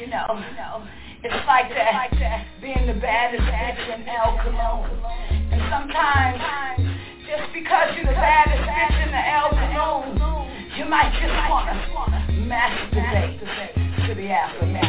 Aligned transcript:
You 0.00 0.06
know, 0.06 0.40
it's 1.22 1.46
like 1.46 1.68
that, 1.76 2.08
being 2.62 2.86
the 2.86 2.96
baddest 3.04 3.44
bitch 3.44 3.84
in 3.92 4.08
El 4.08 4.32
Cologne. 4.40 4.88
And 5.52 5.60
sometimes, 5.68 6.40
just 7.28 7.52
because 7.52 7.92
you're 7.92 8.08
the 8.08 8.16
baddest 8.16 8.64
bitch 8.64 8.96
in 9.04 9.12
the 9.12 9.20
El 9.28 9.50
Cologne, 9.52 10.16
you 10.78 10.86
might 10.88 11.12
just 11.20 11.36
wanna 11.52 11.76
masturbate 12.48 13.44
to 14.08 14.14
the 14.14 14.30
aftermath. 14.32 14.88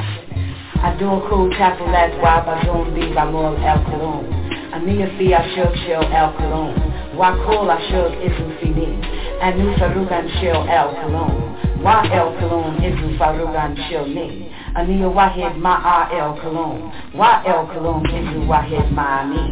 Adoro 0.80 1.52
chapelette 1.60 2.16
wabazon 2.24 2.96
di 2.96 3.12
ramol 3.12 3.60
el 3.68 3.84
Cologne. 3.84 4.32
Ania 4.72 5.12
fi 5.18 5.36
ashok 5.36 5.76
shel 5.84 6.08
el 6.08 6.32
Cologne. 6.40 6.80
Wakol 7.20 7.68
ashok 7.68 8.16
isu 8.16 8.48
fini. 8.62 8.96
Anu 9.44 9.76
farugan 9.76 10.32
el 10.40 10.96
Cologne. 11.04 11.84
Wa 11.84 12.00
el 12.08 12.32
Cologne 12.40 12.80
isu 12.80 13.18
farugan 13.20 13.76
shel 13.90 14.08
ni. 14.08 14.51
Ania 14.76 15.10
wahid 15.10 15.58
ma'a 15.60 16.08
el 16.12 16.34
Cologne. 16.42 16.92
Wa 17.14 17.44
el 17.46 17.68
Cologne 17.68 18.08
isu 18.08 18.48
wahid 18.48 18.88
ma'ani. 18.96 19.44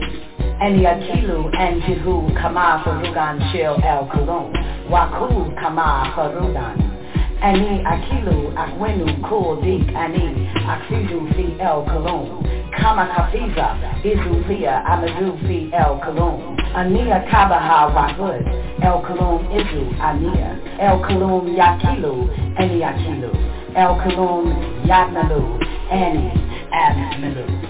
Ani 0.61 0.85
akilu 0.85 1.51
and 1.59 1.81
jihu 1.83 2.33
kama 2.35 2.81
farugan 2.83 3.39
shel 3.51 3.75
el 3.83 4.07
Cologne. 4.07 4.55
Wakul 4.89 5.51
kama 5.59 6.11
farugan. 6.15 6.98
Ani 7.41 7.81
akilu 7.85 8.51
akwenu 8.55 9.05
dik 9.63 9.95
ani 9.95 10.49
aksidu 10.69 11.27
fi 11.35 11.55
el 11.59 11.83
Cologne. 11.85 12.31
Kama 12.71 13.05
kafiza 13.05 13.75
izu 14.03 14.43
fia 14.47 14.85
amadu 14.85 15.37
fi 15.47 15.69
el 15.71 15.99
Cologne. 16.05 16.57
Ania 16.75 17.19
kabaha 17.19 17.87
wahud 17.95 18.45
el 18.81 19.01
Cologne 19.07 19.55
izu 19.55 19.85
ania. 20.01 20.55
El 20.79 20.99
Cologne 20.99 21.55
yakilu 21.57 22.29
ani 22.57 22.83
akilu. 22.83 23.31
El 23.75 23.95
Cologne 24.03 24.55
yatnalu 24.85 25.59
ani 25.91 26.31
abmilu. 26.71 27.68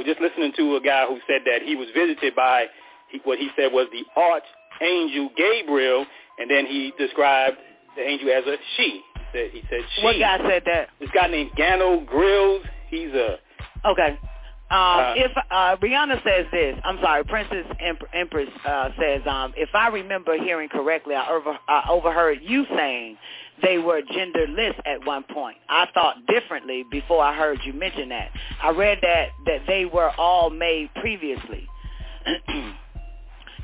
Was 0.00 0.06
just 0.06 0.20
listening 0.20 0.52
to 0.56 0.76
a 0.76 0.80
guy 0.80 1.04
who 1.06 1.18
said 1.28 1.42
that 1.44 1.60
he 1.62 1.76
was 1.76 1.88
visited 1.94 2.34
by 2.34 2.66
he, 3.10 3.20
what 3.24 3.38
he 3.38 3.48
said 3.54 3.70
was 3.72 3.86
the 3.92 4.04
archangel 4.16 5.28
Gabriel, 5.36 6.06
and 6.38 6.50
then 6.50 6.64
he 6.64 6.92
described 6.98 7.58
the 7.96 8.02
angel 8.02 8.30
as 8.30 8.44
a 8.46 8.56
she. 8.76 9.02
He 9.14 9.22
said, 9.32 9.50
he 9.52 9.62
said 9.68 9.80
she. 9.94 10.02
What 10.02 10.16
guy 10.18 10.38
said 10.38 10.62
that? 10.64 10.88
This 11.00 11.10
guy 11.12 11.26
named 11.26 11.50
Gano 11.54 12.00
Grills. 12.00 12.64
He's 12.88 13.10
a 13.10 13.38
okay. 13.84 14.18
Um, 14.70 14.78
uh, 14.78 15.14
if 15.16 15.32
uh, 15.36 15.76
Rihanna 15.82 16.22
says 16.22 16.46
this, 16.52 16.78
I'm 16.84 16.98
sorry, 17.02 17.24
Princess 17.24 17.66
Empress 18.14 18.48
uh, 18.64 18.90
says, 19.00 19.20
um, 19.26 19.52
if 19.56 19.70
I 19.74 19.88
remember 19.88 20.38
hearing 20.38 20.68
correctly, 20.68 21.16
I, 21.16 21.28
over, 21.28 21.58
I 21.66 21.88
overheard 21.90 22.38
you 22.40 22.64
saying 22.76 23.16
they 23.64 23.78
were 23.78 24.00
genderless 24.00 24.74
at 24.86 25.04
one 25.04 25.24
point. 25.24 25.56
I 25.68 25.86
thought 25.92 26.24
differently 26.28 26.84
before 26.88 27.20
I 27.20 27.36
heard 27.36 27.58
you 27.64 27.72
mention 27.72 28.10
that. 28.10 28.30
I 28.62 28.70
read 28.70 28.98
that 29.02 29.30
that 29.46 29.62
they 29.66 29.86
were 29.86 30.10
all 30.16 30.50
made 30.50 30.90
previously. 30.94 31.66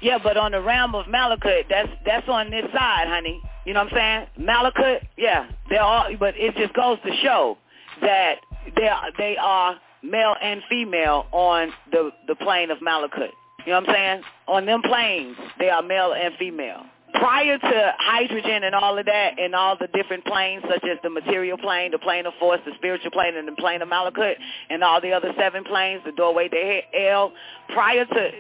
yeah, 0.03 0.19
but 0.21 0.37
on 0.37 0.53
the 0.53 0.61
realm 0.61 0.97
of 0.97 1.07
Malakut, 1.07 1.69
that's 1.71 1.89
that's 2.05 2.29
on 2.29 2.51
this 2.51 2.65
side, 2.73 3.07
honey. 3.07 3.41
You 3.65 3.75
know 3.75 3.85
what 3.85 3.93
I'm 3.93 4.27
saying? 4.37 4.47
Malakut, 4.49 5.01
yeah, 5.17 5.51
they're 5.71 5.83
all, 5.83 6.09
but 6.19 6.35
it 6.37 6.57
just 6.57 6.75
goes 6.75 6.99
to 7.05 7.17
show 7.23 7.59
that 8.01 8.37
they 8.77 8.89
are, 8.89 9.03
they 9.19 9.37
are 9.37 9.77
male 10.03 10.35
and 10.41 10.63
female 10.69 11.27
on 11.33 11.73
the 11.91 12.11
the 12.29 12.35
plane 12.37 12.71
of 12.71 12.79
Malakut. 12.79 13.31
You 13.65 13.73
know 13.73 13.81
what 13.81 13.89
I'm 13.89 13.95
saying? 13.95 14.23
On 14.47 14.67
them 14.67 14.83
planes, 14.83 15.37
they 15.59 15.71
are 15.71 15.83
male 15.83 16.13
and 16.13 16.35
female 16.39 16.85
prior 17.19 17.59
to 17.59 17.95
hydrogen 17.99 18.65
and 18.65 18.75
all 18.75 18.99
of 18.99 19.07
that 19.07 19.39
and 19.39 19.55
all 19.55 19.77
the 19.79 19.87
different 19.89 20.25
planes 20.25 20.63
such 20.69 20.85
as 20.85 20.99
the 21.03 21.11
material 21.11 21.57
plane, 21.59 21.91
the 21.91 21.99
plane 21.99 22.27
of 22.27 22.35
force, 22.39 22.61
the 22.65 22.73
spiritual 22.77 23.11
plane, 23.11 23.37
and 23.37 23.49
the 23.49 23.53
plane 23.53 23.83
of 23.83 23.89
Malakut, 23.89 24.35
and 24.71 24.83
all 24.83 25.01
the 25.01 25.13
other 25.13 25.33
seven 25.39 25.65
planes, 25.65 26.03
the 26.05 26.13
doorway 26.13 26.49
to 26.49 26.81
hell, 26.93 27.33
prior 27.73 28.05
to, 28.05 28.31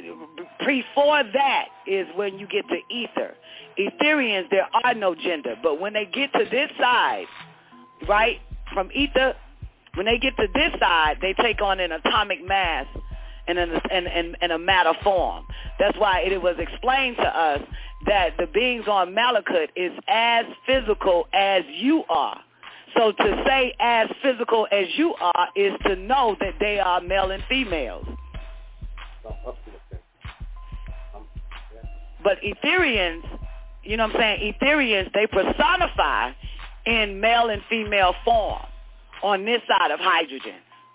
before 0.67 1.23
that 1.33 1.67
is 1.87 2.07
when 2.17 2.39
you 2.39 2.47
get 2.47 2.65
to 2.69 2.79
ether. 2.91 3.35
Etherians, 3.79 4.49
there 4.51 4.69
are 4.85 4.95
no 4.95 5.15
gender, 5.15 5.55
but 5.63 5.81
when 5.81 5.93
they 5.93 6.07
get 6.07 6.33
to 6.33 6.45
this 6.51 6.71
side, 6.79 7.27
right, 8.09 8.41
from 8.73 8.91
ether, 8.95 9.35
when 9.97 10.07
they 10.07 10.19
get 10.19 10.37
to 10.37 10.47
this 10.55 10.73
side, 10.79 11.19
they 11.23 11.33
take 11.33 11.63
on 11.63 11.81
an 11.81 11.91
atomic 11.93 12.47
mass 12.47 12.87
in, 13.49 13.57
a, 13.59 13.63
in, 13.63 14.07
in, 14.07 14.37
in 14.43 14.51
a 14.51 14.59
matter 14.59 14.93
form. 15.03 15.45
That's 15.79 15.97
why 15.99 16.21
it 16.21 16.41
was 16.41 16.57
explained 16.59 17.17
to 17.17 17.27
us 17.27 17.61
that 18.07 18.37
the 18.39 18.47
beings 18.47 18.85
on 18.89 19.15
Malakut 19.15 19.69
is 19.75 19.93
as 20.07 20.45
physical 20.67 21.27
as 21.33 21.63
you 21.73 22.05
are. 22.11 22.41
So 22.97 23.13
to 23.13 23.45
say 23.47 23.75
as 23.81 24.09
physical 24.23 24.67
as 24.71 24.87
you 24.97 25.15
are 25.15 25.49
is 25.57 25.73
to 25.87 25.97
know 25.97 26.37
that 26.41 26.55
they 26.61 26.79
are 26.79 27.01
male 27.01 27.31
and 27.31 27.43
females. 27.49 28.07
But 32.23 32.39
Etherians, 32.43 33.23
you 33.83 33.97
know 33.97 34.07
what 34.07 34.17
I'm 34.17 34.21
saying? 34.21 34.55
Etherians, 34.61 35.13
they 35.15 35.27
personify 35.27 36.33
in 36.85 37.21
male 37.21 37.49
and 37.49 37.63
female 37.71 38.15
form 38.25 38.63
on 39.23 39.45
this 39.45 39.61
side 39.69 39.91
of 39.91 40.01
hydrogen. 40.01 40.55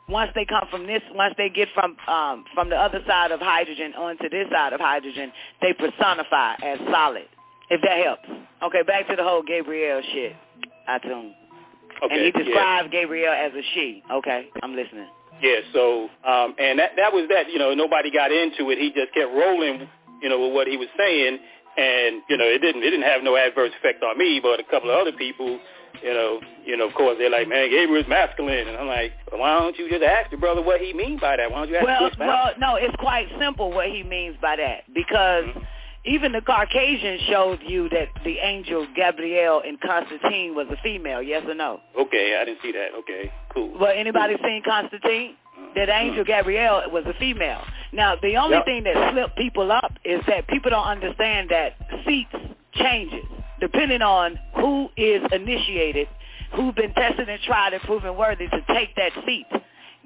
Once 0.09 0.31
they 0.35 0.45
come 0.45 0.67
from 0.69 0.87
this, 0.87 1.01
once 1.13 1.33
they 1.37 1.49
get 1.49 1.69
from 1.73 1.95
um, 2.07 2.43
from 2.53 2.69
the 2.69 2.75
other 2.75 3.01
side 3.07 3.31
of 3.31 3.39
hydrogen 3.39 3.93
onto 3.93 4.29
this 4.29 4.47
side 4.51 4.73
of 4.73 4.79
hydrogen, 4.79 5.31
they 5.61 5.73
personify 5.73 6.55
as 6.63 6.79
solid. 6.91 7.27
If 7.69 7.81
that 7.81 8.03
helps. 8.03 8.27
Okay, 8.63 8.83
back 8.83 9.07
to 9.07 9.15
the 9.15 9.23
whole 9.23 9.41
Gabriel 9.41 10.01
shit. 10.13 10.35
I 10.87 10.99
tune. 10.99 11.33
Okay. 12.03 12.15
And 12.15 12.25
he 12.25 12.31
described 12.31 12.93
yeah. 12.93 13.01
Gabriel 13.01 13.33
as 13.33 13.53
a 13.53 13.61
she. 13.73 14.03
Okay, 14.11 14.49
I'm 14.61 14.75
listening. 14.75 15.07
Yeah. 15.41 15.59
So, 15.71 16.09
um, 16.27 16.55
and 16.59 16.79
that 16.79 16.91
that 16.97 17.13
was 17.13 17.27
that. 17.29 17.49
You 17.49 17.59
know, 17.59 17.73
nobody 17.73 18.11
got 18.11 18.31
into 18.31 18.69
it. 18.71 18.77
He 18.77 18.91
just 18.91 19.13
kept 19.13 19.31
rolling. 19.31 19.87
You 20.21 20.29
know, 20.29 20.39
with 20.39 20.53
what 20.53 20.67
he 20.67 20.77
was 20.77 20.89
saying, 20.97 21.39
and 21.77 22.21
you 22.29 22.37
know, 22.37 22.45
it 22.45 22.59
didn't 22.59 22.83
it 22.83 22.91
didn't 22.91 23.07
have 23.07 23.23
no 23.23 23.37
adverse 23.37 23.71
effect 23.79 24.03
on 24.03 24.17
me, 24.17 24.39
but 24.41 24.59
a 24.59 24.63
couple 24.63 24.91
of 24.91 24.99
other 24.99 25.13
people 25.15 25.59
you 26.03 26.13
know, 26.13 26.39
you 26.65 26.77
know, 26.77 26.87
of 26.87 26.93
course 26.93 27.17
they're 27.19 27.29
like, 27.29 27.47
man, 27.47 27.69
Gabriel's 27.69 28.07
masculine, 28.07 28.67
and 28.67 28.77
I'm 28.77 28.87
like, 28.87 29.11
well, 29.31 29.41
why 29.41 29.59
don't 29.59 29.77
you 29.77 29.89
just 29.89 30.03
ask 30.03 30.31
the 30.31 30.37
brother 30.37 30.61
what 30.61 30.81
he 30.81 30.93
means 30.93 31.19
by 31.19 31.37
that? 31.37 31.51
Why 31.51 31.59
don't 31.59 31.69
you 31.69 31.75
ask 31.75 31.85
well? 31.85 32.11
Well, 32.19 32.51
no, 32.59 32.75
it's 32.75 32.95
quite 32.97 33.27
simple 33.39 33.71
what 33.71 33.87
he 33.87 34.03
means 34.03 34.35
by 34.41 34.55
that 34.57 34.83
because 34.93 35.45
mm-hmm. 35.45 35.59
even 36.05 36.31
the 36.31 36.41
Caucasian 36.41 37.19
showed 37.29 37.59
you 37.65 37.89
that 37.89 38.07
the 38.23 38.37
angel 38.39 38.87
Gabriel 38.95 39.61
in 39.67 39.77
Constantine 39.77 40.55
was 40.55 40.67
a 40.69 40.81
female. 40.81 41.21
Yes 41.21 41.43
or 41.47 41.55
no? 41.55 41.79
Okay, 41.99 42.37
I 42.39 42.45
didn't 42.45 42.61
see 42.61 42.71
that. 42.71 42.89
Okay, 42.99 43.31
cool. 43.53 43.77
Well, 43.79 43.93
anybody 43.95 44.35
seen 44.43 44.61
Constantine? 44.65 45.35
That 45.75 45.89
mm-hmm. 45.89 46.07
angel 46.07 46.23
Gabriel 46.23 46.81
was 46.91 47.03
a 47.05 47.13
female. 47.19 47.61
Now, 47.93 48.15
the 48.21 48.37
only 48.37 48.57
yep. 48.57 48.65
thing 48.65 48.83
that 48.85 49.13
slipped 49.13 49.37
people 49.37 49.71
up 49.71 49.93
is 50.03 50.21
that 50.27 50.47
people 50.47 50.71
don't 50.71 50.87
understand 50.87 51.49
that 51.49 51.75
seats 52.05 52.33
changes 52.73 53.25
depending 53.61 54.01
on 54.01 54.37
who 54.55 54.89
is 54.97 55.21
initiated, 55.31 56.07
who's 56.53 56.73
been 56.73 56.93
tested 56.93 57.29
and 57.29 57.41
tried 57.43 57.73
and 57.73 57.81
proven 57.83 58.17
worthy 58.17 58.47
to 58.47 58.61
take 58.67 58.93
that 58.97 59.11
seat. 59.25 59.45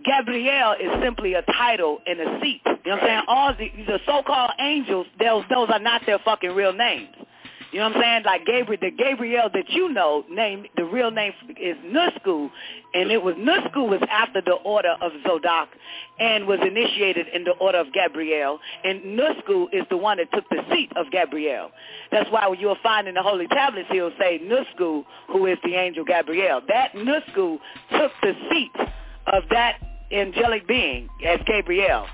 Gabriel 0.03 0.73
is 0.73 0.91
simply 1.01 1.33
a 1.33 1.41
title 1.41 1.99
and 2.05 2.19
a 2.19 2.39
seat. 2.41 2.61
You 2.65 2.91
know 2.91 2.97
what 2.97 3.03
I'm 3.03 3.07
saying? 3.07 3.21
All 3.27 3.53
the, 3.57 3.71
the 3.85 3.99
so-called 4.05 4.51
angels, 4.59 5.07
those, 5.19 5.43
those 5.49 5.69
are 5.71 5.79
not 5.79 6.01
their 6.05 6.19
fucking 6.19 6.51
real 6.51 6.73
names. 6.73 7.09
You 7.71 7.79
know 7.79 7.87
what 7.87 7.97
I'm 7.97 8.01
saying? 8.01 8.23
Like 8.25 8.45
Gabriel, 8.45 8.79
the 8.81 8.91
Gabriel 8.91 9.49
that 9.53 9.69
you 9.69 9.89
know, 9.91 10.23
name 10.29 10.65
the 10.77 10.85
real 10.85 11.11
name 11.11 11.33
is 11.59 11.75
Nusku, 11.85 12.49
and 12.93 13.11
it 13.11 13.21
was 13.21 13.35
Nusku 13.35 13.87
was 13.89 14.01
after 14.09 14.41
the 14.41 14.53
order 14.53 14.95
of 15.01 15.11
Zadok, 15.23 15.69
and 16.19 16.47
was 16.47 16.59
initiated 16.61 17.27
in 17.33 17.43
the 17.43 17.51
order 17.51 17.79
of 17.79 17.87
Gabriel, 17.93 18.59
and 18.83 19.01
Nusku 19.03 19.67
is 19.73 19.83
the 19.89 19.97
one 19.97 20.17
that 20.17 20.31
took 20.31 20.47
the 20.49 20.61
seat 20.71 20.91
of 20.95 21.11
Gabriel. 21.11 21.71
That's 22.11 22.29
why 22.31 22.53
you'll 22.57 22.77
find 22.81 23.07
in 23.07 23.15
the 23.15 23.23
holy 23.23 23.47
tablets 23.47 23.89
he'll 23.91 24.11
say 24.19 24.39
Nusku, 24.39 25.03
who 25.27 25.45
is 25.47 25.57
the 25.63 25.75
angel 25.75 26.05
Gabriel. 26.05 26.61
That 26.67 26.93
Nusku 26.93 27.59
took 27.91 28.11
the 28.21 28.33
seat 28.49 28.71
of 29.27 29.43
that 29.51 29.75
angelic 30.11 30.67
being 30.67 31.09
as 31.25 31.39
Gabriel. 31.45 32.05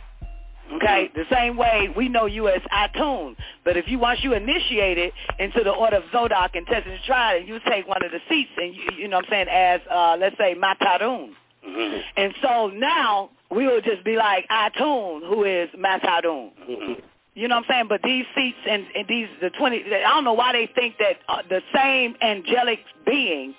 Okay, 0.74 1.12
the 1.14 1.26
same 1.32 1.58
way 1.58 1.90
we 1.96 2.08
know 2.08 2.26
you 2.28 2.48
as 2.48 2.62
Atun. 2.72 3.36
But 3.66 3.76
if 3.78 3.88
you 3.88 4.00
once 4.00 4.20
you 4.24 4.34
initiate 4.34 4.98
it 4.98 5.14
into 5.40 5.64
the 5.64 5.72
order 5.72 5.98
of 5.98 6.04
Zadok 6.12 6.56
and 6.56 6.66
tested 6.66 6.94
and 6.94 7.02
tried, 7.06 7.38
and 7.38 7.48
you 7.48 7.60
take 7.68 7.88
one 7.88 8.04
of 8.04 8.12
the 8.12 8.20
seats, 8.30 8.52
and 8.58 8.74
you, 8.74 8.84
you 8.98 9.08
know 9.08 9.18
what 9.18 9.26
I'm 9.26 9.32
saying, 9.32 9.48
as 9.50 9.82
uh, 9.92 10.18
let's 10.20 10.38
say 10.38 10.56
Matarun. 10.56 11.32
Mm-hmm. 11.68 12.00
And 12.18 12.34
so 12.42 12.68
now 12.68 13.30
we 13.50 13.68
will 13.68 13.82
just 13.82 14.04
be 14.06 14.16
like 14.16 14.48
Atun, 14.50 15.28
who 15.28 15.44
is 15.44 15.70
Matarun. 15.78 16.52
Mm-hmm. 16.70 16.94
You 17.34 17.48
know 17.48 17.56
what 17.56 17.66
I'm 17.66 17.70
saying? 17.70 17.86
But 17.90 18.02
these 18.04 18.26
seats 18.36 18.58
and, 18.70 18.86
and 18.96 19.08
these 19.08 19.28
the 19.42 19.50
twenty, 19.52 19.84
I 19.86 20.02
don't 20.02 20.24
know 20.24 20.34
why 20.34 20.54
they 20.54 20.70
think 20.74 20.96
that 21.00 21.18
uh, 21.28 21.42
the 21.50 21.62
same 21.74 22.16
angelic 22.22 22.80
being 23.06 23.54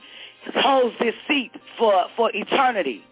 holds 0.56 0.94
this 1.00 1.14
seat 1.28 1.52
for 1.78 2.06
for 2.16 2.30
eternity, 2.34 3.02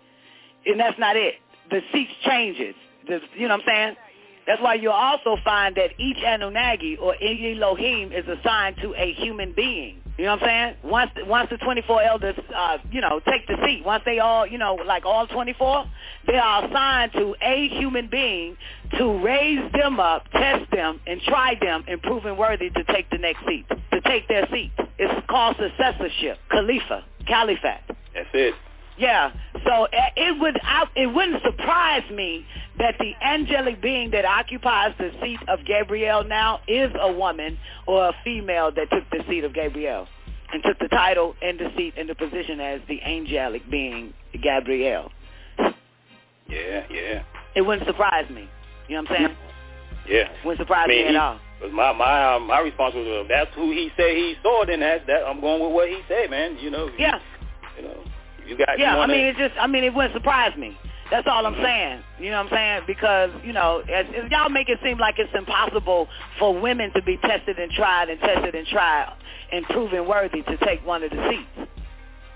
and 0.67 0.81
that's 0.81 0.99
not 0.99 1.17
it. 1.17 1.35
The 1.71 1.81
seat 1.93 2.09
changes 2.25 2.75
you 3.37 3.49
know 3.49 3.57
what 3.57 3.63
I'm 3.63 3.67
saying? 3.67 3.97
That's 4.47 4.63
why 4.63 4.75
you'll 4.75 4.93
also 4.93 5.37
find 5.45 5.77
that 5.77 5.91
each 5.99 6.17
Anunnaki 6.27 6.97
or 6.97 7.15
Elohim 7.23 8.13
is 8.13 8.25
assigned 8.27 8.77
to 8.83 8.95
a 8.95 9.13
human 9.13 9.53
being. 9.53 10.01
You 10.19 10.27
know 10.27 10.33
what 10.33 10.43
I'm 10.43 10.49
saying? 10.83 10.91
Once 10.91 11.11
once 11.27 11.51
the 11.51 11.57
24 11.59 12.03
elders, 12.03 12.35
uh, 12.55 12.79
you 12.91 13.01
know, 13.01 13.21
take 13.27 13.47
the 13.47 13.57
seat, 13.65 13.85
once 13.87 14.03
they 14.05 14.19
all, 14.19 14.47
you 14.47 14.59
know, 14.59 14.75
like 14.75 15.07
all 15.07 15.27
24, 15.27 15.85
they 16.27 16.37
are 16.37 16.65
assigned 16.65 17.13
to 17.13 17.35
a 17.41 17.69
human 17.69 18.09
being 18.09 18.57
to 18.99 19.19
raise 19.25 19.73
them 19.73 19.99
up, 19.99 20.25
test 20.33 20.71
them, 20.73 21.01
and 21.07 21.21
try 21.23 21.55
them 21.61 21.85
and 21.89 22.03
prove 22.03 22.25
them 22.25 22.37
worthy 22.37 22.71
to 22.71 22.85
take 22.85 23.09
the 23.11 23.19
next 23.19 23.47
seat, 23.47 23.67
to 23.93 24.01
take 24.03 24.29
their 24.29 24.47
seat. 24.51 24.73
It's 24.99 25.27
called 25.29 25.57
successorship, 25.57 26.39
Khalifa, 26.51 27.05
Caliphate. 27.27 27.81
That's 28.15 28.29
it. 28.35 28.55
Yeah. 29.01 29.33
So 29.67 29.85
eh, 29.85 30.11
it 30.17 30.41
would 30.41 30.59
I, 30.63 30.85
it 30.95 31.07
wouldn't 31.07 31.43
surprise 31.43 32.09
me 32.13 32.47
that 32.79 32.97
the 32.99 33.13
angelic 33.25 33.81
being 33.81 34.11
that 34.11 34.25
occupies 34.25 34.95
the 34.99 35.11
seat 35.23 35.41
of 35.49 35.65
Gabriel 35.67 36.23
now 36.23 36.61
is 36.69 36.91
a 37.01 37.11
woman 37.11 37.59
or 37.87 38.09
a 38.09 38.13
female 38.23 38.71
that 38.73 38.91
took 38.91 39.09
the 39.11 39.25
seat 39.29 39.45
of 39.45 39.55
Gabriel 39.55 40.07
and 40.53 40.63
took 40.63 40.79
the 40.79 40.89
title 40.89 41.35
and 41.43 41.59
the 41.59 41.71
seat 41.77 41.95
and 41.97 42.09
the 42.09 42.15
position 42.15 42.61
as 42.61 42.81
the 42.89 43.01
angelic 43.03 43.69
being 43.71 44.13
Gabriel. 44.43 45.11
Yeah, 46.49 46.85
yeah. 46.91 47.23
It 47.55 47.63
wouldn't 47.63 47.87
surprise 47.87 48.29
me. 48.31 48.49
You 48.89 48.97
know 48.97 49.03
what 49.03 49.13
I'm 49.13 49.17
saying? 49.17 49.37
Yeah. 50.09 50.29
Wouldn't 50.45 50.61
surprise 50.61 50.87
I 50.87 50.89
mean, 50.89 51.07
me 51.07 51.11
he, 51.11 51.17
at 51.17 51.23
all. 51.23 51.39
My 51.73 51.93
my 51.93 52.35
um, 52.35 52.47
my 52.47 52.61
response 52.61 52.95
was, 52.95 53.07
uh, 53.07 53.29
that's 53.29 53.55
who 53.55 53.71
he 53.71 53.91
said 53.97 54.17
he 54.17 54.35
saw. 54.43 54.65
Then 54.67 54.81
that 54.81 55.07
that 55.07 55.25
I'm 55.27 55.41
going 55.41 55.63
with 55.63 55.73
what 55.73 55.89
he 55.89 56.01
said, 56.09 56.31
man. 56.31 56.59
You 56.59 56.71
know. 56.71 56.91
Yeah. 56.99 57.19
You 57.77 57.85
know. 57.85 58.10
You 58.51 58.59
got. 58.59 58.79
Yeah, 58.79 58.97
you 58.97 59.03
I 59.03 59.07
mean, 59.07 59.27
it 59.27 59.37
just. 59.37 59.55
I 59.59 59.67
mean, 59.67 59.85
it 59.85 59.95
wouldn't 59.95 60.13
surprise 60.15 60.57
me. 60.59 60.77
That's 61.11 61.27
all 61.27 61.47
I'm 61.47 61.61
saying. 61.61 62.03
You 62.21 62.31
know 62.31 62.45
what 62.45 62.53
I'm 62.53 62.57
saying? 62.57 62.83
Because, 62.87 63.31
you 63.45 63.53
know, 63.53 63.83
as, 63.93 64.07
as 64.17 64.31
y'all 64.31 64.49
make 64.49 64.69
it 64.69 64.79
seem 64.83 64.99
like 64.99 65.17
it's 65.19 65.33
impossible 65.35 66.07
for 66.39 66.59
women 66.59 66.93
to 66.95 67.03
be 67.03 67.17
tested 67.17 67.59
and 67.59 67.71
tried 67.73 68.09
and 68.11 68.21
tested 68.21 68.55
and 68.55 68.67
tried 68.69 69.13
and 69.53 69.65
proven 69.67 70.07
worthy 70.07 70.43
to 70.43 70.57
take 70.59 70.87
one 70.87 71.03
of 71.03 71.11
the 71.11 71.29
seats. 71.29 71.69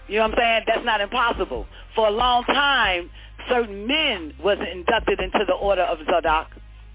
You 0.08 0.16
know 0.16 0.22
what 0.28 0.32
I'm 0.32 0.38
saying? 0.38 0.62
That's 0.66 0.84
not 0.84 1.00
impossible. 1.00 1.66
For 1.94 2.08
a 2.08 2.10
long 2.10 2.42
time, 2.44 3.10
certain 3.48 3.86
men 3.86 4.34
was 4.42 4.58
inducted 4.72 5.20
into 5.20 5.44
the 5.46 5.54
order 5.54 5.82
of 5.82 5.98
Zadok 6.06 6.48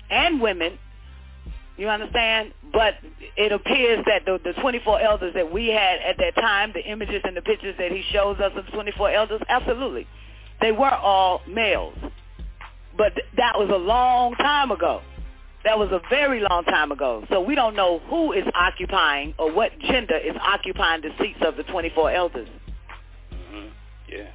and 0.10 0.42
women. 0.42 0.78
You 1.80 1.88
understand? 1.88 2.52
But 2.74 2.96
it 3.38 3.54
appears 3.54 4.04
that 4.06 4.26
the, 4.26 4.38
the 4.44 4.52
24 4.62 5.00
elders 5.00 5.34
that 5.34 5.50
we 5.50 5.68
had 5.68 6.00
at 6.02 6.18
that 6.18 6.36
time, 6.36 6.74
the 6.74 6.84
images 6.84 7.22
and 7.24 7.38
the 7.38 7.42
pictures 7.42 7.74
that 7.80 7.90
he 7.90 8.04
shows 8.12 8.38
us 8.40 8.52
of 8.58 8.66
the 8.66 8.72
24 8.74 9.12
elders, 9.12 9.42
absolutely. 9.48 10.06
They 10.60 10.74
were 10.74 10.94
all 10.94 11.42
males. 11.48 11.96
But 12.98 13.16
th- 13.16 13.28
that 13.38 13.54
was 13.58 13.70
a 13.74 13.78
long 13.78 14.36
time 14.36 14.72
ago. 14.72 15.02
That 15.64 15.80
was 15.80 15.90
a 15.94 16.02
very 16.10 16.42
long 16.42 16.66
time 16.66 16.92
ago. 16.92 17.26
So 17.30 17.40
we 17.40 17.56
don't 17.56 17.78
know 17.78 18.00
who 18.10 18.34
is 18.34 18.44
occupying 18.56 19.34
or 19.40 19.50
what 19.50 19.72
gender 19.80 20.18
is 20.18 20.36
occupying 20.42 21.02
the 21.02 21.12
seats 21.18 21.40
of 21.46 21.56
the 21.56 21.64
24 21.64 22.12
elders. 22.12 22.50
Mm-hmm. 23.32 23.68
Yeah. 24.10 24.28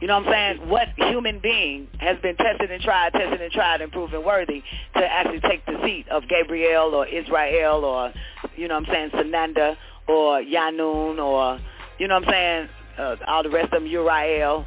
You 0.00 0.06
know 0.06 0.18
what 0.20 0.28
I'm 0.28 0.58
saying? 0.58 0.68
What 0.68 0.88
human 0.96 1.40
being 1.40 1.88
has 1.98 2.18
been 2.22 2.36
tested 2.36 2.70
and 2.70 2.80
tried, 2.82 3.12
tested 3.12 3.40
and 3.40 3.52
tried 3.52 3.80
and 3.80 3.90
proven 3.90 4.24
worthy 4.24 4.62
to 4.94 5.04
actually 5.04 5.40
take 5.40 5.66
the 5.66 5.80
seat 5.84 6.06
of 6.08 6.22
Gabriel 6.28 6.94
or 6.94 7.06
Israel 7.06 7.84
or, 7.84 8.12
you 8.56 8.68
know 8.68 8.78
what 8.78 8.88
I'm 8.88 8.94
saying, 8.94 9.10
Sananda 9.10 9.76
or 10.06 10.40
Yanun 10.40 11.18
or, 11.18 11.58
you 11.98 12.06
know 12.06 12.14
what 12.14 12.28
I'm 12.28 12.30
saying, 12.30 12.68
uh, 12.96 13.16
all 13.26 13.42
the 13.42 13.50
rest 13.50 13.72
of 13.72 13.82
them, 13.82 13.86
Uriel, 13.86 14.66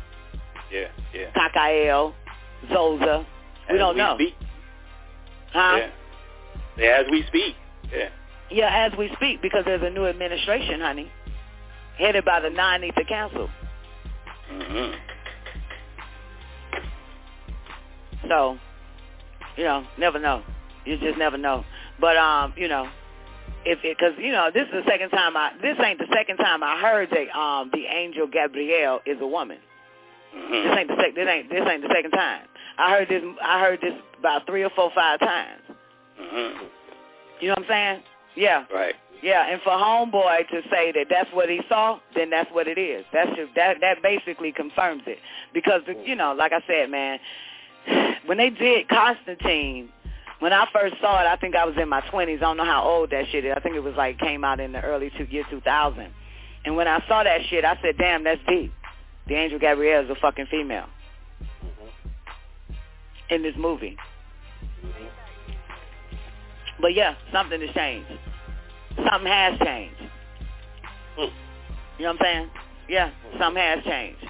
yeah, 0.72 0.88
yeah. 1.14 1.32
Kakael, 1.32 2.14
Zoza. 2.70 3.26
We 3.70 3.76
as 3.76 3.80
don't 3.80 3.96
we 3.96 4.02
know. 4.02 4.16
Speak. 4.16 4.34
Huh? 5.54 5.78
Yeah. 5.78 5.90
yeah. 6.78 7.02
As 7.02 7.06
we 7.10 7.24
speak. 7.28 7.56
Yeah. 7.92 8.10
Yeah, 8.50 8.88
as 8.88 8.98
we 8.98 9.10
speak, 9.16 9.42
because 9.42 9.64
there's 9.66 9.82
a 9.82 9.90
new 9.90 10.06
administration, 10.06 10.82
honey, 10.82 11.10
headed 11.98 12.26
by 12.26 12.42
the 12.42 12.50
non-ether 12.50 13.06
council. 13.08 13.50
Mm-hmm. 14.52 15.11
So, 18.28 18.58
you 19.58 19.64
know, 19.64 19.86
never 19.98 20.20
know. 20.20 20.44
You 20.86 20.98
just 20.98 21.18
never 21.18 21.38
know. 21.38 21.64
But 22.00 22.18
um, 22.18 22.54
you 22.58 22.68
know, 22.68 22.90
if 23.66 23.80
because 23.82 24.14
you 24.18 24.32
know 24.32 24.50
this 24.54 24.64
is 24.64 24.84
the 24.84 24.90
second 24.90 25.10
time 25.10 25.38
I 25.38 25.52
this 25.62 25.78
ain't 25.84 26.00
the 26.00 26.08
second 26.14 26.38
time 26.38 26.64
I 26.64 26.80
heard 26.80 27.10
that 27.12 27.38
um 27.38 27.70
the 27.74 27.86
angel 27.86 28.28
Gabriel 28.28 29.00
is 29.06 29.18
a 29.22 29.28
woman. 29.28 29.60
Mm-hmm. 30.36 30.52
This 30.52 30.78
ain't 30.78 30.88
the 30.88 30.96
sec- 31.00 31.16
this 31.16 31.28
ain't 31.28 31.50
this 31.50 31.62
ain't 31.68 31.82
the 31.84 31.94
second 31.94 32.12
time. 32.12 32.48
I 32.78 32.92
heard 32.92 33.10
this. 33.10 33.24
I 33.44 33.60
heard 33.60 33.82
this 33.82 33.94
about 34.18 34.46
three 34.48 34.64
or 34.64 34.70
four, 34.76 34.92
five 34.96 35.20
times. 35.20 35.62
Mm-hmm. 36.20 36.66
You 37.42 37.48
know 37.50 37.54
what 37.54 37.60
I'm 37.60 37.70
saying? 37.70 38.04
Yeah. 38.36 38.66
Right. 38.74 38.96
Yeah, 39.22 39.52
and 39.52 39.62
for 39.62 39.70
homeboy 39.70 40.50
to 40.50 40.62
say 40.72 40.92
that 40.94 41.06
that's 41.10 41.30
what 41.32 41.48
he 41.48 41.62
saw, 41.70 42.00
then 42.16 42.32
that's 42.32 42.50
what 42.52 42.68
it 42.68 42.80
is. 42.80 43.06
That's 43.14 43.30
just 43.36 43.54
that 43.56 43.78
that 43.82 44.02
basically 44.02 44.52
confirms 44.52 45.04
it 45.06 45.20
because 45.54 45.82
you 46.06 46.16
know, 46.16 46.34
like 46.34 46.54
I 46.54 46.62
said, 46.66 46.90
man, 46.90 47.20
when 48.26 48.38
they 48.38 48.50
did 48.50 48.88
Constantine, 48.88 49.90
when 50.40 50.54
I 50.54 50.66
first 50.74 50.96
saw 51.00 51.22
it, 51.22 51.28
I 51.28 51.36
think 51.36 51.56
I 51.56 51.66
was 51.66 51.76
in 51.80 51.88
my 51.88 52.02
20s. 52.02 52.38
I 52.38 52.40
don't 52.40 52.58
know 52.58 52.66
how 52.66 52.84
old 52.84 53.12
that 53.12 53.26
shit 53.32 53.46
is. 53.46 53.54
I 53.56 53.60
think 53.60 53.76
it 53.76 53.84
was 53.84 53.94
like 53.96 54.20
came 54.20 54.44
out 54.44 54.60
in 54.60 54.72
the 54.72 54.82
early 54.82 55.12
two, 55.18 55.26
year 55.26 55.44
2000. 55.50 56.08
And 56.66 56.76
when 56.76 56.88
I 56.88 57.04
saw 57.08 57.24
that 57.24 57.42
shit, 57.50 57.66
I 57.66 57.78
said, 57.82 57.98
"Damn, 57.98 58.24
that's 58.24 58.42
deep." 58.48 58.72
The 59.28 59.36
Angel 59.36 59.60
Gabrielle 59.60 60.04
is 60.04 60.10
a 60.10 60.16
fucking 60.16 60.48
female 60.50 60.86
mm-hmm. 61.64 62.74
in 63.34 63.44
this 63.44 63.56
movie. 63.58 63.98
But 66.80 66.96
yeah, 66.96 67.16
something 67.32 67.62
has 67.62 67.70
changed. 67.76 68.10
Something 68.96 69.32
has 69.32 69.60
changed. 69.60 70.02
Hmm. 71.16 71.22
You 71.98 72.06
know 72.06 72.12
what 72.14 72.22
I'm 72.22 72.26
saying? 72.26 72.50
Yeah, 72.90 73.12
something 73.40 73.62
has 73.62 73.84
changed. 73.84 74.26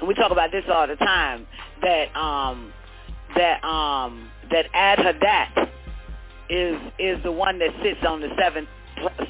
And 0.00 0.08
we 0.08 0.14
talk 0.14 0.32
about 0.32 0.50
this 0.50 0.64
all 0.72 0.86
the 0.86 0.96
time. 0.96 1.46
That 1.82 2.14
um, 2.16 2.72
that 3.36 3.62
um, 3.64 4.28
that 4.50 4.66
Ad 4.74 4.98
Hadat 4.98 5.68
is 6.48 6.76
is 6.98 7.22
the 7.22 7.32
one 7.32 7.58
that 7.58 7.70
sits 7.82 8.00
on 8.06 8.20
the 8.20 8.28
seventh 8.40 8.68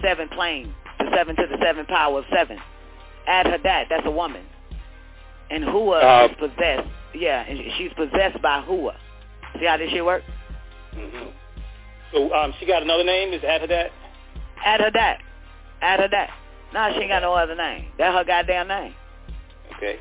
seven 0.03 0.29
plane, 0.29 0.75
the 0.99 1.07
seven 1.15 1.37
to 1.37 1.47
the 1.50 1.59
seven 1.62 1.87
power 1.87 2.19
of 2.21 2.25
seven. 2.35 2.59
Ad 3.27 3.47
Hadat, 3.47 3.85
that's 3.91 4.07
a 4.07 4.11
woman, 4.11 4.45
and 5.50 5.65
Hua 5.65 5.99
Uh, 5.99 6.29
is 6.31 6.37
possessed. 6.39 6.89
Yeah, 7.15 7.45
and 7.47 7.59
she's 7.77 7.93
possessed 7.95 8.41
by 8.41 8.62
Hua. 8.62 8.95
See 9.59 9.67
how 9.67 9.77
this 9.77 9.91
shit 9.91 10.05
work? 10.05 10.23
hmm 10.93 11.27
So 12.12 12.33
um, 12.33 12.55
she 12.59 12.67
got 12.67 12.83
another 12.83 13.05
name. 13.05 13.33
Is 13.33 13.43
Ad 13.45 13.62
Hadat? 13.62 13.89
Ad 14.65 14.81
Hadat, 14.81 15.17
Ad 15.83 16.00
Hadat. 16.00 16.29
Nah, 16.73 16.93
she 16.93 17.00
ain't 17.00 17.09
got 17.11 17.23
no 17.23 17.35
other 17.35 17.57
name. 17.57 17.87
That 17.99 18.15
her 18.15 18.25
goddamn 18.25 18.69
name. 18.69 18.95
Okay. 19.77 19.99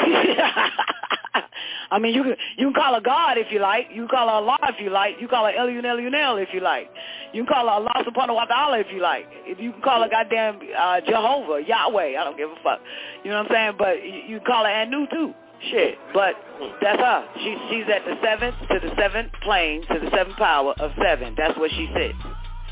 I 1.90 1.98
mean, 1.98 2.14
you 2.14 2.22
can 2.22 2.36
you 2.56 2.66
can 2.66 2.74
call 2.74 2.94
her 2.94 3.00
God 3.00 3.36
if 3.36 3.50
you 3.50 3.58
like. 3.58 3.88
You 3.92 4.02
can 4.02 4.08
call 4.08 4.28
her 4.28 4.34
Allah 4.34 4.58
if 4.68 4.80
you 4.80 4.90
like. 4.90 5.16
You 5.20 5.28
call 5.28 5.44
her 5.46 5.52
Elunel 5.52 6.42
if 6.42 6.48
you 6.54 6.60
like. 6.60 6.88
You 7.32 7.44
can 7.44 7.52
call 7.52 7.64
her 7.64 7.72
Allah 7.72 8.04
Subhanahu 8.06 8.34
wa 8.34 8.46
Taala 8.46 8.80
if 8.80 8.86
you 8.92 9.00
like. 9.00 9.26
If 9.44 9.58
you 9.60 9.72
can 9.72 9.82
call 9.82 10.02
her 10.02 10.08
goddamn 10.08 10.60
uh, 10.78 11.00
Jehovah, 11.00 11.62
Yahweh, 11.66 12.16
I 12.18 12.24
don't 12.24 12.36
give 12.36 12.50
a 12.50 12.56
fuck. 12.62 12.80
You 13.24 13.30
know 13.30 13.42
what 13.42 13.50
I'm 13.50 13.54
saying? 13.54 13.72
But 13.78 14.04
you, 14.04 14.34
you 14.34 14.36
can 14.38 14.46
call 14.46 14.64
her 14.64 14.70
Anu 14.70 15.06
too. 15.10 15.34
Shit. 15.70 15.98
But 16.14 16.34
that's 16.80 17.00
her. 17.00 17.28
She 17.38 17.56
she's 17.68 17.84
at 17.92 18.04
the 18.04 18.14
seventh 18.22 18.56
to 18.70 18.78
the 18.80 18.94
seventh 18.96 19.32
plane 19.42 19.82
to 19.82 19.98
the 19.98 20.10
seventh 20.14 20.36
power 20.36 20.74
of 20.78 20.92
seven. 21.02 21.34
That's 21.36 21.58
where 21.58 21.70
she 21.70 21.90
sits. 21.94 22.18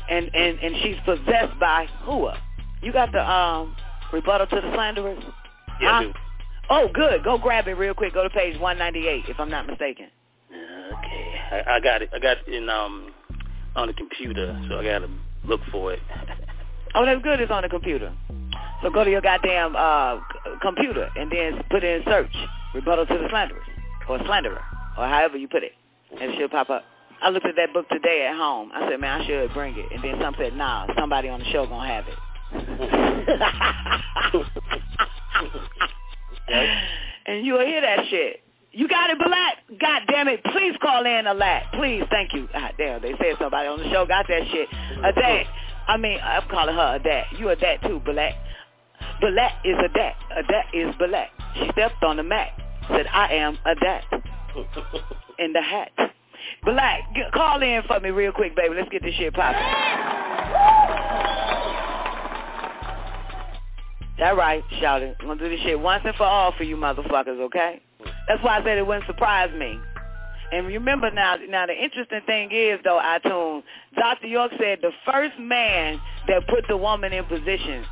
And 0.09 0.31
and 0.33 0.59
and 0.59 0.75
she's 0.81 0.97
possessed 1.05 1.59
by 1.59 1.87
Hua. 2.03 2.37
You 2.81 2.93
got 2.93 3.11
the 3.11 3.21
um 3.21 3.75
rebuttal 4.13 4.47
to 4.47 4.55
the 4.55 4.71
slanderers? 4.73 5.23
Yeah, 5.81 6.03
Huh? 6.03 6.13
Oh, 6.69 6.87
good. 6.93 7.23
Go 7.23 7.37
grab 7.37 7.67
it 7.67 7.73
real 7.73 7.93
quick. 7.93 8.13
Go 8.13 8.23
to 8.23 8.29
page 8.29 8.59
198, 8.59 9.25
if 9.29 9.39
I'm 9.39 9.49
not 9.49 9.67
mistaken. 9.67 10.07
Okay, 10.51 11.35
I, 11.51 11.75
I 11.75 11.79
got 11.79 12.01
it. 12.01 12.09
I 12.13 12.19
got 12.19 12.37
it 12.45 12.53
in 12.53 12.69
um 12.69 13.13
on 13.75 13.87
the 13.87 13.93
computer, 13.93 14.59
so 14.69 14.79
I 14.79 14.83
gotta 14.83 15.07
look 15.45 15.61
for 15.71 15.93
it. 15.93 15.99
Oh, 16.95 17.05
that's 17.05 17.21
good. 17.21 17.39
It's 17.39 17.51
on 17.51 17.61
the 17.61 17.69
computer. 17.69 18.11
So 18.81 18.89
go 18.89 19.03
to 19.03 19.11
your 19.11 19.21
goddamn 19.21 19.75
uh, 19.77 20.15
c- 20.17 20.23
computer 20.59 21.07
and 21.15 21.31
then 21.31 21.61
put 21.69 21.83
it 21.83 22.01
in 22.01 22.05
search. 22.11 22.33
Rebuttal 22.73 23.05
to 23.05 23.13
the 23.13 23.27
slanderers. 23.29 23.61
Or 24.09 24.17
slanderer. 24.25 24.63
Or 24.97 25.05
however 25.07 25.37
you 25.37 25.47
put 25.47 25.61
it. 25.63 25.73
And 26.19 26.31
it 26.31 26.37
should 26.39 26.49
pop 26.49 26.71
up. 26.71 26.83
I 27.21 27.29
looked 27.29 27.45
at 27.45 27.55
that 27.57 27.73
book 27.73 27.87
today 27.89 28.25
at 28.27 28.35
home. 28.35 28.71
I 28.73 28.89
said, 28.89 28.99
man, 28.99 29.21
I 29.21 29.25
should 29.27 29.53
bring 29.53 29.77
it. 29.77 29.85
And 29.93 30.03
then 30.03 30.15
some 30.19 30.33
said, 30.39 30.55
nah, 30.55 30.87
somebody 30.97 31.29
on 31.29 31.37
the 31.41 31.45
show 31.45 31.67
going 31.67 31.87
to 31.87 31.93
have 31.93 32.05
it. 32.07 32.17
and 37.25 37.45
you'll 37.45 37.65
hear 37.65 37.81
that 37.81 38.05
shit. 38.09 38.41
You 38.71 38.87
got 38.87 39.09
it, 39.09 39.17
Black. 39.17 39.79
God 39.79 40.01
damn 40.07 40.27
it. 40.27 40.43
Please 40.43 40.75
call 40.81 41.05
in 41.05 41.25
a 41.25 41.33
lat. 41.33 41.71
Please. 41.73 42.03
Thank 42.11 42.33
you. 42.33 42.47
God 42.53 42.73
damn, 42.77 43.01
they 43.01 43.13
said 43.13 43.35
somebody 43.39 43.67
on 43.67 43.79
the 43.79 43.89
show 43.89 44.05
got 44.05 44.27
that 44.27 44.41
shit. 44.51 44.67
A 45.03 45.11
dat. 45.11 45.45
I 45.87 45.97
mean, 45.97 46.19
I'm 46.21 46.47
calling 46.49 46.75
her 46.75 46.95
a 46.95 46.99
dat. 46.99 47.25
You 47.39 47.49
a 47.49 47.55
dat 47.55 47.81
too, 47.81 47.99
Black. 48.05 48.35
Black 49.21 49.53
is 49.65 49.75
a 49.77 49.89
dat. 49.89 50.15
A 50.37 50.43
dat 50.43 50.65
is 50.73 50.95
Balat. 50.95 51.29
She 51.55 51.69
stepped 51.71 52.03
on 52.03 52.17
the 52.17 52.23
mat. 52.23 52.49
Said, 52.89 53.07
I 53.07 53.33
am 53.33 53.57
a 53.65 53.75
dat. 53.75 54.03
In 55.39 55.53
the 55.53 55.61
hat. 55.61 55.91
Black, 56.63 57.01
call 57.33 57.61
in 57.61 57.81
for 57.87 57.99
me 57.99 58.09
real 58.09 58.31
quick, 58.31 58.55
baby. 58.55 58.75
Let's 58.75 58.89
get 58.89 59.01
this 59.03 59.13
shit 59.15 59.33
popping. 59.33 59.61
That 64.19 64.35
right, 64.35 64.63
shout 64.81 65.01
it. 65.01 65.15
I'm 65.21 65.27
gonna 65.27 65.39
do 65.39 65.49
this 65.49 65.59
shit 65.61 65.79
once 65.79 66.03
and 66.05 66.15
for 66.15 66.25
all 66.25 66.51
for 66.57 66.63
you 66.63 66.75
motherfuckers, 66.75 67.39
okay? 67.39 67.81
That's 68.27 68.43
why 68.43 68.59
I 68.59 68.63
said 68.63 68.77
it 68.77 68.85
wouldn't 68.85 69.05
surprise 69.05 69.49
me. 69.57 69.79
And 70.51 70.67
remember 70.67 71.11
now, 71.11 71.37
now 71.47 71.65
the 71.67 71.73
interesting 71.73 72.21
thing 72.25 72.49
is 72.51 72.79
though, 72.83 72.99
iTunes, 73.01 73.63
Dr. 73.95 74.27
York 74.27 74.51
said 74.59 74.79
the 74.81 74.91
first 75.05 75.37
man 75.39 75.99
that 76.27 76.47
put 76.47 76.65
the 76.67 76.75
woman 76.75 77.13
in 77.13 77.23
position 77.25 77.85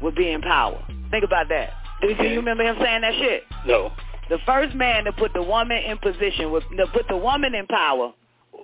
would 0.00 0.14
be 0.14 0.30
in 0.30 0.40
power. 0.40 0.82
Think 1.10 1.24
about 1.24 1.48
that. 1.48 1.72
Do 2.00 2.08
you- 2.08 2.30
you 2.30 2.36
remember 2.36 2.64
him 2.64 2.76
saying 2.80 3.00
that 3.02 3.14
shit? 3.14 3.44
no. 3.66 3.92
The 4.28 4.38
first 4.46 4.74
man 4.74 5.04
to 5.04 5.12
put 5.12 5.32
the 5.34 5.42
woman 5.42 5.78
in 5.78 5.98
position, 5.98 6.52
would, 6.52 6.62
to 6.76 6.86
put 6.86 7.06
the 7.08 7.16
woman 7.16 7.54
in 7.54 7.66
power, 7.66 8.12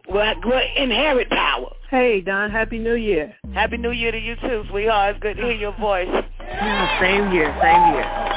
will, 0.08 0.34
will 0.44 0.62
inherit 0.76 1.28
power. 1.30 1.72
Hey, 1.90 2.20
Don, 2.20 2.50
Happy 2.50 2.78
New 2.78 2.94
Year. 2.94 3.34
Happy 3.54 3.76
New 3.76 3.92
Year 3.92 4.12
to 4.12 4.18
you 4.18 4.36
too, 4.36 4.64
sweetheart. 4.70 5.16
It's 5.16 5.22
good 5.22 5.36
to 5.36 5.42
hear 5.42 5.52
your 5.52 5.76
voice. 5.78 6.08
Yeah, 6.40 7.00
same 7.00 7.32
year, 7.32 7.54
same 7.62 7.94
year. 7.94 8.28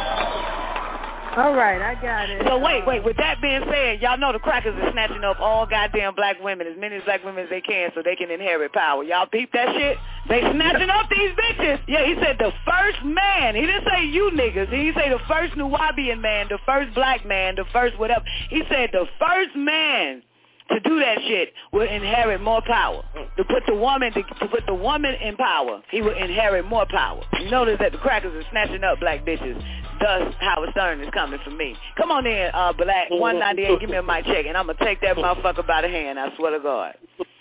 All 1.37 1.55
right, 1.55 1.81
I 1.81 1.95
got 1.95 2.29
it. 2.29 2.41
So 2.45 2.59
wait, 2.59 2.85
wait. 2.85 3.05
With 3.05 3.15
that 3.15 3.41
being 3.41 3.63
said, 3.71 4.01
y'all 4.01 4.17
know 4.17 4.33
the 4.33 4.39
crackers 4.39 4.75
are 4.75 4.91
snatching 4.91 5.23
up 5.23 5.39
all 5.39 5.65
goddamn 5.65 6.13
black 6.13 6.35
women, 6.43 6.67
as 6.67 6.77
many 6.77 6.99
black 7.05 7.23
women 7.23 7.45
as 7.45 7.49
they 7.49 7.61
can, 7.61 7.89
so 7.95 8.01
they 8.03 8.17
can 8.17 8.29
inherit 8.29 8.73
power. 8.73 9.01
Y'all 9.03 9.27
peep 9.27 9.49
that 9.53 9.73
shit? 9.73 9.97
They 10.27 10.41
snatching 10.41 10.89
up 10.89 11.07
these 11.09 11.31
bitches. 11.31 11.79
Yeah, 11.87 12.05
he 12.05 12.15
said 12.15 12.35
the 12.37 12.51
first 12.67 13.05
man. 13.05 13.55
He 13.55 13.61
didn't 13.61 13.87
say 13.89 14.05
you 14.07 14.31
niggas. 14.35 14.69
He 14.73 14.91
say 14.93 15.07
the 15.07 15.19
first 15.25 15.55
Nubian 15.55 16.19
man, 16.19 16.47
the 16.49 16.59
first 16.65 16.93
black 16.93 17.25
man, 17.25 17.55
the 17.55 17.65
first 17.71 17.97
whatever. 17.97 18.25
He 18.49 18.63
said 18.69 18.89
the 18.91 19.05
first 19.17 19.55
man 19.55 20.23
to 20.71 20.79
do 20.79 20.99
that 20.99 21.17
shit 21.27 21.53
will 21.71 21.87
inherit 21.87 22.41
more 22.41 22.61
power. 22.65 23.03
To 23.37 23.43
put 23.43 23.63
the 23.67 23.75
woman 23.75 24.13
to, 24.13 24.23
to 24.23 24.47
put 24.47 24.65
the 24.65 24.73
woman 24.73 25.13
in 25.21 25.35
power, 25.37 25.81
he 25.91 26.01
will 26.01 26.15
inherit 26.15 26.65
more 26.65 26.85
power. 26.89 27.21
You 27.39 27.51
notice 27.51 27.77
that 27.79 27.91
the 27.91 27.97
crackers 27.97 28.33
are 28.33 28.49
snatching 28.51 28.83
up 28.83 28.99
black 28.99 29.25
bitches. 29.25 29.61
Thus, 29.99 30.33
Howard 30.39 30.69
Stern 30.71 31.01
is 31.01 31.09
coming 31.13 31.39
for 31.43 31.51
me. 31.51 31.75
Come 31.95 32.11
on 32.11 32.25
in, 32.25 32.49
uh, 32.53 32.73
Black 32.73 33.09
198. 33.11 33.79
Give 33.79 33.89
me 33.89 34.01
mic 34.01 34.25
check, 34.25 34.45
and 34.47 34.57
I'm 34.57 34.65
gonna 34.65 34.79
take 34.83 34.99
that 35.01 35.15
motherfucker 35.15 35.65
by 35.67 35.83
the 35.83 35.89
hand. 35.89 36.19
I 36.19 36.35
swear 36.37 36.51
to 36.51 36.59
God. 36.59 36.95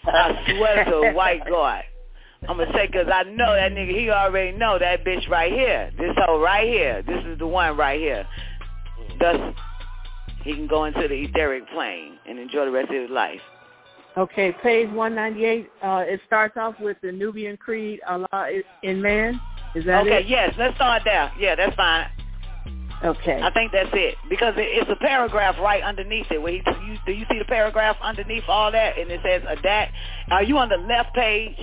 I 0.05 0.55
swear 0.57 0.85
to 0.85 1.13
white 1.13 1.43
God. 1.49 1.85
I'm 2.49 2.59
gonna 2.59 2.73
say, 2.75 2.89
cause 2.89 3.07
I 3.13 3.23
know 3.25 3.55
that 3.55 3.73
nigga. 3.73 3.99
He 3.99 4.11
already 4.11 4.57
know 4.57 4.79
that 4.79 5.05
bitch 5.05 5.29
right 5.29 5.53
here. 5.53 5.91
This 5.99 6.15
hoe 6.17 6.41
right 6.41 6.67
here. 6.69 7.03
This 7.03 7.25
is 7.27 7.39
the 7.39 7.47
one 7.47 7.77
right 7.77 8.01
here. 8.01 8.27
Thus, 9.19 9.55
he 10.45 10.55
can 10.55 10.67
go 10.67 10.85
into 10.85 11.07
the 11.07 11.15
etheric 11.15 11.69
plane 11.71 12.20
and 12.31 12.39
enjoy 12.39 12.65
the 12.65 12.71
rest 12.71 12.91
of 12.91 13.03
his 13.03 13.11
life. 13.11 13.41
Okay, 14.17 14.55
page 14.63 14.89
198. 14.91 15.71
Uh, 15.83 16.05
it 16.07 16.21
starts 16.27 16.57
off 16.57 16.75
with 16.81 16.97
the 17.03 17.13
Nubian 17.13 17.57
Creed, 17.57 18.01
Allah 18.09 18.49
is 18.53 18.65
in 18.83 19.03
man. 19.03 19.41
Is 19.75 19.85
that 19.85 20.03
okay, 20.07 20.21
it? 20.21 20.27
yes, 20.29 20.55
let's 20.59 20.75
start 20.77 21.03
there. 21.05 21.31
Yeah, 21.39 21.55
that's 21.55 21.75
fine. 21.77 22.07
Okay. 23.05 23.41
I 23.43 23.51
think 23.53 23.73
that's 23.73 23.89
it 23.95 24.17
because 24.29 24.55
it, 24.57 24.67
it's 24.67 24.91
a 24.91 24.97
paragraph 24.97 25.57
right 25.61 25.83
underneath 25.83 26.27
it. 26.31 26.43
Where 26.43 26.53
he, 26.53 26.59
you, 26.59 26.97
do 27.07 27.13
you 27.13 27.25
see 27.31 27.39
the 27.39 27.47
paragraph 27.47 27.97
underneath 28.03 28.43
all 28.49 28.71
that, 28.73 28.99
and 28.99 29.11
it 29.11 29.21
says 29.25 29.43
a 29.49 29.61
dat? 29.63 29.91
Are 30.31 30.43
you 30.43 30.59
on 30.59 30.69
the 30.69 30.77
left 30.77 31.15
page? 31.15 31.57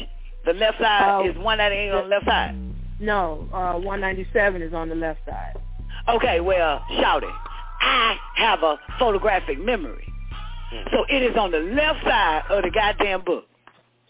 The 0.45 0.53
left 0.53 0.79
side 0.79 1.03
Oh. 1.09 1.29
is 1.29 1.38
one 1.38 1.57
that 1.59 1.71
ain't 1.71 1.93
on 1.93 2.03
the 2.03 2.15
left 2.15 2.25
side. 2.25 2.55
No, 3.00 3.47
uh, 3.53 3.74
197 3.74 4.62
is 4.62 4.74
on 4.74 4.89
the 4.89 4.95
left 4.95 5.19
side. 5.25 5.53
Okay, 6.09 6.39
well, 6.39 6.81
shout 7.00 7.24
it. 7.24 7.29
I 7.81 8.15
have 8.36 8.63
a 8.63 8.79
photographic 8.97 9.59
memory, 9.63 10.12
Mm-hmm. 10.74 10.88
so 10.91 11.05
it 11.09 11.24
is 11.24 11.36
on 11.38 11.51
the 11.51 11.59
left 11.59 12.03
side 12.03 12.43
of 12.50 12.63
the 12.63 12.71
goddamn 12.71 13.24
book. 13.24 13.45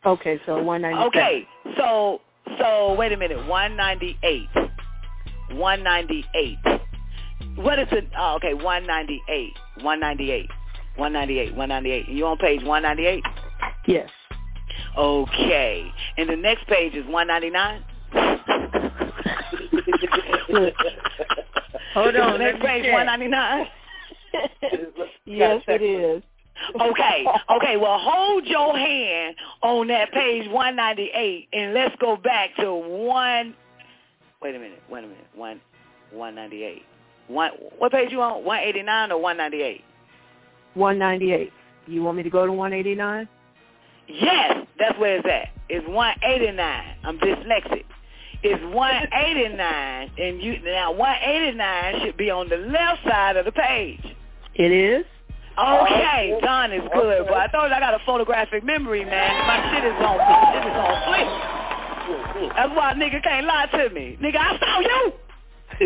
Okay, 0.06 0.40
so 0.46 0.62
197. 0.64 1.08
Okay, 1.08 1.48
so 1.78 2.22
so 2.60 2.96
wait 2.98 3.12
a 3.12 3.18
minute, 3.18 3.46
198, 3.48 4.48
198. 5.58 6.58
What 7.58 7.80
is 7.80 7.88
it? 7.92 8.08
Oh, 8.18 8.36
okay, 8.38 8.54
198, 8.54 9.54
198, 9.84 10.50
198, 10.96 11.56
198. 11.56 12.08
You 12.10 12.26
on 12.26 12.38
page 12.38 12.64
198? 12.64 13.24
Yes. 13.88 14.10
Okay, 14.98 15.92
and 16.18 16.30
the 16.30 16.36
next 16.36 16.68
page 16.68 16.94
is 16.94 17.06
199. 17.08 17.84
Hold 21.94 22.16
on, 22.16 22.34
The 22.34 22.38
let 22.38 22.40
next 22.40 22.62
page 22.66 22.92
199. 22.92 23.68
yes, 25.26 25.62
it 25.68 25.82
is. 25.82 26.24
Okay, 26.82 27.26
okay. 27.52 27.78
Well, 27.78 27.98
hold 28.00 28.46
your 28.46 28.78
hand 28.78 29.36
on 29.62 29.88
that 29.88 30.12
page 30.12 30.50
198, 30.50 31.48
and 31.54 31.74
let's 31.74 31.96
go 32.00 32.18
back 32.18 32.56
to 32.58 32.74
one. 32.74 33.56
Wait 34.42 34.56
a 34.56 34.60
minute. 34.60 34.82
Wait 34.90 35.04
a 35.04 35.08
minute. 35.08 35.28
One, 35.36 35.62
198. 36.12 36.84
One. 37.28 37.52
What 37.78 37.92
page 37.92 38.12
you 38.12 38.22
on? 38.22 38.44
189 38.44 39.12
or 39.12 39.22
198? 39.22 39.84
198. 40.76 41.52
You 41.88 42.04
want 42.04 42.18
me 42.18 42.24
to 42.24 42.30
go 42.30 42.46
to 42.46 42.52
189? 42.52 43.28
Yes, 44.08 44.66
that's 44.80 44.98
where 45.00 45.18
it's 45.18 45.28
at. 45.28 45.50
It's 45.70 45.88
189. 45.88 46.96
I'm 47.04 47.18
dyslexic. 47.20 47.84
It's 48.44 48.64
189, 48.74 50.12
and 50.18 50.42
you 50.42 50.60
now 50.64 50.92
189 50.92 52.06
should 52.06 52.18
be 52.18 52.30
on 52.30 52.48
the 52.50 52.58
left 52.58 53.04
side 53.04 53.36
of 53.36 53.46
the 53.46 53.52
page. 53.52 54.16
It 54.54 54.72
is. 54.72 55.06
Okay, 55.58 56.38
oh, 56.38 56.40
Don 56.42 56.72
is 56.72 56.84
good, 56.94 57.26
but 57.26 57.34
I 57.34 57.48
thought 57.48 57.74
I 57.74 57.80
got 57.80 57.96
a 57.96 58.00
photographic 58.06 58.64
memory, 58.64 59.04
man. 59.04 59.48
My 59.48 59.58
shit 59.74 59.84
is 59.86 59.98
on, 60.06 60.22
shit 60.54 60.66
is 60.70 60.78
on 60.78 60.94
flick. 61.10 61.26
That's 62.56 62.74
why 62.78 62.94
nigga 62.94 63.24
can't 63.24 63.48
lie 63.48 63.66
to 63.66 63.90
me. 63.90 64.18
Nigga, 64.22 64.38
I 64.38 64.60
saw 64.62 64.80
you. 64.80 65.14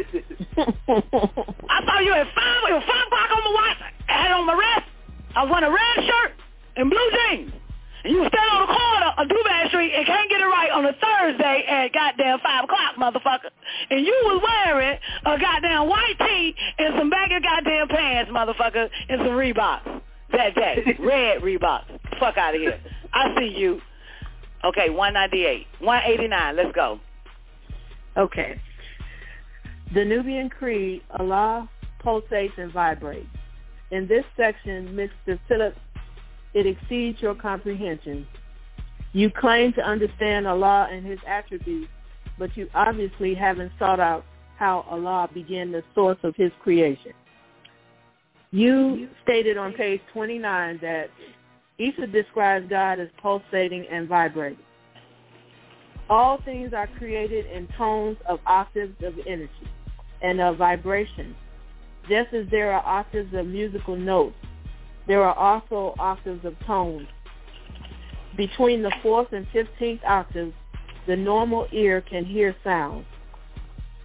I 1.69 1.85
saw 1.85 1.99
you 1.99 2.13
at 2.13 2.27
five, 2.35 2.63
it 2.67 2.73
was 2.73 2.83
five 2.83 3.07
o'clock 3.07 3.31
on 3.31 3.43
my 3.47 3.51
watch. 3.55 3.77
I 4.09 4.13
had 4.23 4.31
on 4.31 4.45
my 4.45 4.53
wrist. 4.53 4.87
I 5.35 5.43
was 5.43 5.49
wearing 5.49 5.63
a 5.63 5.71
red 5.71 6.05
shirt 6.05 6.33
and 6.75 6.89
blue 6.89 7.11
jeans. 7.15 7.53
You 8.03 8.25
stand 8.27 8.49
on 8.49 8.67
the 8.67 8.73
corner 8.73 9.13
of 9.17 9.29
Duval 9.29 9.67
Street 9.69 9.93
and 9.93 10.05
can't 10.05 10.29
get 10.29 10.41
it 10.41 10.45
right 10.45 10.71
on 10.71 10.85
a 10.85 10.93
Thursday 10.93 11.63
at 11.67 11.93
goddamn 11.93 12.39
5 12.39 12.63
o'clock, 12.63 12.95
motherfucker. 12.97 13.51
And 13.89 14.05
you 14.05 14.15
was 14.25 14.41
wearing 14.41 14.97
a 15.25 15.39
goddamn 15.39 15.87
white 15.87 16.17
tee 16.19 16.55
and 16.79 16.95
some 16.97 17.09
baggy 17.09 17.39
goddamn 17.41 17.87
pants, 17.89 18.31
motherfucker, 18.31 18.89
and 19.09 19.19
some 19.19 19.37
Reeboks 19.37 20.01
that 20.31 20.55
day. 20.55 20.97
Red 20.99 21.41
Reeboks. 21.41 21.99
Fuck 22.19 22.37
out 22.37 22.55
of 22.55 22.61
here. 22.61 22.79
I 23.13 23.35
see 23.37 23.53
you. 23.55 23.81
Okay, 24.63 24.89
198. 24.89 25.67
189. 25.79 26.55
Let's 26.55 26.75
go. 26.75 26.99
Okay. 28.17 28.59
The 29.93 30.05
Nubian 30.05 30.49
Creed, 30.49 31.01
Allah 31.19 31.69
pulsates 32.03 32.57
and 32.57 32.71
vibrates. 32.71 33.27
In 33.91 34.07
this 34.07 34.23
section, 34.37 34.95
Mr. 34.95 35.37
Philip 35.47 35.75
it 36.53 36.65
exceeds 36.65 37.21
your 37.21 37.35
comprehension. 37.35 38.27
You 39.13 39.29
claim 39.29 39.73
to 39.73 39.81
understand 39.81 40.47
Allah 40.47 40.87
and 40.91 41.05
his 41.05 41.19
attributes, 41.27 41.91
but 42.39 42.55
you 42.55 42.69
obviously 42.73 43.33
haven't 43.33 43.71
sought 43.77 43.99
out 43.99 44.25
how 44.57 44.85
Allah 44.89 45.29
began 45.33 45.71
the 45.71 45.83
source 45.95 46.17
of 46.23 46.35
his 46.35 46.51
creation. 46.61 47.13
You 48.51 49.07
stated 49.23 49.57
on 49.57 49.73
page 49.73 50.01
29 50.13 50.79
that 50.81 51.09
Isa 51.77 52.07
describes 52.07 52.69
God 52.69 52.99
as 52.99 53.07
pulsating 53.21 53.85
and 53.89 54.07
vibrating. 54.07 54.59
All 56.09 56.39
things 56.43 56.73
are 56.73 56.87
created 56.97 57.45
in 57.45 57.67
tones 57.77 58.17
of 58.27 58.39
octaves 58.45 58.95
of 59.03 59.13
energy 59.25 59.49
and 60.21 60.41
of 60.41 60.57
vibration, 60.57 61.35
just 62.09 62.33
as 62.33 62.45
there 62.51 62.73
are 62.73 62.85
octaves 62.85 63.33
of 63.33 63.47
musical 63.47 63.95
notes 63.95 64.35
there 65.07 65.23
are 65.23 65.35
also 65.35 65.95
octaves 65.99 66.45
of 66.45 66.55
tones. 66.65 67.07
Between 68.37 68.81
the 68.81 68.93
fourth 69.01 69.33
and 69.33 69.47
fifteenth 69.51 70.01
octaves, 70.07 70.53
the 71.07 71.15
normal 71.15 71.67
ear 71.71 72.01
can 72.01 72.25
hear 72.25 72.55
sounds. 72.63 73.05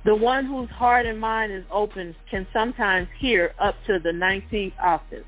The 0.04 0.14
one 0.14 0.46
whose 0.46 0.70
heart 0.70 1.04
and 1.04 1.20
mind 1.20 1.52
is 1.52 1.64
open 1.70 2.14
can 2.30 2.46
sometimes 2.52 3.08
hear 3.18 3.54
up 3.58 3.74
to 3.86 3.98
the 3.98 4.10
19th 4.10 4.72
octave. 4.82 5.24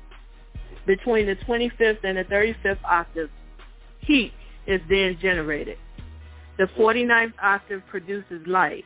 Between 0.87 1.25
the 1.25 1.35
25th 1.35 1.99
and 2.03 2.17
the 2.17 2.23
35th 2.23 2.83
octave, 2.83 3.29
heat 3.99 4.31
is 4.67 4.81
then 4.89 5.17
generated. 5.21 5.77
The 6.57 6.67
49th 6.77 7.33
octave 7.41 7.83
produces 7.89 8.45
light 8.47 8.85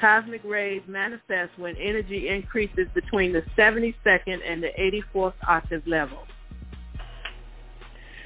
cosmic 0.00 0.42
rays 0.44 0.82
manifest 0.86 1.50
when 1.58 1.76
energy 1.76 2.28
increases 2.28 2.86
between 2.94 3.32
the 3.32 3.42
72nd 3.56 4.38
and 4.46 4.62
the 4.62 4.70
84th 5.14 5.34
octave 5.46 5.86
level. 5.86 6.18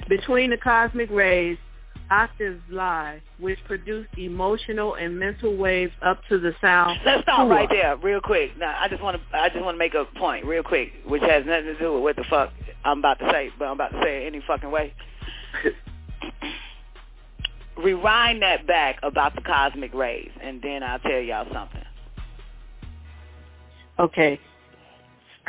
Between 0.07 0.51
the 0.51 0.57
cosmic 0.57 1.09
rays, 1.09 1.57
octaves 2.11 2.61
lie, 2.69 3.21
which 3.39 3.57
produce 3.65 4.07
emotional 4.17 4.95
and 4.95 5.17
mental 5.17 5.55
waves 5.55 5.91
up 6.03 6.19
to 6.29 6.37
the 6.37 6.53
sound. 6.61 6.99
Let's 7.05 7.23
stop 7.23 7.49
right 7.49 7.67
there, 7.69 7.97
real 7.97 8.21
quick. 8.21 8.51
Now, 8.57 8.75
I 8.79 8.87
just 8.87 9.01
want 9.01 9.17
to, 9.17 9.37
I 9.37 9.49
just 9.49 9.63
want 9.63 9.75
to 9.75 9.79
make 9.79 9.93
a 9.95 10.05
point, 10.17 10.45
real 10.45 10.63
quick, 10.63 10.93
which 11.05 11.21
has 11.23 11.45
nothing 11.45 11.65
to 11.65 11.79
do 11.79 11.93
with 11.93 12.03
what 12.03 12.15
the 12.15 12.23
fuck 12.29 12.51
I'm 12.83 12.99
about 12.99 13.19
to 13.19 13.29
say, 13.31 13.49
but 13.57 13.65
I'm 13.65 13.73
about 13.73 13.91
to 13.91 14.01
say 14.03 14.23
it 14.23 14.27
any 14.27 14.41
fucking 14.45 14.69
way. 14.71 14.93
rewind 17.77 18.41
that 18.41 18.65
back 18.67 18.99
about 19.03 19.35
the 19.35 19.41
cosmic 19.41 19.93
rays, 19.93 20.31
and 20.41 20.61
then 20.61 20.83
I'll 20.83 20.99
tell 20.99 21.19
y'all 21.19 21.47
something. 21.53 21.81
Okay. 23.99 24.39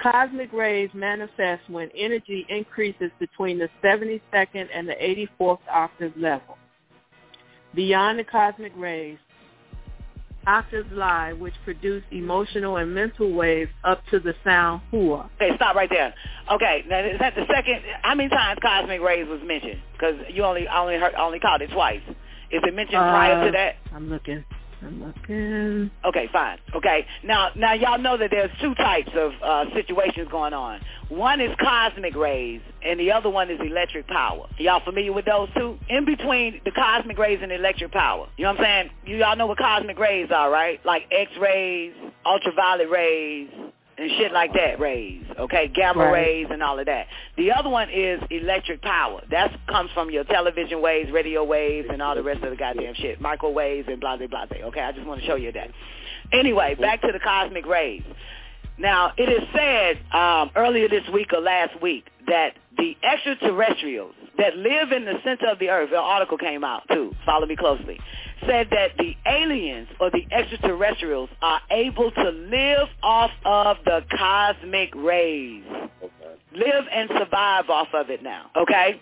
Cosmic 0.00 0.52
rays 0.52 0.90
manifest 0.92 1.62
when 1.68 1.88
energy 1.96 2.46
increases 2.48 3.10
between 3.18 3.58
the 3.58 3.68
72nd 3.82 4.68
and 4.74 4.86
the 4.88 5.26
84th 5.40 5.58
octave 5.72 6.12
level. 6.16 6.58
Beyond 7.74 8.18
the 8.18 8.24
cosmic 8.24 8.72
rays, 8.76 9.18
octaves 10.46 10.88
lie 10.92 11.32
which 11.32 11.54
produce 11.64 12.02
emotional 12.10 12.76
and 12.76 12.94
mental 12.94 13.32
waves 13.32 13.70
up 13.84 14.02
to 14.10 14.20
the 14.20 14.34
sound 14.44 14.82
hua. 14.90 15.28
Okay, 15.36 15.50
stop 15.56 15.74
right 15.76 15.90
there. 15.90 16.14
Okay, 16.50 16.84
now 16.88 17.00
is 17.00 17.18
that 17.18 17.34
the 17.34 17.44
second? 17.52 17.82
How 18.02 18.14
many 18.14 18.28
times 18.28 18.58
cosmic 18.62 19.00
rays 19.00 19.28
was 19.28 19.40
mentioned? 19.44 19.80
Because 19.92 20.14
you 20.30 20.44
only 20.44 20.68
I 20.68 20.80
only 20.80 20.96
heard 20.96 21.14
I 21.14 21.24
only 21.24 21.40
called 21.40 21.62
it 21.62 21.70
twice. 21.70 22.02
Is 22.50 22.62
it 22.62 22.74
mentioned 22.74 22.98
uh, 22.98 23.10
prior 23.10 23.46
to 23.46 23.52
that? 23.52 23.76
I'm 23.92 24.08
looking. 24.08 24.44
I'm 24.82 25.04
looking. 25.04 25.90
Okay, 26.04 26.28
fine. 26.32 26.58
Okay, 26.74 27.06
now 27.24 27.50
now 27.56 27.72
y'all 27.72 27.98
know 27.98 28.16
that 28.16 28.30
there's 28.30 28.50
two 28.60 28.74
types 28.74 29.10
of 29.14 29.32
uh, 29.42 29.64
situations 29.74 30.28
going 30.30 30.52
on. 30.52 30.80
One 31.08 31.40
is 31.40 31.50
cosmic 31.60 32.14
rays, 32.14 32.60
and 32.82 33.00
the 33.00 33.12
other 33.12 33.30
one 33.30 33.50
is 33.50 33.58
electric 33.60 34.06
power. 34.06 34.46
Y'all 34.58 34.84
familiar 34.84 35.12
with 35.12 35.24
those 35.24 35.48
two? 35.56 35.78
In 35.88 36.04
between 36.04 36.60
the 36.64 36.72
cosmic 36.72 37.18
rays 37.18 37.38
and 37.42 37.52
electric 37.52 37.92
power, 37.92 38.28
you 38.36 38.44
know 38.44 38.52
what 38.52 38.60
I'm 38.60 38.64
saying? 38.64 38.90
You 39.06 39.24
all 39.24 39.36
know 39.36 39.46
what 39.46 39.58
cosmic 39.58 39.98
rays 39.98 40.30
are, 40.30 40.50
right? 40.50 40.84
Like 40.84 41.04
X-rays, 41.10 41.94
ultraviolet 42.24 42.90
rays, 42.90 43.48
and 43.98 44.10
shit 44.18 44.32
like 44.32 44.52
that 44.52 44.78
rays, 44.78 45.22
okay, 45.38 45.68
gamma 45.74 46.04
right. 46.04 46.12
rays 46.12 46.46
and 46.50 46.62
all 46.62 46.78
of 46.78 46.86
that. 46.86 47.06
The 47.36 47.52
other 47.52 47.70
one 47.70 47.88
is 47.90 48.20
electric 48.30 48.82
power. 48.82 49.22
That 49.30 49.58
comes 49.68 49.90
from 49.94 50.10
your 50.10 50.24
television 50.24 50.82
waves, 50.82 51.10
radio 51.10 51.44
waves, 51.44 51.88
and 51.90 52.02
all 52.02 52.14
the 52.14 52.22
rest 52.22 52.42
of 52.42 52.50
the 52.50 52.56
goddamn 52.56 52.94
shit, 52.94 53.20
microwaves 53.20 53.88
and 53.88 54.00
blah 54.00 54.16
blah 54.16 54.26
blah. 54.26 54.46
Okay, 54.50 54.80
I 54.80 54.92
just 54.92 55.06
want 55.06 55.20
to 55.20 55.26
show 55.26 55.36
you 55.36 55.52
that. 55.52 55.70
Anyway, 56.32 56.74
back 56.74 57.00
to 57.02 57.12
the 57.12 57.20
cosmic 57.20 57.66
rays. 57.66 58.02
Now, 58.78 59.12
it 59.16 59.28
is 59.30 59.42
said 59.54 59.98
um, 60.14 60.50
earlier 60.54 60.88
this 60.88 61.04
week 61.12 61.32
or 61.32 61.40
last 61.40 61.80
week 61.80 62.04
that 62.26 62.54
the 62.76 62.94
extraterrestrials 63.02 64.14
that 64.38 64.56
live 64.56 64.92
in 64.92 65.04
the 65.04 65.14
center 65.24 65.48
of 65.48 65.58
the 65.58 65.68
earth, 65.70 65.90
an 65.90 65.96
article 65.96 66.38
came 66.38 66.64
out 66.64 66.82
too, 66.90 67.14
follow 67.24 67.46
me 67.46 67.56
closely, 67.56 67.98
said 68.46 68.68
that 68.70 68.96
the 68.98 69.14
aliens 69.26 69.88
or 70.00 70.10
the 70.10 70.26
extraterrestrials 70.32 71.30
are 71.42 71.60
able 71.70 72.10
to 72.10 72.30
live 72.30 72.88
off 73.02 73.30
of 73.44 73.76
the 73.84 74.04
cosmic 74.16 74.94
rays. 74.94 75.64
Okay. 76.02 76.10
Live 76.54 76.84
and 76.92 77.10
survive 77.18 77.68
off 77.68 77.88
of 77.94 78.10
it 78.10 78.22
now, 78.22 78.50
okay? 78.56 79.00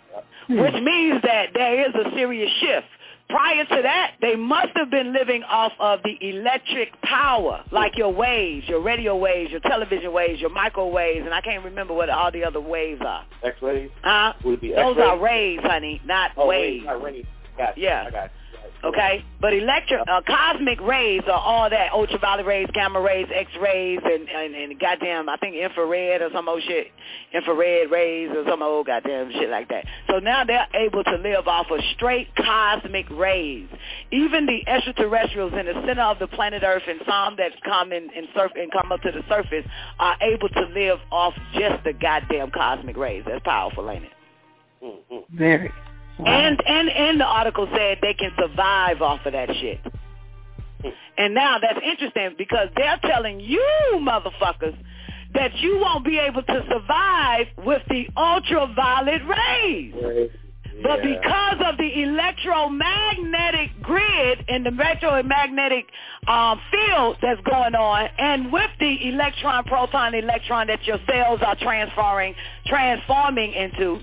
Which 0.49 0.75
means 0.83 1.23
that 1.23 1.51
there 1.55 1.89
is 1.89 1.95
a 1.95 2.11
serious 2.15 2.51
shift. 2.61 2.87
Prior 3.29 3.65
to 3.65 3.83
that, 3.83 4.13
they 4.21 4.37
must 4.37 4.69
have 4.77 4.91
been 4.91 5.13
living 5.13 5.43
off 5.45 5.73
of 5.81 6.01
the 6.05 6.17
electric 6.21 7.01
power, 7.03 7.65
like 7.73 7.97
your 7.97 8.13
waves, 8.13 8.69
your 8.69 8.81
radio 8.81 9.17
waves, 9.17 9.51
your 9.51 9.61
television 9.61 10.13
waves, 10.13 10.41
your 10.41 10.51
microwaves, 10.51 11.25
and 11.25 11.33
I 11.35 11.41
can't 11.41 11.65
remember 11.65 11.95
what 11.95 12.11
all 12.11 12.31
the 12.31 12.45
other 12.45 12.61
waves 12.61 13.01
are. 13.05 13.25
X-rays? 13.43 13.91
Huh? 14.03 14.35
Would 14.45 14.55
it 14.55 14.61
be 14.61 14.69
Those 14.73 14.97
X-rays? 14.97 15.07
are 15.07 15.19
rays, 15.19 15.61
honey, 15.63 16.01
not 16.05 16.33
oh, 16.37 16.47
waves. 16.47 16.85
Not 16.85 17.03
rays. 17.03 17.25
Gotcha. 17.57 17.81
Yeah. 17.81 18.05
I 18.07 18.11
got 18.11 18.31
Okay, 18.85 19.25
but 19.41 19.55
electro, 19.55 20.03
uh, 20.03 20.21
cosmic 20.27 20.79
rays 20.83 21.23
are 21.27 21.41
all 21.41 21.71
that 21.71 21.93
ultraviolet 21.93 22.45
rays, 22.45 22.69
gamma 22.75 23.01
rays, 23.01 23.27
X-rays, 23.35 24.01
and, 24.05 24.29
and 24.29 24.55
and 24.55 24.79
goddamn, 24.79 25.27
I 25.31 25.39
think 25.39 25.57
infrared 25.57 26.21
or 26.21 26.29
some 26.35 26.51
old 26.51 26.63
shit, 26.65 26.89
infrared 27.33 27.91
rays 27.91 28.29
or 28.37 28.45
some 28.47 28.63
old 28.63 28.87
goddamn 28.87 29.33
shit 29.33 29.49
like 29.49 29.71
that. 29.71 29.87
So 30.11 30.19
now 30.19 30.45
they're 30.45 30.67
able 30.75 31.03
to 31.03 31.17
live 31.17 31.49
off 31.49 31.71
of 31.71 31.81
straight 31.95 32.29
cosmic 32.37 33.09
rays. 33.09 33.69
Even 34.13 34.45
the 34.45 34.61
extraterrestrials 34.69 35.55
in 35.55 35.65
the 35.65 35.83
center 35.87 36.03
of 36.03 36.19
the 36.19 36.27
planet 36.27 36.63
Earth 36.63 36.83
and 36.87 37.01
some 37.09 37.37
that 37.37 37.53
come 37.65 37.91
in 37.91 38.11
and 38.15 38.29
surf 38.37 38.53
and 38.55 38.71
come 38.71 38.93
up 38.93 39.01
to 39.01 39.11
the 39.11 39.23
surface 39.31 39.65
are 39.99 40.17
able 40.21 40.51
to 40.51 40.61
live 40.75 40.99
off 41.11 41.33
just 41.55 41.83
the 41.85 41.95
goddamn 41.95 42.51
cosmic 42.51 42.99
rays. 42.99 43.25
That's 43.27 43.43
powerful, 43.45 43.91
ain't 43.91 44.05
it? 44.05 44.13
Mm-hmm. 44.85 45.39
Very. 45.39 45.73
And 46.19 46.63
and 46.67 46.89
and 46.89 47.21
the 47.21 47.25
article 47.25 47.69
said 47.75 47.99
they 48.01 48.15
can 48.15 48.31
survive 48.39 49.03
off 49.03 49.27
of 49.27 49.33
that 49.33 49.49
shit. 49.61 49.81
And 51.17 51.35
now 51.35 51.59
that's 51.61 51.81
interesting 51.85 52.35
because 52.37 52.69
they're 52.77 52.99
telling 53.05 53.41
you 53.41 53.65
motherfuckers 54.01 54.77
that 55.35 55.57
you 55.59 55.79
won't 55.79 56.05
be 56.05 56.19
able 56.19 56.43
to 56.43 56.65
survive 56.71 57.47
with 57.65 57.83
the 57.89 58.07
ultraviolet 58.17 59.23
rays. 59.27 59.95
Right. 59.95 60.31
But 60.83 61.05
Yeah. 61.05 61.15
because 61.15 61.61
of 61.73 61.77
the 61.79 62.03
electromagnetic 62.03 63.81
grid 63.81 64.45
and 64.49 64.67
the 64.67 64.71
electromagnetic 64.71 65.87
um, 66.27 66.61
field 66.71 67.17
that's 67.23 67.41
going 67.43 67.75
on, 67.77 68.09
and 68.19 68.53
with 68.53 68.71
the 68.81 69.09
electron, 69.09 69.65
proton, 69.65 70.15
electron 70.15 70.67
that 70.67 70.85
your 70.87 70.99
cells 71.09 71.41
are 71.43 71.57
transferring, 71.57 72.35
transforming 72.67 73.53
into, 73.53 74.01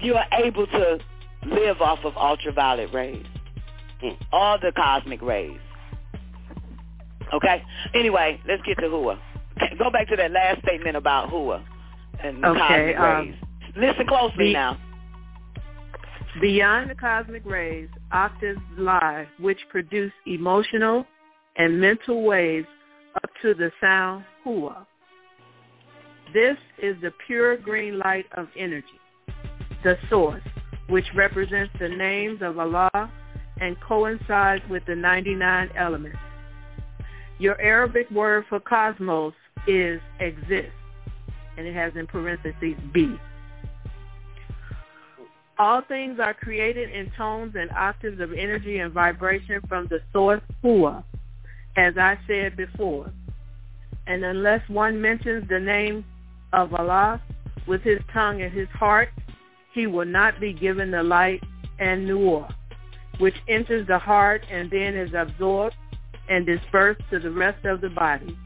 you 0.00 0.14
are 0.14 0.26
able 0.44 0.66
to 0.66 0.98
live 1.46 1.80
off 1.80 2.00
of 2.04 2.16
ultraviolet 2.16 2.92
rays, 2.92 3.24
Hmm. 4.00 4.10
all 4.32 4.58
the 4.58 4.72
cosmic 4.76 5.20
rays. 5.22 5.58
Okay. 7.34 7.62
Anyway, 7.94 8.40
let's 8.46 8.62
get 8.62 8.78
to 8.78 8.88
Hua. 8.88 9.18
Go 9.78 9.90
back 9.90 10.08
to 10.08 10.16
that 10.16 10.30
last 10.30 10.62
statement 10.62 10.96
about 10.96 11.28
Hua 11.30 11.62
and 12.22 12.42
the 12.42 12.48
Okay, 12.48 12.58
cosmic 12.58 12.98
um, 12.98 13.26
rays. 13.26 13.34
Listen 13.76 14.06
closely 14.06 14.46
the- 14.48 14.52
now. 14.52 14.78
Beyond 16.40 16.90
the 16.90 16.94
cosmic 16.94 17.44
rays, 17.44 17.88
octaves 18.12 18.60
lie 18.76 19.26
which 19.40 19.58
produce 19.70 20.12
emotional 20.26 21.04
and 21.56 21.80
mental 21.80 22.22
waves 22.22 22.66
up 23.16 23.30
to 23.42 23.54
the 23.54 23.72
sound 23.80 24.24
hua. 24.44 24.86
This 26.32 26.56
is 26.80 26.94
the 27.02 27.12
pure 27.26 27.56
green 27.56 27.98
light 27.98 28.26
of 28.36 28.46
energy, 28.56 28.86
the 29.82 29.96
source, 30.08 30.42
which 30.88 31.06
represents 31.14 31.72
the 31.78 31.88
names 31.88 32.40
of 32.42 32.58
Allah 32.58 33.10
and 33.60 33.80
coincides 33.80 34.62
with 34.68 34.84
the 34.86 34.94
99 34.94 35.70
elements. 35.76 36.18
Your 37.38 37.60
Arabic 37.60 38.10
word 38.10 38.44
for 38.48 38.60
cosmos 38.60 39.34
is 39.66 40.00
exist, 40.20 40.72
and 41.56 41.66
it 41.66 41.74
has 41.74 41.92
in 41.94 42.06
parentheses 42.06 42.76
be. 42.92 43.18
All 45.58 45.82
things 45.82 46.20
are 46.20 46.34
created 46.34 46.90
in 46.90 47.10
tones 47.16 47.54
and 47.56 47.70
octaves 47.72 48.20
of 48.20 48.32
energy 48.32 48.78
and 48.78 48.92
vibration 48.92 49.60
from 49.68 49.88
the 49.88 50.00
source 50.12 50.40
Hua, 50.62 51.04
as 51.76 51.94
I 51.98 52.18
said 52.28 52.56
before. 52.56 53.10
And 54.06 54.24
unless 54.24 54.66
one 54.68 55.00
mentions 55.00 55.48
the 55.48 55.58
name 55.58 56.04
of 56.52 56.72
Allah 56.74 57.20
with 57.66 57.82
his 57.82 57.98
tongue 58.12 58.40
and 58.40 58.52
his 58.52 58.68
heart, 58.68 59.10
he 59.78 59.86
will 59.86 60.04
not 60.04 60.40
be 60.40 60.52
given 60.52 60.90
the 60.90 61.04
light 61.04 61.40
and 61.78 62.04
nur, 62.04 62.48
which 63.18 63.36
enters 63.46 63.86
the 63.86 63.98
heart 63.98 64.44
and 64.50 64.68
then 64.72 64.96
is 64.96 65.10
absorbed 65.16 65.76
and 66.28 66.44
dispersed 66.44 67.00
to 67.10 67.20
the 67.20 67.30
rest 67.30 67.64
of 67.64 67.80
the 67.80 67.88
body. 67.88 68.36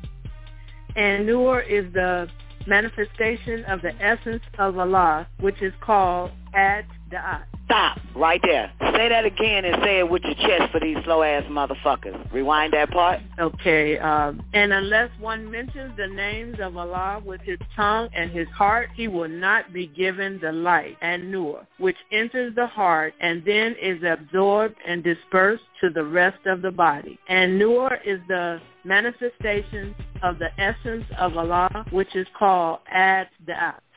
And 0.95 1.27
nur 1.27 1.63
is 1.63 1.91
the 1.95 2.29
manifestation 2.67 3.65
of 3.65 3.81
the 3.81 3.95
essence 3.99 4.43
of 4.59 4.79
Allah, 4.79 5.27
which 5.41 5.63
is 5.63 5.73
called 5.81 6.33
Ad 6.55 6.85
Da'at. 7.11 7.45
Stop 7.73 7.99
right 8.15 8.41
there. 8.45 8.71
Say 8.95 9.09
that 9.09 9.25
again 9.25 9.65
and 9.65 9.83
say 9.83 10.01
it 10.01 10.11
with 10.11 10.23
your 10.25 10.35
chest 10.35 10.71
for 10.71 10.79
these 10.79 10.99
slow 11.05 11.23
ass 11.23 11.43
motherfuckers. 11.45 12.31
Rewind 12.31 12.75
that 12.75 12.91
part. 12.91 13.21
Okay, 13.39 13.99
um, 13.99 14.43
and 14.53 14.75
unless 14.75 15.09
one 15.19 15.51
mentions 15.51 15.97
the 15.97 16.07
names 16.07 16.59
of 16.61 16.77
Allah 16.77 17.23
with 17.25 17.41
his 17.41 17.57
tongue 17.75 18.11
and 18.15 18.31
his 18.31 18.47
heart, 18.49 18.91
he 18.95 19.09
will 19.09 19.29
not 19.29 19.73
be 19.73 19.87
given 19.87 20.39
the 20.43 20.53
light 20.53 20.99
and 21.01 21.33
nur, 21.33 21.67
which 21.79 21.97
enters 22.13 22.55
the 22.55 22.67
heart 22.67 23.15
and 23.21 23.43
then 23.47 23.75
is 23.81 24.03
absorbed 24.07 24.77
and 24.87 25.03
dispersed 25.03 25.65
to 25.81 25.89
the 25.89 26.05
rest 26.05 26.45
of 26.45 26.61
the 26.61 26.71
body. 26.71 27.19
And 27.27 27.59
nur 27.59 27.95
is 28.05 28.21
the 28.29 28.61
manifestation 28.85 29.95
of 30.23 30.39
the 30.39 30.51
essence 30.61 31.05
of 31.19 31.39
Allah, 31.39 31.87
which 31.91 32.15
is 32.15 32.27
called 32.39 32.81
Ad 32.91 33.29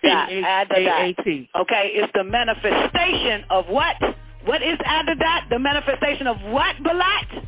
Da'at. 0.06 0.42
Yeah, 0.42 0.48
Ad 0.48 0.70
Da'at. 0.70 1.50
Okay, 1.62 1.92
it's 1.94 2.12
the 2.14 2.24
manifestation 2.24 3.44
of 3.50 3.68
what? 3.68 3.96
What 4.46 4.62
is 4.62 4.78
Adadat? 4.80 5.50
The 5.50 5.60
manifestation 5.60 6.28
of 6.28 6.38
what, 6.42 6.76
Balat? 6.78 7.46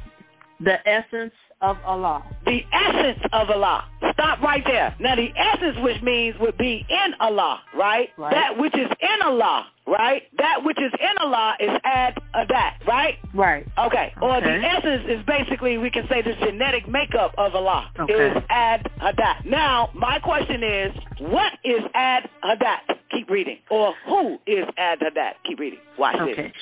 The 0.60 0.88
essence 0.88 1.34
of 1.62 1.78
Allah. 1.86 2.24
The 2.46 2.62
essence 2.72 3.20
of 3.34 3.50
Allah. 3.50 3.86
Stop 4.13 4.41
right 4.41 4.63
there. 4.65 4.96
Now 5.00 5.15
the 5.15 5.30
essence 5.36 5.78
which 5.82 6.02
means 6.02 6.36
would 6.39 6.58
be 6.58 6.86
in 6.89 7.13
Allah, 7.20 7.62
right? 7.76 8.10
Right. 8.17 8.32
That 8.34 8.58
which 8.60 8.76
is 8.76 8.88
in 9.02 9.22
Allah, 9.24 9.65
right? 9.88 10.24
That 10.38 10.63
which 10.63 10.78
is 10.80 10.91
in 11.00 11.17
Allah 11.20 11.56
is 11.60 11.70
ad 11.84 12.15
adat, 12.36 12.86
right? 12.88 13.15
Right. 13.34 13.65
Okay. 13.78 14.13
Or 14.22 14.39
the 14.39 14.50
essence 14.50 15.06
is 15.10 15.26
basically 15.26 15.78
we 15.78 15.89
can 15.89 16.08
say 16.10 16.22
the 16.22 16.34
genetic 16.46 16.88
makeup 16.88 17.34
of 17.38 17.56
Allah 17.56 17.89
Okay. 18.00 18.13
is 18.13 18.38
ad 18.50 18.88
hadat. 19.02 19.46
Now 19.46 19.89
my 19.96 20.20
question 20.20 20.63
is, 20.63 20.91
what 21.20 21.54
is 21.63 21.82
ad 21.93 22.30
hadat? 22.43 22.98
Keep 23.12 23.30
reading. 23.30 23.58
Or 23.72 23.93
who 24.08 24.38
is 24.46 24.65
ad 24.78 25.00
hadat? 25.00 25.34
Keep 25.46 25.60
reading. 25.60 25.80
Watch 25.98 26.17
this. 26.20 26.34
Okay. 26.34 26.54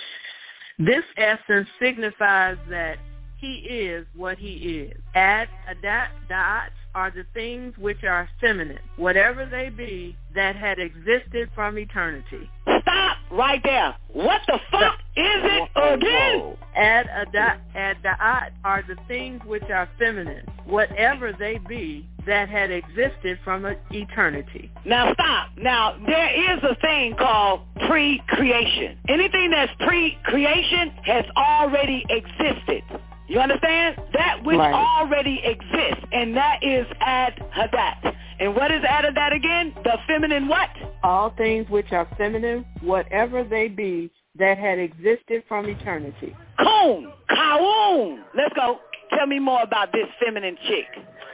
This 0.78 1.04
essence 1.18 1.68
signifies 1.82 2.58
that 2.70 2.98
he 3.38 3.56
is 3.56 4.06
what 4.16 4.38
he 4.38 4.54
is. 4.90 4.98
Ad, 5.14 5.48
adat, 5.70 6.08
da'at 6.30 6.70
are 6.94 7.12
the 7.12 7.26
things 7.34 7.74
which 7.78 8.04
are 8.04 8.30
feminine, 8.40 8.80
whatever 8.96 9.46
they 9.46 9.70
be, 9.70 10.16
that 10.34 10.56
had 10.56 10.80
existed 10.80 11.50
from 11.54 11.78
eternity. 11.78 12.50
Stop 12.82 13.18
right 13.32 13.62
there. 13.64 13.96
What 14.14 14.42
the 14.48 14.60
fuck 14.72 15.00
is 15.18 15.42
it 15.44 15.70
again? 15.76 16.56
Ad, 16.76 17.08
adat, 17.08 17.60
ad, 17.76 17.98
da'at 18.04 18.52
are 18.64 18.84
the 18.88 18.96
things 19.08 19.42
which 19.46 19.64
are 19.64 19.90
feminine, 20.00 20.46
whatever 20.66 21.34
they 21.38 21.60
be, 21.68 22.08
that 22.26 22.50
had 22.50 22.72
existed 22.72 23.40
from 23.44 23.66
eternity. 23.92 24.72
Now 24.86 25.14
stop. 25.14 25.50
Now 25.58 25.98
there 26.06 26.56
is 26.56 26.64
a 26.64 26.76
thing 26.82 27.16
called 27.18 27.62
pre-creation. 27.88 28.98
Anything 29.10 29.52
that's 29.52 29.72
pre-creation 29.86 30.92
has 31.04 31.26
already 31.38 32.06
existed. 32.10 32.84
You 33.28 33.40
understand? 33.40 33.98
That 34.14 34.44
which 34.44 34.58
Right. 34.58 34.74
already 34.74 35.42
exists, 35.44 36.06
and 36.12 36.36
that 36.38 36.64
is 36.64 36.86
ad 37.02 37.34
hadat. 37.56 38.16
And 38.40 38.56
what 38.56 38.72
is 38.72 38.84
ad 38.84 39.06
hadat 39.06 39.34
again? 39.36 39.74
The 39.84 39.98
feminine 40.08 40.48
what? 40.48 40.70
All 41.04 41.32
things 41.32 41.70
which 41.70 41.92
are 41.92 42.06
feminine, 42.18 42.66
whatever 42.82 43.44
they 43.44 43.68
be, 43.68 44.12
that 44.38 44.58
had 44.58 44.78
existed 44.80 45.44
from 45.48 45.68
eternity. 45.68 46.36
Coon, 46.60 47.12
kawoon. 47.30 48.24
Let's 48.36 48.54
go. 48.54 48.80
Tell 49.12 49.26
me 49.28 49.40
more 49.40 49.62
about 49.62 49.92
this 49.92 50.08
feminine 50.24 50.58
chick. 50.68 50.88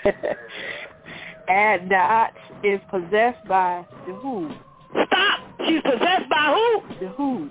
Ad 1.49 1.89
Da'at 1.89 2.31
is 2.63 2.79
possessed 2.89 3.43
by 3.47 3.83
the 4.07 4.13
who. 4.13 4.51
Stop. 5.07 5.39
She's 5.67 5.81
possessed 5.81 6.29
by 6.29 6.53
who? 6.55 6.81
The 6.99 7.07
who. 7.13 7.49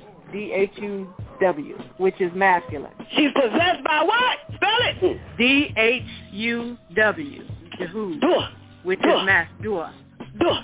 D-H-U-W, 1.41 1.79
which 1.99 2.21
is 2.21 2.31
masculine. 2.35 2.93
She's 3.17 3.31
possessed 3.33 3.83
by 3.85 4.03
what? 4.03 4.39
Spell 4.55 4.79
it. 4.83 5.21
D-H-U-W, 5.39 7.43
the 7.79 7.87
who, 7.87 8.19
Duh. 8.21 8.49
which 8.83 9.01
Duh. 9.01 9.21
is 9.21 9.27
mas, 9.27 9.47
dua. 9.63 9.95
Duh. 10.39 10.61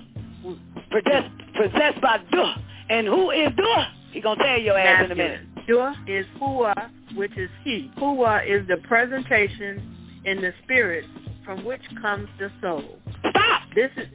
Possessed, 0.90 1.30
possessed 1.56 2.00
by 2.00 2.18
duh. 2.30 2.54
And 2.90 3.06
who 3.06 3.30
is 3.30 3.48
duh? 3.56 3.84
He 4.12 4.20
gonna 4.20 4.42
tell 4.42 4.58
your 4.60 4.78
ass 4.78 5.04
in 5.06 5.12
a 5.12 5.14
minute. 5.14 5.40
Masculine. 5.56 5.66
Dua 5.66 5.96
is 6.06 6.26
hua, 6.38 6.90
which 7.16 7.36
is 7.36 7.50
he. 7.64 7.90
Hua 7.98 8.40
is 8.46 8.66
the 8.68 8.76
presentation 8.88 9.82
in 10.24 10.40
the 10.40 10.52
spirit 10.62 11.04
from 11.44 11.64
which 11.64 11.82
comes 12.00 12.28
the 12.38 12.50
soul. 12.60 12.98
Stop. 13.30 13.62
This 13.74 13.90
is 13.96 14.06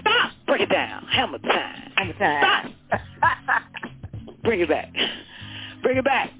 Stop. 0.00 0.32
Break 0.46 0.62
it 0.62 0.68
down. 0.70 1.04
Hammer 1.06 1.38
time. 1.38 1.92
I'm 1.96 2.12
time. 2.14 2.74
Bring 4.44 4.60
it 4.60 4.68
back. 4.68 4.92
Bring 5.82 5.98
it 5.98 6.04
back. 6.04 6.30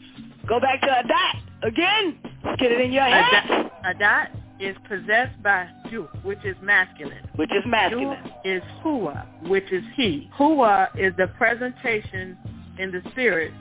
Go 0.46 0.60
back 0.60 0.80
to 0.82 0.86
a 0.86 1.02
dot 1.06 1.36
again. 1.62 2.18
Get 2.58 2.72
it 2.72 2.80
in 2.80 2.92
your 2.92 3.04
head. 3.04 3.70
A 3.84 3.94
dot 3.98 4.28
is 4.60 4.76
possessed 4.88 5.42
by 5.42 5.68
Du, 5.90 6.04
which 6.22 6.44
is 6.44 6.56
masculine. 6.62 7.28
Which 7.36 7.50
is 7.50 7.64
masculine. 7.66 8.18
is 8.44 8.62
Hua, 8.82 9.26
which 9.46 9.70
is 9.72 9.82
he. 9.96 10.30
Hua 10.34 10.88
is 10.96 11.12
the 11.16 11.28
presentation 11.38 12.38
in 12.78 12.90
the 12.90 13.02
spirit 13.10 13.52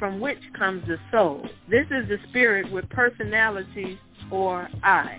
from 0.00 0.18
which 0.18 0.40
comes 0.58 0.84
the 0.88 0.98
soul. 1.12 1.46
This 1.70 1.86
is 1.92 2.08
the 2.08 2.18
spirit 2.30 2.72
with 2.72 2.88
personality 2.88 4.00
or 4.32 4.68
I. 4.82 5.18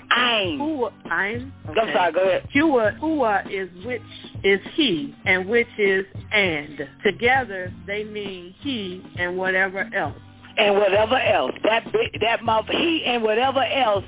Hua, 0.57 0.91
I'm. 1.05 1.53
I'm 1.69 1.93
sorry. 1.93 2.11
Go 2.11 2.27
ahead. 2.27 2.47
Hua, 2.51 2.91
Hua 2.99 3.43
is 3.49 3.69
which 3.85 4.01
is 4.43 4.59
he, 4.73 5.15
and 5.25 5.47
which 5.47 5.67
is 5.77 6.05
and. 6.33 6.87
Together 7.05 7.71
they 7.87 8.03
mean 8.03 8.53
he 8.59 9.03
and 9.17 9.37
whatever 9.37 9.89
else. 9.95 10.17
And 10.57 10.75
whatever 10.75 11.17
else. 11.17 11.53
That 11.63 11.85
big, 11.93 12.19
that 12.21 12.43
mouth. 12.43 12.65
He 12.69 13.03
and 13.05 13.23
whatever 13.23 13.63
else. 13.63 14.03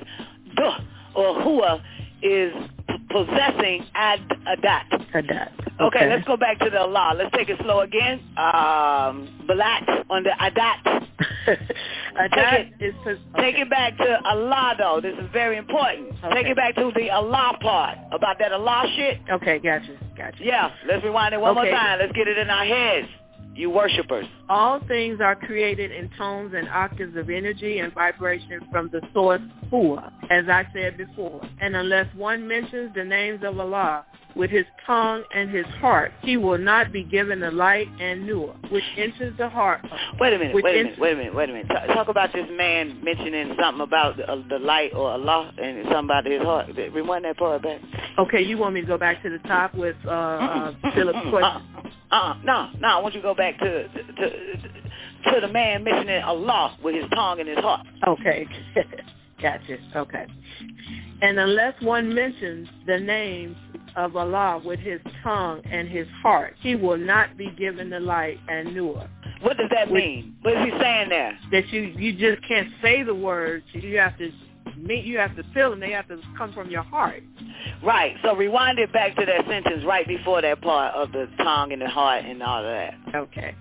Duh 0.56 0.78
or 1.14 1.40
hua 1.42 1.82
is 2.24 2.52
p- 2.88 2.98
possessing 3.10 3.84
ad 3.94 4.20
adat. 4.48 4.88
Adat. 5.14 5.50
Okay, 5.80 5.84
Okay. 5.98 6.08
let's 6.08 6.24
go 6.26 6.36
back 6.36 6.58
to 6.60 6.70
the 6.70 6.80
Allah. 6.80 7.14
Let's 7.16 7.34
take 7.36 7.48
it 7.48 7.58
slow 7.62 7.80
again. 7.80 8.20
Um, 8.36 9.28
Balat 9.48 10.04
on 10.08 10.22
the 10.22 10.30
Adat. 10.40 11.08
Adat 12.16 12.70
is 12.80 12.94
pos- 13.04 13.18
Take 13.36 13.54
okay. 13.54 13.62
it 13.62 13.70
back 13.70 13.96
to 13.98 14.20
Allah, 14.24 14.74
though. 14.78 15.00
This 15.02 15.14
is 15.18 15.28
very 15.32 15.56
important. 15.56 16.10
Okay. 16.24 16.34
Take 16.34 16.46
it 16.46 16.56
back 16.56 16.74
to 16.76 16.92
the 16.96 17.10
Allah 17.10 17.56
part 17.60 17.98
about 18.12 18.38
that 18.38 18.52
Allah 18.52 18.84
shit. 18.96 19.18
Okay, 19.30 19.58
gotcha, 19.58 19.96
gotcha. 20.16 20.38
Yeah, 20.42 20.70
let's 20.86 21.04
rewind 21.04 21.34
it 21.34 21.40
one 21.40 21.56
Okay. 21.58 21.70
more 21.70 21.78
time. 21.78 21.98
Let's 21.98 22.12
get 22.12 22.28
it 22.28 22.38
in 22.38 22.48
our 22.50 22.64
heads. 22.64 23.08
You 23.54 23.70
worshippers. 23.70 24.26
All 24.48 24.80
things 24.88 25.20
are 25.20 25.36
created 25.36 25.92
in 25.92 26.10
tones 26.18 26.54
and 26.56 26.68
octaves 26.68 27.16
of 27.16 27.30
energy 27.30 27.78
and 27.78 27.92
vibration 27.94 28.60
from 28.72 28.90
the 28.90 29.00
source 29.12 29.40
Hua, 29.70 30.12
as 30.28 30.48
I 30.48 30.66
said 30.74 30.96
before. 30.96 31.40
And 31.60 31.76
unless 31.76 32.12
one 32.16 32.48
mentions 32.48 32.94
the 32.94 33.04
names 33.04 33.44
of 33.44 33.58
Allah 33.60 34.04
with 34.36 34.50
his 34.50 34.64
tongue 34.86 35.22
and 35.34 35.50
his 35.50 35.66
heart, 35.80 36.12
he 36.22 36.36
will 36.36 36.58
not 36.58 36.92
be 36.92 37.04
given 37.04 37.40
the 37.40 37.50
light 37.50 37.88
and 38.00 38.26
nur, 38.26 38.54
which 38.70 38.84
enters 38.96 39.36
the 39.38 39.48
heart. 39.48 39.80
Wait 40.18 40.32
a 40.32 40.38
minute, 40.38 40.54
wait 40.54 40.64
a 40.64 40.84
minute, 40.84 40.98
wait 40.98 41.12
a 41.12 41.16
minute, 41.16 41.34
wait 41.34 41.50
a 41.50 41.52
minute. 41.52 41.68
Ta- 41.68 41.94
Talk 41.94 42.08
about 42.08 42.32
this 42.32 42.46
man 42.52 43.02
mentioning 43.04 43.54
something 43.60 43.82
about 43.82 44.16
the, 44.16 44.30
uh, 44.30 44.42
the 44.48 44.58
light 44.58 44.92
or 44.94 45.10
Allah 45.10 45.52
and 45.62 45.84
something 45.84 46.04
about 46.04 46.26
his 46.26 46.42
heart. 46.42 46.68
Rewind 46.76 47.24
that 47.24 47.36
part 47.36 47.62
back. 47.62 47.80
Okay, 48.18 48.42
you 48.42 48.58
want 48.58 48.74
me 48.74 48.80
to 48.80 48.86
go 48.86 48.98
back 48.98 49.22
to 49.22 49.30
the 49.30 49.38
top 49.48 49.74
with 49.74 49.96
uh, 50.06 50.10
uh, 50.10 50.74
Philip's 50.94 51.18
question? 51.30 51.42
Uh, 51.44 52.14
uh, 52.14 52.34
no, 52.44 52.70
no, 52.78 52.88
I 52.88 53.00
want 53.00 53.14
you 53.14 53.20
to 53.20 53.26
go 53.26 53.34
back 53.34 53.58
to 53.58 53.88
to 53.88 54.56
to 55.32 55.40
the 55.40 55.48
man 55.48 55.84
mentioning 55.84 56.22
Allah 56.22 56.76
with 56.82 56.94
his 56.94 57.04
tongue 57.14 57.40
and 57.40 57.48
his 57.48 57.58
heart. 57.58 57.86
Okay. 58.06 58.46
gotcha. 59.44 59.78
Okay. 59.94 60.26
And 61.20 61.38
unless 61.38 61.80
one 61.82 62.14
mentions 62.14 62.66
the 62.86 62.98
names 62.98 63.56
of 63.94 64.16
Allah 64.16 64.60
with 64.64 64.80
his 64.80 65.00
tongue 65.22 65.60
and 65.70 65.86
his 65.88 66.08
heart, 66.22 66.54
he 66.60 66.74
will 66.74 66.96
not 66.96 67.36
be 67.36 67.50
given 67.58 67.90
the 67.90 68.00
light 68.00 68.38
and 68.48 68.74
nur. 68.74 69.06
What 69.42 69.58
does 69.58 69.70
that 69.74 69.92
mean? 69.92 70.36
What 70.40 70.54
is 70.54 70.64
he 70.64 70.80
saying 70.80 71.10
there? 71.10 71.38
That 71.52 71.68
you 71.68 71.82
you 71.82 72.12
just 72.14 72.46
can't 72.48 72.68
say 72.82 73.02
the 73.02 73.14
words. 73.14 73.64
You 73.72 73.98
have 73.98 74.16
to 74.16 74.32
meet. 74.78 75.04
You 75.04 75.18
have 75.18 75.36
to 75.36 75.44
feel 75.52 75.70
them. 75.70 75.80
They 75.80 75.92
have 75.92 76.08
to 76.08 76.18
come 76.38 76.54
from 76.54 76.70
your 76.70 76.82
heart. 76.82 77.22
Right. 77.82 78.16
So 78.22 78.34
rewind 78.34 78.78
it 78.78 78.92
back 78.92 79.14
to 79.16 79.26
that 79.26 79.46
sentence 79.46 79.84
right 79.84 80.08
before 80.08 80.40
that 80.40 80.62
part 80.62 80.94
of 80.94 81.12
the 81.12 81.28
tongue 81.38 81.72
and 81.72 81.82
the 81.82 81.88
heart 81.88 82.24
and 82.24 82.42
all 82.42 82.64
of 82.64 82.64
that. 82.64 82.94
Okay. 83.14 83.54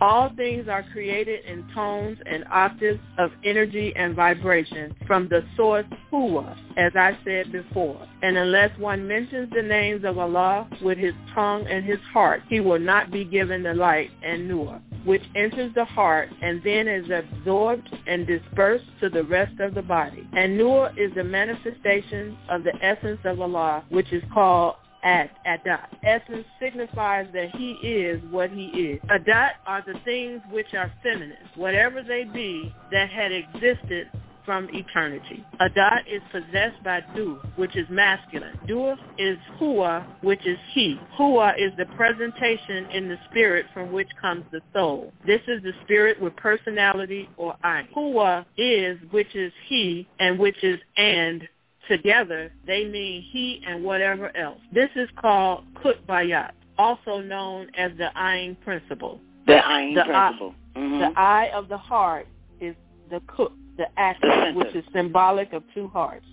All 0.00 0.30
things 0.36 0.68
are 0.68 0.84
created 0.92 1.44
in 1.44 1.68
tones 1.74 2.18
and 2.24 2.44
octaves 2.52 3.00
of 3.18 3.32
energy 3.44 3.92
and 3.96 4.14
vibration 4.14 4.94
from 5.08 5.28
the 5.28 5.44
source 5.56 5.86
Hua, 6.10 6.56
as 6.76 6.92
I 6.94 7.18
said 7.24 7.50
before. 7.50 8.06
And 8.22 8.36
unless 8.36 8.76
one 8.78 9.08
mentions 9.08 9.50
the 9.52 9.62
names 9.62 10.04
of 10.04 10.18
Allah 10.18 10.68
with 10.82 10.98
his 10.98 11.14
tongue 11.34 11.66
and 11.66 11.84
his 11.84 11.98
heart, 12.12 12.42
he 12.48 12.60
will 12.60 12.78
not 12.78 13.10
be 13.10 13.24
given 13.24 13.64
the 13.64 13.74
light 13.74 14.10
and 14.22 14.46
nur, 14.46 14.80
which 15.04 15.22
enters 15.34 15.74
the 15.74 15.84
heart 15.84 16.28
and 16.42 16.62
then 16.62 16.86
is 16.86 17.10
absorbed 17.10 17.88
and 18.06 18.24
dispersed 18.24 18.86
to 19.00 19.08
the 19.08 19.24
rest 19.24 19.58
of 19.58 19.74
the 19.74 19.82
body. 19.82 20.28
And 20.32 20.56
nur 20.56 20.92
is 20.96 21.12
the 21.16 21.24
manifestation 21.24 22.36
of 22.48 22.62
the 22.62 22.74
essence 22.82 23.20
of 23.24 23.40
Allah, 23.40 23.84
which 23.88 24.12
is 24.12 24.22
called 24.32 24.76
Ad, 25.08 25.30
adat. 25.46 25.86
Essence 26.02 26.44
signifies 26.60 27.26
that 27.32 27.50
he 27.56 27.72
is 27.72 28.22
what 28.30 28.50
he 28.50 28.66
is. 28.66 29.00
Adat 29.08 29.52
are 29.66 29.82
the 29.86 29.98
things 30.04 30.42
which 30.50 30.74
are 30.74 30.92
feminine, 31.02 31.48
whatever 31.54 32.02
they 32.02 32.24
be, 32.24 32.74
that 32.92 33.08
had 33.08 33.32
existed 33.32 34.10
from 34.44 34.68
eternity. 34.72 35.44
Adat 35.60 36.02
is 36.10 36.22
possessed 36.32 36.82
by 36.82 37.00
Du, 37.14 37.38
which 37.56 37.76
is 37.76 37.86
masculine. 37.90 38.58
Du 38.66 38.94
is 39.18 39.38
Hua, 39.58 40.06
which 40.22 40.46
is 40.46 40.58
he. 40.72 40.98
Hua 41.16 41.52
is 41.58 41.72
the 41.76 41.86
presentation 41.96 42.90
in 42.90 43.08
the 43.08 43.18
spirit 43.30 43.66
from 43.74 43.92
which 43.92 44.08
comes 44.20 44.44
the 44.50 44.60
soul. 44.74 45.12
This 45.26 45.42
is 45.48 45.62
the 45.62 45.72
spirit 45.84 46.20
with 46.20 46.34
personality 46.36 47.28
or 47.36 47.56
I. 47.62 47.88
Hua 47.94 48.46
is, 48.56 48.98
which 49.10 49.34
is 49.34 49.52
he, 49.68 50.06
and 50.18 50.38
which 50.38 50.62
is 50.62 50.78
and, 50.96 51.46
together, 51.88 52.52
they 52.66 52.84
mean 52.84 53.22
he 53.22 53.62
and 53.66 53.82
whatever 53.82 54.34
else. 54.36 54.60
This 54.72 54.90
is 54.96 55.08
called 55.20 55.64
Kutbayat, 55.74 56.52
also 56.76 57.20
known 57.20 57.68
as 57.76 57.90
the 57.98 58.10
Ayin 58.16 58.56
principle. 58.60 59.20
The 59.46 59.54
Ayin 59.54 59.94
The 59.94 60.02
eye- 60.02 60.28
principle. 60.28 60.54
Mhm. 60.76 60.98
The 61.14 61.20
eye 61.20 61.50
of 61.54 61.68
the 61.68 61.78
heart 61.78 62.26
is 62.60 62.76
the 63.10 63.20
Kut, 63.20 63.52
the 63.76 63.86
center. 63.96 64.52
which 64.54 64.74
is 64.74 64.84
symbolic 64.92 65.52
of 65.52 65.62
two 65.74 65.88
hearts. 65.88 66.26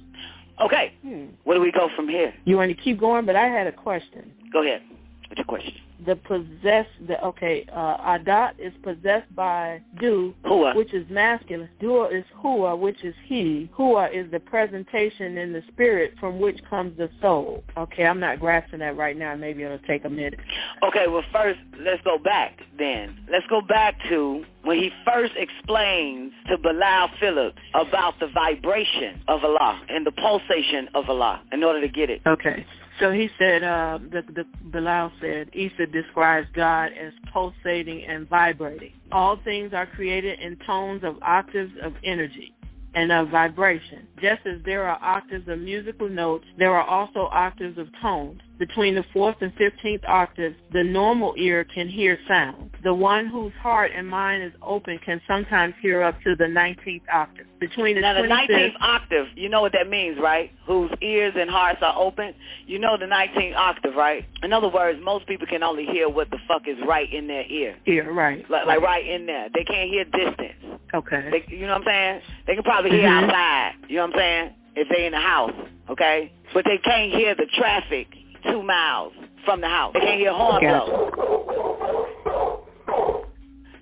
Okay. 0.62 0.94
Hmm. 1.02 1.26
Where 1.44 1.58
do 1.58 1.62
we 1.62 1.72
go 1.72 1.90
from 1.96 2.08
here? 2.08 2.34
You 2.46 2.58
want 2.58 2.70
to 2.76 2.82
keep 2.82 3.00
going, 3.00 3.26
but 3.26 3.36
I 3.36 3.48
had 3.48 3.68
a 3.68 3.72
question. 3.72 4.32
Go 4.54 4.62
ahead. 4.62 4.82
What's 5.28 5.38
your 5.38 5.46
question? 5.46 5.74
The 6.06 6.16
possess, 6.16 6.86
the 7.08 7.24
okay, 7.26 7.66
uh, 7.74 7.98
Adat 7.98 8.60
is 8.60 8.74
possessed 8.84 9.34
by 9.36 9.82
Du, 10.00 10.36
Hua. 10.46 10.76
which 10.76 10.94
is 10.94 11.06
masculine. 11.10 11.70
Dua 11.80 12.10
is 12.10 12.26
Hua, 12.36 12.76
which 12.76 13.04
is 13.04 13.16
he. 13.26 13.70
Hua 13.74 14.10
is 14.14 14.30
the 14.32 14.40
presentation 14.40 15.38
in 15.38 15.54
the 15.54 15.64
spirit 15.72 16.14
from 16.20 16.40
which 16.40 16.60
comes 16.70 16.98
the 16.98 17.10
soul. 17.22 17.64
Okay, 17.78 18.06
I'm 18.06 18.20
not 18.20 18.40
grasping 18.40 18.80
that 18.80 18.98
right 18.98 19.18
now. 19.18 19.36
Maybe 19.36 19.64
it'll 19.64 19.80
take 19.80 20.06
a 20.06 20.10
minute. 20.10 20.40
Okay, 20.88 21.08
well 21.08 21.24
first 21.32 21.60
let's 21.80 22.02
go 22.04 22.18
back 22.18 22.60
then. 22.78 23.18
Let's 23.32 23.48
go 23.48 23.62
back 23.62 23.96
to 24.10 24.44
when 24.64 24.78
he 24.78 24.92
first 25.06 25.34
explains 25.38 26.34
to 26.50 26.58
Bilal 26.58 27.10
Phillips 27.20 27.58
about 27.74 28.20
the 28.20 28.28
vibration 28.28 29.22
of 29.28 29.44
Allah 29.44 29.82
and 29.90 30.06
the 30.06 30.12
pulsation 30.12 30.90
of 30.94 31.10
Allah 31.10 31.42
in 31.52 31.64
order 31.64 31.82
to 31.82 31.88
get 31.88 32.10
it. 32.10 32.22
Okay. 32.28 32.66
So 33.00 33.12
he 33.12 33.30
said, 33.38 33.64
uh, 33.64 34.00
the, 34.12 34.24
the 34.34 34.46
Bilal 34.72 35.12
said, 35.20 35.50
Isa 35.54 35.86
describes 35.88 36.48
God 36.54 36.92
as 36.94 37.12
pulsating 37.34 38.06
and 38.06 38.28
vibrating. 38.30 38.94
All 39.12 39.38
things 39.44 39.74
are 39.74 39.86
created 39.86 40.40
in 40.40 40.58
tones 40.66 41.04
of 41.04 41.18
octaves 41.22 41.74
of 41.84 41.94
energy 42.04 42.54
and 42.94 43.12
of 43.12 43.30
vibration. 43.30 44.08
Just 44.22 44.46
as 44.46 44.62
there 44.64 44.88
are 44.88 44.98
octaves 45.02 45.48
of 45.50 45.60
musical 45.60 46.08
notes, 46.08 46.46
there 46.58 46.74
are 46.74 46.88
also 46.88 47.28
octaves 47.32 47.78
of 47.78 47.88
tones. 48.02 48.40
Between 48.58 48.96
the 48.96 49.04
fourth 49.12 49.36
and 49.42 49.54
fifteenth 49.56 50.04
octaves, 50.08 50.56
the 50.72 50.84
normal 50.84 51.34
ear 51.38 51.66
can 51.66 51.90
hear 51.90 52.18
sound. 52.28 52.72
The 52.84 52.94
one 52.94 53.28
whose 53.28 53.52
heart 53.62 53.92
and 53.94 54.08
mind 54.08 54.44
is 54.44 54.54
open 54.62 54.98
can 55.06 55.20
sometimes 55.28 55.74
hear 55.82 56.02
up 56.02 56.16
to 56.22 56.36
the 56.38 56.48
nineteenth 56.48 57.04
octave. 57.12 57.46
Between 57.60 57.96
the 57.96 58.02
Now 58.02 58.14
the 58.14 58.28
19th 58.28 58.76
octave, 58.80 59.28
you 59.36 59.50
know 59.50 59.62
what 59.62 59.72
that 59.74 59.90
means, 59.90 60.18
right? 60.22 60.52
Whose 60.68 60.92
ears 61.02 61.34
and 61.38 61.50
hearts 61.50 61.80
are 61.82 61.98
open. 61.98 62.34
You 62.68 62.80
know 62.80 62.96
the 62.98 63.06
19th 63.06 63.56
octave, 63.56 63.96
right? 63.96 64.26
In 64.44 64.54
other 64.54 64.70
words, 64.70 65.00
most 65.04 65.26
people 65.28 65.48
can 65.48 65.64
only 65.64 65.86
hear 65.86 66.08
what 66.08 66.30
the 66.30 66.38
fuck 66.48 66.64
is 66.68 66.78
right 66.88 67.12
in 67.12 67.28
their 67.28 67.46
ear. 67.48 67.76
ear, 67.88 68.12
right? 68.14 68.50
Like, 68.50 68.68
like 68.68 68.82
right 68.82 69.06
in 69.06 69.26
there. 69.26 69.50
They 69.54 69.64
can't 69.64 69.90
hear 69.90 70.04
distance. 70.06 70.80
Okay. 70.94 71.30
They, 71.32 71.56
you 71.56 71.66
know 71.68 71.74
what 71.74 71.88
I'm 71.88 71.88
saying? 71.88 72.22
They 72.48 72.56
can 72.56 72.64
probably 72.64 72.92
hear 72.92 73.10
Mhm. 73.10 73.24
outside. 73.24 73.74
You 73.90 73.98
know 73.98 74.06
what 74.08 74.14
I'm 74.14 74.20
saying? 74.20 74.54
If 74.76 74.90
they 74.90 75.06
in 75.06 75.14
the 75.14 75.20
house, 75.20 75.54
okay? 75.90 76.32
But 76.54 76.66
they 76.66 76.78
can't 76.78 77.12
hear 77.14 77.34
the 77.36 77.48
traffic 77.58 78.08
two 78.52 78.64
miles 78.64 79.14
from 79.46 79.62
the 79.62 79.68
house. 79.68 79.94
They 79.94 80.00
can't 80.02 80.20
hear 80.20 80.34
horn 80.34 80.62
Gotcha. 80.62 80.86
blow. 80.86 81.12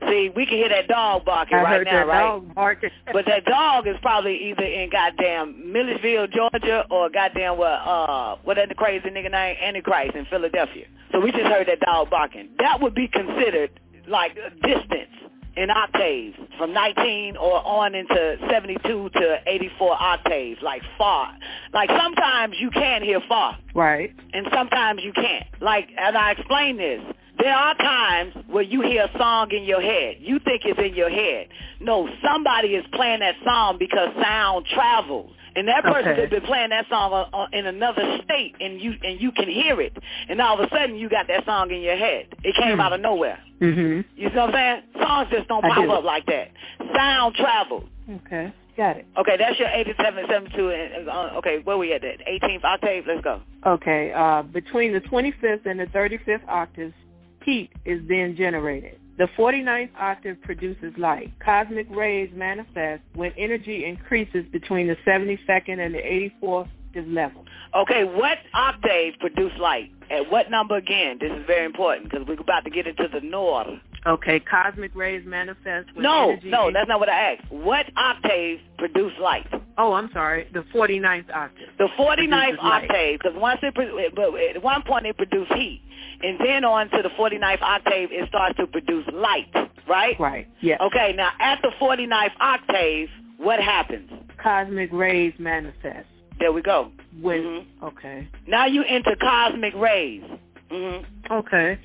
See, 0.10 0.30
we 0.36 0.46
can 0.46 0.58
hear 0.58 0.70
that 0.70 0.88
dog 0.88 1.24
barking 1.26 1.58
I 1.58 1.62
right 1.64 1.78
heard 1.78 1.86
now, 1.86 1.92
that 1.94 2.08
right? 2.08 2.20
dog 2.28 2.54
barking. 2.56 2.90
But 3.14 3.26
that 3.26 3.46
dog 3.46 3.88
is 3.88 3.96
probably 4.02 4.50
either 4.50 4.64
in 4.64 4.90
goddamn 4.90 5.72
Milledgeville, 5.72 6.28
Georgia, 6.28 6.86
or 6.92 7.10
goddamn 7.10 7.58
what 7.58 7.68
uh 7.72 8.36
what 8.44 8.56
that 8.56 8.70
the 8.70 8.76
crazy 8.76 9.10
nigga 9.10 9.32
name 9.32 9.56
Antichrist 9.62 10.16
in 10.16 10.26
Philadelphia. 10.26 10.86
So 11.12 11.20
we 11.22 11.32
just 11.32 11.46
heard 11.46 11.68
that 11.68 11.80
dog 11.80 12.10
barking. 12.10 12.50
That 12.60 12.82
would 12.82 12.94
be 12.96 13.08
considered 13.08 13.80
like 14.08 14.36
distance 14.36 15.14
in 15.56 15.70
octaves 15.70 16.38
from 16.58 16.74
19 16.74 17.38
or 17.38 17.66
on 17.66 17.96
into 17.96 18.38
72 18.50 19.10
to 19.14 19.38
84 19.46 20.02
octaves, 20.02 20.62
like 20.62 20.82
far. 20.98 21.34
Like 21.74 21.90
sometimes 21.90 22.56
you 22.60 22.72
can 22.72 23.04
hear 23.04 23.22
far 23.28 23.58
right. 23.74 24.14
and 24.34 24.48
sometimes 24.54 25.02
you 25.04 25.14
can't. 25.14 25.46
Like, 25.62 25.90
as 25.98 26.16
I 26.18 26.32
explain 26.32 26.78
this, 26.78 27.02
there 27.38 27.54
are 27.54 27.76
times 27.76 28.34
where 28.48 28.64
you 28.64 28.82
hear 28.82 29.06
a 29.14 29.18
song 29.18 29.52
in 29.52 29.64
your 29.64 29.82
head. 29.82 30.18
You 30.20 30.40
think 30.40 30.62
it's 30.66 30.80
in 30.80 30.96
your 30.96 31.10
head. 31.10 31.48
No, 31.80 32.08
somebody 32.24 32.70
is 32.70 32.86
playing 32.94 33.20
that 33.22 33.36
song 33.44 33.78
because 33.80 34.10
sound 34.22 34.66
travels. 34.74 35.32
And 35.56 35.68
that 35.68 35.84
person 35.84 36.10
Okay. 36.14 36.22
has 36.22 36.30
been 36.30 36.42
playing 36.42 36.70
that 36.72 36.88
song 36.90 37.14
uh, 37.14 37.36
uh, 37.38 37.48
in 37.54 37.66
another 37.68 38.20
state, 38.24 38.56
and 38.60 38.82
you 38.82 38.94
and 39.04 39.22
you 39.22 39.32
can 39.32 39.48
hear 39.48 39.80
it. 39.82 39.96
And 40.30 40.42
all 40.42 40.60
of 40.60 40.66
a 40.66 40.70
sudden, 40.76 40.96
you 40.96 41.10
got 41.10 41.28
that 41.28 41.46
song 41.46 41.70
in 41.72 41.82
your 41.82 41.96
head. 41.96 42.28
It 42.44 42.56
came 42.56 42.76
Hmm. 42.76 42.82
out 42.82 42.94
of 42.94 43.02
nowhere. 43.02 43.38
Mhm. 43.62 44.04
You 44.16 44.30
see 44.30 44.36
what 44.36 44.50
I'm 44.50 44.54
saying? 44.54 44.82
Songs 45.00 45.30
just 45.32 45.48
don't 45.48 45.64
I 45.64 45.70
pop 45.70 45.84
do. 45.86 45.92
up 45.92 46.04
like 46.04 46.26
that. 46.26 46.50
Sound 46.96 47.36
travels. 47.36 47.84
Okay. 48.26 48.52
Got 48.76 48.98
it. 48.98 49.06
Okay, 49.18 49.38
that's 49.38 49.60
your 49.60 49.70
87, 49.70 50.26
72. 50.28 50.72
And, 50.72 51.08
uh, 51.08 51.30
okay, 51.36 51.60
where 51.60 51.78
we 51.78 51.94
at? 51.94 52.02
That 52.02 52.18
18th 52.26 52.64
octave. 52.66 53.06
Let's 53.06 53.22
go. 53.22 53.40
Okay. 53.64 54.12
Uh, 54.12 54.42
between 54.42 54.94
the 54.94 55.02
25th 55.02 55.68
and 55.68 55.80
the 55.80 55.86
35th 55.86 56.42
octaves, 56.48 56.96
heat 57.44 57.70
is 57.86 58.02
then 58.08 58.36
generated. 58.36 58.98
The 59.18 59.28
49th 59.38 59.92
octave 60.00 60.42
produces 60.42 60.94
light. 60.98 61.32
Cosmic 61.44 61.88
rays 61.90 62.32
manifest 62.36 63.04
when 63.14 63.32
energy 63.38 63.86
increases 63.86 64.46
between 64.52 64.88
the 64.88 64.96
72nd 65.06 65.80
and 65.80 65.94
the 65.94 66.00
84th 66.42 66.68
octave 66.90 67.08
level. 67.08 67.46
Okay, 67.76 68.04
what 68.04 68.38
octave 68.54 69.14
produce 69.20 69.54
light? 69.60 69.92
At 70.12 70.32
what 70.32 70.50
number 70.52 70.78
again? 70.78 71.18
This 71.20 71.32
is 71.32 71.46
very 71.48 71.66
important 71.66 72.10
because 72.12 72.28
we're 72.28 72.40
about 72.40 72.64
to 72.66 72.70
get 72.70 72.88
into 72.88 73.08
the 73.12 73.22
north. 73.22 73.68
Okay, 74.06 74.40
cosmic 74.40 74.94
rays 74.96 75.24
manifest 75.26 75.90
No, 75.96 76.32
energy. 76.32 76.50
no, 76.50 76.72
that's 76.72 76.88
not 76.88 77.00
what 77.00 77.10
I 77.10 77.34
asked. 77.34 77.52
What 77.52 77.86
octave 77.96 78.60
produce 78.78 79.14
light? 79.22 79.48
Oh, 79.78 79.94
I'm 79.94 80.10
sorry. 80.14 80.48
The 80.54 80.64
49th 80.74 81.30
octave. 81.34 81.68
The 81.78 81.88
49th 81.98 82.30
Produces 82.30 82.60
octave, 82.62 83.20
because 83.22 83.38
once 83.40 83.60
it, 83.64 84.14
but 84.16 84.36
at 84.56 84.64
one 84.64 84.84
point 84.84 85.06
it 85.08 85.18
produced 85.18 85.52
heat, 85.54 85.82
and 86.22 86.40
then 86.40 86.64
on 86.64 86.90
to 86.92 87.02
the 87.02 87.10
49th 87.10 87.62
octave, 87.62 88.10
it 88.12 88.28
starts 88.30 88.56
to 88.58 88.68
produce 88.68 89.06
light, 89.14 89.48
right? 89.88 90.20
Right. 90.20 90.48
Yeah. 90.62 90.78
Okay, 90.82 91.14
now 91.16 91.32
at 91.40 91.60
the 91.62 91.72
49th 91.82 92.32
octave, 92.40 93.10
what 93.38 93.60
happens? 93.60 94.10
Cosmic 94.42 94.92
rays 94.94 95.34
manifest 95.40 96.08
There 96.40 96.52
we 96.52 96.62
go. 96.62 96.92
when. 97.22 97.42
Mhm. 97.44 97.66
Okay. 97.84 98.28
Now 98.48 98.66
you 98.68 98.84
enter 98.84 99.16
cosmic 99.20 99.74
rays. 99.76 100.24
hmm 100.70 100.98
Okay. 101.32 101.80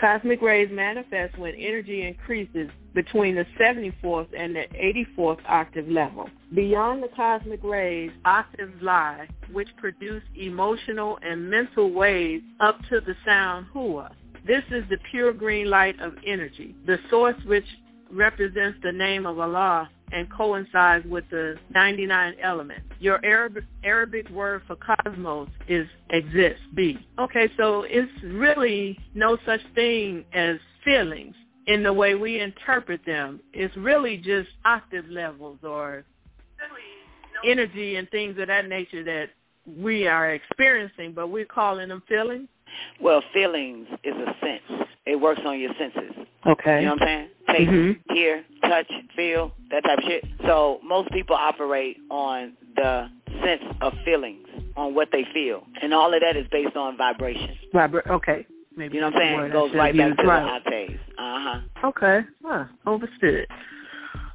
Cosmic 0.00 0.42
rays 0.42 0.68
manifest 0.72 1.38
when 1.38 1.54
energy 1.54 2.06
increases 2.06 2.68
between 2.94 3.34
the 3.34 3.46
74th 3.58 4.28
and 4.36 4.54
the 4.54 4.66
84th 5.18 5.38
octave 5.48 5.88
level. 5.88 6.28
Beyond 6.54 7.02
the 7.02 7.08
cosmic 7.08 7.62
rays, 7.62 8.10
octaves 8.24 8.80
lie, 8.82 9.28
which 9.52 9.68
produce 9.76 10.22
emotional 10.36 11.18
and 11.22 11.50
mental 11.50 11.90
waves 11.90 12.44
up 12.60 12.78
to 12.90 13.00
the 13.00 13.14
sound 13.24 13.66
hua. 13.72 14.10
This 14.46 14.62
is 14.70 14.84
the 14.90 14.98
pure 15.10 15.32
green 15.32 15.70
light 15.70 15.98
of 16.00 16.14
energy, 16.26 16.74
the 16.86 16.98
source 17.08 17.36
which 17.46 17.64
represents 18.10 18.78
the 18.82 18.92
name 18.92 19.26
of 19.26 19.38
Allah 19.38 19.90
and 20.14 20.30
coincides 20.30 21.04
with 21.06 21.24
the 21.30 21.56
99 21.74 22.34
elements. 22.42 22.86
Your 23.00 23.24
Arabic, 23.24 23.64
Arabic 23.82 24.28
word 24.30 24.62
for 24.66 24.76
cosmos 24.76 25.48
is 25.68 25.86
exist, 26.10 26.60
be. 26.74 27.04
Okay, 27.18 27.50
so 27.56 27.82
it's 27.82 28.12
really 28.22 28.98
no 29.14 29.36
such 29.44 29.60
thing 29.74 30.24
as 30.32 30.56
feelings 30.84 31.34
in 31.66 31.82
the 31.82 31.92
way 31.92 32.14
we 32.14 32.40
interpret 32.40 33.04
them. 33.04 33.40
It's 33.52 33.76
really 33.76 34.16
just 34.16 34.48
octave 34.64 35.06
levels 35.08 35.58
or 35.62 36.04
energy 37.44 37.96
and 37.96 38.08
things 38.10 38.38
of 38.38 38.46
that 38.48 38.68
nature 38.68 39.02
that 39.04 39.30
we 39.66 40.06
are 40.06 40.32
experiencing, 40.32 41.12
but 41.12 41.28
we're 41.28 41.44
calling 41.44 41.88
them 41.88 42.02
feelings. 42.08 42.48
Well, 43.00 43.22
feelings 43.32 43.86
is 44.02 44.14
a 44.14 44.34
sense. 44.40 44.88
It 45.06 45.16
works 45.16 45.40
on 45.44 45.58
your 45.60 45.72
senses. 45.78 46.12
Okay. 46.46 46.80
You 46.80 46.86
know 46.86 46.92
what 46.94 47.02
I'm 47.02 47.08
saying? 47.08 47.28
Taste, 47.48 47.70
Mhm. 47.70 47.98
hear, 48.12 48.44
touch, 48.62 48.90
feel, 49.14 49.52
that 49.70 49.84
type 49.84 49.98
of 49.98 50.04
shit. 50.04 50.24
So 50.46 50.80
most 50.82 51.10
people 51.10 51.36
operate 51.36 51.98
on 52.10 52.56
the 52.76 53.10
sense 53.42 53.62
of 53.80 53.92
feelings, 54.04 54.46
on 54.76 54.94
what 54.94 55.10
they 55.12 55.24
feel. 55.24 55.66
And 55.82 55.92
all 55.92 56.12
of 56.12 56.20
that 56.20 56.36
is 56.36 56.46
based 56.48 56.76
on 56.76 56.96
vibration. 56.96 57.56
Vibra- 57.72 58.06
okay. 58.08 58.46
Maybe 58.76 58.96
You 58.96 59.02
know 59.02 59.08
what 59.08 59.16
I'm 59.16 59.20
saying? 59.22 59.40
It 59.40 59.52
goes 59.52 59.74
right 59.74 59.96
back 59.96 60.16
to 60.16 60.22
the 60.22 60.28
Right. 60.28 60.42
octaves. 60.42 61.00
Uh-huh. 61.16 61.60
Okay. 61.84 62.24
Huh. 62.44 62.64
Understood. 62.86 63.46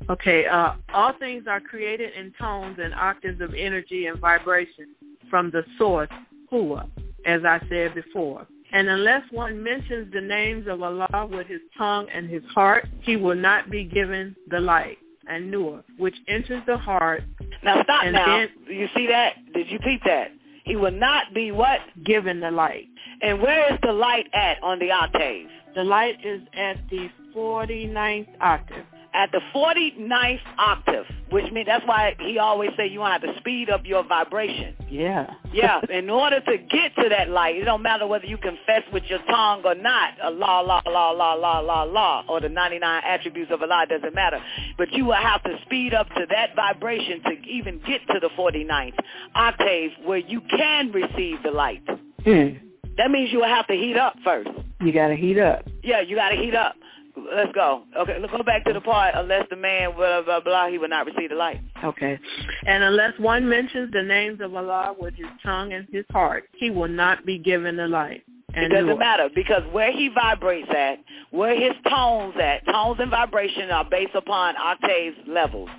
Okay. 0.10 0.45
Uh, 0.45 0.73
all 0.93 1.12
things 1.13 1.45
are 1.47 1.60
created 1.60 2.13
in 2.13 2.32
tones 2.39 2.80
and 2.80 2.93
octaves 2.93 3.41
of 3.41 3.54
energy 3.54 4.08
and 4.08 4.17
vibration 4.19 4.95
from 5.30 5.52
the 5.52 5.63
source, 5.78 6.10
Hua, 6.49 6.86
as 7.25 7.41
I 7.45 7.60
said 7.69 7.95
before. 7.95 8.47
And 8.71 8.88
unless 8.88 9.23
one 9.32 9.63
mentions 9.63 10.13
the 10.13 10.21
names 10.21 10.67
of 10.67 10.82
Allah 10.84 11.27
with 11.32 11.47
his 11.47 11.62
tongue 11.77 12.08
and 12.13 12.29
his 12.29 12.43
heart, 12.53 12.88
he 13.01 13.15
will 13.15 13.36
not 13.36 13.69
be 13.71 13.84
given 13.84 14.36
the 14.49 14.60
light 14.60 14.97
and 15.27 15.49
nur, 15.49 15.84
which 15.97 16.15
enters 16.27 16.62
the 16.67 16.77
heart, 16.77 17.23
Now 17.63 17.84
stop 17.84 18.03
And 18.03 18.13
now. 18.13 18.25
then- 18.25 18.49
you 18.67 18.88
see 18.95 19.08
that? 19.08 19.36
Did 19.53 19.69
you 19.69 19.79
peep 19.79 20.01
that? 20.05 20.32
He 20.65 20.75
will 20.75 20.91
not 20.91 21.34
be 21.34 21.51
what? 21.51 21.79
given 22.03 22.39
the 22.39 22.51
light. 22.51 22.88
And 23.21 23.41
where 23.41 23.73
is 23.73 23.79
the 23.82 23.91
light 23.91 24.27
at 24.34 24.62
on 24.63 24.79
the 24.79 24.91
octave? 24.91 25.47
The 25.75 25.84
light 25.84 26.23
is 26.23 26.41
at 26.53 26.77
the 26.89 27.10
49th 27.34 28.27
octave. 28.39 28.86
At 29.13 29.32
the 29.32 29.41
49th 29.56 30.39
octave, 30.58 31.06
which 31.32 31.52
means 31.52 31.65
that's 31.65 31.86
why 31.88 32.15
he 32.19 32.38
always 32.38 32.69
say 32.78 32.88
you 32.88 33.00
want 33.00 33.22
to 33.22 33.28
have 33.28 33.36
to 33.36 33.41
speed 33.41 33.69
up 33.69 33.82
your 33.86 34.04
vibration. 34.04 34.76
Yeah. 34.89 35.34
Yeah, 35.52 35.80
in 35.89 36.10
order 36.10 36.39
to 36.39 36.58
get 36.58 36.95
to 36.95 37.10
that 37.10 37.30
light, 37.30 37.56
it 37.56 37.65
don't 37.65 37.82
matter 37.82 38.06
whether 38.08 38.26
you 38.26 38.38
confess 38.38 38.84
with 38.93 39.04
your 39.06 39.19
tongue 39.30 39.63
or 39.65 39.76
not. 39.76 40.19
Allah, 40.22 40.45
Allah, 40.45 40.82
Allah, 40.86 40.98
Allah, 40.98 41.24
Allah, 41.24 41.48
Allah, 41.48 41.74
Allah, 41.74 42.24
or 42.30 42.39
the 42.39 42.50
99 42.50 43.02
attributes 43.06 43.52
of 43.52 43.62
Allah, 43.62 43.84
it 43.84 43.89
doesn't 43.89 44.13
matter. 44.15 44.39
But 44.78 44.91
you 44.91 45.06
will 45.06 45.13
have 45.13 45.43
to 45.43 45.58
speed 45.65 45.93
up 45.93 46.08
to 46.10 46.26
that 46.30 46.56
vibration 46.56 47.22
to 47.24 47.32
even 47.48 47.80
get 47.88 48.02
to 48.08 48.19
the 48.19 48.30
49th 48.38 48.93
octave 49.36 49.91
where 50.06 50.17
you 50.19 50.41
can 50.56 50.91
receive 50.91 51.41
the 51.43 51.52
light. 51.52 51.84
Hmm. 52.24 52.65
That 52.98 53.12
means 53.12 53.32
you 53.32 53.39
will 53.39 53.48
have 53.48 53.67
to 53.67 53.74
heat 53.74 53.98
up 53.98 54.15
first. 54.24 54.50
You 54.82 54.91
got 54.91 55.08
to 55.08 55.15
heat 55.15 55.39
up. 55.39 55.65
Yeah, 55.84 56.02
you 56.02 56.15
got 56.15 56.30
to 56.30 56.36
heat 56.36 56.56
up. 56.56 56.76
Let's 57.15 57.52
go. 57.54 57.84
Okay, 57.98 58.17
let's 58.19 58.32
go 58.32 58.43
back 58.43 58.65
to 58.65 58.74
the 58.74 58.82
part. 58.82 59.13
Unless 59.15 59.48
the 59.50 59.56
man, 59.56 59.95
blah, 59.95 60.22
blah, 60.22 60.39
blah, 60.39 60.67
he 60.67 60.78
will 60.78 60.89
not 60.89 61.06
receive 61.06 61.30
the 61.30 61.36
light. 61.36 61.62
Okay. 61.84 62.19
And 62.65 62.84
unless 62.84 63.17
one 63.19 63.48
mentions 63.48 63.91
the 63.91 64.04
names 64.04 64.39
of 64.41 64.54
Allah 64.56 64.95
with 65.00 65.15
his 65.15 65.28
tongue 65.43 65.74
and 65.74 65.88
his 65.91 66.06
heart, 66.12 66.45
he 66.58 66.69
will 66.69 66.88
not 66.88 67.26
be 67.26 67.38
given 67.38 67.78
the 67.78 67.88
light. 67.88 68.24
It 68.54 68.69
doesn't 68.69 68.98
matter 68.98 69.30
because 69.34 69.62
where 69.72 69.91
he 69.91 70.10
vibrates 70.10 70.69
at, 70.76 71.00
where 71.32 71.56
his 71.56 71.74
tones 71.88 72.34
at, 72.41 72.65
tones 72.65 73.00
and 73.00 73.12
vibration 73.12 73.69
are 73.69 73.86
based 73.89 74.15
upon 74.15 74.56
octaves 74.58 75.17
levels. 75.28 75.69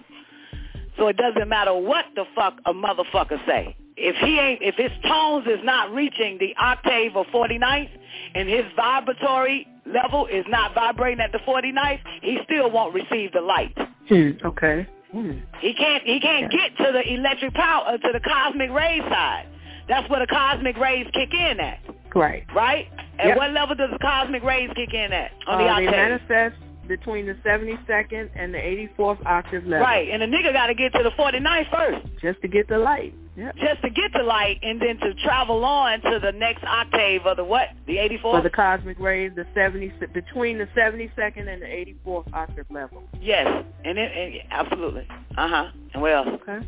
So 0.96 1.08
it 1.08 1.16
doesn't 1.16 1.48
matter 1.48 1.74
what 1.74 2.04
the 2.14 2.24
fuck 2.34 2.58
a 2.66 2.72
motherfucker 2.72 3.44
say. 3.46 3.76
If 4.02 4.16
he 4.16 4.38
ain't, 4.38 4.62
if 4.62 4.76
his 4.76 4.90
tones 5.06 5.46
is 5.46 5.60
not 5.62 5.92
reaching 5.92 6.38
the 6.38 6.54
octave 6.58 7.16
of 7.16 7.26
49th 7.26 7.90
and 8.34 8.48
his 8.48 8.64
vibratory 8.74 9.66
level 9.84 10.26
is 10.26 10.44
not 10.48 10.74
vibrating 10.74 11.20
at 11.20 11.32
the 11.32 11.38
49th, 11.46 12.00
he 12.22 12.38
still 12.44 12.70
won't 12.70 12.94
receive 12.94 13.32
the 13.32 13.40
light. 13.42 13.76
Hmm. 14.08 14.30
Okay. 14.44 14.86
Hmm. 15.12 15.32
He 15.60 15.74
can't 15.74 16.02
he 16.04 16.18
can't 16.20 16.50
get 16.50 16.76
to 16.78 16.92
the 16.92 17.02
electric 17.12 17.52
power 17.54 17.84
uh, 17.88 17.96
to 17.98 18.08
the 18.12 18.20
cosmic 18.20 18.70
ray 18.70 19.00
side. 19.00 19.46
That's 19.88 20.08
where 20.08 20.20
the 20.20 20.26
cosmic 20.28 20.76
rays 20.78 21.06
kick 21.12 21.34
in 21.34 21.58
at, 21.60 21.80
Right. 22.14 22.44
right? 22.54 22.86
At 23.18 23.26
Yep. 23.28 23.36
what 23.36 23.50
level 23.50 23.74
does 23.74 23.90
the 23.90 23.98
cosmic 23.98 24.42
rays 24.44 24.70
kick 24.76 24.94
in 24.94 25.12
at 25.12 25.32
on 25.48 25.58
the 25.58 25.64
Uh, 25.64 25.80
they 25.80 25.86
octave? 25.88 25.90
manifest 26.28 26.56
between 26.88 27.26
the 27.26 27.34
72nd 27.46 28.30
and 28.34 28.52
the 28.54 28.58
84th 28.58 29.24
octave 29.26 29.64
level. 29.64 29.84
Right, 29.86 30.08
and 30.10 30.20
the 30.22 30.26
nigga 30.26 30.52
got 30.52 30.66
to 30.68 30.74
get 30.74 30.92
to 30.94 31.02
the 31.02 31.10
49th 31.10 31.70
first, 31.70 32.06
Just 32.20 32.40
to 32.42 32.48
get 32.48 32.68
the 32.68 32.78
light. 32.78 33.14
Yep. 33.36 33.56
just 33.56 33.80
to 33.82 33.88
get 33.90 34.12
the 34.12 34.22
light, 34.24 34.58
and 34.62 34.82
then 34.82 34.98
to 34.98 35.14
travel 35.22 35.64
on 35.64 36.00
to 36.02 36.18
the 36.20 36.32
next 36.32 36.64
octave 36.64 37.24
of 37.26 37.36
the 37.36 37.44
what? 37.44 37.68
The 37.86 37.96
84th. 37.96 38.20
For 38.22 38.42
the 38.42 38.50
cosmic 38.50 38.98
rays, 38.98 39.32
the 39.36 39.46
70 39.54 39.92
between 40.12 40.58
the 40.58 40.66
72nd 40.76 41.48
and 41.48 41.62
the 41.62 41.66
84th 42.04 42.32
octave 42.34 42.66
level. 42.70 43.02
yes, 43.20 43.46
and 43.84 43.96
it, 43.98 44.12
and 44.12 44.34
absolutely. 44.50 45.06
Uh 45.38 45.48
huh. 45.48 45.66
And 45.94 46.02
what 46.02 46.12
else? 46.12 46.28
Okay. 46.42 46.66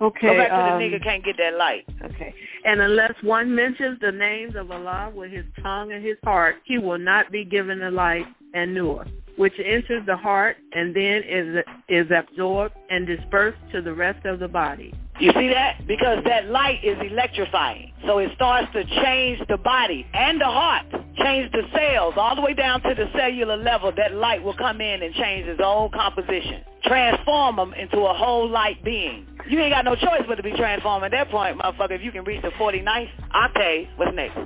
Okay. 0.00 0.26
Go 0.26 0.36
back 0.36 0.48
to 0.48 0.54
um, 0.54 0.78
the 0.78 0.84
nigga 0.84 1.02
can't 1.02 1.24
get 1.24 1.36
that 1.38 1.56
light. 1.56 1.84
Okay. 2.04 2.34
And 2.64 2.80
unless 2.80 3.14
one 3.22 3.54
mentions 3.54 3.98
the 4.00 4.12
names 4.12 4.54
of 4.56 4.70
Allah 4.70 5.10
with 5.14 5.30
his 5.30 5.44
tongue 5.62 5.92
and 5.92 6.04
his 6.04 6.16
heart, 6.24 6.56
he 6.64 6.78
will 6.78 6.98
not 6.98 7.32
be 7.32 7.44
given 7.44 7.78
the 7.78 7.90
light 7.90 8.26
and 8.54 8.74
nur, 8.74 9.06
which 9.36 9.54
enters 9.64 10.04
the 10.06 10.16
heart 10.16 10.56
and 10.72 10.94
then 10.94 11.22
is 11.28 11.64
is 11.88 12.06
absorbed 12.10 12.74
and 12.90 13.06
dispersed 13.06 13.58
to 13.72 13.80
the 13.80 13.92
rest 13.92 14.24
of 14.26 14.38
the 14.38 14.48
body. 14.48 14.92
You 15.18 15.32
see 15.32 15.48
that? 15.48 15.86
Because 15.86 16.22
that 16.24 16.48
light 16.50 16.84
is 16.84 16.98
electrifying. 17.00 17.92
So 18.06 18.18
it 18.18 18.30
starts 18.34 18.70
to 18.74 18.84
change 19.02 19.40
the 19.48 19.56
body 19.56 20.06
and 20.12 20.38
the 20.40 20.44
heart, 20.44 20.84
change 21.16 21.50
the 21.52 21.62
cells, 21.74 22.14
all 22.16 22.36
the 22.36 22.42
way 22.42 22.52
down 22.52 22.82
to 22.82 22.94
the 22.94 23.06
cellular 23.16 23.56
level. 23.56 23.92
That 23.96 24.14
light 24.14 24.42
will 24.42 24.56
come 24.56 24.80
in 24.80 25.02
and 25.02 25.14
change 25.14 25.46
its 25.46 25.60
own 25.64 25.90
composition, 25.90 26.62
transform 26.84 27.56
them 27.56 27.72
into 27.74 28.00
a 28.00 28.12
whole 28.12 28.48
light 28.48 28.84
being. 28.84 29.26
You 29.48 29.58
ain't 29.60 29.72
got 29.72 29.86
no 29.86 29.94
choice 29.94 30.22
but 30.28 30.34
to 30.34 30.42
be 30.42 30.52
transformed 30.52 31.04
at 31.04 31.12
that 31.12 31.30
point, 31.30 31.58
motherfucker. 31.58 31.92
If 31.92 32.02
you 32.02 32.12
can 32.12 32.24
reach 32.24 32.42
the 32.42 32.50
49th 32.50 33.08
octave, 33.32 33.88
what's 33.96 34.14
next? 34.14 34.38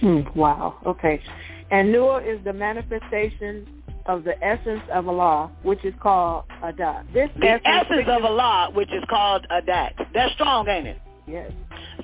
Hmm, 0.00 0.20
wow. 0.34 0.76
Okay. 0.86 1.22
And 1.70 1.90
Nur 1.90 2.20
is 2.20 2.42
the 2.44 2.52
manifestation 2.52 3.77
of 4.08 4.24
the 4.24 4.42
essence 4.42 4.82
of 4.92 5.06
Allah, 5.06 5.50
which 5.62 5.84
is 5.84 5.94
called 6.02 6.44
Adat. 6.62 7.12
This 7.12 7.30
The 7.38 7.60
essence 7.64 8.08
of 8.08 8.24
Allah, 8.24 8.70
which 8.74 8.90
is 8.92 9.04
called 9.08 9.46
Adat. 9.50 9.92
That's 10.12 10.32
strong, 10.34 10.68
ain't 10.68 10.86
it? 10.88 10.98
Yes. 11.26 11.52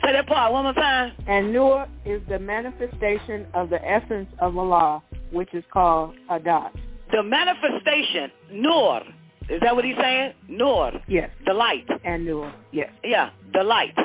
Say 0.05 0.13
that 0.13 0.27
part 0.27 0.53
one 0.53 0.65
more 0.65 0.75
time. 0.75 1.13
And 1.27 1.53
Nur 1.53 1.87
is 2.05 2.21
the 2.29 2.39
manifestation 2.39 3.47
of 3.55 3.71
the 3.71 3.83
essence 3.83 4.29
of 4.39 4.57
Allah, 4.57 5.03
which 5.33 5.53
is 5.55 5.65
called 5.73 6.15
Adat. 6.31 6.71
The 7.11 7.23
manifestation, 7.23 8.31
Nur. 8.53 9.01
Is 9.49 9.61
that 9.63 9.75
what 9.75 9.85
he's 9.85 9.97
saying? 9.99 10.35
Nur. 10.49 10.93
Yes. 11.09 11.31
The 11.47 11.55
light. 11.55 11.87
And 12.05 12.27
Nur. 12.27 12.53
Yes. 12.73 12.91
Yeah, 13.03 13.31
the 13.53 13.63
light 13.63 13.97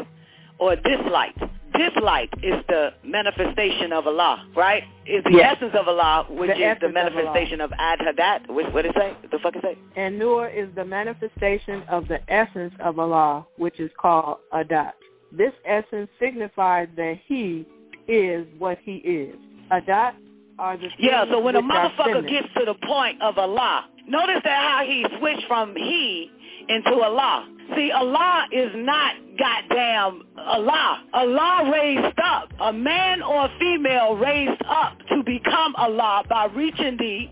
or 0.57 0.76
this 0.76 0.99
light. 1.11 1.36
This 1.80 1.91
light 2.03 2.30
is 2.43 2.55
the 2.67 2.89
manifestation 3.03 3.93
of 3.93 4.05
Allah, 4.05 4.45
right? 4.55 4.84
Is 5.05 5.23
the 5.23 5.32
Yes. 5.32 5.55
essence 5.55 5.73
of 5.75 5.88
Allah, 5.88 6.25
which 6.30 6.49
The 6.49 6.71
is 6.71 6.77
the 6.80 6.88
of 6.88 6.93
manifestation 6.93 7.61
of, 7.61 7.71
Ad 7.80 7.99
Hadat. 7.99 8.47
What, 8.49 8.73
what 8.73 8.86
it 8.86 8.93
say? 8.95 9.13
What 9.21 9.32
the 9.32 9.39
fuck 9.39 9.55
it 9.55 9.61
say? 9.63 9.77
And 9.95 10.19
Nur 10.19 10.47
is 10.47 10.69
the 10.75 10.86
manifestation 10.86 11.84
of 11.89 12.07
the 12.07 12.19
essence 12.32 12.73
of 12.80 12.99
Allah, 12.99 13.45
which 13.57 13.80
is 13.80 13.89
called 13.97 14.39
Adat. 14.53 14.91
This 15.32 15.53
essence 15.65 16.09
signifies 16.19 16.89
that 16.97 17.17
He 17.25 17.65
is 18.07 18.45
what 18.57 18.77
He 18.84 18.97
is. 18.97 19.36
Adat 19.71 20.13
are 20.59 20.77
the 20.77 20.89
Yeah, 20.99 21.25
so 21.32 21.39
when 21.39 21.55
a 21.55 21.61
motherfucker 21.61 22.27
gets 22.27 22.47
to 22.57 22.65
the 22.65 22.75
point 22.86 23.21
of 23.21 23.38
Allah, 23.38 23.86
notice 24.07 24.41
that 24.43 24.59
how 24.69 24.84
he 24.86 25.05
switched 25.19 25.47
from 25.47 25.75
he 25.75 26.30
into 26.70 26.91
Allah. 27.01 27.47
See, 27.76 27.91
Allah 27.91 28.45
is 28.51 28.72
not 28.76 29.15
goddamn 29.38 30.24
Allah. 30.38 31.03
Allah 31.13 31.72
raised 31.72 32.20
up, 32.24 32.49
a 32.59 32.74
man 32.74 33.22
or 33.22 33.45
a 33.45 33.49
female 33.59 34.15
raised 34.15 34.61
up 34.67 34.97
to 35.09 35.24
become 35.24 35.76
Allah 35.76 36.24
by 36.30 36.45
reaching 36.45 36.97
the 36.97 37.28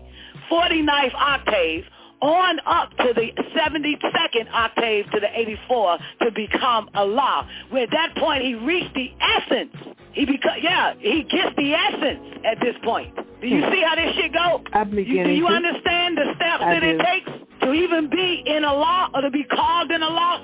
49th 0.50 1.14
octave 1.14 1.84
on 2.20 2.58
up 2.66 2.90
to 2.98 3.12
the 3.14 3.30
72nd 3.56 4.50
octave 4.52 5.06
to 5.12 5.20
the 5.20 5.28
84 5.34 5.98
to 6.22 6.30
become 6.32 6.88
Allah. 6.94 7.48
Where 7.70 7.84
at 7.84 7.90
that 7.90 8.16
point 8.16 8.42
he 8.42 8.54
reached 8.54 8.94
the 8.94 9.10
essence. 9.20 9.74
He 10.12 10.26
beca- 10.26 10.62
yeah, 10.62 10.94
he 10.98 11.22
gets 11.24 11.54
the 11.56 11.74
essence 11.74 12.40
at 12.44 12.58
this 12.60 12.74
point. 12.82 13.14
Do 13.40 13.46
you 13.46 13.62
see 13.70 13.82
how 13.86 13.94
this 13.94 14.14
shit 14.16 14.32
go? 14.32 14.62
I'm 14.72 14.90
You, 14.90 14.96
beginning 14.96 15.26
do 15.26 15.32
you 15.34 15.46
to. 15.46 15.52
understand 15.52 16.16
the 16.16 16.34
steps 16.36 16.62
I 16.62 16.74
that 16.74 16.82
it 16.82 17.00
takes 17.00 17.30
to 17.62 17.72
even 17.72 18.10
be 18.10 18.42
in 18.46 18.64
a 18.64 18.72
law 18.74 19.08
or 19.14 19.22
to 19.22 19.30
be 19.30 19.44
called 19.44 19.90
in 19.90 20.02
a 20.02 20.08
law? 20.08 20.40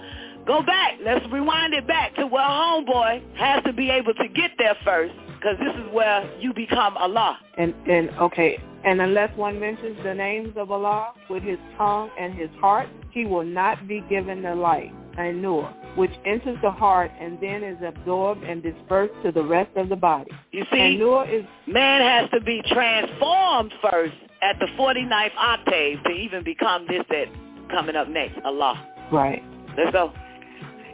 Go 0.46 0.62
back. 0.62 0.98
Let's 1.02 1.24
rewind 1.32 1.72
it 1.74 1.86
back 1.86 2.14
to 2.16 2.26
where 2.26 2.44
homeboy 2.44 3.22
has 3.36 3.64
to 3.64 3.72
be 3.72 3.90
able 3.90 4.14
to 4.14 4.28
get 4.28 4.52
there 4.58 4.76
first 4.84 5.14
because 5.34 5.58
this 5.58 5.74
is 5.74 5.92
where 5.92 6.30
you 6.40 6.52
become 6.52 6.96
Allah. 6.96 7.38
And 7.56 7.74
and 7.86 8.10
okay, 8.20 8.62
and 8.84 9.00
unless 9.00 9.34
one 9.36 9.58
mentions 9.58 9.96
the 10.04 10.14
names 10.14 10.52
of 10.56 10.70
Allah 10.70 11.12
with 11.30 11.42
his 11.42 11.58
tongue 11.78 12.10
and 12.18 12.34
his 12.34 12.50
heart, 12.60 12.88
he 13.10 13.24
will 13.24 13.44
not 13.44 13.88
be 13.88 14.02
given 14.08 14.42
the 14.42 14.54
light 14.54 14.92
and 15.16 15.40
nur, 15.40 15.72
which 15.96 16.10
enters 16.24 16.58
the 16.62 16.70
heart 16.70 17.10
and 17.20 17.38
then 17.40 17.62
is 17.62 17.78
absorbed 17.86 18.42
and 18.42 18.62
dispersed 18.62 19.14
to 19.22 19.32
the 19.32 19.42
rest 19.42 19.70
of 19.76 19.88
the 19.88 19.96
body. 19.96 20.30
You 20.50 20.64
see, 20.72 20.96
is 20.96 21.44
man 21.66 22.00
has 22.02 22.30
to 22.30 22.40
be 22.40 22.62
transformed 22.66 23.72
first 23.90 24.14
at 24.42 24.58
the 24.58 24.66
49th 24.78 25.36
octave 25.38 25.98
to 26.04 26.10
even 26.10 26.44
become 26.44 26.86
this 26.88 27.04
that 27.10 27.26
coming 27.70 27.96
up 27.96 28.08
next, 28.08 28.38
Allah. 28.44 28.86
right. 29.12 29.42
Let's 29.76 29.92
go. 29.92 30.12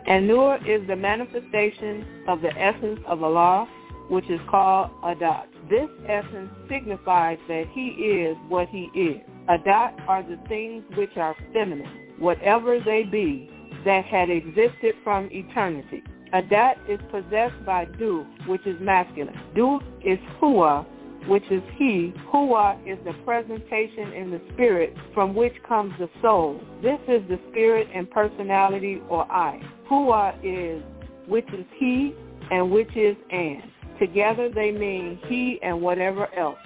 And 0.07 0.26
nur 0.26 0.57
is 0.66 0.86
the 0.86 0.96
manifestation 0.96 2.24
of 2.26 2.40
the 2.40 2.51
essence 2.57 3.01
of 3.07 3.22
Allah, 3.22 3.68
which 4.09 4.28
is 4.30 4.40
called 4.51 4.90
Adat. 5.05 5.44
This 5.68 5.88
essence 6.09 6.51
signifies 6.68 7.38
that 7.48 7.66
he 7.72 7.88
is 7.88 8.36
what 8.48 8.68
he 8.68 8.84
is. 8.94 9.20
Adat 9.48 10.09
are 10.09 10.22
the 10.22 10.38
things 10.48 10.82
which 10.96 11.16
are 11.16 11.36
feminine, 11.53 12.16
whatever 12.18 12.80
they 12.80 13.05
be, 13.05 13.51
that 13.85 14.05
had 14.05 14.31
existed 14.31 14.95
from 15.03 15.28
eternity. 15.31 16.03
Adat 16.33 16.76
is 16.89 17.01
possessed 17.11 17.64
by 17.66 17.85
Du, 17.85 18.24
which 18.47 18.64
is 18.66 18.76
masculine. 18.81 19.39
Du 19.55 19.81
is 20.05 20.18
Hua, 20.39 20.87
which 21.26 21.45
is 21.51 21.62
he. 21.76 22.14
Hua 22.31 22.78
is 22.87 22.99
the 23.05 23.12
presentation 23.24 24.12
in 24.12 24.31
the 24.31 24.41
spirit 24.53 24.95
from 25.12 25.35
which 25.35 25.55
comes 25.68 25.93
the 25.99 26.09
soul. 26.22 26.61
This 26.83 27.01
is 27.09 27.22
the 27.28 27.39
spirit 27.51 27.89
and 27.93 28.09
personality 28.11 29.03
or 29.09 29.31
I. 29.31 29.61
Hua 29.89 30.35
is 30.43 30.83
which 31.26 31.49
is 31.53 31.66
he 31.76 32.14
and 32.51 32.70
which 32.70 32.95
is 32.97 33.16
and. 33.31 33.62
Together 33.99 34.49
they 34.49 34.70
mean 34.70 35.18
he 35.26 35.59
and 35.62 35.81
whatever 35.83 36.33
else. 36.35 36.59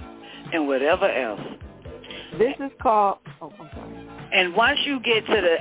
And 0.53 0.69
whatever 0.69 1.11
else. 1.11 1.41
This 2.39 2.55
is 2.61 2.71
called, 2.83 3.19
oh, 3.41 3.53
I'm 3.59 3.71
sorry. 3.75 4.09
And 4.35 4.55
once 4.55 4.79
you 4.85 5.01
get 5.01 5.27
to 5.27 5.41
the 5.41 5.57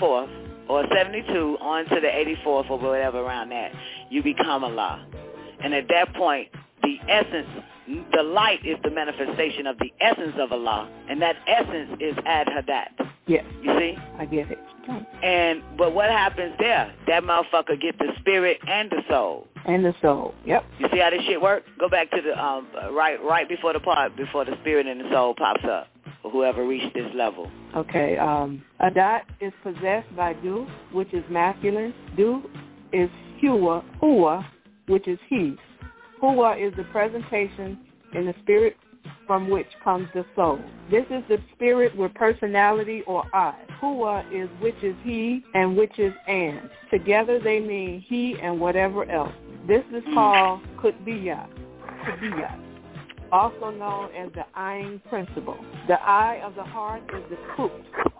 84th 0.00 0.47
or 0.68 0.84
72 0.94 1.58
on 1.60 1.84
to 1.86 2.00
the 2.00 2.08
84th 2.08 2.70
or 2.70 2.78
whatever 2.78 3.20
around 3.20 3.50
that, 3.50 3.72
you 4.10 4.22
become 4.22 4.64
Allah. 4.64 5.06
And 5.60 5.74
at 5.74 5.88
that 5.88 6.14
point, 6.14 6.48
the 6.82 6.98
essence, 7.08 7.48
the 8.14 8.22
light 8.22 8.64
is 8.64 8.76
the 8.84 8.90
manifestation 8.90 9.66
of 9.66 9.78
the 9.78 9.92
essence 10.00 10.36
of 10.38 10.52
Allah. 10.52 10.88
And 11.08 11.20
that 11.22 11.36
essence 11.46 11.96
is 12.00 12.16
Ad 12.26 12.46
Hadat. 12.46 13.08
Yes, 13.26 13.44
You 13.62 13.78
see? 13.78 13.96
I 14.18 14.24
get 14.24 14.50
it. 14.50 14.58
And 15.22 15.62
but 15.76 15.94
what 15.94 16.08
happens 16.08 16.54
there? 16.58 16.90
That 17.06 17.22
motherfucker 17.22 17.78
get 17.80 17.98
the 17.98 18.12
spirit 18.20 18.58
and 18.66 18.90
the 18.90 19.02
soul. 19.08 19.46
And 19.66 19.84
the 19.84 19.94
soul. 20.00 20.34
Yep. 20.46 20.64
You 20.78 20.88
see 20.90 20.98
how 20.98 21.10
this 21.10 21.22
shit 21.26 21.40
work? 21.40 21.64
Go 21.78 21.90
back 21.90 22.10
to 22.12 22.22
the 22.22 22.42
um 22.42 22.66
right 22.92 23.22
right 23.22 23.46
before 23.46 23.74
the 23.74 23.80
part 23.80 24.16
before 24.16 24.46
the 24.46 24.56
spirit 24.62 24.86
and 24.86 25.00
the 25.00 25.10
soul 25.10 25.34
pops 25.34 25.64
up. 25.70 25.88
For 26.28 26.32
whoever 26.32 26.66
reached 26.66 26.94
this 26.94 27.10
level. 27.14 27.50
Okay. 27.74 28.18
Um, 28.18 28.62
Adat 28.82 29.22
is 29.40 29.52
possessed 29.62 30.14
by 30.14 30.34
Du, 30.34 30.66
which 30.92 31.12
is 31.14 31.24
masculine. 31.30 31.94
Du 32.16 32.42
is 32.92 33.08
Hua, 33.40 33.82
Hua, 34.00 34.46
which 34.88 35.08
is 35.08 35.18
he. 35.28 35.56
Hua 36.20 36.56
is 36.56 36.74
the 36.76 36.84
presentation 36.84 37.78
in 38.14 38.26
the 38.26 38.34
spirit 38.42 38.76
from 39.26 39.48
which 39.48 39.68
comes 39.82 40.08
the 40.12 40.24
soul. 40.36 40.58
This 40.90 41.04
is 41.10 41.22
the 41.28 41.38
spirit 41.54 41.96
with 41.96 42.12
personality 42.14 43.02
or 43.06 43.24
I. 43.34 43.54
Hua 43.80 44.24
is 44.30 44.50
which 44.60 44.82
is 44.82 44.96
he 45.04 45.42
and 45.54 45.76
which 45.78 45.98
is 45.98 46.12
and. 46.26 46.68
Together 46.90 47.38
they 47.38 47.60
mean 47.60 48.04
he 48.06 48.38
and 48.42 48.60
whatever 48.60 49.10
else. 49.10 49.32
This 49.66 49.84
is 49.94 50.02
called 50.12 50.60
Kutbiyat. 50.78 51.48
Kutbiyat 52.04 52.67
also 53.32 53.70
known 53.70 54.14
as 54.14 54.32
the 54.32 54.44
eyeing 54.54 55.00
principle. 55.08 55.56
The 55.86 56.00
eye 56.00 56.40
of 56.44 56.54
the 56.54 56.64
heart 56.64 57.02
is 57.14 57.22
the 57.30 57.38
kut, 57.56 57.72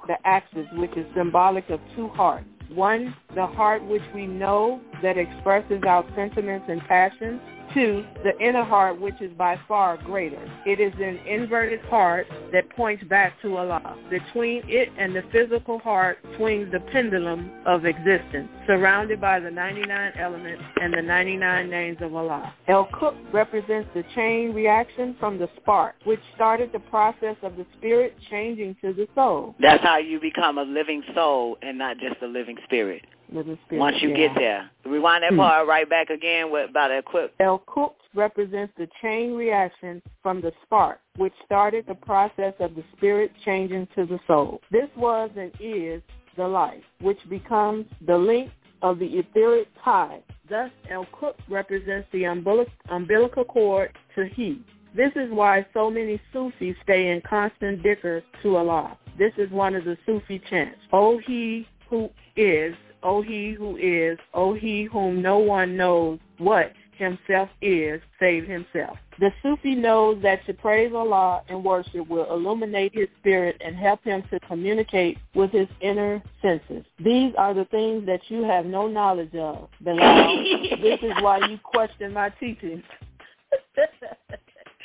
the 0.06 0.16
axis, 0.24 0.66
which 0.74 0.96
is 0.96 1.06
symbolic 1.16 1.68
of 1.70 1.80
two 1.96 2.08
hearts. 2.08 2.46
One, 2.74 3.14
the 3.34 3.46
heart 3.46 3.84
which 3.84 4.02
we 4.14 4.26
know 4.26 4.80
that 5.02 5.16
expresses 5.16 5.82
our 5.86 6.04
sentiments 6.14 6.66
and 6.68 6.80
passions. 6.82 7.40
Two, 7.74 8.04
the 8.24 8.38
inner 8.40 8.64
heart, 8.64 9.00
which 9.00 9.20
is 9.20 9.30
by 9.36 9.58
far 9.68 9.98
greater. 9.98 10.40
It 10.64 10.80
is 10.80 10.92
an 10.94 11.18
inverted 11.26 11.80
heart 11.82 12.26
that 12.52 12.68
points 12.70 13.04
back 13.04 13.40
to 13.42 13.56
Allah. 13.56 13.96
Between 14.10 14.62
it 14.66 14.88
and 14.98 15.14
the 15.14 15.22
physical 15.32 15.78
heart 15.78 16.18
swings 16.36 16.72
the 16.72 16.80
pendulum 16.80 17.50
of 17.66 17.84
existence, 17.84 18.48
surrounded 18.66 19.20
by 19.20 19.40
the 19.40 19.50
99 19.50 20.12
elements 20.18 20.62
and 20.80 20.94
the 20.94 21.02
99 21.02 21.70
names 21.70 21.98
of 22.00 22.14
Allah. 22.14 22.54
El 22.68 22.86
Kuk 22.98 23.14
represents 23.32 23.88
the 23.94 24.04
chain 24.14 24.54
reaction 24.54 25.14
from 25.20 25.38
the 25.38 25.48
spark, 25.60 25.94
which 26.04 26.20
started 26.34 26.70
the 26.72 26.80
process 26.80 27.36
of 27.42 27.56
the 27.56 27.66
spirit 27.76 28.14
changing 28.30 28.76
to 28.80 28.92
the 28.92 29.06
soul. 29.14 29.54
That's 29.60 29.82
how 29.82 29.98
you 29.98 30.20
become 30.20 30.58
a 30.58 30.62
living 30.62 31.02
soul 31.14 31.58
and 31.62 31.78
not 31.78 31.98
just 31.98 32.22
a 32.22 32.26
living 32.26 32.56
spirit. 32.64 33.04
Spirit, 33.28 33.58
Once 33.72 33.96
you 34.00 34.10
yeah. 34.10 34.16
get 34.16 34.34
there. 34.34 34.70
Rewind 34.84 35.22
that 35.22 35.30
Hmm. 35.32 35.38
part 35.38 35.66
right 35.68 35.88
back 35.88 36.10
again 36.10 36.50
with 36.50 36.70
about 36.70 36.90
a 36.90 37.02
quick 37.02 37.32
El 37.40 37.58
Kuk 37.60 37.94
represents 38.14 38.72
the 38.76 38.88
chain 39.02 39.34
reaction 39.34 40.02
from 40.22 40.40
the 40.40 40.52
spark, 40.62 40.98
which 41.16 41.32
started 41.44 41.86
the 41.86 41.94
process 41.94 42.54
of 42.58 42.74
the 42.74 42.82
spirit 42.96 43.30
changing 43.44 43.86
to 43.94 44.06
the 44.06 44.18
soul. 44.26 44.60
This 44.70 44.88
was 44.96 45.30
and 45.36 45.52
is 45.60 46.02
the 46.36 46.48
life, 46.48 46.82
which 47.00 47.18
becomes 47.28 47.86
the 48.06 48.16
link 48.16 48.50
of 48.82 48.98
the 48.98 49.18
etheric 49.18 49.68
tie. 49.84 50.20
Thus, 50.48 50.70
El 50.88 51.04
Kuk 51.06 51.36
represents 51.48 52.08
the 52.12 52.22
umbilic- 52.22 52.70
umbilical 52.88 53.44
cord 53.44 53.92
to 54.14 54.24
he. 54.26 54.60
This 54.94 55.12
is 55.16 55.30
why 55.30 55.66
so 55.74 55.90
many 55.90 56.18
Sufis 56.32 56.74
stay 56.82 57.10
in 57.10 57.20
constant 57.20 57.82
dhikr 57.82 58.22
to 58.42 58.56
Allah. 58.56 58.96
This 59.18 59.32
is 59.36 59.50
one 59.50 59.74
of 59.74 59.84
the 59.84 59.98
Sufi 60.06 60.38
chants. 60.48 60.78
O 60.92 61.18
he 61.18 61.66
who 61.90 62.08
is, 62.36 62.74
O 63.02 63.22
he 63.22 63.52
who 63.52 63.76
is, 63.76 64.18
O 64.34 64.54
he 64.54 64.84
whom 64.84 65.22
no 65.22 65.38
one 65.38 65.76
knows 65.76 66.18
what 66.38 66.72
himself 66.98 67.48
is 67.62 68.00
save 68.20 68.46
himself. 68.46 68.98
The 69.20 69.30
Sufi 69.42 69.74
knows 69.74 70.22
that 70.22 70.44
to 70.46 70.54
praise 70.54 70.92
Allah 70.94 71.42
and 71.48 71.64
worship 71.64 72.08
will 72.08 72.30
illuminate 72.32 72.94
his 72.94 73.08
spirit 73.20 73.56
and 73.64 73.76
help 73.76 74.02
him 74.04 74.22
to 74.30 74.40
communicate 74.40 75.18
with 75.34 75.50
his 75.50 75.68
inner 75.80 76.22
senses. 76.42 76.84
These 77.02 77.32
are 77.38 77.54
the 77.54 77.64
things 77.66 78.06
that 78.06 78.20
you 78.28 78.44
have 78.44 78.66
no 78.66 78.86
knowledge 78.86 79.34
of, 79.34 79.68
Bilal. 79.80 80.44
this 80.82 81.00
is 81.02 81.12
why 81.20 81.38
you 81.48 81.58
question 81.64 82.12
my 82.12 82.30
teachings. 82.40 82.82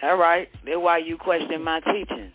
All 0.04 0.18
right. 0.18 0.50
That's 0.66 0.78
why 0.78 0.98
you 1.00 1.18
question 1.18 1.64
my 1.64 1.80
teachings. 1.82 2.34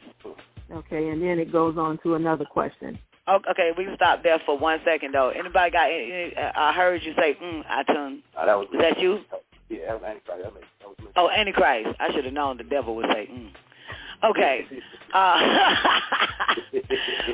okay, 0.73 1.09
and 1.09 1.23
then 1.23 1.39
it 1.39 1.53
goes 1.53 1.77
on 1.77 1.99
to 2.03 2.15
another 2.15 2.45
question. 2.45 2.99
Okay, 3.29 3.73
we 3.77 3.85
can 3.85 3.95
stop 3.97 4.23
there 4.23 4.39
for 4.47 4.57
one 4.59 4.79
second 4.85 5.13
though. 5.13 5.29
Anybody 5.31 5.71
got? 5.71 5.91
Any, 5.91 6.13
any- 6.13 6.37
I 6.37 6.73
heard 6.73 7.03
you 7.03 7.13
say, 7.17 7.37
mm, 7.43 7.65
"Atun." 7.67 8.21
Oh, 8.37 8.47
that 8.47 8.59
was 8.59 8.69
Is 8.73 8.81
that 8.81 8.99
you? 9.01 9.21
Yeah, 9.69 9.95
Antichrist. 9.95 10.27
That 10.27 10.55
was, 10.55 10.63
that 10.81 10.89
was. 10.89 10.97
Oh, 11.17 11.31
Antichrist. 11.31 11.89
I 12.01 12.11
should 12.13 12.25
have 12.25 12.33
known 12.33 12.57
the 12.57 12.65
devil 12.65 12.97
would 12.97 13.07
say, 13.13 13.29
mm. 13.31 13.51
Okay. 14.25 14.67
Uh, 15.15 15.15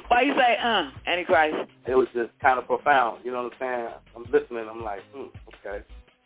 why 0.08 0.22
you 0.22 0.34
say, 0.36 0.56
uh, 0.62 0.90
Antichrist? 1.06 1.70
It 1.86 1.94
was 1.94 2.08
just 2.12 2.30
kind 2.40 2.58
of 2.58 2.66
profound. 2.66 3.24
You 3.24 3.30
know 3.32 3.44
what 3.44 3.52
I'm 3.52 3.58
saying? 3.60 3.88
I'm 4.16 4.24
listening. 4.32 4.66
I'm 4.68 4.82
like, 4.82 5.00
hmm, 5.14 5.26
okay. 5.66 5.84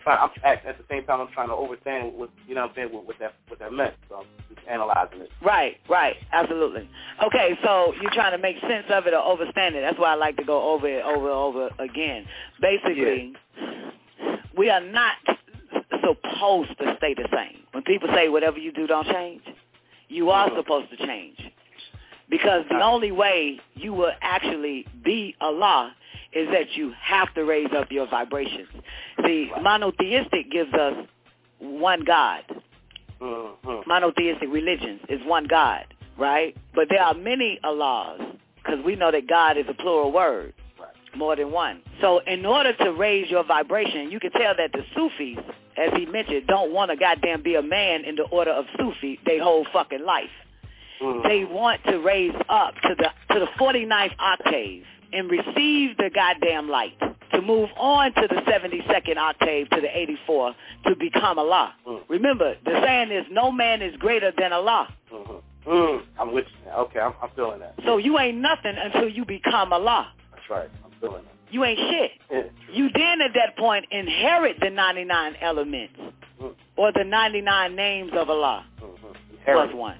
Trying. 0.08 0.18
I'm 0.22 0.30
at, 0.44 0.64
at 0.66 0.78
the 0.78 0.84
same 0.90 1.04
time 1.04 1.20
I'm 1.20 1.28
trying 1.32 1.48
to 1.48 1.54
understand 1.54 2.14
what 2.14 2.30
you 2.46 2.54
know 2.54 2.62
what 2.62 2.70
I'm 2.70 2.76
saying 2.76 2.92
what, 2.92 3.06
what 3.06 3.18
that 3.20 3.34
what 3.48 3.58
that 3.58 3.72
meant. 3.72 3.94
So 4.08 4.16
I'm 4.16 4.26
just 4.54 4.66
analyzing 4.68 5.20
it. 5.20 5.30
Right, 5.42 5.76
right, 5.88 6.16
absolutely. 6.32 6.88
Okay, 7.24 7.58
so 7.64 7.92
you're 8.00 8.12
trying 8.12 8.32
to 8.32 8.38
make 8.38 8.56
sense 8.60 8.86
of 8.90 9.06
it 9.06 9.14
or 9.14 9.22
understand 9.22 9.74
it. 9.76 9.82
That's 9.82 9.98
why 9.98 10.12
I 10.12 10.14
like 10.14 10.36
to 10.38 10.44
go 10.44 10.72
over 10.72 10.88
it 10.88 11.04
over 11.04 11.26
and 11.26 11.34
over 11.34 11.70
again. 11.78 12.26
Basically, 12.60 13.34
we 14.56 14.70
are 14.70 14.80
not 14.80 15.14
supposed 16.00 16.70
to 16.78 16.94
stay 16.98 17.14
the 17.14 17.28
same. 17.34 17.60
When 17.72 17.84
people 17.84 18.08
say 18.14 18.28
whatever 18.28 18.58
you 18.58 18.72
do 18.72 18.86
don't 18.86 19.06
change, 19.06 19.42
you 20.08 20.30
are 20.30 20.48
Mhm. 20.48 20.56
supposed 20.56 20.90
to 20.90 20.96
change. 21.06 21.38
Because 22.30 22.64
the 22.68 22.82
only 22.82 23.10
way 23.10 23.58
you 23.74 23.94
will 23.94 24.12
actually 24.20 24.86
be 25.02 25.34
Allah 25.40 25.94
is 26.32 26.48
that 26.52 26.76
you 26.76 26.92
have 27.02 27.32
to 27.34 27.44
raise 27.44 27.70
up 27.76 27.90
your 27.90 28.06
vibrations. 28.08 28.68
See, 29.24 29.50
monotheistic 29.62 30.50
gives 30.50 30.72
us 30.74 30.94
one 31.58 32.04
God. 32.04 32.42
Mm-hmm. 33.20 33.88
Monotheistic 33.88 34.48
religions 34.50 35.00
is 35.08 35.20
one 35.24 35.46
God, 35.48 35.84
right? 36.18 36.56
But 36.74 36.88
there 36.90 37.02
are 37.02 37.14
many 37.14 37.58
Allahs 37.64 38.20
because 38.56 38.84
we 38.84 38.94
know 38.96 39.10
that 39.10 39.26
God 39.26 39.56
is 39.56 39.64
a 39.68 39.74
plural 39.74 40.12
word, 40.12 40.54
Right. 40.78 40.94
more 41.16 41.34
than 41.34 41.50
one. 41.50 41.82
So 42.00 42.20
in 42.26 42.44
order 42.46 42.72
to 42.74 42.92
raise 42.92 43.30
your 43.30 43.44
vibration, 43.44 44.10
you 44.10 44.20
can 44.20 44.30
tell 44.32 44.54
that 44.56 44.70
the 44.72 44.84
Sufis, 44.94 45.38
as 45.76 45.90
he 45.96 46.06
mentioned, 46.06 46.46
don't 46.46 46.72
want 46.72 46.90
to 46.90 46.96
goddamn 46.96 47.42
be 47.42 47.54
a 47.56 47.62
man 47.62 48.04
in 48.04 48.14
the 48.14 48.24
order 48.24 48.52
of 48.52 48.66
Sufi 48.78 49.18
they 49.26 49.38
whole 49.38 49.66
fucking 49.72 50.04
life. 50.04 50.30
Mm-hmm. 51.02 51.26
They 51.28 51.44
want 51.44 51.82
to 51.84 51.98
raise 51.98 52.34
up 52.48 52.74
to 52.82 52.94
the 52.96 53.34
to 53.34 53.40
the 53.40 53.46
49th 53.58 54.14
octave 54.18 54.84
and 55.12 55.30
receive 55.30 55.96
the 55.96 56.10
goddamn 56.14 56.68
light 56.68 56.98
to 57.32 57.42
move 57.42 57.68
on 57.76 58.12
to 58.14 58.26
the 58.28 58.36
72nd 58.50 59.16
octave 59.16 59.68
to 59.70 59.80
the 59.80 59.98
84 59.98 60.54
to 60.86 60.96
become 60.96 61.38
Allah. 61.38 61.74
Mm. 61.86 62.00
Remember, 62.08 62.54
the 62.64 62.80
saying 62.84 63.10
is 63.10 63.24
no 63.30 63.50
man 63.52 63.82
is 63.82 63.94
greater 63.96 64.32
than 64.38 64.52
Allah. 64.52 64.88
Mm-hmm. 65.12 65.70
Mm. 65.70 66.02
I'm 66.18 66.32
with 66.32 66.46
you. 66.64 66.70
Okay, 66.72 67.00
I'm, 67.00 67.12
I'm 67.22 67.28
feeling 67.36 67.60
that. 67.60 67.74
So 67.84 67.98
you 67.98 68.18
ain't 68.18 68.38
nothing 68.38 68.74
until 68.76 69.08
you 69.08 69.24
become 69.26 69.72
Allah. 69.72 70.10
That's 70.32 70.48
right. 70.50 70.70
I'm 70.84 70.90
feeling 71.00 71.24
that. 71.24 71.34
You 71.52 71.64
ain't 71.64 71.78
shit. 71.78 72.10
Yeah. 72.30 72.42
You 72.72 72.88
then 72.94 73.20
at 73.20 73.32
that 73.34 73.56
point 73.58 73.86
inherit 73.90 74.56
the 74.60 74.70
99 74.70 75.34
elements 75.40 75.94
Mm. 76.40 76.54
or 76.76 76.92
the 76.92 77.02
99 77.02 77.74
names 77.74 78.12
of 78.14 78.30
Allah 78.30 78.64
Mm-hmm. 78.80 79.08
plus 79.44 79.74
one. 79.74 79.98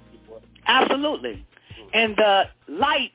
Absolutely. 0.67 1.45
And 1.93 2.15
the 2.17 2.43
light 2.69 3.13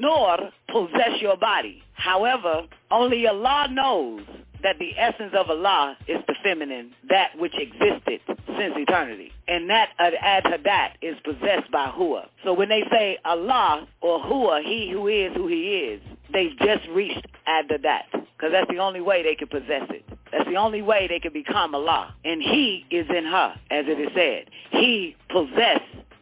nor 0.00 0.38
possess 0.68 1.20
your 1.20 1.36
body. 1.36 1.82
However, 1.94 2.62
only 2.90 3.26
Allah 3.26 3.68
knows 3.70 4.22
that 4.62 4.78
the 4.78 4.98
essence 4.98 5.34
of 5.38 5.50
Allah 5.50 5.96
is 6.08 6.18
the 6.26 6.34
feminine, 6.42 6.90
that 7.10 7.38
which 7.38 7.52
existed 7.56 8.20
since 8.26 8.74
eternity. 8.76 9.30
And 9.46 9.68
that 9.68 9.90
uh, 9.98 10.10
ad-hadat 10.20 10.92
is 11.02 11.16
possessed 11.22 11.70
by 11.70 11.88
Hua. 11.94 12.28
So 12.44 12.54
when 12.54 12.70
they 12.70 12.82
say 12.90 13.18
Allah 13.24 13.86
or 14.00 14.20
Hua, 14.20 14.62
he 14.64 14.90
who 14.90 15.06
is 15.06 15.32
who 15.36 15.48
he 15.48 15.76
is, 15.76 16.00
they've 16.32 16.58
just 16.58 16.88
reached 16.88 17.26
ad-hadat. 17.46 18.04
Because 18.10 18.52
that's 18.52 18.70
the 18.70 18.78
only 18.78 19.02
way 19.02 19.22
they 19.22 19.34
can 19.34 19.48
possess 19.48 19.86
it. 19.90 20.04
That's 20.32 20.48
the 20.48 20.56
only 20.56 20.82
way 20.82 21.08
they 21.08 21.20
can 21.20 21.32
become 21.32 21.74
Allah. 21.74 22.14
And 22.24 22.42
he 22.42 22.86
is 22.90 23.06
in 23.10 23.24
her, 23.24 23.54
as 23.70 23.84
it 23.86 24.00
is 24.00 24.08
said. 24.14 24.50
He 24.70 25.14
possess 25.28 25.80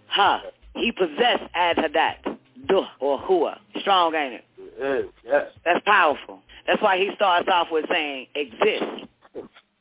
her. 0.08 0.42
He 0.74 0.90
possessed 0.90 1.44
ad-hadat, 1.54 2.38
duh, 2.68 2.86
or 3.00 3.18
hua. 3.18 3.60
Strong, 3.80 4.14
ain't 4.14 4.34
it? 4.34 4.44
It 4.58 5.04
is. 5.04 5.10
Yes. 5.24 5.46
That's 5.64 5.84
powerful. 5.84 6.40
That's 6.66 6.82
why 6.82 6.98
he 6.98 7.10
starts 7.16 7.48
off 7.52 7.68
with 7.70 7.86
saying 7.90 8.26
exist, 8.34 9.08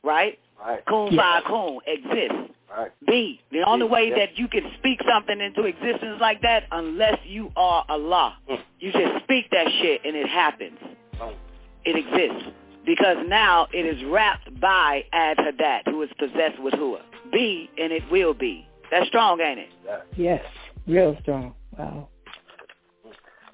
right? 0.02 0.38
Right. 0.60 0.84
Kun 0.86 1.16
fa 1.16 1.42
kun, 1.46 1.78
exist. 1.86 2.34
Right. 2.74 2.90
Be. 3.06 3.40
The 3.50 3.62
only 3.66 3.86
way 3.86 4.08
Yeah. 4.08 4.18
that 4.18 4.38
you 4.38 4.48
can 4.48 4.72
speak 4.78 5.00
something 5.06 5.40
into 5.40 5.64
existence 5.64 6.20
like 6.20 6.40
that, 6.42 6.64
unless 6.72 7.18
you 7.24 7.52
are 7.56 7.84
Allah. 7.88 8.36
Mm. 8.48 8.60
You 8.80 8.92
just 8.92 9.24
speak 9.24 9.50
that 9.50 9.68
shit 9.80 10.00
and 10.04 10.16
it 10.16 10.26
happens. 10.28 10.78
Mm. 11.20 11.34
It 11.84 11.96
exists. 11.96 12.50
Because 12.86 13.18
now 13.28 13.68
it 13.72 13.84
is 13.84 14.02
wrapped 14.04 14.58
by 14.60 15.04
ad-hadat, 15.12 15.82
who 15.86 16.02
is 16.02 16.10
possessed 16.18 16.58
with 16.60 16.74
hua. 16.74 17.02
Be, 17.30 17.70
and 17.78 17.92
it 17.92 18.02
will 18.10 18.34
be. 18.34 18.66
That's 18.90 19.06
strong, 19.06 19.40
ain't 19.40 19.60
it? 19.60 19.68
Yes. 19.84 20.00
Yes, 20.16 20.44
real 20.86 21.16
strong. 21.22 21.54
Wow. 21.78 22.08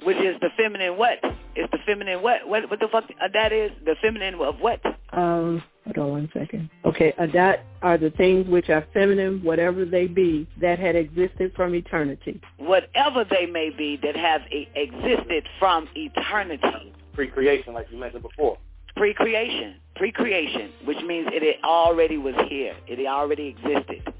Which 0.02 0.16
is 0.18 0.36
the 0.40 0.50
feminine 0.56 0.96
what? 0.96 1.18
It's 1.54 1.70
the 1.72 1.78
feminine 1.86 2.22
what? 2.22 2.48
What 2.48 2.70
what 2.70 2.80
the 2.80 2.88
fuck 2.90 3.04
uh, 3.20 3.28
that 3.32 3.52
is? 3.52 3.70
The 3.84 3.96
feminine 4.00 4.34
of 4.34 4.58
what? 4.60 4.80
Um, 5.12 5.62
hold 5.84 5.98
on 5.98 6.10
one 6.10 6.30
second. 6.32 6.70
Okay, 6.84 7.12
that 7.32 7.64
are 7.82 7.98
the 7.98 8.10
things 8.10 8.46
which 8.48 8.68
are 8.68 8.86
feminine, 8.92 9.42
whatever 9.42 9.84
they 9.84 10.06
be, 10.06 10.46
that 10.60 10.78
had 10.78 10.96
existed 10.96 11.52
from 11.56 11.74
eternity. 11.74 12.40
Whatever 12.58 13.24
they 13.24 13.46
may 13.46 13.70
be 13.70 13.98
that 14.02 14.16
have 14.16 14.42
e- 14.52 14.68
existed 14.74 15.44
from 15.58 15.88
eternity. 15.94 16.92
Pre-creation, 17.14 17.74
like 17.74 17.88
you 17.90 17.98
mentioned 17.98 18.22
before. 18.22 18.58
Pre-creation. 18.96 19.76
Pre-creation, 19.96 20.70
which 20.84 20.98
means 21.04 21.28
it 21.32 21.42
had 21.42 21.64
already 21.64 22.18
was 22.18 22.34
here. 22.48 22.76
It 22.86 23.04
already 23.06 23.48
existed. 23.48 24.12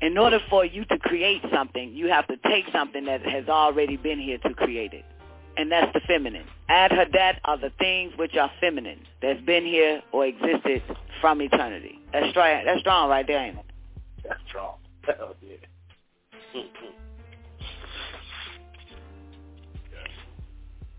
In 0.00 0.16
order 0.16 0.38
for 0.48 0.64
you 0.64 0.84
to 0.86 0.98
create 0.98 1.42
something, 1.52 1.92
you 1.92 2.08
have 2.08 2.26
to 2.28 2.36
take 2.48 2.64
something 2.72 3.04
that 3.06 3.22
has 3.22 3.48
already 3.48 3.96
been 3.96 4.20
here 4.20 4.38
to 4.38 4.54
create 4.54 4.92
it. 4.92 5.04
And 5.56 5.72
that's 5.72 5.92
the 5.92 6.00
feminine. 6.06 6.46
Ad-hadat 6.68 7.38
are 7.44 7.58
the 7.58 7.70
things 7.80 8.12
which 8.16 8.36
are 8.36 8.50
feminine, 8.60 9.00
that's 9.20 9.40
been 9.40 9.64
here 9.64 10.00
or 10.12 10.24
existed 10.24 10.82
from 11.20 11.42
eternity. 11.42 11.98
That's 12.12 12.30
strong, 12.30 12.62
that's 12.64 12.80
strong 12.80 13.10
right 13.10 13.26
there, 13.26 13.40
ain't 13.40 13.58
it? 13.58 13.64
That's 14.22 14.40
strong. 14.46 14.76
Hell 15.02 15.34
yeah. 15.42 15.56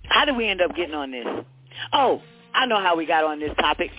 How 0.10 0.26
did 0.26 0.36
we 0.36 0.47
end 0.47 0.62
up 0.62 0.76
getting 0.76 0.95
on 0.95 1.12
this? 1.12 1.26
Oh, 1.93 2.22
I 2.54 2.66
know 2.66 2.82
how 2.82 2.97
we 2.97 3.06
got 3.06 3.24
on 3.24 3.39
this 3.39 3.56
topic. 3.60 3.91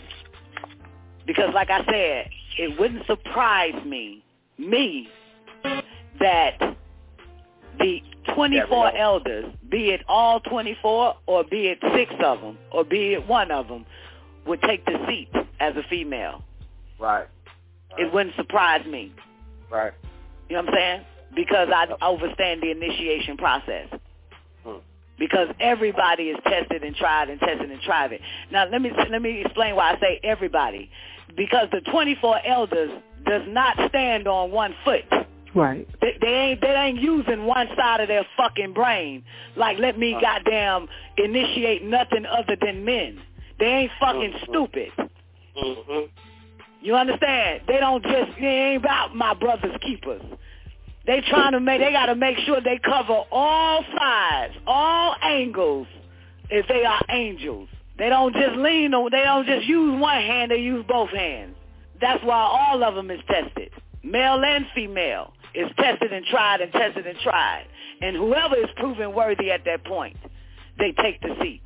Because 1.26 1.54
like 1.54 1.70
I 1.70 1.84
said, 1.86 2.28
it 2.58 2.78
wouldn't 2.78 3.06
surprise 3.06 3.82
me, 3.86 4.22
me, 4.60 5.08
that 6.20 6.58
the 7.78 8.02
24 8.34 8.92
Yeah, 8.94 9.02
elders, 9.02 9.46
be 9.70 9.90
it 9.90 10.02
all 10.08 10.40
24 10.40 11.14
or 11.26 11.44
be 11.44 11.68
it 11.68 11.78
six 11.94 12.12
of 12.22 12.40
them 12.40 12.58
or 12.70 12.84
be 12.84 13.14
it 13.14 13.26
one 13.26 13.50
of 13.50 13.68
them, 13.68 13.86
would 14.46 14.60
take 14.62 14.84
the 14.84 14.98
seat 15.08 15.30
as 15.60 15.74
a 15.76 15.82
female. 15.88 16.42
Right. 16.98 17.26
It 17.98 18.12
wouldn't 18.12 18.36
surprise 18.36 18.86
me. 18.86 19.12
Right. 19.70 19.92
You 20.48 20.56
know 20.56 20.62
what 20.62 20.74
I'm 20.74 20.78
saying? 20.78 21.06
Because 21.34 21.68
I 21.74 21.86
understand 22.04 22.62
the 22.62 22.70
initiation 22.70 23.36
process. 23.36 23.88
Hmm. 24.64 24.76
Because 25.18 25.48
everybody 25.60 26.24
is 26.24 26.38
tested 26.44 26.82
and 26.82 26.94
tried 26.96 27.30
and 27.30 27.40
tested 27.40 27.70
and 27.70 27.80
tried 27.82 28.12
it. 28.12 28.20
Now 28.50 28.68
let 28.68 28.82
me 28.82 28.90
let 29.10 29.22
me 29.22 29.42
explain 29.44 29.76
why 29.76 29.92
I 29.92 30.00
say 30.00 30.20
everybody. 30.22 30.90
Because 31.36 31.68
the 31.70 31.80
24 31.90 32.40
elders 32.46 32.90
does 33.30 33.46
not 33.48 33.76
stand 33.88 34.26
on 34.26 34.50
one 34.50 34.74
foot. 34.84 35.04
Right. 35.54 35.86
They, 36.00 36.16
they 36.20 36.28
ain't 36.28 36.60
they 36.60 36.74
ain't 36.74 37.00
using 37.00 37.44
one 37.44 37.68
side 37.76 38.00
of 38.00 38.08
their 38.08 38.26
fucking 38.36 38.72
brain. 38.72 39.24
Like 39.56 39.78
let 39.78 39.98
me 39.98 40.16
goddamn 40.20 40.86
initiate 41.16 41.84
nothing 41.84 42.26
other 42.26 42.56
than 42.60 42.84
men. 42.84 43.20
They 43.58 43.66
ain't 43.66 43.92
fucking 44.00 44.32
Mhm. 44.32 44.48
stupid. 44.48 44.88
Mm-hmm. 44.98 46.06
You 46.82 46.94
understand? 46.96 47.62
They 47.66 47.78
don't 47.78 48.02
just 48.02 48.32
they 48.40 48.46
ain't 48.46 48.84
about 48.84 49.14
my 49.14 49.34
brother's 49.34 49.76
keepers. 49.80 50.22
They 51.06 51.20
trying 51.28 51.52
to 51.52 51.60
make 51.60 51.80
they 51.80 51.92
gotta 51.92 52.14
make 52.14 52.38
sure 52.38 52.60
they 52.60 52.78
cover 52.84 53.22
all 53.32 53.84
sides, 53.96 54.54
all 54.66 55.14
angles 55.22 55.86
if 56.48 56.66
they 56.68 56.84
are 56.84 57.00
angels. 57.10 57.68
They 57.98 58.08
don't 58.08 58.34
just 58.34 58.56
lean 58.56 58.94
on 58.94 59.10
they 59.10 59.24
don't 59.24 59.46
just 59.46 59.66
use 59.66 60.00
one 60.00 60.22
hand, 60.22 60.50
they 60.50 60.58
use 60.58 60.84
both 60.88 61.10
hands. 61.10 61.56
That's 62.00 62.22
why 62.24 62.38
all 62.38 62.82
of 62.82 62.94
them 62.94 63.10
is 63.10 63.20
tested. 63.28 63.70
Male 64.02 64.42
and 64.44 64.66
female 64.74 65.32
is 65.54 65.68
tested 65.76 66.12
and 66.12 66.24
tried 66.26 66.60
and 66.60 66.72
tested 66.72 67.06
and 67.06 67.18
tried. 67.18 67.66
And 68.00 68.16
whoever 68.16 68.56
is 68.56 68.68
proven 68.76 69.14
worthy 69.14 69.50
at 69.50 69.64
that 69.66 69.84
point, 69.84 70.16
they 70.78 70.92
take 70.92 71.20
the 71.20 71.36
seat 71.42 71.62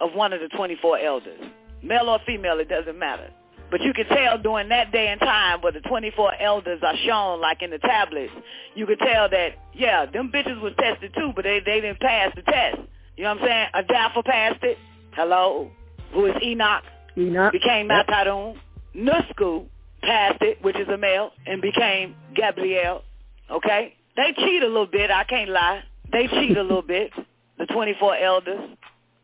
of 0.00 0.14
one 0.14 0.32
of 0.32 0.40
the 0.40 0.48
24 0.56 0.98
elders. 0.98 1.40
Male 1.82 2.08
or 2.08 2.20
female, 2.26 2.60
it 2.60 2.68
doesn't 2.68 2.98
matter. 2.98 3.30
But 3.70 3.80
you 3.80 3.94
can 3.94 4.06
tell 4.06 4.36
during 4.38 4.68
that 4.68 4.92
day 4.92 5.08
and 5.08 5.18
time 5.18 5.62
where 5.62 5.72
the 5.72 5.80
24 5.80 6.34
elders 6.40 6.80
are 6.82 6.96
shown, 7.06 7.40
like 7.40 7.62
in 7.62 7.70
the 7.70 7.78
tablets, 7.78 8.32
you 8.74 8.86
could 8.86 8.98
tell 8.98 9.30
that, 9.30 9.52
yeah, 9.72 10.04
them 10.04 10.30
bitches 10.30 10.60
was 10.60 10.74
tested 10.78 11.12
too, 11.16 11.32
but 11.34 11.44
they, 11.44 11.60
they 11.64 11.80
didn't 11.80 11.98
pass 11.98 12.32
the 12.36 12.42
test. 12.42 12.78
You 13.16 13.24
know 13.24 13.34
what 13.34 13.42
I'm 13.42 13.48
saying? 13.48 13.86
Adafa 13.88 14.24
passed 14.24 14.62
it. 14.62 14.76
Hello? 15.12 15.70
Who 16.12 16.26
is 16.26 16.34
Enoch? 16.42 16.84
Enoch. 17.16 17.52
Became 17.52 17.88
Yep. 17.88 18.56
Nusku 18.96 19.66
passed 20.02 20.42
it, 20.42 20.62
which 20.62 20.76
is 20.76 20.88
a 20.88 20.96
male, 20.96 21.30
and 21.46 21.62
became 21.62 22.14
Gabriel. 22.34 23.02
Okay? 23.50 23.94
They 24.16 24.32
cheat 24.36 24.62
a 24.62 24.66
little 24.66 24.86
bit, 24.86 25.10
I 25.10 25.24
can't 25.24 25.50
lie. 25.50 25.82
They 26.10 26.26
cheat 26.28 26.56
a 26.56 26.62
little 26.62 26.82
bit. 26.82 27.10
The 27.58 27.66
24 27.66 28.16
elders. 28.16 28.70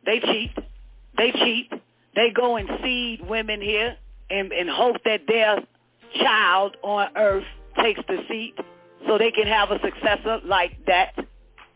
They 0.07 0.21
cheat. 0.21 0.51
They 1.17 1.33
cheat. 1.33 1.71
They 2.15 2.31
go 2.35 2.57
and 2.57 2.69
seed 2.83 3.21
women 3.29 3.61
here 3.61 3.97
and, 4.31 4.53
and 4.53 4.69
hope 4.71 4.97
that 5.05 5.21
their 5.27 5.59
child 6.15 6.77
on 6.83 7.09
earth 7.17 7.45
takes 7.83 8.01
the 8.09 8.19
seat 8.29 8.55
so 9.07 9.19
they 9.19 9.31
can 9.31 9.47
have 9.47 9.71
a 9.71 9.79
successor 9.81 10.41
like 10.45 10.73
that. 10.87 11.15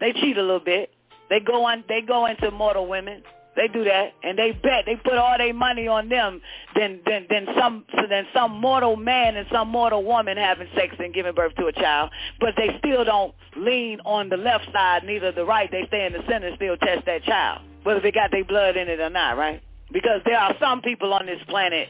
They 0.00 0.12
cheat 0.12 0.36
a 0.36 0.42
little 0.42 0.60
bit. 0.60 0.90
They 1.28 1.40
go 1.40 1.64
on. 1.64 1.84
They 1.88 2.00
go 2.00 2.26
into 2.26 2.50
mortal 2.50 2.88
women. 2.88 3.22
They 3.54 3.68
do 3.68 3.84
that, 3.84 4.14
and 4.22 4.38
they 4.38 4.52
bet 4.52 4.86
they 4.86 4.96
put 4.96 5.18
all 5.18 5.36
their 5.36 5.52
money 5.52 5.86
on 5.86 6.08
them 6.08 6.40
than 6.74 7.00
than 7.04 7.26
than 7.28 7.46
some 7.58 7.84
so 7.94 8.06
than 8.08 8.26
some 8.32 8.52
mortal 8.52 8.96
man 8.96 9.36
and 9.36 9.46
some 9.52 9.68
mortal 9.68 10.02
woman 10.04 10.38
having 10.38 10.68
sex 10.74 10.96
and 10.98 11.12
giving 11.12 11.34
birth 11.34 11.54
to 11.56 11.66
a 11.66 11.72
child. 11.72 12.10
But 12.40 12.54
they 12.56 12.74
still 12.78 13.04
don't 13.04 13.34
lean 13.54 14.00
on 14.06 14.30
the 14.30 14.38
left 14.38 14.72
side, 14.72 15.04
neither 15.04 15.32
the 15.32 15.44
right. 15.44 15.70
They 15.70 15.84
stay 15.88 16.06
in 16.06 16.14
the 16.14 16.22
center, 16.28 16.48
and 16.48 16.56
still 16.56 16.78
test 16.78 17.04
that 17.04 17.24
child, 17.24 17.60
whether 17.82 18.00
they 18.00 18.10
got 18.10 18.30
their 18.30 18.44
blood 18.44 18.78
in 18.78 18.88
it 18.88 19.00
or 19.00 19.10
not, 19.10 19.36
right? 19.36 19.62
Because 19.92 20.22
there 20.24 20.38
are 20.38 20.54
some 20.58 20.80
people 20.80 21.12
on 21.12 21.26
this 21.26 21.40
planet 21.46 21.88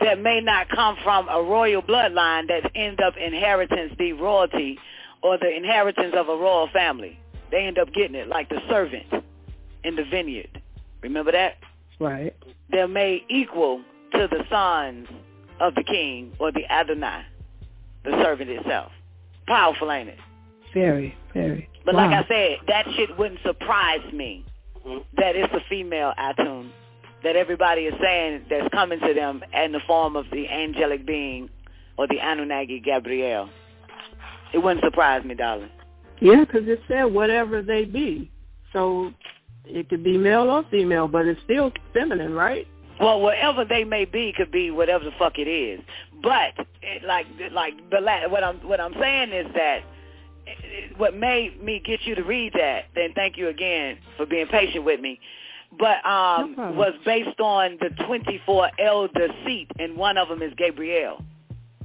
that 0.00 0.20
may 0.20 0.40
not 0.40 0.68
come 0.68 0.96
from 1.04 1.28
a 1.28 1.40
royal 1.40 1.82
bloodline 1.82 2.48
that 2.48 2.68
end 2.74 3.00
up 3.00 3.14
inheritance 3.16 3.92
the 3.96 4.12
royalty 4.12 4.76
or 5.22 5.38
the 5.38 5.54
inheritance 5.54 6.14
of 6.16 6.28
a 6.28 6.36
royal 6.36 6.68
family. 6.72 7.18
They 7.52 7.64
end 7.64 7.78
up 7.78 7.92
getting 7.94 8.16
it, 8.16 8.26
like 8.26 8.48
the 8.48 8.60
servant 8.68 9.06
in 9.84 9.94
the 9.94 10.04
vineyard. 10.04 10.62
Remember 11.08 11.32
that? 11.32 11.56
Right. 11.98 12.34
They're 12.70 12.88
made 12.88 13.22
equal 13.28 13.82
to 14.12 14.28
the 14.30 14.44
sons 14.50 15.08
of 15.60 15.74
the 15.74 15.82
king 15.84 16.32
or 16.38 16.52
the 16.52 16.70
Adonai, 16.70 17.22
the 18.04 18.10
servant 18.22 18.50
itself. 18.50 18.92
Powerful, 19.46 19.90
ain't 19.90 20.08
it? 20.08 20.18
Very, 20.74 21.16
very. 21.32 21.68
But 21.84 21.94
wow. 21.94 22.10
like 22.10 22.24
I 22.24 22.28
said, 22.28 22.58
that 22.68 22.86
shit 22.96 23.16
wouldn't 23.18 23.40
surprise 23.42 24.12
me 24.12 24.44
that 25.16 25.36
it's 25.36 25.52
a 25.52 25.60
female 25.68 26.12
Atun 26.18 26.70
that 27.22 27.36
everybody 27.36 27.82
is 27.82 27.94
saying 28.00 28.44
that's 28.50 28.68
coming 28.72 29.00
to 29.00 29.14
them 29.14 29.42
in 29.52 29.72
the 29.72 29.80
form 29.86 30.16
of 30.16 30.26
the 30.30 30.48
angelic 30.48 31.06
being 31.06 31.48
or 31.96 32.06
the 32.06 32.20
Anunnaki 32.20 32.80
Gabriel. 32.80 33.48
It 34.52 34.58
wouldn't 34.58 34.84
surprise 34.84 35.24
me, 35.24 35.34
darling. 35.34 35.70
Yeah, 36.20 36.44
because 36.44 36.68
it 36.68 36.80
said 36.88 37.04
whatever 37.04 37.62
they 37.62 37.84
be. 37.84 38.30
So 38.72 39.12
it 39.66 39.88
could 39.88 40.04
be 40.04 40.16
male 40.16 40.50
or 40.50 40.64
female, 40.70 41.08
but 41.08 41.26
it's 41.26 41.40
still 41.44 41.72
feminine, 41.92 42.32
right? 42.34 42.66
Well, 43.00 43.20
whatever 43.20 43.64
they 43.64 43.84
may 43.84 44.04
be 44.04 44.32
could 44.36 44.50
be 44.50 44.70
whatever 44.70 45.04
the 45.04 45.10
fuck 45.18 45.38
it 45.38 45.48
is. 45.48 45.80
But 46.22 46.54
it, 46.82 47.04
like 47.04 47.26
like 47.52 47.74
the 47.90 48.00
la- 48.00 48.28
what 48.28 48.42
I'm 48.42 48.56
what 48.66 48.80
I'm 48.80 48.94
saying 48.98 49.32
is 49.32 49.46
that 49.54 49.80
it- 50.46 50.98
what 50.98 51.14
made 51.14 51.62
me 51.62 51.82
get 51.84 52.00
you 52.06 52.14
to 52.14 52.22
read 52.22 52.52
that. 52.54 52.86
Then 52.94 53.12
thank 53.14 53.36
you 53.36 53.48
again 53.48 53.98
for 54.16 54.24
being 54.24 54.46
patient 54.46 54.84
with 54.84 55.00
me. 55.00 55.20
But 55.78 56.04
um 56.06 56.54
No 56.56 56.72
was 56.72 56.94
based 57.04 57.38
on 57.40 57.76
the 57.80 57.90
24 58.06 58.70
elder 58.78 59.28
seat, 59.44 59.68
and 59.78 59.96
one 59.96 60.16
of 60.16 60.28
them 60.28 60.40
is 60.40 60.54
Gabriel. 60.56 61.22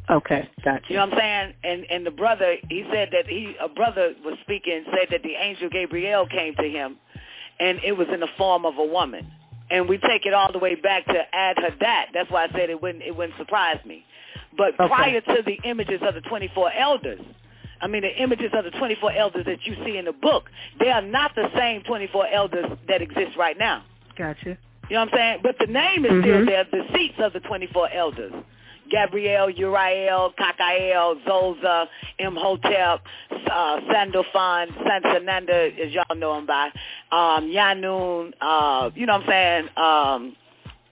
Okay, 0.09 0.49
gotcha. 0.63 0.85
You 0.89 0.95
know 0.95 1.05
what 1.05 1.13
I'm 1.13 1.19
saying? 1.19 1.53
And 1.63 1.85
and 1.91 2.05
the 2.05 2.11
brother, 2.11 2.55
he 2.69 2.85
said 2.91 3.09
that 3.11 3.27
he 3.27 3.55
a 3.59 3.67
brother 3.67 4.13
was 4.23 4.35
speaking, 4.43 4.85
said 4.91 5.07
that 5.11 5.23
the 5.23 5.35
angel 5.35 5.69
Gabriel 5.69 6.25
came 6.25 6.55
to 6.55 6.69
him, 6.69 6.97
and 7.61 7.79
it 7.85 7.93
was 7.95 8.07
in 8.13 8.19
the 8.19 8.27
form 8.37 8.65
of 8.65 8.77
a 8.77 8.83
woman. 8.83 9.31
And 9.69 9.87
we 9.87 9.97
take 9.99 10.25
it 10.25 10.33
all 10.33 10.51
the 10.51 10.59
way 10.59 10.75
back 10.75 11.05
to 11.05 11.19
Ad 11.33 11.55
Hadat. 11.55 12.05
That's 12.13 12.29
why 12.29 12.45
I 12.45 12.47
said 12.51 12.69
it 12.69 12.81
wouldn't 12.81 13.03
it 13.03 13.15
wouldn't 13.15 13.37
surprise 13.37 13.79
me. 13.85 14.03
But 14.57 14.73
Okay. 14.77 14.87
prior 14.87 15.21
to 15.21 15.43
the 15.45 15.57
images 15.63 16.01
of 16.01 16.13
the 16.15 16.21
24 16.21 16.73
elders, 16.73 17.21
I 17.81 17.87
mean 17.87 18.01
the 18.01 18.21
images 18.21 18.51
of 18.53 18.65
the 18.65 18.71
24 18.71 19.13
elders 19.13 19.45
that 19.45 19.65
you 19.65 19.75
see 19.85 19.97
in 19.97 20.05
the 20.05 20.11
book, 20.11 20.49
they 20.79 20.89
are 20.89 21.01
not 21.01 21.35
the 21.35 21.49
same 21.55 21.83
24 21.83 22.27
elders 22.27 22.65
that 22.89 23.01
exist 23.01 23.37
right 23.37 23.57
now. 23.57 23.83
Gotcha. 24.17 24.57
You 24.89 24.95
know 24.97 25.05
what 25.05 25.13
I'm 25.13 25.17
saying? 25.17 25.39
But 25.43 25.55
the 25.59 25.67
name 25.67 26.03
is 26.05 26.21
still 26.21 26.41
Mhm. 26.41 26.45
there, 26.47 26.63
the 26.65 26.85
seats 26.93 27.17
of 27.19 27.31
the 27.31 27.39
24 27.39 27.89
elders. 27.93 28.33
Gabriel, 28.91 29.49
Uriel, 29.49 30.33
Kakael, 30.37 31.15
Zoza, 31.25 31.87
Imhotep, 32.19 33.01
uh, 33.51 33.79
Sandalphon, 33.91 34.67
Sansananda, 34.85 35.79
as 35.79 35.91
y'all 35.93 36.15
know 36.17 36.37
him 36.37 36.45
by, 36.45 36.65
um, 37.11 37.49
Yanun, 37.49 38.33
uh, 38.41 38.89
you 38.95 39.05
know 39.05 39.13
what 39.19 39.23
I'm 39.23 39.29
saying? 39.29 39.69
Um, 39.77 40.35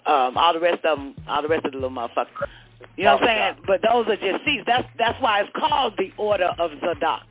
um, 0.06 0.38
all 0.38 0.54
the 0.54 0.60
rest 0.60 0.84
of 0.86 0.98
them, 0.98 1.16
all 1.28 1.42
the 1.42 1.48
rest 1.48 1.66
of 1.66 1.72
the 1.74 1.78
little 1.78 1.92
motherfuckers. 1.96 2.48
You 2.96 3.04
know 3.06 3.16
what 3.16 3.24
I'm 3.24 3.56
saying? 3.56 3.64
But 3.68 3.82
those 3.82 4.08
are 4.08 4.16
just 4.16 4.44
seats. 4.46 4.64
That's 4.66 4.88
that's 4.98 5.22
why 5.22 5.42
it's 5.42 5.50
called 5.56 5.94
the 5.98 6.12
Order 6.18 6.52
of 6.58 6.72
Zadok, 6.82 7.24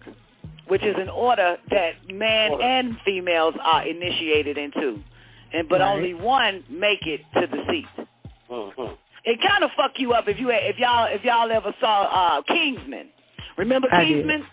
which 0.69 0.83
is 0.83 0.95
an 0.99 1.09
order 1.09 1.57
that 1.71 1.93
man 2.13 2.53
Order. 2.53 2.63
and 2.65 2.97
females 3.05 3.55
are 3.63 3.87
initiated 3.87 4.59
into, 4.59 4.99
and 5.53 5.69
but 5.69 5.81
Right. 5.81 5.93
only 5.95 6.15
one 6.15 6.63
make 6.69 7.07
it 7.07 7.21
to 7.35 7.47
the 7.47 7.65
seat. 7.71 8.07
Mhm. 8.51 8.97
It 9.29 9.39
kind 9.47 9.63
of 9.63 9.71
fuck 9.77 9.93
you 9.99 10.13
up 10.15 10.27
if 10.27 10.39
you 10.41 10.51
if 10.51 10.79
y'all 10.79 11.07
if 11.11 11.23
y'all 11.23 11.51
ever 11.53 11.75
saw 11.81 12.03
uh 12.39 12.43
Kingsman. 12.43 13.09
Remember 13.59 13.89
I 13.93 14.05
did. 14.05 14.09
Kingsman? 14.25 14.47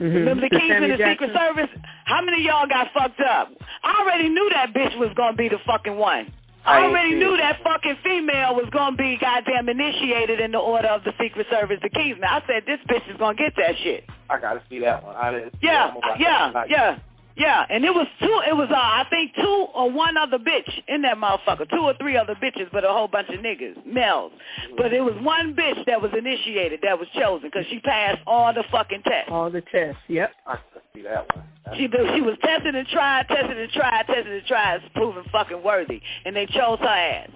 Mhm. 0.00 0.14
Remember 0.14 0.40
the 0.48 0.50
Kingsman 0.50 0.80
Sammy 0.80 0.90
and 0.92 1.10
Secret 1.12 1.30
Service? 1.36 1.70
How 2.06 2.22
many 2.22 2.38
of 2.38 2.44
y'all 2.44 2.66
got 2.66 2.88
fucked 2.92 3.20
up? 3.20 3.52
I 3.82 4.00
already 4.02 4.28
knew 4.28 4.48
that 4.54 4.72
bitch 4.74 4.96
was 4.98 5.10
gonna 5.16 5.36
be 5.36 5.48
the 5.48 5.58
fucking 5.66 5.96
one. 5.96 6.32
I 6.64 6.80
I 6.80 6.84
already 6.86 7.10
see 7.12 7.18
knew 7.18 7.36
that 7.36 7.62
fucking 7.62 7.96
female 8.02 8.54
was 8.56 8.68
gonna 8.72 8.96
be 8.96 9.16
goddamn 9.20 9.68
initiated 9.68 10.40
in 10.40 10.52
the 10.52 10.58
order 10.58 10.88
of 10.88 11.04
the 11.04 11.12
Secret 11.20 11.46
Service, 11.50 11.78
the 11.82 11.90
Kingsman. 11.90 12.24
I 12.28 12.42
said 12.46 12.64
this 12.66 12.80
bitch 12.88 13.08
is 13.10 13.16
gonna 13.18 13.36
get 13.36 13.54
that 13.56 13.76
shit. 13.82 14.04
I 14.30 14.40
gotta 14.40 14.62
see 14.68 14.80
that 14.80 15.04
one. 15.04 15.14
I 15.16 15.30
didn't. 15.30 15.52
see 15.52 15.58
Yeah, 15.68 15.86
that 15.86 15.94
one, 15.94 16.00
but 16.02 16.10
I 16.12 16.16
yeah, 16.18 16.64
yeah, 16.68 16.98
yeah. 17.36 17.64
And 17.68 17.84
it 17.84 17.94
was 17.94 18.06
two. 18.20 18.40
It 18.48 18.56
was 18.56 18.68
uh, 18.70 18.74
I 18.76 19.04
think 19.10 19.34
two 19.34 19.66
or 19.74 19.90
one 19.90 20.16
other 20.16 20.38
bitch 20.38 20.70
in 20.88 21.02
that 21.02 21.16
motherfucker. 21.16 21.68
Two 21.70 21.82
or 21.82 21.94
three 21.98 22.16
other 22.16 22.34
bitches, 22.34 22.70
but 22.72 22.84
a 22.84 22.88
whole 22.88 23.08
bunch 23.08 23.28
of 23.28 23.40
niggas, 23.40 23.84
males. 23.86 24.32
But 24.76 24.92
it 24.92 25.00
was 25.00 25.14
one 25.22 25.54
bitch 25.54 25.84
that 25.86 26.00
was 26.00 26.12
initiated, 26.16 26.80
that 26.82 26.98
was 26.98 27.08
chosen, 27.18 27.48
because 27.48 27.66
she 27.70 27.80
passed 27.80 28.20
all 28.26 28.52
the 28.52 28.64
fucking 28.70 29.02
tests. 29.02 29.30
All 29.30 29.50
the 29.50 29.62
tests. 29.72 30.00
Yep. 30.08 30.30
I 30.46 30.58
see 30.94 31.02
that 31.02 31.26
one. 31.34 31.44
That's- 31.64 31.78
She 31.78 31.88
she 32.14 32.20
was 32.22 32.36
tested 32.42 32.74
and 32.74 32.86
tried, 32.88 33.28
tested 33.28 33.58
and 33.58 33.70
tried, 33.72 34.06
tested 34.06 34.32
and 34.32 34.46
tried, 34.46 34.80
proven 34.94 35.24
fucking 35.32 35.62
worthy, 35.62 36.00
and 36.24 36.34
they 36.34 36.46
chose 36.46 36.78
her 36.80 36.86
ass. 36.86 37.30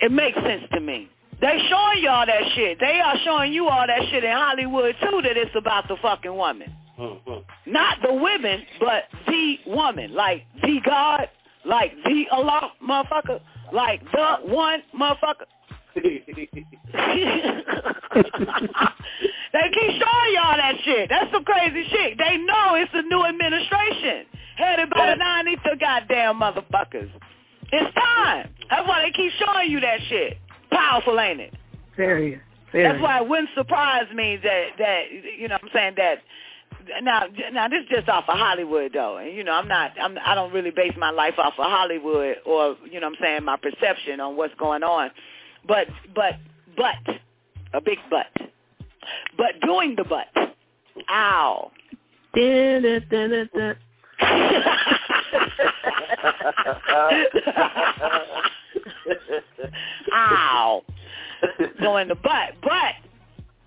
It 0.00 0.10
makes 0.12 0.36
sense 0.38 0.62
to 0.72 0.80
me. 0.80 1.08
They 1.40 1.58
showing 1.68 2.02
y'all 2.04 2.24
that 2.24 2.42
shit. 2.54 2.78
They 2.78 3.00
are 3.00 3.16
showing 3.24 3.52
you 3.52 3.66
all 3.68 3.84
that 3.86 4.08
shit 4.10 4.22
in 4.22 4.30
Hollywood 4.30 4.94
too. 5.00 5.22
That 5.22 5.36
it's 5.36 5.50
about 5.56 5.88
the 5.88 5.96
fucking 6.00 6.34
woman. 6.34 6.72
Mhm. 6.98 7.44
not 7.66 8.02
the 8.02 8.12
women, 8.12 8.66
but 8.78 9.04
the 9.26 9.58
woman, 9.66 10.14
like 10.14 10.44
the 10.62 10.80
God, 10.84 11.28
like 11.64 11.92
the 12.04 12.28
Allah, 12.30 12.72
motherfucker, 12.86 13.40
like 13.72 14.02
the 14.12 14.36
one, 14.44 14.82
motherfucker. 14.94 15.46
they 15.94 16.00
keep 19.74 19.90
showing 19.90 20.32
y'all 20.32 20.56
that 20.56 20.74
shit. 20.84 21.08
That's 21.10 21.30
some 21.32 21.44
crazy 21.44 21.86
shit. 21.88 22.18
They 22.18 22.38
know 22.38 22.74
it's 22.76 22.90
a 22.94 23.02
new 23.02 23.24
administration 23.24 24.26
headed 24.56 24.90
by 24.90 25.10
the 25.10 25.16
nine 25.16 25.48
ether 25.48 25.76
goddamn 25.78 26.40
motherfuckers. 26.40 27.10
It's 27.72 27.94
time. 27.94 28.50
That's 28.70 28.88
why 28.88 29.02
they 29.02 29.10
keep 29.12 29.32
showing 29.32 29.70
you 29.70 29.80
that 29.80 30.00
shit. 30.08 30.38
Powerful, 30.70 31.18
ain't 31.20 31.40
it? 31.40 31.54
Very, 31.96 32.40
very. 32.72 32.84
That's 32.88 33.02
why 33.02 33.18
it 33.20 33.28
wouldn't 33.28 33.50
surprise 33.54 34.06
me 34.14 34.38
that 34.42 34.66
that 34.78 35.02
you 35.38 35.48
know 35.48 35.54
what 35.56 35.64
I'm 35.64 35.70
saying 35.74 35.94
that 35.96 36.18
now 37.02 37.24
now 37.52 37.68
this 37.68 37.82
is 37.84 37.88
just 37.88 38.08
off 38.08 38.24
of 38.28 38.38
Hollywood 38.38 38.92
though. 38.92 39.18
And 39.18 39.34
you 39.34 39.44
know, 39.44 39.52
I'm 39.52 39.68
not 39.68 39.92
I'm 40.00 40.16
I 40.24 40.34
don't 40.34 40.52
really 40.52 40.70
base 40.70 40.94
my 40.96 41.10
life 41.10 41.34
off 41.38 41.54
of 41.58 41.66
Hollywood 41.66 42.36
or 42.46 42.76
you 42.90 43.00
know 43.00 43.08
what 43.08 43.18
I'm 43.18 43.22
saying 43.22 43.44
my 43.44 43.56
perception 43.56 44.20
on 44.20 44.36
what's 44.36 44.54
going 44.54 44.82
on. 44.82 45.10
But 45.66 45.88
but 46.14 46.34
but 46.76 46.96
a 47.74 47.80
big 47.80 47.98
but. 48.10 48.26
But 49.36 49.60
doing 49.62 49.96
the 49.96 50.04
but. 50.04 50.28
Ow. 51.10 51.70
Dun. 52.34 52.84
Ow. 60.12 60.82
Doing 61.80 62.08
the 62.08 62.14
but. 62.14 62.54
But 62.62 62.94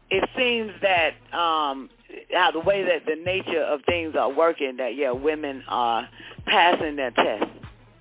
it 0.09 0.29
seems 0.37 0.71
that 0.81 1.13
um 1.37 1.89
how 2.33 2.51
the 2.51 2.59
way 2.59 2.83
that 2.83 3.05
the 3.05 3.15
nature 3.23 3.63
of 3.63 3.81
things 3.85 4.15
are 4.15 4.31
working 4.31 4.77
that 4.77 4.95
yeah 4.95 5.11
women 5.11 5.63
are 5.67 6.07
passing 6.45 6.95
their 6.95 7.11
test. 7.11 7.45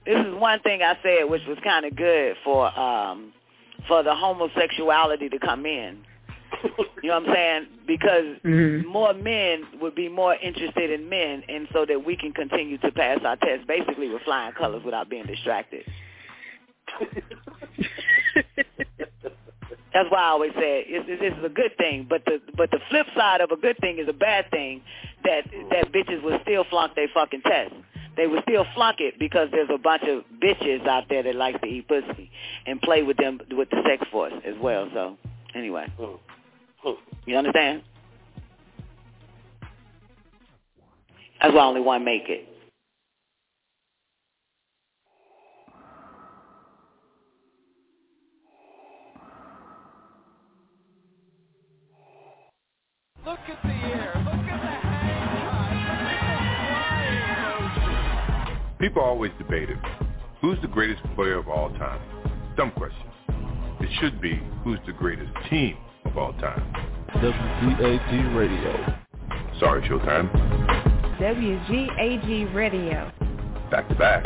This 0.06 0.18
is 0.18 0.34
one 0.34 0.60
thing 0.60 0.82
i 0.82 0.96
said 1.02 1.24
which 1.28 1.42
was 1.48 1.58
kind 1.64 1.84
of 1.86 1.96
good 1.96 2.36
for 2.44 2.66
um 2.78 3.32
for 3.88 4.02
the 4.02 4.14
homosexuality 4.14 5.28
to 5.28 5.38
come 5.38 5.66
in. 5.66 5.98
You 7.02 7.10
know 7.10 7.20
what 7.20 7.28
i'm 7.28 7.34
saying? 7.34 7.66
Because 7.86 8.36
Mhm. 8.44 8.84
more 8.86 9.12
men 9.14 9.66
would 9.80 9.94
be 9.94 10.08
more 10.08 10.34
interested 10.36 10.90
in 10.90 11.08
men 11.08 11.42
and 11.48 11.68
so 11.72 11.84
that 11.86 12.04
we 12.04 12.16
can 12.16 12.32
continue 12.32 12.78
to 12.78 12.90
pass 12.92 13.20
our 13.24 13.36
test 13.36 13.66
basically 13.66 14.08
with 14.08 14.22
flying 14.22 14.52
colors 14.54 14.82
without 14.84 15.08
being 15.10 15.26
distracted 15.26 15.84
That's 19.94 20.10
why 20.10 20.18
I 20.18 20.28
always 20.28 20.52
say 20.54 20.84
it's, 20.86 21.06
it's, 21.08 21.22
it's 21.22 21.46
a 21.46 21.48
good 21.48 21.76
thing, 21.78 22.06
but 22.10 22.24
the 22.26 22.40
but 22.56 22.70
the 22.70 22.80
flip 22.90 23.06
side 23.16 23.40
of 23.40 23.50
a 23.52 23.56
good 23.56 23.78
thing 23.78 23.98
is 23.98 24.08
a 24.08 24.12
bad 24.12 24.50
thing 24.50 24.82
that 25.22 25.44
that 25.70 25.92
bitches 25.92 26.22
will 26.22 26.38
still 26.42 26.64
flunk 26.68 26.94
their 26.96 27.08
fucking 27.14 27.42
test 27.42 27.72
they 28.16 28.26
would 28.26 28.42
still 28.42 28.64
flunk 28.74 29.00
it 29.00 29.18
because 29.18 29.48
there's 29.50 29.70
a 29.72 29.78
bunch 29.78 30.02
of 30.04 30.24
bitches 30.40 30.86
out 30.86 31.04
there 31.08 31.22
that 31.22 31.34
like 31.34 31.60
to 31.60 31.66
eat 31.66 31.88
pussy 31.88 32.30
and 32.66 32.80
play 32.80 33.02
with 33.02 33.16
them 33.16 33.40
with 33.50 33.70
the 33.70 33.82
sex 33.86 34.04
force 34.10 34.32
as 34.44 34.54
well. 34.60 34.88
So 34.92 35.16
anyway, 35.54 35.86
you 37.26 37.36
understand? 37.36 37.82
That's 41.42 41.54
why 41.54 41.64
only 41.64 41.80
one 41.80 42.04
make 42.04 42.28
it. 42.28 42.48
Look 53.26 53.38
at 53.48 53.62
the 53.62 53.70
air. 53.70 54.12
Look 54.18 54.34
at 54.34 54.60
the 58.78 58.84
People 58.84 59.00
always 59.02 59.32
debated, 59.38 59.78
who's 60.42 60.60
the 60.60 60.68
greatest 60.68 61.02
player 61.14 61.38
of 61.38 61.48
all 61.48 61.70
time? 61.70 62.02
Dumb 62.54 62.70
question. 62.72 63.00
It 63.80 63.88
should 63.98 64.20
be, 64.20 64.38
who's 64.62 64.78
the 64.84 64.92
greatest 64.92 65.30
team 65.48 65.78
of 66.04 66.18
all 66.18 66.34
time? 66.34 66.60
WGAG 67.14 68.36
Radio. 68.36 68.98
Sorry, 69.58 69.80
Showtime. 69.88 70.30
WGAG 71.18 72.54
Radio. 72.54 73.10
Back 73.70 73.88
to 73.88 73.94
back. 73.94 74.22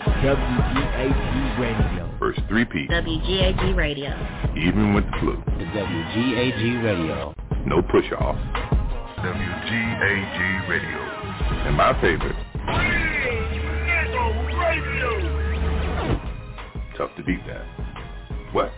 WGAG 0.00 1.58
Radio. 1.60 2.10
First 2.18 2.40
three-peat. 2.48 2.88
WGAG 2.88 3.76
Radio. 3.76 4.16
Even 4.56 4.94
with 4.94 5.04
the 5.04 5.12
flu. 5.20 5.36
The 5.58 5.64
WGAG 5.64 6.82
Radio. 6.82 7.34
No 7.66 7.82
push-off. 7.82 8.36
WGAG 9.18 10.68
Radio. 10.68 10.98
And 11.66 11.76
my 11.76 11.92
favorite. 12.00 12.36
Radio. 14.56 15.10
Tough 16.96 17.10
to 17.16 17.22
beat 17.22 17.44
that. 17.46 17.64
What? 18.52 18.72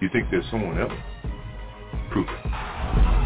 You 0.00 0.08
think 0.12 0.28
there's 0.30 0.44
someone 0.50 0.78
else? 0.78 0.92
Prove 2.10 2.26
it. 2.28 3.17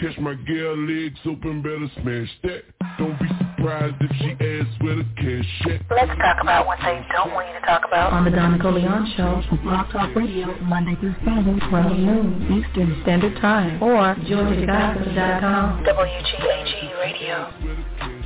Catch 0.00 0.16
my 0.20 0.34
girl 0.34 0.76
legs 0.76 1.18
open, 1.26 1.60
better 1.60 1.90
smash 2.00 2.28
that. 2.44 2.62
Don't 2.98 3.18
be 3.18 3.26
surprised 3.26 3.96
if 4.00 4.10
she 4.18 4.30
asks 4.30 4.80
where 4.80 4.94
the 4.94 5.04
cash 5.16 5.74
at. 5.74 5.82
Let's 5.90 6.16
talk 6.20 6.38
about 6.40 6.66
what 6.66 6.78
they 6.84 7.04
don't 7.12 7.32
want 7.34 7.48
you 7.48 7.54
to 7.58 7.66
talk 7.66 7.82
about. 7.84 8.12
On 8.12 8.24
the 8.24 8.30
Don 8.30 8.52
Nicoleon 8.52 9.12
Show, 9.16 9.42
Blog 9.64 9.90
Talk 9.90 10.14
Radio, 10.14 10.54
Monday 10.62 10.94
through 11.00 11.16
Friday, 11.24 11.58
12 11.68 11.98
noon 11.98 12.62
Eastern 12.62 13.00
Standard 13.02 13.40
Time, 13.40 13.82
or 13.82 14.14
GeorgiaGossip.com. 14.14 15.84
WGAG 15.84 16.98
Radio. 17.00 18.17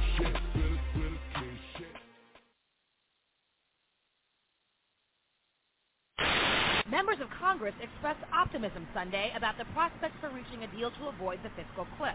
Members 6.92 7.16
of 7.22 7.28
Congress 7.40 7.72
expressed 7.82 8.20
optimism 8.34 8.86
Sunday 8.92 9.32
about 9.34 9.56
the 9.56 9.64
prospects 9.72 10.12
for 10.20 10.28
reaching 10.28 10.62
a 10.62 10.76
deal 10.76 10.90
to 10.90 11.08
avoid 11.08 11.38
the 11.42 11.48
fiscal 11.56 11.86
cliff. 11.96 12.12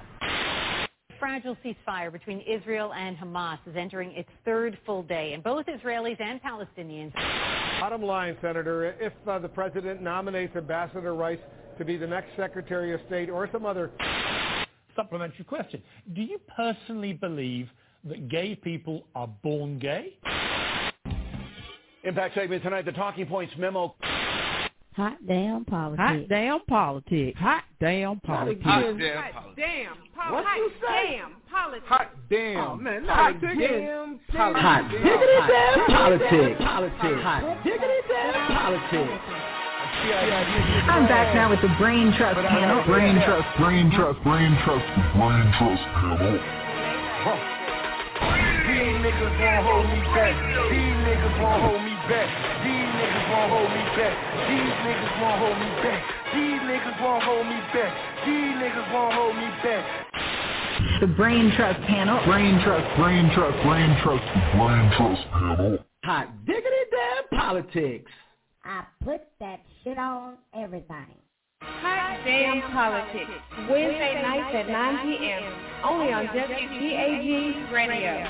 Fragile 1.19 1.57
ceasefire 1.65 2.11
between 2.11 2.41
Israel 2.41 2.93
and 2.93 3.17
Hamas 3.17 3.57
is 3.65 3.75
entering 3.75 4.11
its 4.11 4.29
third 4.45 4.77
full 4.85 5.01
day, 5.01 5.33
and 5.33 5.43
both 5.43 5.65
Israelis 5.65 6.21
and 6.21 6.39
Palestinians. 6.43 7.11
Bottom 7.79 8.03
line, 8.03 8.37
Senator, 8.39 8.95
if 9.01 9.13
uh, 9.27 9.39
the 9.39 9.49
president 9.49 10.03
nominates 10.03 10.55
Ambassador 10.55 11.15
Rice 11.15 11.39
to 11.79 11.83
be 11.83 11.97
the 11.97 12.05
next 12.05 12.35
Secretary 12.37 12.93
of 12.93 12.99
State 13.07 13.31
or 13.31 13.49
some 13.51 13.65
other 13.65 13.89
supplementary 14.95 15.43
question, 15.43 15.81
do 16.13 16.21
you 16.21 16.39
personally 16.55 17.13
believe 17.13 17.67
that 18.03 18.29
gay 18.29 18.53
people 18.53 19.07
are 19.15 19.27
born 19.41 19.79
gay? 19.79 20.19
Impact 22.03 22.35
segment 22.35 22.61
tonight, 22.61 22.85
the 22.85 22.91
Talking 22.91 23.25
Points 23.25 23.53
memo. 23.57 23.95
Hot 24.97 25.13
damn 25.27 25.63
politics. 25.63 26.01
Hot 26.01 26.27
damn 26.27 26.59
politics. 26.65 27.37
Hot 27.37 27.63
damn 27.79 28.19
politics. 28.19 28.65
Hot 28.65 28.81
damn 28.81 29.29
politics. 29.29 29.53
Damn. 29.53 29.93
What 30.33 30.43
hot 30.43 30.57
you 30.57 30.71
say? 30.81 31.21
damn 31.21 31.37
politics. 31.45 31.85
Hot 31.85 32.09
damn. 32.33 32.57
Oh, 32.57 32.75
man, 32.81 33.05
hot 33.05 33.37
hot 33.37 33.37
damn. 33.37 33.61
damn 33.61 34.17
politics. 34.33 34.57
Hot 34.57 34.89
diggity 34.89 35.37
damn 35.45 35.85
politics. 35.85 36.57
Politics. 36.65 37.21
Hot 37.21 37.45
diggity 37.61 38.01
damn 38.09 38.49
politics. 38.57 39.21
I'm 40.89 41.05
back 41.05 41.29
now 41.37 41.53
with 41.53 41.61
the 41.61 41.69
Brain 41.77 42.09
Trust 42.17 42.41
panel. 42.41 42.81
Brain 42.89 43.21
Trust, 43.21 43.45
Brain 43.61 43.93
Trust, 43.93 44.17
Brain 44.25 44.57
Trust, 44.65 44.87
Brain 45.13 45.45
Trust 45.61 45.85
panel. 45.93 46.41
These 48.65 48.97
niggas 49.05 49.29
won't 49.45 49.61
hold 49.61 49.85
me 49.93 50.01
back. 50.17 50.33
These 50.73 50.97
niggas 51.05 51.37
won't 51.37 51.61
hold 51.69 51.85
me 51.85 51.93
back. 52.09 52.46
These 53.47 53.55
niggas 53.55 53.55
won't 53.55 53.55
hold 53.55 53.69
me 53.71 53.83
back. 53.95 54.13
These 54.47 54.71
niggas 54.77 55.19
won't 55.19 55.39
hold 55.39 55.57
me 55.57 55.69
back. 55.83 56.03
These 56.33 56.61
niggas 56.67 57.01
won't 57.01 57.23
hold 57.23 57.45
me 57.47 57.59
back. 57.71 57.91
These 58.25 58.55
niggas 58.59 58.93
won't 58.93 59.13
hold 59.13 59.35
me 59.35 59.47
back. 59.63 59.83
The 60.99 61.07
Brain 61.07 61.51
Trust 61.55 61.79
panel. 61.87 62.23
Brain 62.25 62.59
Trust, 62.63 62.85
Brain 62.97 63.31
Trust, 63.33 63.57
Brain 63.63 63.97
Trust, 64.03 64.23
Brain 64.55 64.91
Trust 64.97 65.23
panel. 65.31 65.77
Hot 66.03 66.27
diggity 66.45 66.83
damn 66.91 67.39
politics. 67.39 68.11
I 68.63 68.83
put 69.03 69.21
that 69.39 69.61
shit 69.83 69.97
on 69.97 70.37
everything. 70.53 71.15
Hot 71.61 72.23
Damn 72.23 72.61
Politics, 72.71 73.31
Wednesday 73.69 74.21
nights 74.21 74.55
at 74.55 74.69
9 74.69 75.17
p.m. 75.17 75.43
Only 75.83 76.13
on 76.13 76.27
WGAG 76.27 77.71
Radio. 77.71 78.27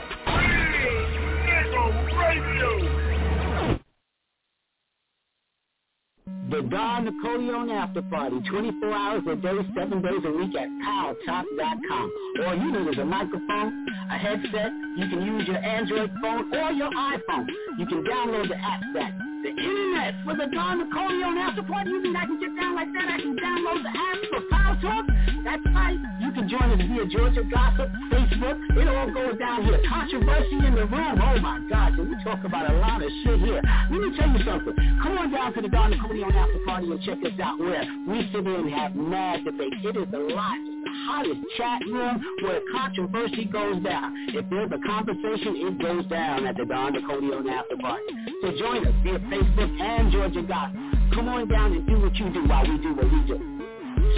The 6.49 6.61
Don 6.61 7.05
Napoleon 7.05 7.69
After 7.69 8.01
Party, 8.03 8.37
24 8.49 8.93
hours 8.93 9.23
a 9.29 9.35
day, 9.35 9.57
7 9.75 10.01
days 10.01 10.23
a 10.23 10.31
week 10.31 10.55
at 10.55 10.69
PowTalk.com. 10.85 12.11
All 12.45 12.55
you 12.55 12.71
need 12.71 12.89
is 12.89 12.97
a 12.99 13.05
microphone, 13.05 13.85
a 14.09 14.17
headset. 14.17 14.71
You 14.97 15.09
can 15.09 15.21
use 15.23 15.47
your 15.47 15.57
Android 15.57 16.09
phone 16.21 16.53
or 16.53 16.71
your 16.71 16.89
iPhone. 16.89 17.47
You 17.77 17.85
can 17.85 18.03
download 18.03 18.47
the 18.47 18.55
app 18.55 18.81
that 18.93 19.11
the 19.47 19.61
internet 19.63 20.13
for 20.25 20.35
the 20.35 20.47
Don 20.51 20.83
Nicoleon 20.83 21.37
After 21.37 21.63
Party. 21.63 21.91
You 21.91 22.03
mean 22.03 22.15
I 22.15 22.25
can 22.25 22.39
get 22.39 22.51
down 22.59 22.75
like 22.75 22.91
that? 22.91 23.07
I 23.07 23.17
can 23.21 23.35
download 23.37 23.79
the 23.83 23.93
app 23.95 24.19
for 24.27 24.41
Power 24.51 24.75
Talk? 24.81 25.05
That's 25.43 25.63
right. 25.71 25.99
You 26.19 26.31
can 26.35 26.49
join 26.49 26.67
us 26.75 26.81
via 26.83 27.05
Georgia 27.07 27.43
Gossip, 27.47 27.87
Facebook. 28.11 28.57
It 28.75 28.87
all 28.87 29.07
goes 29.11 29.39
down 29.39 29.63
here. 29.63 29.79
Controversy 29.87 30.59
in 30.67 30.75
the 30.75 30.85
room. 30.85 31.15
Oh 31.21 31.39
my 31.39 31.63
God, 31.69 31.95
can 31.95 32.09
we 32.09 32.23
talk 32.23 32.43
about 32.43 32.69
a 32.69 32.75
lot 32.75 33.01
of 33.01 33.09
shit 33.23 33.39
here. 33.39 33.61
Let 33.63 33.99
me 34.01 34.17
tell 34.17 34.29
you 34.35 34.43
something. 34.43 34.75
Come 35.01 35.17
on 35.17 35.31
down 35.31 35.53
to 35.53 35.61
the 35.61 35.69
Don 35.69 35.91
Nicoleon 35.91 36.35
After 36.35 36.59
Party 36.65 36.91
and 36.91 37.01
check 37.03 37.19
us 37.23 37.39
out 37.39 37.59
where 37.59 37.87
we 38.07 38.27
sit 38.33 38.43
in 38.43 38.47
and 38.47 38.71
have 38.71 38.95
mad 38.95 39.45
debate. 39.45 39.73
It 39.83 39.95
is 39.95 40.11
a 40.11 40.17
lot. 40.35 40.76
Hottest 41.07 41.39
chat 41.57 41.81
room 41.85 42.23
where 42.41 42.61
controversy 42.71 43.45
goes 43.45 43.81
down. 43.83 44.13
If 44.29 44.49
there's 44.49 44.71
a 44.71 44.79
conversation, 44.87 45.55
it 45.55 45.81
goes 45.81 46.05
down 46.07 46.45
at 46.45 46.57
the 46.57 46.65
Don 46.65 46.93
Nicoleon 46.93 47.47
After 47.49 47.77
Party. 47.77 48.05
So 48.41 48.51
join 48.57 48.85
us 48.85 48.93
via 49.03 49.19
Facebook 49.19 49.81
and 49.81 50.11
Georgia 50.11 50.43
Gossip. 50.43 50.75
Come 51.13 51.27
on 51.29 51.47
down 51.47 51.73
and 51.73 51.87
do 51.87 51.99
what 51.99 52.15
you 52.15 52.29
do 52.29 52.47
while 52.47 52.67
we 52.67 52.77
do 52.77 52.93
what 52.93 53.11
we 53.11 53.21
do. 53.27 53.37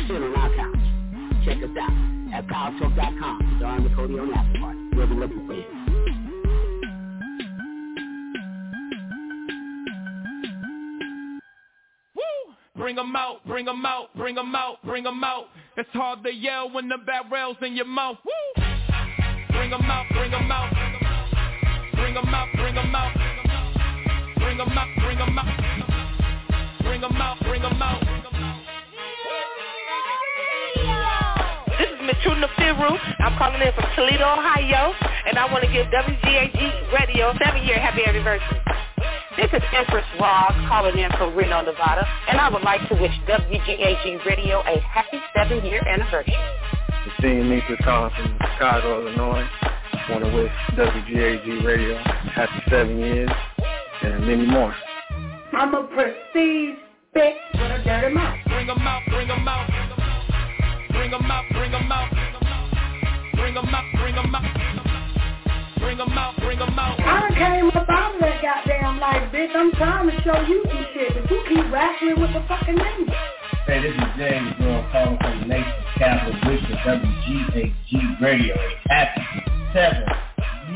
Sit 0.08 0.22
on 0.22 0.36
our 0.36 0.56
couch. 0.56 1.46
Check 1.46 1.58
us 1.64 1.76
out 1.80 2.34
at 2.34 2.48
PowerTalk.com. 2.48 3.58
Don 3.60 3.84
Nicoleon 3.84 4.34
After 4.34 4.60
Party. 4.60 4.80
We'll 4.94 5.08
be 5.08 5.16
looking 5.16 5.48
for 5.48 5.54
you. 5.54 5.80
Bring 12.76 12.98
'em 12.98 13.16
out, 13.16 13.46
bring 13.46 13.68
'em 13.68 13.86
out, 13.86 14.16
bring 14.16 14.38
'em 14.38 14.56
out, 14.56 14.82
bring 14.84 15.06
'em 15.06 15.24
out. 15.24 15.50
It's 15.80 15.90
hard 15.94 16.24
to 16.26 16.34
yell 16.34 16.70
when 16.70 16.90
the 16.90 16.98
barrel's 16.98 17.56
in 17.62 17.74
your 17.74 17.86
mouth. 17.86 18.18
Woo! 18.26 18.64
Bring 19.54 19.72
'em 19.72 19.80
out, 19.90 20.06
bring 20.12 20.34
'em 20.34 20.52
out. 20.52 20.70
Bring 21.94 22.18
'em 22.18 22.36
out, 22.36 22.50
bring 22.58 22.78
'em 22.78 22.94
out. 22.94 23.14
Bring 24.36 24.60
'em 24.60 24.78
out, 24.78 24.90
bring 25.00 25.20
'em 25.22 25.40
out. 25.40 25.48
Bring 26.84 27.02
'em 27.02 27.22
out, 27.22 27.40
bring 27.48 27.64
'em 27.64 27.82
out. 27.82 28.02
This 31.80 31.90
is 31.92 32.24
True 32.24 32.36
Nafiru. 32.36 33.00
I'm 33.22 33.38
calling 33.38 33.62
in 33.62 33.72
from 33.72 33.86
Toledo, 33.96 34.28
Ohio, 34.28 34.94
and 35.28 35.40
I 35.40 35.46
want 35.46 35.64
to 35.64 35.72
give 35.72 35.88
WGAG 35.92 36.92
Radio 36.92 37.34
seven-year 37.42 37.80
happy 37.80 38.06
anniversary. 38.06 38.60
This 39.40 39.54
is 39.54 39.64
Empress 39.74 40.04
Ross 40.20 40.52
calling 40.68 41.00
in 41.00 41.10
from 41.12 41.34
Reno, 41.34 41.62
Nevada, 41.62 42.06
and 42.28 42.42
I 42.42 42.50
would 42.50 42.62
like 42.64 42.82
to 42.90 42.96
wish 42.96 43.14
WGAG 43.26 44.26
Radio 44.26 44.60
a 44.68 44.82
happy 44.82 45.18
seven-year 45.34 45.82
anniversary. 45.88 46.36
Christine 47.04 47.50
Nisa 47.50 47.82
calling 47.82 48.12
from 48.18 48.38
Chicago, 48.38 49.00
Illinois. 49.00 49.48
Want 50.10 50.26
to 50.26 50.36
wish 50.36 50.52
WGAG 50.76 51.64
Radio 51.64 51.96
happy 52.36 52.70
seven 52.70 53.00
years. 53.00 53.30
and 54.02 54.28
many 54.28 54.46
more. 54.46 54.76
I'm 55.54 55.74
a 55.74 55.84
prestige 55.84 56.76
bitch 57.16 57.38
with 57.54 57.80
a 57.80 57.82
dirty 57.86 58.14
mouth. 58.14 58.40
Bring 58.46 58.70
'em 58.70 58.78
out, 58.80 59.04
bring 59.08 59.30
'em 59.30 59.48
out. 59.48 59.68
Bring 59.70 59.90
Bring 60.90 61.14
'em 61.14 61.32
out, 61.32 61.46
bring 61.52 61.72
bring 61.72 61.74
'em 61.76 61.92
out. 61.94 62.10
Bring 62.12 62.36
Bring 63.36 63.56
'em 63.56 63.74
out, 63.74 63.86
bring 63.96 64.14
bring 64.14 64.18
'em 64.18 64.36
out. 64.36 64.69
Bring 65.90 66.02
'em 66.02 66.18
out, 66.20 66.38
bring 66.38 66.62
'em 66.62 66.78
out. 66.78 67.00
I 67.00 67.22
done 67.22 67.34
came 67.34 67.68
up 67.72 67.90
out 67.90 68.14
of 68.14 68.22
that 68.22 68.40
goddamn 68.44 69.00
life, 69.00 69.24
bitch. 69.34 69.56
I'm 69.56 69.72
trying 69.72 70.08
to 70.12 70.22
show 70.22 70.40
you 70.42 70.64
some 70.70 70.86
shit, 70.94 71.16
but 71.16 71.32
you 71.32 71.44
keep 71.50 71.72
wrestling 71.72 72.22
with 72.22 72.32
the 72.32 72.42
fucking 72.48 72.76
name. 72.76 73.08
Hey, 73.66 73.82
this 73.82 73.96
is 73.96 74.10
James 74.16 74.54
Girl 74.60 74.86
calling 74.92 75.18
from 75.18 75.40
the 75.40 75.46
nation's 75.48 75.86
capital, 75.98 76.40
Wichita, 76.48 77.00
WGAG 77.00 78.22
Radio. 78.22 78.56
Happy 78.88 79.26
seven 79.74 80.06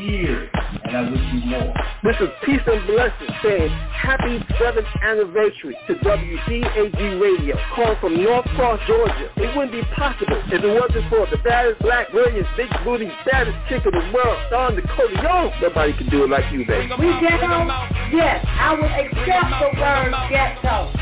years, 0.00 0.50
and 0.84 0.96
I 0.96 1.10
wish 1.10 1.20
you 1.32 1.40
more. 1.46 1.74
This 2.02 2.16
is 2.20 2.28
Peace 2.44 2.60
and 2.66 2.86
Blessings 2.86 3.30
saying 3.42 3.70
happy 3.70 4.38
seventh 4.60 4.86
anniversary 5.02 5.76
to 5.86 5.94
WGAG 5.96 7.20
Radio, 7.20 7.56
calling 7.74 7.96
from 8.00 8.22
North 8.22 8.46
Cross, 8.56 8.80
Georgia. 8.86 9.30
It 9.36 9.56
wouldn't 9.56 9.72
be 9.72 9.82
possible 9.94 10.40
if 10.46 10.62
it 10.62 10.68
wasn't 10.68 11.08
for 11.08 11.26
the 11.30 11.38
baddest 11.42 11.80
black, 11.80 12.10
brilliant, 12.10 12.46
big 12.56 12.70
booty, 12.84 13.10
baddest 13.24 13.56
chick 13.68 13.82
in 13.84 13.92
the 13.92 14.12
world, 14.12 14.38
Don 14.50 14.76
Dakota 14.76 15.14
Young. 15.22 15.52
Nobody 15.60 15.92
can 15.94 16.08
do 16.10 16.24
it 16.24 16.30
like 16.30 16.52
you, 16.52 16.66
baby. 16.66 16.92
We 16.98 17.10
ghetto? 17.20 17.66
Yes, 18.12 18.44
I 18.46 18.74
would 18.74 18.90
accept 18.90 19.50
the 19.60 19.70
word 19.80 20.12
ghetto. 20.30 20.92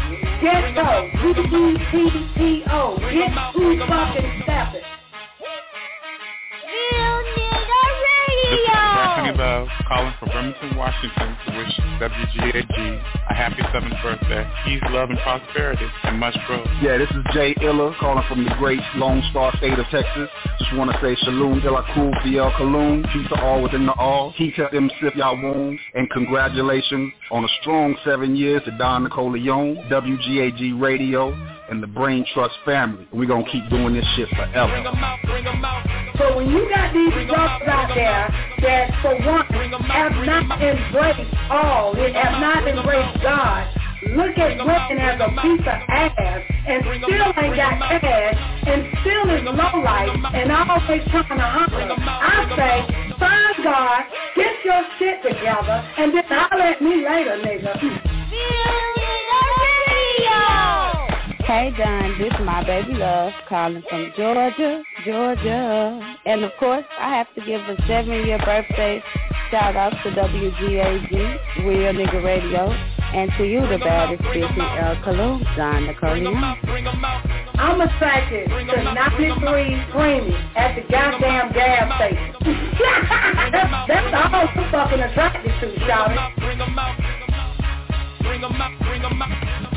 Ghetto. 0.42 1.10
G-E-T-T-O. 1.92 2.96
Get 2.98 3.30
who 3.54 3.78
fucking 3.86 4.42
step 4.42 4.74
it. 4.74 4.84
This 8.42 8.58
is 8.58 8.68
Anthony 8.74 9.38
Love 9.38 9.68
calling 9.86 10.12
from 10.18 10.28
Bremerton, 10.30 10.76
Washington 10.76 11.36
to 11.46 11.58
wish 11.58 11.80
WGAG 12.00 13.02
a 13.30 13.34
happy 13.34 13.62
seventh 13.72 13.94
birthday, 14.02 14.44
peace, 14.64 14.82
love, 14.90 15.10
and 15.10 15.18
prosperity, 15.20 15.86
and 16.02 16.18
much 16.18 16.36
growth. 16.46 16.66
Yeah, 16.82 16.98
this 16.98 17.08
is 17.10 17.24
Jay 17.32 17.54
Illa 17.62 17.94
calling 18.00 18.24
from 18.28 18.44
the 18.44 18.50
great 18.58 18.80
Lone 18.96 19.22
Star 19.30 19.56
State 19.58 19.78
of 19.78 19.86
Texas. 19.86 20.28
Just 20.58 20.74
want 20.74 20.90
to 20.90 20.98
say 21.00 21.14
Shalom 21.24 21.62
Illa 21.64 21.86
Kul 21.94 22.10
Fiel 22.24 22.50
Kalum, 22.52 23.04
peace 23.12 23.28
to 23.28 23.40
all 23.40 23.62
within 23.62 23.86
the 23.86 23.92
all, 23.92 24.32
Kita 24.32 24.74
M 24.74 24.90
Sif 25.00 25.14
Yawon, 25.14 25.78
and 25.94 26.10
congratulations 26.10 27.12
on 27.30 27.44
a 27.44 27.48
strong 27.60 27.96
seven 28.04 28.34
years 28.34 28.62
to 28.64 28.76
Don 28.76 29.04
Nicole 29.04 29.32
Leon, 29.32 29.76
WGAG 29.88 30.80
Radio, 30.80 31.30
and 31.72 31.82
the 31.82 31.86
Brain 31.86 32.24
Trust 32.34 32.54
family. 32.66 33.08
We're 33.14 33.26
going 33.26 33.46
to 33.46 33.50
keep 33.50 33.66
doing 33.70 33.94
this 33.94 34.04
shit 34.14 34.28
forever. 34.28 34.76
So 36.18 36.36
when 36.36 36.50
you 36.50 36.68
got 36.68 36.92
these 36.92 37.12
brothers 37.26 37.66
out 37.66 37.88
there 37.94 38.28
that 38.60 38.92
for 39.00 39.16
one 39.24 39.48
have 39.88 40.12
not 40.26 40.60
embraced 40.60 41.34
all, 41.48 41.94
they 41.94 42.12
have 42.12 42.40
not 42.44 42.68
embraced 42.68 43.22
God, 43.22 43.72
look 44.12 44.36
at 44.36 44.58
women 44.60 44.98
as 45.00 45.18
a 45.18 45.32
piece 45.40 45.64
of 45.64 45.80
ass 45.88 46.42
and 46.68 46.84
still 47.08 47.32
ain't 47.40 47.56
got 47.56 47.80
cash 47.80 48.36
and 48.68 48.84
still 49.00 49.30
is 49.32 49.42
low 49.48 49.80
life 49.80 50.12
and 50.34 50.52
always 50.52 51.00
trying 51.08 51.24
to 51.24 51.40
holler. 51.40 51.88
I 51.88 52.52
say, 52.52 53.16
find 53.18 53.64
God, 53.64 54.04
get 54.36 54.62
your 54.62 54.84
shit 54.98 55.22
together, 55.22 55.88
and 55.96 56.12
then 56.14 56.24
holler 56.28 56.64
at 56.64 56.82
me 56.82 56.96
later, 57.02 57.40
nigga. 57.40 58.12
Hey 61.44 61.72
Don, 61.76 62.18
this 62.18 62.32
is 62.32 62.46
my 62.46 62.64
baby 62.64 62.94
love 62.94 63.32
calling 63.48 63.82
from 63.90 64.12
Georgia, 64.16 64.82
Georgia. 65.04 66.16
And 66.24 66.44
of 66.44 66.52
course, 66.60 66.84
I 66.98 67.16
have 67.16 67.26
to 67.34 67.40
give 67.44 67.60
a 67.62 67.76
seven-year 67.88 68.38
birthday 68.38 69.02
shout 69.50 69.74
out 69.76 69.90
to 70.04 70.10
WGAG, 70.10 71.10
Real 71.66 71.92
Nigga 71.94 72.22
Radio, 72.24 72.70
and 72.70 73.30
to 73.38 73.44
you, 73.44 73.60
the 73.60 73.78
baddest 73.78 74.22
bitch 74.22 74.54
in 74.54 74.60
El 74.60 75.02
Cologne, 75.02 75.44
Don 75.56 75.86
Napoleon. 75.86 76.36
I'm 77.58 77.80
attracted 77.80 78.48
to 78.48 78.94
93 78.94 79.84
Creamy 79.92 80.34
at 80.56 80.76
the 80.76 80.82
goddamn 80.90 81.52
gas 81.52 81.98
station. 81.98 82.34
that's, 83.52 83.88
that's 83.88 84.14
all 84.14 84.34
I'm 84.34 84.70
fucking 84.70 85.00
attracted 85.00 85.52
to, 85.60 85.80
shawty. 85.80 86.36
Bring 86.38 86.60
'em 86.60 86.78
out, 86.78 86.96
bring 88.22 88.42
'em 88.44 88.60
out. 88.62 88.78
Bring 88.80 89.04
'em 89.04 89.22
out, 89.22 89.71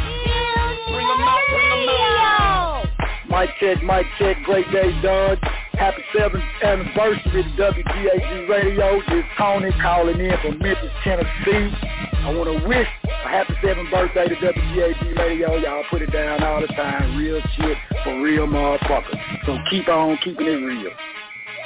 bring 1.50 1.90
'em 1.90 2.18
out. 2.18 2.86
Mic 3.30 3.50
check, 3.60 3.84
mic 3.84 4.06
check, 4.18 4.38
great 4.44 4.70
day, 4.72 4.92
Don. 5.02 5.38
Happy 5.78 6.04
seventh 6.18 6.44
anniversary 6.64 7.44
to 7.44 7.50
WGAG 7.58 8.48
Radio. 8.48 9.02
This 9.10 9.26
Tony 9.38 9.72
calling 9.82 10.20
in 10.20 10.38
from 10.38 10.58
Memphis, 10.60 10.92
Tennessee. 11.04 11.76
I 12.24 12.34
want 12.34 12.48
to 12.48 12.68
wish 12.68 12.88
a 13.04 13.28
happy 13.28 13.54
seventh 13.62 13.92
birthday 13.92 14.30
to 14.30 14.36
WGAG 14.36 15.18
Radio. 15.18 15.58
Y'all 15.58 15.84
put 15.90 16.02
it 16.02 16.12
down 16.14 16.44
all 16.44 16.62
the 16.62 16.68
time. 16.68 17.18
Real 17.18 17.42
shit 17.58 17.78
for 18.04 18.22
real 18.22 18.48
motherfuckers. 18.48 19.20
So 19.46 19.58
keep 19.70 19.90
on 19.90 20.18
keeping 20.24 20.48
it 20.48 20.64
real. 20.64 20.92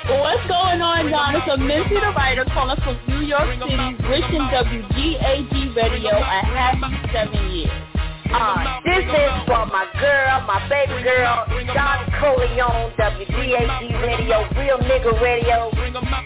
What's 0.07 0.47
going 0.47 0.81
on, 0.81 1.11
Don? 1.11 1.35
It's 1.35 1.47
a 1.53 1.57
Minty 1.57 1.95
the 1.95 2.13
writer 2.15 2.45
calling 2.45 2.79
from 2.81 2.97
New 3.07 3.27
York 3.27 3.45
City, 3.59 3.95
wishing 4.09 4.41
WGAG 4.49 5.75
Radio 5.75 6.17
a 6.17 6.45
happy 6.49 7.11
seven 7.13 7.51
years. 7.51 7.98
Uh, 8.31 8.79
this 8.85 9.03
is 9.03 9.31
for 9.47 9.65
my 9.65 9.89
girl, 9.99 10.45
my 10.45 10.61
baby 10.69 11.01
girl, 11.01 11.45
Don 11.73 12.05
Coleon, 12.21 12.93
WGAG 12.99 14.01
Radio, 14.01 14.47
Real 14.53 14.77
Nigga 14.77 15.19
Radio. 15.19 15.71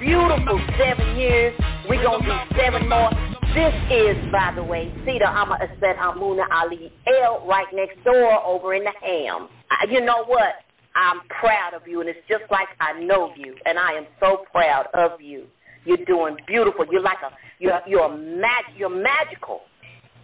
Beautiful 0.01 0.60
seven 0.78 1.16
years. 1.16 1.54
we 1.89 1.97
to 1.97 2.20
do 2.22 2.58
seven 2.60 2.89
more. 2.89 3.10
This 3.56 3.74
is, 3.89 4.18
by 4.34 4.51
the 4.54 4.64
way, 4.64 4.91
Cedar 5.06 5.26
Amma 5.26 5.58
Aset 5.62 5.97
Amuna 5.97 6.43
Ali 6.51 6.91
L 7.08 7.45
right 7.47 7.68
next 7.74 8.04
door 8.04 8.43
over 8.43 8.74
in 8.74 8.84
the 8.84 8.93
ham. 9.01 9.47
You 9.89 10.01
know 10.01 10.26
what? 10.26 10.56
I'm 10.95 11.22
proud 11.30 11.74
of 11.74 11.88
you, 11.88 12.01
and 12.01 12.10
it's 12.10 12.20
just 12.28 12.43
like 12.51 12.68
I 12.82 12.99
know 12.99 13.32
you, 13.38 13.56
and 13.66 13.80
I 13.80 13.93
am 13.93 14.08
so 14.20 14.43
proud 14.51 14.88
of 14.93 15.22
you. 15.22 15.45
You're 15.86 16.04
doing 16.06 16.36
beautiful. 16.47 16.86
You're 16.91 17.01
like 17.01 17.20
a, 17.24 17.32
you're, 17.60 17.80
you're 17.88 18.10
mag, 18.10 18.66
you're 18.76 18.89
magical. 18.89 19.62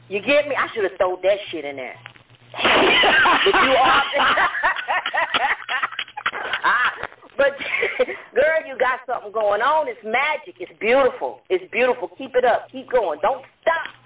You 0.09 0.21
get 0.21 0.47
me? 0.47 0.55
I 0.55 0.67
should 0.73 0.83
have 0.83 0.97
thrown 0.97 1.19
that 1.21 1.37
shit 1.49 1.65
in 1.65 1.75
there. 1.75 1.95
but 2.51 2.65
you 2.65 3.69
are. 3.77 4.03
ah, 6.63 6.93
but 7.37 7.51
girl, 8.35 8.67
you 8.67 8.75
got 8.77 8.99
something 9.05 9.31
going 9.31 9.61
on. 9.61 9.87
It's 9.87 10.03
magic. 10.03 10.55
It's 10.59 10.71
beautiful. 10.79 11.41
It's 11.49 11.63
beautiful. 11.71 12.09
Keep 12.17 12.35
it 12.35 12.43
up. 12.43 12.69
Keep 12.71 12.89
going. 12.91 13.19
Don't 13.21 13.45
stop. 13.61 13.98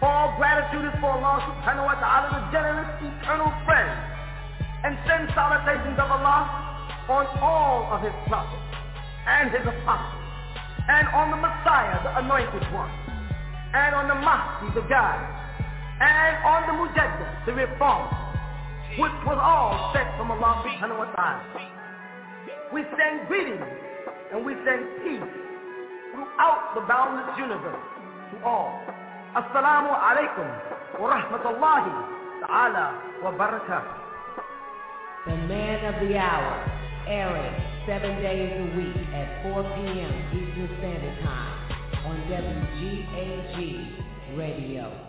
All 0.01 0.35
gratitude 0.37 0.85
is 0.89 0.95
for 0.99 1.13
Allah 1.15 1.41
subhanahu 1.45 1.87
wa 1.87 1.97
ta'ala, 1.97 2.27
the 2.33 2.43
generous 2.51 2.89
eternal 3.01 3.49
friend. 3.65 3.91
And 4.83 4.97
send 5.07 5.29
salutations 5.33 5.97
of 5.97 6.09
Allah 6.11 6.45
on 7.09 7.25
all 7.41 7.89
of 7.93 8.03
his 8.03 8.13
prophets. 8.27 8.67
and 9.27 9.51
his 9.51 9.61
apostles, 9.67 10.23
and 10.87 11.07
on 11.11 11.31
the 11.31 11.35
Messiah, 11.35 11.99
the 12.01 12.17
anointed 12.23 12.63
one, 12.71 12.89
and 13.74 13.95
on 13.95 14.07
the 14.07 14.15
Mahdi, 14.15 14.74
the 14.76 14.86
guide, 14.88 15.24
and 15.99 16.34
on 16.45 16.61
the 16.70 16.76
Mujaddid, 16.80 17.45
the 17.45 17.53
reformer, 17.53 18.11
which 18.99 19.18
was 19.26 19.39
all 19.41 19.91
sent 19.93 20.07
from 20.18 20.32
Allah 20.32 20.63
subhanahu 20.63 20.99
wa 20.99 21.09
ta'ala. 21.11 21.43
We 22.74 22.84
send 22.95 23.28
greetings 23.28 23.63
and 24.32 24.45
we 24.45 24.53
send 24.63 24.88
peace 25.03 25.32
throughout 26.13 26.76
the 26.76 26.82
boundless 26.88 27.36
universe 27.38 27.84
to 28.32 28.36
all. 28.45 28.80
Assalamu 29.36 29.91
alaikum 29.91 30.47
wa 30.99 31.11
rahmatullahi 31.11 31.93
ta'ala 32.47 32.86
wa 33.24 33.32
barakatuh. 33.36 33.95
The 35.28 35.36
man 35.51 35.93
of 35.93 36.07
the 36.07 36.15
hour, 36.15 36.53
airing 37.07 37.55
seven 37.86 38.22
days 38.24 38.51
a 38.55 38.68
week 38.78 38.95
at 39.13 39.43
4 39.43 39.63
p.m. 39.63 40.13
Eastern 40.32 40.70
Standard 40.80 41.20
Time 41.24 41.56
on 42.07 42.15
WGAG 42.31 43.57
Radio. 44.37 45.03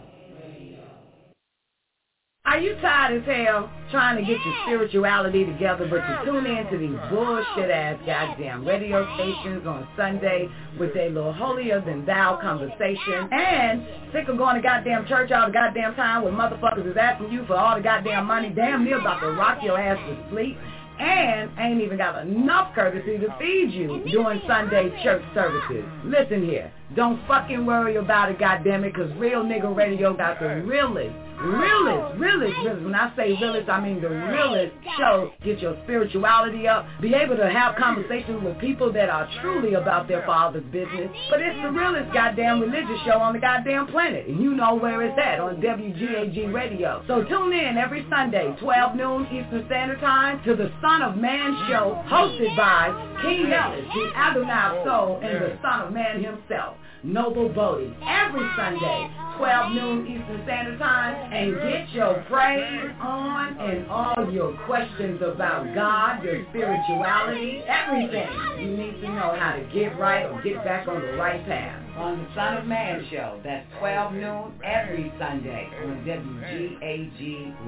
Are 2.44 2.58
you 2.58 2.74
tired 2.80 3.22
as 3.22 3.28
hell 3.28 3.70
trying 3.92 4.16
to 4.16 4.22
get 4.22 4.40
your 4.44 4.54
spirituality 4.64 5.44
together, 5.44 5.86
but 5.88 6.02
you 6.02 6.32
tune 6.32 6.46
in 6.46 6.66
to 6.72 6.78
these 6.78 6.98
bullshit 7.08 7.70
ass 7.70 8.00
goddamn 8.04 8.66
radio 8.66 9.04
stations 9.14 9.64
on 9.64 9.86
Sunday 9.96 10.48
with 10.80 10.96
a 10.96 11.10
little 11.10 11.32
holier 11.32 11.80
than 11.84 12.04
thou 12.04 12.38
conversation? 12.40 13.28
And 13.30 13.86
sick 14.12 14.26
of 14.28 14.36
going 14.36 14.56
to 14.56 14.62
goddamn 14.62 15.06
church 15.06 15.30
all 15.30 15.46
the 15.46 15.52
goddamn 15.52 15.94
time 15.94 16.24
where 16.24 16.32
motherfuckers 16.32 16.90
is 16.90 16.96
asking 16.96 17.30
you 17.30 17.44
for 17.46 17.54
all 17.54 17.76
the 17.76 17.82
goddamn 17.82 18.26
money 18.26 18.50
damn 18.50 18.82
near 18.82 18.98
about 18.98 19.20
to 19.20 19.28
rock 19.32 19.62
your 19.62 19.78
ass 19.78 19.98
to 20.08 20.30
sleep. 20.32 20.56
And 20.98 21.50
ain't 21.60 21.80
even 21.80 21.96
got 21.96 22.26
enough 22.26 22.74
courtesy 22.74 23.18
to 23.18 23.28
feed 23.38 23.70
you 23.70 24.02
during 24.10 24.40
Sunday 24.48 24.90
church 25.04 25.22
services. 25.32 25.84
Listen 26.02 26.42
here, 26.42 26.72
don't 26.96 27.20
fucking 27.26 27.66
worry 27.66 27.96
about 27.96 28.30
it, 28.30 28.38
goddammit, 28.38 28.94
because 28.94 29.12
Real 29.16 29.42
Nigga 29.42 29.74
Radio 29.74 30.16
got 30.16 30.40
the 30.40 30.62
realest 30.62 31.14
realest, 31.40 32.18
realest, 32.18 32.58
realest. 32.58 32.82
When 32.84 32.94
I 32.94 33.14
say 33.16 33.36
realest, 33.40 33.68
I 33.68 33.80
mean 33.80 34.00
the 34.00 34.08
realest 34.08 34.74
show. 34.96 35.32
Get 35.44 35.60
your 35.60 35.76
spirituality 35.84 36.66
up. 36.66 36.86
Be 37.00 37.14
able 37.14 37.36
to 37.36 37.48
have 37.48 37.76
conversations 37.76 38.42
with 38.42 38.58
people 38.58 38.92
that 38.92 39.08
are 39.08 39.28
truly 39.40 39.74
about 39.74 40.08
their 40.08 40.24
father's 40.26 40.64
business. 40.72 41.10
But 41.30 41.40
it's 41.40 41.60
the 41.62 41.70
realest 41.70 42.12
goddamn 42.12 42.60
religious 42.60 42.98
show 43.04 43.18
on 43.18 43.34
the 43.34 43.38
goddamn 43.38 43.86
planet. 43.88 44.26
And 44.26 44.42
you 44.42 44.54
know 44.54 44.74
where 44.74 45.02
it's 45.02 45.18
at 45.18 45.40
on 45.40 45.56
WGAG 45.56 46.52
Radio. 46.52 47.04
So 47.06 47.24
tune 47.24 47.52
in 47.52 47.76
every 47.76 48.06
Sunday, 48.10 48.54
12 48.60 48.96
noon 48.96 49.26
Eastern 49.26 49.64
Standard 49.66 50.00
Time 50.00 50.42
to 50.44 50.56
the 50.56 50.72
Son 50.80 51.02
of 51.02 51.16
Man 51.16 51.66
show 51.68 52.02
hosted 52.08 52.56
by 52.56 52.88
King 53.22 53.52
Ellis, 53.52 53.84
the 53.94 54.12
Adonai 54.16 54.84
Soul, 54.84 55.20
and 55.22 55.44
the 55.44 55.58
Son 55.62 55.86
of 55.86 55.92
Man 55.92 56.22
himself. 56.22 56.76
Noble 57.04 57.48
Boddie 57.48 57.94
every 58.02 58.48
Sunday, 58.56 59.10
12 59.36 59.72
noon 59.72 60.06
Eastern 60.06 60.42
Standard 60.44 60.78
Time, 60.78 61.32
and 61.32 61.54
get 61.54 61.88
your 61.94 62.24
praise 62.28 62.90
on 63.00 63.56
and 63.58 63.86
all 63.88 64.30
your 64.32 64.52
questions 64.66 65.20
about 65.22 65.72
God, 65.74 66.24
your 66.24 66.44
spirituality, 66.50 67.62
everything. 67.66 68.28
You 68.58 68.76
need 68.76 69.00
to 69.00 69.08
know 69.08 69.36
how 69.38 69.54
to 69.56 69.62
get 69.72 69.98
right 69.98 70.24
or 70.24 70.42
get 70.42 70.64
back 70.64 70.88
on 70.88 71.00
the 71.00 71.12
right 71.12 71.44
path 71.46 71.87
on 71.98 72.22
the 72.22 72.28
Son 72.34 72.56
of 72.58 72.66
Man 72.66 73.06
show. 73.10 73.40
That's 73.44 73.66
12 73.78 74.12
noon 74.14 74.52
every 74.62 75.12
Sunday 75.18 75.68
on 75.82 76.04
WGAG 76.06 77.20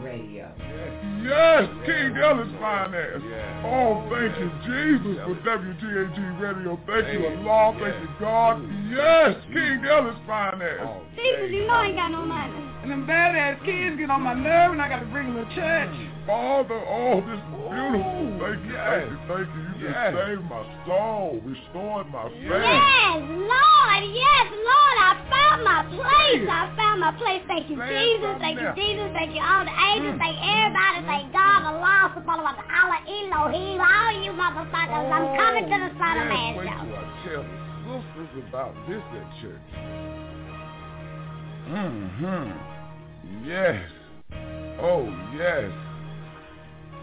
Radio. 0.02 0.50
Yes, 1.22 1.68
King 1.84 2.16
Ellis 2.16 2.48
Finance. 2.60 3.22
Oh, 3.66 4.06
thank 4.08 4.38
you, 4.38 4.50
Jesus, 4.64 5.18
for 5.26 5.34
WGAG 5.42 6.40
Radio. 6.40 6.78
Thank 6.86 7.12
you, 7.12 7.26
Allah. 7.26 7.76
Thank 7.80 8.02
you, 8.02 8.08
God. 8.20 8.62
Yes, 8.88 9.34
King 9.52 9.84
Ellis 9.84 10.16
Finance. 10.26 11.04
Jesus, 11.16 11.50
you 11.50 11.66
know 11.66 11.74
I 11.74 11.86
ain't 11.86 11.96
got 11.96 12.10
no 12.10 12.24
money. 12.24 12.79
And 12.90 13.06
them 13.06 13.06
badass 13.06 13.62
kids 13.62 14.02
get 14.02 14.10
on 14.10 14.26
my 14.26 14.34
nerve 14.34 14.74
and 14.74 14.82
I 14.82 14.90
got 14.90 14.98
to 14.98 15.06
bring 15.14 15.30
them 15.30 15.46
to 15.46 15.46
church. 15.54 15.94
Father, 16.26 16.74
oh, 16.74 17.22
this 17.22 17.38
is 17.38 17.54
beautiful. 17.70 18.34
Thank 18.42 18.66
you, 18.66 18.74
thank 18.74 19.06
you, 19.06 19.18
thank 19.30 19.46
you. 19.46 19.62
You 19.62 19.94
just 19.94 20.10
saved 20.10 20.42
my 20.50 20.66
soul, 20.90 21.38
restored 21.46 22.10
my 22.10 22.26
faith. 22.34 22.50
Yes, 22.50 23.14
Lord, 23.30 24.02
yes, 24.10 24.46
Lord, 24.58 24.96
I 25.06 25.12
found 25.30 25.58
my 25.62 25.86
place. 25.86 26.42
I 26.50 26.66
found 26.74 26.98
my 26.98 27.14
place. 27.14 27.46
Thank 27.46 27.70
you, 27.70 27.78
Jesus. 27.78 28.34
Thank 28.42 28.58
you, 28.58 28.74
Jesus. 28.74 29.06
Thank 29.14 29.38
you, 29.38 29.42
all 29.46 29.62
the 29.62 29.70
angels. 29.70 30.18
Thank 30.18 30.34
everybody. 30.42 30.98
Thank 31.06 31.30
God, 31.30 31.70
Allah, 31.70 32.10
subhanahu 32.18 32.42
wa 32.42 32.58
ta'ala, 32.58 33.06
Elohim, 33.06 33.78
all 33.78 34.12
you 34.18 34.34
motherfuckers. 34.34 34.98
I'm 34.98 35.30
coming 35.38 35.66
to 35.70 35.76
the 35.78 35.94
Son 35.94 36.14
of 36.18 36.26
Man 36.26 36.58
Wait 36.58 36.66
show. 36.66 36.82
till 36.82 36.98
I 36.98 37.06
tell 37.22 37.46
the 37.46 38.02
sisters 38.18 38.50
about 38.50 38.74
this 38.90 39.04
at 39.14 39.30
church. 39.38 39.70
Mm-hmm. 41.70 42.69
Yes. 43.44 43.90
Oh, 44.82 45.06
yes. 45.36 45.70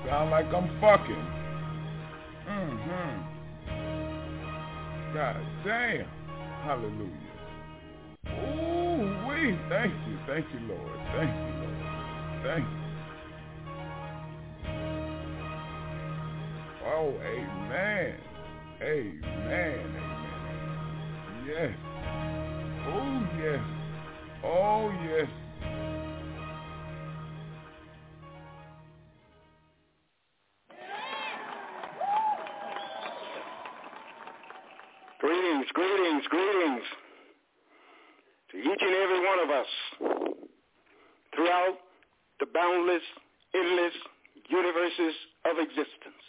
Sound 0.06 0.30
like 0.32 0.46
I'm 0.48 0.68
fucking. 0.80 1.28
Mm-hmm. 2.48 3.38
God 5.14 5.42
damn. 5.66 6.08
Hallelujah. 6.64 7.28
Ooh, 8.28 9.28
wee. 9.28 9.58
Thank 9.70 9.94
you. 10.08 10.18
Thank 10.28 10.46
you, 10.54 10.60
Lord. 10.68 11.00
Thank 11.16 11.32
you, 11.36 11.54
Lord. 11.62 11.78
Thank 12.44 12.66
you. 12.68 12.78
Oh, 16.86 17.10
amen. 17.22 18.16
Amen. 18.82 19.24
Amen. 19.48 20.08
Yes. 21.48 21.74
Oh, 22.88 23.28
yes. 23.40 23.64
Oh, 24.44 24.92
yes. 25.06 25.30
Greetings, 35.20 35.66
greetings, 35.74 36.24
greetings 36.30 36.84
to 38.52 38.58
each 38.58 38.82
and 38.82 38.94
every 38.94 39.26
one 39.26 39.40
of 39.40 39.50
us 39.50 39.66
throughout 41.34 41.78
the 42.40 42.46
boundless, 42.54 43.02
endless 43.56 43.94
universes 44.48 45.16
of 45.46 45.58
existence. 45.58 46.22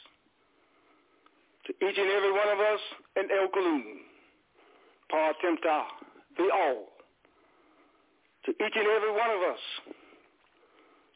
To 1.66 1.72
each 1.86 1.98
and 1.98 2.10
every 2.10 2.32
one 2.32 2.48
of 2.48 2.60
us 2.60 2.80
in 3.16 3.24
El 3.30 3.48
Kaloon, 3.48 3.84
Par 5.10 5.34
Tempta, 5.44 5.82
the 6.38 6.48
All. 6.50 6.88
To 8.46 8.50
each 8.52 8.74
and 8.74 8.86
every 8.88 9.10
one 9.12 9.30
of 9.30 9.42
us, 9.52 9.60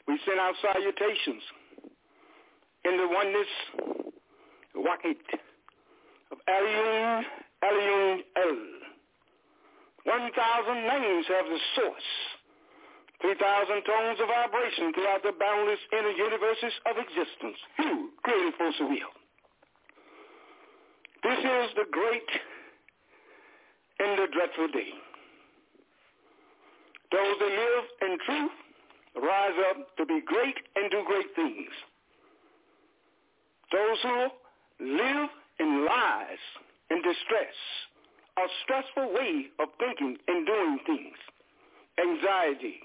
we 0.06 0.20
send 0.26 0.38
our 0.38 0.52
salutations 0.60 1.42
in 2.84 2.98
the 2.98 3.08
oneness, 3.08 3.48
Wahid, 4.76 5.16
of 6.32 6.38
Aliyun, 6.46 7.22
Aliyun 7.62 8.18
El. 8.36 8.58
One 10.04 10.30
thousand 10.34 10.80
names 10.86 11.26
have 11.28 11.46
the 11.46 11.58
source. 11.76 12.10
Three 13.20 13.38
thousand 13.38 13.82
tones 13.86 14.18
of 14.18 14.26
vibration 14.26 14.92
throughout 14.92 15.22
the 15.22 15.32
boundless 15.38 15.78
inner 15.92 16.10
universes 16.10 16.74
of 16.90 16.98
existence. 16.98 17.58
Who 17.78 18.10
created 18.22 18.54
force 18.58 18.74
of 18.80 18.88
will? 18.88 19.14
This 21.22 21.38
is 21.38 21.70
the 21.76 21.86
great 21.92 22.30
and 24.00 24.18
the 24.18 24.26
dreadful 24.32 24.68
day. 24.68 24.90
Those 27.12 27.36
that 27.38 27.52
live 27.52 27.84
in 28.10 28.18
truth 28.26 28.56
rise 29.22 29.58
up 29.70 29.96
to 29.98 30.06
be 30.06 30.20
great 30.26 30.56
and 30.74 30.90
do 30.90 31.04
great 31.06 31.30
things. 31.36 31.70
Those 33.70 33.98
who 34.02 34.18
live 34.96 35.28
in 35.60 35.86
lies 35.86 36.42
and 36.92 37.02
distress, 37.02 37.56
a 38.36 38.46
stressful 38.62 39.14
way 39.14 39.46
of 39.58 39.68
thinking 39.78 40.16
and 40.28 40.46
doing 40.46 40.78
things, 40.84 41.16
anxiety. 41.96 42.80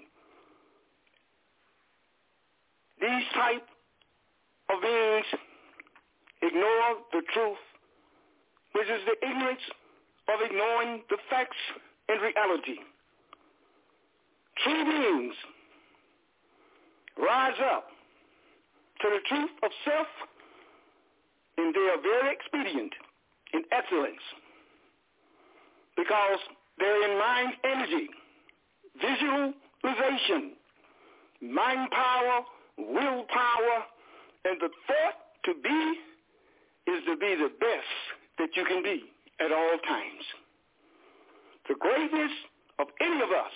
These 3.02 3.28
type 3.36 3.68
of 4.70 4.82
beings 4.82 5.26
ignore 6.42 7.04
the 7.12 7.22
truth, 7.34 7.64
which 8.72 8.88
is 8.88 9.02
the 9.04 9.28
ignorance 9.28 9.68
of 10.30 10.40
ignoring 10.40 11.04
the 11.10 11.18
facts 11.30 11.60
and 12.08 12.22
reality. 12.22 12.80
True 14.64 14.86
beings 14.86 15.36
rise 17.20 17.60
up 17.76 17.90
to 19.02 19.08
the 19.10 19.20
truth 19.28 19.52
of 19.64 19.72
self 19.84 20.08
and 21.58 21.76
they 21.76 21.90
are 21.92 22.02
very 22.02 22.34
expedient 22.34 22.94
in 23.54 23.62
excellence 23.72 24.24
because 25.96 26.40
they're 26.78 27.12
in 27.12 27.18
mind 27.18 27.54
energy, 27.64 28.08
visualization, 29.02 30.54
mind 31.42 31.90
power, 31.92 32.46
willpower, 32.78 33.78
and 34.46 34.62
the 34.62 34.70
thought 34.86 35.18
to 35.46 35.54
be 35.62 36.92
is 36.92 37.04
to 37.06 37.18
be 37.18 37.36
the 37.36 37.52
best 37.60 37.94
that 38.38 38.50
you 38.56 38.64
can 38.66 38.84
be 38.84 39.04
at 39.40 39.52
all 39.52 39.78
times. 39.88 40.24
The 41.68 41.76
greatness 41.76 42.32
of 42.80 42.88
any 43.02 43.22
of 43.22 43.30
us 43.32 43.56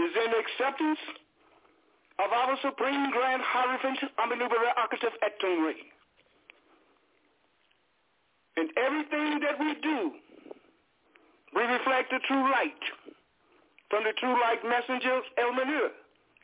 is 0.00 0.10
in 0.10 0.32
acceptance 0.34 0.98
of 2.18 2.32
our 2.32 2.56
Supreme 2.62 3.10
Grand 3.10 3.42
Hierophant 3.44 3.98
Amenubere 4.18 4.72
Architect 4.76 5.16
at 5.22 5.38
In 8.56 8.68
everything 8.76 9.40
that 9.40 9.58
we 9.58 9.74
do, 9.82 10.12
we 11.54 11.62
reflect 11.62 12.10
the 12.10 12.20
true 12.26 12.50
light 12.50 12.82
from 13.90 14.04
the 14.04 14.12
true 14.18 14.40
light 14.40 14.58
messenger, 14.64 15.20
El 15.38 15.52
Manur, 15.52 15.90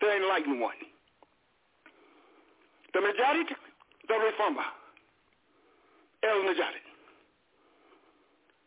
the 0.01 0.17
enlightened 0.17 0.61
one. 0.61 0.75
The 2.93 3.01
Majadik, 3.01 3.55
the 4.09 4.15
reformer, 4.15 4.71
El 6.23 6.43
Majadik. 6.43 6.87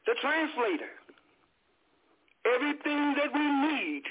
The 0.06 0.16
translator, 0.22 0.92
everything 2.46 3.16
that 3.16 3.34
we 3.34 3.40
need 3.40 4.04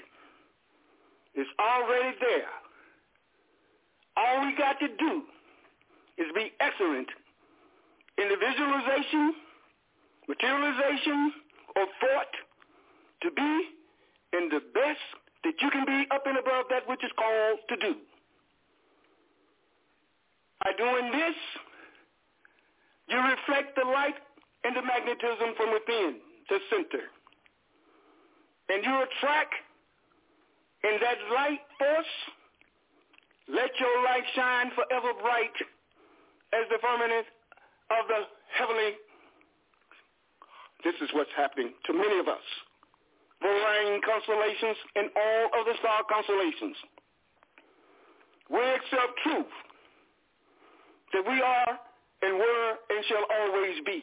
is 1.34 1.46
already 1.58 2.16
there. 2.20 2.48
All 4.16 4.46
we 4.46 4.54
got 4.56 4.78
to 4.80 4.88
do 4.88 5.22
is 6.18 6.26
be 6.34 6.52
excellent 6.60 7.08
in 8.22 8.28
the 8.30 8.38
visualization, 8.38 9.34
materialization, 10.28 11.32
or 11.74 11.84
thought 11.98 12.32
to 13.22 13.28
be 13.34 13.52
in 14.38 14.48
the 14.48 14.62
best 14.70 15.06
that 15.42 15.54
you 15.58 15.70
can 15.70 15.84
be 15.84 16.06
up 16.14 16.22
and 16.26 16.38
above 16.38 16.66
that 16.70 16.86
which 16.86 17.02
is 17.02 17.10
called 17.18 17.58
to 17.68 17.76
do. 17.82 17.98
By 20.62 20.70
doing 20.78 21.10
this, 21.10 21.34
you 23.08 23.18
reflect 23.18 23.74
the 23.74 23.82
light 23.84 24.14
and 24.62 24.76
the 24.76 24.82
magnetism 24.82 25.58
from 25.58 25.74
within 25.74 26.22
the 26.48 26.58
center. 26.70 27.10
And 28.70 28.84
you 28.84 28.94
attract 29.02 29.54
in 30.84 30.94
that 31.02 31.18
light 31.34 31.60
force, 31.78 32.14
let 33.48 33.70
your 33.80 33.96
light 34.04 34.22
shine 34.36 34.70
forever 34.78 35.10
bright 35.20 35.56
as 36.54 36.70
the 36.70 36.78
firmament 36.78 37.26
of 37.90 38.08
the 38.08 38.20
heavenly. 38.54 38.98
This 40.84 40.94
is 41.00 41.10
what's 41.14 41.32
happening 41.36 41.72
to 41.86 41.92
many 41.92 42.18
of 42.18 42.28
us. 42.28 42.46
The 43.40 43.48
Varying 43.48 44.00
constellations 44.06 44.76
and 44.94 45.10
all 45.16 45.60
of 45.60 45.66
the 45.66 45.74
star 45.78 46.02
constellations. 46.06 46.76
We 48.50 48.60
accept 48.60 49.12
truth 49.22 49.54
that 51.12 51.24
we 51.26 51.40
are 51.40 51.72
and 52.22 52.38
were 52.38 52.70
and 52.90 53.04
shall 53.08 53.26
always 53.40 53.76
be. 53.84 54.02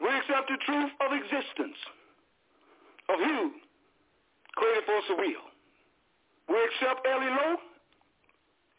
We 0.00 0.08
accept 0.08 0.48
the 0.48 0.58
truth 0.66 0.92
of 1.00 1.12
existence, 1.12 1.78
of 3.08 3.18
you, 3.20 3.52
created 4.56 4.84
force 4.84 5.08
of 5.10 5.16
will. 5.16 5.46
We 6.48 6.56
accept 6.60 7.06
El 7.06 7.20
Elo, 7.22 7.56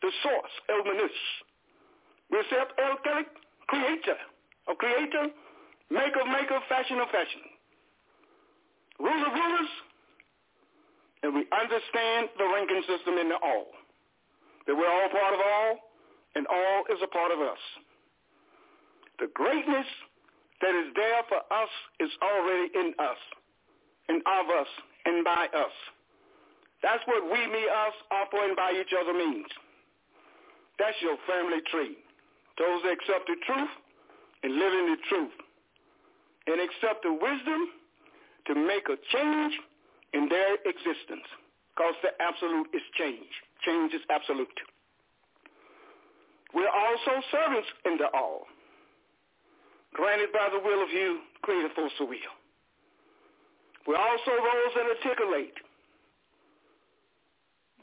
the 0.02 0.12
source, 0.22 0.54
El 0.70 0.84
Manush. 0.86 1.24
We 2.32 2.40
accept 2.40 2.74
El 2.80 2.98
creator 3.68 4.18
of 4.68 4.78
creator, 4.78 5.28
maker 5.90 6.26
maker, 6.26 6.60
fashion 6.68 7.00
of 7.00 7.10
fashion. 7.10 7.42
Ruler 9.00 9.32
rulers, 9.32 9.72
and 11.24 11.34
we 11.34 11.46
understand 11.54 12.30
the 12.38 12.46
ranking 12.46 12.84
system 12.88 13.18
in 13.18 13.30
the 13.30 13.40
all. 13.42 13.68
That 14.66 14.76
we're 14.76 14.90
all 14.90 15.10
part 15.10 15.34
of 15.34 15.40
all, 15.40 15.80
and 16.36 16.46
all 16.48 16.84
is 16.92 17.00
a 17.04 17.08
part 17.08 17.32
of 17.32 17.40
us. 17.40 17.62
The 19.20 19.28
greatness 19.34 19.88
that 20.62 20.76
is 20.76 20.94
there 20.96 21.22
for 21.30 21.38
us 21.38 21.70
is 22.00 22.10
already 22.22 22.68
in 22.76 22.94
us, 23.00 23.22
and 24.10 24.22
of 24.26 24.50
us, 24.50 24.68
and 25.06 25.24
by 25.24 25.48
us. 25.56 25.76
That's 26.84 27.02
what 27.08 27.24
we, 27.24 27.40
me, 27.48 27.64
us, 27.66 27.94
for 28.30 28.44
and 28.44 28.56
by 28.56 28.74
each 28.80 28.94
other 28.94 29.14
means. 29.14 29.48
That's 30.78 30.98
your 31.02 31.18
family 31.26 31.62
tree. 31.72 31.98
Those 32.58 32.82
that 32.84 32.94
accept 32.94 33.28
the 33.28 33.38
truth 33.46 33.74
and 34.44 34.54
live 34.56 34.74
in 34.74 34.86
the 34.92 35.02
truth. 35.10 35.38
And 36.48 36.62
accept 36.62 37.04
the 37.04 37.14
wisdom 37.14 37.62
to 38.48 38.56
make 38.56 38.88
a 38.90 38.98
change 39.14 39.54
in 40.14 40.30
their 40.30 40.56
existence. 40.66 41.28
Because 41.76 41.96
the 42.02 42.10
absolute 42.22 42.68
is 42.74 42.82
change. 42.98 43.30
Change 43.66 43.94
is 43.94 44.02
absolute. 44.10 44.60
We're 46.54 46.72
also 46.72 47.22
servants 47.32 47.68
in 47.86 47.98
the 47.98 48.08
all. 48.14 48.48
Granted 49.94 50.32
by 50.32 50.50
the 50.52 50.60
will 50.60 50.84
of 50.84 50.90
you, 50.90 51.20
created 51.42 51.72
force 51.76 51.94
of 52.00 52.08
will. 52.08 52.34
We're 53.86 53.98
also 53.98 54.32
those 54.32 54.74
that 54.76 54.86
articulate. 54.98 55.54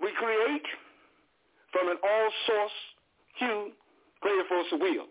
We 0.03 0.12
create 0.12 0.66
from 1.72 1.89
an 1.89 1.97
all 2.03 2.29
source 2.47 2.79
hue, 3.37 3.72
created 4.25 4.49
force 4.49 4.66
of 4.72 4.81
will. 4.81 5.05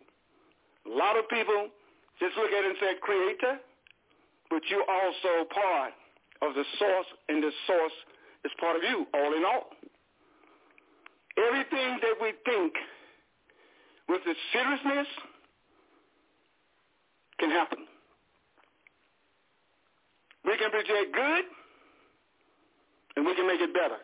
A 0.89 0.89
lot 0.89 1.13
of 1.15 1.29
people 1.29 1.69
just 2.19 2.33
look 2.35 2.49
at 2.49 2.65
it 2.65 2.73
and 2.73 2.77
say 2.81 2.97
creator, 2.99 3.61
but 4.49 4.61
you're 4.73 4.89
also 4.89 5.45
part 5.53 5.93
of 6.41 6.55
the 6.55 6.65
source, 6.79 7.05
and 7.29 7.43
the 7.43 7.51
source 7.67 7.93
is 8.43 8.51
part 8.59 8.75
of 8.75 8.81
you, 8.81 9.05
all 9.13 9.37
in 9.37 9.45
all. 9.45 9.69
Everything 11.37 12.01
that 12.01 12.17
we 12.19 12.33
think 12.43 12.73
with 14.09 14.21
the 14.25 14.33
seriousness 14.51 15.07
can 17.39 17.51
happen. 17.51 17.85
We 20.43 20.57
can 20.57 20.71
project 20.71 21.13
good, 21.13 21.45
and 23.15 23.25
we 23.25 23.35
can 23.35 23.47
make 23.47 23.61
it 23.61 23.73
better. 23.73 24.01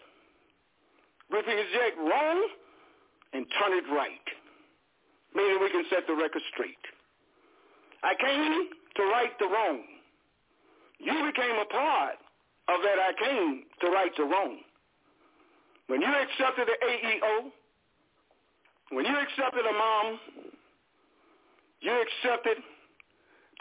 We 1.32 1.42
can 1.44 1.58
project 1.58 1.98
wrong 1.98 2.48
and 3.34 3.46
turn 3.60 3.74
it 3.74 3.84
right, 3.94 4.39
meaning 5.40 5.60
we 5.64 5.72
can 5.72 5.86
set 5.90 6.04
the 6.06 6.14
record 6.14 6.44
straight. 6.52 6.84
I 8.04 8.14
came 8.20 8.68
to 8.96 9.04
right 9.08 9.32
the 9.40 9.48
wrong. 9.48 9.80
You 11.00 11.16
became 11.32 11.56
a 11.56 11.66
part 11.72 12.20
of 12.68 12.84
that 12.84 13.00
I 13.00 13.12
came 13.24 13.64
to 13.82 13.88
right 13.88 14.12
the 14.18 14.24
wrong. 14.24 14.60
When 15.88 16.02
you 16.02 16.08
accepted 16.08 16.68
the 16.68 16.78
AEO, 16.86 17.52
when 18.92 19.06
you 19.06 19.16
accepted 19.16 19.66
a 19.66 19.74
mom, 19.74 20.20
you 21.82 21.92
accepted 21.92 22.58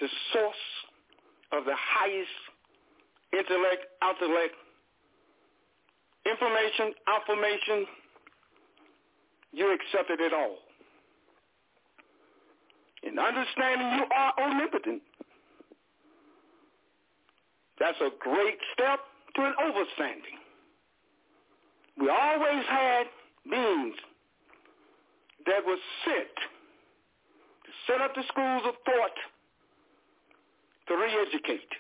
the 0.01 0.09
source 0.33 0.65
of 1.53 1.65
the 1.65 1.75
highest 1.77 2.41
intellect, 3.33 3.87
intellect, 4.03 4.55
information, 6.27 6.93
affirmation, 7.07 7.87
you 9.53 9.73
accepted 9.73 10.21
it 10.21 10.33
all. 10.33 10.68
In 13.09 13.19
understanding 13.19 13.89
you 13.97 14.05
are 14.15 14.33
omnipotent, 14.39 15.01
that's 17.81 17.97
a 18.03 18.11
great 18.19 18.59
step 18.75 19.01
to 19.35 19.43
an 19.47 19.55
overstanding. 19.65 20.37
We 21.99 22.11
always 22.11 22.65
had 22.69 23.05
beings 23.51 23.95
that 25.47 25.65
were 25.67 25.79
sent 26.05 26.37
to 27.65 27.71
set 27.87 28.01
up 28.03 28.15
the 28.15 28.25
schools 28.29 28.63
of 28.67 28.75
thought 28.85 29.17
to 30.89 30.95
re-educate. 30.95 31.71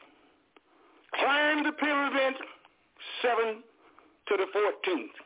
Climb 1.15 1.65
the 1.65 1.73
pyramid 1.73 2.35
7 3.21 3.63
to 4.29 4.37
the 4.37 4.47
14th 4.57 5.17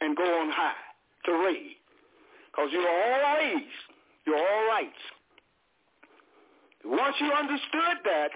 and 0.00 0.16
go 0.16 0.24
on 0.24 0.50
high 0.50 0.72
to 1.26 1.32
raid. 1.32 1.76
Because 2.50 2.70
you're 2.72 2.88
all 2.88 3.36
A's. 3.40 3.62
You're 4.26 4.38
all 4.38 4.68
rights. 4.68 5.00
Once 6.84 7.16
you 7.20 7.32
understood 7.32 7.96
that, 8.04 8.30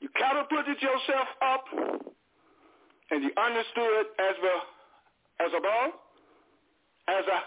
you 0.00 0.08
catapulted 0.16 0.80
yourself 0.80 1.28
up 1.42 1.64
and 3.10 3.22
you 3.22 3.30
understood 3.36 4.06
as 4.18 4.34
the 4.40 4.54
as 5.44 5.50
above, 5.56 5.90
as 7.08 7.24
a 7.26 7.40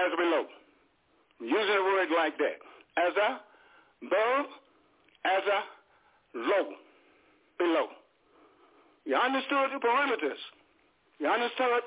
as 0.00 0.10
below. 0.18 0.44
Using 1.40 1.76
a 1.76 1.84
word 1.84 2.08
like 2.16 2.36
that. 2.38 2.58
As 2.96 3.12
a 3.16 3.40
above, 4.06 4.46
as 5.24 5.42
a 5.48 6.38
low, 6.38 6.66
below. 7.58 7.86
You 9.04 9.16
understood 9.16 9.70
the 9.72 9.80
parameters. 9.80 10.40
You 11.18 11.28
understood 11.28 11.82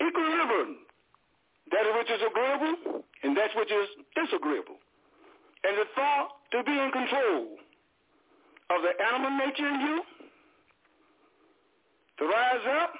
equilibrium, 0.00 0.76
that 1.70 1.84
which 1.98 2.10
is 2.10 2.20
agreeable 2.26 3.04
and 3.22 3.36
that 3.36 3.50
which 3.56 3.70
is 3.70 3.88
disagreeable. 4.14 4.76
And 5.64 5.78
the 5.78 5.86
thought 5.94 6.28
to 6.52 6.62
be 6.64 6.72
in 6.72 6.90
control 6.90 7.46
of 8.70 8.82
the 8.82 8.92
animal 9.04 9.30
nature 9.38 9.68
in 9.68 9.80
you, 9.80 10.02
to 12.18 12.24
rise 12.24 12.66
up 12.82 12.92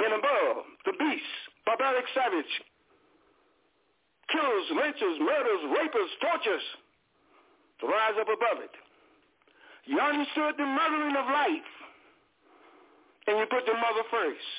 and 0.00 0.12
above 0.14 0.64
the 0.84 0.92
beast, 0.98 1.34
barbaric 1.64 2.04
savage, 2.14 2.52
killers, 4.30 4.66
lynchers, 4.72 5.18
murders, 5.20 5.62
rapers, 5.78 6.10
tortures, 6.20 6.66
to 7.80 7.86
rise 7.86 8.16
up 8.20 8.28
above 8.28 8.62
it. 8.62 8.74
You 9.86 10.00
understood 10.00 10.54
the 10.56 10.64
mothering 10.66 11.16
of 11.16 11.26
life, 11.26 11.70
and 13.26 13.38
you 13.38 13.46
put 13.46 13.66
the 13.66 13.74
mother 13.74 14.04
first, 14.10 14.50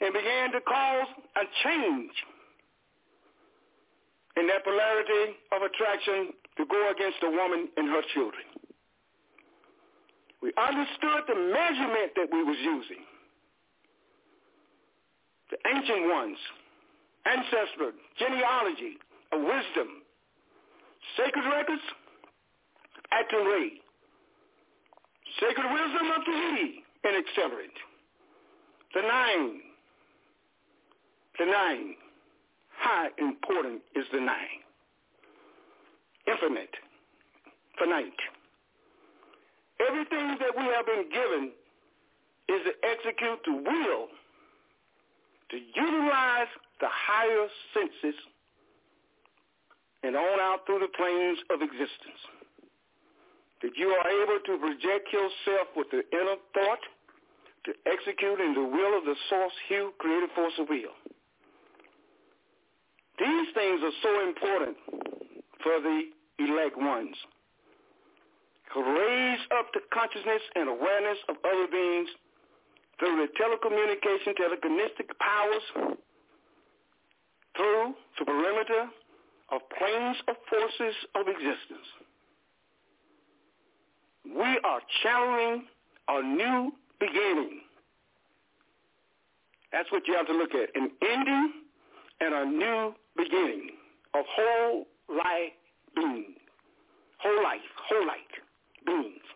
and 0.00 0.12
began 0.12 0.52
to 0.52 0.60
cause 0.60 1.08
a 1.36 1.44
change 1.64 2.12
in 4.38 4.46
that 4.46 4.62
polarity 4.62 5.34
of 5.50 5.62
attraction 5.62 6.32
to 6.56 6.64
go 6.66 6.90
against 6.90 7.18
the 7.20 7.30
woman 7.30 7.68
and 7.76 7.88
her 7.90 8.02
children. 8.14 8.46
We 10.42 10.52
understood 10.54 11.26
the 11.26 11.34
measurement 11.34 12.14
that 12.14 12.28
we 12.30 12.42
was 12.44 12.56
using. 12.62 13.02
The 15.50 15.58
ancient 15.66 16.06
ones, 16.06 16.38
ancestral, 17.26 17.92
genealogy, 18.18 18.98
of 19.32 19.40
wisdom, 19.40 20.06
sacred 21.16 21.44
records, 21.50 21.82
acting 23.10 23.44
rate, 23.44 23.82
sacred 25.40 25.66
wisdom 25.66 26.06
of 26.14 26.22
the 26.24 26.32
he 26.32 26.84
and 27.04 27.16
accelerate. 27.16 27.78
The 28.94 29.02
nine, 29.02 29.60
the 31.38 31.46
nine, 31.46 31.94
how 32.88 33.08
important 33.18 33.82
is 33.94 34.04
the 34.12 34.20
nine? 34.20 34.64
Infinite, 36.26 36.72
finite. 37.78 38.22
Everything 39.76 40.40
that 40.40 40.56
we 40.56 40.64
have 40.72 40.86
been 40.86 41.04
given 41.12 41.52
is 42.48 42.60
to 42.64 42.72
execute 42.80 43.40
the 43.44 43.52
will, 43.52 44.08
to 45.52 45.56
utilize 45.56 46.48
the 46.80 46.88
higher 46.88 47.46
senses 47.76 48.16
and 50.02 50.16
on 50.16 50.40
out 50.40 50.64
through 50.64 50.80
the 50.80 50.92
planes 50.96 51.38
of 51.50 51.60
existence. 51.60 52.20
That 53.60 53.76
you 53.76 53.88
are 53.88 54.08
able 54.08 54.40
to 54.48 54.52
project 54.64 55.12
yourself 55.12 55.68
with 55.76 55.88
the 55.90 56.02
inner 56.16 56.40
thought 56.54 56.84
to 57.66 57.72
execute 57.84 58.40
in 58.40 58.54
the 58.54 58.64
will 58.64 58.96
of 58.96 59.04
the 59.04 59.16
source, 59.28 59.52
hue, 59.68 59.92
creative 59.98 60.30
force 60.34 60.54
of 60.58 60.68
will. 60.70 60.96
These 63.18 63.48
things 63.54 63.80
are 63.82 63.96
so 64.02 64.28
important 64.28 64.76
for 65.62 65.80
the 65.82 66.02
elect 66.38 66.76
ones. 66.76 67.16
Raise 68.76 69.40
up 69.58 69.66
the 69.74 69.80
consciousness 69.92 70.42
and 70.54 70.68
awareness 70.68 71.18
of 71.28 71.36
other 71.44 71.66
beings 71.66 72.08
through 72.98 73.16
the 73.16 73.28
telecommunication, 73.34 74.34
telekinetic 74.36 75.08
powers, 75.18 75.96
through 77.56 77.94
the 78.18 78.24
perimeter 78.24 78.88
of 79.50 79.60
planes 79.76 80.16
of 80.28 80.36
forces 80.48 80.94
of 81.14 81.26
existence. 81.28 81.88
We 84.24 84.60
are 84.64 84.80
channeling 85.02 85.64
a 86.08 86.22
new 86.22 86.72
beginning. 87.00 87.60
That's 89.72 89.90
what 89.90 90.06
you 90.06 90.14
have 90.14 90.26
to 90.26 90.34
look 90.34 90.54
at. 90.54 90.68
An 90.74 90.90
ending 91.02 91.52
and 92.20 92.34
a 92.34 92.44
new 92.44 92.94
beginning 93.18 93.70
of 94.14 94.24
whole 94.34 94.86
life 95.08 95.52
being. 95.94 96.34
Whole 97.18 97.42
life, 97.42 97.60
whole 97.88 98.06
life 98.06 98.16
beings. 98.86 99.26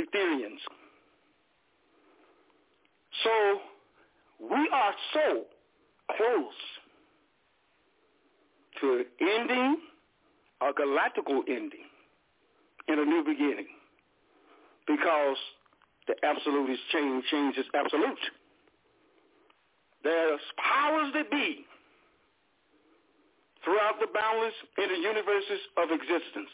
Ethereans. 0.00 0.60
So 3.22 3.60
we 4.40 4.68
are 4.72 4.94
so 5.12 5.42
close 6.16 6.60
to 8.80 9.04
ending 9.20 9.76
a 10.60 10.72
galactical 10.72 11.40
ending 11.48 11.88
and 12.88 13.00
a 13.00 13.04
new 13.04 13.24
beginning 13.24 13.66
because 14.86 15.36
the 16.06 16.14
absolute 16.22 16.70
is 16.70 16.78
change, 16.92 17.24
change 17.30 17.56
is 17.56 17.66
absolute. 17.74 18.18
There's 20.02 20.40
powers 20.58 21.12
that 21.14 21.30
be 21.30 21.64
throughout 23.64 23.98
the 24.00 24.08
boundless 24.12 24.54
inner 24.78 24.94
universes 25.00 25.60
of 25.76 25.90
existence 25.90 26.52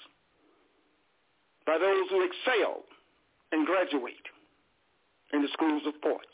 by 1.66 1.77
those 1.78 2.09
who 2.11 2.24
excel 2.24 2.82
and 3.53 3.66
graduate 3.66 4.27
in 5.32 5.43
the 5.43 5.49
schools 5.53 5.82
of 5.87 5.95
thought 6.03 6.32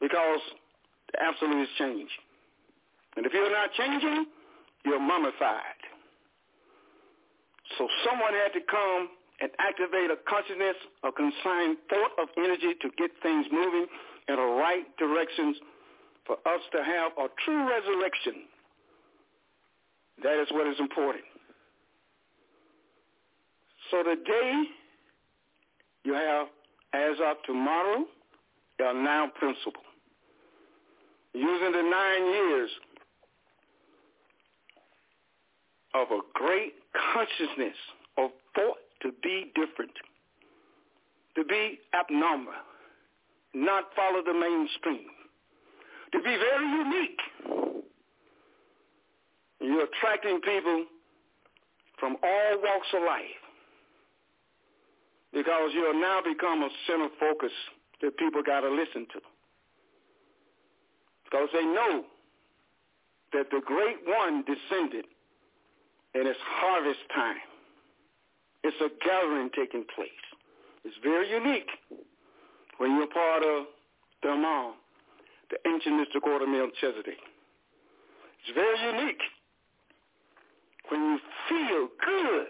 because 0.00 0.40
the 1.12 1.22
absolute 1.22 1.62
is 1.62 1.68
change. 1.78 2.10
And 3.16 3.26
if 3.26 3.32
you're 3.32 3.50
not 3.50 3.72
changing, 3.74 4.26
you're 4.84 5.00
mummified. 5.00 5.78
So 7.78 7.86
someone 8.04 8.34
had 8.34 8.52
to 8.58 8.64
come 8.66 9.08
and 9.40 9.50
activate 9.58 10.10
a 10.10 10.18
consciousness, 10.28 10.76
a 11.04 11.12
consigned 11.12 11.78
thought 11.88 12.12
of 12.20 12.28
energy 12.36 12.74
to 12.80 12.88
get 12.98 13.10
things 13.22 13.46
moving 13.50 13.86
in 14.28 14.36
the 14.36 14.50
right 14.58 14.84
directions 14.98 15.56
for 16.26 16.36
us 16.46 16.62
to 16.72 16.82
have 16.82 17.12
a 17.18 17.26
true 17.44 17.68
resurrection. 17.68 18.46
That 20.22 20.40
is 20.40 20.48
what 20.52 20.66
is 20.66 20.78
important. 20.78 21.24
So 23.90 24.02
today, 24.02 24.64
you 26.04 26.14
have, 26.14 26.46
as 26.94 27.16
of 27.24 27.36
tomorrow, 27.44 28.04
your 28.78 28.94
now 28.94 29.30
principle. 29.38 29.82
Using 31.34 31.72
the 31.72 31.82
nine 31.82 32.26
years 32.32 32.70
of 35.94 36.08
a 36.10 36.20
great 36.34 36.74
consciousness 37.12 37.76
of 38.18 38.30
thought 38.54 38.78
to 39.02 39.12
be 39.22 39.50
different, 39.54 39.92
to 41.36 41.44
be 41.44 41.78
abnormal, 41.98 42.52
not 43.54 43.84
follow 43.96 44.22
the 44.24 44.32
mainstream, 44.32 45.08
to 46.12 46.18
be 46.18 46.36
very 46.36 46.66
unique. 46.66 47.61
You're 49.62 49.84
attracting 49.84 50.40
people 50.40 50.86
from 51.98 52.16
all 52.22 52.58
walks 52.62 52.88
of 52.94 53.02
life 53.02 53.38
because 55.32 55.70
you'll 55.72 56.00
now 56.00 56.20
become 56.20 56.62
a 56.62 56.68
center 56.86 57.08
focus 57.20 57.52
that 58.02 58.16
people 58.18 58.42
got 58.42 58.60
to 58.60 58.68
listen 58.68 59.06
to. 59.12 59.20
Because 61.24 61.48
they 61.52 61.64
know 61.64 62.04
that 63.32 63.50
the 63.50 63.60
great 63.64 63.98
one 64.04 64.44
descended 64.44 65.04
and 66.14 66.26
it's 66.26 66.38
harvest 66.42 67.00
time. 67.14 67.36
It's 68.64 68.76
a 68.80 68.90
gathering 69.04 69.50
taking 69.56 69.84
place. 69.94 70.10
It's 70.84 70.96
very 71.02 71.30
unique 71.30 71.70
when 72.78 72.96
you're 72.96 73.06
part 73.06 73.44
of 73.44 73.66
the 74.22 74.30
Amon, 74.30 74.74
the 75.50 75.56
ancient 75.68 75.96
mystic 75.96 76.26
order 76.26 76.46
Melchizedek. 76.46 77.18
It's 78.42 78.54
very 78.54 78.98
unique 78.98 79.22
when 80.92 81.00
you 81.00 81.18
feel 81.48 81.88
good 82.04 82.46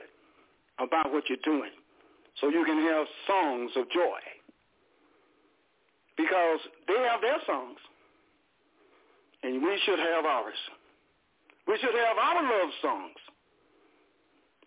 about 0.83 1.13
what 1.13 1.23
you're 1.29 1.45
doing 1.45 1.71
so 2.41 2.49
you 2.49 2.65
can 2.65 2.83
have 2.83 3.07
songs 3.29 3.71
of 3.77 3.89
joy 3.91 4.19
because 6.17 6.59
they 6.89 6.99
have 7.09 7.21
their 7.21 7.39
songs 7.47 7.79
and 9.45 9.63
we 9.63 9.81
should 9.87 9.99
have 9.99 10.25
ours. 10.25 10.59
We 11.69 11.79
should 11.79 11.95
have 11.95 12.19
our 12.19 12.43
love 12.43 12.71
songs 12.83 13.21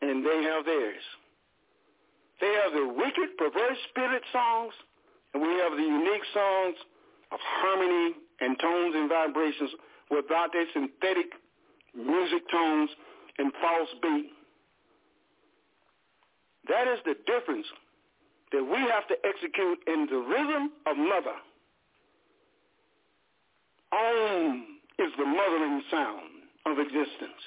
and 0.02 0.26
they 0.26 0.43
have 0.43 0.64
theirs. 0.64 1.03
They 2.39 2.53
have 2.64 2.72
the 2.72 2.88
wicked, 2.95 3.38
perverse 3.38 3.77
spirit 3.89 4.23
songs, 4.31 4.73
and 5.34 5.43
we 5.43 5.49
have 5.60 5.72
the 5.72 5.84
unique 5.84 6.23
songs 6.34 6.76
of 7.31 7.39
harmony 7.41 8.15
and 8.39 8.57
tones 8.60 8.95
and 8.95 9.10
vibrations 9.10 9.72
without 10.11 10.52
their 10.53 10.65
synthetic 10.73 11.27
music 11.93 12.43
tones 12.52 12.89
and 13.38 13.52
false 13.62 13.90
beat. 14.02 14.32
That 16.68 16.88
is 16.88 16.99
the 17.06 17.16
difference 17.26 17.68
that 18.52 18.64
we 18.64 18.78
have 18.78 19.07
to 19.07 19.16
execute 19.24 19.80
in 19.88 20.07
the 20.10 20.18
rhythm 20.18 20.72
of 20.86 20.98
mother. 20.98 21.38
Om 23.91 24.66
is 24.99 25.12
the 25.18 25.26
mothering 25.26 25.82
sound 25.91 26.30
of 26.66 26.80
existence. 26.80 27.41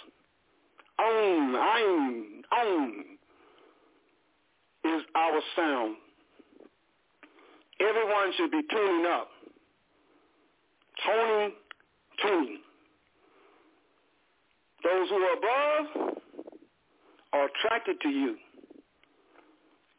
Om, 0.99 1.57
Aim, 1.57 2.43
Om 2.53 3.05
is 4.85 5.03
our 5.15 5.41
sound. 5.57 5.97
Everyone 7.81 8.33
should 8.37 8.51
be 8.51 8.63
tuning 8.71 9.07
up. 9.07 9.29
Toning, 11.07 11.53
tuning. 12.23 12.59
Those 14.89 15.09
who 15.11 15.17
are 15.17 15.37
above 15.37 16.19
are 17.35 17.45
attracted 17.47 18.01
to 18.01 18.09
you 18.09 18.37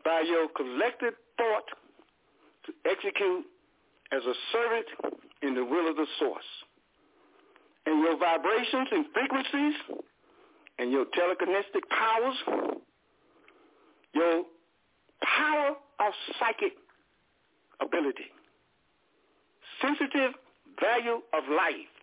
by 0.04 0.22
your 0.22 0.48
collective 0.56 1.14
thought 1.38 1.68
to 2.66 2.74
execute 2.90 3.46
as 4.12 4.24
a 4.26 4.34
servant 4.52 4.86
in 5.44 5.54
the 5.54 5.64
will 5.64 5.90
of 5.90 5.96
the 5.96 6.08
source. 6.20 6.44
and 7.86 8.04
your 8.04 8.18
vibrations 8.18 8.88
and 8.92 9.06
frequencies 9.14 9.74
and 10.80 10.92
your 10.92 11.06
telekinetic 11.06 11.84
powers, 11.90 12.36
your 14.14 14.44
power 15.24 15.70
of 16.00 16.14
psychic 16.40 16.74
ability, 17.82 18.30
sensitive 19.82 20.34
value 20.80 21.22
of 21.34 21.44
life. 21.50 21.94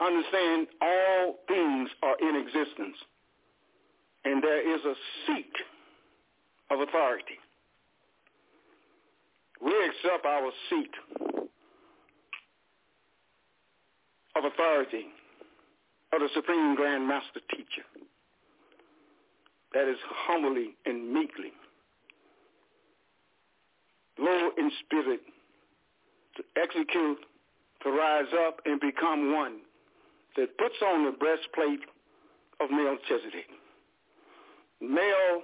Understand 0.00 0.68
all 0.80 1.38
things 1.48 1.90
are 2.02 2.16
in 2.20 2.36
existence 2.36 2.96
and 4.24 4.42
there 4.42 4.60
is 4.60 4.80
a 4.84 4.94
seat 5.26 5.52
of 6.70 6.80
authority. 6.80 7.38
We 9.62 9.72
accept 9.72 10.24
our 10.24 10.50
seat 10.70 10.90
of 14.36 14.44
authority 14.44 15.06
of 16.12 16.20
the 16.20 16.28
Supreme 16.34 16.76
Grand 16.76 17.06
Master 17.08 17.40
Teacher 17.50 17.86
that 19.74 19.88
is 19.88 19.98
humbly 20.10 20.76
and 20.86 21.12
meekly, 21.12 21.52
low 24.18 24.50
in 24.56 24.70
spirit, 24.84 25.20
to 26.36 26.42
execute, 26.60 27.18
to 27.82 27.90
rise 27.90 28.32
up 28.46 28.60
and 28.64 28.80
become 28.80 29.34
one 29.34 29.58
that 30.38 30.56
puts 30.56 30.76
on 30.86 31.04
the 31.04 31.10
breastplate 31.10 31.82
of 32.60 32.70
Melchizedek. 32.70 33.50
Male 34.80 35.42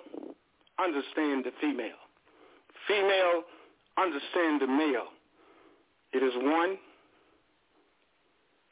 understand 0.79 1.45
the 1.45 1.51
female. 1.61 1.99
Female 2.87 3.43
understand 3.99 4.61
the 4.63 4.69
male. 4.69 5.11
It 6.13 6.23
is 6.23 6.33
one. 6.37 6.79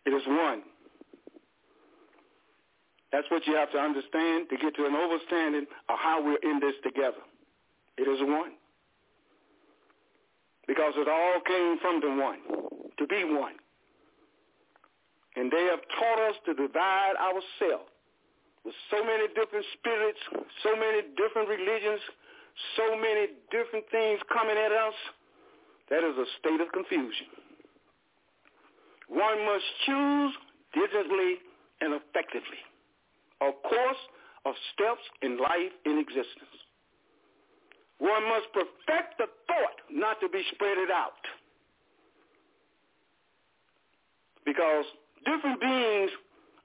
It 0.07 0.11
is 0.11 0.23
one. 0.27 0.63
That's 3.11 3.27
what 3.29 3.47
you 3.47 3.55
have 3.57 3.73
to 3.73 3.79
understand 3.79 4.47
to 4.51 4.57
get 4.57 4.77
to 4.77 4.87
an 4.87 4.95
understanding 4.95 5.67
of 5.89 5.97
how 5.99 6.23
we're 6.25 6.41
in 6.43 6.61
this 6.61 6.75
together. 6.85 7.23
It 7.99 8.09
is 8.09 8.21
one. 8.23 8.53
Because 10.69 10.95
it 10.97 11.09
all 11.09 11.41
came 11.45 11.79
from 11.81 12.01
the 12.01 12.23
one, 12.23 12.39
to 12.99 13.07
be 13.09 13.25
one. 13.25 13.55
And 15.37 15.51
they 15.51 15.65
have 15.71 15.81
taught 15.99 16.21
us 16.29 16.37
to 16.47 16.55
divide 16.55 17.17
ourselves 17.17 17.89
with 18.65 18.75
so 18.91 19.03
many 19.03 19.27
different 19.35 19.65
spirits, 19.79 20.19
so 20.63 20.77
many 20.77 21.03
different 21.17 21.49
religions, 21.49 22.01
so 22.77 22.97
many 22.97 23.33
different 23.51 23.85
things 23.91 24.21
coming 24.33 24.57
at 24.57 24.73
us. 24.73 24.95
That 25.91 26.05
is 26.05 26.17
a 26.17 26.27
state 26.39 26.61
of 26.61 26.71
confusion. 26.73 27.27
One 29.09 29.45
must 29.45 29.65
choose 29.85 30.33
diligently 30.73 31.43
and 31.81 31.95
effectively 32.01 32.63
a 33.43 33.53
course 33.53 34.03
of 34.47 34.55
steps 34.73 35.03
in 35.23 35.39
life 35.39 35.75
in 35.85 35.99
existence. 35.99 36.57
One 37.99 38.25
must 38.29 38.47
perfect 38.53 39.19
the 39.19 39.27
thought 39.47 39.79
not 39.91 40.21
to 40.21 40.29
be 40.29 40.43
spread 40.55 40.79
it 40.79 40.91
out. 40.91 41.23
Because 44.45 44.85
different 45.25 45.61
beings 45.61 46.11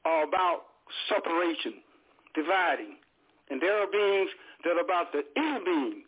are 0.06 0.24
about 0.24 0.64
separation, 1.10 1.76
dividing. 2.36 2.98
And 3.50 3.62
there 3.62 3.82
are 3.82 3.88
beings 3.88 4.30
that 4.64 4.78
are 4.78 4.82
about 4.82 5.12
the 5.12 5.24
inner 5.36 5.60
being 5.64 6.04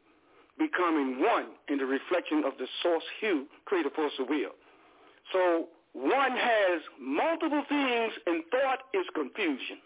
becoming 0.59 1.21
one 1.21 1.55
in 1.69 1.77
the 1.77 1.85
reflection 1.85 2.43
of 2.45 2.53
the 2.59 2.67
source 2.84 3.03
hue, 3.21 3.47
creator 3.65 3.89
force 3.95 4.11
of 4.19 4.27
will. 4.27 4.51
So 5.31 5.69
one 5.93 6.35
has 6.35 6.81
multiple 6.99 7.63
things 7.67 8.13
and 8.27 8.43
thought 8.51 8.80
is 8.93 9.05
confusion. 9.15 9.80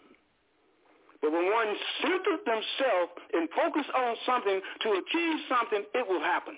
But 1.22 1.32
when 1.32 1.46
one 1.46 1.72
centers 2.02 2.42
themselves 2.44 3.12
and 3.32 3.48
focus 3.56 3.86
on 3.96 4.16
something 4.26 4.60
to 4.82 4.88
achieve 4.90 5.36
something, 5.48 5.84
it 5.94 6.06
will 6.06 6.20
happen. 6.20 6.56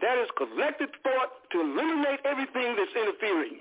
That 0.00 0.16
is 0.18 0.28
collective 0.38 0.88
thought 1.02 1.30
to 1.52 1.60
eliminate 1.60 2.20
everything 2.24 2.76
that's 2.76 2.96
interfering. 2.96 3.60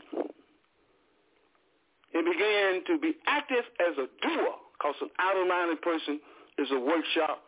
And 2.14 2.26
begin 2.26 2.84
to 2.88 3.00
be 3.00 3.16
active 3.28 3.64
as 3.80 3.98
a 3.98 4.08
doer, 4.24 4.56
because 4.74 4.96
an 5.02 5.10
outer-minded 5.20 5.82
person 5.82 6.20
is 6.58 6.68
a 6.72 6.80
workshop 6.80 7.44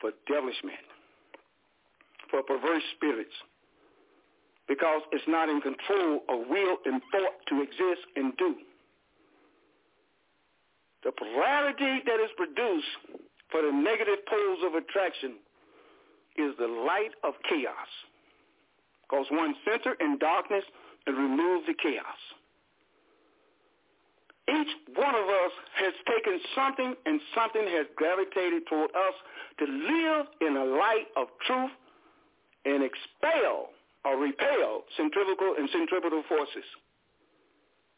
for 0.00 0.10
devilish 0.26 0.58
men, 0.64 0.84
for 2.30 2.42
perverse 2.42 2.82
spirits, 2.96 3.34
because 4.68 5.02
it's 5.12 5.26
not 5.28 5.48
in 5.48 5.60
control 5.60 6.22
of 6.28 6.46
will 6.48 6.76
and 6.86 7.02
thought 7.10 7.36
to 7.48 7.62
exist 7.62 8.06
and 8.16 8.36
do. 8.36 8.54
The 11.04 11.12
polarity 11.12 12.02
that 12.06 12.18
is 12.22 12.30
produced 12.36 13.22
for 13.50 13.62
the 13.62 13.72
negative 13.72 14.24
poles 14.26 14.58
of 14.64 14.74
attraction 14.74 15.34
is 16.36 16.54
the 16.58 16.66
light 16.66 17.12
of 17.22 17.34
chaos. 17.48 17.90
Because 19.08 19.26
one 19.30 19.54
center 19.64 19.94
in 20.00 20.18
darkness 20.18 20.64
and 21.06 21.16
remove 21.16 21.66
the 21.66 21.74
chaos. 21.80 22.20
Each 24.48 24.68
one 24.94 25.14
of 25.14 25.24
us 25.24 25.52
has 25.80 25.94
taken 26.04 26.38
something 26.54 26.94
and 27.06 27.20
something 27.34 27.64
has 27.64 27.86
gravitated 27.96 28.66
toward 28.68 28.90
us 28.90 29.16
to 29.58 29.64
live 29.64 30.26
in 30.40 30.56
a 30.56 30.64
light 30.64 31.08
of 31.16 31.28
truth 31.46 31.70
and 32.66 32.82
expel 32.84 33.70
or 34.04 34.18
repel 34.18 34.84
centrifugal 34.96 35.54
and 35.58 35.68
centripetal 35.72 36.22
forces 36.28 36.64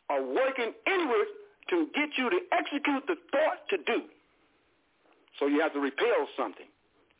are 0.08 0.22
working 0.22 0.72
inward 0.86 1.26
to 1.70 1.88
get 1.94 2.10
you 2.16 2.30
to 2.30 2.38
execute 2.52 3.02
the 3.08 3.16
thought 3.32 3.66
to 3.70 3.76
do. 3.78 4.02
So 5.40 5.46
you 5.46 5.60
have 5.60 5.72
to 5.72 5.80
repel 5.80 6.28
something. 6.36 6.66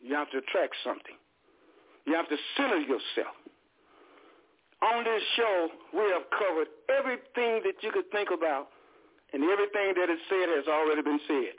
You 0.07 0.15
have 0.15 0.31
to 0.31 0.39
attract 0.39 0.74
something. 0.85 1.19
You 2.07 2.15
have 2.15 2.28
to 2.28 2.37
center 2.57 2.78
yourself. 2.78 3.35
On 4.83 5.03
this 5.03 5.23
show, 5.35 5.69
we 5.93 6.05
have 6.15 6.23
covered 6.31 6.69
everything 6.87 7.66
that 7.66 7.83
you 7.83 7.91
could 7.91 8.09
think 8.12 8.28
about, 8.31 8.69
and 9.33 9.43
everything 9.43 9.99
that 9.99 10.09
is 10.09 10.20
said 10.31 10.49
has 10.55 10.69
already 10.69 11.03
been 11.03 11.19
said. 11.27 11.59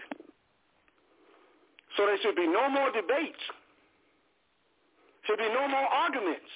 So 1.97 2.05
there 2.05 2.17
should 2.21 2.35
be 2.37 2.47
no 2.47 2.69
more 2.69 2.89
debates. 2.91 3.43
Should 5.25 5.39
be 5.39 5.49
no 5.49 5.67
more 5.67 5.87
arguments. 5.91 6.47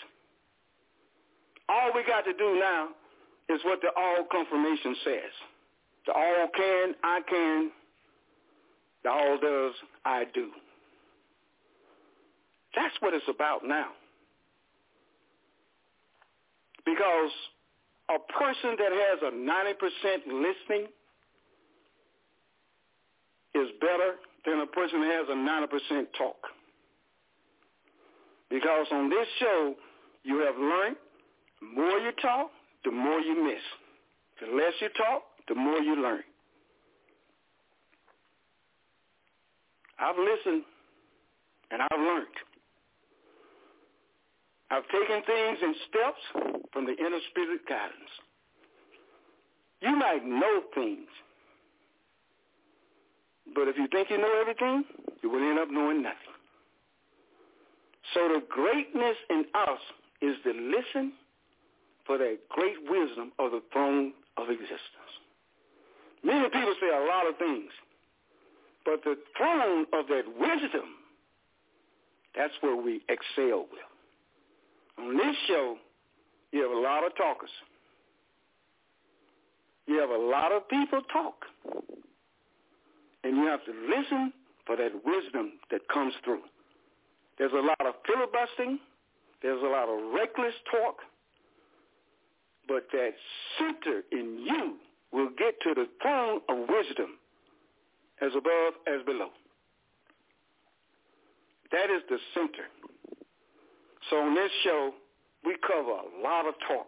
All 1.67 1.91
we 1.93 2.03
got 2.07 2.23
to 2.23 2.33
do 2.33 2.55
now 2.57 2.89
is 3.49 3.59
what 3.65 3.81
the 3.81 3.89
all 3.97 4.23
confirmation 4.31 4.95
says. 5.03 5.33
The 6.07 6.13
all 6.13 6.47
can, 6.55 6.95
I 7.03 7.19
can. 7.27 7.71
The 9.03 9.09
all 9.09 9.37
does, 9.41 9.73
I 10.05 10.23
do. 10.33 10.51
That's 12.75 12.95
what 12.99 13.13
it's 13.13 13.25
about 13.29 13.61
now. 13.65 13.89
Because 16.85 17.31
a 18.09 18.19
person 18.33 18.75
that 18.77 18.91
has 18.91 19.19
a 19.21 19.31
90% 19.31 20.27
listening 20.27 20.87
is 23.53 23.67
better 23.79 24.15
than 24.45 24.61
a 24.61 24.65
person 24.65 25.01
that 25.01 25.11
has 25.11 25.27
a 25.29 25.35
90% 25.35 26.05
talk. 26.17 26.37
Because 28.49 28.87
on 28.91 29.09
this 29.09 29.27
show, 29.39 29.75
you 30.23 30.39
have 30.39 30.55
learned 30.57 30.95
the 31.61 31.67
more 31.67 31.99
you 31.99 32.11
talk, 32.21 32.51
the 32.83 32.91
more 32.91 33.19
you 33.19 33.43
miss. 33.43 33.61
The 34.41 34.55
less 34.55 34.73
you 34.79 34.89
talk, 34.97 35.23
the 35.47 35.55
more 35.55 35.79
you 35.79 36.01
learn. 36.01 36.23
I've 39.99 40.17
listened 40.17 40.63
and 41.69 41.81
I've 41.81 41.99
learned. 41.99 42.27
I've 44.71 44.87
taken 44.87 45.21
things 45.27 45.57
in 45.61 45.75
steps 45.89 46.55
from 46.71 46.85
the 46.85 46.93
inner 46.93 47.19
spirit 47.29 47.67
guidance. 47.67 48.11
You 49.81 49.97
might 49.97 50.25
know 50.25 50.61
things, 50.73 51.09
but 53.53 53.67
if 53.67 53.75
you 53.75 53.87
think 53.91 54.09
you 54.09 54.17
know 54.17 54.39
everything, 54.39 54.85
you 55.21 55.29
will 55.29 55.41
end 55.41 55.59
up 55.59 55.67
knowing 55.69 56.01
nothing. 56.01 56.17
So 58.13 58.29
the 58.29 58.43
greatness 58.47 59.17
in 59.29 59.45
us 59.53 59.79
is 60.21 60.35
to 60.43 60.51
listen 60.53 61.13
for 62.05 62.17
that 62.17 62.37
great 62.49 62.77
wisdom 62.89 63.33
of 63.39 63.51
the 63.51 63.61
throne 63.73 64.13
of 64.37 64.49
existence. 64.49 65.11
Many 66.23 66.47
people 66.49 66.75
say 66.79 66.89
a 66.89 67.05
lot 67.07 67.27
of 67.27 67.37
things, 67.37 67.71
but 68.85 69.03
the 69.03 69.17
throne 69.35 69.85
of 69.91 70.07
that 70.07 70.23
wisdom, 70.39 70.95
that's 72.35 72.53
where 72.61 72.75
we 72.75 73.01
excel 73.09 73.65
with. 73.71 73.90
On 74.97 75.17
this 75.17 75.35
show, 75.47 75.77
you 76.51 76.61
have 76.61 76.71
a 76.71 76.79
lot 76.79 77.05
of 77.05 77.15
talkers. 77.15 77.49
You 79.87 79.99
have 79.99 80.09
a 80.09 80.17
lot 80.17 80.51
of 80.51 80.67
people 80.69 81.01
talk. 81.11 81.45
And 83.23 83.37
you 83.37 83.45
have 83.45 83.63
to 83.65 83.71
listen 83.71 84.33
for 84.65 84.75
that 84.75 84.91
wisdom 85.05 85.53
that 85.69 85.81
comes 85.89 86.13
through. 86.23 86.41
There's 87.37 87.51
a 87.53 87.55
lot 87.55 87.85
of 87.85 87.95
filibustering. 88.05 88.79
There's 89.41 89.61
a 89.61 89.67
lot 89.67 89.89
of 89.89 90.13
reckless 90.13 90.53
talk. 90.71 90.97
but 92.67 92.87
that 92.93 93.11
center 93.57 94.03
in 94.11 94.45
you 94.45 94.75
will 95.11 95.29
get 95.37 95.59
to 95.61 95.73
the 95.73 95.87
throne 96.01 96.39
of 96.47 96.69
wisdom 96.69 97.17
as 98.21 98.31
above, 98.37 98.73
as 98.87 99.03
below. 99.05 99.29
That 101.71 101.89
is 101.89 102.01
the 102.09 102.17
center. 102.33 102.67
So 104.09 104.17
on 104.17 104.35
this 104.35 104.51
show, 104.63 104.91
we 105.45 105.55
cover 105.65 105.91
a 105.91 106.21
lot 106.23 106.47
of 106.47 106.53
talk. 106.67 106.87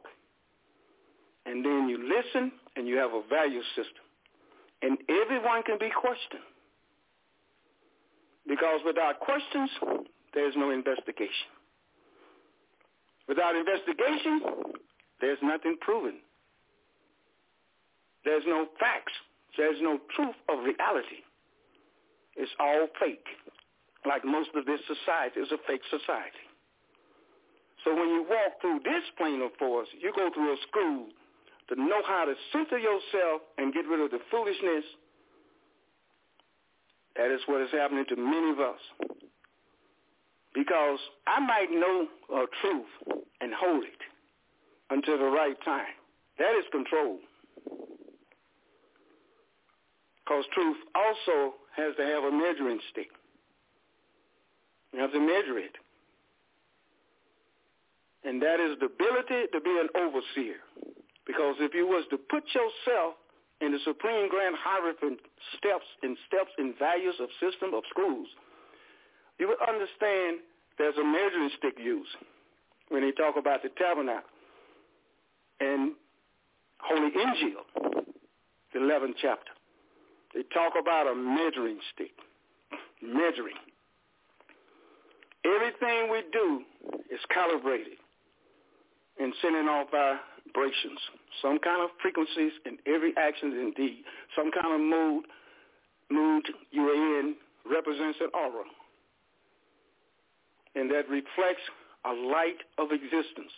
And 1.45 1.63
then 1.63 1.89
you 1.89 1.97
listen 1.97 2.51
and 2.75 2.87
you 2.87 2.97
have 2.97 3.11
a 3.11 3.21
value 3.29 3.61
system. 3.75 4.03
And 4.81 4.97
everyone 5.09 5.63
can 5.63 5.77
be 5.79 5.89
questioned. 5.89 6.43
Because 8.47 8.81
without 8.85 9.19
questions, 9.19 9.69
there's 10.33 10.53
no 10.57 10.71
investigation. 10.71 11.51
Without 13.27 13.55
investigation, 13.55 14.41
there's 15.21 15.39
nothing 15.41 15.77
proven. 15.79 16.19
There's 18.25 18.43
no 18.45 18.67
facts. 18.79 19.13
There's 19.57 19.77
no 19.81 19.99
truth 20.15 20.35
of 20.49 20.59
reality. 20.59 21.23
It's 22.35 22.51
all 22.59 22.87
fake. 22.99 23.27
Like 24.05 24.25
most 24.25 24.49
of 24.55 24.65
this 24.65 24.79
society 24.87 25.39
is 25.39 25.51
a 25.51 25.57
fake 25.67 25.83
society. 25.89 26.43
So 27.83 27.93
when 27.93 28.09
you 28.09 28.25
walk 28.29 28.61
through 28.61 28.79
this 28.83 29.03
plane 29.17 29.41
of 29.41 29.51
force, 29.59 29.87
you 29.99 30.13
go 30.15 30.29
through 30.33 30.53
a 30.53 30.57
school 30.69 31.07
to 31.69 31.75
know 31.75 32.01
how 32.07 32.25
to 32.25 32.33
center 32.51 32.77
yourself 32.77 33.41
and 33.57 33.73
get 33.73 33.85
rid 33.87 33.99
of 33.99 34.11
the 34.11 34.19
foolishness. 34.31 34.83
That 37.15 37.31
is 37.31 37.41
what 37.45 37.61
is 37.61 37.69
happening 37.71 38.05
to 38.09 38.15
many 38.15 38.51
of 38.51 38.59
us. 38.59 38.79
Because 40.53 40.99
I 41.27 41.39
might 41.39 41.71
know 41.71 42.07
a 42.31 42.45
truth 42.61 43.21
and 43.41 43.51
hold 43.53 43.83
it 43.83 44.01
until 44.89 45.17
the 45.17 45.25
right 45.25 45.57
time. 45.65 45.93
That 46.39 46.55
is 46.57 46.65
control. 46.71 47.19
Because 50.23 50.45
truth 50.53 50.77
also 50.95 51.55
has 51.75 51.95
to 51.97 52.03
have 52.03 52.23
a 52.23 52.31
measuring 52.31 52.79
stick. 52.91 53.09
You 54.93 54.99
have 54.99 55.11
to 55.11 55.19
measure 55.19 55.57
it. 55.57 55.75
And 58.25 58.41
that 58.41 58.59
is 58.59 58.79
the 58.79 58.87
ability 58.87 59.51
to 59.51 59.59
be 59.59 59.75
an 59.79 59.89
overseer. 59.95 60.63
Because 61.27 61.55
if 61.59 61.73
you 61.73 61.87
was 61.87 62.05
to 62.09 62.17
put 62.17 62.43
yourself 62.55 63.15
in 63.61 63.71
the 63.71 63.79
supreme 63.85 64.29
grand 64.29 64.55
hierarchy 64.59 65.19
steps 65.57 65.87
and 66.03 66.17
steps 66.27 66.51
and 66.57 66.77
values 66.77 67.15
of 67.19 67.29
system 67.39 67.73
of 67.73 67.83
schools, 67.89 68.27
you 69.39 69.47
would 69.47 69.61
understand 69.61 70.39
there's 70.77 70.97
a 70.97 71.03
measuring 71.03 71.49
stick 71.57 71.75
used 71.79 72.15
when 72.89 73.01
they 73.01 73.11
talk 73.11 73.35
about 73.37 73.63
the 73.63 73.69
tabernacle 73.77 74.29
and 75.59 75.93
Holy 76.79 77.11
Injil, 77.11 77.63
the 78.73 78.79
11th 78.79 79.15
chapter. 79.21 79.51
They 80.33 80.43
talk 80.53 80.73
about 80.79 81.07
a 81.07 81.15
measuring 81.15 81.79
stick, 81.93 82.11
measuring. 83.01 83.55
Everything 85.45 86.11
we 86.11 86.23
do 86.31 86.63
is 87.11 87.19
calibrated 87.33 87.97
and 89.19 89.33
sending 89.41 89.67
off 89.67 89.87
vibrations, 89.91 90.99
some 91.41 91.59
kind 91.59 91.83
of 91.83 91.89
frequencies 92.01 92.51
in 92.65 92.77
every 92.87 93.13
action 93.17 93.53
indeed, 93.53 94.03
some 94.35 94.51
kind 94.51 94.73
of 94.73 94.81
mood, 94.81 95.25
mood 96.09 96.43
you're 96.71 97.19
in 97.19 97.35
represents 97.69 98.19
an 98.21 98.29
aura. 98.33 98.63
And 100.75 100.89
that 100.91 101.07
reflects 101.09 101.61
a 102.05 102.11
light 102.11 102.57
of 102.77 102.91
existence. 102.91 103.51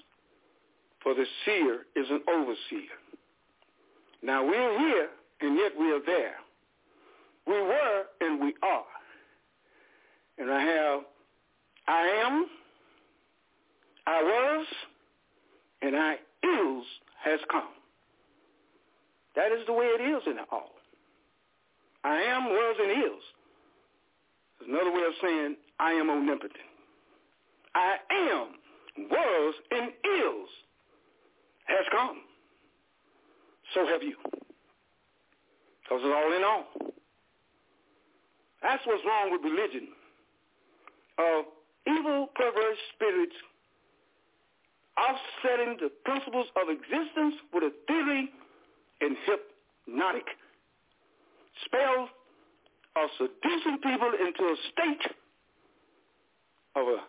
For 1.02 1.14
the 1.14 1.26
seer 1.46 1.86
is 1.96 2.08
an 2.10 2.22
overseer. 2.28 2.90
Now 4.22 4.46
we're 4.46 4.80
here 4.80 5.10
and 5.42 5.58
yet 5.58 5.72
we 5.78 5.92
are 5.92 6.02
there. 6.06 6.36
We 7.48 7.54
were 7.54 8.04
and 8.22 8.42
we 8.42 8.54
are. 8.64 8.86
And 10.38 10.52
I 10.52 10.62
have, 10.62 11.02
I 11.88 12.02
am, 12.26 12.46
I 14.08 14.24
was, 14.24 14.66
and 15.82 15.96
I 15.96 16.16
ills 16.44 16.86
has 17.24 17.40
come. 17.52 17.74
That 19.36 19.52
is 19.52 19.66
the 19.68 19.74
way 19.74 19.86
it 19.86 20.02
is 20.02 20.24
in 20.28 20.38
all. 20.52 20.72
I 22.04 22.22
am, 22.22 22.46
was, 22.46 22.76
and 22.82 22.92
is. 22.92 23.22
There's 24.60 24.70
another 24.70 24.92
way 24.92 25.04
of 25.08 25.14
saying 25.22 25.56
I 25.80 25.92
am 25.92 26.10
omnipotent. 26.10 26.54
I 27.74 27.98
am, 28.12 28.48
was, 29.10 29.56
and 29.72 29.88
is 29.90 30.50
has 31.66 31.86
come. 31.92 32.22
So 33.74 33.86
have 33.88 34.04
you. 34.04 34.16
Because 35.84 36.02
it's 36.04 36.16
all 36.16 36.34
in 36.38 36.44
all. 36.44 36.94
That's 38.62 38.86
what's 38.86 39.04
wrong 39.06 39.32
with 39.32 39.42
religion. 39.44 39.90
Of 41.18 41.46
evil, 41.88 42.30
perverse 42.36 42.78
spirits 42.96 43.36
offsetting 44.98 45.78
the 45.80 45.90
principles 46.04 46.48
of 46.56 46.70
existence 46.70 47.36
with 47.54 47.64
a 47.64 47.72
theory 47.88 48.32
and 49.02 49.16
hypnotic 49.26 50.26
spells 51.66 52.10
of 52.96 53.10
seducing 53.18 53.78
people 53.84 54.12
into 54.20 54.44
a 54.44 54.56
state 54.72 55.12
of 56.76 56.88
a 56.88 57.00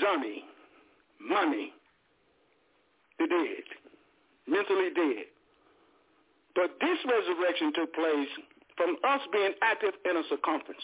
zombie, 0.00 0.44
money, 1.20 1.72
the 3.18 3.26
dead, 3.26 3.64
mentally 4.46 4.90
dead. 4.94 5.24
But 6.54 6.76
this 6.80 6.98
resurrection 7.04 7.72
took 7.74 7.94
place 7.94 8.28
from 8.76 8.96
us 9.04 9.20
being 9.32 9.52
active 9.62 9.94
in 10.08 10.16
a 10.16 10.22
circumference. 10.30 10.82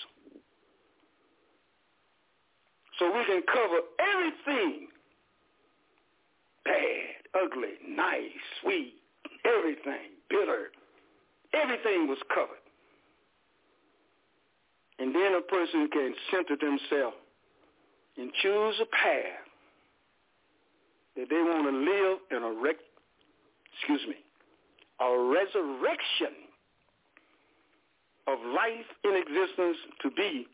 So 2.98 3.06
we 3.06 3.24
can 3.24 3.42
cover 3.50 3.80
everything 3.98 4.88
bad, 6.64 7.42
ugly, 7.42 7.74
nice, 7.88 8.30
sweet, 8.60 8.94
everything, 9.44 10.10
bitter. 10.28 10.70
Everything 11.52 12.08
was 12.08 12.18
covered. 12.34 12.58
And 14.98 15.14
then 15.14 15.34
a 15.34 15.40
person 15.40 15.88
can 15.90 16.14
center 16.30 16.56
themselves 16.56 17.16
and 18.16 18.30
choose 18.42 18.74
a 18.80 18.86
path 18.86 19.44
that 21.16 21.28
they 21.30 21.42
want 21.42 21.70
to 21.70 21.76
live 21.76 22.18
in 22.30 22.42
a 22.42 22.62
rec- 22.62 22.76
excuse 23.76 24.02
me, 24.08 24.16
a 25.00 25.10
resurrection 25.10 26.34
of 28.26 28.38
life 28.54 28.88
in 29.04 29.14
existence 29.16 29.76
to 30.02 30.10
be 30.10 30.46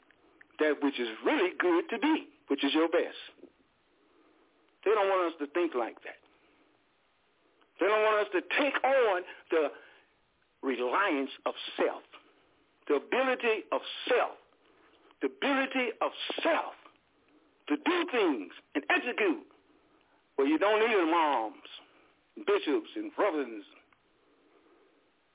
that 0.59 0.75
which 0.83 0.99
is 0.99 1.09
really 1.25 1.51
good 1.59 1.85
to 1.91 1.99
be, 1.99 2.27
which 2.49 2.65
is 2.65 2.75
your 2.75 2.89
best. 2.89 3.17
They 4.85 4.93
don't 4.93 5.09
want 5.09 5.33
us 5.33 5.39
to 5.41 5.47
think 5.53 5.75
like 5.75 5.97
that. 6.05 6.21
They 7.81 7.87
don't 7.87 8.03
want 8.03 8.27
us 8.27 8.33
to 8.33 8.41
take 8.61 8.77
on 8.85 9.23
the 9.51 9.69
reliance 10.63 11.31
of 11.47 11.55
self, 11.77 12.05
the 12.89 12.95
ability 12.97 13.65
of 13.73 13.81
self, 14.09 14.37
the 15.23 15.29
ability 15.29 15.93
of 16.01 16.13
self 16.43 16.77
to 17.69 17.77
do 17.77 18.07
things 18.11 18.53
and 18.75 18.85
execute 18.91 19.47
where 20.37 20.47
you 20.47 20.59
don't 20.59 20.81
need 20.81 20.97
imams, 20.97 21.69
bishops, 22.47 22.91
and 22.97 23.15
brothers. 23.15 23.65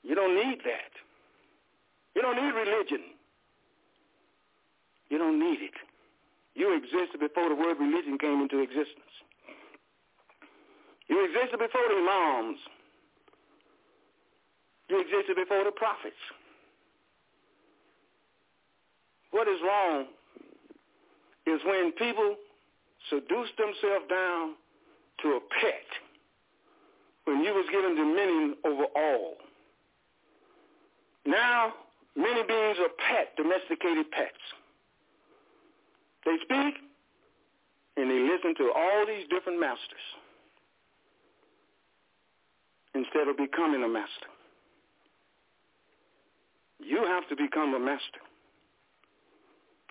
You 0.02 0.14
don't 0.14 0.36
need 0.36 0.58
that. 0.64 0.92
You 2.14 2.22
don't 2.22 2.36
need 2.36 2.54
religion. 2.54 3.02
You 5.10 5.18
don't 5.18 5.38
need 5.38 5.62
it. 5.62 5.74
You 6.54 6.74
existed 6.76 7.20
before 7.20 7.48
the 7.48 7.54
word 7.54 7.76
religion 7.78 8.18
came 8.18 8.40
into 8.40 8.60
existence. 8.60 9.12
You 11.08 11.24
existed 11.24 11.58
before 11.58 11.86
the 11.88 11.96
imams. 11.96 12.58
You 14.88 15.00
existed 15.00 15.36
before 15.36 15.64
the 15.64 15.70
prophets. 15.70 16.16
What 19.30 19.48
is 19.48 19.58
wrong 19.62 20.06
is 21.46 21.60
when 21.64 21.92
people 21.92 22.36
seduce 23.10 23.50
themselves 23.58 24.06
down 24.08 24.54
to 25.22 25.28
a 25.36 25.40
pet 25.60 25.86
when 27.24 27.42
you 27.42 27.52
was 27.52 27.66
given 27.70 27.96
dominion 27.96 28.56
over 28.64 28.84
all. 28.94 29.34
Now, 31.26 31.74
many 32.16 32.42
beings 32.46 32.78
are 32.78 32.90
pet, 33.10 33.36
domesticated 33.36 34.10
pets. 34.10 34.42
They 36.24 36.36
speak 36.42 36.74
and 37.96 38.10
they 38.10 38.18
listen 38.18 38.54
to 38.56 38.72
all 38.74 39.06
these 39.06 39.26
different 39.28 39.60
masters 39.60 40.06
instead 42.96 43.28
of 43.28 43.36
becoming 43.36 43.84
a 43.84 43.88
master. 43.88 44.30
You 46.80 47.04
have 47.04 47.28
to 47.28 47.36
become 47.36 47.74
a 47.74 47.78
master. 47.78 48.24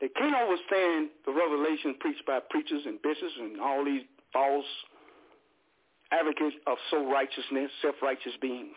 They 0.02 0.10
can't 0.10 0.36
understand 0.36 1.10
the 1.26 1.32
revelation 1.32 1.96
preached 2.00 2.26
by 2.26 2.40
preachers 2.50 2.82
and 2.86 3.02
bishops 3.02 3.34
and 3.40 3.62
all 3.62 3.86
these 3.86 4.04
false 4.34 4.66
advocates 6.12 6.56
of 6.68 6.78
soul 6.90 7.12
righteousness, 7.12 7.72
self-righteous 7.82 8.34
beings. 8.42 8.76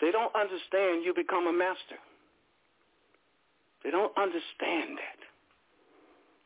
They 0.00 0.10
don't 0.10 0.34
understand 0.34 1.04
you 1.04 1.14
become 1.14 1.46
a 1.46 1.52
master. 1.52 2.00
They 3.84 3.90
don't 3.90 4.16
understand 4.18 4.98
that. 4.98 5.20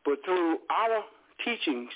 But 0.05 0.25
through 0.25 0.59
our 0.71 1.03
teachings, 1.45 1.91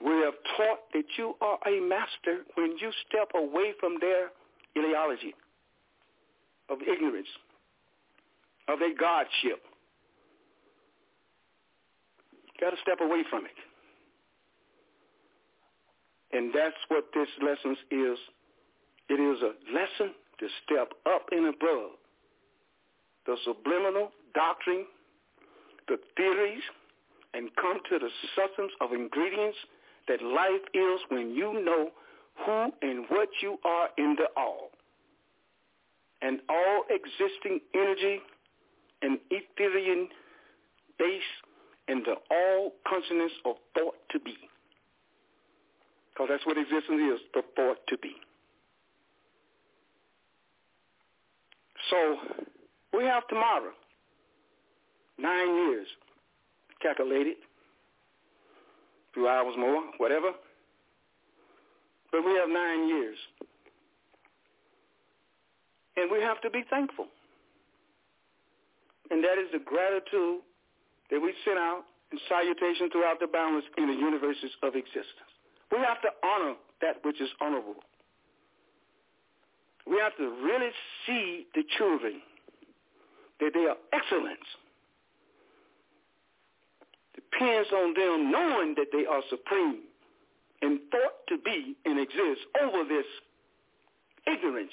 we 0.00 0.12
have 0.24 0.34
taught 0.56 0.80
that 0.92 1.04
you 1.16 1.34
are 1.40 1.58
a 1.66 1.80
master 1.80 2.44
when 2.54 2.76
you 2.80 2.90
step 3.08 3.28
away 3.34 3.72
from 3.78 3.96
their 4.00 4.30
ideology 4.76 5.34
of 6.68 6.78
ignorance, 6.82 7.28
of 8.68 8.78
their 8.78 8.94
godship. 8.94 9.62
Got 12.60 12.70
to 12.70 12.76
step 12.82 12.98
away 13.00 13.22
from 13.30 13.44
it. 13.44 13.58
And 16.32 16.52
that's 16.52 16.76
what 16.88 17.04
this 17.14 17.28
lesson 17.40 17.76
is. 17.90 18.18
It 19.08 19.20
is 19.20 19.42
a 19.42 19.54
lesson 19.72 20.14
to 20.40 20.46
step 20.64 20.92
up 21.06 21.26
and 21.30 21.46
above 21.46 21.92
the 23.26 23.36
subliminal 23.44 24.10
doctrine, 24.34 24.84
the 25.88 25.96
theories, 26.16 26.62
and 27.32 27.48
come 27.56 27.78
to 27.90 27.98
the 27.98 28.08
substance 28.34 28.72
of 28.80 28.92
ingredients 28.92 29.56
that 30.08 30.22
life 30.22 30.64
is 30.74 31.00
when 31.08 31.34
you 31.34 31.64
know 31.64 31.90
who 32.44 32.72
and 32.82 33.06
what 33.08 33.28
you 33.42 33.58
are 33.64 33.88
in 33.96 34.16
the 34.18 34.26
all. 34.36 34.70
And 36.22 36.40
all 36.48 36.84
existing 36.88 37.60
energy 37.74 38.20
and 39.02 39.18
Ethereal 39.30 40.08
base 40.98 41.22
and 41.88 42.04
the 42.04 42.14
all 42.30 42.72
consciousness 42.88 43.32
of 43.44 43.56
thought 43.74 43.94
to 44.10 44.18
be. 44.18 44.36
Because 46.12 46.28
that's 46.30 46.46
what 46.46 46.56
existence 46.56 47.00
is, 47.14 47.20
the 47.34 47.42
thought 47.56 47.78
to 47.88 47.98
be. 47.98 48.12
So 51.90 52.16
we 52.96 53.04
have 53.04 53.26
tomorrow, 53.28 53.72
nine 55.18 55.54
years, 55.54 55.86
calculated, 56.80 57.36
few 59.14 59.28
hours 59.28 59.54
more, 59.56 59.82
whatever. 59.98 60.32
But 62.12 62.24
we 62.24 62.32
have 62.34 62.48
nine 62.48 62.88
years. 62.88 63.16
And 65.96 66.10
we 66.10 66.20
have 66.20 66.40
to 66.42 66.50
be 66.50 66.64
thankful. 66.68 67.06
And 69.10 69.22
that 69.22 69.38
is 69.38 69.50
the 69.52 69.58
gratitude 69.58 70.40
that 71.10 71.20
we 71.20 71.32
send 71.44 71.58
out 71.58 71.84
in 72.12 72.18
salutation 72.28 72.90
throughout 72.90 73.20
the 73.20 73.26
boundless 73.26 73.64
in 73.78 73.86
the 73.86 73.94
universes 73.94 74.50
of 74.62 74.74
existence. 74.74 75.30
We 75.70 75.78
have 75.78 76.00
to 76.02 76.08
honor 76.22 76.54
that 76.80 77.04
which 77.04 77.20
is 77.20 77.28
honorable. 77.40 77.82
We 79.86 79.98
have 79.98 80.16
to 80.16 80.24
really 80.42 80.70
see 81.06 81.46
the 81.54 81.62
children 81.76 82.20
that 83.40 83.50
they 83.52 83.66
are 83.66 83.76
excellence. 83.92 84.46
Depends 87.34 87.68
on 87.72 87.94
them 87.94 88.30
knowing 88.30 88.74
that 88.76 88.86
they 88.92 89.06
are 89.06 89.20
supreme 89.28 89.80
and 90.62 90.78
thought 90.90 91.26
to 91.28 91.38
be 91.38 91.76
and 91.84 91.98
exist 91.98 92.40
over 92.62 92.84
this 92.84 93.06
ignorance, 94.26 94.72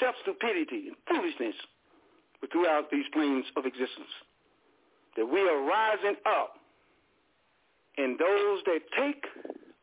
self-stupidity, 0.00 0.88
and 0.88 0.96
foolishness 1.08 1.54
throughout 2.50 2.90
these 2.90 3.04
planes 3.12 3.44
of 3.56 3.66
existence. 3.66 4.10
That 5.16 5.26
we 5.26 5.40
are 5.40 5.60
rising 5.62 6.16
up 6.26 6.56
and 7.98 8.18
those 8.18 8.62
that 8.64 8.80
take 8.98 9.24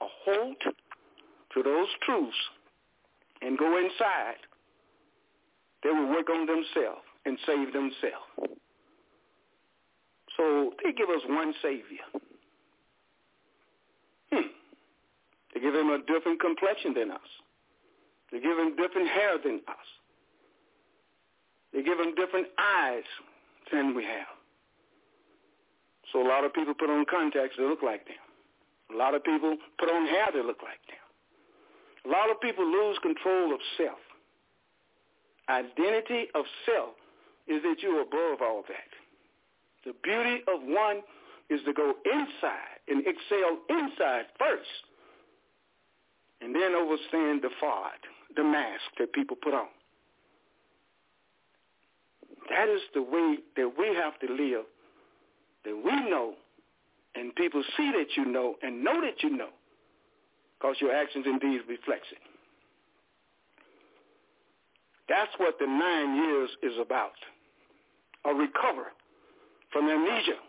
a 0.01 0.05
hold 0.25 0.57
to 1.53 1.63
those 1.63 1.87
truths 2.05 2.37
and 3.41 3.57
go 3.57 3.77
inside, 3.77 4.41
they 5.83 5.89
will 5.89 6.09
work 6.09 6.29
on 6.29 6.45
themselves 6.45 7.01
and 7.25 7.37
save 7.45 7.71
themselves. 7.71 8.59
So 10.39 10.71
they 10.81 10.93
give 10.93 11.09
us 11.09 11.19
one 11.27 11.53
Savior. 11.61 12.07
Hmm. 14.31 14.47
They 15.53 15.59
give 15.59 15.75
him 15.75 15.89
a 15.89 15.99
different 16.07 16.39
complexion 16.39 16.93
than 16.93 17.11
us. 17.11 17.29
They 18.31 18.39
give 18.39 18.57
him 18.57 18.77
different 18.77 19.09
hair 19.09 19.37
than 19.43 19.59
us. 19.67 19.87
They 21.73 21.83
give 21.83 21.99
him 21.99 22.15
different 22.15 22.47
eyes 22.57 23.03
than 23.69 23.93
we 23.93 24.05
have. 24.05 24.31
So 26.13 26.25
a 26.25 26.27
lot 26.27 26.45
of 26.45 26.53
people 26.53 26.73
put 26.73 26.89
on 26.89 27.05
contacts 27.11 27.57
that 27.57 27.65
look 27.67 27.83
like 27.83 28.05
them. 28.05 28.23
A 28.93 28.97
lot 28.97 29.13
of 29.13 29.23
people 29.23 29.57
put 29.77 29.89
on 29.89 30.07
hair 30.07 30.27
that 30.33 30.45
look 30.45 30.63
like 30.63 30.79
them. 30.87 31.03
A 32.05 32.09
lot 32.09 32.31
of 32.31 32.39
people 32.39 32.65
lose 32.65 32.97
control 33.01 33.53
of 33.53 33.59
self. 33.77 33.99
Identity 35.49 36.27
of 36.33 36.45
self 36.65 36.95
is 37.47 37.61
that 37.63 37.75
you're 37.81 38.01
above 38.01 38.41
all 38.41 38.63
that. 38.69 38.88
The 39.85 39.93
beauty 40.03 40.43
of 40.47 40.61
one 40.63 41.01
is 41.49 41.61
to 41.65 41.73
go 41.73 41.93
inside 42.05 42.79
and 42.87 43.05
excel 43.05 43.57
inside 43.69 44.25
first 44.37 44.69
and 46.41 46.55
then 46.55 46.73
overstand 46.75 47.41
the 47.41 47.49
facade, 47.59 48.03
the 48.35 48.43
mask 48.43 48.83
that 48.99 49.13
people 49.13 49.35
put 49.41 49.53
on. 49.53 49.67
That 52.49 52.69
is 52.69 52.81
the 52.93 53.01
way 53.01 53.37
that 53.57 53.71
we 53.77 53.87
have 53.95 54.19
to 54.19 54.27
live, 54.33 54.65
that 55.65 55.75
we 55.75 56.09
know 56.09 56.33
and 57.15 57.35
people 57.35 57.63
see 57.75 57.91
that 57.91 58.15
you 58.15 58.25
know 58.25 58.55
and 58.61 58.83
know 58.83 59.01
that 59.01 59.23
you 59.23 59.29
know 59.29 59.49
because 60.57 60.75
your 60.79 60.93
actions 60.93 61.25
and 61.25 61.39
deeds 61.39 61.63
reflect 61.67 62.05
it. 62.11 62.17
That's 65.07 65.31
what 65.37 65.57
the 65.59 65.65
nine 65.65 66.15
years 66.15 66.49
is 66.61 66.73
about, 66.79 67.13
a 68.25 68.33
recovery 68.33 68.91
from 69.71 69.89
amnesia. 69.89 70.39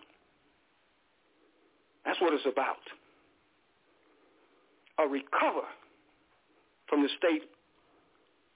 That's 2.05 2.21
what 2.21 2.33
it's 2.33 2.47
about. 2.47 2.81
A 4.99 5.09
recover 5.09 5.67
from 6.89 7.03
the 7.03 7.09
state 7.17 7.43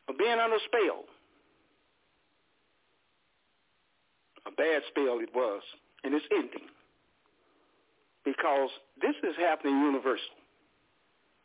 of 0.09 0.19
being 0.19 0.39
under 0.39 0.59
spell. 0.67 1.05
A 4.47 4.51
bad 4.51 4.83
spell 4.89 5.21
it 5.21 5.31
was, 5.35 5.63
and 6.03 6.15
it's 6.15 6.27
ending. 6.31 6.69
Because 8.25 8.71
this 9.01 9.15
is 9.23 9.37
happening 9.39 9.79
universal. 9.81 10.37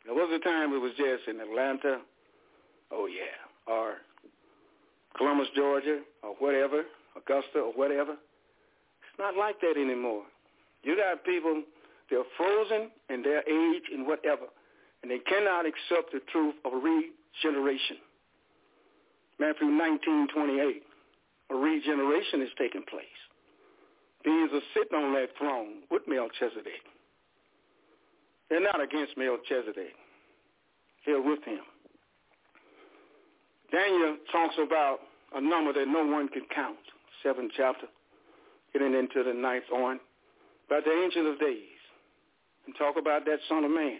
There 0.04 0.14
was 0.14 0.30
a 0.34 0.42
time 0.42 0.72
it 0.72 0.78
was 0.78 0.92
just 0.96 1.28
in 1.28 1.40
Atlanta, 1.40 2.00
oh 2.90 3.06
yeah, 3.06 3.72
or 3.72 3.96
Columbus, 5.16 5.48
Georgia, 5.54 6.00
or 6.22 6.34
whatever, 6.38 6.84
Augusta, 7.16 7.60
or 7.60 7.72
whatever. 7.72 8.16
Not 9.20 9.36
like 9.36 9.60
that 9.60 9.76
anymore. 9.76 10.24
You 10.82 10.96
got 10.96 11.22
people, 11.24 11.62
they're 12.08 12.24
frozen 12.38 12.90
in 13.10 13.22
their 13.22 13.46
age 13.46 13.82
and 13.92 14.06
whatever, 14.06 14.48
and 15.02 15.10
they 15.10 15.18
cannot 15.18 15.66
accept 15.66 16.10
the 16.12 16.20
truth 16.32 16.54
of 16.64 16.72
regeneration. 16.72 17.98
Matthew 19.38 19.68
19:28, 19.68 20.82
a 21.50 21.54
regeneration 21.54 22.40
is 22.40 22.48
taking 22.56 22.82
place. 22.84 23.20
Beings 24.24 24.50
are 24.54 24.62
sitting 24.72 24.96
on 24.96 25.12
that 25.12 25.36
throne 25.36 25.82
with 25.90 26.08
Melchizedek. 26.08 26.84
They're 28.48 28.60
not 28.60 28.80
against 28.80 29.18
Melchizedek. 29.18 29.94
They're 31.04 31.20
with 31.20 31.44
him. 31.44 31.64
Daniel 33.70 34.16
talks 34.32 34.56
about 34.58 35.00
a 35.34 35.40
number 35.40 35.72
that 35.74 35.88
no 35.88 36.04
one 36.06 36.28
can 36.28 36.46
count. 36.54 36.78
Seventh 37.22 37.52
chapter, 37.56 37.86
getting 38.72 38.94
into 38.94 39.22
the 39.22 39.34
ninth 39.34 39.64
on, 39.72 40.00
about 40.66 40.84
the 40.84 40.92
Ancient 40.92 41.26
of 41.26 41.40
Days, 41.40 41.80
and 42.66 42.74
talk 42.76 42.96
about 42.98 43.24
that 43.26 43.38
Son 43.48 43.64
of 43.64 43.70
Man. 43.70 43.98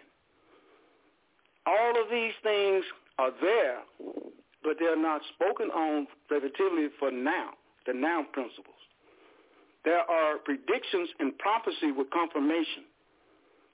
All 1.66 2.02
of 2.02 2.10
these 2.10 2.32
things 2.42 2.84
are 3.18 3.30
there, 3.40 3.78
but 4.62 4.76
they're 4.78 5.00
not 5.00 5.20
spoken 5.34 5.70
on 5.70 6.06
relatively 6.30 6.88
for 6.98 7.10
now, 7.10 7.50
the 7.86 7.92
now 7.92 8.24
principles. 8.32 8.74
There 9.84 10.00
are 10.00 10.38
predictions 10.38 11.08
and 11.18 11.36
prophecy 11.38 11.92
with 11.92 12.10
confirmation. 12.10 12.84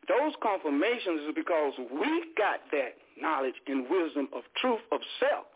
Those 0.09 0.35
confirmations 0.41 1.29
is 1.29 1.35
because 1.35 1.73
we 1.79 2.31
got 2.39 2.63
that 2.71 2.95
knowledge 3.21 3.55
and 3.67 3.87
wisdom 3.91 4.29
of 4.35 4.43
truth 4.61 4.81
of 4.93 5.01
self. 5.19 5.47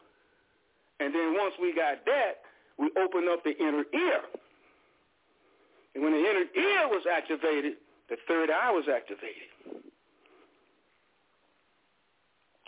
And 0.98 1.14
then 1.14 1.34
once 1.34 1.54
we 1.60 1.72
got 1.74 2.04
that, 2.04 2.42
we 2.78 2.90
open 2.98 3.28
up 3.30 3.44
the 3.44 3.56
inner 3.56 3.84
ear. 3.94 4.20
And 5.94 6.04
when 6.04 6.12
the 6.12 6.18
inner 6.18 6.46
ear 6.54 6.88
was 6.88 7.04
activated, 7.10 7.74
the 8.08 8.16
third 8.28 8.50
eye 8.50 8.70
was 8.70 8.84
activated. 8.88 9.50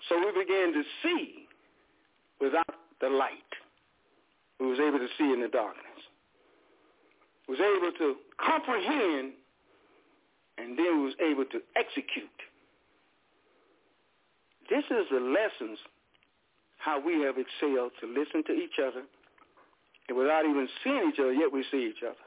So 0.08 0.18
we 0.18 0.44
began 0.44 0.72
to 0.72 0.82
see 1.02 1.46
without 2.40 2.74
the 3.00 3.08
light. 3.08 3.32
We 4.58 4.66
was 4.66 4.78
able 4.80 4.98
to 4.98 5.08
see 5.18 5.32
in 5.32 5.40
the 5.40 5.48
darkness. 5.48 5.86
Was 7.48 7.58
able 7.60 7.92
to 7.98 8.16
comprehend 8.38 9.32
and 10.58 10.78
then 10.78 11.02
was 11.02 11.14
able 11.20 11.44
to 11.46 11.60
execute 11.76 12.38
This 14.70 14.84
is 14.90 15.06
the 15.10 15.20
lessons 15.20 15.78
how 16.78 17.00
we 17.00 17.20
have 17.22 17.36
excelled 17.38 17.92
to 18.00 18.06
listen 18.06 18.42
to 18.46 18.52
each 18.52 18.78
other 18.78 19.02
and 20.08 20.16
without 20.18 20.44
even 20.44 20.68
seeing 20.82 21.10
each 21.12 21.18
other, 21.18 21.32
yet 21.32 21.52
we 21.52 21.64
see 21.70 21.86
each 21.88 22.02
other. 22.02 22.26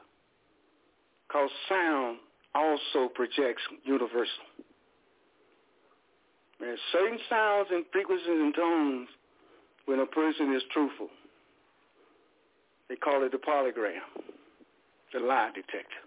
Because 1.26 1.50
sound 1.68 2.18
also 2.54 3.08
projects 3.14 3.62
universal. 3.84 4.46
There's 6.58 6.78
certain 6.92 7.18
sounds 7.28 7.68
and 7.70 7.84
frequencies 7.92 8.26
and 8.28 8.54
tones 8.54 9.08
when 9.84 10.00
a 10.00 10.06
person 10.06 10.54
is 10.54 10.62
truthful. 10.72 11.08
They 12.88 12.96
call 12.96 13.24
it 13.24 13.32
the 13.32 13.38
polygram, 13.38 14.00
the 15.12 15.20
lie 15.20 15.50
detector. 15.54 16.02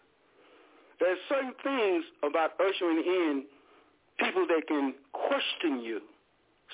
There's 0.99 1.19
certain 1.29 1.53
things 1.63 2.03
about 2.23 2.51
ushering 2.59 2.97
in 2.97 3.43
people 4.19 4.45
that 4.47 4.67
can 4.67 4.93
question 5.13 5.81
you. 5.81 6.01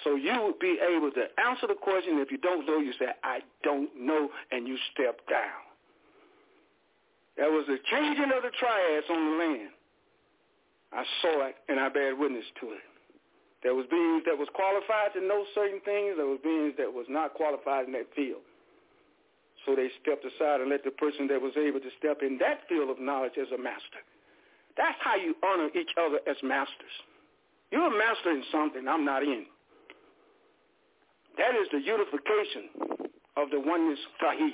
So 0.04 0.16
you 0.16 0.34
would 0.44 0.60
be 0.60 0.78
able 0.82 1.12
to 1.12 1.26
answer 1.40 1.68
the 1.68 1.76
question. 1.76 2.20
If 2.20 2.32
you 2.32 2.38
don't 2.38 2.66
know, 2.66 2.78
you 2.78 2.92
say, 3.00 3.08
I 3.24 3.40
don't 3.64 3.90
know, 3.98 4.30
and 4.52 4.68
you 4.68 4.78
step 4.94 5.20
down. 5.30 5.65
There 7.38 7.52
was 7.52 7.68
a 7.68 7.78
changing 7.91 8.32
of 8.32 8.44
the 8.44 8.52
triads 8.57 9.07
on 9.10 9.32
the 9.32 9.38
land. 9.44 9.70
I 10.94 11.03
saw 11.22 11.48
it, 11.48 11.56
and 11.68 11.80
I 11.80 11.90
bear 11.90 12.16
witness 12.16 12.45
to 12.62 12.72
it. 12.72 12.86
There 13.64 13.76
was 13.76 13.86
beings 13.90 14.24
that 14.26 14.38
was 14.38 14.48
qualified 14.53 15.12
to 15.18 15.22
know 15.26 15.44
certain 15.53 15.82
things. 15.82 16.16
There 16.16 16.30
was 16.30 16.40
beings 16.44 16.76
that 16.78 16.91
was 16.91 17.07
not 17.10 17.34
qualified 17.34 17.88
in 17.88 17.94
that 17.94 18.07
field. 18.16 18.45
So 19.66 19.76
they 19.76 19.90
stepped 20.06 20.24
aside 20.24 20.62
and 20.62 20.70
let 20.70 20.86
the 20.86 20.94
person 20.94 21.28
that 21.34 21.41
was 21.41 21.57
able 21.57 21.82
to 21.82 21.91
step 21.98 22.22
in 22.22 22.38
that 22.38 22.70
field 22.70 22.94
of 22.94 23.02
knowledge 23.02 23.36
as 23.41 23.49
a 23.52 23.57
master. 23.57 24.06
That's 24.78 24.99
how 25.02 25.16
you 25.16 25.36
honor 25.41 25.74
each 25.74 25.90
other 25.98 26.20
as 26.30 26.38
masters. 26.44 26.94
You're 27.72 27.90
a 27.90 27.98
master 27.98 28.30
in 28.32 28.44
something 28.52 28.88
I'm 28.88 29.03
not 29.03 29.24
in. 29.24 29.45
That 31.38 31.56
is 31.57 31.68
the 31.72 31.82
unification 31.82 32.70
of 33.36 33.49
the 33.49 33.60
oneness 33.60 33.99
Tawheed. 34.22 34.53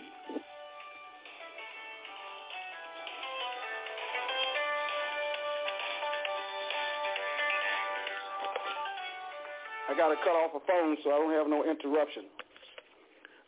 Got 10.02 10.10
to 10.10 10.18
cut 10.26 10.34
off 10.34 10.58
a 10.58 10.66
phone 10.66 10.98
so 11.04 11.14
I 11.14 11.18
don't 11.22 11.34
have 11.38 11.46
no 11.48 11.62
interruption. 11.62 12.26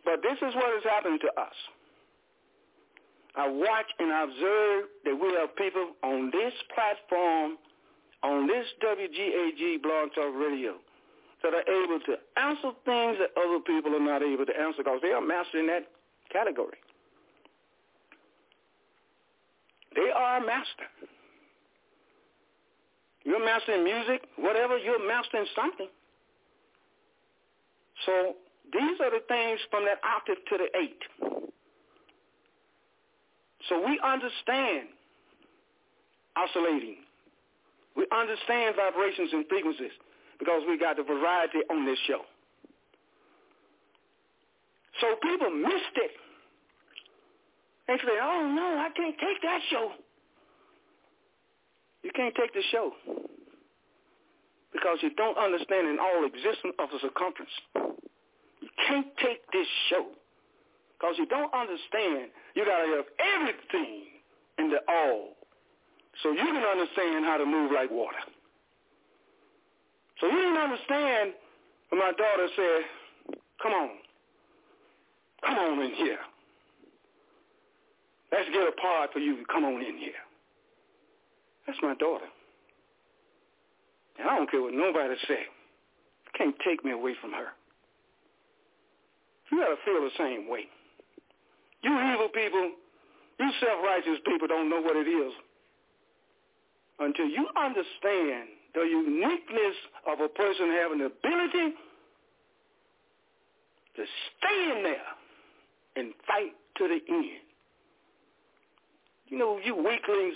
But 0.05 0.21
this 0.21 0.38
is 0.38 0.53
what 0.53 0.69
has 0.69 0.85
happened 0.85 1.19
to 1.25 1.41
us. 1.41 1.57
I 3.35 3.49
watch 3.49 3.89
and 3.97 4.13
I 4.13 4.23
observe 4.30 4.85
that 5.05 5.15
we 5.17 5.34
have 5.34 5.55
people 5.57 5.97
on 6.03 6.30
this 6.30 6.53
platform, 6.69 7.57
on 8.21 8.45
this 8.45 8.69
WGAG 8.85 9.81
Blog 9.81 10.13
Talk 10.13 10.30
Radio, 10.38 10.77
that 11.41 11.57
are 11.57 11.65
able 11.65 11.99
to 12.05 12.13
answer 12.38 12.69
things 12.85 13.17
that 13.17 13.34
other 13.34 13.57
people 13.65 13.95
are 13.95 14.05
not 14.05 14.21
able 14.21 14.45
to 14.45 14.53
answer 14.53 14.85
because 14.85 15.01
they 15.01 15.09
are 15.09 15.25
mastering 15.25 15.65
that 15.65 15.89
category. 16.31 16.77
They 19.95 20.11
are 20.13 20.38
a 20.38 20.45
master. 20.45 20.85
You're 23.25 23.43
mastering 23.43 23.84
music, 23.84 24.27
whatever, 24.38 24.77
you're 24.77 25.05
mastering 25.07 25.47
something. 25.55 25.89
So 28.05 28.35
these 28.71 28.99
are 29.01 29.11
the 29.11 29.23
things 29.27 29.59
from 29.69 29.85
that 29.85 29.99
octave 30.03 30.43
to 30.49 30.57
the 30.57 30.69
eight. 30.77 31.01
So 33.69 33.80
we 33.80 33.99
understand 34.03 34.89
oscillating. 36.35 36.97
We 37.95 38.07
understand 38.11 38.75
vibrations 38.75 39.30
and 39.31 39.45
frequencies 39.47 39.93
because 40.39 40.63
we 40.67 40.77
got 40.77 40.97
the 40.97 41.03
variety 41.03 41.59
on 41.69 41.85
this 41.85 41.99
show. 42.07 42.21
So 44.99 45.15
people 45.21 45.49
missed 45.51 45.95
it. 45.95 46.11
They 47.88 47.95
say, 47.97 48.17
oh, 48.21 48.51
no, 48.55 48.80
I 48.80 48.89
can't 48.95 49.15
take 49.19 49.41
that 49.43 49.59
show. 49.69 49.91
You 52.03 52.11
can't 52.15 52.34
take 52.35 52.53
the 52.53 52.61
show 52.71 52.91
because 54.73 54.97
you 55.01 55.11
don't 55.15 55.38
understand 55.38 55.88
an 55.88 55.99
all 55.99 56.25
existence 56.25 56.75
of 56.80 56.89
the 56.89 56.99
circumference. 57.01 57.93
Can't 58.88 59.07
take 59.18 59.39
this 59.51 59.68
show 59.89 60.07
because 60.97 61.15
you 61.18 61.26
don't 61.26 61.53
understand. 61.53 62.31
You 62.55 62.65
got 62.65 62.84
to 62.84 62.95
have 62.95 63.05
everything 63.19 64.03
in 64.60 64.69
the 64.69 64.80
all 64.88 65.30
so 66.22 66.31
you 66.31 66.38
can 66.38 66.64
understand 66.64 67.26
how 67.26 67.38
to 67.38 67.45
move 67.45 67.72
like 67.72 67.89
water. 67.89 68.18
So 70.19 70.27
you 70.27 70.35
didn't 70.35 70.57
understand 70.57 71.34
when 71.89 71.99
my 71.99 72.11
daughter 72.11 72.47
said, 72.55 73.38
come 73.61 73.73
on, 73.73 73.89
come 75.45 75.57
on 75.57 75.81
in 75.81 75.93
here. 75.95 76.19
Let's 78.31 78.49
get 78.49 78.68
a 78.68 78.72
part 78.81 79.14
for 79.14 79.19
you. 79.19 79.38
To 79.38 79.43
come 79.45 79.64
on 79.64 79.81
in 79.81 79.97
here. 79.97 80.18
That's 81.68 81.80
my 81.81 81.93
daughter. 81.95 82.26
And 84.19 84.27
I 84.27 84.38
don't 84.38 84.49
care 84.49 84.61
what 84.61 84.73
nobody 84.73 85.15
say. 85.27 85.45
Can't 86.38 86.55
take 86.65 86.84
me 86.84 86.91
away 86.91 87.14
from 87.22 87.31
her. 87.31 87.49
You 89.53 89.59
got 89.59 89.69
to 89.69 89.77
feel 89.85 90.01
the 90.01 90.09
same 90.17 90.49
way. 90.49 90.65
You 91.84 91.91
evil 91.93 92.27
people, 92.34 92.71
you 93.39 93.51
self-righteous 93.61 94.25
people 94.25 94.47
don't 94.47 94.67
know 94.67 94.81
what 94.81 94.95
it 94.95 95.07
is 95.07 95.31
until 96.97 97.27
you 97.27 97.45
understand 97.55 98.49
the 98.73 98.81
uniqueness 98.81 99.75
of 100.07 100.21
a 100.21 100.30
person 100.30 100.71
having 100.71 100.97
the 100.97 101.05
ability 101.05 101.75
to 103.95 104.03
stay 104.34 104.71
in 104.75 104.81
there 104.81 105.11
and 105.97 106.13
fight 106.25 106.53
to 106.77 106.88
the 106.88 107.13
end. 107.13 107.45
You 109.27 109.38
know, 109.38 109.59
you 109.63 109.75
weaklings, 109.75 110.35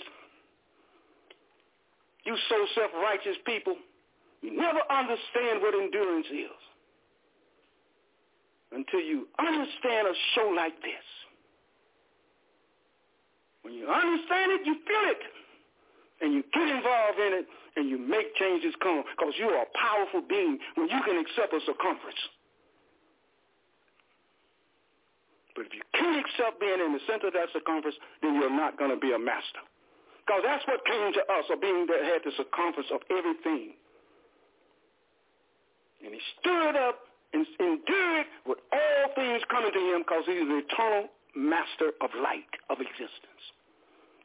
you 2.24 2.36
so 2.48 2.66
self-righteous 2.76 3.38
people, 3.44 3.74
you 4.42 4.56
never 4.56 4.78
understand 4.88 5.60
what 5.60 5.74
endurance 5.74 6.26
is 6.30 6.57
until 8.72 9.00
you 9.00 9.28
understand 9.38 10.08
a 10.08 10.14
show 10.34 10.52
like 10.54 10.76
this. 10.82 11.06
When 13.62 13.74
you 13.74 13.88
understand 13.88 14.52
it, 14.52 14.66
you 14.66 14.74
feel 14.86 15.06
it. 15.12 15.22
And 16.20 16.34
you 16.34 16.42
get 16.52 16.66
involved 16.66 17.18
in 17.18 17.32
it 17.42 17.46
and 17.76 17.88
you 17.88 17.98
make 17.98 18.34
changes 18.34 18.74
come 18.82 19.04
because 19.14 19.34
you 19.38 19.46
are 19.46 19.62
a 19.62 19.70
powerful 19.78 20.22
being 20.26 20.58
when 20.74 20.88
you 20.88 21.00
can 21.04 21.18
accept 21.18 21.54
a 21.54 21.60
circumference. 21.62 22.18
But 25.54 25.66
if 25.66 25.74
you 25.74 25.82
can't 25.94 26.18
accept 26.18 26.60
being 26.60 26.78
in 26.78 26.92
the 26.92 27.02
center 27.06 27.28
of 27.28 27.34
that 27.34 27.50
circumference, 27.52 27.96
then 28.22 28.34
you're 28.34 28.50
not 28.50 28.78
going 28.78 28.90
to 28.90 28.96
be 28.98 29.12
a 29.12 29.18
master. 29.18 29.62
Because 30.22 30.42
that's 30.44 30.66
what 30.66 30.84
came 30.84 31.12
to 31.14 31.22
us, 31.34 31.44
a 31.50 31.56
being 31.56 31.86
that 31.86 32.02
had 32.02 32.20
the 32.22 32.32
circumference 32.36 32.90
of 32.92 33.00
everything. 33.10 33.74
And 36.04 36.14
he 36.14 36.20
stood 36.38 36.76
up 36.76 37.07
and 37.32 37.46
with 38.46 38.58
all 38.72 39.14
things 39.14 39.42
coming 39.50 39.72
to 39.72 39.78
him 39.78 40.02
because 40.02 40.24
he 40.26 40.32
is 40.32 40.48
the 40.48 40.62
eternal 40.64 41.08
master 41.36 41.92
of 42.00 42.10
light, 42.22 42.48
of 42.70 42.80
existence. 42.80 43.42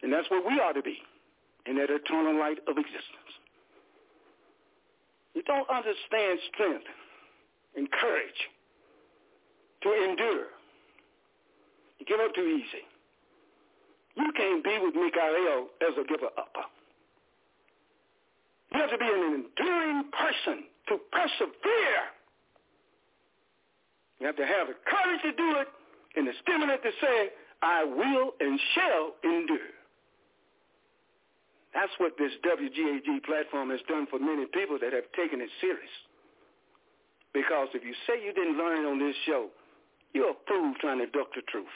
And 0.01 0.11
that's 0.11 0.29
what 0.29 0.45
we 0.45 0.59
are 0.59 0.73
to 0.73 0.81
be, 0.81 0.97
in 1.65 1.75
that 1.77 1.89
eternal 1.89 2.37
light 2.37 2.59
of 2.67 2.77
existence. 2.77 3.31
You 5.33 5.43
don't 5.43 5.69
understand 5.69 6.39
strength 6.53 6.85
and 7.75 7.89
courage 7.91 8.41
to 9.83 9.89
endure. 10.09 10.47
You 11.99 12.05
give 12.05 12.19
up 12.19 12.33
too 12.35 12.45
easy. 12.45 12.85
You 14.15 14.31
can't 14.37 14.63
be 14.63 14.77
with 14.81 14.95
Mikael 14.95 15.67
as 15.81 15.97
a 15.97 16.05
giver 16.07 16.29
up. 16.37 16.53
You 18.71 18.79
have 18.79 18.91
to 18.91 18.97
be 18.97 19.05
an 19.05 19.45
enduring 19.45 20.03
person 20.11 20.65
to 20.89 20.97
persevere. 21.11 22.03
You 24.23 24.27
have 24.27 24.37
to 24.37 24.47
have 24.47 24.67
the 24.71 24.79
courage 24.87 25.21
to 25.23 25.33
do 25.35 25.59
it 25.59 25.67
and 26.15 26.25
the 26.25 26.31
stamina 26.43 26.77
to 26.77 26.91
say, 27.01 27.27
I 27.61 27.83
will 27.83 28.31
and 28.39 28.57
shall 28.73 29.11
endure. 29.21 29.75
That's 31.73 31.91
what 31.97 32.13
this 32.17 32.31
WGAG 32.39 33.21
platform 33.25 33.69
has 33.71 33.81
done 33.89 34.07
for 34.09 34.19
many 34.19 34.45
people 34.45 34.79
that 34.79 34.93
have 34.93 35.11
taken 35.13 35.41
it 35.41 35.49
serious. 35.59 35.91
Because 37.33 37.67
if 37.73 37.83
you 37.83 37.93
say 38.07 38.23
you 38.23 38.31
didn't 38.31 38.57
learn 38.57 38.85
on 38.85 38.97
this 38.97 39.15
show, 39.25 39.47
you're 40.13 40.29
a 40.29 40.39
fool 40.47 40.73
trying 40.79 40.99
to 40.99 41.07
duck 41.07 41.27
the 41.35 41.41
truth. 41.51 41.75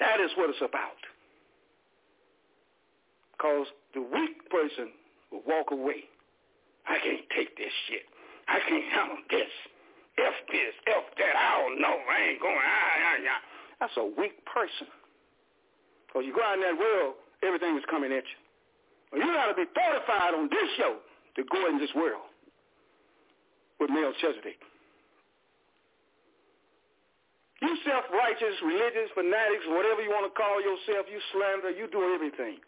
That 0.00 0.18
is 0.18 0.32
what 0.36 0.50
it's 0.50 0.58
about. 0.58 0.98
Because 3.38 3.68
the 3.94 4.02
weak 4.02 4.50
person 4.50 4.90
will 5.30 5.42
walk 5.46 5.70
away. 5.70 6.10
I 6.88 6.98
can't 6.98 7.30
take 7.30 7.56
this 7.56 7.70
shit. 7.86 8.02
I 8.52 8.60
can't 8.68 8.84
handle 8.92 9.22
this. 9.32 9.52
F 10.20 10.36
this, 10.52 10.74
F 10.92 11.04
that. 11.16 11.32
I 11.32 11.64
don't 11.64 11.80
know. 11.80 11.96
I 11.96 12.36
ain't 12.36 12.40
going. 12.40 12.60
Ah, 12.60 13.16
ah, 13.16 13.32
ah. 13.32 13.40
That's 13.80 13.96
a 13.96 14.04
weak 14.04 14.36
person. 14.44 14.92
Because 16.06 16.28
you 16.28 16.36
go 16.36 16.44
out 16.44 16.60
in 16.60 16.64
that 16.68 16.76
world, 16.76 17.16
everything 17.40 17.72
is 17.80 17.84
coming 17.88 18.12
at 18.12 18.20
you. 18.28 18.38
Well, 19.08 19.24
you 19.24 19.32
got 19.32 19.48
to 19.48 19.56
be 19.56 19.64
fortified 19.72 20.36
on 20.36 20.52
this 20.52 20.68
show 20.76 21.00
to 21.00 21.40
go 21.48 21.64
in 21.72 21.80
this 21.80 21.88
world 21.96 22.28
with 23.80 23.88
Melchizedek. 23.88 24.60
You 27.64 27.72
self-righteous, 27.88 28.56
religious, 28.66 29.08
fanatics, 29.16 29.64
whatever 29.72 30.04
you 30.04 30.10
want 30.12 30.28
to 30.28 30.34
call 30.36 30.60
yourself, 30.60 31.06
you 31.08 31.16
slander, 31.32 31.70
you 31.72 31.88
do 31.88 32.12
everything. 32.12 32.60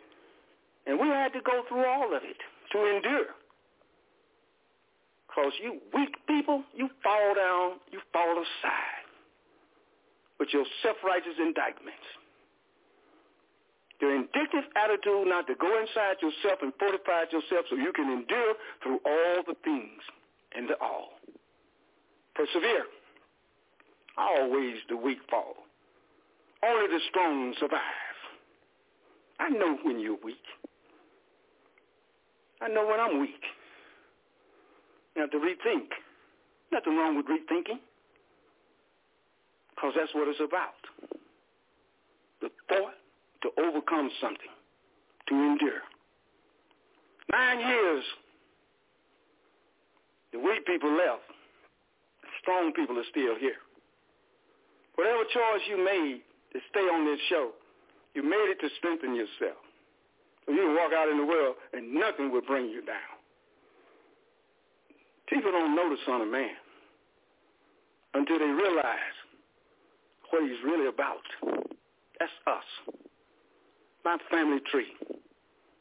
And 0.87 0.97
we 0.97 1.09
had 1.09 1.33
to 1.37 1.43
go 1.45 1.65
through 1.69 1.85
all 1.85 2.15
of 2.15 2.23
it 2.25 2.41
to 2.73 2.79
endure. 2.97 3.37
Because 5.35 5.53
you 5.61 5.81
weak 5.93 6.15
people, 6.29 6.63
you 6.77 6.89
fall 7.03 7.35
down, 7.35 7.81
you 7.91 7.99
fall 8.13 8.33
aside 8.39 9.09
with 10.39 10.49
your 10.53 10.65
self-righteous 10.83 11.35
indictments. 11.39 12.07
Your 14.01 14.11
indictive 14.11 14.67
attitude 14.77 15.27
not 15.27 15.47
to 15.47 15.55
go 15.55 15.81
inside 15.81 16.23
yourself 16.23 16.61
and 16.63 16.73
fortify 16.79 17.25
yourself 17.33 17.67
so 17.71 17.77
you 17.77 17.93
can 17.93 18.11
endure 18.11 18.55
through 18.83 19.01
all 19.05 19.43
the 19.47 19.55
things 19.65 20.03
and 20.55 20.69
the 20.69 20.75
all. 20.81 21.11
Persevere. 22.35 22.87
Always 24.17 24.77
the 24.89 24.97
weak 24.97 25.19
fall. 25.31 25.55
Only 26.63 26.87
the 26.89 27.01
strong 27.11 27.55
survive. 27.59 27.81
I 29.41 29.49
know 29.49 29.79
when 29.83 29.99
you're 29.99 30.19
weak. 30.23 30.47
I 32.61 32.69
know 32.69 32.87
when 32.87 33.01
I'm 33.01 33.21
weak. 33.21 33.43
Have 35.17 35.31
to 35.31 35.39
rethink. 35.39 35.89
Nothing 36.73 36.97
wrong 36.97 37.17
with 37.17 37.27
rethinking. 37.27 37.79
Because 39.75 39.93
that's 39.97 40.15
what 40.15 40.29
it's 40.29 40.41
about. 40.41 40.75
The 42.41 42.51
thought 42.69 42.95
to 43.43 43.51
overcome 43.63 44.11
something, 44.21 44.53
to 45.29 45.35
endure. 45.35 45.83
Nine 47.31 47.61
years, 47.61 48.05
the 50.33 50.39
weak 50.39 50.67
people 50.67 50.91
left. 50.91 51.23
The 52.23 52.29
strong 52.43 52.73
people 52.73 52.99
are 52.99 53.09
still 53.11 53.37
here. 53.39 53.61
Whatever 54.97 55.25
choice 55.33 55.63
you 55.69 55.79
made 55.83 56.23
to 56.53 56.59
stay 56.71 56.81
on 56.81 57.05
this 57.05 57.21
show, 57.29 57.51
you 58.15 58.23
made 58.23 58.51
it 58.51 58.61
to 58.61 58.69
strengthen 58.79 59.15
yourself. 59.15 59.59
So 60.47 60.53
you 60.53 60.63
can 60.63 60.75
walk 60.75 60.93
out 60.93 61.09
in 61.09 61.19
the 61.19 61.25
world 61.25 61.57
and 61.73 61.95
nothing 61.95 62.31
will 62.31 62.43
bring 62.43 62.69
you 62.69 62.85
down. 62.85 63.14
People 65.29 65.53
don't 65.53 65.75
know 65.75 65.89
the 65.89 65.97
Son 66.07 66.21
of 66.21 66.29
Man 66.29 66.51
until 68.15 68.39
they 68.39 68.45
realize 68.45 69.17
what 70.31 70.43
he's 70.43 70.63
really 70.65 70.89
about. 70.89 71.23
That's 72.19 72.33
us. 72.47 72.95
My 74.05 74.19
family 74.31 74.61
tree. 74.71 74.89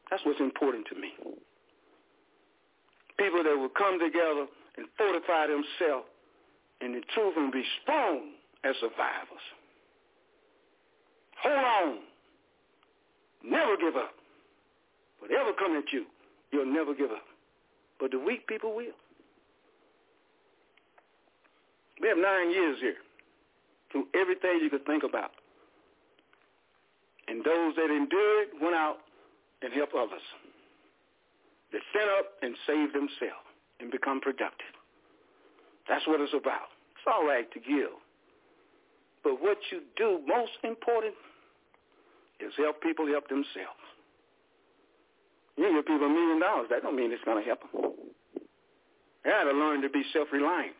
That's 0.09 0.23
what's 0.25 0.39
important 0.39 0.87
to 0.93 0.95
me. 0.99 1.09
People 3.17 3.43
that 3.43 3.57
will 3.57 3.69
come 3.69 3.99
together 3.99 4.47
and 4.77 4.87
fortify 4.97 5.47
themselves 5.47 6.07
in 6.81 6.93
the 6.93 7.01
truth 7.13 7.33
and 7.37 7.51
be 7.51 7.63
strong 7.81 8.31
as 8.63 8.75
survivors. 8.79 9.45
Hold 11.43 11.55
on. 11.57 11.99
Never 13.43 13.77
give 13.77 13.95
up. 13.95 14.13
Whatever 15.19 15.53
comes 15.53 15.83
at 15.85 15.93
you, 15.93 16.05
you'll 16.51 16.65
never 16.65 16.93
give 16.93 17.11
up. 17.11 17.25
But 17.99 18.11
the 18.11 18.19
weak 18.19 18.47
people 18.47 18.75
will. 18.75 18.95
We 22.01 22.07
have 22.07 22.17
nine 22.17 22.51
years 22.51 22.77
here 22.81 22.99
through 23.91 24.07
everything 24.13 24.59
you 24.61 24.69
could 24.69 24.85
think 24.85 25.03
about. 25.03 25.31
And 27.27 27.43
those 27.43 27.75
that 27.75 27.89
endured 27.89 28.49
went 28.61 28.75
out 28.75 28.97
and 29.61 29.71
helped 29.71 29.93
others. 29.93 30.23
They 31.71 31.79
stand 31.91 32.09
up 32.19 32.25
and 32.41 32.55
save 32.67 32.93
themselves 32.93 33.47
and 33.79 33.89
become 33.89 34.19
productive. 34.19 34.75
That's 35.87 36.05
what 36.07 36.21
it's 36.21 36.33
about. 36.33 36.69
It's 36.95 37.07
all 37.07 37.25
right 37.25 37.49
to 37.51 37.59
give. 37.59 37.95
But 39.23 39.41
what 39.41 39.57
you 39.71 39.81
do, 39.95 40.19
most 40.27 40.51
important, 40.63 41.13
is 42.39 42.51
help 42.57 42.81
people 42.81 43.07
help 43.07 43.29
themselves. 43.29 43.79
You 45.55 45.71
give 45.71 45.85
people 45.85 46.07
a 46.07 46.09
million 46.09 46.39
dollars, 46.39 46.67
that 46.69 46.83
don't 46.83 46.95
mean 46.95 47.11
it's 47.11 47.23
going 47.23 47.41
to 47.41 47.47
help 47.47 47.61
them. 47.71 47.93
They 49.23 49.29
got 49.29 49.43
to 49.45 49.51
learn 49.51 49.81
to 49.81 49.89
be 49.89 50.03
self-reliant. 50.11 50.75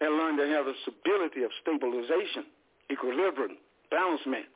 They 0.00 0.06
learn 0.06 0.36
to 0.38 0.46
have 0.46 0.66
the 0.66 0.74
stability 0.82 1.42
of 1.42 1.50
stabilization, 1.62 2.46
equilibrium, 2.90 3.58
balancement. 3.90 4.46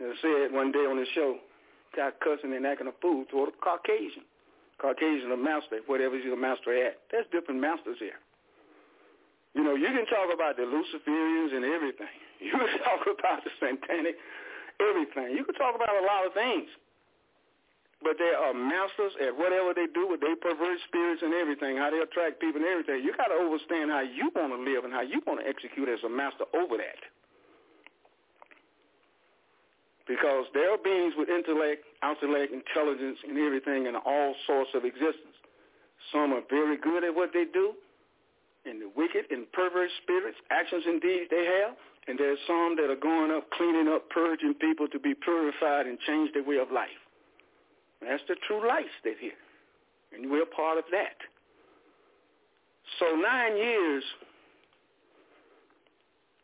As 0.00 0.10
I 0.10 0.16
said 0.22 0.52
one 0.52 0.72
day 0.72 0.86
on 0.88 0.96
the 0.96 1.06
show, 1.14 1.38
got 1.94 2.18
cussing 2.20 2.54
and 2.54 2.66
acting 2.66 2.88
a 2.88 2.96
fool 3.00 3.24
toward 3.30 3.50
a 3.50 3.56
Caucasian. 3.62 4.24
Caucasian, 4.80 5.30
a 5.30 5.36
master, 5.36 5.78
whatever 5.86 6.18
he's 6.18 6.32
a 6.32 6.36
master 6.36 6.74
at. 6.74 6.98
There's 7.10 7.26
different 7.30 7.60
masters 7.60 7.96
here. 8.00 8.18
You 9.54 9.62
know, 9.62 9.76
you 9.78 9.86
can 9.86 10.04
talk 10.10 10.34
about 10.34 10.56
the 10.56 10.66
Luciferians 10.66 11.54
and 11.54 11.64
everything. 11.64 12.10
You 12.44 12.50
can 12.50 12.76
talk 12.84 13.06
about 13.08 13.40
the 13.40 13.50
satanic, 13.56 14.16
everything. 14.76 15.32
You 15.32 15.46
can 15.46 15.54
talk 15.54 15.76
about 15.76 15.96
a 15.96 16.04
lot 16.04 16.26
of 16.26 16.34
things. 16.34 16.68
But 18.04 18.20
they 18.20 18.36
are 18.36 18.52
masters 18.52 19.16
at 19.24 19.32
whatever 19.32 19.72
they 19.72 19.88
do 19.88 20.04
with 20.04 20.20
their 20.20 20.36
perverse 20.36 20.78
spirits 20.86 21.24
and 21.24 21.32
everything, 21.32 21.80
how 21.80 21.88
they 21.88 22.04
attract 22.04 22.36
people 22.36 22.60
and 22.60 22.68
everything. 22.68 23.00
You 23.00 23.16
got 23.16 23.32
to 23.32 23.40
understand 23.40 23.88
how 23.88 24.04
you 24.04 24.28
want 24.36 24.52
to 24.52 24.60
live 24.60 24.84
and 24.84 24.92
how 24.92 25.00
you 25.00 25.24
want 25.24 25.40
to 25.40 25.46
execute 25.48 25.88
as 25.88 26.04
a 26.04 26.12
master 26.12 26.44
over 26.52 26.76
that. 26.76 27.00
Because 30.04 30.44
there 30.52 30.68
are 30.68 30.76
beings 30.76 31.16
with 31.16 31.32
intellect, 31.32 31.88
intellect, 32.04 32.52
intelligence, 32.52 33.16
and 33.24 33.40
everything 33.40 33.88
in 33.88 33.96
all 33.96 34.36
sorts 34.44 34.68
of 34.76 34.84
existence. 34.84 35.32
Some 36.12 36.36
are 36.36 36.44
very 36.52 36.76
good 36.76 37.08
at 37.08 37.14
what 37.16 37.32
they 37.32 37.48
do, 37.48 37.72
and 38.68 38.84
the 38.84 38.92
wicked 38.92 39.32
and 39.32 39.50
perverse 39.56 39.90
spirits, 40.04 40.36
actions 40.52 40.84
and 40.84 41.00
deeds 41.00 41.32
they 41.32 41.48
have. 41.48 41.72
And 42.06 42.20
there's 42.20 42.38
some 42.46 42.76
that 42.76 42.92
are 42.92 43.00
going 43.00 43.32
up, 43.32 43.48
cleaning 43.56 43.88
up, 43.88 44.10
purging 44.10 44.52
people 44.60 44.88
to 44.88 45.00
be 45.00 45.14
purified 45.16 45.86
and 45.88 45.96
change 46.06 46.36
their 46.36 46.44
way 46.44 46.60
of 46.60 46.68
life. 46.70 47.00
That's 48.08 48.22
the 48.28 48.36
true 48.46 48.66
light 48.66 48.86
that's 49.04 49.16
here. 49.20 49.38
And 50.12 50.30
we're 50.30 50.46
part 50.46 50.78
of 50.78 50.84
that. 50.92 51.16
So 52.98 53.16
nine 53.16 53.56
years, 53.56 54.04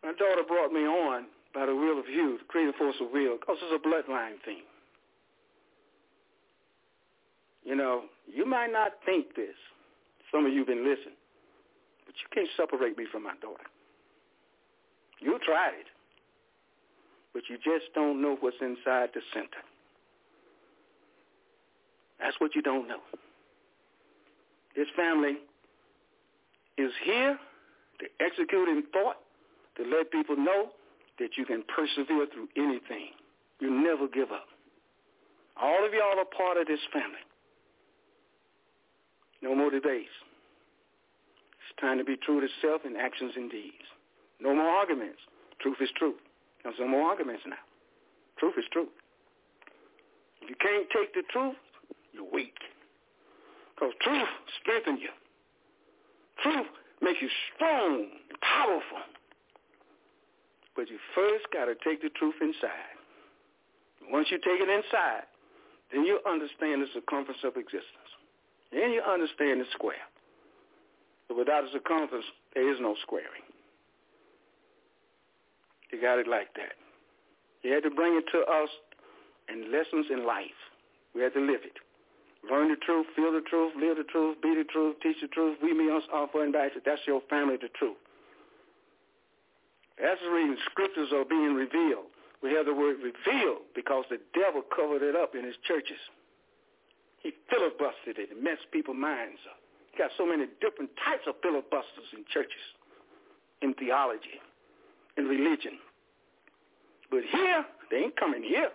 my 0.02 0.12
daughter 0.12 0.42
brought 0.46 0.72
me 0.72 0.80
on 0.80 1.26
by 1.54 1.66
the 1.66 1.74
will 1.74 1.98
of 1.98 2.08
you, 2.08 2.38
the 2.38 2.44
creative 2.48 2.74
force 2.76 2.96
of 3.00 3.08
will, 3.12 3.36
because 3.38 3.56
it's 3.62 3.84
a 3.84 3.88
bloodline 3.88 4.40
thing. 4.44 4.62
You 7.64 7.76
know, 7.76 8.04
you 8.26 8.46
might 8.46 8.72
not 8.72 8.92
think 9.04 9.36
this. 9.36 9.54
Some 10.32 10.46
of 10.46 10.52
you 10.52 10.60
have 10.60 10.68
been 10.68 10.84
listening. 10.84 11.18
But 12.06 12.14
you 12.18 12.26
can't 12.34 12.48
separate 12.56 12.96
me 12.96 13.04
from 13.12 13.24
my 13.24 13.34
daughter. 13.42 13.66
You 15.20 15.38
tried 15.44 15.78
it. 15.78 15.86
But 17.32 17.42
you 17.48 17.56
just 17.56 17.92
don't 17.94 18.20
know 18.20 18.36
what's 18.40 18.56
inside 18.60 19.10
the 19.14 19.20
center. 19.32 19.62
That's 22.20 22.36
what 22.38 22.54
you 22.54 22.62
don't 22.62 22.86
know. 22.86 23.00
This 24.76 24.86
family 24.96 25.38
is 26.78 26.92
here 27.04 27.38
to 28.00 28.06
execute 28.24 28.68
in 28.68 28.84
thought, 28.92 29.16
to 29.76 29.84
let 29.84 30.10
people 30.10 30.36
know 30.36 30.70
that 31.18 31.36
you 31.36 31.44
can 31.44 31.62
persevere 31.74 32.26
through 32.32 32.48
anything. 32.56 33.12
You 33.60 33.70
never 33.70 34.08
give 34.08 34.32
up. 34.32 34.46
All 35.60 35.84
of 35.84 35.92
y'all 35.92 36.18
are 36.18 36.24
part 36.24 36.56
of 36.56 36.66
this 36.66 36.80
family. 36.92 37.20
No 39.42 39.54
more 39.54 39.70
debates. 39.70 40.12
It's 41.68 41.80
time 41.80 41.98
to 41.98 42.04
be 42.04 42.16
true 42.16 42.40
to 42.40 42.48
self 42.62 42.82
in 42.84 42.96
actions 42.96 43.32
and 43.36 43.50
deeds. 43.50 43.88
No 44.40 44.54
more 44.54 44.68
arguments. 44.68 45.18
Truth 45.60 45.78
is 45.80 45.90
truth. 45.96 46.16
There's 46.62 46.76
no 46.78 46.88
more 46.88 47.08
arguments 47.08 47.42
now. 47.46 47.60
Truth 48.38 48.54
is 48.58 48.64
truth. 48.72 48.88
If 50.40 50.48
you 50.48 50.56
can't 50.56 50.88
take 50.90 51.12
the 51.14 51.22
truth, 51.30 51.56
you're 52.12 52.30
weak. 52.30 52.56
Because 53.74 53.94
truth 54.02 54.28
strengthens 54.60 55.00
you. 55.00 55.10
Truth 56.42 56.66
makes 57.02 57.20
you 57.20 57.28
strong 57.54 58.08
and 58.28 58.40
powerful. 58.40 59.04
But 60.76 60.88
you 60.88 60.98
first 61.14 61.44
got 61.52 61.66
to 61.66 61.74
take 61.84 62.02
the 62.02 62.10
truth 62.10 62.36
inside. 62.40 62.96
Once 64.10 64.28
you 64.30 64.38
take 64.38 64.60
it 64.60 64.68
inside, 64.68 65.24
then 65.92 66.04
you 66.04 66.20
understand 66.26 66.82
the 66.82 66.86
circumference 66.94 67.40
of 67.44 67.56
existence. 67.56 68.10
Then 68.72 68.92
you 68.92 69.02
understand 69.02 69.60
the 69.60 69.66
square. 69.72 70.06
But 71.28 71.36
without 71.36 71.64
a 71.64 71.72
circumference, 71.72 72.24
there 72.54 72.72
is 72.72 72.78
no 72.80 72.94
squaring. 73.02 73.44
You 75.92 76.00
got 76.00 76.18
it 76.18 76.28
like 76.28 76.54
that. 76.54 76.74
You 77.62 77.72
had 77.72 77.82
to 77.82 77.90
bring 77.90 78.14
it 78.14 78.24
to 78.32 78.38
us 78.40 78.68
in 79.48 79.72
lessons 79.72 80.06
in 80.10 80.26
life. 80.26 80.58
We 81.14 81.22
had 81.22 81.34
to 81.34 81.40
live 81.40 81.60
it. 81.64 81.78
Learn 82.48 82.68
the 82.68 82.76
truth, 82.76 83.06
feel 83.14 83.32
the 83.32 83.44
truth, 83.44 83.72
live 83.76 83.98
the 83.98 84.04
truth, 84.04 84.40
be 84.42 84.54
the 84.54 84.64
truth, 84.64 84.96
teach 85.02 85.20
the 85.20 85.28
truth, 85.28 85.58
we, 85.62 85.74
me, 85.74 85.90
us, 85.90 86.02
all 86.12 86.28
for 86.32 86.48
back. 86.50 86.72
That's 86.84 87.02
your 87.06 87.20
family, 87.28 87.56
the 87.60 87.68
truth. 87.76 88.00
That's 90.00 90.20
the 90.24 90.30
reason 90.30 90.56
scriptures 90.70 91.12
are 91.12 91.24
being 91.24 91.54
revealed. 91.54 92.08
We 92.42 92.52
have 92.56 92.64
the 92.64 92.72
word 92.72 92.96
revealed 93.04 93.68
because 93.74 94.04
the 94.08 94.16
devil 94.32 94.62
covered 94.74 95.02
it 95.02 95.14
up 95.14 95.34
in 95.34 95.44
his 95.44 95.56
churches. 95.68 96.00
He 97.22 97.32
filibustered 97.52 98.16
it 98.16 98.32
and 98.32 98.42
messed 98.42 98.64
people's 98.72 98.96
minds 98.96 99.40
up. 99.44 99.60
Got 99.98 100.10
so 100.16 100.24
many 100.24 100.46
different 100.64 100.90
types 101.04 101.28
of 101.28 101.34
filibusters 101.42 102.08
in 102.16 102.24
churches, 102.32 102.64
in 103.60 103.74
theology, 103.74 104.40
in 105.18 105.26
religion. 105.26 105.76
But 107.10 107.20
here, 107.30 107.66
they 107.90 108.08
ain't 108.08 108.16
coming 108.16 108.42
here. 108.42 108.70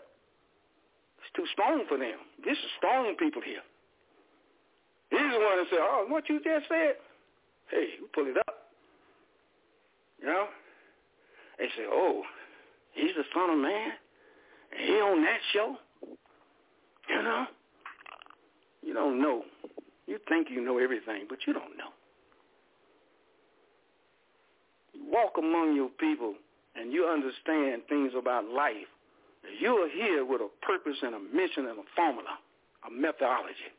Too 1.36 1.46
strong 1.52 1.84
for 1.88 1.98
them. 1.98 2.18
This 2.44 2.58
is 2.58 2.72
strong 2.78 3.16
people 3.18 3.42
here. 3.42 3.62
He's 5.10 5.20
the 5.20 5.40
one 5.40 5.58
that 5.58 5.68
said, 5.70 5.80
oh, 5.82 6.06
what 6.08 6.30
you 6.30 6.40
just 6.44 6.68
said? 6.70 6.96
Hey, 7.70 7.88
you 8.00 8.08
pull 8.14 8.26
it 8.28 8.38
up. 8.38 8.72
You 10.20 10.28
know? 10.28 10.46
They 11.60 11.66
say, 11.78 11.86
oh, 11.92 12.24
he's 12.94 13.12
the 13.16 13.24
son 13.34 13.50
of 13.50 13.58
man. 13.58 13.92
And 14.72 14.90
he 14.90 14.94
on 14.96 15.22
that 15.24 15.40
show. 15.54 15.76
You 17.10 17.24
know? 17.24 17.46
You 18.82 18.94
don't 18.94 19.22
know. 19.22 19.44
You 20.08 20.20
think 20.30 20.48
you 20.50 20.64
know 20.64 20.78
everything, 20.78 21.26
but 21.28 21.40
you 21.46 21.54
don't 21.54 21.78
know. 21.78 21.90
You 24.94 25.06
walk 25.12 25.34
among 25.38 25.76
your 25.76 25.90
people 25.90 26.36
and 26.76 26.94
you 26.94 27.06
understand 27.06 27.84
things 27.90 28.14
about 28.18 28.46
life. 28.46 28.88
You 29.60 29.72
are 29.78 29.90
here 29.90 30.26
with 30.26 30.42
a 30.42 30.50
purpose 30.66 30.98
and 31.02 31.16
a 31.16 31.20
mission 31.20 31.68
and 31.68 31.80
a 31.80 31.88
formula, 31.96 32.40
a 32.88 32.92
methodology. 32.92 33.72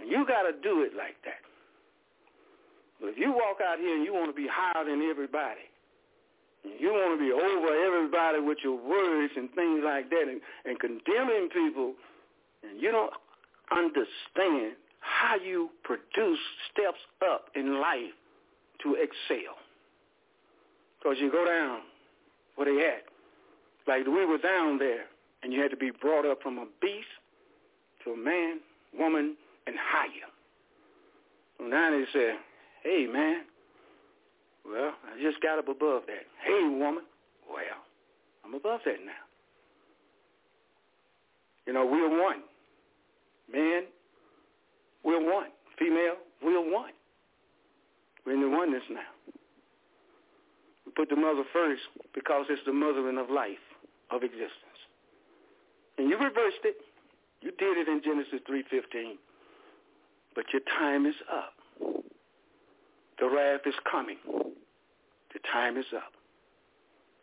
And 0.00 0.10
you 0.10 0.26
got 0.26 0.42
to 0.42 0.52
do 0.62 0.82
it 0.82 0.92
like 0.96 1.16
that. 1.24 1.42
But 3.00 3.08
if 3.08 3.18
you 3.18 3.32
walk 3.32 3.58
out 3.64 3.78
here 3.78 3.94
and 3.94 4.04
you 4.04 4.12
want 4.12 4.30
to 4.30 4.36
be 4.36 4.48
higher 4.50 4.84
than 4.84 5.02
everybody, 5.08 5.66
and 6.64 6.72
you 6.80 6.92
want 6.92 7.18
to 7.18 7.20
be 7.20 7.32
over 7.32 7.68
everybody 7.84 8.40
with 8.40 8.58
your 8.62 8.76
words 8.76 9.32
and 9.36 9.50
things 9.54 9.82
like 9.84 10.08
that 10.10 10.24
and, 10.28 10.40
and 10.64 10.78
condemning 10.80 11.48
people, 11.52 11.94
and 12.62 12.80
you 12.80 12.90
don't 12.90 13.12
understand 13.70 14.76
how 15.00 15.36
you 15.36 15.68
produce 15.82 16.38
steps 16.72 17.00
up 17.22 17.46
in 17.54 17.80
life 17.80 18.14
to 18.82 18.94
excel. 18.94 19.54
Because 20.98 21.18
you 21.20 21.30
go 21.30 21.44
down 21.44 21.80
where 22.56 22.72
they 22.72 22.86
at. 22.86 23.04
Like 23.86 24.06
we 24.06 24.24
were 24.24 24.38
down 24.38 24.78
there, 24.78 25.04
and 25.42 25.52
you 25.52 25.60
had 25.60 25.70
to 25.70 25.76
be 25.76 25.90
brought 25.90 26.24
up 26.24 26.42
from 26.42 26.58
a 26.58 26.66
beast 26.80 27.06
to 28.04 28.12
a 28.12 28.16
man, 28.16 28.60
woman, 28.98 29.36
and 29.66 29.76
higher. 29.78 30.28
So 31.58 31.64
now 31.64 31.90
they 31.90 32.04
say, 32.12 32.34
hey, 32.82 33.06
man, 33.10 33.42
well, 34.64 34.92
I 35.04 35.22
just 35.22 35.40
got 35.42 35.58
up 35.58 35.68
above 35.68 36.02
that. 36.06 36.24
Hey, 36.44 36.62
woman, 36.62 37.04
well, 37.48 37.80
I'm 38.44 38.54
above 38.54 38.80
that 38.84 39.04
now. 39.04 39.12
You 41.66 41.72
know, 41.72 41.86
we're 41.86 42.08
one. 42.22 42.42
Man, 43.52 43.82
we're 45.02 45.32
one. 45.32 45.48
Female, 45.78 46.16
we're 46.42 46.72
one. 46.72 46.92
We're 48.24 48.34
in 48.34 48.40
the 48.40 48.48
oneness 48.48 48.82
now. 48.90 49.32
We 50.86 50.92
put 50.92 51.08
the 51.08 51.16
mother 51.16 51.44
first 51.52 51.82
because 52.14 52.46
it's 52.48 52.62
the 52.66 52.72
mothering 52.72 53.18
of 53.18 53.30
life, 53.30 53.63
of 54.14 54.22
existence. 54.22 54.78
And 55.98 56.08
you 56.08 56.16
reversed 56.16 56.62
it. 56.64 56.76
You 57.40 57.50
did 57.58 57.76
it 57.76 57.88
in 57.88 58.00
Genesis 58.02 58.40
3.15. 58.48 59.18
But 60.34 60.46
your 60.52 60.62
time 60.78 61.06
is 61.06 61.14
up. 61.30 61.54
The 63.18 63.28
wrath 63.28 63.60
is 63.66 63.74
coming. 63.90 64.18
The 64.26 65.40
time 65.52 65.76
is 65.76 65.86
up. 65.94 66.12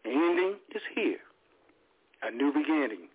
The 0.03 0.11
ending 0.11 0.55
is 0.75 0.81
here. 0.95 1.19
A 2.23 2.31
new 2.31 2.51
beginning. 2.53 3.09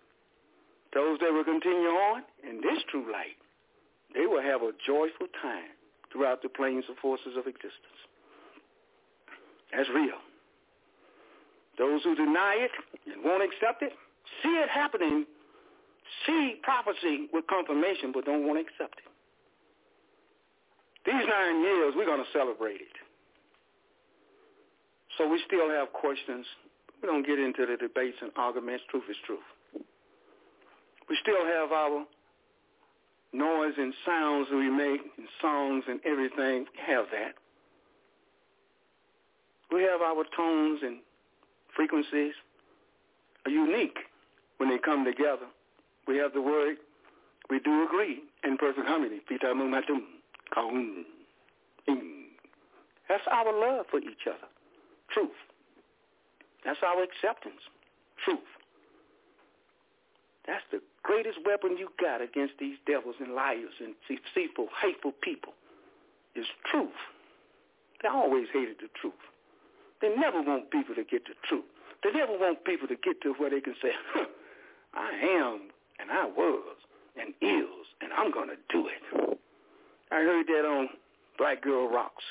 Those 0.93 1.19
that 1.19 1.31
will 1.31 1.43
continue 1.43 1.89
on 1.89 2.23
in 2.47 2.57
this 2.61 2.81
true 2.89 3.11
light, 3.11 3.37
they 4.13 4.25
will 4.25 4.41
have 4.41 4.61
a 4.61 4.71
joyful 4.85 5.27
time 5.41 5.71
throughout 6.11 6.41
the 6.41 6.49
planes 6.49 6.85
of 6.89 6.97
forces 6.97 7.35
of 7.37 7.47
existence. 7.47 7.99
That's 9.71 9.89
real. 9.89 10.17
Those 11.77 12.03
who 12.03 12.15
deny 12.15 12.57
it 12.57 12.71
and 13.05 13.23
won't 13.23 13.43
accept 13.43 13.83
it, 13.83 13.93
see 14.41 14.49
it 14.49 14.69
happening, 14.69 15.25
see 16.25 16.55
prophecy 16.63 17.27
with 17.31 17.45
confirmation, 17.47 18.11
but 18.13 18.25
don't 18.25 18.47
want 18.47 18.57
to 18.57 18.65
accept 18.65 18.99
it. 18.99 19.11
These 21.05 21.25
nine 21.29 21.61
years, 21.61 21.93
we're 21.95 22.05
going 22.05 22.23
to 22.23 22.31
celebrate 22.33 22.81
it. 22.81 22.97
So 25.17 25.27
we 25.27 25.41
still 25.47 25.69
have 25.69 25.93
questions. 25.93 26.45
We 27.01 27.07
don't 27.07 27.25
get 27.25 27.39
into 27.39 27.65
the 27.65 27.77
debates 27.77 28.17
and 28.21 28.31
arguments. 28.35 28.83
Truth 28.89 29.05
is 29.09 29.15
truth. 29.25 29.39
We 31.09 31.17
still 31.21 31.45
have 31.45 31.71
our 31.71 32.05
noise 33.33 33.73
and 33.77 33.93
sounds 34.05 34.47
that 34.49 34.57
we 34.57 34.69
make 34.69 35.01
and 35.17 35.27
songs 35.41 35.83
and 35.87 35.99
everything. 36.05 36.65
We 36.73 36.93
have 36.93 37.05
that. 37.11 37.33
We 39.71 39.83
have 39.83 40.01
our 40.01 40.23
tones 40.35 40.79
and 40.83 40.97
frequencies 41.77 42.33
are 43.45 43.51
unique 43.51 43.99
when 44.57 44.69
they 44.69 44.77
come 44.77 45.05
together. 45.05 45.47
We 46.07 46.17
have 46.17 46.33
the 46.33 46.41
word. 46.41 46.77
We 47.49 47.59
do 47.59 47.85
agree 47.85 48.23
in 48.43 48.57
perfect 48.57 48.87
harmony. 48.87 49.21
That's 53.07 53.23
our 53.31 53.53
love 53.53 53.85
for 53.89 53.99
each 53.99 54.27
other. 54.27 54.47
Truth. 55.13 55.37
That's 56.65 56.79
our 56.83 57.03
acceptance. 57.03 57.61
Truth. 58.25 58.39
That's 60.45 60.63
the 60.71 60.81
greatest 61.03 61.39
weapon 61.45 61.77
you 61.77 61.89
got 61.99 62.21
against 62.21 62.53
these 62.59 62.77
devils 62.85 63.15
and 63.19 63.33
liars 63.33 63.73
and 63.79 63.93
deceitful, 64.07 64.67
hateful 64.81 65.13
people 65.21 65.53
is 66.35 66.45
truth. 66.69 66.99
They 68.01 68.09
always 68.09 68.47
hated 68.53 68.77
the 68.79 68.89
truth. 68.99 69.13
They 70.01 70.15
never 70.15 70.41
want 70.41 70.71
people 70.71 70.95
to 70.95 71.03
get 71.03 71.25
the 71.25 71.33
truth. 71.47 71.65
They 72.03 72.11
never 72.11 72.33
want 72.37 72.63
people 72.63 72.87
to 72.87 72.95
get 72.95 73.21
to 73.21 73.33
where 73.33 73.49
they 73.49 73.61
can 73.61 73.75
say, 73.81 73.89
huh, 74.13 74.25
I 74.93 75.09
am 75.39 75.61
and 75.99 76.11
I 76.11 76.25
was 76.25 76.77
and 77.19 77.33
is 77.41 77.85
and 78.01 78.13
I'm 78.13 78.31
going 78.31 78.49
to 78.49 78.57
do 78.69 78.87
it. 78.87 79.39
I 80.11 80.15
heard 80.15 80.45
that 80.47 80.65
on 80.65 80.89
Black 81.37 81.63
Girl 81.63 81.89
Rocks. 81.89 82.23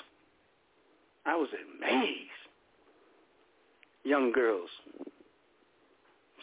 I 1.26 1.34
was 1.34 1.48
amazed. 1.78 2.30
Young 4.04 4.30
girls. 4.32 4.70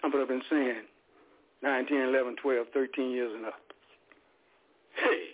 Some 0.02 0.12
people 0.12 0.20
have 0.20 0.28
been 0.28 0.44
saying 0.50 0.84
9, 1.62 1.86
10, 1.88 1.98
11, 1.98 2.36
12, 2.41 2.68
13 2.74 3.12
years 3.12 3.32
and 3.34 3.45
up. 3.45 3.54
Hey, 4.95 5.32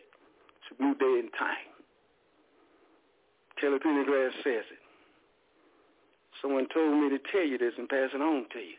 it's 0.62 0.80
a 0.80 0.84
new 0.84 0.94
day 0.94 1.20
and 1.20 1.30
time. 1.38 1.58
Taylor 3.60 3.80
Pendergrass 3.80 4.32
says 4.44 4.64
it. 4.72 4.89
Someone 6.42 6.68
told 6.74 7.02
me 7.02 7.10
to 7.10 7.20
tell 7.32 7.46
you 7.46 7.58
this 7.58 7.74
and 7.78 7.90
pass 7.90 8.10
it 8.14 8.22
on 8.22 8.46
to 8.54 8.60
you. 8.60 8.78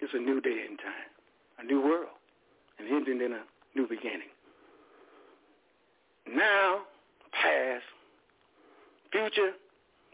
It's 0.00 0.12
a 0.14 0.18
new 0.18 0.40
day 0.40 0.64
and 0.68 0.78
time, 0.78 1.10
a 1.58 1.64
new 1.64 1.80
world, 1.82 2.16
and 2.78 2.88
ending 2.88 3.20
in 3.24 3.32
a 3.32 3.42
new 3.74 3.86
beginning. 3.88 4.32
Now, 6.28 6.82
past, 7.32 7.84
future, 9.12 9.52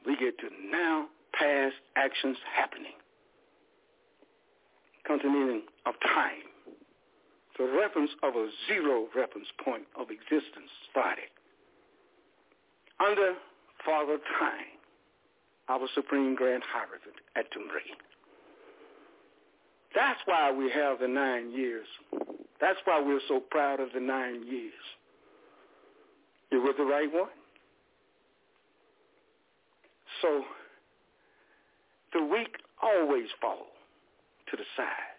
we 0.07 0.17
get 0.17 0.39
to 0.39 0.49
now, 0.71 1.07
past 1.33 1.75
actions 1.97 2.37
happening. 2.55 2.99
Continuing 5.07 5.63
of 5.87 5.95
time. 6.03 6.47
The 7.59 7.65
reference 7.65 8.11
of 8.23 8.35
a 8.35 8.49
zero 8.69 9.07
reference 9.15 9.49
point 9.65 9.85
of 9.99 10.11
existence 10.11 10.71
started. 10.91 11.31
Under 13.01 13.35
Father 13.85 14.19
Time, 14.39 14.79
our 15.73 15.89
Supreme 15.95 16.35
Grand 16.35 16.63
Hierophant 16.71 17.17
at 17.35 17.51
Tama-Re. 17.51 17.81
That's 19.95 20.21
why 20.27 20.53
we 20.53 20.71
have 20.71 20.99
the 21.01 21.09
nine 21.09 21.51
years. 21.51 21.87
That's 22.61 22.79
why 22.85 23.01
we're 23.01 23.21
so 23.27 23.41
proud 23.41 23.81
of 23.81 23.89
the 23.95 24.01
nine 24.01 24.47
years. 24.47 24.73
You're 26.51 26.63
with 26.63 26.77
the 26.77 26.85
right 26.85 27.11
one. 27.11 27.29
So 30.21 30.43
the 32.13 32.23
weak 32.23 32.57
always 32.83 33.29
fall 33.41 33.67
to 34.51 34.57
the 34.57 34.65
side, 34.77 35.17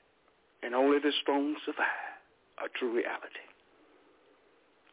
and 0.61 0.75
only 0.75 0.99
the 0.99 1.11
strong 1.21 1.55
survive. 1.65 1.87
A 2.63 2.69
true 2.77 2.93
reality. 2.93 3.47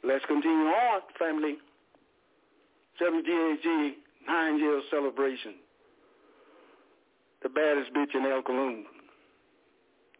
Let's 0.02 0.24
continue 0.24 0.72
on, 0.72 1.02
family. 1.18 1.58
WGAG 3.00 3.92
nine 4.26 4.58
year 4.58 4.80
celebration. 4.90 5.54
The 7.42 7.48
baddest 7.48 7.92
bitch 7.94 8.14
in 8.14 8.26
El 8.30 8.42
Cologne. 8.42 8.84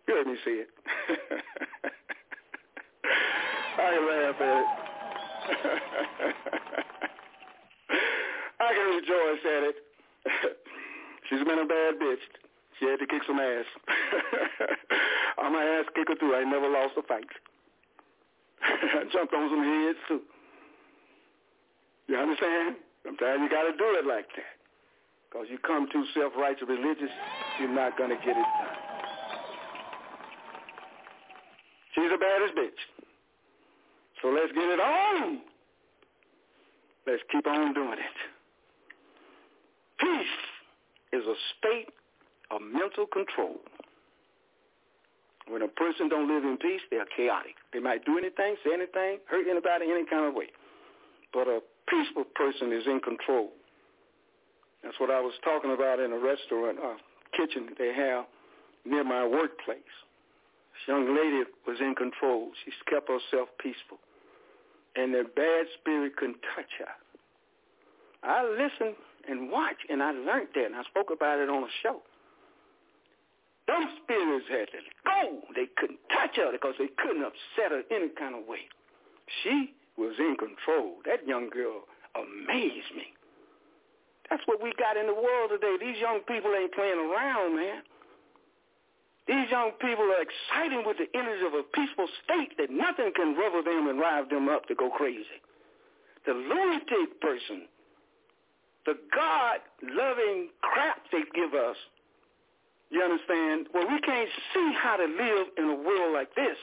You 0.09 0.15
heard 0.15 0.27
me 0.27 0.37
say 0.45 0.53
it. 0.53 0.69
I 3.79 3.99
laugh 4.09 4.41
at 4.41 4.57
it. 4.61 4.67
I 8.61 8.75
can 8.75 8.89
rejoice 8.97 9.45
at 9.45 9.63
it. 9.65 9.77
She's 11.29 11.45
been 11.45 11.59
a 11.59 11.67
bad 11.67 11.99
bitch. 12.01 12.25
She 12.79 12.87
had 12.87 12.99
to 12.99 13.07
kick 13.07 13.23
some 13.27 13.39
ass. 13.39 13.67
I'm 15.39 15.55
an 15.55 15.63
ass 15.63 15.85
kicker 15.95 16.15
too. 16.15 16.35
I 16.35 16.45
never 16.45 16.69
lost 16.69 16.95
a 16.97 17.03
fight. 17.03 17.25
Jumped 19.13 19.35
on 19.35 19.51
some 19.51 19.63
heads 19.63 19.99
too. 20.09 20.21
You 22.09 22.17
understand? 22.17 22.77
Sometimes 23.05 23.41
you 23.43 23.49
got 23.49 23.65
to 23.65 23.77
do 23.77 23.97
it 23.99 24.07
like 24.07 24.27
that. 24.37 24.55
Because 25.31 25.47
you 25.51 25.59
come 25.59 25.89
too 25.93 26.05
self-righteous 26.15 26.69
religious, 26.69 27.11
you're 27.59 27.73
not 27.73 27.97
going 27.97 28.11
to 28.11 28.17
get 28.17 28.37
it 28.37 28.49
done. 28.59 28.77
She's 31.95 32.11
the 32.11 32.19
baddest 32.19 32.55
bitch. 32.55 32.81
So 34.23 34.29
let's 34.29 34.53
get 34.53 34.69
it 34.69 34.81
on. 34.81 35.41
Let's 37.07 37.23
keep 37.31 37.47
on 37.47 37.75
doing 37.75 37.99
it. 37.99 38.19
Peace 39.99 41.21
is 41.21 41.27
a 41.27 41.35
state 41.59 41.89
of 42.51 42.61
mental 42.63 43.07
control. 43.07 43.57
When 45.49 45.63
a 45.63 45.69
person 45.69 46.09
don't 46.09 46.29
live 46.29 46.45
in 46.45 46.57
peace, 46.59 46.81
they're 46.91 47.07
chaotic. 47.17 47.55
They 47.73 47.81
might 47.81 48.05
do 48.05 48.19
anything, 48.19 48.57
say 48.65 48.73
anything, 48.73 49.19
hurt 49.27 49.49
anybody 49.49 49.87
any 49.91 50.07
kind 50.07 50.27
of 50.27 50.35
way. 50.35 50.47
But 51.33 51.49
a 51.49 51.61
peaceful 51.91 52.25
person 52.35 52.73
is 52.73 52.87
in 52.87 53.01
control. 53.01 53.51
That's 54.83 54.99
what 54.99 55.11
I 55.11 55.21
was 55.21 55.35
talking 55.45 55.73
about 55.73 56.01
in 56.01 56.13
a 56.13 56.19
restaurant 56.19 56.79
uh, 56.79 56.97
kitchen 57.37 57.67
that 57.69 57.79
they 57.79 57.93
have 57.93 58.25
near 58.85 59.05
my 59.05 59.27
workplace. 59.27 59.93
This 60.73 60.89
young 60.89 61.15
lady 61.15 61.45
was 61.67 61.77
in 61.81 61.95
control. 61.95 62.51
She 62.65 62.73
kept 62.89 63.09
herself 63.09 63.49
peaceful. 63.61 63.99
And 64.97 65.13
the 65.13 65.25
bad 65.37 65.67
spirit 65.81 66.17
couldn't 66.17 66.41
touch 66.55 66.71
her. 66.79 66.95
I 68.23 68.45
listened 68.45 68.97
and 69.29 69.51
watched, 69.51 69.85
and 69.89 70.03
I 70.03 70.13
learned 70.13 70.49
that, 70.55 70.67
and 70.67 70.77
I 70.77 70.83
spoke 70.85 71.11
about 71.13 71.39
it 71.39 71.49
on 71.49 71.63
a 71.63 71.73
show. 71.83 72.01
Those 73.69 73.87
spirits 74.03 74.47
had 74.51 74.67
to 74.73 74.81
go. 75.05 75.41
They 75.55 75.69
couldn't 75.77 76.01
touch 76.11 76.37
her 76.37 76.51
because 76.51 76.75
they 76.79 76.89
couldn't 76.99 77.23
upset 77.23 77.71
her 77.71 77.83
any 77.91 78.09
kind 78.19 78.35
of 78.35 78.49
way. 78.49 78.67
She 79.43 79.75
was 79.97 80.15
in 80.19 80.37
control. 80.37 80.97
That 81.07 81.27
young 81.27 81.51
girl 81.51 81.85
amazed 82.15 82.93
me. 82.97 83.15
That's 84.29 84.43
what 84.47 84.63
we 84.63 84.73
got 84.79 84.97
in 84.97 85.07
the 85.07 85.15
world 85.15 85.51
today. 85.51 85.77
These 85.81 85.99
young 85.99 86.21
people 86.27 86.55
ain't 86.55 86.73
playing 86.73 86.99
around, 86.99 87.57
man. 87.57 87.83
These 89.27 89.51
young 89.51 89.73
people 89.83 90.07
are 90.11 90.23
excited 90.23 90.87
with 90.87 90.99
the 90.99 91.07
energy 91.19 91.47
of 91.47 91.55
a 91.55 91.63
peaceful 91.75 92.09
state 92.25 92.57
that 92.59 92.71
nothing 92.71 93.13
can 93.15 93.37
rubber 93.37 93.63
them 93.63 93.89
and 93.89 93.99
rive 93.99 94.29
them 94.31 94.49
up 94.49 94.67
to 94.67 94.75
go 94.75 94.91
crazy. 94.91 95.39
The 96.27 96.33
lunatic 96.33 97.21
person, 97.21 97.67
the 98.87 98.95
God-loving 99.15 100.49
crap 100.63 100.99
they 101.13 101.23
give 101.35 101.55
us, 101.55 101.77
you 102.91 103.03
understand? 103.03 103.69
Well, 103.73 103.87
we 103.87 104.01
can't 104.01 104.29
see 104.53 104.73
how 104.83 104.97
to 104.97 105.07
live 105.07 105.47
in 105.59 105.65
a 105.65 105.75
world 105.75 106.15
like 106.15 106.35
this 106.35 106.59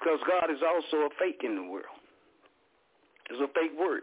because 0.00 0.18
God 0.26 0.50
is 0.50 0.62
also 0.64 1.04
a 1.04 1.10
fake 1.18 1.42
in 1.44 1.54
the 1.56 1.62
world. 1.62 2.00
It's 3.28 3.40
a 3.40 3.48
fake 3.48 3.78
word. 3.78 4.02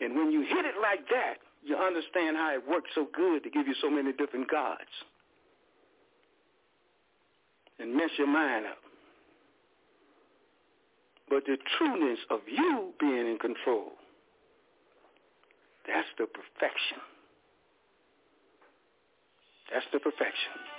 And 0.00 0.14
when 0.14 0.30
you 0.30 0.42
hit 0.42 0.64
it 0.64 0.74
like 0.80 1.08
that, 1.08 1.38
you 1.64 1.76
understand 1.76 2.36
how 2.36 2.54
it 2.54 2.62
works 2.68 2.90
so 2.94 3.08
good 3.12 3.42
to 3.42 3.50
give 3.50 3.66
you 3.66 3.74
so 3.80 3.90
many 3.90 4.12
different 4.12 4.48
gods 4.48 4.92
and 7.80 7.94
mess 7.96 8.10
your 8.16 8.28
mind 8.28 8.66
up. 8.66 8.78
But 11.28 11.44
the 11.46 11.56
trueness 11.76 12.18
of 12.30 12.40
you 12.46 12.92
being 13.00 13.26
in 13.26 13.38
control, 13.38 13.92
that's 15.86 16.08
the 16.18 16.26
perfection. 16.26 16.98
That's 19.72 19.86
the 19.92 19.98
perfection. 19.98 20.77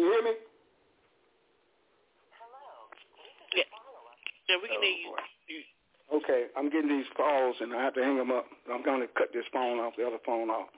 You 0.00 0.12
hear 0.12 0.24
me? 0.24 0.34
Hello. 2.40 2.66
Yeah, 3.52 3.68
yeah 4.48 4.56
we 4.62 4.68
can 4.68 4.80
hear 4.80 4.96
you. 4.96 5.12
Oh, 6.10 6.18
okay, 6.18 6.48
I'm 6.56 6.70
getting 6.70 6.88
these 6.88 7.10
calls 7.16 7.56
and 7.60 7.74
I 7.74 7.82
have 7.82 7.94
to 7.94 8.02
hang 8.02 8.16
them 8.16 8.30
up. 8.30 8.46
I'm 8.72 8.82
going 8.82 9.00
to 9.00 9.08
cut 9.12 9.28
this 9.32 9.44
phone 9.52 9.78
off, 9.78 9.94
the 9.96 10.06
other 10.06 10.22
phone 10.24 10.48
off. 10.50 10.68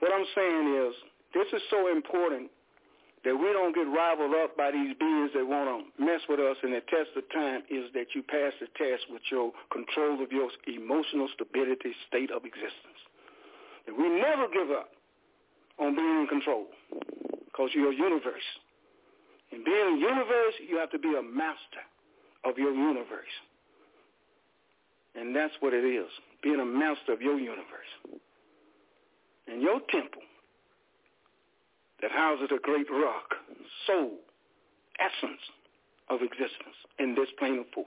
What 0.00 0.12
I'm 0.12 0.26
saying 0.34 0.66
is, 0.88 0.94
this 1.34 1.46
is 1.52 1.62
so 1.70 1.90
important 1.90 2.50
that 3.24 3.34
we 3.34 3.52
don't 3.56 3.74
get 3.74 3.88
rivaled 3.88 4.36
up 4.36 4.56
by 4.56 4.70
these 4.70 4.94
beings 5.00 5.30
that 5.34 5.44
want 5.46 5.66
to 5.66 5.78
mess 5.96 6.20
with 6.28 6.38
us 6.40 6.56
and 6.62 6.72
the 6.72 6.84
test 6.92 7.10
of 7.16 7.24
time 7.32 7.62
is 7.70 7.88
that 7.94 8.12
you 8.14 8.22
pass 8.22 8.52
the 8.60 8.68
test 8.76 9.08
with 9.08 9.22
your 9.30 9.50
control 9.72 10.22
of 10.22 10.30
your 10.30 10.50
emotional 10.68 11.28
stability 11.32 11.96
state 12.06 12.30
of 12.30 12.44
existence. 12.44 13.00
And 13.86 13.96
we 13.96 14.08
never 14.08 14.46
give 14.52 14.70
up 14.70 14.92
on 15.80 15.96
being 15.96 16.20
in 16.20 16.26
control 16.28 16.66
because 17.54 17.70
you're 17.74 17.92
a 17.92 17.96
universe. 17.96 18.48
And 19.52 19.64
being 19.64 19.76
a 19.76 19.98
universe, 20.00 20.54
you 20.68 20.78
have 20.78 20.90
to 20.90 20.98
be 20.98 21.14
a 21.16 21.22
master 21.22 21.84
of 22.44 22.58
your 22.58 22.72
universe. 22.72 23.34
And 25.14 25.34
that's 25.34 25.54
what 25.60 25.72
it 25.72 25.84
is, 25.84 26.10
being 26.42 26.58
a 26.58 26.64
master 26.64 27.12
of 27.12 27.22
your 27.22 27.38
universe. 27.38 27.92
And 29.46 29.62
your 29.62 29.80
temple 29.90 30.22
that 32.02 32.10
houses 32.10 32.48
a 32.50 32.58
great 32.58 32.90
rock, 32.90 33.34
soul, 33.86 34.18
essence 34.98 35.40
of 36.10 36.22
existence 36.22 36.76
in 36.98 37.14
this 37.14 37.28
plane 37.38 37.60
of 37.60 37.66
force. 37.72 37.86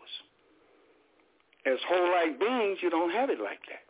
As 1.65 1.77
whole-like 1.88 2.39
beings, 2.39 2.77
you 2.81 2.89
don't 2.89 3.11
have 3.11 3.30
it 3.30 3.39
like 3.41 3.60
that. 3.68 3.84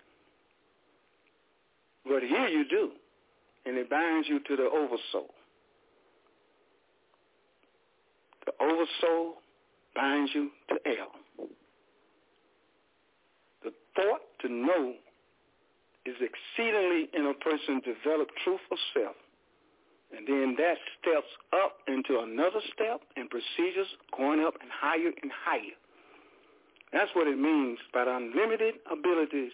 But 2.06 2.24
here 2.24 2.48
you 2.48 2.68
do, 2.68 2.92
and 3.66 3.78
it 3.78 3.90
binds 3.90 4.28
you 4.28 4.40
to 4.40 4.56
the 4.56 4.64
oversoul. 4.64 5.34
The 8.48 8.54
oversoul 8.64 9.36
binds 9.94 10.32
you 10.34 10.50
to 10.70 10.76
L. 11.00 11.48
The 13.64 13.72
thought 13.96 14.22
to 14.42 14.50
know 14.50 14.94
is 16.06 16.16
exceedingly 16.20 17.10
in 17.14 17.28
a 17.28 17.34
person 17.36 17.82
developed 17.86 18.32
truth 18.44 18.62
of 18.72 18.78
self 18.96 19.16
and 20.16 20.26
then 20.28 20.56
that 20.58 20.78
steps 21.00 21.28
up 21.54 21.78
into 21.88 22.20
another 22.20 22.62
step 22.74 23.02
and 23.16 23.30
procedures 23.30 23.88
going 24.16 24.40
up 24.40 24.56
and 24.62 24.70
higher 24.72 25.12
and 25.22 25.32
higher. 25.32 25.76
That's 26.94 27.12
what 27.14 27.28
it 27.28 27.38
means 27.38 27.80
by 27.94 28.06
the 28.06 28.16
unlimited 28.16 28.76
abilities 28.90 29.52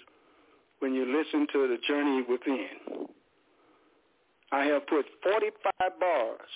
when 0.80 0.94
you 0.94 1.06
listen 1.06 1.48
to 1.54 1.68
the 1.68 1.78
journey 1.88 2.22
within. 2.30 3.08
I 4.52 4.66
have 4.66 4.86
put 4.86 5.06
45 5.24 6.00
bars 6.00 6.50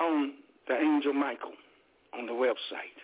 on 0.00 0.34
the 0.68 0.74
Angel 0.74 1.12
Michael 1.12 1.52
on 2.18 2.26
the 2.26 2.32
website. 2.32 2.96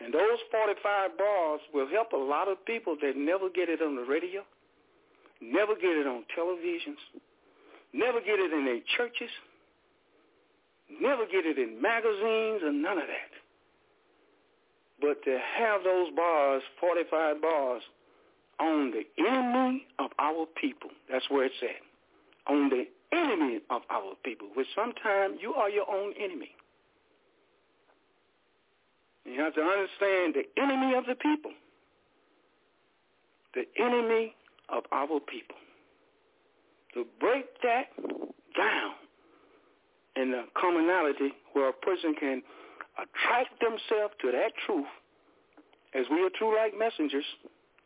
And 0.00 0.12
those 0.12 0.38
45 0.50 1.16
bars 1.16 1.60
will 1.72 1.88
help 1.88 2.12
a 2.12 2.16
lot 2.16 2.48
of 2.48 2.64
people 2.64 2.96
that 3.02 3.16
never 3.16 3.48
get 3.48 3.68
it 3.68 3.80
on 3.80 3.96
the 3.96 4.02
radio, 4.02 4.42
never 5.40 5.74
get 5.74 5.96
it 5.96 6.06
on 6.06 6.24
televisions, 6.36 6.98
Never 7.92 8.20
get 8.20 8.38
it 8.40 8.52
in 8.52 8.64
their 8.64 8.80
churches. 8.96 9.30
Never 11.00 11.26
get 11.26 11.44
it 11.44 11.58
in 11.58 11.80
magazines 11.80 12.62
or 12.64 12.72
none 12.72 12.98
of 12.98 13.06
that. 13.06 13.32
But 15.00 15.22
to 15.24 15.38
have 15.58 15.84
those 15.84 16.08
bars, 16.14 16.62
45 16.80 17.42
bars, 17.42 17.82
on 18.60 18.92
the 18.92 19.04
enemy 19.18 19.86
of 19.98 20.10
our 20.18 20.46
people, 20.60 20.90
that's 21.10 21.28
where 21.28 21.46
it's 21.46 21.54
at. 21.62 22.52
On 22.52 22.68
the 22.68 22.84
enemy 23.12 23.60
of 23.70 23.82
our 23.90 24.14
people, 24.24 24.48
which 24.54 24.66
sometimes 24.74 25.38
you 25.40 25.54
are 25.54 25.70
your 25.70 25.88
own 25.90 26.12
enemy. 26.18 26.50
You 29.24 29.40
have 29.40 29.54
to 29.54 29.60
understand 29.60 30.34
the 30.34 30.44
enemy 30.60 30.94
of 30.94 31.04
the 31.06 31.14
people. 31.14 31.52
The 33.54 33.64
enemy 33.78 34.34
of 34.68 34.84
our 34.90 35.20
people 35.20 35.56
to 36.94 37.06
break 37.20 37.46
that 37.62 37.86
down 38.56 38.92
in 40.16 40.30
the 40.30 40.44
commonality 40.60 41.32
where 41.52 41.70
a 41.70 41.72
person 41.72 42.14
can 42.18 42.42
attract 42.96 43.60
themselves 43.60 44.14
to 44.20 44.30
that 44.32 44.52
truth 44.66 44.86
as 45.94 46.06
we 46.10 46.22
are 46.22 46.30
true 46.38 46.54
like 46.56 46.72
messengers, 46.78 47.24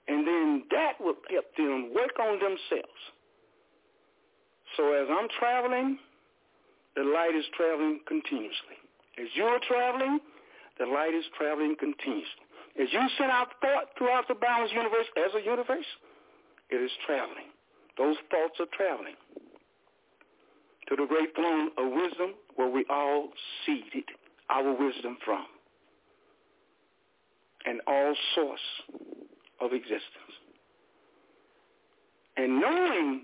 and 0.09 0.27
then 0.27 0.63
that 0.71 0.93
will 1.01 1.17
help 1.31 1.45
them 1.57 1.93
work 1.95 2.19
on 2.21 2.39
themselves. 2.39 3.03
So 4.77 4.93
as 4.93 5.09
I'm 5.11 5.29
traveling, 5.39 5.99
the 6.97 7.05
light 7.05 7.35
is 7.37 7.45
traveling 7.57 8.01
continuously. 8.07 8.77
As 9.19 9.29
you're 9.35 9.61
traveling, 9.69 10.19
the 10.79 10.87
light 10.87 11.15
is 11.15 11.25
traveling 11.39 11.77
continuously. 11.79 12.45
As 12.81 12.89
you 12.93 13.01
send 13.17 13.31
out 13.31 13.49
thought 13.61 13.97
throughout 13.97 14.29
the 14.29 14.35
balanced 14.35 14.75
universe 14.75 15.07
as 15.17 15.33
a 15.35 15.45
universe, 15.45 15.87
it 16.69 16.77
is 16.77 16.91
traveling. 17.07 17.49
Those 17.97 18.17
thoughts 18.31 18.61
are 18.61 18.67
traveling 18.77 19.15
to 20.89 20.97
the 20.97 21.07
great 21.07 21.35
throne 21.35 21.71
of 21.79 21.93
wisdom 21.93 22.35
where 22.57 22.69
we 22.69 22.85
all 22.91 23.29
seeded 23.65 24.05
our 24.51 24.73
wisdom 24.73 25.17
from 25.25 25.47
and 27.65 27.81
all 27.87 28.15
source 28.35 28.61
of 29.61 29.73
existence. 29.73 30.37
And 32.37 32.61
knowing 32.61 33.23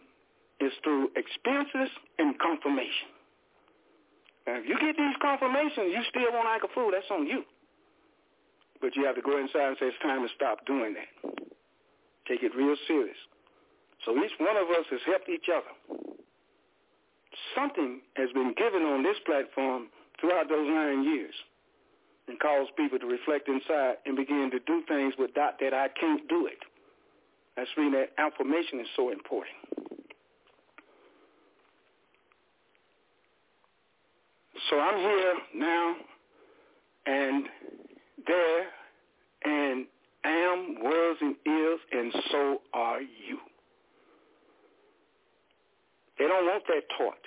is 0.62 0.72
through 0.82 1.10
experiences 1.16 1.90
and 2.18 2.38
confirmation. 2.38 3.10
Now, 4.46 4.58
if 4.58 4.66
you 4.66 4.78
get 4.78 4.96
these 4.96 5.18
confirmations, 5.20 5.90
you 5.90 6.02
still 6.10 6.30
want 6.30 6.46
to 6.46 6.54
act 6.54 6.64
a 6.64 6.70
fool, 6.74 6.90
that's 6.90 7.10
on 7.10 7.26
you. 7.26 7.42
But 8.80 8.94
you 8.96 9.04
have 9.06 9.14
to 9.14 9.22
go 9.22 9.38
inside 9.38 9.74
and 9.74 9.76
say, 9.78 9.86
it's 9.86 10.02
time 10.02 10.22
to 10.22 10.30
stop 10.34 10.66
doing 10.66 10.94
that. 10.94 11.10
Take 12.26 12.42
it 12.42 12.54
real 12.54 12.74
serious. 12.86 13.18
So 14.04 14.14
each 14.18 14.34
one 14.38 14.56
of 14.56 14.70
us 14.70 14.86
has 14.90 15.00
helped 15.06 15.28
each 15.28 15.46
other. 15.46 15.70
Something 17.54 18.00
has 18.14 18.30
been 18.34 18.54
given 18.58 18.82
on 18.82 19.02
this 19.02 19.18
platform 19.24 19.86
throughout 20.20 20.48
those 20.48 20.66
nine 20.66 21.04
years 21.04 21.34
and 22.26 22.38
caused 22.38 22.74
people 22.76 22.98
to 22.98 23.06
reflect 23.06 23.48
inside 23.48 24.02
and 24.06 24.16
begin 24.16 24.50
to 24.50 24.58
do 24.66 24.82
things 24.86 25.14
without 25.18 25.58
that 25.60 25.74
I 25.74 25.88
can't 25.88 26.26
do 26.28 26.46
it. 26.46 26.58
That's 27.56 27.70
why 27.76 27.90
that 27.90 28.10
affirmation 28.18 28.80
is 28.80 28.86
so 28.96 29.10
important. 29.10 29.54
So 34.70 34.78
I'm 34.78 34.98
here 34.98 35.34
now 35.56 35.94
and 37.06 37.44
there 38.26 38.66
and 39.44 39.86
am, 40.24 40.76
was, 40.80 41.16
and 41.20 41.34
is, 41.44 41.80
and 41.92 42.12
so 42.30 42.62
are 42.72 43.00
you. 43.00 43.38
They 46.18 46.28
don't 46.28 46.46
want 46.46 46.64
that 46.68 46.82
taught. 46.96 47.18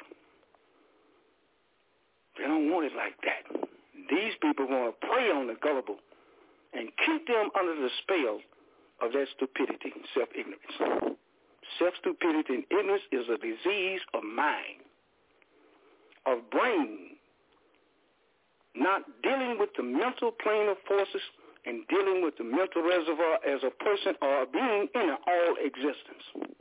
They 2.37 2.45
don't 2.45 2.71
want 2.71 2.85
it 2.85 2.93
like 2.95 3.15
that. 3.23 3.67
These 4.09 4.33
people 4.41 4.67
want 4.67 4.95
to 4.99 5.07
prey 5.07 5.31
on 5.31 5.47
the 5.47 5.55
gullible 5.61 5.97
and 6.73 6.89
keep 7.05 7.27
them 7.27 7.49
under 7.59 7.75
the 7.75 7.89
spell 8.03 8.39
of 9.01 9.11
their 9.13 9.27
stupidity 9.35 9.91
and 9.93 10.05
self-ignorance. 10.13 11.17
Self-stupidity 11.79 12.53
and 12.53 12.63
ignorance 12.71 13.03
is 13.11 13.25
a 13.27 13.37
disease 13.37 14.01
of 14.13 14.23
mind, 14.23 14.83
of 16.25 16.49
brain, 16.51 17.14
not 18.77 19.03
dealing 19.23 19.57
with 19.59 19.69
the 19.77 19.83
mental 19.83 20.31
plane 20.43 20.69
of 20.69 20.77
forces 20.87 21.21
and 21.65 21.87
dealing 21.87 22.23
with 22.23 22.37
the 22.37 22.43
mental 22.43 22.83
reservoir 22.83 23.39
as 23.47 23.61
a 23.63 23.71
person 23.83 24.13
or 24.21 24.43
a 24.43 24.45
being 24.45 24.87
in 24.93 25.09
all 25.27 25.55
existence. 25.63 26.51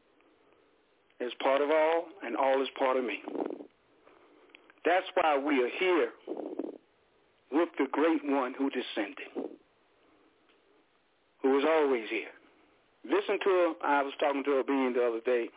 As 1.21 1.31
part 1.43 1.61
of 1.61 1.71
all, 1.71 2.05
and 2.25 2.37
all 2.37 2.61
is 2.61 2.69
part 2.79 2.97
of 2.97 3.05
me. 3.05 3.23
That's 4.85 5.07
why 5.15 5.39
we 5.39 5.63
are 5.63 5.71
here 5.79 6.11
with 7.53 7.69
the 7.79 7.87
great 7.93 8.21
one 8.25 8.53
who 8.59 8.69
descended, 8.69 9.31
who 11.41 11.51
was 11.51 11.65
always 11.67 12.05
here. 12.11 12.35
Listen 13.05 13.39
to 13.45 13.51
him. 13.65 13.75
I 13.85 14.03
was 14.03 14.13
talking 14.19 14.43
to 14.45 14.59
a 14.59 14.65
being 14.65 14.93
the 14.93 15.07
other 15.07 15.21
day. 15.25 15.49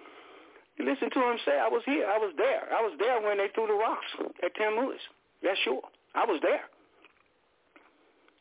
Listen 0.79 1.09
to 1.09 1.19
him 1.19 1.37
say, 1.43 1.57
I 1.57 1.67
was 1.67 1.81
here. 1.85 2.05
I 2.05 2.17
was 2.17 2.33
there. 2.37 2.69
I 2.71 2.81
was 2.81 2.93
there 2.99 3.19
when 3.21 3.37
they 3.37 3.47
threw 3.55 3.67
the 3.67 3.73
rocks 3.73 4.05
at 4.45 4.53
Tim 4.55 4.77
Lewis. 4.77 5.01
Yeah, 5.41 5.55
sure. 5.63 5.81
I 6.15 6.25
was 6.25 6.39
there. 6.41 6.61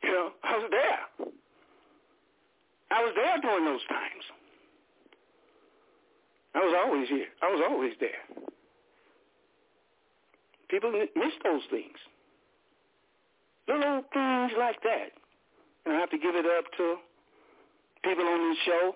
You 0.02 0.10
know, 0.10 0.30
I 0.44 0.56
was 0.59 0.68
there. 0.70 1.28
I 2.90 3.02
was 3.02 3.12
there 3.16 3.38
during 3.43 3.64
those 3.64 3.84
times. 3.88 4.24
I 6.55 6.60
was 6.60 6.74
always 6.84 7.09
here. 7.09 7.26
I 7.43 7.51
was 7.52 7.62
always 7.68 7.93
there. 8.01 8.24
People 10.68 10.90
miss 10.93 11.34
those 11.44 11.62
things. 11.70 11.98
Little 13.68 14.02
things 14.12 14.52
like 14.59 14.82
that. 14.82 15.12
And 15.84 15.94
I 15.94 16.01
have 16.01 16.10
to 16.10 16.18
give 16.18 16.34
it 16.34 16.47
up 16.47 16.64
to 16.78 16.97
people 18.02 18.24
on 18.24 18.51
this 18.51 18.59
show 18.64 18.94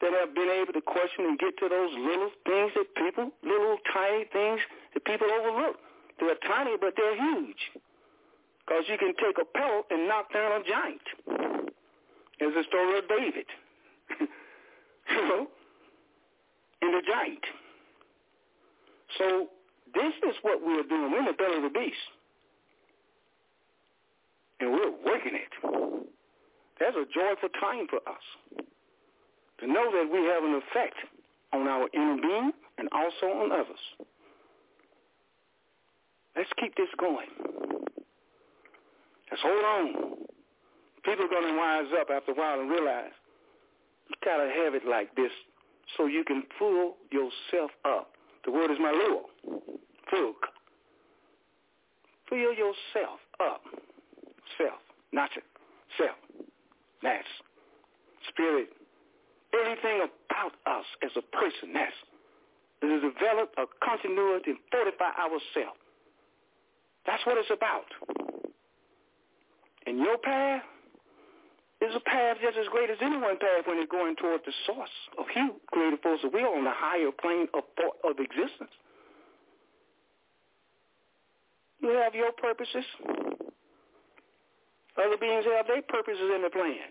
that 0.00 0.12
have 0.20 0.34
been 0.34 0.50
able 0.50 0.72
to 0.72 0.82
question 0.82 1.24
and 1.24 1.38
get 1.38 1.56
to 1.58 1.68
those 1.68 1.90
little 1.96 2.30
things 2.44 2.72
that 2.74 2.94
people, 2.94 3.30
little 3.42 3.78
tiny 3.92 4.24
things 4.32 4.60
that 4.92 5.04
people 5.04 5.28
overlook. 5.30 5.76
They're 6.20 6.36
tiny, 6.46 6.76
but 6.80 6.94
they're 6.96 7.16
huge. 7.16 7.80
Because 8.66 8.84
you 8.88 8.96
can 8.98 9.12
take 9.16 9.36
a 9.40 9.44
pebble 9.44 9.82
and 9.90 10.08
knock 10.08 10.32
down 10.32 10.60
a 10.60 10.64
giant. 10.64 11.06
There's 12.38 12.54
the 12.54 12.64
story 12.68 12.98
of 12.98 13.08
David. 13.08 13.46
you 15.10 15.28
know? 15.28 15.46
And 16.82 16.94
the 16.94 17.02
giant. 17.06 17.44
So 19.18 19.48
this 19.94 20.12
is 20.28 20.36
what 20.42 20.60
we're 20.60 20.82
doing. 20.82 21.12
We're 21.12 21.20
in 21.20 21.24
the 21.26 21.32
belly 21.32 21.56
of 21.56 21.62
the 21.62 21.78
beast. 21.78 21.96
And 24.60 24.72
we're 24.72 24.90
working 25.04 25.34
it. 25.34 25.52
That's 26.80 26.96
a 26.96 27.04
joyful 27.14 27.48
time 27.60 27.86
for 27.88 27.98
us. 28.08 28.24
To 29.60 29.66
know 29.66 29.90
that 29.92 30.08
we 30.12 30.24
have 30.26 30.42
an 30.42 30.60
effect 30.60 30.96
on 31.52 31.68
our 31.68 31.88
inner 31.92 32.16
being 32.20 32.52
and 32.78 32.88
also 32.92 33.26
on 33.26 33.52
others. 33.52 34.08
Let's 36.36 36.50
keep 36.60 36.74
this 36.76 36.88
going. 36.98 37.28
Let's 39.30 39.42
hold 39.42 39.64
on. 39.64 40.14
People 41.04 41.26
are 41.26 41.28
going 41.28 41.54
to 41.54 41.58
wise 41.58 41.86
up 42.00 42.08
after 42.10 42.32
a 42.32 42.34
while 42.34 42.60
and 42.60 42.70
realize 42.70 43.12
you 44.08 44.16
got 44.24 44.38
to 44.38 44.50
have 44.64 44.74
it 44.74 44.82
like 44.88 45.14
this 45.16 45.30
so 45.96 46.06
you 46.06 46.24
can 46.24 46.42
pull 46.58 46.96
yourself 47.10 47.70
up. 47.84 48.12
The 48.44 48.50
word 48.50 48.70
is 48.70 48.78
malua. 48.78 49.22
Full. 50.10 50.34
Fill 52.28 52.52
yourself 52.52 53.20
up. 53.40 53.62
Self. 54.58 54.80
Not 55.12 55.30
self. 55.98 56.16
That's 57.02 57.26
spirit. 58.28 58.68
Everything 59.54 60.00
about 60.02 60.52
us 60.66 60.84
as 61.04 61.10
a 61.16 61.22
person. 61.36 61.72
That's 61.74 61.92
is 62.82 63.00
develop 63.00 63.54
a 63.56 63.64
continuity 63.80 64.50
and 64.50 64.60
fortify 64.70 65.12
ourselves. 65.16 65.80
That's 67.06 67.24
what 67.26 67.36
it's 67.38 67.50
about. 67.50 67.86
And 69.86 69.98
your 69.98 70.16
path 70.18 70.62
is 71.80 71.94
a 71.94 72.00
path 72.00 72.38
just 72.40 72.56
as 72.56 72.66
great 72.72 72.88
as 72.88 72.96
anyone's 73.02 73.38
path 73.40 73.66
when 73.66 73.76
you're 73.76 73.86
going 73.86 74.16
toward 74.16 74.40
the 74.46 74.52
source 74.66 74.96
of 75.18 75.26
you, 75.36 75.60
creative 75.72 76.00
force 76.00 76.20
of 76.24 76.32
will 76.32 76.56
on 76.56 76.64
the 76.64 76.72
higher 76.72 77.12
plane 77.12 77.48
of 77.52 77.64
thought 77.76 77.98
of 78.08 78.18
existence. 78.18 78.72
You 81.82 81.90
have 82.00 82.14
your 82.14 82.32
purposes. 82.32 82.84
Other 84.96 85.18
beings 85.20 85.44
have 85.44 85.66
their 85.66 85.82
purposes 85.82 86.30
in 86.34 86.42
the 86.42 86.50
plan. 86.50 86.88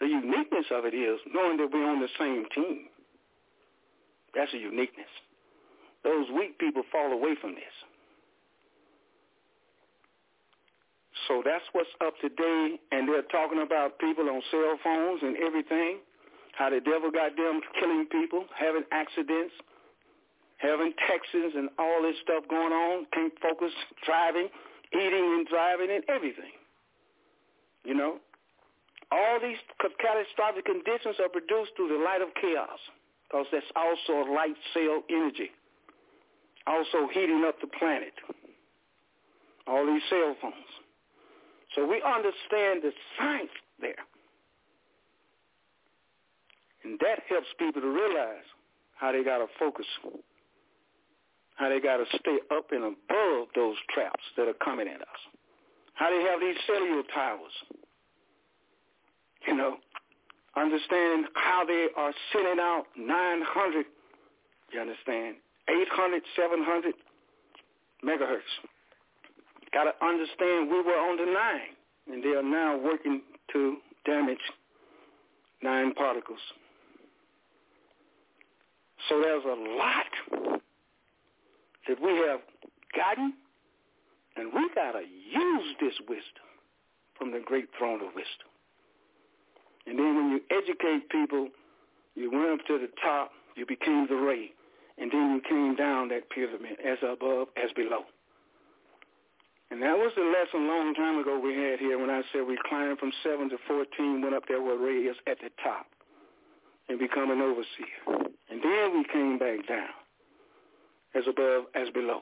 The 0.00 0.08
uniqueness 0.08 0.66
of 0.72 0.84
it 0.84 0.94
is 0.94 1.20
knowing 1.32 1.58
that 1.58 1.70
we're 1.72 1.88
on 1.88 2.00
the 2.00 2.08
same 2.18 2.46
team. 2.54 2.88
That's 4.34 4.52
a 4.52 4.58
uniqueness. 4.58 5.06
Those 6.02 6.26
weak 6.34 6.58
people 6.58 6.82
fall 6.90 7.12
away 7.12 7.36
from 7.40 7.54
this. 7.54 7.76
So 11.28 11.42
that's 11.44 11.64
what's 11.72 11.90
up 12.04 12.14
today, 12.20 12.80
and 12.90 13.08
they're 13.08 13.22
talking 13.30 13.62
about 13.62 13.98
people 13.98 14.28
on 14.28 14.42
cell 14.50 14.78
phones 14.82 15.22
and 15.22 15.36
everything, 15.38 15.98
how 16.58 16.70
the 16.70 16.80
devil 16.80 17.10
got 17.10 17.36
them 17.36 17.60
killing 17.78 18.06
people, 18.10 18.44
having 18.58 18.82
accidents, 18.90 19.54
having 20.58 20.92
Texans 21.06 21.54
and 21.56 21.68
all 21.78 22.02
this 22.02 22.16
stuff 22.22 22.44
going 22.48 22.72
on, 22.72 23.06
can't 23.12 23.32
focus, 23.42 23.72
driving, 24.04 24.48
eating 24.94 25.26
and 25.38 25.46
driving 25.46 25.90
and 25.90 26.04
everything. 26.08 26.54
You 27.84 27.94
know? 27.94 28.18
All 29.10 29.38
these 29.42 29.58
catastrophic 29.78 30.64
conditions 30.64 31.16
are 31.20 31.28
produced 31.28 31.72
through 31.76 31.88
the 31.88 32.02
light 32.02 32.22
of 32.22 32.28
chaos 32.40 32.80
because 33.28 33.46
that's 33.52 33.66
also 33.76 34.30
light 34.32 34.56
cell 34.72 35.02
energy, 35.10 35.50
also 36.66 37.08
heating 37.12 37.44
up 37.46 37.60
the 37.60 37.66
planet. 37.78 38.14
All 39.66 39.86
these 39.86 40.02
cell 40.08 40.34
phones. 40.40 40.71
So 41.74 41.86
we 41.86 42.02
understand 42.02 42.82
the 42.82 42.92
science 43.18 43.50
there. 43.80 44.02
And 46.84 46.98
that 47.00 47.20
helps 47.28 47.46
people 47.58 47.80
to 47.80 47.88
realize 47.88 48.44
how 48.96 49.12
they 49.12 49.24
got 49.24 49.38
to 49.38 49.46
focus, 49.58 49.86
how 51.54 51.68
they 51.68 51.80
got 51.80 51.98
to 51.98 52.04
stay 52.18 52.38
up 52.54 52.72
and 52.72 52.84
above 52.84 53.48
those 53.54 53.76
traps 53.94 54.22
that 54.36 54.48
are 54.48 54.58
coming 54.64 54.88
at 54.88 55.00
us, 55.00 55.20
how 55.94 56.10
they 56.10 56.22
have 56.28 56.40
these 56.40 56.56
cellular 56.66 57.02
towers, 57.14 57.52
you 59.46 59.56
know, 59.56 59.76
understand 60.56 61.26
how 61.34 61.64
they 61.64 61.88
are 61.96 62.12
sending 62.32 62.58
out 62.60 62.84
900, 62.96 63.86
you 64.72 64.80
understand, 64.80 65.36
800, 65.68 66.22
700 66.36 66.94
megahertz. 68.04 68.40
Got 69.72 69.84
to 69.84 70.04
understand 70.04 70.70
we 70.70 70.82
were 70.82 70.92
on 70.92 71.16
the 71.16 71.26
nine, 71.32 71.74
and 72.12 72.22
they 72.22 72.36
are 72.36 72.42
now 72.42 72.76
working 72.78 73.22
to 73.52 73.76
damage 74.04 74.38
nine 75.62 75.94
particles. 75.94 76.40
So 79.08 79.20
there's 79.20 79.44
a 79.44 79.56
lot 79.78 80.50
that 81.88 82.00
we 82.00 82.10
have 82.28 82.40
gotten, 82.94 83.34
and 84.36 84.52
we 84.52 84.68
got 84.74 84.92
to 84.92 85.00
use 85.00 85.76
this 85.80 85.94
wisdom 86.08 86.46
from 87.18 87.32
the 87.32 87.40
great 87.44 87.68
throne 87.78 88.00
of 88.00 88.14
wisdom. 88.14 88.48
And 89.86 89.98
then 89.98 90.14
when 90.16 90.30
you 90.30 90.40
educate 90.50 91.08
people 91.10 91.48
You 92.14 92.30
went 92.30 92.60
up 92.60 92.66
to 92.66 92.78
the 92.78 92.88
top, 93.02 93.32
you 93.56 93.64
became 93.66 94.06
the 94.08 94.16
ray, 94.16 94.52
and 94.98 95.10
then 95.10 95.34
you 95.34 95.40
came 95.48 95.74
down 95.76 96.08
that 96.08 96.28
pyramid 96.30 96.76
as 96.84 96.98
above, 97.02 97.48
as 97.62 97.72
below. 97.72 98.04
And 99.72 99.80
that 99.80 99.96
was 99.96 100.12
the 100.14 100.28
lesson 100.28 100.68
a 100.68 100.68
long 100.68 100.92
time 100.92 101.16
ago 101.16 101.40
we 101.40 101.56
had 101.56 101.80
here 101.80 101.96
when 101.98 102.10
I 102.10 102.20
said 102.28 102.44
we 102.44 102.58
climbed 102.68 102.98
from 102.98 103.10
7 103.24 103.48
to 103.48 103.56
14, 103.66 104.20
went 104.20 104.34
up 104.34 104.44
there 104.46 104.60
where 104.60 104.76
Ray 104.76 105.08
is 105.08 105.16
at 105.26 105.40
the 105.40 105.48
top 105.64 105.86
and 106.90 106.98
become 106.98 107.30
an 107.30 107.40
overseer. 107.40 108.28
And 108.52 108.60
then 108.60 108.92
we 108.92 109.02
came 109.10 109.38
back 109.38 109.66
down 109.66 109.96
as 111.16 111.24
above, 111.26 111.72
as 111.74 111.88
below. 111.88 112.20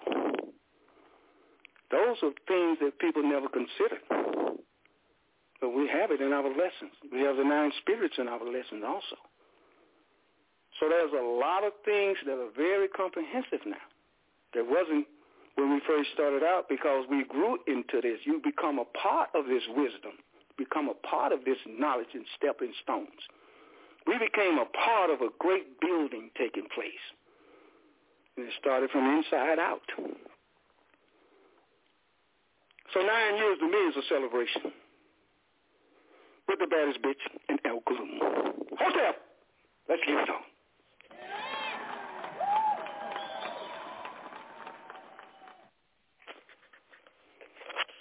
Those 1.91 2.23
are 2.23 2.31
things 2.47 2.79
that 2.87 3.01
people 3.01 3.27
never 3.27 3.49
consider. 3.49 3.99
But 5.61 5.75
we 5.75 5.91
have 5.91 6.13
it 6.13 6.21
in 6.23 6.33
our 6.33 6.47
lessons. 6.47 6.95
We 7.11 7.23
have 7.27 7.35
the 7.35 7.43
nine 7.43 7.73
spirits 7.83 8.15
in 8.17 8.29
our 8.29 8.47
lessons 8.47 8.87
also. 8.87 9.19
So 10.79 10.89
there's 10.89 11.13
a 11.19 11.27
lot 11.27 11.65
of 11.67 11.73
things 11.85 12.17
that 12.27 12.39
are 12.39 12.55
very 12.57 12.87
comprehensive 12.87 13.67
now 13.67 13.83
that 14.55 14.63
wasn't 14.71 15.07
when 15.57 15.73
we 15.73 15.81
first 15.87 16.11
started 16.15 16.43
out 16.43 16.69
because 16.69 17.05
we 17.11 17.25
grew 17.25 17.59
into 17.67 18.01
this. 18.01 18.21
You 18.25 18.41
become 18.43 18.79
a 18.79 18.85
part 18.99 19.31
of 19.35 19.47
this 19.47 19.63
wisdom, 19.77 20.13
become 20.57 20.89
a 20.89 20.95
part 21.07 21.33
of 21.33 21.45
this 21.45 21.59
knowledge 21.67 22.15
and 22.15 22.25
stepping 22.37 22.73
stones. 22.83 23.21
We 24.07 24.19
became 24.19 24.59
a 24.59 24.67
part 24.85 25.11
of 25.11 25.21
a 25.21 25.29
great 25.39 25.81
building 25.81 26.31
taking 26.39 26.67
place. 26.75 27.05
And 28.37 28.47
it 28.47 28.53
started 28.61 28.91
from 28.91 29.05
inside 29.17 29.59
out. 29.59 29.83
So 32.95 33.01
nine 33.01 33.37
years 33.37 33.59
to 33.61 33.67
me 33.67 33.79
is 33.89 33.97
a 33.97 34.03
celebration. 34.09 34.73
With 36.49 36.59
the 36.59 36.67
baddest 36.67 37.01
bitch 37.03 37.23
in 37.49 37.59
El 37.65 37.81
Gloom. 37.87 38.19
Hotel, 38.79 39.15
let's 39.89 40.03
get 40.07 40.15
it 40.17 40.29
on. 40.29 40.43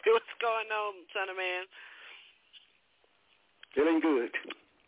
What's 0.09 0.25
going 0.39 0.67
on, 0.71 1.05
son 1.13 1.29
of 1.29 1.37
man? 1.37 1.63
Feeling 3.75 3.99
good. 3.99 4.31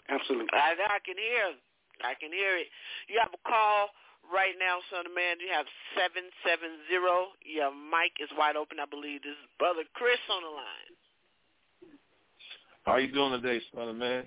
Absolutely. 0.09 0.49
I, 0.51 0.75
I 0.75 0.99
can 1.05 1.15
hear. 1.15 1.55
I 2.03 2.17
can 2.17 2.33
hear 2.33 2.57
it. 2.57 2.67
You 3.07 3.21
have 3.21 3.31
a 3.31 3.41
call 3.47 3.93
right 4.33 4.57
now, 4.57 4.81
son 4.89 5.05
of 5.05 5.13
man. 5.13 5.37
You 5.39 5.53
have 5.53 5.69
770. 5.95 7.37
Your 7.45 7.71
mic 7.71 8.17
is 8.19 8.31
wide 8.35 8.57
open, 8.57 8.81
I 8.81 8.89
believe. 8.89 9.21
This 9.21 9.37
is 9.37 9.47
Brother 9.59 9.85
Chris 9.93 10.19
on 10.31 10.41
the 10.41 10.53
line. 10.53 10.91
How 12.83 12.97
you 12.97 13.11
doing 13.13 13.37
today, 13.39 13.61
son 13.75 13.89
of 13.89 13.95
man? 13.95 14.25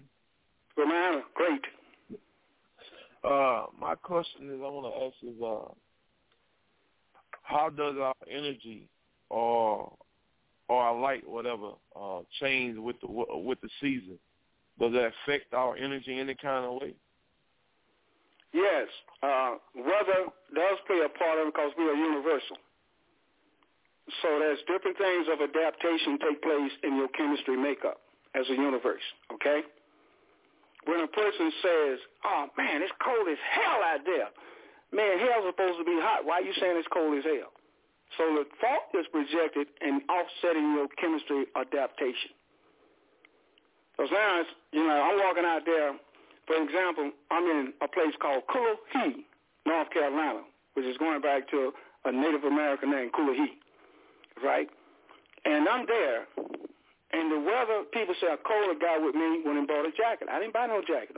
Good 0.77 0.89
man. 0.89 1.23
Great. 1.35 1.65
Uh, 3.25 3.67
my 3.81 3.95
question 3.95 4.53
is, 4.53 4.61
I 4.61 4.69
want 4.69 4.87
to 4.93 5.05
ask 5.07 5.17
is, 5.25 5.41
uh, 5.43 5.73
how 7.43 7.71
does 7.71 7.97
our 8.01 8.15
energy 8.31 8.89
or 9.31 9.93
or 10.75 10.83
our 10.83 11.01
light, 11.01 11.29
whatever, 11.29 11.73
uh, 11.95 12.21
change 12.41 12.77
with 12.79 12.97
the 13.01 13.07
with 13.09 13.61
the 13.61 13.69
season? 13.81 14.19
Does 14.79 14.93
that 14.93 15.13
affect 15.15 15.55
our 15.55 15.77
energy 15.77 16.19
any 16.19 16.35
kind 16.35 16.65
of 16.65 16.83
way? 16.83 16.95
Yes, 18.53 18.89
uh, 19.23 19.55
weather 19.75 20.31
does 20.55 20.79
play 20.87 21.03
a 21.05 21.11
part 21.11 21.39
of 21.39 21.49
it 21.49 21.55
because 21.55 21.73
we 21.79 21.85
are 21.85 21.95
universal. 21.95 22.57
So 24.23 24.39
there's 24.39 24.59
different 24.69 24.99
things 24.99 25.27
of 25.33 25.41
adaptation 25.41 26.19
take 26.19 26.43
place 26.43 26.73
in 26.83 26.97
your 26.97 27.09
chemistry 27.09 27.57
makeup 27.57 27.99
as 28.35 28.47
a 28.51 28.55
universe, 28.55 29.03
okay? 29.33 29.63
When 30.85 31.01
a 31.01 31.09
person 31.09 31.51
says, 31.63 31.99
oh, 32.25 32.47
man, 32.59 32.83
it's 32.83 32.93
cold 33.03 33.27
as 33.27 33.41
hell 33.57 33.81
out 33.83 34.05
there. 34.05 34.29
Man, 34.93 35.19
hell's 35.19 35.49
supposed 35.49 35.79
to 35.79 35.85
be 35.85 35.97
hot. 35.99 36.25
Why 36.25 36.39
are 36.39 36.47
you 36.47 36.53
saying 36.61 36.77
it's 36.77 36.89
cold 36.93 37.17
as 37.17 37.25
hell? 37.25 37.51
So 38.17 38.25
the 38.35 38.45
fault 38.61 38.95
is 38.95 39.07
projected 39.11 39.67
and 39.81 40.03
offsetting 40.09 40.75
your 40.75 40.89
chemistry 41.01 41.47
adaptation. 41.57 42.31
Because 43.97 44.11
now, 44.13 44.41
it's, 44.41 44.51
you 44.73 44.87
know, 44.87 45.03
I'm 45.03 45.19
walking 45.19 45.45
out 45.45 45.63
there. 45.67 45.93
For 46.47 46.57
example, 46.63 47.11
I'm 47.31 47.45
in 47.45 47.73
a 47.81 47.89
place 47.89 48.15
called 48.21 48.43
Cullowhee, 48.51 49.25
North 49.67 49.91
Carolina, 49.91 50.43
which 50.75 50.85
is 50.85 50.97
going 50.99 51.21
back 51.21 51.49
to 51.51 51.73
a 52.05 52.13
Native 52.13 52.45
American 52.45 52.91
name, 52.91 53.11
Cullowhee, 53.11 53.57
right? 54.43 54.69
And 55.45 55.69
I'm 55.69 55.87
there, 55.87 56.27
and 57.15 57.31
the 57.31 57.39
weather, 57.39 57.85
people 57.93 58.15
say 58.21 58.27
a 58.27 58.37
colder 58.37 58.75
guy 58.79 58.99
with 58.99 59.15
me 59.15 59.41
went 59.47 59.59
and 59.59 59.69
bought 59.69 59.87
a 59.87 59.93
jacket. 59.93 60.29
I 60.31 60.41
didn't 60.41 60.53
buy 60.53 60.67
no 60.67 60.83
jacket. 60.83 61.17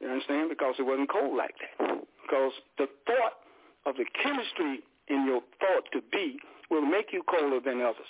You 0.00 0.08
understand? 0.08 0.48
Because 0.48 0.74
it 0.78 0.82
wasn't 0.82 1.10
cold 1.10 1.36
like 1.36 1.54
that. 1.60 2.00
Because 2.22 2.52
the 2.78 2.88
thought 3.06 3.44
of 3.84 3.96
the 3.96 4.06
chemistry 4.22 4.80
in 5.08 5.26
your 5.26 5.40
thought 5.60 5.84
to 5.92 6.00
be 6.12 6.38
will 6.70 6.84
make 6.84 7.12
you 7.12 7.22
colder 7.28 7.60
than 7.60 7.80
others 7.80 8.08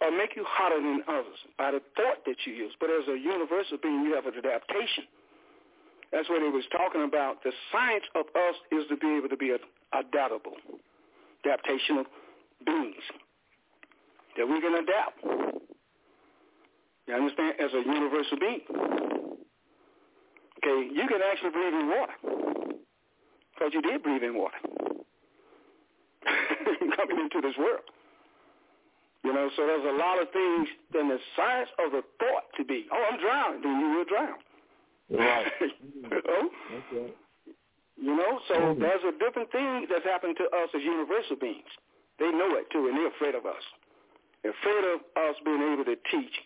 or 0.00 0.10
make 0.10 0.36
you 0.36 0.44
hotter 0.46 0.76
than 0.76 1.02
others 1.08 1.38
by 1.56 1.70
the 1.70 1.80
thought 1.96 2.24
that 2.26 2.36
you 2.44 2.52
use. 2.52 2.72
But 2.80 2.90
as 2.90 3.08
a 3.08 3.16
universal 3.16 3.78
being, 3.82 4.04
you 4.04 4.14
have 4.14 4.26
an 4.26 4.34
adaptation. 4.36 5.04
That's 6.12 6.28
what 6.28 6.42
he 6.42 6.48
was 6.48 6.64
talking 6.70 7.02
about. 7.02 7.42
The 7.42 7.52
science 7.72 8.04
of 8.14 8.26
us 8.34 8.56
is 8.70 8.84
to 8.88 8.96
be 8.96 9.16
able 9.16 9.28
to 9.28 9.36
be 9.36 9.56
adaptable, 9.92 10.56
adaptational 11.44 12.04
beings, 12.64 13.02
that 14.36 14.46
we 14.46 14.60
can 14.60 14.74
adapt. 14.74 15.24
You 17.06 17.14
understand? 17.14 17.54
As 17.60 17.70
a 17.74 17.82
universal 17.84 18.38
being. 18.38 18.60
Okay, 20.58 20.88
you 20.94 21.06
can 21.08 21.20
actually 21.20 21.50
breathe 21.50 21.74
in 21.74 21.88
water 21.88 22.14
because 23.54 23.74
you 23.74 23.82
did 23.82 24.02
breathe 24.02 24.22
in 24.22 24.34
water 24.36 24.56
coming 26.96 27.18
into 27.20 27.40
this 27.40 27.56
world. 27.58 27.84
You 29.24 29.32
know, 29.32 29.48
so 29.56 29.64
there's 29.64 29.88
a 29.88 29.96
lot 29.96 30.20
of 30.20 30.28
things 30.32 30.68
in 31.00 31.08
the 31.08 31.18
science 31.34 31.70
of 31.80 31.92
the 31.92 32.02
thought 32.20 32.44
to 32.58 32.64
be, 32.64 32.86
oh, 32.92 33.04
I'm 33.10 33.18
drowning, 33.18 33.62
then 33.62 33.80
you 33.80 33.88
will 33.96 34.04
drown. 34.04 34.38
Right. 35.08 35.46
you 35.60 36.08
know? 36.08 36.42
Okay. 36.92 37.12
You 37.96 38.16
know, 38.16 38.40
so 38.48 38.54
mm-hmm. 38.54 38.82
there's 38.82 39.04
a 39.06 39.16
different 39.16 39.50
thing 39.52 39.86
that's 39.88 40.04
happened 40.04 40.36
to 40.36 40.44
us 40.44 40.68
as 40.74 40.82
universal 40.82 41.36
beings. 41.40 41.72
They 42.18 42.30
know 42.30 42.52
it 42.58 42.68
too, 42.70 42.88
and 42.88 42.96
they're 42.96 43.14
afraid 43.14 43.34
of 43.34 43.46
us. 43.46 43.64
They're 44.42 44.52
afraid 44.52 44.84
of 44.92 45.00
us 45.16 45.36
being 45.44 45.62
able 45.72 45.84
to 45.88 45.96
teach 46.10 46.36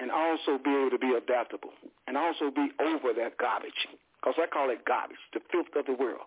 and 0.00 0.10
also 0.10 0.58
be 0.58 0.70
able 0.74 0.90
to 0.90 0.98
be 0.98 1.14
adaptable 1.14 1.70
and 2.06 2.16
also 2.16 2.50
be 2.50 2.70
over 2.82 3.14
that 3.14 3.38
garbage. 3.38 3.86
Because 4.18 4.34
I 4.42 4.46
call 4.50 4.70
it 4.70 4.82
garbage, 4.84 5.22
the 5.32 5.40
filth 5.52 5.70
of 5.76 5.86
the 5.86 5.94
world. 5.94 6.26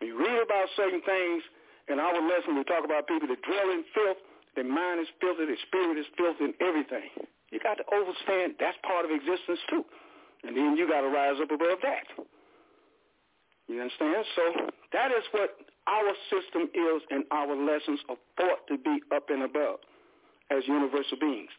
When 0.00 0.08
you 0.08 0.18
read 0.18 0.40
about 0.40 0.68
certain 0.76 1.02
things 1.04 1.42
in 1.88 2.00
our 2.00 2.20
lesson, 2.20 2.56
we 2.56 2.64
talk 2.64 2.84
about 2.84 3.06
people 3.06 3.28
that 3.28 3.42
dwell 3.42 3.70
in 3.70 3.84
filth 3.92 4.18
their 4.54 4.64
mind 4.64 5.00
is 5.00 5.10
filthy. 5.20 5.46
Their 5.46 5.58
spirit 5.66 5.98
is 5.98 6.06
filthy 6.16 6.44
and 6.44 6.54
everything. 6.62 7.10
You 7.50 7.58
got 7.58 7.78
to 7.78 7.86
understand 7.90 8.54
that's 8.58 8.78
part 8.86 9.04
of 9.04 9.10
existence 9.10 9.58
too. 9.70 9.84
And 10.46 10.56
then 10.56 10.76
you 10.76 10.88
got 10.88 11.02
to 11.02 11.10
rise 11.10 11.38
up 11.42 11.50
above 11.50 11.78
that. 11.82 12.06
You 13.66 13.80
understand? 13.80 14.24
So 14.36 14.70
that 14.92 15.10
is 15.10 15.24
what 15.32 15.56
our 15.86 16.12
system 16.30 16.70
is 16.74 17.02
and 17.10 17.24
our 17.30 17.54
lessons 17.54 18.00
are 18.08 18.20
thought 18.36 18.66
to 18.68 18.78
be 18.78 19.00
up 19.14 19.30
and 19.30 19.42
above 19.42 19.80
as 20.50 20.62
universal 20.66 21.18
beings. 21.18 21.50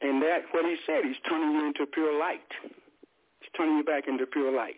And 0.00 0.22
that, 0.22 0.46
what 0.52 0.64
he 0.64 0.76
said, 0.86 1.04
he's 1.04 1.18
turning 1.28 1.52
you 1.52 1.66
into 1.66 1.84
pure 1.86 2.18
light. 2.18 2.46
He's 2.62 3.50
turning 3.56 3.76
you 3.76 3.84
back 3.84 4.06
into 4.06 4.26
pure 4.26 4.54
light. 4.54 4.76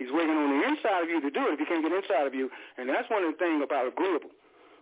He's 0.00 0.08
working 0.08 0.32
on 0.32 0.48
the 0.48 0.64
inside 0.64 1.04
of 1.04 1.12
you 1.12 1.20
to 1.20 1.28
do 1.28 1.52
it 1.52 1.52
if 1.52 1.58
he 1.60 1.68
can't 1.68 1.84
get 1.84 1.92
inside 1.92 2.24
of 2.24 2.32
you. 2.32 2.48
And 2.80 2.88
that's 2.88 3.04
one 3.12 3.20
of 3.20 3.36
the 3.36 3.38
things 3.38 3.60
about 3.60 3.84
agreeable. 3.84 4.32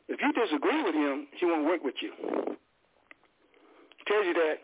If 0.07 0.23
you 0.23 0.31
disagree 0.31 0.78
with 0.86 0.95
him, 0.95 1.27
he 1.35 1.45
won't 1.45 1.66
work 1.66 1.82
with 1.82 1.99
you. 1.99 2.15
He 2.23 4.03
tells 4.07 4.24
you 4.31 4.35
that 4.39 4.62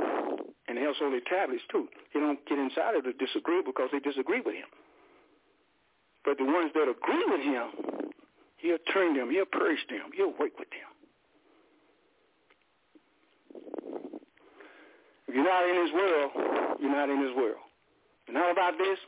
in 0.70 0.78
the 0.78 0.94
Holy 0.94 1.20
Tablets 1.26 1.66
too. 1.74 1.90
He 2.14 2.20
don't 2.20 2.39
get 2.47 2.56
inside 2.56 2.94
of 2.94 3.02
the 3.02 3.12
disagree 3.18 3.66
because 3.66 3.90
they 3.90 3.98
disagree 3.98 4.40
with 4.47 4.55
him. 4.55 4.70
But 6.24 6.39
the 6.39 6.47
ones 6.47 6.70
that 6.78 6.86
agree 6.86 7.24
with 7.26 7.43
him, 7.43 8.14
he'll 8.62 8.78
turn 8.94 9.18
them, 9.18 9.35
he'll 9.35 9.51
purge 9.51 9.82
them, 9.90 10.14
he'll 10.14 10.39
work 10.39 10.55
with 10.55 10.70
them. 10.70 10.89
If 15.26 15.35
you're 15.35 15.43
not 15.43 15.66
in 15.68 15.82
his 15.82 15.93
world, 15.93 16.31
you're 16.78 16.94
not 16.94 17.10
in 17.10 17.18
his 17.26 17.35
world. 17.35 17.59
You're 18.26 18.39
not 18.39 18.52
about 18.52 18.78
this, 18.78 18.98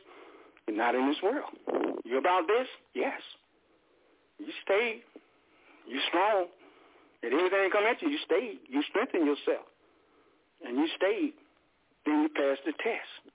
you're 0.67 0.77
not 0.77 0.95
in 0.95 1.07
this 1.07 1.21
world. 1.23 1.51
You're 2.05 2.19
about 2.19 2.47
this? 2.47 2.67
Yes. 2.93 3.21
You 4.39 4.47
stay 4.63 5.01
you 5.87 5.99
strong. 6.09 6.47
And 7.23 7.33
everything 7.33 7.71
come 7.71 7.85
at 7.85 8.01
you, 8.01 8.09
you 8.09 8.19
stay. 8.23 8.59
You 8.69 8.83
strengthen 8.89 9.25
yourself. 9.25 9.65
And 10.63 10.77
you 10.77 10.87
stay. 10.95 11.31
Then 12.05 12.21
you 12.21 12.29
pass 12.29 12.57
the 12.65 12.73
test. 12.73 13.33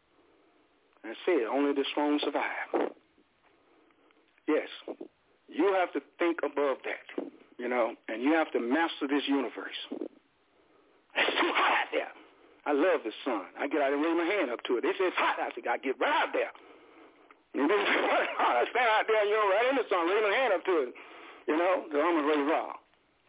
That's 1.02 1.18
it. 1.26 1.48
Only 1.50 1.72
the 1.72 1.84
strong 1.90 2.20
survive. 2.22 2.92
Yes. 4.46 4.68
You 5.48 5.74
have 5.74 5.92
to 5.92 6.00
think 6.18 6.38
above 6.44 6.78
that, 6.84 7.30
you 7.58 7.68
know, 7.68 7.94
and 8.08 8.22
you 8.22 8.32
have 8.32 8.50
to 8.52 8.60
master 8.60 9.08
this 9.08 9.24
universe. 9.26 9.76
It's 9.90 11.36
too 11.40 11.52
hot 11.52 11.72
out 11.72 11.90
there. 11.92 12.12
I 12.64 12.72
love 12.72 13.00
the 13.04 13.12
sun. 13.24 13.42
I 13.58 13.66
get 13.66 13.82
out 13.82 13.92
and 13.92 14.02
raise 14.02 14.16
my 14.16 14.24
hand 14.24 14.50
up 14.50 14.62
to 14.64 14.78
it. 14.78 14.84
Say 14.84 15.04
it's 15.04 15.16
hot. 15.16 15.36
I 15.42 15.50
think 15.50 15.66
I 15.66 15.76
get 15.76 15.98
right 16.00 16.28
out 16.28 16.32
there. 16.32 16.52
You 17.52 17.68
I 17.68 18.64
stand 18.72 18.88
out 18.96 19.04
there, 19.04 19.24
you 19.28 19.36
know, 19.36 19.48
right 19.52 19.68
in 19.68 19.76
the 19.76 19.86
sun, 19.88 20.08
raise 20.08 20.24
my 20.24 20.34
hand 20.36 20.52
up 20.56 20.64
to 20.64 20.74
it. 20.88 20.94
You 21.46 21.56
know, 21.56 21.84
the 21.90 21.98
to 22.00 22.22
raise 22.24 22.46
raw. 22.48 22.72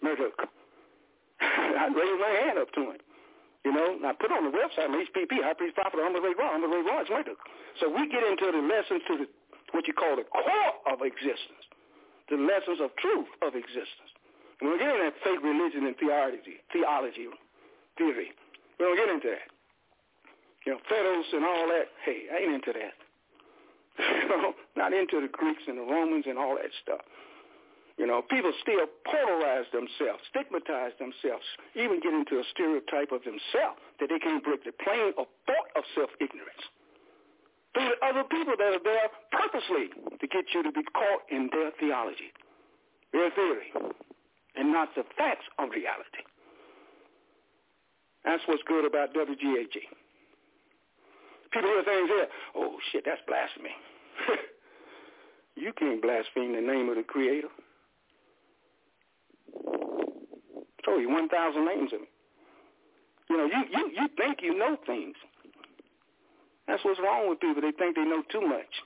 Marduk. 0.03 0.37
I 1.41 1.87
raise 1.91 2.19
my 2.19 2.33
hand 2.43 2.57
up 2.59 2.71
to 2.75 2.81
him. 2.95 2.99
You 3.63 3.71
know, 3.71 3.95
and 3.95 4.05
I 4.05 4.11
put 4.11 4.31
on 4.31 4.43
the 4.43 4.51
website, 4.51 4.91
HPP, 4.91 5.39
High 5.39 5.55
Priest 5.55 5.75
Prophet, 5.75 5.95
to 5.95 6.19
raise 6.19 6.35
raw, 6.35 6.51
I'm 6.51 6.61
to 6.61 6.67
raise 6.67 6.83
raw, 6.83 6.99
it's 6.99 7.09
Marduk. 7.09 7.39
So 7.79 7.87
we 7.87 8.07
get 8.11 8.23
into 8.23 8.51
the 8.51 8.59
lessons 8.59 9.01
to 9.07 9.23
the, 9.23 9.27
what 9.71 9.87
you 9.87 9.95
call 9.95 10.19
the 10.19 10.27
core 10.27 10.75
of 10.91 10.99
existence, 10.99 11.63
the 12.27 12.35
lessons 12.35 12.83
of 12.83 12.91
truth 12.99 13.31
of 13.39 13.55
existence. 13.55 14.11
And 14.59 14.71
we 14.71 14.79
get 14.79 14.91
into 14.91 15.07
that 15.07 15.15
fake 15.23 15.43
religion 15.43 15.87
and 15.87 15.95
theology, 15.95 16.59
theology, 16.71 17.27
theory. 17.97 18.35
We 18.79 18.81
don't 18.83 18.99
get 18.99 19.09
into 19.09 19.31
that. 19.31 19.47
You 20.67 20.75
know, 20.75 20.79
Phaedos 20.87 21.27
and 21.31 21.43
all 21.43 21.67
that. 21.71 21.87
Hey, 22.03 22.27
I 22.31 22.43
ain't 22.43 22.55
into 22.55 22.71
that. 22.71 22.95
you 23.99 24.28
know, 24.30 24.53
not 24.76 24.94
into 24.94 25.22
the 25.22 25.28
Greeks 25.28 25.64
and 25.68 25.78
the 25.78 25.88
Romans 25.88 26.26
and 26.28 26.38
all 26.38 26.56
that 26.56 26.72
stuff. 26.82 27.02
You 27.98 28.07
know, 28.07 28.24
people 28.26 28.52
still 28.61 28.90
polarize 29.06 29.70
themselves, 29.70 30.26
stigmatize 30.34 30.98
themselves, 30.98 31.45
even 31.76 32.02
get 32.02 32.14
into 32.14 32.41
a 32.41 32.45
stereotype 32.49 33.14
of 33.14 33.22
themselves 33.22 33.78
that 33.99 34.10
they 34.10 34.18
can't 34.18 34.44
break 34.44 34.65
the 34.65 34.74
plane 34.74 35.14
of 35.18 35.30
thought 35.45 35.70
of 35.78 35.84
self-ignorance. 35.94 36.65
Through 37.74 37.94
the 37.94 37.99
other 38.02 38.26
people 38.26 38.57
that 38.57 38.82
are 38.82 38.84
there 38.84 39.10
purposely 39.30 39.94
to 39.94 40.26
get 40.26 40.45
you 40.53 40.64
to 40.64 40.72
be 40.72 40.82
caught 40.94 41.22
in 41.30 41.49
their 41.53 41.70
theology, 41.78 42.34
their 43.14 43.30
theory, 43.30 43.70
and 44.56 44.74
not 44.74 44.90
the 44.95 45.06
facts 45.18 45.45
of 45.60 45.70
reality. 45.70 46.26
That's 48.26 48.41
what's 48.48 48.64
good 48.65 48.86
about 48.86 49.14
WGAG. 49.14 49.78
People 51.53 51.69
hear 51.69 51.84
things 51.84 52.09
here, 52.09 52.27
oh 52.55 52.77
shit, 52.91 53.03
that's 53.05 53.21
blasphemy. 53.27 53.75
you 55.55 55.71
can't 55.73 56.01
blaspheme 56.01 56.55
the 56.55 56.61
name 56.61 56.89
of 56.89 56.95
the 56.95 57.03
Creator. 57.03 57.49
Told 60.84 61.01
you 61.01 61.09
1,000 61.09 61.65
names 61.65 61.93
of 61.93 61.99
him. 61.99 62.07
You 63.30 63.38
know, 63.38 63.45
you, 63.45 63.61
you, 63.71 63.91
you 64.01 64.07
think 64.17 64.39
you 64.41 64.57
know 64.57 64.77
things. 64.85 65.15
That's 66.67 66.84
what's 66.84 66.99
wrong 66.99 67.30
with 67.30 67.39
people. 67.39 67.61
They 67.61 67.71
think 67.71 67.95
they 67.95 68.03
know 68.03 68.23
too 68.31 68.41
much. 68.41 68.81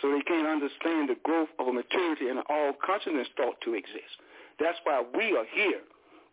So 0.00 0.10
they 0.10 0.22
can't 0.22 0.46
understand 0.46 1.08
the 1.08 1.16
growth 1.22 1.48
of 1.58 1.68
a 1.68 1.72
maturity 1.72 2.28
and 2.28 2.38
an 2.38 2.44
all 2.48 2.72
consciousness 2.84 3.28
thought 3.36 3.60
to 3.64 3.74
exist. 3.74 4.18
That's 4.58 4.78
why 4.84 5.02
we 5.14 5.36
are 5.36 5.44
here 5.52 5.80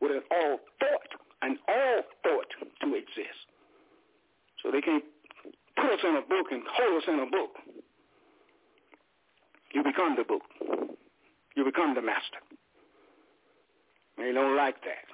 with 0.02 0.12
an 0.12 0.22
all 0.32 0.60
thought, 0.80 1.12
an 1.42 1.58
all 1.68 2.02
thought 2.24 2.48
to 2.82 2.96
exist. 2.96 3.48
So 4.64 4.72
they 4.72 4.82
can't 4.82 5.04
put 5.78 5.94
us 5.94 6.00
in 6.04 6.16
a 6.16 6.22
book 6.22 6.48
and 6.52 6.64
hold 6.68 7.02
us 7.02 7.08
in 7.08 7.20
a 7.20 7.30
book. 7.30 7.54
You 9.74 9.84
become 9.84 10.16
the 10.18 10.24
book. 10.24 10.44
You 11.56 11.64
become 11.64 11.96
the 11.96 12.02
master. 12.02 12.42
They 14.18 14.34
don't 14.34 14.56
like 14.56 14.82
that. 14.82 15.06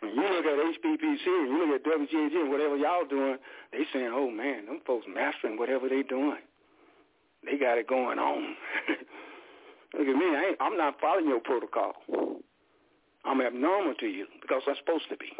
When 0.00 0.14
you 0.14 0.22
look 0.22 0.44
at 0.44 0.54
HPPC 0.54 1.26
and 1.26 1.48
you 1.48 1.66
look 1.66 1.80
at 1.80 1.86
WGAG 1.86 2.40
and 2.40 2.50
whatever 2.50 2.76
y'all 2.76 3.04
doing, 3.08 3.36
they 3.72 3.84
saying, 3.92 4.10
oh, 4.12 4.30
man, 4.30 4.66
them 4.66 4.80
folks 4.86 5.06
mastering 5.12 5.58
whatever 5.58 5.88
they 5.88 6.02
doing. 6.02 6.38
They 7.44 7.58
got 7.58 7.78
it 7.78 7.88
going 7.88 8.18
on. 8.18 8.54
look 9.98 10.06
at 10.06 10.14
me. 10.16 10.26
I 10.36 10.44
ain't, 10.50 10.56
I'm 10.60 10.76
not 10.76 11.00
following 11.00 11.28
your 11.28 11.40
protocol. 11.40 11.94
I'm 13.24 13.40
abnormal 13.40 13.94
to 14.00 14.06
you 14.06 14.26
because 14.40 14.62
I'm 14.68 14.76
supposed 14.78 15.08
to 15.10 15.16
be. 15.16 15.32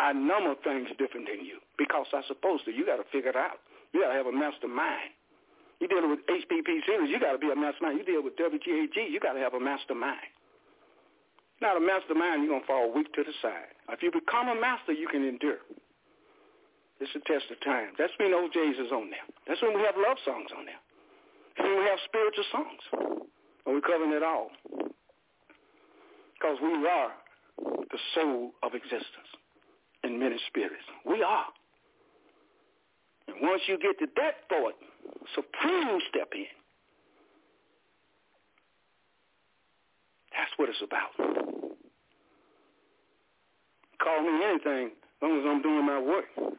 I 0.00 0.12
number 0.12 0.54
things 0.62 0.88
different 0.98 1.28
than 1.30 1.44
you 1.44 1.62
because 1.78 2.06
I'm 2.12 2.26
supposed 2.26 2.64
to. 2.66 2.72
You 2.72 2.86
got 2.86 2.96
to 2.98 3.06
figure 3.12 3.30
it 3.30 3.36
out. 3.36 3.62
You 3.92 4.02
got 4.02 4.10
to 4.10 4.18
have 4.18 4.26
a 4.26 4.34
mastermind. 4.34 5.14
You 5.80 5.88
dealing 5.88 6.10
with 6.10 6.26
HPP 6.26 6.86
series, 6.86 7.10
you 7.10 7.18
got 7.20 7.32
to 7.32 7.38
be 7.38 7.50
a 7.50 7.56
mastermind. 7.56 7.98
You 7.98 8.04
deal 8.04 8.22
with 8.22 8.34
WGAG, 8.38 8.96
you 8.96 9.20
got 9.20 9.34
to 9.34 9.42
have 9.42 9.54
a 9.54 9.60
mastermind. 9.60 10.32
Not 11.60 11.76
a 11.76 11.80
mastermind, 11.80 12.42
you're 12.42 12.50
going 12.50 12.62
to 12.62 12.66
fall 12.66 12.90
weak 12.92 13.12
to 13.14 13.22
the 13.22 13.34
side. 13.42 13.74
If 13.90 14.02
you 14.02 14.10
become 14.10 14.48
a 14.48 14.58
master, 14.58 14.92
you 14.92 15.06
can 15.06 15.22
endure. 15.26 15.62
It's 17.00 17.10
a 17.14 17.22
test 17.26 17.50
of 17.50 17.58
time. 17.62 17.94
That's 17.98 18.12
when 18.18 18.30
OJs 18.30 18.78
is 18.80 18.90
on 18.90 19.10
there. 19.10 19.26
That's 19.46 19.60
when 19.62 19.74
we 19.74 19.82
have 19.82 19.94
love 19.98 20.18
songs 20.24 20.50
on 20.56 20.64
there. 20.64 20.82
That's 21.56 21.68
when 21.68 21.78
we 21.78 21.86
have 21.86 21.98
spiritual 22.06 22.46
songs. 22.50 22.82
And 23.66 23.74
we're 23.74 23.86
covering 23.86 24.12
it 24.12 24.22
all. 24.22 24.50
Because 26.34 26.58
we 26.62 26.72
are 26.86 27.12
the 27.90 27.98
soul 28.14 28.52
of 28.62 28.74
existence 28.74 29.30
in 30.04 30.18
many 30.18 30.36
spirits. 30.48 30.84
We 31.04 31.22
are. 31.22 31.46
And 33.28 33.36
once 33.40 33.62
you 33.66 33.78
get 33.78 33.98
to 33.98 34.06
that 34.16 34.34
thought, 34.48 34.74
supreme 35.34 36.00
step 36.10 36.28
in. 36.34 36.46
That's 40.32 40.50
what 40.56 40.68
it's 40.68 40.82
about. 40.82 41.14
Call 44.02 44.22
me 44.22 44.44
anything 44.44 44.88
as 44.88 45.22
long 45.22 45.40
as 45.40 45.46
I'm 45.46 45.62
doing 45.62 45.86
my 45.86 46.00
work. 46.00 46.26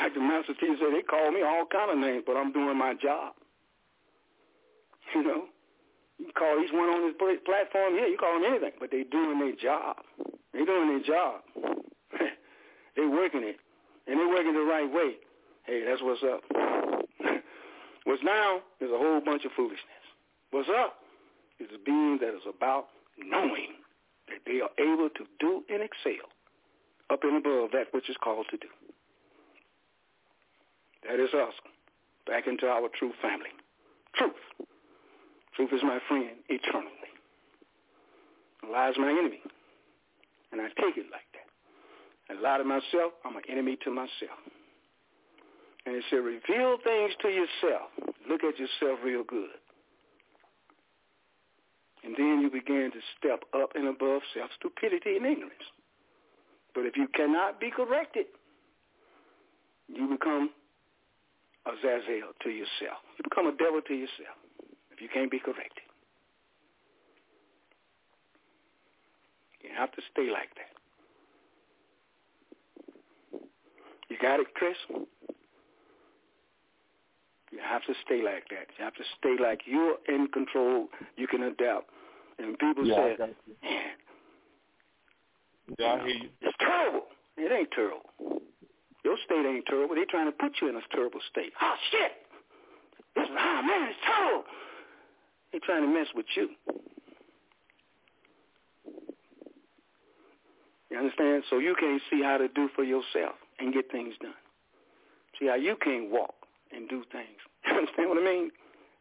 like 0.00 0.14
the 0.14 0.20
master 0.20 0.54
teacher 0.54 0.76
said, 0.80 0.94
they 0.94 1.02
call 1.02 1.30
me 1.30 1.42
all 1.42 1.66
kind 1.70 1.90
of 1.90 1.98
names, 1.98 2.24
but 2.26 2.36
I'm 2.36 2.52
doing 2.52 2.76
my 2.76 2.94
job. 2.94 3.34
You 5.14 5.22
know, 5.22 5.44
you 6.18 6.32
call 6.36 6.62
each 6.62 6.72
one 6.72 6.88
on 6.88 7.06
this 7.06 7.16
platform, 7.44 7.96
yeah, 7.96 8.06
you 8.06 8.16
call 8.18 8.40
them 8.40 8.44
anything, 8.48 8.72
but 8.80 8.90
they 8.90 9.04
doing 9.04 9.38
their 9.38 9.54
job. 9.54 9.96
They 10.52 10.64
doing 10.64 10.88
their 10.88 11.04
job. 11.04 11.42
they 12.96 13.06
working 13.06 13.42
it, 13.42 13.56
and 14.06 14.18
they 14.18 14.26
working 14.26 14.54
the 14.54 14.64
right 14.64 14.90
way. 14.90 15.16
Hey, 15.64 15.84
that's 15.84 16.02
what's 16.02 16.22
up. 16.22 16.42
what's 18.04 18.22
now 18.22 18.60
is 18.80 18.90
a 18.90 18.98
whole 18.98 19.20
bunch 19.20 19.44
of 19.44 19.52
foolishness. 19.56 20.04
What's 20.50 20.68
up 20.68 20.98
is 21.58 21.68
a 21.74 21.78
being 21.84 22.18
that 22.20 22.34
is 22.34 22.46
about 22.48 22.86
knowing 23.18 23.74
that 24.28 24.40
they 24.46 24.60
are 24.60 24.70
able 24.78 25.10
to 25.10 25.24
do 25.38 25.64
and 25.68 25.82
excel 25.82 26.28
up 27.10 27.22
and 27.22 27.36
above 27.36 27.70
that 27.72 27.92
which 27.92 28.08
is 28.10 28.16
called 28.22 28.46
to 28.50 28.56
do. 28.56 28.68
That 31.08 31.20
is 31.20 31.32
us. 31.34 31.54
Back 32.26 32.46
into 32.46 32.66
our 32.66 32.88
true 32.98 33.12
family. 33.22 33.50
Truth. 34.14 34.32
Truth 35.56 35.72
is 35.72 35.82
my 35.82 35.98
friend 36.06 36.36
eternally. 36.48 36.92
Lies 38.70 38.94
my 38.98 39.08
enemy. 39.08 39.40
And 40.52 40.60
I 40.60 40.68
take 40.68 40.98
it 40.98 41.06
like 41.10 41.24
that. 41.32 41.48
I 42.28 42.40
lie 42.40 42.58
to 42.58 42.64
myself, 42.64 43.16
I'm 43.24 43.36
an 43.36 43.42
enemy 43.48 43.78
to 43.84 43.90
myself. 43.90 44.36
And 45.86 45.96
it 45.96 46.04
said, 46.10 46.16
reveal 46.16 46.76
things 46.84 47.12
to 47.22 47.28
yourself. 47.28 47.88
Look 48.28 48.44
at 48.44 48.58
yourself 48.58 48.98
real 49.02 49.24
good. 49.24 49.56
And 52.04 52.14
then 52.18 52.40
you 52.42 52.50
begin 52.50 52.90
to 52.92 53.00
step 53.16 53.44
up 53.54 53.70
and 53.74 53.88
above 53.88 54.22
self-stupidity 54.34 55.16
and 55.16 55.26
ignorance. 55.26 55.66
But 56.74 56.84
if 56.84 56.96
you 56.96 57.08
cannot 57.14 57.60
be 57.60 57.70
corrected, 57.70 58.26
you 59.88 60.08
become 60.08 60.50
a 61.64 61.70
Zazel 61.70 62.34
to 62.42 62.50
yourself. 62.50 63.00
You 63.16 63.24
become 63.24 63.46
a 63.46 63.56
devil 63.56 63.80
to 63.86 63.94
yourself 63.94 64.36
if 64.96 65.02
you 65.02 65.08
can't 65.12 65.30
be 65.30 65.38
corrected. 65.38 65.84
You 69.62 69.70
have 69.76 69.92
to 69.92 70.02
stay 70.12 70.30
like 70.30 70.48
that. 70.56 70.72
You 74.08 74.16
got 74.22 74.40
it, 74.40 74.46
Chris? 74.54 74.76
You 77.52 77.58
have 77.62 77.82
to 77.86 77.94
stay 78.04 78.22
like 78.22 78.48
that. 78.50 78.68
You 78.78 78.84
have 78.84 78.94
to 78.94 79.04
stay 79.18 79.36
like 79.42 79.62
you're 79.66 79.96
in 80.08 80.28
control. 80.32 80.88
You 81.16 81.26
can 81.26 81.42
adapt. 81.42 81.90
And 82.38 82.58
people 82.58 82.86
yeah, 82.86 82.94
say, 82.94 83.16
man, 83.18 83.34
yeah, 85.78 85.86
I 85.86 85.98
hear 85.98 86.08
you. 86.08 86.28
It's 86.40 86.56
terrible. 86.60 87.06
It 87.36 87.52
ain't 87.52 87.70
terrible. 87.72 88.10
Your 89.04 89.16
state 89.24 89.46
ain't 89.46 89.66
terrible. 89.66 89.94
They're 89.94 90.04
trying 90.08 90.26
to 90.26 90.32
put 90.32 90.52
you 90.60 90.68
in 90.68 90.76
a 90.76 90.82
terrible 90.92 91.20
state. 91.30 91.52
Oh, 91.60 91.74
shit. 91.90 92.12
This, 93.14 93.26
oh, 93.30 93.62
man, 93.62 93.88
it's 93.88 93.98
terrible. 94.04 94.44
They're 95.56 95.74
trying 95.74 95.88
to 95.88 95.98
mess 95.98 96.08
with 96.14 96.26
you. 96.36 96.50
You 100.90 100.98
understand? 100.98 101.44
So 101.48 101.58
you 101.58 101.74
can't 101.80 102.02
see 102.10 102.22
how 102.22 102.36
to 102.36 102.46
do 102.48 102.68
for 102.76 102.84
yourself 102.84 103.36
and 103.58 103.72
get 103.72 103.90
things 103.90 104.12
done. 104.20 104.34
See 105.40 105.46
how 105.46 105.54
you 105.54 105.76
can't 105.82 106.10
walk 106.10 106.34
and 106.72 106.88
do 106.90 107.04
things. 107.10 107.40
You 107.66 107.78
understand 107.78 108.08
what 108.10 108.18
I 108.18 108.24
mean? 108.24 108.50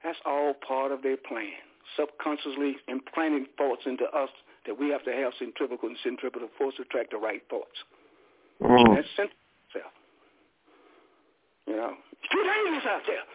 That's 0.04 0.18
all 0.26 0.54
part 0.54 0.92
of 0.92 1.04
their 1.04 1.18
plan. 1.18 1.60
Subconsciously 1.96 2.78
implanting 2.88 3.48
thoughts 3.58 3.84
into 3.86 4.06
us 4.06 4.30
that 4.66 4.80
we 4.80 4.90
have 4.90 5.04
to 5.04 5.12
have 5.12 5.34
centrifugal 5.38 5.90
and 5.90 5.98
centripetal 6.04 6.50
force 6.58 6.76
to 6.78 6.84
attract 6.84 7.12
the 7.12 7.18
right 7.18 7.44
thoughts. 7.50 7.84
Mm. 8.62 8.96
That's 8.96 9.08
central. 9.16 9.92
You 11.68 11.76
know, 11.76 11.94
it's 12.12 12.32
too 12.32 12.44
dangerous 12.44 12.86
out 12.88 13.02
there. 13.08 13.26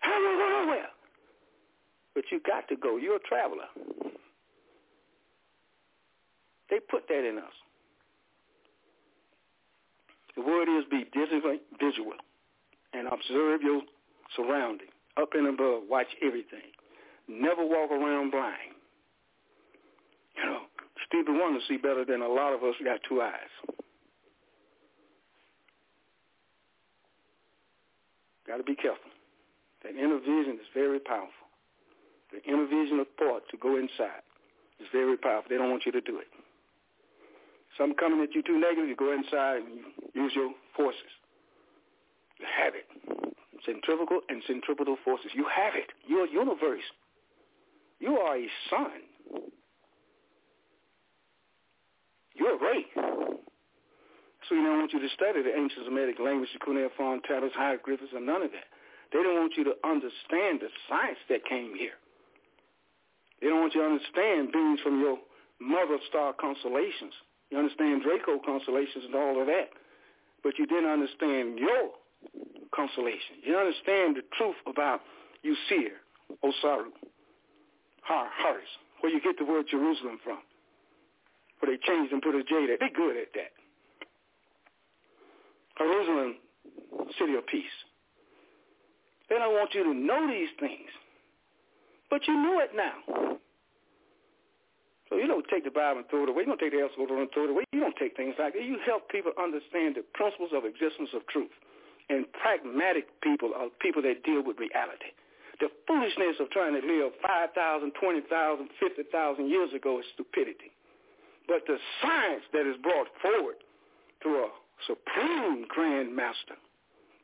How 0.00 0.16
do 0.16 0.24
you 0.24 0.36
go 0.38 0.64
nowhere? 0.64 0.88
But 2.18 2.24
you 2.32 2.40
got 2.44 2.66
to 2.66 2.74
go. 2.74 2.96
You're 2.96 3.14
a 3.14 3.20
traveler. 3.20 3.70
They 6.68 6.80
put 6.90 7.06
that 7.06 7.24
in 7.24 7.38
us. 7.38 7.54
The 10.34 10.42
word 10.42 10.66
is 10.68 10.84
be 10.90 11.04
visual 11.14 12.14
and 12.92 13.06
observe 13.06 13.62
your 13.62 13.82
surrounding. 14.34 14.88
Up 15.16 15.28
and 15.34 15.46
above, 15.46 15.84
watch 15.88 16.08
everything. 16.20 16.74
Never 17.28 17.64
walk 17.64 17.92
around 17.92 18.32
blind. 18.32 18.74
You 20.36 20.44
know, 20.44 20.58
Stevie 21.06 21.38
Wonder 21.38 21.60
see 21.68 21.76
better 21.76 22.04
than 22.04 22.20
a 22.20 22.28
lot 22.28 22.52
of 22.52 22.64
us 22.64 22.74
got 22.84 22.98
two 23.08 23.22
eyes. 23.22 23.76
Got 28.44 28.56
to 28.56 28.64
be 28.64 28.74
careful. 28.74 29.08
That 29.84 29.94
inner 29.94 30.18
vision 30.18 30.58
is 30.60 30.66
very 30.74 30.98
powerful. 30.98 31.37
The 32.32 32.42
inner 32.44 32.66
vision 32.66 33.00
of 33.00 33.06
thought 33.18 33.42
to 33.50 33.56
go 33.56 33.76
inside 33.76 34.22
is 34.80 34.86
very 34.92 35.16
powerful. 35.16 35.48
They 35.48 35.56
don't 35.56 35.70
want 35.70 35.86
you 35.86 35.92
to 35.92 36.00
do 36.00 36.18
it. 36.18 36.28
Something 37.76 37.96
coming 37.96 38.20
at 38.22 38.34
you 38.34 38.42
too 38.42 38.58
negative, 38.58 38.88
you 38.88 38.96
go 38.96 39.12
inside 39.12 39.62
and 39.62 39.80
use 40.14 40.32
your 40.34 40.50
forces. 40.76 41.12
You 42.38 42.46
have 42.46 42.74
it. 42.74 42.86
Centrifugal 43.64 44.20
and 44.28 44.42
centripetal 44.46 44.96
forces. 45.04 45.30
You 45.34 45.46
have 45.54 45.74
it. 45.74 45.90
You're 46.06 46.26
a 46.26 46.30
universe. 46.30 46.84
You 48.00 48.16
are 48.18 48.36
a 48.36 48.46
sun. 48.70 49.02
You're 52.34 52.54
a 52.54 52.58
ray. 52.58 52.86
So 54.48 54.54
you 54.54 54.62
don't 54.62 54.78
want 54.78 54.92
you 54.92 55.00
to 55.00 55.08
study 55.14 55.42
the 55.42 55.54
ancient 55.54 55.84
Semitic 55.84 56.18
language, 56.18 56.48
the 56.52 56.64
cuneiform 56.64 57.20
tablets, 57.28 57.54
hieroglyphics, 57.56 58.12
or 58.14 58.20
none 58.20 58.42
of 58.42 58.52
that. 58.52 58.70
They 59.12 59.22
don't 59.22 59.36
want 59.36 59.54
you 59.56 59.64
to 59.64 59.74
understand 59.84 60.60
the 60.60 60.68
science 60.88 61.18
that 61.28 61.44
came 61.44 61.74
here. 61.76 61.98
They 63.40 63.48
don't 63.48 63.60
want 63.60 63.74
you 63.74 63.82
to 63.82 63.86
understand 63.86 64.52
beings 64.52 64.80
from 64.82 65.00
your 65.00 65.18
mother 65.60 65.98
star 66.08 66.32
constellations. 66.32 67.14
You 67.50 67.58
understand 67.58 68.02
Draco 68.02 68.38
constellations 68.44 69.04
and 69.06 69.14
all 69.14 69.40
of 69.40 69.46
that. 69.46 69.70
But 70.42 70.58
you 70.58 70.66
didn't 70.66 70.90
understand 70.90 71.58
your 71.58 71.90
constellation. 72.74 73.42
You 73.42 73.56
understand 73.56 74.16
the 74.16 74.22
truth 74.36 74.56
about 74.66 75.00
Usir, 75.44 75.98
Osaru, 76.44 76.90
Har, 78.02 78.28
Haris, 78.36 78.68
where 79.00 79.12
you 79.12 79.20
get 79.20 79.38
the 79.38 79.44
word 79.44 79.66
Jerusalem 79.70 80.18
from. 80.22 80.38
Where 81.60 81.74
they 81.74 81.80
changed 81.82 82.12
and 82.12 82.22
put 82.22 82.34
a 82.34 82.42
J 82.42 82.66
there. 82.66 82.76
They're 82.78 82.90
good 82.94 83.16
at 83.16 83.32
that. 83.34 83.52
Jerusalem, 85.78 86.36
city 87.18 87.34
of 87.34 87.46
peace. 87.46 87.64
They 89.28 89.36
don't 89.36 89.54
want 89.54 89.74
you 89.74 89.84
to 89.84 89.94
know 89.94 90.26
these 90.28 90.48
things. 90.58 90.90
But 92.10 92.26
you 92.26 92.34
know 92.34 92.60
it 92.60 92.70
now. 92.74 93.38
So 95.08 95.16
you 95.16 95.26
don't 95.26 95.46
take 95.48 95.64
the 95.64 95.72
Bible 95.72 96.04
and 96.04 96.08
throw 96.08 96.24
it 96.24 96.28
away. 96.28 96.44
You 96.44 96.52
don't 96.52 96.60
take 96.60 96.72
the 96.72 96.84
Elsevier 96.84 97.20
and 97.20 97.32
throw 97.32 97.44
it 97.44 97.50
away. 97.50 97.64
You 97.72 97.80
don't 97.80 97.96
take 97.96 98.16
things 98.16 98.36
like 98.38 98.52
that. 98.52 98.62
You 98.62 98.76
help 98.84 99.08
people 99.08 99.32
understand 99.40 99.96
the 99.96 100.04
principles 100.12 100.52
of 100.52 100.64
existence 100.68 101.10
of 101.16 101.24
truth. 101.28 101.52
And 102.10 102.24
pragmatic 102.32 103.08
people 103.20 103.52
are 103.56 103.68
people 103.80 104.02
that 104.02 104.24
deal 104.24 104.44
with 104.44 104.60
reality. 104.60 105.12
The 105.60 105.68
foolishness 105.88 106.36
of 106.40 106.50
trying 106.50 106.78
to 106.80 106.84
live 106.86 107.12
5,000, 107.20 107.92
20,000, 107.92 108.68
50,000 108.80 109.48
years 109.48 109.72
ago 109.72 109.98
is 109.98 110.04
stupidity. 110.14 110.72
But 111.48 111.64
the 111.66 111.78
science 112.00 112.44
that 112.52 112.68
is 112.68 112.76
brought 112.82 113.08
forward 113.20 113.56
through 114.22 114.44
a 114.44 114.48
supreme 114.86 115.66
grand 115.68 116.14
master 116.14 116.56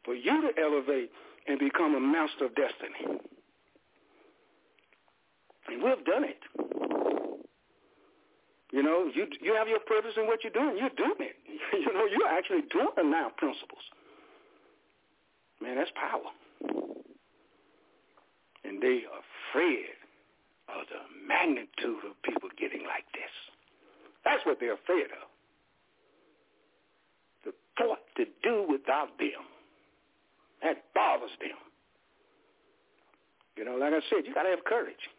for 0.04 0.14
you 0.14 0.40
to 0.40 0.50
elevate 0.60 1.10
and 1.46 1.58
become 1.58 1.94
a 1.94 2.00
master 2.00 2.46
of 2.46 2.54
destiny. 2.56 3.20
And 5.68 5.82
we've 5.82 6.04
done 6.04 6.24
it. 6.24 6.40
You 8.72 8.82
know, 8.82 9.10
you 9.14 9.26
you 9.40 9.54
have 9.54 9.68
your 9.68 9.78
purpose 9.80 10.12
in 10.16 10.26
what 10.26 10.42
you're 10.42 10.52
doing. 10.52 10.76
You're 10.76 10.96
doing 10.96 11.20
it. 11.20 11.36
You 11.74 11.92
know, 11.92 12.06
you're 12.06 12.28
actually 12.28 12.62
doing 12.70 12.94
the 12.96 13.02
now 13.02 13.30
principles. 13.36 13.82
Man, 15.60 15.76
that's 15.76 15.90
power. 15.94 16.30
And 18.64 18.80
they 18.80 19.02
are 19.10 19.22
afraid 19.50 19.98
of 20.68 20.86
the 20.86 21.02
magnitude 21.26 22.04
of 22.08 22.20
people 22.22 22.48
getting 22.58 22.82
like 22.86 23.04
this. 23.12 23.30
That's 24.24 24.44
what 24.46 24.58
they're 24.60 24.74
afraid 24.74 25.06
of 25.06 25.28
the 27.44 27.52
thought 27.78 28.00
to 28.16 28.24
do 28.42 28.66
without 28.70 29.18
them. 29.18 29.44
That 30.62 30.84
bothers 30.94 31.30
them. 31.40 31.58
You 33.56 33.64
know, 33.64 33.76
like 33.76 33.92
I 33.92 34.00
said, 34.10 34.26
you 34.26 34.34
got 34.34 34.44
to 34.44 34.50
have 34.50 34.64
courage. 34.64 35.10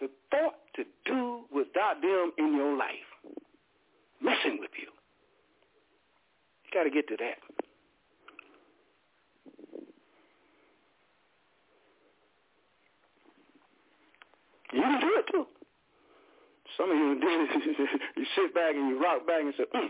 The 0.00 0.08
thought 0.30 0.54
to 0.76 0.84
do 1.04 1.40
without 1.52 2.00
them 2.00 2.32
in 2.38 2.54
your 2.54 2.76
life, 2.76 3.08
messing 4.22 4.58
with 4.60 4.70
you. 4.78 4.88
You 6.64 6.70
got 6.72 6.84
to 6.84 6.90
get 6.90 7.08
to 7.08 7.16
that. 7.16 7.38
You 14.72 14.82
can 14.82 15.00
do 15.00 15.16
it 15.16 15.24
too. 15.32 15.46
Some 16.76 16.90
of 16.90 16.96
you 16.96 17.18
do 17.20 17.26
it. 17.26 18.00
you 18.16 18.24
sit 18.36 18.54
back 18.54 18.74
and 18.74 18.88
you 18.88 19.02
rock 19.02 19.26
back 19.26 19.40
and 19.40 19.54
say, 19.56 19.64
mm, 19.74 19.88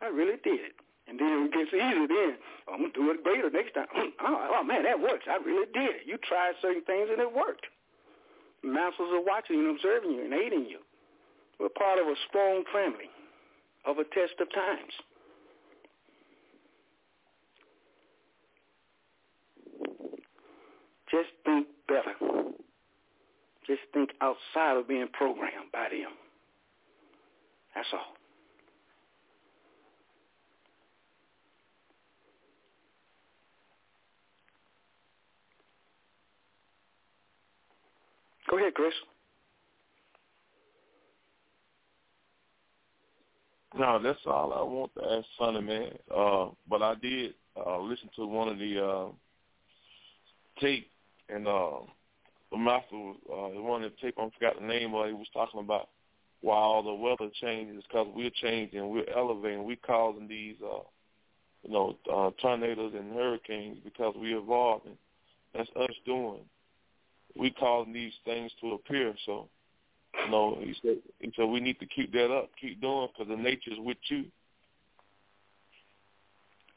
I 0.00 0.06
really 0.06 0.38
did. 0.42 0.72
And 1.06 1.18
then 1.18 1.50
it 1.50 1.52
gets 1.52 1.68
easier 1.68 2.08
then. 2.08 2.36
I'm 2.72 2.80
going 2.80 2.92
to 2.92 2.98
do 2.98 3.10
it 3.10 3.24
greater 3.24 3.50
next 3.50 3.74
time. 3.74 3.86
oh, 3.94 4.58
oh, 4.60 4.64
man, 4.64 4.84
that 4.84 4.98
works. 4.98 5.24
I 5.28 5.36
really 5.44 5.66
did. 5.74 6.06
You 6.06 6.16
tried 6.16 6.54
certain 6.62 6.82
things 6.84 7.08
and 7.12 7.20
it 7.20 7.28
worked. 7.28 7.66
Masters 8.64 9.08
are 9.12 9.22
watching 9.22 9.60
and 9.60 9.76
observing 9.76 10.12
you 10.12 10.24
and 10.24 10.32
aiding 10.32 10.66
you. 10.66 10.78
We're 11.60 11.68
part 11.68 11.98
of 11.98 12.06
a 12.06 12.14
strong 12.28 12.64
family 12.72 13.10
of 13.84 13.98
a 13.98 14.04
test 14.04 14.40
of 14.40 14.52
times. 14.52 14.92
Just 21.10 21.28
think 21.44 21.68
better. 21.86 22.14
Just 23.66 23.82
think 23.92 24.10
outside 24.20 24.76
of 24.76 24.88
being 24.88 25.08
programmed 25.12 25.70
by 25.72 25.88
them. 25.90 26.12
That's 27.74 27.88
all. 27.92 28.23
Go 38.54 38.60
ahead, 38.60 38.74
Chris. 38.74 38.94
No, 43.76 44.00
that's 44.00 44.20
all 44.26 44.52
I 44.52 44.62
want 44.62 44.94
to 44.94 45.12
ask 45.12 45.26
Sonny, 45.36 45.60
man. 45.60 45.90
Uh, 46.16 46.50
but 46.70 46.80
I 46.80 46.94
did 46.94 47.34
uh, 47.56 47.80
listen 47.80 48.10
to 48.14 48.28
one 48.28 48.46
of 48.46 48.60
the 48.60 48.80
uh, 48.80 49.06
tape, 50.60 50.86
and 51.28 51.48
uh, 51.48 51.78
the 52.52 52.56
master 52.56 52.94
uh, 52.94 53.60
one 53.60 53.82
of 53.82 53.90
the 53.90 53.96
tape. 54.00 54.14
I 54.18 54.28
forgot 54.38 54.60
the 54.60 54.66
name 54.68 54.94
of. 54.94 55.08
He 55.08 55.14
was 55.14 55.26
talking 55.34 55.58
about 55.58 55.88
why 56.40 56.54
all 56.54 56.84
the 56.84 56.94
weather 56.94 57.32
changes 57.40 57.82
because 57.88 58.06
we're 58.14 58.30
changing, 58.40 58.88
we're 58.88 59.10
elevating, 59.16 59.64
we're 59.64 59.74
causing 59.84 60.28
these, 60.28 60.54
uh, 60.62 60.84
you 61.64 61.72
know, 61.72 61.96
uh, 62.08 62.30
tornadoes 62.40 62.92
and 62.94 63.14
hurricanes 63.14 63.78
because 63.82 64.14
we're 64.16 64.38
evolving. 64.38 64.96
That's 65.56 65.70
us 65.74 65.90
doing 66.06 66.42
we 67.36 67.50
causing 67.50 67.92
these 67.92 68.12
things 68.24 68.52
to 68.60 68.72
appear. 68.72 69.14
So, 69.26 69.48
you 70.24 70.30
know, 70.30 70.58
he 70.60 70.74
said, 70.82 70.98
he 71.20 71.32
said 71.36 71.46
we 71.46 71.60
need 71.60 71.80
to 71.80 71.86
keep 71.86 72.12
that 72.12 72.30
up, 72.30 72.50
keep 72.60 72.80
doing, 72.80 73.08
because 73.12 73.28
the 73.28 73.40
nature's 73.40 73.78
with 73.78 73.98
you. 74.08 74.24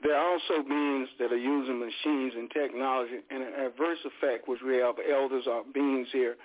There 0.03 0.15
are 0.15 0.33
also 0.33 0.67
beings 0.67 1.09
that 1.19 1.31
are 1.31 1.37
using 1.37 1.79
machines 1.79 2.33
and 2.35 2.51
technology 2.51 3.19
in 3.31 3.41
an 3.41 3.53
adverse 3.65 3.97
effect, 4.05 4.47
which 4.47 4.59
we 4.65 4.77
have 4.77 4.95
elders 5.11 5.45
or 5.47 5.63
beings 5.73 6.07
here 6.11 6.35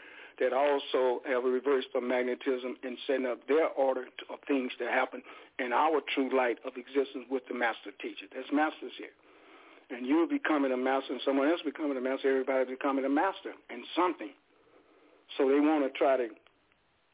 that 0.40 0.54
also 0.54 1.20
have 1.26 1.44
a 1.44 1.48
reverse 1.48 1.84
of 1.94 2.02
magnetism 2.02 2.76
in 2.82 2.96
setting 3.06 3.26
up 3.26 3.46
their 3.48 3.68
order 3.68 4.06
of 4.30 4.38
things 4.48 4.72
to 4.78 4.86
happen 4.88 5.22
in 5.58 5.72
our 5.72 6.00
true 6.14 6.34
light 6.34 6.56
of 6.64 6.72
existence 6.76 7.26
with 7.30 7.42
the 7.48 7.54
master 7.54 7.92
teacher. 8.00 8.24
There's 8.32 8.50
masters 8.50 8.92
here 8.96 9.12
and 9.92 10.06
you're 10.06 10.26
becoming 10.26 10.72
a 10.72 10.76
master 10.76 11.12
and 11.12 11.22
someone 11.24 11.48
else 11.48 11.60
becoming 11.64 11.96
a 11.96 12.00
master, 12.00 12.30
everybody's 12.30 12.68
becoming 12.68 13.04
a 13.04 13.08
master 13.08 13.52
in 13.70 13.84
something. 13.94 14.30
So 15.36 15.48
they 15.48 15.60
want 15.60 15.84
to 15.84 15.90
try 15.96 16.16
to 16.16 16.28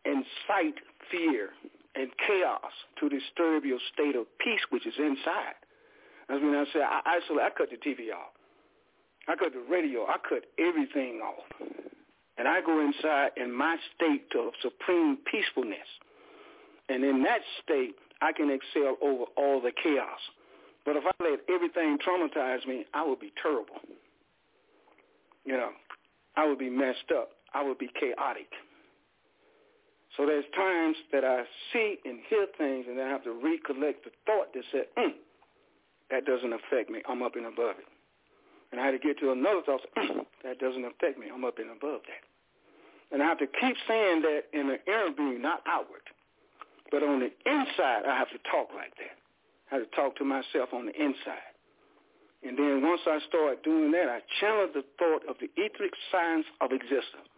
incite 0.04 0.78
fear 1.10 1.50
and 1.94 2.10
chaos 2.26 2.72
to 3.00 3.08
disturb 3.08 3.64
your 3.64 3.78
state 3.92 4.16
of 4.16 4.26
peace, 4.38 4.60
which 4.70 4.86
is 4.86 4.94
inside. 4.98 5.58
That's 6.28 6.42
when 6.42 6.54
I 6.54 6.64
say 6.72 6.80
I 6.80 7.00
isolate. 7.18 7.44
I 7.44 7.50
cut 7.50 7.70
the 7.70 7.76
TV 7.76 8.12
off. 8.12 8.32
I 9.26 9.36
cut 9.36 9.52
the 9.52 9.64
radio. 9.70 10.06
I 10.06 10.16
cut 10.28 10.44
everything 10.58 11.20
off, 11.20 11.44
and 12.38 12.48
I 12.48 12.60
go 12.60 12.80
inside 12.80 13.30
in 13.36 13.52
my 13.52 13.76
state 13.94 14.32
of 14.38 14.52
supreme 14.62 15.18
peacefulness. 15.30 15.88
And 16.88 17.04
in 17.04 17.22
that 17.24 17.40
state, 17.62 17.94
I 18.22 18.32
can 18.32 18.50
excel 18.50 18.96
over 19.02 19.24
all 19.36 19.60
the 19.60 19.72
chaos. 19.82 20.20
But 20.88 20.96
if 20.96 21.04
I 21.04 21.12
let 21.22 21.40
everything 21.52 21.98
traumatize 22.00 22.66
me, 22.66 22.86
I 22.94 23.04
would 23.04 23.20
be 23.20 23.30
terrible. 23.42 23.76
You 25.44 25.52
know, 25.52 25.68
I 26.34 26.48
would 26.48 26.58
be 26.58 26.70
messed 26.70 27.12
up. 27.14 27.28
I 27.52 27.62
would 27.62 27.76
be 27.76 27.90
chaotic. 28.00 28.48
So 30.16 30.24
there's 30.24 30.46
times 30.56 30.96
that 31.12 31.26
I 31.26 31.44
see 31.74 31.98
and 32.06 32.20
hear 32.30 32.46
things 32.56 32.86
and 32.88 32.98
then 32.98 33.06
I 33.06 33.10
have 33.10 33.22
to 33.24 33.32
recollect 33.32 34.04
the 34.04 34.12
thought 34.24 34.54
that 34.54 34.64
said, 34.72 34.86
mm, 34.96 35.12
that 36.10 36.24
doesn't 36.24 36.54
affect 36.54 36.88
me. 36.88 37.02
I'm 37.06 37.22
up 37.22 37.36
and 37.36 37.44
above 37.44 37.76
it. 37.76 37.88
And 38.72 38.80
I 38.80 38.86
had 38.86 38.92
to 38.92 38.98
get 38.98 39.20
to 39.20 39.32
another 39.32 39.60
thought, 39.66 39.82
that 40.42 40.58
doesn't 40.58 40.86
affect 40.86 41.18
me. 41.18 41.26
I'm 41.28 41.44
up 41.44 41.58
and 41.58 41.68
above 41.68 42.00
that. 42.08 42.24
And 43.12 43.22
I 43.22 43.26
have 43.26 43.38
to 43.40 43.46
keep 43.60 43.76
saying 43.86 44.22
that 44.22 44.44
in 44.54 44.68
the 44.68 44.80
inner 44.88 45.12
being, 45.14 45.42
not 45.42 45.60
outward. 45.68 46.08
But 46.90 47.02
on 47.02 47.20
the 47.20 47.28
inside, 47.44 48.08
I 48.08 48.16
have 48.16 48.30
to 48.30 48.38
talk 48.50 48.72
like 48.72 48.96
that. 48.96 49.17
Have 49.70 49.82
to 49.82 49.96
talk 49.96 50.16
to 50.16 50.24
myself 50.24 50.72
on 50.72 50.86
the 50.86 50.94
inside. 50.94 51.54
And 52.42 52.56
then 52.56 52.82
once 52.82 53.00
I 53.06 53.18
start 53.28 53.64
doing 53.64 53.90
that, 53.92 54.08
I 54.08 54.20
channel 54.40 54.68
the 54.72 54.84
thought 54.98 55.28
of 55.28 55.36
the 55.40 55.50
etheric 55.56 55.92
science 56.12 56.46
of 56.60 56.72
existence. 56.72 57.28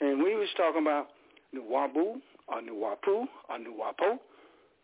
And 0.00 0.22
we 0.22 0.34
was 0.36 0.48
talking 0.56 0.82
about 0.82 1.08
Nuwaubu 1.54 2.20
or 2.48 2.60
Nuwapu 2.62 3.26
or 3.48 3.58
Nuwapo, 3.58 4.18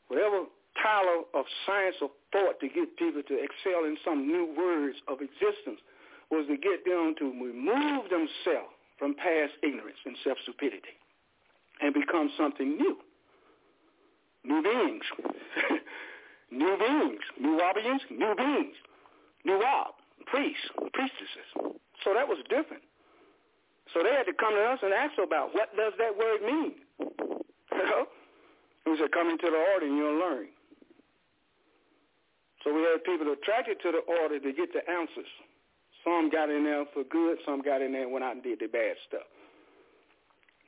whatever 0.08 0.44
title 0.82 1.24
of 1.34 1.44
science 1.66 1.96
of 2.02 2.10
thought 2.32 2.58
to 2.60 2.68
get 2.68 2.96
people 2.96 3.22
to 3.22 3.34
excel 3.34 3.84
in 3.84 3.96
some 4.04 4.26
new 4.26 4.54
words 4.56 4.96
of 5.08 5.18
existence 5.20 5.80
was 6.30 6.46
to 6.46 6.56
get 6.56 6.84
them 6.84 7.14
to 7.18 7.24
remove 7.24 8.08
themselves 8.10 8.74
from 8.98 9.14
past 9.14 9.52
ignorance 9.62 9.98
and 10.06 10.16
self-stupidity 10.22 10.94
and 11.80 11.94
become 11.94 12.30
something 12.36 12.76
new. 12.76 12.96
New 14.44 14.62
beings. 14.62 15.04
new 16.51 16.77
beings. 16.78 17.22
Nuwaubians, 17.40 18.01
new 18.10 18.35
beings. 18.36 18.77
New 19.44 19.59
Wab, 19.59 19.94
priests, 20.27 20.68
priestesses. 20.93 21.48
So 22.05 22.12
that 22.14 22.28
was 22.28 22.39
different. 22.48 22.82
So 23.94 24.02
they 24.02 24.10
had 24.10 24.24
to 24.24 24.35
come 24.35 24.55
to 24.55 24.62
us 24.62 24.78
and 24.82 24.93
ask 24.93 25.18
about 25.18 25.55
what 25.55 25.74
does 25.77 25.93
that 25.98 26.16
word 26.16 26.43
mean? 26.43 26.74
You 27.70 27.86
know? 27.86 28.06
We 28.85 28.98
said, 28.98 29.12
come 29.12 29.31
into 29.31 29.47
the 29.47 29.62
order 29.72 29.86
and 29.86 29.97
you'll 29.97 30.18
learn. 30.18 30.48
So 32.64 32.74
we 32.74 32.82
had 32.82 33.05
people 33.05 33.32
attracted 33.32 33.81
to 33.81 33.93
the 33.93 34.02
order 34.20 34.40
to 34.40 34.52
get 34.52 34.72
the 34.74 34.82
answers. 34.90 35.31
Some 36.05 36.31
got 36.31 36.51
in 36.51 36.64
there 36.64 36.85
for 36.93 37.05
good, 37.05 37.39
some 37.47 37.62
got 37.62 37.81
in 37.81 37.93
there 37.93 38.02
and 38.05 38.12
went 38.12 38.24
out 38.24 38.35
and 38.35 38.43
did 38.43 38.59
the 38.60 38.66
bad 38.66 38.97
stuff. 39.09 39.24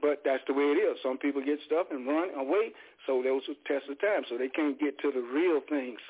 But 0.02 0.26
that's 0.26 0.42
the 0.50 0.52
way 0.52 0.74
it 0.74 0.82
is. 0.82 0.98
Some 1.00 1.16
people 1.16 1.40
get 1.40 1.62
stuff 1.64 1.86
and 1.94 2.04
run 2.06 2.34
away, 2.34 2.74
so 3.06 3.22
those 3.22 3.46
will 3.46 3.54
test 3.64 3.86
of 3.88 4.02
time. 4.02 4.26
So 4.28 4.36
they 4.36 4.50
can't 4.50 4.78
get 4.78 4.98
to 4.98 5.14
the 5.14 5.22
real 5.22 5.62
things, 5.70 6.02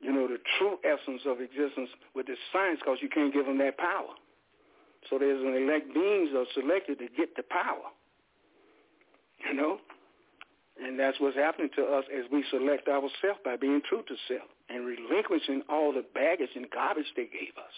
you 0.00 0.10
know, 0.10 0.26
the 0.26 0.40
true 0.58 0.80
essence 0.80 1.22
of 1.28 1.44
existence 1.44 1.92
with 2.16 2.26
the 2.26 2.40
science 2.50 2.80
because 2.80 2.98
you 3.04 3.12
can't 3.12 3.32
give 3.32 3.44
them 3.44 3.58
that 3.58 3.76
power. 3.76 4.16
So 5.10 5.20
there's 5.20 5.44
an 5.44 5.52
elect 5.52 5.92
beings 5.92 6.32
are 6.32 6.48
selected 6.56 6.98
to 7.04 7.08
get 7.12 7.36
the 7.36 7.44
power, 7.44 7.92
you 9.44 9.52
know. 9.52 9.76
And 10.80 10.98
that's 10.98 11.20
what's 11.20 11.36
happening 11.36 11.68
to 11.76 11.84
us 11.84 12.04
as 12.10 12.24
we 12.32 12.42
select 12.50 12.88
ourselves 12.88 13.44
by 13.44 13.56
being 13.60 13.82
true 13.86 14.02
to 14.08 14.16
self 14.26 14.48
and 14.72 14.88
relinquishing 14.88 15.62
all 15.68 15.92
the 15.92 16.02
baggage 16.14 16.56
and 16.56 16.66
garbage 16.72 17.12
they 17.14 17.28
gave 17.28 17.54
us. 17.60 17.76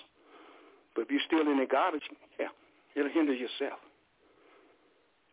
But 0.95 1.03
if 1.03 1.11
you're 1.11 1.27
still 1.27 1.51
in 1.51 1.59
the 1.59 1.67
garbage, 1.67 2.07
yeah, 2.39 2.55
it'll 2.95 3.11
hinder 3.11 3.35
yourself. 3.35 3.83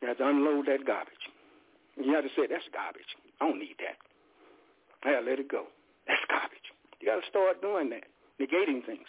You 0.04 0.12
have 0.12 0.20
to 0.20 0.28
unload 0.28 0.68
that 0.68 0.84
garbage. 0.84 1.32
You 1.96 2.12
have 2.12 2.28
to 2.28 2.34
say, 2.36 2.44
that's 2.52 2.68
garbage. 2.76 3.08
I 3.40 3.48
don't 3.48 3.56
need 3.56 3.80
that. 3.80 3.96
Yeah, 5.08 5.24
let 5.24 5.40
it 5.40 5.48
go. 5.48 5.72
That's 6.04 6.20
garbage. 6.28 6.68
You 7.00 7.08
got 7.08 7.24
to 7.24 7.28
start 7.32 7.64
doing 7.64 7.88
that, 7.96 8.04
negating 8.36 8.84
things. 8.84 9.08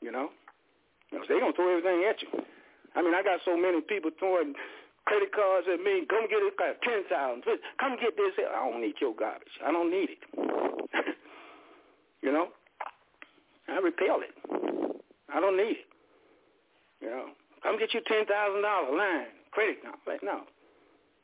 You 0.00 0.16
know? 0.16 0.32
Because 1.12 1.28
they're 1.28 1.44
going 1.44 1.52
to 1.52 1.56
throw 1.60 1.76
everything 1.76 2.08
at 2.08 2.24
you. 2.24 2.32
I 2.96 3.04
mean, 3.04 3.12
I 3.12 3.20
got 3.20 3.44
so 3.44 3.52
many 3.52 3.84
people 3.84 4.16
throwing 4.16 4.56
credit 5.04 5.28
cards 5.36 5.68
at 5.68 5.76
me. 5.84 6.08
Come 6.08 6.24
get 6.24 6.40
it, 6.40 6.56
uh, 6.56 6.80
ten 6.80 7.04
thousand. 7.12 7.44
Come 7.76 8.00
get 8.00 8.16
this. 8.16 8.32
I 8.40 8.64
don't 8.64 8.80
need 8.80 8.96
your 8.96 9.12
garbage. 9.12 9.52
I 9.60 9.72
don't 9.72 9.90
need 9.92 10.08
it. 10.08 10.22
you 12.22 12.32
know, 12.32 12.48
I 13.68 13.76
repel 13.76 14.24
it. 14.24 14.32
I 15.28 15.40
don't 15.40 15.56
need 15.58 15.84
it. 15.84 15.88
You 17.02 17.10
know, 17.10 17.26
come 17.64 17.80
get 17.80 17.96
your 17.96 18.04
ten 18.04 18.28
thousand 18.28 18.62
dollar 18.62 18.92
line 18.92 19.32
credit 19.50 19.80
card. 19.82 19.96
Like, 20.06 20.22
no, 20.22 20.44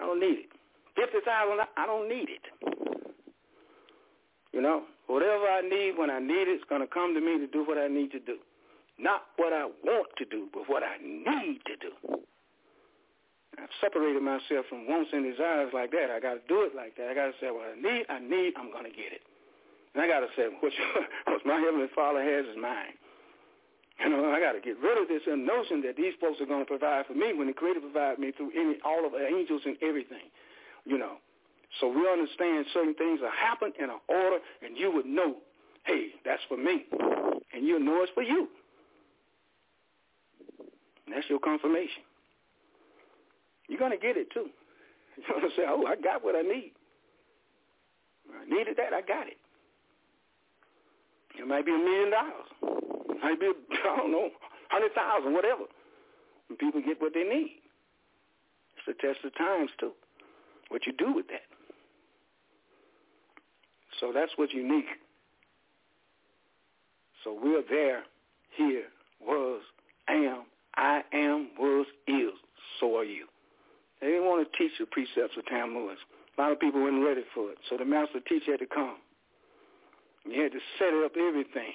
I 0.00 0.08
don't 0.08 0.18
need 0.18 0.48
it. 0.48 0.50
Fifty 0.96 1.20
thousand. 1.22 1.60
I 1.76 1.84
don't 1.86 2.08
need 2.08 2.32
it. 2.32 2.44
You 4.52 4.60
know, 4.60 4.82
whatever 5.06 5.46
I 5.46 5.60
need 5.60 5.94
when 5.96 6.10
I 6.10 6.18
need 6.18 6.48
it, 6.48 6.58
it's 6.58 6.64
to 6.66 6.88
come 6.88 7.14
to 7.14 7.20
me 7.20 7.38
to 7.38 7.46
do 7.46 7.62
what 7.62 7.78
I 7.78 7.86
need 7.86 8.10
to 8.12 8.18
do. 8.18 8.38
Not 8.98 9.22
what 9.36 9.52
I 9.52 9.64
want 9.84 10.08
to 10.18 10.24
do, 10.24 10.48
but 10.52 10.68
what 10.68 10.82
I 10.82 10.98
need 11.00 11.60
to 11.64 11.76
do. 11.78 11.92
I've 13.58 13.72
separated 13.80 14.22
myself 14.22 14.66
from 14.68 14.88
wants 14.88 15.10
and 15.12 15.24
desires 15.24 15.70
like 15.72 15.90
that. 15.92 16.08
I 16.10 16.20
got 16.20 16.34
to 16.40 16.44
do 16.48 16.62
it 16.62 16.74
like 16.74 16.96
that. 16.96 17.08
I 17.08 17.14
got 17.14 17.32
to 17.32 17.36
say 17.40 17.50
what 17.50 17.68
I 17.68 17.76
need, 17.76 18.04
I 18.08 18.18
need, 18.20 18.54
I'm 18.56 18.72
to 18.72 18.94
get 18.94 19.12
it. 19.12 19.24
And 19.94 20.02
I 20.02 20.06
got 20.06 20.20
to 20.20 20.30
say 20.36 20.48
what, 20.60 20.72
what 21.26 21.46
my 21.46 21.60
Heavenly 21.60 21.88
Father 21.94 22.22
has 22.22 22.46
is 22.46 22.56
mine. 22.60 22.96
You 24.05 24.09
know, 24.09 24.32
I 24.32 24.40
got 24.40 24.52
to 24.52 24.60
get 24.60 24.81
rid 24.81 24.97
of 24.97 25.09
this 25.09 25.20
uh, 25.31 25.36
notion 25.36 25.82
that 25.82 25.97
these 25.97 26.14
folks 26.20 26.40
are 26.40 26.47
going 26.47 26.64
to 26.64 26.66
provide 26.66 27.05
for 27.06 27.12
me 27.12 27.35
when 27.35 27.47
the 27.48 27.52
Creator 27.52 27.81
provided 27.81 28.18
me 28.18 28.32
through 28.32 28.51
any, 28.56 28.77
all 28.85 29.05
of 29.05 29.12
the 29.12 29.27
angels 29.27 29.60
and 29.66 29.77
everything. 29.82 30.32
You 30.86 30.97
know, 30.97 31.20
so 31.78 31.89
we 31.89 32.09
understand 32.09 32.64
certain 32.72 32.94
things 32.94 33.20
will 33.20 33.31
happen 33.31 33.72
in 33.78 33.90
an 33.90 34.01
order, 34.09 34.39
and 34.64 34.77
you 34.77 34.90
would 34.90 35.06
know, 35.06 35.36
hey, 35.85 36.16
that's 36.24 36.40
for 36.48 36.56
me, 36.56 36.86
and 37.52 37.66
you'll 37.66 37.81
know 37.81 38.02
it's 38.02 38.12
for 38.14 38.22
you. 38.22 38.48
And 41.06 41.14
that's 41.14 41.28
your 41.28 41.39
confirmation. 41.39 42.02
You're 43.68 43.78
going 43.78 43.93
to 43.93 43.98
get 43.98 44.16
it 44.16 44.32
too. 44.32 44.48
You're 45.16 45.40
going 45.40 45.51
to 45.51 45.56
say, 45.56 45.64
oh, 45.68 45.85
I 45.86 45.97
got 45.97 46.24
what 46.24 46.35
I 46.35 46.43
need. 46.43 46.72
I 48.32 48.48
needed 48.48 48.77
that. 48.78 48.94
I 48.94 49.02
got 49.02 49.27
it. 49.27 49.36
It 51.40 51.48
might 51.48 51.64
be 51.64 51.72
a 51.72 51.78
million 51.78 52.10
dollars. 52.10 52.50
It 53.08 53.16
might 53.22 53.40
be, 53.40 53.46
I 53.72 53.96
don't 53.96 54.12
know, 54.12 54.28
hundred 54.68 54.92
thousand, 54.94 55.32
whatever. 55.32 55.64
And 56.48 56.58
people 56.58 56.82
get 56.84 57.00
what 57.00 57.14
they 57.14 57.22
need. 57.24 57.56
It's 58.76 58.88
a 58.88 59.06
test 59.06 59.24
of 59.24 59.34
times 59.36 59.70
too. 59.78 59.92
What 60.68 60.86
you 60.86 60.92
do 60.92 61.12
with 61.14 61.28
that. 61.28 61.48
So 64.00 64.12
that's 64.14 64.32
what's 64.36 64.52
unique. 64.52 65.00
So 67.24 67.38
we're 67.42 67.62
there, 67.68 68.02
here, 68.56 68.84
was, 69.20 69.62
am, 70.08 70.44
I 70.76 71.02
am, 71.12 71.48
was, 71.58 71.86
is. 72.06 72.32
So 72.80 72.96
are 72.96 73.04
you. 73.04 73.26
They 74.00 74.08
didn't 74.08 74.24
want 74.24 74.46
to 74.50 74.58
teach 74.58 74.72
the 74.78 74.86
precepts 74.86 75.36
of 75.36 75.44
Tam. 75.46 75.76
A 75.76 76.40
lot 76.40 76.52
of 76.52 76.60
people 76.60 76.82
weren't 76.82 77.04
ready 77.04 77.22
for 77.34 77.50
it. 77.50 77.58
So 77.68 77.76
the 77.76 77.84
master 77.84 78.20
teacher 78.20 78.52
had 78.52 78.60
to 78.60 78.66
come. 78.66 78.96
He 80.32 80.40
had 80.40 80.52
to 80.52 80.61
set 80.78 80.94
up 81.05 81.12
everything. 81.16 81.74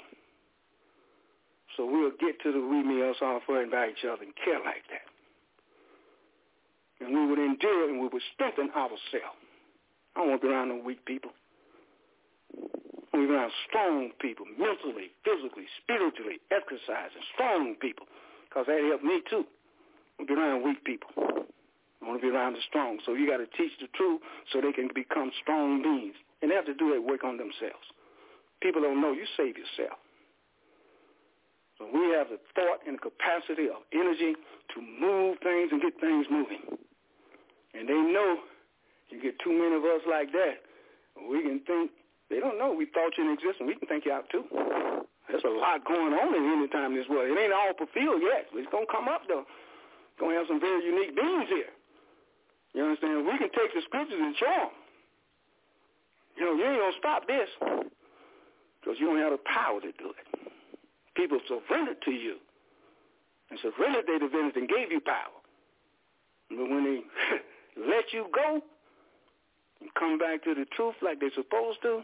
So 1.76 1.86
we'll 1.86 2.15
get 2.19 2.40
to 2.44 2.52
the 2.52 2.61
we, 2.61 2.84
me, 2.84 3.03
us, 3.03 3.18
all 3.22 3.41
for 3.45 3.61
and 3.61 3.69
by 3.69 3.90
each 3.90 4.06
other 4.07 4.23
and 4.23 4.34
care 4.36 4.60
like 4.64 4.88
that. 4.90 5.06
And 7.03 7.14
we 7.14 7.27
would 7.27 7.40
endure 7.40 7.90
and 7.90 7.99
we 7.99 8.07
would 8.07 8.22
strengthen 8.34 8.69
ourselves. 8.72 9.44
I 10.15 10.22
don't 10.22 10.30
want 10.30 10.41
to 10.41 10.48
be 10.48 10.53
around 10.53 10.69
no 10.69 10.80
weak 10.80 11.03
people. 11.06 11.32
To 12.56 13.19
be 13.19 13.27
around 13.27 13.52
strong 13.68 14.11
people, 14.22 14.45
mentally, 14.57 15.11
physically, 15.27 15.68
spiritually, 15.84 16.40
exercising, 16.52 17.23
strong 17.34 17.76
people, 17.82 18.07
because 18.48 18.68
that 18.68 18.80
helped 18.88 19.03
me 19.03 19.19
too. 19.30 19.44
I 19.44 20.23
want 20.23 20.30
to 20.30 20.36
be 20.36 20.40
around 20.40 20.64
weak 20.64 20.84
people. 20.86 21.11
I 21.18 22.07
want 22.07 22.22
to 22.22 22.23
be 22.23 22.32
around 22.32 22.53
the 22.53 22.64
strong. 22.68 22.99
So 23.06 23.14
you 23.14 23.27
got 23.27 23.44
to 23.44 23.48
teach 23.57 23.76
the 23.82 23.88
truth 23.95 24.22
so 24.52 24.61
they 24.61 24.72
can 24.72 24.88
become 24.95 25.32
strong 25.41 25.84
beings. 25.84 26.15
And 26.41 26.52
they 26.52 26.56
have 26.56 26.65
to 26.68 26.73
do 26.73 26.94
that 26.94 27.03
work 27.03 27.23
on 27.23 27.36
themselves. 27.36 27.84
People 28.65 28.81
don't 28.81 28.97
know. 28.97 29.13
You 29.13 29.29
save 29.37 29.53
yourself. 29.53 30.01
So 31.77 31.85
we 31.85 32.09
have 32.17 32.33
the 32.33 32.41
thought 32.57 32.81
and 32.89 32.97
the 32.97 33.03
capacity 33.13 33.69
of 33.69 33.85
energy 33.93 34.33
to 34.73 34.77
move 34.81 35.37
things 35.45 35.69
and 35.69 35.77
get 35.77 35.93
things 36.01 36.25
moving. 36.33 36.65
And 37.77 37.85
they 37.85 37.93
know 37.93 38.41
you 39.13 39.21
get 39.21 39.37
too 39.37 39.53
many 39.53 39.77
of 39.77 39.85
us 39.85 40.01
like 40.09 40.33
that, 40.33 40.65
we 41.29 41.45
can 41.45 41.61
think, 41.69 41.93
they 42.33 42.41
don't 42.41 42.57
know 42.57 42.73
we 42.73 42.89
thought 42.89 43.13
you 43.21 43.29
in 43.29 43.37
existence. 43.37 43.69
We 43.69 43.77
can 43.77 43.85
think 43.85 44.09
you 44.09 44.17
out 44.17 44.25
too. 44.33 44.49
There's 45.29 45.45
a 45.45 45.53
lot 45.53 45.85
going 45.85 46.17
on 46.17 46.33
in 46.33 46.41
any 46.57 46.65
time 46.73 46.97
in 46.97 46.97
this 46.97 47.09
world. 47.09 47.29
It 47.29 47.37
ain't 47.37 47.53
all 47.53 47.77
fulfilled 47.77 48.25
yet, 48.25 48.49
but 48.49 48.65
it's 48.65 48.71
going 48.73 48.89
to 48.89 48.91
come 48.91 49.05
up 49.05 49.29
though. 49.29 49.45
It's 49.45 50.17
going 50.17 50.33
to 50.33 50.37
have 50.41 50.49
some 50.49 50.57
very 50.57 50.81
unique 50.81 51.13
beings 51.13 51.53
here. 51.53 51.69
You 52.73 52.81
understand? 52.81 53.29
We 53.29 53.37
can 53.37 53.53
take 53.53 53.77
the 53.77 53.85
scriptures 53.85 54.17
and 54.17 54.33
show 54.41 54.57
them. 54.57 54.73
You 56.33 56.43
know, 56.49 56.53
you 56.57 56.65
ain't 56.65 56.81
going 56.81 56.95
to 56.97 56.97
stop 56.97 57.21
this 57.29 57.49
because 58.86 58.99
you 58.99 59.07
don't 59.07 59.18
have 59.18 59.32
the 59.32 59.41
power 59.49 59.82
to 59.82 59.91
do 59.98 60.14
it. 60.14 60.52
People 61.16 61.40
surrendered 61.48 61.98
to 62.06 62.12
you 62.12 62.38
and 63.49 63.60
surrendered 63.60 64.06
their 64.06 64.20
divinity 64.20 64.60
and 64.60 64.70
gave 64.70 64.91
you 64.91 64.99
power. 64.99 65.34
But 66.49 66.70
when 66.70 66.84
they 66.86 67.02
let 67.90 68.14
you 68.14 68.28
go 68.34 68.62
and 69.82 69.90
come 69.98 70.20
back 70.20 70.44
to 70.44 70.53
the 70.53 70.66
truth 70.76 70.95
like 71.02 71.20
they're 71.20 71.34
supposed 71.34 71.82
to, 71.82 72.02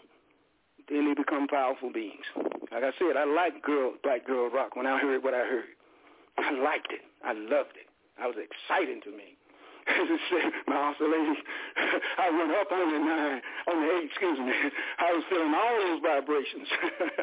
then 0.90 1.08
they 1.08 1.14
become 1.14 1.48
powerful 1.48 1.92
beings. 1.94 2.26
Like 2.72 2.84
I 2.84 2.92
said, 2.98 3.16
I 3.16 3.26
liked 3.26 3.62
girl, 3.62 3.94
Black 4.04 4.26
Girl 4.26 4.50
Rock 4.50 4.76
when 4.76 4.88
I 4.88 4.98
heard 4.98 5.24
what 5.24 5.36
I 5.36 5.46
heard. 5.46 5.70
I 6.38 6.52
liked 6.52 6.92
it. 6.92 7.02
I 7.24 7.34
loved 7.34 7.78
it. 7.78 7.86
I 8.20 8.26
was 8.26 8.36
exciting 8.42 9.02
to 9.04 9.12
me. 9.12 9.38
my 10.68 10.76
oscillation, 10.76 11.36
I 12.18 12.30
went 12.30 12.52
up 12.52 12.72
on 12.72 12.92
the 12.92 13.00
nine, 13.00 13.42
on 13.68 13.76
the 13.82 13.88
eight, 13.98 14.10
excuse 14.10 14.40
me. 14.40 14.54
I 15.00 15.14
was 15.14 15.24
feeling 15.30 15.54
all 15.54 15.76
those 15.82 16.02
vibrations. 16.02 16.68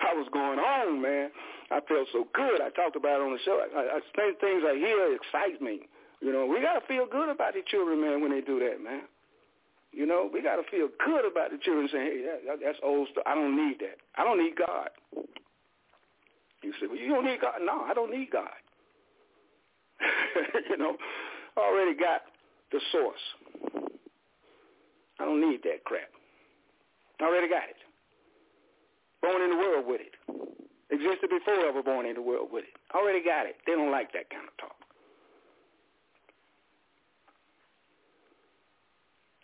I 0.00 0.14
was 0.14 0.28
going 0.32 0.58
on, 0.58 1.02
man. 1.02 1.30
I 1.70 1.80
felt 1.86 2.08
so 2.12 2.26
good. 2.34 2.60
I 2.60 2.70
talked 2.70 2.96
about 2.96 3.20
it 3.20 3.24
on 3.24 3.32
the 3.32 3.42
show. 3.44 3.62
I, 3.62 3.68
I, 3.78 3.98
I 3.98 4.00
things 4.40 4.62
I 4.66 4.74
hear 4.74 5.14
excite 5.14 5.62
me. 5.62 5.88
You 6.20 6.32
know, 6.32 6.46
we 6.46 6.60
got 6.60 6.78
to 6.78 6.86
feel 6.86 7.06
good 7.06 7.28
about 7.28 7.54
the 7.54 7.62
children, 7.66 8.00
man, 8.00 8.20
when 8.20 8.30
they 8.30 8.40
do 8.42 8.58
that, 8.60 8.82
man. 8.82 9.02
You 9.92 10.06
know, 10.06 10.30
we 10.32 10.42
got 10.42 10.56
to 10.56 10.62
feel 10.70 10.88
good 11.04 11.24
about 11.24 11.50
the 11.50 11.58
children 11.58 11.88
saying, 11.90 12.06
hey, 12.06 12.22
that, 12.46 12.58
that's 12.62 12.78
old 12.82 13.08
stuff. 13.10 13.24
I 13.26 13.34
don't 13.34 13.56
need 13.56 13.80
that. 13.80 13.98
I 14.16 14.24
don't 14.24 14.38
need 14.38 14.54
God. 14.54 14.90
You 16.62 16.72
say, 16.78 16.86
well, 16.86 16.98
you 16.98 17.08
don't 17.08 17.24
need 17.24 17.40
God. 17.40 17.54
No, 17.62 17.82
I 17.82 17.94
don't 17.94 18.10
need 18.10 18.30
God. 18.30 18.59
you 20.70 20.76
know, 20.76 20.96
already 21.56 21.94
got 21.94 22.22
the 22.72 22.80
source. 22.92 23.24
I 25.18 25.24
don't 25.24 25.40
need 25.40 25.62
that 25.64 25.84
crap. 25.84 26.08
I 27.20 27.24
already 27.24 27.48
got 27.48 27.68
it. 27.68 27.76
Born 29.20 29.42
in 29.42 29.50
the 29.50 29.56
world 29.56 29.84
with 29.86 30.00
it. 30.00 30.14
Existed 30.90 31.30
before 31.30 31.72
was 31.72 31.84
born 31.84 32.06
in 32.06 32.14
the 32.14 32.22
world 32.22 32.48
with 32.50 32.64
it. 32.64 32.74
Already 32.94 33.22
got 33.22 33.46
it. 33.46 33.56
They 33.66 33.72
don't 33.72 33.92
like 33.92 34.12
that 34.12 34.30
kind 34.30 34.48
of 34.48 34.56
talk. 34.56 34.76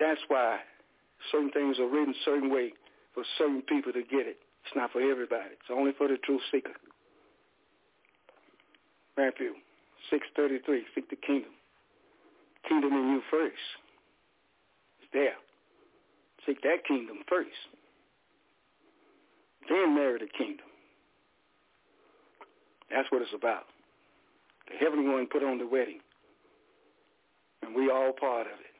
That's 0.00 0.20
why 0.28 0.58
certain 1.30 1.50
things 1.50 1.78
are 1.78 1.86
written 1.86 2.14
certain 2.24 2.50
way 2.50 2.72
for 3.14 3.22
certain 3.38 3.62
people 3.62 3.92
to 3.92 4.02
get 4.02 4.26
it. 4.26 4.38
It's 4.64 4.74
not 4.74 4.92
for 4.92 5.00
everybody. 5.00 5.52
It's 5.52 5.70
only 5.70 5.92
for 5.96 6.08
the 6.08 6.16
truth 6.18 6.42
seeker. 6.50 6.74
Matthew 9.16 9.52
6.33, 10.12 10.80
seek 10.94 11.10
the 11.10 11.16
kingdom. 11.16 11.50
Kingdom 12.68 12.92
in 12.92 13.10
you 13.10 13.22
first. 13.30 13.54
It's 15.00 15.10
there. 15.12 15.36
Seek 16.46 16.62
that 16.62 16.84
kingdom 16.86 17.18
first. 17.28 17.50
Then 19.68 19.94
marry 19.94 20.18
the 20.18 20.28
kingdom. 20.38 20.66
That's 22.90 23.10
what 23.10 23.22
it's 23.22 23.34
about. 23.34 23.64
The 24.68 24.76
heavenly 24.78 25.08
one 25.08 25.26
put 25.26 25.42
on 25.42 25.58
the 25.58 25.66
wedding. 25.66 26.00
And 27.62 27.74
we 27.74 27.90
all 27.90 28.12
part 28.12 28.46
of 28.46 28.52
it. 28.60 28.74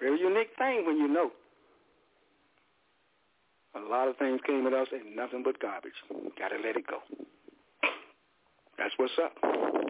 Very 0.00 0.18
unique 0.18 0.50
thing 0.58 0.86
when 0.86 0.96
you 0.96 1.08
know. 1.08 1.30
A 3.76 3.80
lot 3.80 4.08
of 4.08 4.16
things 4.16 4.40
came 4.46 4.66
at 4.66 4.72
us 4.72 4.88
and 4.92 5.14
nothing 5.14 5.42
but 5.44 5.60
garbage. 5.60 5.92
Got 6.38 6.48
to 6.48 6.56
let 6.56 6.76
it 6.76 6.86
go. 6.86 6.98
That's 8.76 8.94
what's 8.96 9.12
up. 9.22 9.89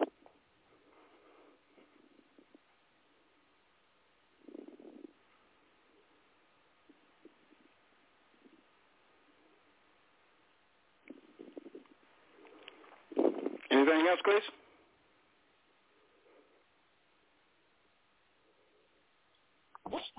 Anything 14.25 14.33
else, 14.33 14.43
Chris? 14.43 14.43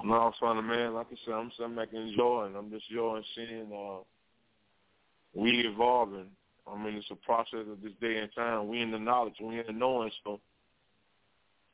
No, 0.04 0.32
son, 0.40 0.66
man. 0.66 0.94
Like 0.94 1.06
I 1.12 1.16
said, 1.24 1.34
I'm 1.34 1.50
something 1.58 1.78
I 1.78 1.86
can 1.86 2.08
enjoy, 2.08 2.46
and 2.46 2.56
I'm 2.56 2.70
just 2.70 2.84
enjoying 2.90 3.24
seeing 3.34 3.72
uh, 3.72 4.02
we 5.34 5.60
evolving. 5.60 6.26
I 6.70 6.82
mean, 6.82 6.94
it's 6.94 7.10
a 7.10 7.16
process 7.16 7.66
of 7.70 7.82
this 7.82 7.92
day 8.00 8.18
and 8.18 8.30
time. 8.34 8.68
We 8.68 8.80
in 8.80 8.90
the 8.90 8.98
knowledge, 8.98 9.34
we 9.42 9.58
in 9.58 9.66
the 9.66 9.72
knowing, 9.72 10.10
so 10.24 10.40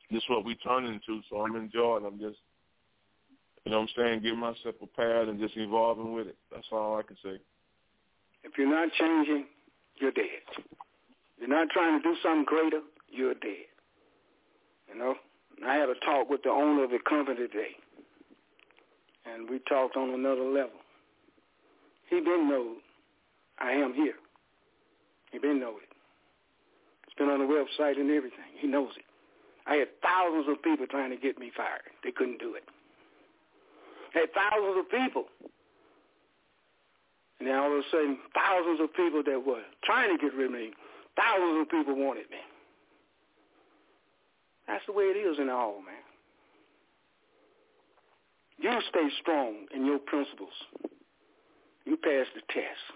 this 0.09 0.23
is 0.23 0.29
what 0.29 0.45
we 0.45 0.55
turn 0.55 0.85
into. 0.85 1.21
So 1.29 1.41
I'm 1.41 1.55
enjoying. 1.55 2.05
I'm 2.05 2.19
just, 2.19 2.37
you 3.65 3.71
know, 3.71 3.81
what 3.81 3.89
I'm 3.89 4.03
saying, 4.03 4.21
getting 4.21 4.39
myself 4.39 4.65
a 4.67 4.73
prepared 4.73 5.29
and 5.29 5.39
just 5.39 5.57
evolving 5.57 6.13
with 6.13 6.27
it. 6.27 6.37
That's 6.51 6.67
all 6.71 6.97
I 6.97 7.03
can 7.03 7.17
say. 7.23 7.39
If 8.43 8.57
you're 8.57 8.69
not 8.69 8.89
changing, 8.97 9.45
you're 9.99 10.11
dead. 10.11 10.25
You're 11.39 11.49
not 11.49 11.69
trying 11.69 12.01
to 12.01 12.03
do 12.03 12.15
something 12.21 12.45
greater, 12.45 12.81
you're 13.09 13.33
dead. 13.33 13.69
You 14.91 14.99
know, 14.99 15.15
I 15.65 15.75
had 15.75 15.89
a 15.89 15.95
talk 16.05 16.29
with 16.29 16.43
the 16.43 16.49
owner 16.49 16.83
of 16.83 16.91
the 16.91 16.99
company 17.07 17.37
today 17.37 17.75
and 19.25 19.49
we 19.49 19.59
talked 19.67 19.95
on 19.95 20.09
another 20.09 20.43
level. 20.43 20.79
He 22.09 22.17
didn't 22.17 22.49
know 22.49 22.75
I 23.59 23.71
am 23.71 23.93
here. 23.93 24.15
He 25.31 25.39
didn't 25.39 25.59
know 25.59 25.77
it. 25.77 25.89
It's 27.05 27.15
been 27.17 27.29
on 27.29 27.39
the 27.39 27.45
website 27.45 27.99
and 27.99 28.09
everything. 28.09 28.49
He 28.57 28.67
knows 28.67 28.91
it. 28.97 29.05
I 29.67 29.75
had 29.75 29.89
thousands 30.01 30.47
of 30.49 30.63
people 30.63 30.87
trying 30.87 31.11
to 31.11 31.17
get 31.17 31.37
me 31.37 31.51
fired. 31.55 31.93
They 32.03 32.11
couldn't 32.11 32.39
do 32.39 32.55
it. 32.55 32.63
I 34.15 34.25
had 34.25 34.33
thousands 34.33 34.79
of 34.79 34.89
people. 34.89 35.25
And 37.39 37.47
then 37.47 37.55
all 37.55 37.71
of 37.71 37.77
a 37.77 37.83
sudden, 37.91 38.17
thousands 38.33 38.79
of 38.81 38.93
people 38.95 39.21
that 39.23 39.45
were 39.45 39.61
trying 39.83 40.15
to 40.15 40.21
get 40.21 40.33
rid 40.33 40.47
of 40.47 40.51
me, 40.51 40.71
thousands 41.15 41.61
of 41.61 41.69
people 41.69 41.95
wanted 41.95 42.29
me. 42.29 42.37
That's 44.67 44.85
the 44.85 44.93
way 44.93 45.05
it 45.05 45.17
is 45.17 45.39
in 45.39 45.49
all, 45.49 45.81
man. 45.81 45.95
You 48.59 48.79
stay 48.89 49.07
strong 49.21 49.65
in 49.73 49.85
your 49.85 49.99
principles. 49.99 50.53
You 51.85 51.97
pass 51.97 52.27
the 52.35 52.41
test. 52.53 52.93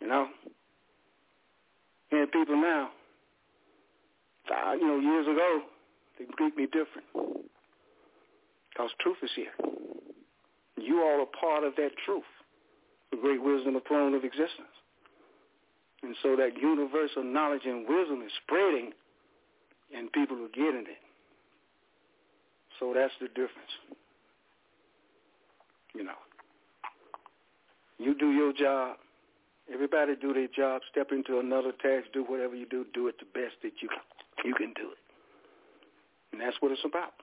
You 0.00 0.08
know? 0.08 0.28
And 2.12 2.30
people 2.30 2.56
now, 2.60 2.90
you 4.78 4.86
know, 4.86 4.98
years 5.00 5.26
ago, 5.26 5.62
they 6.18 6.26
treat 6.36 6.56
me 6.56 6.66
different. 6.66 7.40
Because 8.70 8.90
truth 9.00 9.16
is 9.22 9.30
here. 9.34 9.54
You 10.76 11.02
all 11.02 11.22
are 11.22 11.40
part 11.40 11.64
of 11.64 11.74
that 11.76 11.90
truth, 12.04 12.22
the 13.10 13.16
great 13.16 13.42
wisdom, 13.42 13.74
the 13.74 13.80
throne 13.88 14.14
of 14.14 14.24
existence. 14.24 14.68
And 16.04 16.14
so 16.22 16.36
that 16.36 16.60
universal 16.60 17.24
knowledge 17.24 17.62
and 17.64 17.88
wisdom 17.88 18.20
is 18.20 18.32
spreading, 18.44 18.92
and 19.96 20.12
people 20.12 20.36
are 20.36 20.52
getting 20.52 20.84
it. 20.84 21.00
So 22.78 22.92
that's 22.94 23.14
the 23.22 23.28
difference. 23.28 23.72
You 25.94 26.04
know. 26.04 26.20
You 27.98 28.14
do 28.14 28.32
your 28.32 28.52
job. 28.52 28.96
Everybody 29.72 30.14
do 30.20 30.34
their 30.34 30.48
job. 30.48 30.82
Step 30.90 31.10
into 31.10 31.38
another 31.38 31.72
task. 31.72 32.08
Do 32.12 32.22
whatever 32.22 32.54
you 32.54 32.66
do. 32.66 32.84
Do 32.92 33.08
it 33.08 33.14
the 33.18 33.24
best 33.24 33.54
that 33.62 33.72
you 33.80 33.88
you 34.44 34.52
can 34.54 34.74
do 34.74 34.90
it. 34.92 34.98
And 36.32 36.40
that's 36.40 36.56
what 36.60 36.70
it's 36.70 36.84
about. 36.84 37.14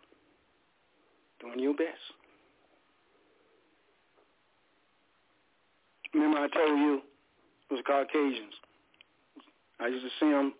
Doing 1.40 1.60
your 1.60 1.76
best. 1.76 2.02
Remember 6.16 6.40
I 6.40 6.48
told 6.48 6.80
you 6.80 7.02
it 7.70 7.74
was 7.74 7.84
Caucasians. 7.86 8.56
I 9.82 9.88
used 9.88 10.06
to 10.06 10.12
see 10.20 10.30
them 10.30 10.54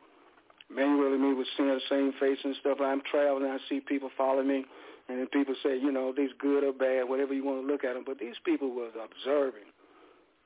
manually 0.74 1.18
me 1.18 1.34
with 1.34 1.48
seeing 1.56 1.70
the 1.70 1.82
same 1.90 2.14
face 2.20 2.40
and 2.44 2.56
stuff. 2.60 2.80
I'm 2.82 3.02
traveling, 3.10 3.46
I 3.46 3.58
see 3.70 3.80
people 3.80 4.10
follow 4.18 4.44
me, 4.44 4.66
and 5.10 5.32
people 5.32 5.56
say, 5.62 5.78
you 5.78 5.92
know, 5.92 6.14
these 6.16 6.32
good 6.40 6.64
or 6.64 6.74
bad, 6.74 7.08
whatever 7.10 7.34
you 7.34 7.46
want 7.46 7.62
to 7.62 7.68
look 7.68 7.84
at 7.84 7.94
them. 7.94 8.04
But 8.06 8.20
these 8.20 8.36
people 8.44 8.72
was 8.72 8.92
observing. 8.96 9.70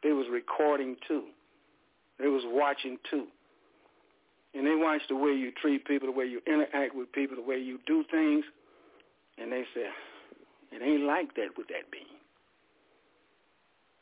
They 0.03 0.11
was 0.11 0.27
recording 0.31 0.97
too. 1.07 1.23
They 2.19 2.27
was 2.27 2.43
watching 2.45 2.97
too. 3.09 3.27
And 4.53 4.65
they 4.65 4.75
watch 4.75 5.01
the 5.09 5.15
way 5.15 5.31
you 5.31 5.51
treat 5.51 5.85
people, 5.85 6.07
the 6.07 6.17
way 6.17 6.25
you 6.25 6.41
interact 6.47 6.95
with 6.95 7.11
people, 7.11 7.35
the 7.35 7.43
way 7.43 7.57
you 7.57 7.79
do 7.85 8.03
things. 8.09 8.45
And 9.37 9.51
they 9.51 9.63
say, 9.73 9.87
it 10.71 10.81
ain't 10.81 11.03
like 11.03 11.35
that 11.35 11.57
with 11.57 11.67
that 11.67 11.91
being. 11.91 12.05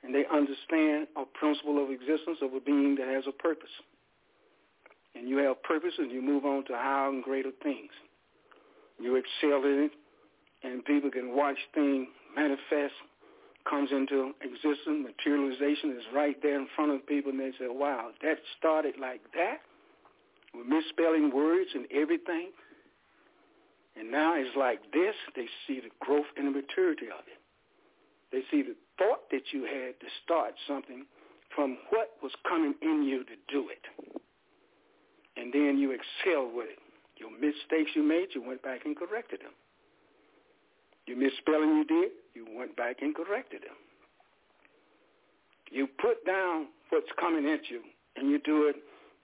And 0.03 0.13
they 0.13 0.25
understand 0.31 1.07
a 1.15 1.25
principle 1.25 1.83
of 1.83 1.89
existence 1.89 2.37
of 2.41 2.53
a 2.53 2.59
being 2.59 2.95
that 2.95 3.07
has 3.07 3.23
a 3.27 3.31
purpose 3.31 3.71
and 5.15 5.27
you 5.27 5.37
have 5.37 5.61
purpose 5.63 5.93
and 5.97 6.11
you 6.11 6.21
move 6.21 6.45
on 6.45 6.65
to 6.65 6.73
higher 6.73 7.09
and 7.09 7.23
greater 7.23 7.51
things. 7.61 7.91
You 8.99 9.15
excel 9.15 9.63
in 9.63 9.89
it, 9.89 9.91
and 10.63 10.83
people 10.85 11.11
can 11.11 11.35
watch 11.35 11.57
things 11.73 12.07
manifest, 12.35 12.93
comes 13.69 13.91
into 13.91 14.31
existence, 14.41 15.05
materialization 15.05 15.91
is 15.91 16.03
right 16.13 16.35
there 16.41 16.59
in 16.59 16.67
front 16.75 16.91
of 16.91 17.05
people, 17.07 17.31
and 17.31 17.39
they 17.39 17.51
say, 17.59 17.67
wow, 17.67 18.09
that 18.21 18.37
started 18.57 18.95
like 18.99 19.21
that, 19.35 19.59
with 20.53 20.67
misspelling 20.67 21.31
words 21.33 21.69
and 21.73 21.85
everything, 21.91 22.51
and 23.95 24.11
now 24.11 24.33
it's 24.35 24.55
like 24.57 24.79
this. 24.91 25.13
They 25.35 25.47
see 25.67 25.79
the 25.79 25.93
growth 25.99 26.25
and 26.35 26.47
the 26.47 26.51
maturity 26.51 27.05
of 27.07 27.25
it. 27.27 27.39
They 28.31 28.41
see 28.49 28.63
the 28.63 28.75
thought 28.97 29.29
that 29.29 29.53
you 29.53 29.63
had 29.65 29.99
to 29.99 30.07
start 30.23 30.53
something 30.67 31.05
from 31.55 31.77
what 31.91 32.11
was 32.23 32.31
coming 32.47 32.73
in 32.81 33.03
you 33.03 33.23
to 33.23 33.35
do 33.51 33.69
it 33.69 34.22
and 35.37 35.53
then 35.53 35.77
you 35.77 35.91
excel 35.91 36.49
with 36.53 36.67
it. 36.69 36.79
Your 37.17 37.31
mistakes 37.31 37.91
you 37.95 38.03
made, 38.03 38.29
you 38.33 38.41
went 38.41 38.61
back 38.63 38.85
and 38.85 38.97
corrected 38.97 39.41
them. 39.41 39.53
Your 41.05 41.17
misspelling 41.17 41.77
you 41.77 41.85
did, 41.85 42.11
you 42.33 42.47
went 42.55 42.75
back 42.75 42.97
and 43.01 43.15
corrected 43.15 43.61
them. 43.61 43.75
You 45.71 45.87
put 45.87 46.25
down 46.25 46.67
what's 46.89 47.09
coming 47.19 47.49
at 47.49 47.69
you, 47.69 47.81
and 48.15 48.29
you 48.29 48.39
do 48.39 48.67
it 48.67 48.75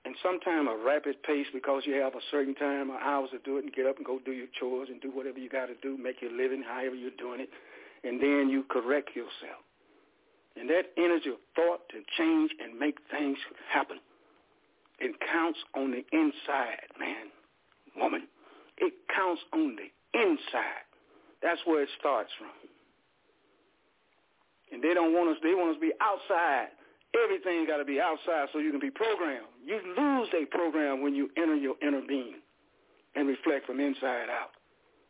and 0.05 0.15
sometimes 0.23 0.67
a 0.71 0.85
rapid 0.85 1.21
pace 1.23 1.47
because 1.53 1.83
you 1.85 1.93
have 1.95 2.15
a 2.15 2.23
certain 2.31 2.55
time 2.55 2.89
or 2.89 2.99
hours 2.99 3.29
to 3.31 3.39
do 3.39 3.57
it 3.57 3.65
and 3.65 3.73
get 3.73 3.85
up 3.85 3.97
and 3.97 4.05
go 4.05 4.19
do 4.23 4.31
your 4.31 4.47
chores 4.59 4.87
and 4.89 5.01
do 5.01 5.11
whatever 5.11 5.37
you 5.39 5.49
got 5.49 5.65
to 5.67 5.75
do, 5.81 5.97
make 5.97 6.21
your 6.21 6.31
living 6.31 6.63
however 6.63 6.95
you're 6.95 7.11
doing 7.19 7.41
it, 7.41 7.49
and 8.03 8.21
then 8.21 8.49
you 8.49 8.63
correct 8.69 9.09
yourself. 9.15 9.59
And 10.55 10.69
that 10.69 10.91
energy 10.97 11.29
of 11.29 11.37
thought 11.55 11.87
to 11.89 12.01
change 12.17 12.51
and 12.63 12.79
make 12.79 12.97
things 13.11 13.37
happen, 13.71 13.99
it 14.99 15.15
counts 15.31 15.59
on 15.75 15.91
the 15.91 16.03
inside, 16.11 16.91
man, 16.99 17.31
woman. 17.95 18.27
It 18.77 18.93
counts 19.13 19.41
on 19.53 19.75
the 19.75 19.89
inside. 20.19 20.83
That's 21.41 21.59
where 21.65 21.83
it 21.83 21.89
starts 21.99 22.29
from. 22.37 22.51
And 24.71 24.83
they 24.83 24.93
don't 24.93 25.13
want 25.13 25.29
us, 25.29 25.37
they 25.41 25.55
want 25.55 25.71
us 25.71 25.75
to 25.77 25.81
be 25.81 25.93
outside. 25.99 26.67
Everything 27.23 27.65
got 27.65 27.77
to 27.77 27.85
be 27.85 27.99
outside 27.99 28.49
so 28.53 28.59
you 28.59 28.69
can 28.71 28.79
be 28.79 28.91
programmed. 28.91 29.47
You 29.65 29.81
lose 29.97 30.29
a 30.33 30.45
program 30.45 31.01
when 31.01 31.15
you 31.15 31.29
enter 31.37 31.55
your 31.55 31.75
inner 31.81 32.01
being 32.07 32.35
and 33.15 33.27
reflect 33.27 33.65
from 33.65 33.79
inside 33.79 34.29
out. 34.29 34.53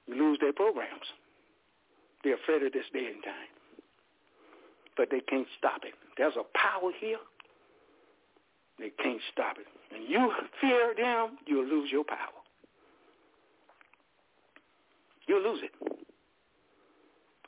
You 0.08 0.16
lose 0.16 0.38
their 0.40 0.54
programs. 0.54 1.06
They're 2.24 2.36
afraid 2.36 2.64
of 2.64 2.74
this 2.74 2.88
day 2.94 3.08
and 3.14 3.24
time. 3.24 3.52
But 4.96 5.10
they 5.12 5.20
can't 5.20 5.48
stop 5.58 5.82
it. 5.84 5.94
There's 6.18 6.36
a 6.36 6.48
power 6.58 6.92
here. 7.00 7.20
They 8.80 8.92
can't 9.04 9.20
stop 9.32 9.58
it. 9.58 9.68
And 9.94 10.08
you 10.08 10.32
fear 10.62 10.94
them, 10.96 11.38
you'll 11.46 11.68
lose 11.68 11.92
your 11.92 12.04
power. 12.04 12.40
You'll 15.28 15.44
lose 15.44 15.62
it. 15.64 15.72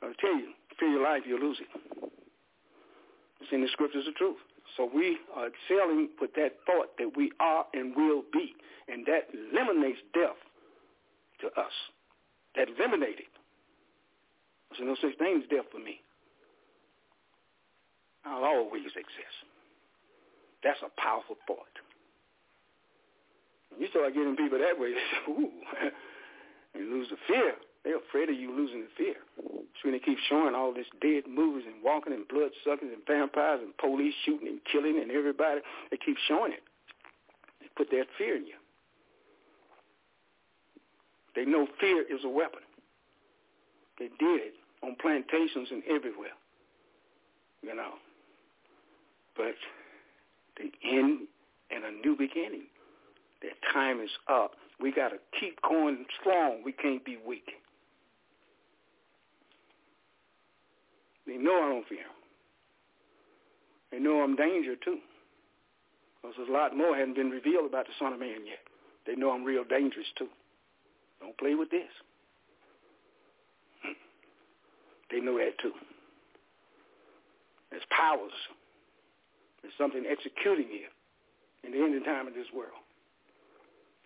I'll 0.02 0.14
tell 0.20 0.36
you, 0.36 0.50
fear 0.78 0.88
your 0.88 1.02
life, 1.02 1.22
you'll 1.26 1.40
lose 1.40 1.58
it. 1.60 2.10
It's 3.40 3.50
in 3.52 3.62
the 3.62 3.68
scriptures 3.72 4.06
of 4.06 4.14
truth. 4.16 4.36
So 4.76 4.88
we 4.92 5.18
are 5.34 5.48
excelling 5.48 6.08
with 6.20 6.34
that 6.34 6.56
thought 6.66 6.96
that 6.98 7.16
we 7.16 7.32
are 7.40 7.66
and 7.74 7.94
will 7.96 8.22
be. 8.32 8.54
And 8.88 9.06
that 9.06 9.28
eliminates 9.32 9.98
death 10.14 10.38
to 11.40 11.46
us. 11.60 11.72
That 12.56 12.68
eliminates 12.68 13.20
it. 13.20 13.32
There's 14.70 14.88
no 14.88 14.96
such 15.00 15.18
thing 15.18 15.42
as 15.42 15.48
death 15.50 15.66
for 15.70 15.78
me. 15.78 16.00
I'll 18.24 18.44
always 18.44 18.86
exist. 18.86 19.51
That's 20.62 20.78
a 20.82 20.90
powerful 21.00 21.36
thought. 21.46 21.74
You 23.78 23.88
start 23.88 24.14
getting 24.14 24.36
people 24.36 24.58
that 24.58 24.78
way, 24.78 24.92
say, 25.10 25.32
ooh, 25.32 25.50
you 26.78 26.90
lose 26.90 27.08
the 27.10 27.16
fear. 27.26 27.54
They're 27.84 27.98
afraid 27.98 28.28
of 28.28 28.36
you 28.36 28.54
losing 28.54 28.82
the 28.82 28.92
fear. 28.96 29.16
So 29.36 29.90
when 29.90 29.92
they 29.92 29.98
keep 29.98 30.18
showing 30.28 30.54
all 30.54 30.72
this 30.72 30.86
dead 31.00 31.24
movies 31.26 31.64
and 31.66 31.82
walking 31.82 32.12
and 32.12 32.28
blood 32.28 32.50
suckers 32.62 32.90
and 32.92 33.02
vampires 33.06 33.60
and 33.62 33.76
police 33.78 34.14
shooting 34.24 34.46
and 34.46 34.60
killing 34.70 35.00
and 35.02 35.10
everybody, 35.10 35.60
they 35.90 35.96
keep 35.96 36.16
showing 36.28 36.52
it. 36.52 36.62
They 37.60 37.66
put 37.76 37.90
that 37.90 38.06
fear 38.16 38.36
in 38.36 38.46
you. 38.46 38.54
They 41.34 41.44
know 41.44 41.66
fear 41.80 42.02
is 42.02 42.22
a 42.24 42.28
weapon. 42.28 42.60
They 43.98 44.08
did 44.18 44.40
it 44.40 44.54
on 44.82 44.96
plantations 45.00 45.68
and 45.70 45.82
everywhere. 45.88 46.36
You 47.62 47.74
know. 47.74 47.94
But 49.36 49.54
the 50.56 50.70
end 50.88 51.28
and 51.70 51.84
a 51.84 52.06
new 52.06 52.16
beginning. 52.16 52.64
That 53.42 53.54
time 53.72 54.00
is 54.00 54.10
up. 54.28 54.52
We 54.80 54.92
got 54.92 55.08
to 55.08 55.16
keep 55.38 55.60
going 55.62 56.04
strong. 56.20 56.62
We 56.64 56.72
can't 56.72 57.04
be 57.04 57.18
weak. 57.26 57.50
They 61.26 61.36
know 61.36 61.54
I 61.54 61.68
don't 61.68 61.88
fear. 61.88 62.04
They 63.90 63.98
know 63.98 64.22
I'm 64.22 64.36
danger 64.36 64.74
too. 64.76 64.98
Because 66.20 66.36
there's 66.36 66.48
a 66.48 66.52
lot 66.52 66.76
more 66.76 66.96
hadn't 66.96 67.16
been 67.16 67.30
revealed 67.30 67.66
about 67.66 67.86
the 67.86 67.92
Son 67.98 68.12
of 68.12 68.20
Man 68.20 68.46
yet. 68.46 68.58
They 69.06 69.14
know 69.14 69.32
I'm 69.32 69.44
real 69.44 69.64
dangerous 69.64 70.06
too. 70.16 70.28
Don't 71.20 71.36
play 71.38 71.54
with 71.54 71.70
this. 71.70 71.90
They 75.10 75.20
know 75.20 75.36
that 75.36 75.58
too. 75.60 75.72
There's 77.70 77.82
powers. 77.90 78.32
There's 79.62 79.74
something 79.78 80.04
executing 80.06 80.68
here 80.68 80.90
in 81.64 81.72
the 81.72 81.78
ending 81.78 82.04
time 82.04 82.26
of 82.26 82.34
this 82.34 82.50
world. 82.54 82.82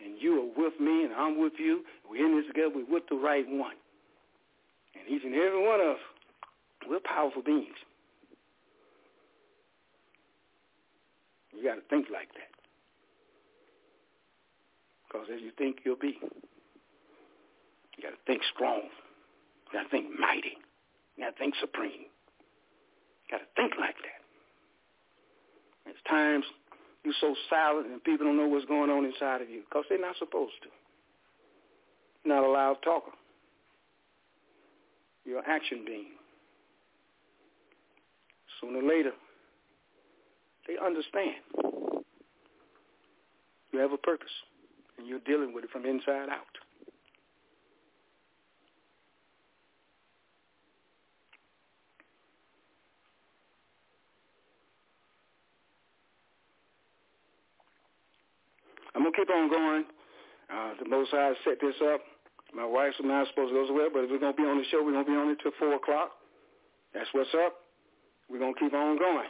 And 0.04 0.20
you 0.20 0.44
are 0.44 0.50
with 0.62 0.78
me 0.78 1.04
and 1.04 1.12
I'm 1.14 1.40
with 1.40 1.54
you. 1.58 1.82
We're 2.08 2.24
in 2.24 2.36
this 2.36 2.46
together. 2.46 2.70
We're 2.74 2.92
with 2.92 3.08
the 3.08 3.16
right 3.16 3.46
one. 3.48 3.76
And 4.94 5.08
each 5.08 5.24
and 5.24 5.34
every 5.34 5.64
one 5.66 5.80
of 5.80 5.96
us 5.96 6.02
we're 6.88 7.00
powerful 7.00 7.42
beings. 7.42 7.76
You 11.52 11.64
got 11.64 11.76
to 11.76 11.80
think 11.88 12.06
like 12.12 12.28
that. 12.34 12.52
Because 15.08 15.26
as 15.34 15.40
you 15.40 15.50
think, 15.56 15.78
you'll 15.84 15.96
be. 15.96 16.18
You 17.96 18.02
got 18.02 18.10
to 18.10 18.22
think 18.26 18.42
strong. 18.54 18.82
You 18.84 19.72
got 19.72 19.84
to 19.84 19.88
think 19.88 20.06
mighty. 20.18 20.58
You 21.16 21.24
got 21.24 21.30
to 21.30 21.38
think 21.38 21.54
supreme. 21.60 22.06
You 23.24 23.28
got 23.30 23.38
to 23.38 23.50
think 23.56 23.72
like 23.80 23.96
that. 23.96 24.15
There's 25.86 25.96
times 26.08 26.44
you're 27.04 27.14
so 27.20 27.34
silent 27.48 27.86
and 27.86 28.04
people 28.04 28.26
don't 28.26 28.36
know 28.36 28.48
what's 28.48 28.66
going 28.66 28.90
on 28.90 29.06
inside 29.06 29.40
of 29.40 29.48
you 29.48 29.62
because 29.62 29.84
they're 29.88 30.00
not 30.00 30.16
supposed 30.18 30.60
to. 30.62 32.28
Not 32.28 32.44
a 32.44 32.50
loud 32.50 32.76
talker. 32.84 33.12
You're 35.24 35.38
an 35.38 35.44
action 35.48 35.84
being 35.86 36.06
sooner 38.60 38.78
or 38.78 38.82
later, 38.82 39.12
they 40.66 40.74
understand. 40.84 41.36
You 43.72 43.78
have 43.80 43.92
a 43.92 43.98
purpose, 43.98 44.30
and 44.98 45.06
you're 45.06 45.20
dealing 45.20 45.52
with 45.52 45.64
it 45.64 45.70
from 45.70 45.84
inside 45.84 46.28
out. 46.30 46.46
I'm 58.96 59.04
going 59.04 59.12
to 59.12 59.18
keep 59.20 59.28
on 59.28 59.52
going. 59.52 59.84
Uh, 60.48 60.72
the 60.80 60.88
Most 60.88 61.12
High 61.12 61.36
set 61.44 61.60
this 61.60 61.76
up. 61.92 62.00
My 62.56 62.64
wife's 62.64 62.96
not 63.04 63.28
supposed 63.28 63.52
to 63.52 63.60
go 63.60 63.68
well, 63.68 63.92
but 63.92 64.08
if 64.08 64.10
we're 64.10 64.22
going 64.22 64.32
to 64.32 64.40
be 64.40 64.48
on 64.48 64.56
the 64.56 64.64
show, 64.72 64.80
we're 64.80 64.96
going 64.96 65.04
to 65.04 65.12
be 65.12 65.18
on 65.18 65.28
it 65.28 65.38
till 65.44 65.52
4 65.60 65.76
o'clock. 65.76 66.16
That's 66.96 67.10
what's 67.12 67.28
up. 67.36 67.60
We're 68.32 68.40
going 68.40 68.56
to 68.56 68.60
keep 68.60 68.72
on 68.72 68.96
going. 68.96 69.28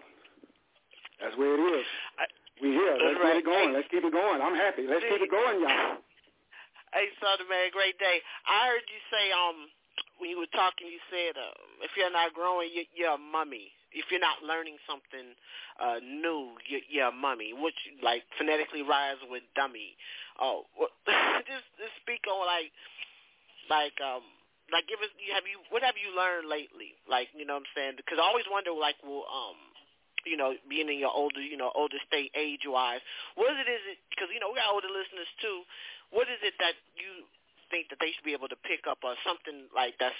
That's 1.18 1.34
where 1.34 1.58
it 1.58 1.62
is. 1.82 1.88
I, 2.22 2.30
we 2.62 2.78
here. 2.78 2.94
Let's 2.94 3.18
right. 3.18 3.42
get 3.42 3.42
it 3.42 3.46
going. 3.48 3.74
Let's 3.74 3.90
keep 3.90 4.04
it 4.06 4.14
going. 4.14 4.38
I'm 4.38 4.54
happy. 4.54 4.86
Let's 4.86 5.02
keep 5.02 5.20
it 5.20 5.32
going, 5.32 5.60
y'all. 5.60 5.98
Hey, 6.94 7.12
Son 7.20 7.36
Man, 7.50 7.68
great 7.76 7.98
day. 8.00 8.24
I 8.48 8.72
heard 8.72 8.86
you 8.88 9.00
say 9.12 9.28
um 9.28 9.68
when 10.16 10.32
you 10.32 10.40
were 10.40 10.48
talking, 10.56 10.88
you 10.88 10.96
said 11.12 11.36
uh, 11.36 11.84
if 11.84 11.92
you're 11.92 12.08
not 12.08 12.32
growing, 12.32 12.72
you're, 12.72 12.88
you're 12.96 13.14
a 13.14 13.20
mummy. 13.20 13.75
If 13.92 14.10
you're 14.10 14.22
not 14.22 14.42
learning 14.42 14.76
something 14.84 15.34
uh, 15.78 15.98
new, 16.02 16.58
you're, 16.66 17.08
a 17.08 17.14
mummy, 17.14 17.52
which 17.54 17.78
like 18.02 18.22
phonetically 18.36 18.82
rhymes 18.82 19.22
with 19.30 19.42
dummy. 19.54 19.96
Oh, 20.40 20.66
well, 20.76 20.92
just, 21.48 21.68
just 21.78 21.94
speak 22.02 22.26
on 22.28 22.44
like 22.44 22.72
like 23.70 23.96
um 24.02 24.22
like 24.70 24.86
give 24.90 24.98
us 25.02 25.10
have 25.34 25.46
you 25.46 25.62
what 25.70 25.82
have 25.82 25.98
you 25.98 26.10
learned 26.14 26.50
lately? 26.50 26.94
Like 27.06 27.30
you 27.34 27.46
know 27.46 27.58
what 27.58 27.66
i'm 27.66 27.74
saying? 27.74 27.94
Because 27.98 28.18
i 28.18 28.24
always 28.26 28.46
wonder 28.50 28.74
like 28.74 28.98
well 29.02 29.26
um 29.30 29.58
you 30.26 30.34
know 30.34 30.54
being 30.66 30.90
in 30.90 30.98
your 30.98 31.14
older 31.14 31.42
you 31.42 31.58
know 31.58 31.70
older 31.74 31.98
state 32.06 32.34
age 32.34 32.66
wise 32.66 32.98
what 33.38 33.54
is 33.54 33.58
it 33.62 33.70
is 33.70 33.84
it 33.94 33.98
because 34.10 34.26
you 34.34 34.42
know 34.42 34.50
we 34.50 34.58
got 34.58 34.74
older 34.74 34.90
listeners 34.90 35.30
too. 35.38 35.62
What 36.10 36.30
is 36.30 36.38
it 36.42 36.54
that 36.62 36.78
you 36.94 37.26
think 37.70 37.90
that 37.90 37.98
they 37.98 38.14
should 38.14 38.26
be 38.26 38.34
able 38.34 38.50
to 38.50 38.58
pick 38.62 38.86
up 38.86 39.02
or 39.02 39.18
something 39.26 39.66
like 39.74 39.98
that's 39.98 40.18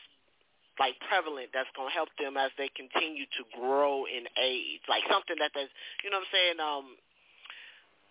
like 0.78 0.94
prevalent 1.08 1.48
that's 1.52 1.70
going 1.74 1.88
to 1.88 1.94
help 1.94 2.10
them 2.20 2.36
as 2.36 2.52
they 2.60 2.68
continue 2.76 3.24
to 3.36 3.42
grow 3.56 4.04
in 4.04 4.28
age 4.36 4.82
like 4.88 5.02
something 5.08 5.36
that 5.40 5.50
that's 5.56 5.72
you 6.04 6.10
know 6.10 6.20
what 6.20 6.28
i'm 6.28 6.34
saying 6.34 6.58
um 6.60 6.86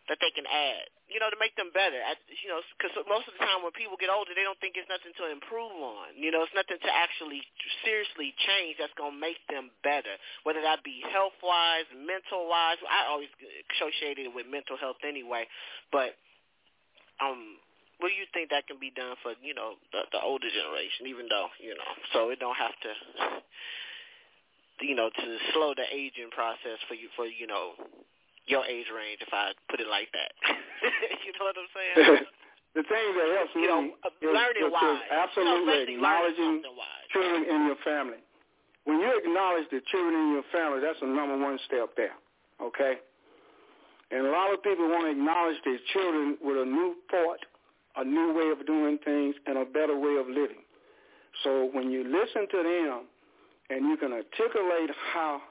that 0.08 0.22
they 0.22 0.30
can 0.34 0.46
add, 0.46 0.86
you 1.10 1.18
know, 1.18 1.30
to 1.34 1.40
make 1.42 1.58
them 1.58 1.74
better. 1.74 1.98
At, 1.98 2.22
you 2.30 2.50
know, 2.50 2.62
because 2.78 2.94
most 3.10 3.26
of 3.26 3.34
the 3.38 3.42
time 3.42 3.66
when 3.66 3.74
people 3.74 3.98
get 3.98 4.14
older, 4.14 4.38
they 4.38 4.46
don't 4.46 4.58
think 4.62 4.78
it's 4.78 4.90
nothing 4.90 5.14
to 5.18 5.26
improve 5.30 5.74
on. 5.74 6.14
You 6.14 6.30
know, 6.30 6.46
it's 6.46 6.54
nothing 6.54 6.78
to 6.78 6.92
actually 6.94 7.42
seriously 7.82 8.34
change 8.46 8.78
that's 8.78 8.94
going 8.98 9.18
to 9.18 9.22
make 9.22 9.42
them 9.50 9.74
better, 9.82 10.14
whether 10.46 10.62
that 10.62 10.86
be 10.86 11.02
health-wise, 11.10 11.90
mental-wise. 11.94 12.80
I 12.86 13.10
always 13.10 13.30
associate 13.78 14.22
it 14.22 14.30
with 14.30 14.46
mental 14.46 14.78
health 14.78 15.02
anyway. 15.02 15.50
But 15.90 16.14
um, 17.18 17.58
what 18.00 18.12
do 18.12 18.16
you 18.16 18.28
think 18.36 18.52
that 18.52 18.68
can 18.68 18.78
be 18.80 18.92
done 18.92 19.16
for, 19.24 19.34
you 19.40 19.56
know, 19.56 19.80
the, 19.96 20.04
the 20.12 20.20
older 20.20 20.52
generation, 20.52 21.08
even 21.08 21.32
though, 21.32 21.48
you 21.60 21.74
know, 21.74 21.92
so 22.12 22.30
it 22.30 22.40
don't 22.40 22.58
have 22.60 22.76
to 22.84 22.92
you 24.82 24.96
know, 24.96 25.08
to 25.08 25.26
slow 25.54 25.72
the 25.72 25.88
aging 25.88 26.28
process 26.36 26.82
for 26.88 26.96
you 26.96 27.08
for, 27.16 27.24
you 27.24 27.48
know, 27.48 27.80
your 28.48 28.66
age 28.68 28.92
range, 28.92 29.24
if 29.24 29.32
I 29.32 29.56
put 29.72 29.80
it 29.80 29.88
like 29.88 30.12
that. 30.12 30.32
you 31.26 31.32
know 31.40 31.48
what 31.48 31.56
I'm 31.56 31.72
saying? 31.72 32.28
the 32.78 32.84
thing 32.84 33.08
that 33.16 33.28
helps 33.40 33.54
you 33.56 33.62
me 33.62 33.68
know, 33.68 33.82
is, 33.88 34.36
learning 34.36 34.68
is, 34.68 34.74
wise, 34.74 35.02
absolutely 35.10 35.96
you 35.96 36.02
know, 36.02 36.12
acknowledging 36.12 36.62
children 37.14 37.42
in 37.48 37.60
your 37.72 37.80
family. 37.88 38.20
When 38.84 39.00
you 39.00 39.10
acknowledge 39.18 39.66
the 39.72 39.82
children 39.90 40.14
in 40.14 40.30
your 40.38 40.48
family, 40.52 40.84
that's 40.84 41.00
the 41.00 41.10
number 41.10 41.40
one 41.40 41.58
step 41.66 41.96
there. 41.98 42.14
Okay. 42.62 43.02
And 44.12 44.28
a 44.28 44.32
lot 44.32 44.54
of 44.54 44.62
people 44.62 44.86
want 44.86 45.10
to 45.10 45.12
acknowledge 45.18 45.58
their 45.66 45.82
children 45.90 46.38
with 46.38 46.62
a 46.62 46.68
new 46.68 46.94
thought, 47.10 47.42
a 47.98 48.04
new 48.04 48.34
way 48.34 48.50
of 48.52 48.66
doing 48.66 48.98
things, 49.04 49.36
and 49.46 49.58
a 49.58 49.66
better 49.66 49.98
way 49.98 50.16
of 50.20 50.28
living. 50.28 50.64
So 51.44 51.70
when 51.72 51.92
you 51.92 52.04
listen 52.04 52.48
to 52.50 52.64
them 52.64 53.02
and 53.70 53.90
you 53.90 53.98
can 53.98 54.12
articulate 54.12 54.90
how 55.14 55.42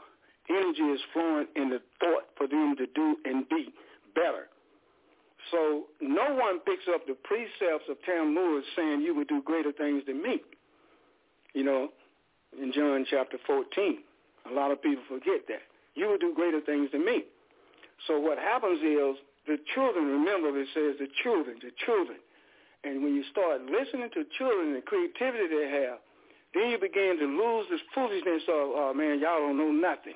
energy 0.49 0.83
is 0.83 1.01
flowing 1.13 1.47
in 1.57 1.71
the 1.71 1.81
thought 2.01 2.25
for 2.37 2.47
them 2.47 2.75
to 2.77 2.87
do 2.87 3.17
and 3.25 3.49
be 3.49 3.73
better. 4.15 4.49
So 5.51 5.85
no 6.01 6.35
one 6.35 6.61
picks 6.61 6.85
up 6.93 7.07
the 7.07 7.15
precepts 7.15 7.89
of 7.89 7.97
Lewis 8.09 8.65
saying 8.77 9.03
you 9.03 9.15
would 9.15 9.29
do 9.29 9.43
greater 9.43 9.73
things 9.73 10.03
than 10.07 10.23
me. 10.23 10.41
You 11.53 11.65
know, 11.65 11.89
in 12.61 12.73
John 12.73 13.05
chapter 13.09 13.39
14. 13.47 13.99
A 14.51 14.53
lot 14.53 14.71
of 14.71 14.83
people 14.83 15.05
forget 15.09 15.47
that. 15.49 15.63
You 15.95 16.09
would 16.11 16.21
do 16.21 16.35
greater 16.35 16.61
things 16.61 16.91
than 16.93 17.05
me. 17.05 17.25
So 18.07 18.19
what 18.19 18.39
happens 18.39 18.81
is 18.81 19.17
the 19.47 19.59
children, 19.75 20.07
remember 20.07 20.59
it 20.59 20.69
says 20.75 20.97
the 20.99 21.09
children, 21.23 21.57
the 21.63 21.71
children. 21.85 22.19
And 22.85 23.03
when 23.03 23.15
you 23.15 23.25
start 23.31 23.63
listening 23.63 24.11
to 24.15 24.25
children 24.37 24.69
and 24.69 24.77
the 24.77 24.83
creativity 24.83 25.49
they 25.49 25.69
have, 25.89 25.99
then 26.53 26.71
you 26.71 26.79
begin 26.79 27.17
to 27.19 27.27
lose 27.27 27.67
this 27.71 27.81
foolishness 27.95 28.43
of, 28.49 28.71
oh 28.77 28.93
man, 28.95 29.19
y'all 29.21 29.41
don't 29.41 29.59
know 29.59 29.73
nothing. 29.73 30.15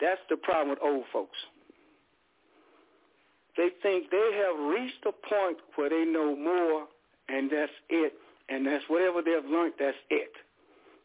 That's 0.00 0.20
the 0.28 0.36
problem 0.36 0.70
with 0.70 0.78
old 0.82 1.04
folks. 1.12 1.36
They 3.56 3.68
think 3.82 4.10
they 4.10 4.30
have 4.42 4.58
reached 4.72 5.04
a 5.06 5.12
point 5.12 5.58
where 5.76 5.90
they 5.90 6.04
know 6.04 6.34
more 6.34 6.86
and 7.28 7.50
that's 7.50 7.72
it. 7.88 8.14
And 8.48 8.66
that's 8.66 8.84
whatever 8.88 9.22
they've 9.22 9.48
learned, 9.48 9.74
that's 9.78 9.96
it. 10.10 10.32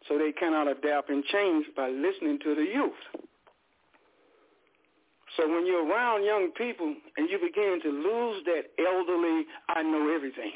So 0.07 0.17
they 0.17 0.31
cannot 0.31 0.67
adapt 0.67 1.09
and 1.09 1.23
change 1.25 1.67
by 1.75 1.89
listening 1.89 2.39
to 2.43 2.55
the 2.55 2.63
youth. 2.63 3.27
So 5.37 5.47
when 5.47 5.65
you're 5.67 5.87
around 5.87 6.25
young 6.25 6.51
people 6.57 6.95
and 7.17 7.29
you 7.29 7.37
begin 7.37 7.79
to 7.83 7.89
lose 7.89 8.43
that 8.45 8.63
elderly, 8.83 9.45
I 9.69 9.83
know 9.83 10.13
everything. 10.13 10.51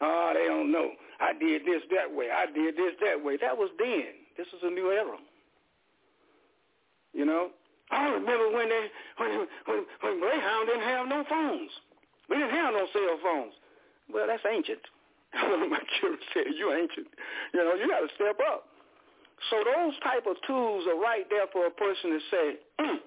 Oh, 0.00 0.32
they 0.34 0.46
don't 0.46 0.72
know. 0.72 0.90
I 1.20 1.32
did 1.32 1.62
this 1.62 1.82
that 1.90 2.08
way. 2.14 2.28
I 2.32 2.46
did 2.46 2.76
this 2.76 2.94
that 3.04 3.22
way. 3.22 3.36
That 3.36 3.56
was 3.56 3.70
then. 3.78 4.16
This 4.36 4.46
is 4.48 4.60
a 4.62 4.70
new 4.70 4.90
era. 4.90 5.16
You 7.12 7.26
know, 7.26 7.50
I 7.90 8.08
remember 8.08 8.50
when 8.50 8.68
they 8.68 8.86
when 9.18 9.46
when 9.66 9.84
when 10.00 10.20
Greyhound 10.20 10.68
didn't 10.68 10.88
have 10.88 11.08
no 11.08 11.24
phones. 11.28 11.70
We 12.28 12.36
didn't 12.36 12.54
have 12.54 12.72
no 12.72 12.86
cell 12.92 13.18
phones. 13.22 13.52
Well, 14.12 14.26
that's 14.26 14.42
ancient. 14.48 14.80
One 15.34 15.62
of 15.62 15.70
my 15.70 15.82
children 16.00 16.20
said, 16.32 16.54
"You 16.56 16.72
ancient." 16.72 17.08
You 17.52 17.64
know, 17.64 17.74
you 17.74 17.88
got 17.88 18.00
to 18.00 18.08
step 18.14 18.38
up. 18.40 18.66
So 19.50 19.56
those 19.64 19.94
type 20.04 20.26
of 20.26 20.36
tools 20.46 20.84
are 20.86 21.00
right 21.00 21.26
there 21.28 21.46
for 21.52 21.66
a 21.66 21.70
person 21.70 22.10
to 22.10 22.20
say, 22.30 22.46
mm, 22.80 22.98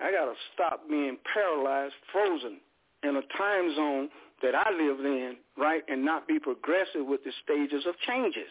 "I 0.00 0.10
got 0.10 0.26
to 0.26 0.34
stop 0.52 0.88
being 0.88 1.16
paralyzed, 1.32 1.94
frozen 2.12 2.58
in 3.02 3.16
a 3.16 3.22
time 3.36 3.74
zone 3.74 4.08
that 4.42 4.54
I 4.54 4.70
live 4.70 5.00
in, 5.00 5.36
right, 5.56 5.82
and 5.88 6.04
not 6.04 6.28
be 6.28 6.38
progressive 6.38 7.06
with 7.06 7.24
the 7.24 7.32
stages 7.44 7.86
of 7.86 7.94
changes. 8.06 8.50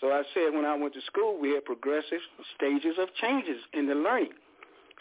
So 0.00 0.08
I 0.12 0.22
said 0.32 0.54
when 0.54 0.64
I 0.64 0.76
went 0.76 0.94
to 0.94 1.00
school, 1.02 1.38
we 1.40 1.52
had 1.52 1.64
progressive 1.64 2.20
stages 2.56 2.96
of 2.98 3.08
changes 3.20 3.60
in 3.72 3.86
the 3.86 3.94
learning. 3.94 4.32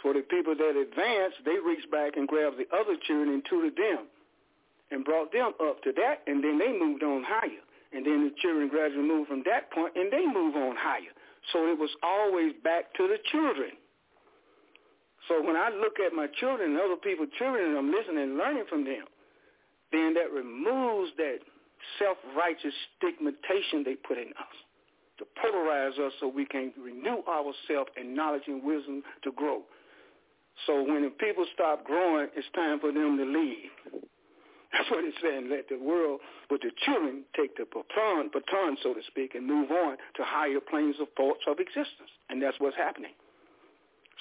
For 0.02 0.14
the 0.14 0.22
people 0.22 0.56
that 0.56 0.80
advanced, 0.80 1.44
they 1.44 1.60
reached 1.60 1.92
back 1.92 2.16
and 2.16 2.28
grabbed 2.28 2.58
the 2.58 2.68
other 2.76 2.96
children 3.08 3.30
and 3.36 3.44
tutored 3.50 3.76
them 3.76 4.08
and 4.92 5.04
brought 5.04 5.32
them 5.32 5.54
up 5.62 5.84
to 5.84 5.92
that, 5.94 6.24
and 6.28 6.44
then 6.44 6.58
they 6.58 6.72
moved 6.72 7.04
on 7.04 7.24
higher. 7.24 7.64
And 7.92 8.06
then 8.06 8.30
the 8.30 8.34
children 8.42 8.70
gradually 8.70 9.08
moved 9.08 9.30
from 9.30 9.44
that 9.46 9.72
point, 9.72 9.94
and 9.96 10.12
they 10.12 10.26
move 10.26 10.56
on 10.56 10.76
higher. 10.78 11.14
So 11.52 11.68
it 11.68 11.78
was 11.78 11.90
always 12.04 12.54
back 12.64 12.94
to 12.96 13.08
the 13.08 13.18
children. 13.32 13.72
So 15.28 15.42
when 15.44 15.56
I 15.56 15.70
look 15.70 16.00
at 16.00 16.14
my 16.14 16.28
children 16.40 16.72
and 16.72 16.80
other 16.80 16.96
people's 16.96 17.30
children, 17.38 17.70
and 17.70 17.78
I'm 17.78 17.92
listening 17.92 18.24
and 18.24 18.38
learning 18.38 18.66
from 18.70 18.84
them, 18.84 19.06
then 19.92 20.14
that 20.14 20.32
removes 20.32 21.12
that 21.18 21.40
self-righteous 21.98 22.74
stigmatization 22.98 23.84
they 23.84 23.96
put 23.96 24.18
in 24.18 24.30
us 24.38 24.56
to 25.18 25.26
polarize 25.44 26.00
us 26.00 26.14
so 26.20 26.28
we 26.28 26.46
can 26.46 26.72
renew 26.82 27.22
ourselves 27.28 27.92
in 28.00 28.16
knowledge 28.16 28.44
and 28.48 28.64
wisdom 28.64 29.04
to 29.24 29.32
grow. 29.32 29.62
So 30.66 30.84
when 30.84 31.04
the 31.04 31.10
people 31.10 31.46
stop 31.54 31.84
growing, 31.86 32.28
it's 32.36 32.48
time 32.56 32.80
for 32.80 32.92
them 32.92 33.18
to 33.18 33.26
leave. 33.26 34.04
That's 34.72 34.90
what 34.92 35.04
it's 35.04 35.18
saying. 35.22 35.50
Let 35.50 35.68
the 35.68 35.80
world, 35.80 36.22
with 36.52 36.62
the 36.62 36.72
children, 36.86 37.24
take 37.36 37.58
the 37.58 37.66
baton, 37.66 38.30
baton, 38.32 38.78
so 38.84 38.94
to 38.94 39.02
speak, 39.08 39.36
and 39.36 39.46
move 39.48 39.72
on 39.72 39.98
to 40.16 40.24
higher 40.24 40.60
planes 40.60 40.96
of 41.02 41.08
thoughts 41.18 41.42
of 41.48 41.60
existence. 41.60 42.12
And 42.30 42.42
that's 42.42 42.60
what's 42.60 42.78
happening. 42.78 43.14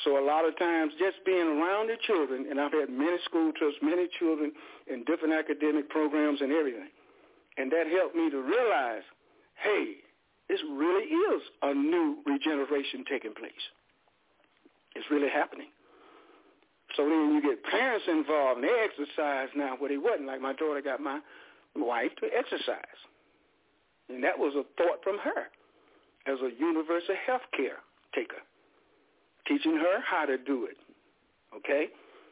So 0.04 0.18
a 0.18 0.24
lot 0.24 0.46
of 0.46 0.56
times 0.58 0.92
just 0.98 1.24
being 1.26 1.58
around 1.58 1.88
the 1.88 1.96
children, 2.06 2.46
and 2.48 2.60
I've 2.60 2.72
had 2.72 2.88
many 2.88 3.16
school 3.24 3.52
trips, 3.58 3.76
many 3.82 4.06
children 4.18 4.52
in 4.86 5.02
different 5.04 5.34
academic 5.34 5.88
programs 5.88 6.40
and 6.40 6.52
everything, 6.52 6.88
and 7.56 7.70
that 7.72 7.86
helped 7.88 8.14
me 8.14 8.30
to 8.30 8.38
realize, 8.38 9.02
hey, 9.56 9.98
this 10.48 10.60
really 10.70 11.04
is 11.04 11.42
a 11.62 11.74
new 11.74 12.18
regeneration 12.26 13.04
taking 13.10 13.34
place. 13.34 13.52
It's 14.94 15.06
really 15.10 15.28
happening. 15.28 15.68
So 16.96 17.02
then 17.02 17.34
you 17.34 17.42
get 17.42 17.62
parents 17.64 18.06
involved, 18.08 18.60
and 18.60 18.68
they 18.68 18.86
exercise 18.86 19.48
now 19.54 19.74
where 19.78 19.90
they 19.90 19.98
wasn't. 19.98 20.26
Like 20.26 20.40
my 20.40 20.54
daughter 20.54 20.80
got 20.80 21.00
my 21.00 21.20
wife 21.76 22.12
to 22.20 22.26
exercise. 22.32 22.98
And 24.08 24.24
that 24.24 24.38
was 24.38 24.54
a 24.54 24.64
thought 24.80 25.02
from 25.04 25.18
her 25.18 25.50
as 26.26 26.38
a 26.40 26.50
universal 26.58 27.14
health 27.26 27.42
care 27.54 27.82
taker 28.14 28.40
teaching 29.48 29.76
her 29.76 30.00
how 30.04 30.26
to 30.26 30.36
do 30.36 30.66
it. 30.66 30.76
Okay? 31.56 31.88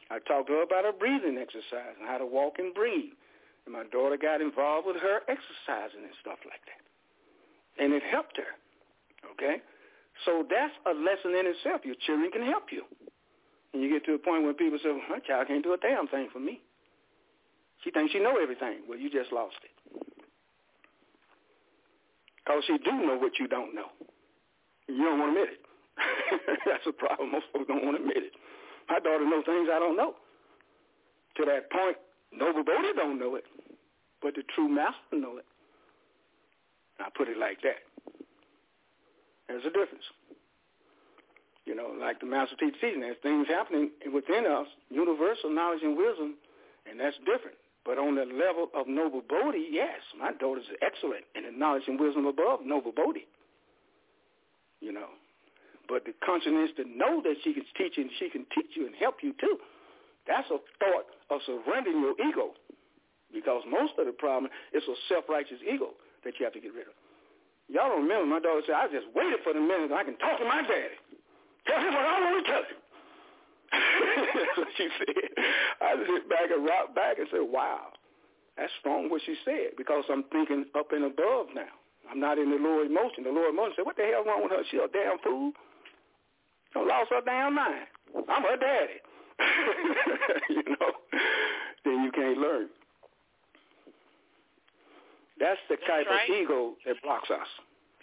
I 0.09 0.19
talked 0.19 0.47
to 0.47 0.53
her 0.53 0.63
about 0.63 0.85
her 0.85 0.93
breathing 0.93 1.37
exercise 1.41 1.97
and 1.99 2.07
how 2.07 2.17
to 2.17 2.25
walk 2.25 2.59
and 2.59 2.73
breathe. 2.73 3.17
And 3.65 3.73
my 3.73 3.83
daughter 3.91 4.15
got 4.15 4.39
involved 4.39 4.87
with 4.87 4.95
her 4.97 5.19
exercising 5.27 6.05
and 6.05 6.15
stuff 6.21 6.39
like 6.45 6.63
that. 6.69 6.81
And 7.83 7.91
it 7.93 8.03
helped 8.03 8.37
her. 8.37 8.55
Okay? 9.33 9.59
So 10.25 10.45
that's 10.49 10.73
a 10.85 10.93
lesson 10.93 11.35
in 11.35 11.45
itself. 11.45 11.81
Your 11.83 11.99
children 12.05 12.31
can 12.31 12.45
help 12.45 12.71
you. 12.71 12.83
And 13.73 13.83
you 13.83 13.89
get 13.91 14.05
to 14.05 14.13
a 14.13 14.17
point 14.17 14.43
where 14.43 14.53
people 14.53 14.79
say, 14.81 14.89
well, 14.89 15.03
my 15.09 15.19
child 15.19 15.47
can't 15.47 15.63
do 15.63 15.73
a 15.73 15.77
damn 15.77 16.07
thing 16.07 16.29
for 16.31 16.39
me. 16.39 16.61
She 17.83 17.91
thinks 17.91 18.13
she 18.13 18.19
know 18.19 18.39
everything. 18.41 18.87
Well, 18.87 18.97
you 18.97 19.09
just 19.09 19.31
lost 19.31 19.57
it. 19.61 19.75
Because 22.39 22.63
she 22.65 22.77
do 22.79 22.91
know 22.91 23.17
what 23.17 23.37
you 23.39 23.47
don't 23.47 23.75
know. 23.75 23.91
You 24.87 25.03
don't 25.03 25.19
want 25.19 25.35
to 25.35 25.41
admit 25.41 25.59
it. 25.59 25.66
That's 26.65 26.85
a 26.87 26.93
problem. 26.93 27.31
Most 27.31 27.45
folks 27.53 27.67
don't 27.67 27.83
want 27.83 27.97
to 27.97 28.01
admit 28.01 28.17
it. 28.17 28.33
My 28.89 28.99
daughter 28.99 29.25
knows 29.25 29.45
things 29.45 29.69
I 29.71 29.79
don't 29.79 29.97
know. 29.97 30.15
To 31.37 31.45
that 31.45 31.69
point, 31.71 31.97
Noble 32.31 32.63
Boddie 32.63 32.93
don't 32.95 33.19
know 33.19 33.35
it, 33.35 33.43
but 34.21 34.35
the 34.35 34.43
true 34.55 34.67
master 34.67 35.13
know 35.13 35.37
it. 35.37 35.45
I 36.99 37.09
put 37.15 37.27
it 37.27 37.37
like 37.37 37.61
that. 37.61 37.85
There's 39.47 39.63
a 39.65 39.69
difference. 39.69 40.03
You 41.65 41.75
know, 41.75 41.93
like 41.99 42.19
the 42.19 42.25
master 42.25 42.55
teacher 42.55 42.77
teaching, 42.81 43.01
there's 43.01 43.17
things 43.21 43.47
happening 43.47 43.91
within 44.13 44.45
us, 44.45 44.67
universal 44.89 45.49
knowledge 45.49 45.83
and 45.83 45.97
wisdom, 45.97 46.35
and 46.89 46.99
that's 46.99 47.17
different. 47.19 47.57
But 47.85 47.97
on 47.97 48.15
the 48.15 48.25
level 48.25 48.69
of 48.75 48.87
Noble 48.87 49.21
Boddie, 49.27 49.67
yes, 49.71 49.99
my 50.19 50.31
daughter's 50.33 50.67
excellent 50.81 51.23
in 51.35 51.43
the 51.43 51.51
knowledge 51.51 51.83
and 51.87 51.99
wisdom 51.99 52.25
above 52.25 52.59
Noble 52.65 52.91
Boddie. 52.91 53.27
You 54.81 54.91
know, 54.91 55.07
but 55.87 56.05
the 56.05 56.13
consciousness 56.23 56.71
to 56.77 56.85
know 56.85 57.21
that 57.23 57.35
she 57.43 57.53
can 57.53 57.63
teach 57.77 57.97
and 57.97 58.09
she 58.19 58.29
can 58.29 58.45
teach 58.53 58.75
you 58.75 58.85
and 58.85 58.95
help 58.95 59.23
you 59.23 59.33
too. 59.39 59.57
That's 60.27 60.47
a 60.51 60.59
thought 60.83 61.07
of 61.31 61.39
surrendering 61.47 62.03
your 62.03 62.15
ego. 62.19 62.51
Because 63.31 63.63
most 63.67 63.93
of 63.99 64.05
the 64.05 64.15
problem 64.15 64.51
is 64.71 64.83
a 64.83 64.95
self-righteous 65.09 65.59
ego 65.63 65.95
that 66.23 66.35
you 66.39 66.45
have 66.45 66.53
to 66.55 66.63
get 66.63 66.73
rid 66.73 66.87
of. 66.87 66.95
Y'all 67.67 67.91
don't 67.91 68.07
remember 68.07 68.27
my 68.27 68.39
daughter 68.39 68.63
said, 68.63 68.79
I 68.79 68.87
just 68.87 69.07
waited 69.11 69.43
for 69.43 69.51
the 69.51 69.59
minute 69.59 69.91
I 69.91 70.03
can 70.03 70.15
talk 70.19 70.39
to 70.39 70.47
my 70.47 70.63
daddy. 70.63 70.95
Tell 71.67 71.79
him 71.79 71.91
what 71.91 72.07
I 72.07 72.15
want 72.23 72.35
to 72.39 72.45
tell 72.47 72.63
him. 72.63 72.79
That's 73.71 74.57
what 74.63 74.71
she 74.79 74.87
said. 75.03 75.27
I 75.83 75.89
sit 76.07 76.29
back 76.31 76.47
and 76.47 76.63
rock 76.63 76.95
back 76.95 77.19
and 77.19 77.27
said, 77.27 77.43
wow, 77.43 77.91
that's 78.55 78.71
strong 78.79 79.11
what 79.11 79.21
she 79.27 79.35
said 79.43 79.75
because 79.77 80.03
I'm 80.09 80.23
thinking 80.31 80.65
up 80.79 80.91
and 80.95 81.03
above 81.11 81.51
now. 81.53 81.75
I'm 82.09 82.19
not 82.23 82.39
in 82.39 82.49
the 82.49 82.55
lower 82.55 82.87
emotion. 82.87 83.27
The 83.27 83.35
lower 83.35 83.51
emotion 83.51 83.83
said, 83.83 83.85
what 83.85 83.97
the 83.99 84.07
hell 84.07 84.23
wrong 84.23 84.43
with 84.43 84.55
her? 84.55 84.63
She 84.71 84.77
a 84.79 84.87
damn 84.87 85.19
fool. 85.19 85.51
I 86.75 86.79
lost 86.83 87.09
her 87.11 87.21
damn 87.25 87.55
mind. 87.55 87.87
I'm 88.29 88.43
her 88.43 88.57
daddy. 88.57 88.99
you 90.49 90.63
know, 90.65 90.91
then 91.85 92.03
you 92.03 92.11
can't 92.11 92.37
learn. 92.37 92.67
That's 95.39 95.61
the 95.69 95.77
That's 95.77 95.85
type 95.85 96.07
right. 96.09 96.29
of 96.29 96.35
ego 96.35 96.73
that 96.85 96.97
blocks 97.03 97.29
us. 97.29 97.47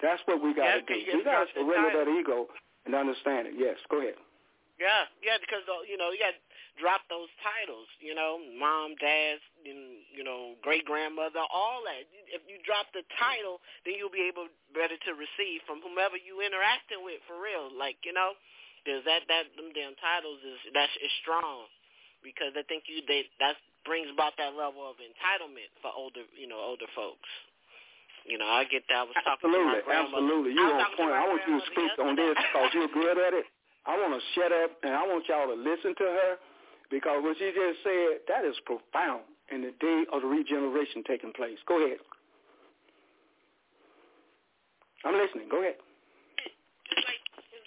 That's 0.03 0.23
what 0.27 0.43
we 0.43 0.55
got 0.55 0.79
to 0.79 0.83
do. 0.87 0.95
you 0.95 1.19
We 1.19 1.25
got 1.25 1.47
to 1.47 1.51
surrender 1.55 1.91
that 1.91 2.09
ego 2.11 2.47
and 2.87 2.95
understand 2.95 3.49
it. 3.51 3.55
Yes, 3.59 3.77
go 3.91 3.99
ahead. 3.99 4.15
Yeah, 4.79 5.07
yeah, 5.23 5.39
because 5.39 5.63
uh, 5.71 5.87
you 5.87 5.95
know 5.99 6.11
you 6.11 6.19
got 6.19 6.35
drop 6.79 7.07
those 7.07 7.31
titles. 7.43 7.87
You 8.03 8.15
know, 8.15 8.39
mom, 8.59 8.99
dad, 8.99 9.39
and, 9.67 10.03
you 10.11 10.23
know, 10.27 10.59
great 10.63 10.85
grandmother, 10.85 11.43
all 11.51 11.83
that. 11.87 12.07
If 12.31 12.43
you 12.51 12.59
drop 12.67 12.91
the 12.95 13.07
title, 13.19 13.63
then 13.87 13.99
you'll 13.99 14.15
be 14.15 14.27
able 14.27 14.51
better 14.75 14.99
to 14.99 15.13
receive 15.15 15.63
from 15.67 15.83
whomever 15.83 16.19
you 16.19 16.43
interacting 16.43 17.03
with 17.03 17.23
for 17.27 17.39
real. 17.39 17.71
Like 17.71 17.99
you 18.03 18.15
know, 18.15 18.35
Because 18.83 19.03
that 19.07 19.27
that 19.31 19.51
them 19.55 19.71
damn 19.73 19.95
titles 19.99 20.43
is 20.43 20.59
that's 20.75 20.93
is 20.99 21.13
strong 21.23 21.71
because 22.27 22.51
they 22.57 22.67
think 22.67 22.89
you 22.91 23.05
they 23.07 23.29
that 23.39 23.59
brings 23.87 24.09
about 24.11 24.35
that 24.41 24.57
level 24.57 24.83
of 24.89 24.97
entitlement 24.99 25.71
for 25.85 25.93
older 25.95 26.27
you 26.35 26.49
know 26.51 26.59
older 26.59 26.89
folks. 26.97 27.31
You 28.25 28.41
know, 28.41 28.49
I 28.49 28.65
get 28.65 28.89
that. 28.89 29.05
I 29.05 29.05
was 29.05 29.13
talking 29.21 29.53
absolutely, 29.53 29.69
to 29.69 29.69
my 29.69 29.85
grandmother. 29.85 30.25
absolutely. 30.25 30.53
You 30.57 30.65
on 30.65 30.97
point. 30.97 31.13
I 31.13 31.29
want 31.29 31.45
you 31.45 31.61
to 31.61 31.65
speak 31.69 31.93
on 32.01 32.17
this 32.17 32.33
because 32.41 32.73
you're 32.73 32.89
good 32.89 33.21
at 33.21 33.37
it. 33.37 33.45
I 33.85 34.01
want 34.01 34.17
to 34.17 34.23
shut 34.33 34.49
up 34.49 34.81
and 34.81 34.97
I 34.97 35.05
want 35.05 35.29
y'all 35.29 35.45
to 35.45 35.61
listen 35.61 35.93
to 35.93 36.07
her 36.09 36.31
because 36.91 37.23
what 37.23 37.37
she 37.39 37.51
just 37.55 37.83
said 37.83 38.25
that 38.29 38.45
is 38.45 38.57
profound 38.65 39.23
in 39.53 39.63
the 39.63 39.73
day 39.81 40.05
of 40.13 40.23
the 40.23 40.29
regeneration 40.29 41.03
taking 41.07 41.33
place. 41.33 41.59
Go 41.67 41.85
ahead. 41.85 41.99
I'm 45.05 45.15
listening. 45.15 45.49
Go 45.51 45.61
ahead. 45.61 45.77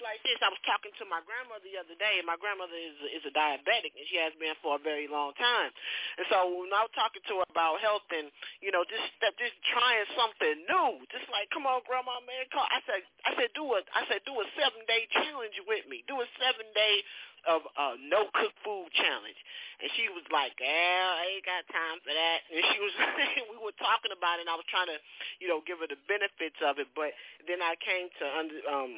Like 0.07 0.23
this. 0.23 0.39
I 0.39 0.47
was 0.47 0.63
talking 0.63 0.95
to 1.03 1.05
my 1.11 1.19
grandmother 1.27 1.67
the 1.67 1.75
other 1.75 1.91
day, 1.99 2.15
and 2.15 2.23
my 2.23 2.39
grandmother 2.39 2.79
is 2.79 2.95
is 3.11 3.27
a 3.27 3.33
diabetic, 3.35 3.91
and 3.91 4.07
she 4.07 4.15
has 4.23 4.31
been 4.39 4.55
for 4.63 4.79
a 4.79 4.81
very 4.81 5.03
long 5.03 5.35
time. 5.35 5.67
And 6.15 6.23
so 6.31 6.47
when 6.63 6.71
I 6.71 6.87
was 6.87 6.95
talking 6.95 7.19
to 7.27 7.43
her 7.43 7.47
about 7.51 7.83
health 7.83 8.07
and 8.15 8.31
you 8.63 8.71
know 8.71 8.87
just 8.87 9.03
just 9.35 9.57
trying 9.67 10.07
something 10.15 10.63
new, 10.63 11.03
just 11.11 11.27
like 11.27 11.51
come 11.51 11.67
on, 11.67 11.83
grandma, 11.83 12.23
man, 12.23 12.47
call. 12.55 12.63
I 12.71 12.79
said 12.87 13.03
I 13.27 13.35
said 13.35 13.51
do 13.51 13.67
a 13.67 13.83
I 13.91 14.07
said 14.07 14.23
do 14.23 14.31
a 14.39 14.47
seven 14.55 14.79
day 14.87 15.11
challenge 15.11 15.59
with 15.67 15.83
me. 15.91 16.07
Do 16.07 16.23
a 16.23 16.27
seven 16.39 16.71
day 16.71 17.03
of 17.47 17.63
uh, 17.79 17.95
no 18.03 18.27
cook 18.35 18.51
food 18.63 18.91
challenge. 18.95 19.39
And 19.79 19.87
she 19.93 20.09
was 20.09 20.25
like, 20.33 20.57
"Yeah, 20.57 21.21
I 21.21 21.37
ain't 21.37 21.45
got 21.47 21.63
time 21.69 22.01
for 22.01 22.11
that." 22.11 22.39
And 22.49 22.63
she 22.73 22.77
was, 22.81 22.93
we 23.53 23.57
were 23.61 23.75
talking 23.77 24.11
about 24.11 24.41
it, 24.41 24.47
and 24.47 24.51
I 24.51 24.57
was 24.57 24.67
trying 24.67 24.89
to, 24.89 24.97
you 25.37 25.47
know, 25.47 25.61
give 25.63 25.79
her 25.79 25.87
the 25.87 25.99
benefits 26.09 26.57
of 26.65 26.81
it. 26.81 26.89
But 26.97 27.13
then 27.45 27.61
I 27.61 27.77
came 27.77 28.09
to 28.09 28.25
under, 28.25 28.57
um, 28.65 28.93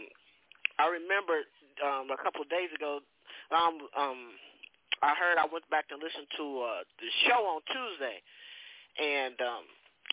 I 0.79 0.87
remember 0.87 1.43
um, 1.83 2.07
a 2.09 2.19
couple 2.19 2.41
of 2.41 2.49
days 2.49 2.71
ago, 2.71 3.03
um, 3.51 3.83
um, 3.93 4.19
I 5.03 5.13
heard 5.15 5.35
I 5.37 5.47
went 5.47 5.67
back 5.69 5.87
to 5.91 5.99
listen 5.99 6.25
to 6.39 6.45
uh, 6.63 6.81
the 6.99 7.09
show 7.27 7.39
on 7.45 7.59
Tuesday, 7.67 8.19
and 8.99 9.35
um, 9.43 9.63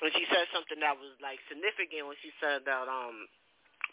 when 0.05 0.13
she 0.13 0.27
said 0.29 0.51
something 0.53 0.79
that 0.83 0.99
was 0.99 1.15
like 1.25 1.41
significant 1.49 2.05
when 2.11 2.19
she 2.21 2.31
said 2.43 2.67
that 2.69 2.87
um 2.91 3.31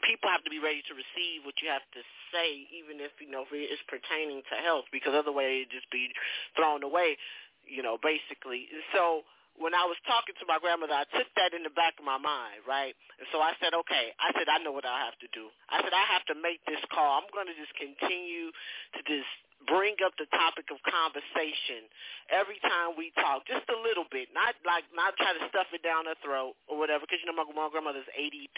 people 0.03 0.27
have 0.27 0.43
to 0.43 0.51
be 0.51 0.59
ready 0.59 0.83
to 0.83 0.93
receive 0.97 1.47
what 1.47 1.55
you 1.63 1.71
have 1.71 1.85
to 1.95 2.03
say, 2.33 2.67
even 2.75 2.99
if 2.99 3.15
you 3.23 3.29
know 3.31 3.47
if 3.47 3.51
it 3.55 3.71
is 3.71 3.79
pertaining 3.87 4.43
to 4.51 4.55
health, 4.59 4.83
because 4.91 5.15
otherwise 5.15 5.47
it 5.47 5.59
would 5.69 5.75
just 5.75 5.89
be 5.95 6.11
thrown 6.59 6.83
away, 6.83 7.15
you 7.63 7.79
know, 7.79 7.95
basically. 8.01 8.67
And 8.67 8.83
so 8.91 9.23
when 9.59 9.73
I 9.77 9.85
was 9.85 9.97
talking 10.09 10.33
to 10.41 10.45
my 10.49 10.57
grandmother, 10.57 10.97
I 10.97 11.05
took 11.13 11.29
that 11.37 11.53
in 11.53 11.61
the 11.61 11.73
back 11.73 11.97
of 12.01 12.05
my 12.05 12.17
mind, 12.17 12.65
right? 12.65 12.93
And 13.21 13.27
so 13.29 13.39
I 13.41 13.53
said, 13.61 13.73
okay, 13.85 14.13
I 14.17 14.33
said 14.33 14.49
I 14.49 14.57
know 14.61 14.73
what 14.73 14.85
I 14.85 15.05
have 15.05 15.17
to 15.21 15.29
do. 15.33 15.49
I 15.69 15.81
said 15.81 15.93
I 15.93 16.05
have 16.09 16.25
to 16.33 16.35
make 16.37 16.63
this 16.65 16.81
call. 16.89 17.21
I'm 17.21 17.29
going 17.29 17.45
to 17.49 17.57
just 17.57 17.73
continue 17.77 18.49
to 18.97 19.01
just 19.05 19.29
bring 19.69 19.95
up 20.03 20.11
the 20.19 20.27
topic 20.35 20.67
of 20.73 20.77
conversation 20.83 21.87
every 22.33 22.59
time 22.65 22.97
we 22.99 23.15
talk, 23.15 23.47
just 23.47 23.63
a 23.71 23.79
little 23.79 24.07
bit, 24.11 24.27
not 24.35 24.57
like 24.67 24.83
not 24.91 25.15
try 25.15 25.31
to 25.31 25.43
stuff 25.47 25.69
it 25.71 25.85
down 25.85 26.09
her 26.09 26.17
throat 26.19 26.57
or 26.67 26.75
whatever. 26.75 27.07
Because 27.07 27.23
you 27.23 27.27
know 27.29 27.37
my, 27.37 27.47
my 27.47 27.69
grandmother's 27.71 28.09
82; 28.11 28.51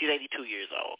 she's 0.00 0.10
82 0.10 0.48
years 0.48 0.70
old, 0.74 0.98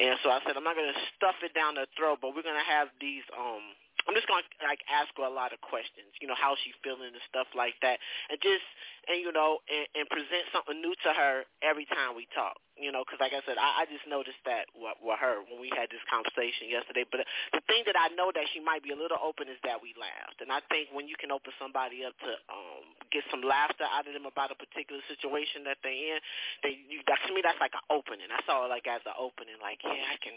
and 0.00 0.18
so 0.26 0.32
I 0.34 0.42
said 0.42 0.58
I'm 0.58 0.66
not 0.66 0.74
going 0.74 0.90
to 0.90 1.00
stuff 1.14 1.38
it 1.46 1.54
down 1.54 1.78
her 1.78 1.86
throat, 1.94 2.18
but 2.18 2.34
we're 2.34 2.46
going 2.46 2.58
to 2.58 2.70
have 2.70 2.90
these. 2.98 3.22
um 3.36 3.62
I'm 4.08 4.16
just 4.16 4.24
gonna 4.24 4.48
like 4.64 4.80
ask 4.88 5.12
her 5.20 5.28
a 5.28 5.32
lot 5.32 5.52
of 5.52 5.60
questions, 5.60 6.08
you 6.24 6.26
know, 6.26 6.38
how 6.38 6.56
she's 6.64 6.72
feeling 6.80 7.12
and 7.12 7.24
stuff 7.28 7.46
like 7.52 7.76
that, 7.84 8.00
and 8.32 8.40
just 8.40 8.64
and 9.04 9.20
you 9.20 9.28
know, 9.36 9.60
and, 9.68 9.84
and 9.92 10.04
present 10.08 10.48
something 10.48 10.80
new 10.80 10.96
to 11.04 11.10
her 11.12 11.44
every 11.60 11.84
time 11.92 12.16
we 12.16 12.24
talk, 12.32 12.56
you 12.80 12.88
know, 12.88 13.04
because 13.04 13.20
like 13.20 13.36
I 13.36 13.44
said, 13.44 13.60
I, 13.60 13.84
I 13.84 13.88
just 13.88 14.08
noticed 14.08 14.40
that 14.48 14.68
with, 14.72 14.96
with 15.04 15.20
her 15.20 15.44
when 15.48 15.60
we 15.60 15.68
had 15.76 15.92
this 15.92 16.00
conversation 16.08 16.72
yesterday. 16.72 17.04
But 17.04 17.28
the 17.52 17.60
thing 17.68 17.84
that 17.84 18.00
I 18.00 18.08
know 18.16 18.32
that 18.32 18.48
she 18.56 18.64
might 18.64 18.80
be 18.80 18.96
a 18.96 18.98
little 18.98 19.20
open 19.20 19.48
is 19.52 19.60
that 19.68 19.76
we 19.84 19.92
laughed, 20.00 20.40
and 20.40 20.48
I 20.48 20.64
think 20.72 20.88
when 20.96 21.04
you 21.04 21.16
can 21.20 21.28
open 21.28 21.52
somebody 21.60 22.08
up 22.08 22.16
to 22.24 22.32
um 22.48 22.88
get 23.12 23.28
some 23.28 23.44
laughter 23.44 23.84
out 23.92 24.08
of 24.08 24.12
them 24.16 24.24
about 24.24 24.52
a 24.52 24.58
particular 24.58 25.04
situation 25.08 25.68
that 25.68 25.84
they're 25.84 26.16
in, 26.16 26.18
they 26.64 26.80
you, 26.88 27.04
that, 27.08 27.20
to 27.28 27.32
me 27.36 27.44
that's 27.44 27.60
like 27.60 27.76
an 27.76 27.84
opening. 27.92 28.32
I 28.32 28.40
saw 28.48 28.64
it 28.64 28.72
like 28.72 28.88
as 28.88 29.04
an 29.04 29.16
opening, 29.20 29.60
like 29.60 29.84
yeah, 29.84 30.08
I 30.08 30.16
can. 30.20 30.36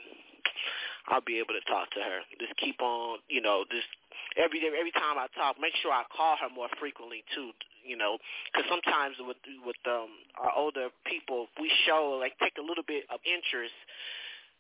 I'll 1.10 1.26
be 1.26 1.40
able 1.40 1.58
to 1.58 1.64
talk 1.66 1.90
to 1.98 2.02
her. 2.02 2.22
Just 2.38 2.54
keep 2.58 2.82
on, 2.82 3.20
you 3.30 3.42
know, 3.42 3.66
just 3.72 3.88
every 4.38 4.62
day, 4.62 4.70
every 4.70 4.94
time 4.94 5.18
I 5.18 5.26
talk, 5.34 5.58
make 5.58 5.74
sure 5.82 5.92
I 5.92 6.06
call 6.14 6.38
her 6.38 6.50
more 6.54 6.70
frequently 6.78 7.24
too. 7.34 7.52
You 7.82 7.98
know, 7.98 8.22
because 8.54 8.70
sometimes 8.70 9.18
with 9.18 9.42
with 9.66 9.82
um 9.90 10.14
our 10.38 10.54
older 10.54 10.94
people, 11.10 11.50
we 11.58 11.72
show 11.90 12.22
like 12.22 12.38
take 12.38 12.62
a 12.62 12.66
little 12.66 12.86
bit 12.86 13.10
of 13.10 13.18
interest. 13.26 13.74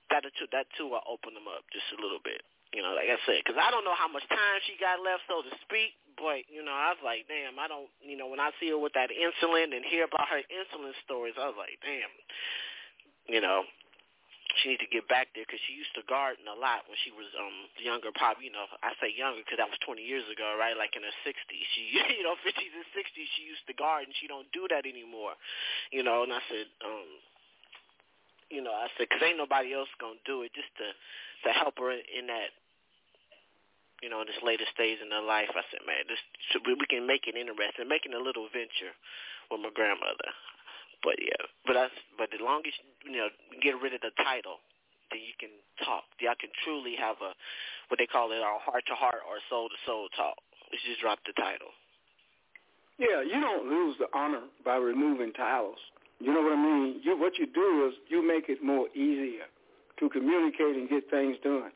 That 0.09 0.25
too, 0.25 0.49
that 0.51 0.65
too 0.75 0.89
will 0.89 1.05
open 1.05 1.37
them 1.37 1.45
up 1.45 1.63
just 1.69 1.85
a 1.93 2.01
little 2.01 2.19
bit. 2.19 2.41
You 2.73 2.81
know, 2.81 2.95
like 2.95 3.11
I 3.11 3.19
said, 3.27 3.43
because 3.43 3.59
I 3.59 3.69
don't 3.69 3.83
know 3.83 3.95
how 3.95 4.07
much 4.07 4.25
time 4.31 4.57
she 4.63 4.79
got 4.79 5.03
left, 5.03 5.27
so 5.29 5.43
to 5.43 5.53
speak. 5.67 5.93
But 6.17 6.49
you 6.49 6.65
know, 6.65 6.73
I 6.73 6.97
was 6.97 7.03
like, 7.05 7.29
damn, 7.29 7.61
I 7.61 7.69
don't. 7.69 7.87
You 8.01 8.17
know, 8.17 8.25
when 8.25 8.41
I 8.41 8.49
see 8.57 8.73
her 8.73 8.79
with 8.81 8.97
that 8.97 9.13
insulin 9.13 9.75
and 9.75 9.85
hear 9.85 10.09
about 10.09 10.27
her 10.33 10.41
insulin 10.49 10.97
stories, 11.05 11.37
I 11.37 11.45
was 11.51 11.59
like, 11.59 11.77
damn. 11.85 12.11
You 13.29 13.39
know, 13.39 13.63
she 14.59 14.75
need 14.75 14.83
to 14.83 14.91
get 14.91 15.07
back 15.07 15.31
there 15.31 15.47
because 15.47 15.61
she 15.63 15.77
used 15.77 15.93
to 15.95 16.03
garden 16.07 16.43
a 16.49 16.57
lot 16.57 16.83
when 16.89 16.99
she 17.05 17.11
was 17.15 17.27
um 17.39 17.71
younger. 17.79 18.11
Probably, 18.11 18.51
you 18.51 18.53
know, 18.53 18.67
I 18.83 18.91
say 18.99 19.11
younger 19.13 19.43
because 19.43 19.61
that 19.61 19.71
was 19.71 19.79
20 19.85 20.03
years 20.03 20.27
ago, 20.27 20.57
right? 20.59 20.75
Like 20.75 20.95
in 20.97 21.03
her 21.05 21.17
60s, 21.23 21.65
she, 21.75 21.81
you 22.19 22.23
know, 22.25 22.35
50s 22.43 22.73
and 22.73 22.87
60s, 22.91 23.27
she 23.37 23.43
used 23.47 23.63
to 23.71 23.75
garden. 23.75 24.11
She 24.19 24.27
don't 24.27 24.49
do 24.51 24.67
that 24.67 24.83
anymore, 24.83 25.37
you 25.95 26.03
know. 26.03 26.27
And 26.27 26.33
I 26.35 26.41
said, 26.51 26.67
um, 26.83 27.09
you 28.51 28.61
know, 28.61 28.75
I 28.75 28.91
said 28.99 29.07
because 29.07 29.23
ain't 29.23 29.39
nobody 29.39 29.71
else 29.71 29.91
gonna 29.97 30.19
do 30.27 30.43
it 30.43 30.51
just 30.51 30.71
to 30.81 30.87
to 31.47 31.49
help 31.55 31.79
her 31.79 31.91
in, 31.91 32.27
that. 32.27 32.51
You 34.01 34.09
know, 34.09 34.25
this 34.25 34.41
later 34.41 34.65
stage 34.73 34.97
in 34.97 35.13
her 35.13 35.21
life, 35.21 35.53
I 35.53 35.61
said, 35.69 35.85
man, 35.85 36.09
this 36.09 36.17
we 36.65 36.73
can 36.89 37.05
make 37.05 37.29
it 37.29 37.37
interesting, 37.37 37.85
making 37.85 38.17
a 38.17 38.21
little 38.21 38.49
venture 38.49 38.97
with 39.53 39.61
my 39.61 39.69
grandmother. 39.69 40.33
But 41.03 41.17
yeah, 41.17 41.41
but 41.65 41.73
that's 41.73 41.97
but 42.17 42.29
as 42.33 42.41
long 42.41 42.61
as 42.65 42.73
you 43.05 43.17
know 43.17 43.29
get 43.61 43.77
rid 43.81 43.93
of 43.93 44.01
the 44.01 44.13
title, 44.21 44.61
then 45.09 45.21
you 45.21 45.33
can 45.37 45.49
talk. 45.81 46.05
Y'all 46.21 46.37
can 46.37 46.53
truly 46.63 46.93
have 46.97 47.17
a 47.25 47.33
what 47.89 47.97
they 47.97 48.05
call 48.07 48.31
it, 48.31 48.39
a 48.39 48.47
heart 48.61 48.85
to 48.87 48.95
heart 48.95 49.25
or 49.25 49.41
soul 49.49 49.69
to 49.69 49.77
soul 49.85 50.07
talk. 50.15 50.37
Let's 50.69 50.85
just 50.85 51.01
drop 51.01 51.19
the 51.25 51.33
title. 51.33 51.73
Yeah, 53.01 53.25
you 53.25 53.41
don't 53.41 53.65
lose 53.67 53.97
the 53.97 54.07
honor 54.13 54.45
by 54.63 54.77
removing 54.77 55.33
titles. 55.33 55.81
You 56.21 56.33
know 56.33 56.41
what 56.45 56.53
I 56.53 56.61
mean? 56.61 57.01
You 57.01 57.17
what 57.17 57.37
you 57.41 57.49
do 57.49 57.89
is 57.89 57.97
you 58.07 58.21
make 58.21 58.45
it 58.47 58.63
more 58.63 58.87
easier 58.93 59.49
to 59.99 60.09
communicate 60.09 60.77
and 60.77 60.87
get 60.87 61.09
things 61.09 61.37
done. 61.43 61.73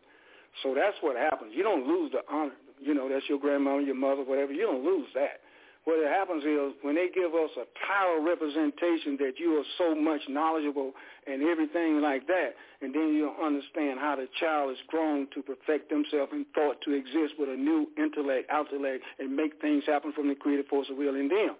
So 0.62 0.74
that's 0.78 0.96
what 1.02 1.18
happens. 1.18 1.52
You 1.54 1.64
don't 1.64 1.88
lose 1.88 2.14
the 2.14 2.22
honor. 2.32 2.56
You 2.80 2.94
know, 2.94 3.10
that's 3.10 3.26
your 3.28 3.40
grandmother, 3.40 3.82
your 3.82 3.96
mother, 3.96 4.24
whatever. 4.24 4.54
You 4.54 4.70
don't 4.70 4.86
lose 4.86 5.08
that 5.16 5.42
what 5.86 6.02
happens 6.10 6.44
is 6.44 6.74
when 6.82 6.96
they 6.96 7.10
give 7.14 7.34
us 7.38 7.54
a 7.62 7.66
title 7.86 8.26
representation 8.26 9.18
that 9.22 9.38
you 9.38 9.54
are 9.62 9.68
so 9.78 9.94
much 9.94 10.22
knowledgeable 10.28 10.94
and 11.28 11.44
everything 11.44 12.02
like 12.02 12.26
that, 12.26 12.58
and 12.82 12.94
then 12.94 13.14
you'll 13.14 13.38
understand 13.38 14.00
how 14.00 14.16
the 14.18 14.28
child 14.40 14.72
is 14.72 14.82
grown 14.88 15.28
to 15.34 15.44
perfect 15.46 15.90
themselves 15.90 16.34
and 16.34 16.46
thought 16.56 16.82
to 16.82 16.92
exist 16.92 17.38
with 17.38 17.50
a 17.50 17.56
new 17.56 17.86
intellect, 17.98 18.50
intellect, 18.50 19.04
and 19.20 19.36
make 19.36 19.62
things 19.62 19.84
happen 19.86 20.12
from 20.12 20.28
the 20.28 20.34
creative 20.34 20.66
force 20.66 20.88
of 20.90 20.98
will 20.98 21.16
in 21.16 21.30
them. 21.30 21.56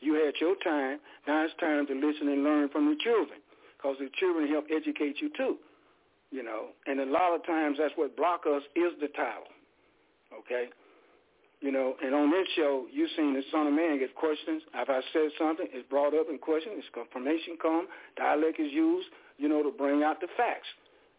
You 0.00 0.14
had 0.14 0.34
your 0.40 0.56
time. 0.62 1.00
Now 1.26 1.44
it's 1.44 1.54
time 1.58 1.86
to 1.86 1.94
listen 1.94 2.28
and 2.28 2.44
learn 2.44 2.68
from 2.68 2.84
the 2.84 2.96
children 3.02 3.40
because 3.76 3.96
the 3.98 4.10
children 4.20 4.48
help 4.48 4.66
educate 4.70 5.20
you 5.20 5.30
too. 5.36 5.56
You 6.30 6.44
know, 6.44 6.68
and 6.86 7.00
a 7.00 7.06
lot 7.06 7.34
of 7.34 7.44
times 7.44 7.78
that's 7.80 7.96
what 7.96 8.16
block 8.16 8.44
us 8.46 8.62
is 8.76 8.92
the 9.00 9.08
title. 9.08 9.50
Okay? 10.38 10.68
You 11.60 11.70
know, 11.70 11.94
and 12.02 12.14
on 12.14 12.30
this 12.30 12.48
show, 12.56 12.86
you've 12.90 13.10
seen 13.16 13.34
the 13.34 13.42
Son 13.52 13.66
of 13.66 13.74
Man 13.74 13.98
get 13.98 14.14
questions. 14.14 14.62
If 14.74 14.88
I 14.88 15.00
said 15.12 15.28
something, 15.38 15.66
it's 15.72 15.86
brought 15.90 16.14
up 16.14 16.26
in 16.30 16.38
question. 16.38 16.72
It's 16.76 16.88
confirmation 16.94 17.58
come. 17.60 17.86
Dialect 18.16 18.58
is 18.58 18.72
used, 18.72 19.08
you 19.36 19.48
know, 19.48 19.62
to 19.62 19.70
bring 19.70 20.02
out 20.02 20.20
the 20.20 20.28
facts. 20.38 20.68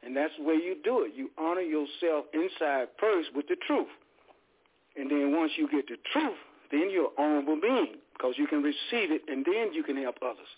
And 0.02 0.18
that's 0.18 0.34
the 0.40 0.44
way 0.44 0.56
you 0.56 0.78
do 0.84 1.06
it. 1.06 1.14
You 1.16 1.30
honor 1.38 1.62
yourself 1.62 2.26
inside 2.34 2.88
first 3.00 3.30
with 3.36 3.48
the 3.48 3.56
truth. 3.68 3.94
And 4.98 5.12
then 5.12 5.36
once 5.38 5.52
you 5.58 5.70
get 5.70 5.88
the 5.88 5.98
truth, 6.12 6.38
then 6.72 6.90
you're 6.90 7.12
honorable 7.20 7.60
being 7.62 8.02
because 8.14 8.34
you 8.38 8.48
can 8.48 8.64
receive 8.64 9.12
it 9.12 9.22
and 9.28 9.46
then 9.46 9.74
you 9.74 9.84
can 9.84 9.98
help 10.02 10.16
others. 10.24 10.50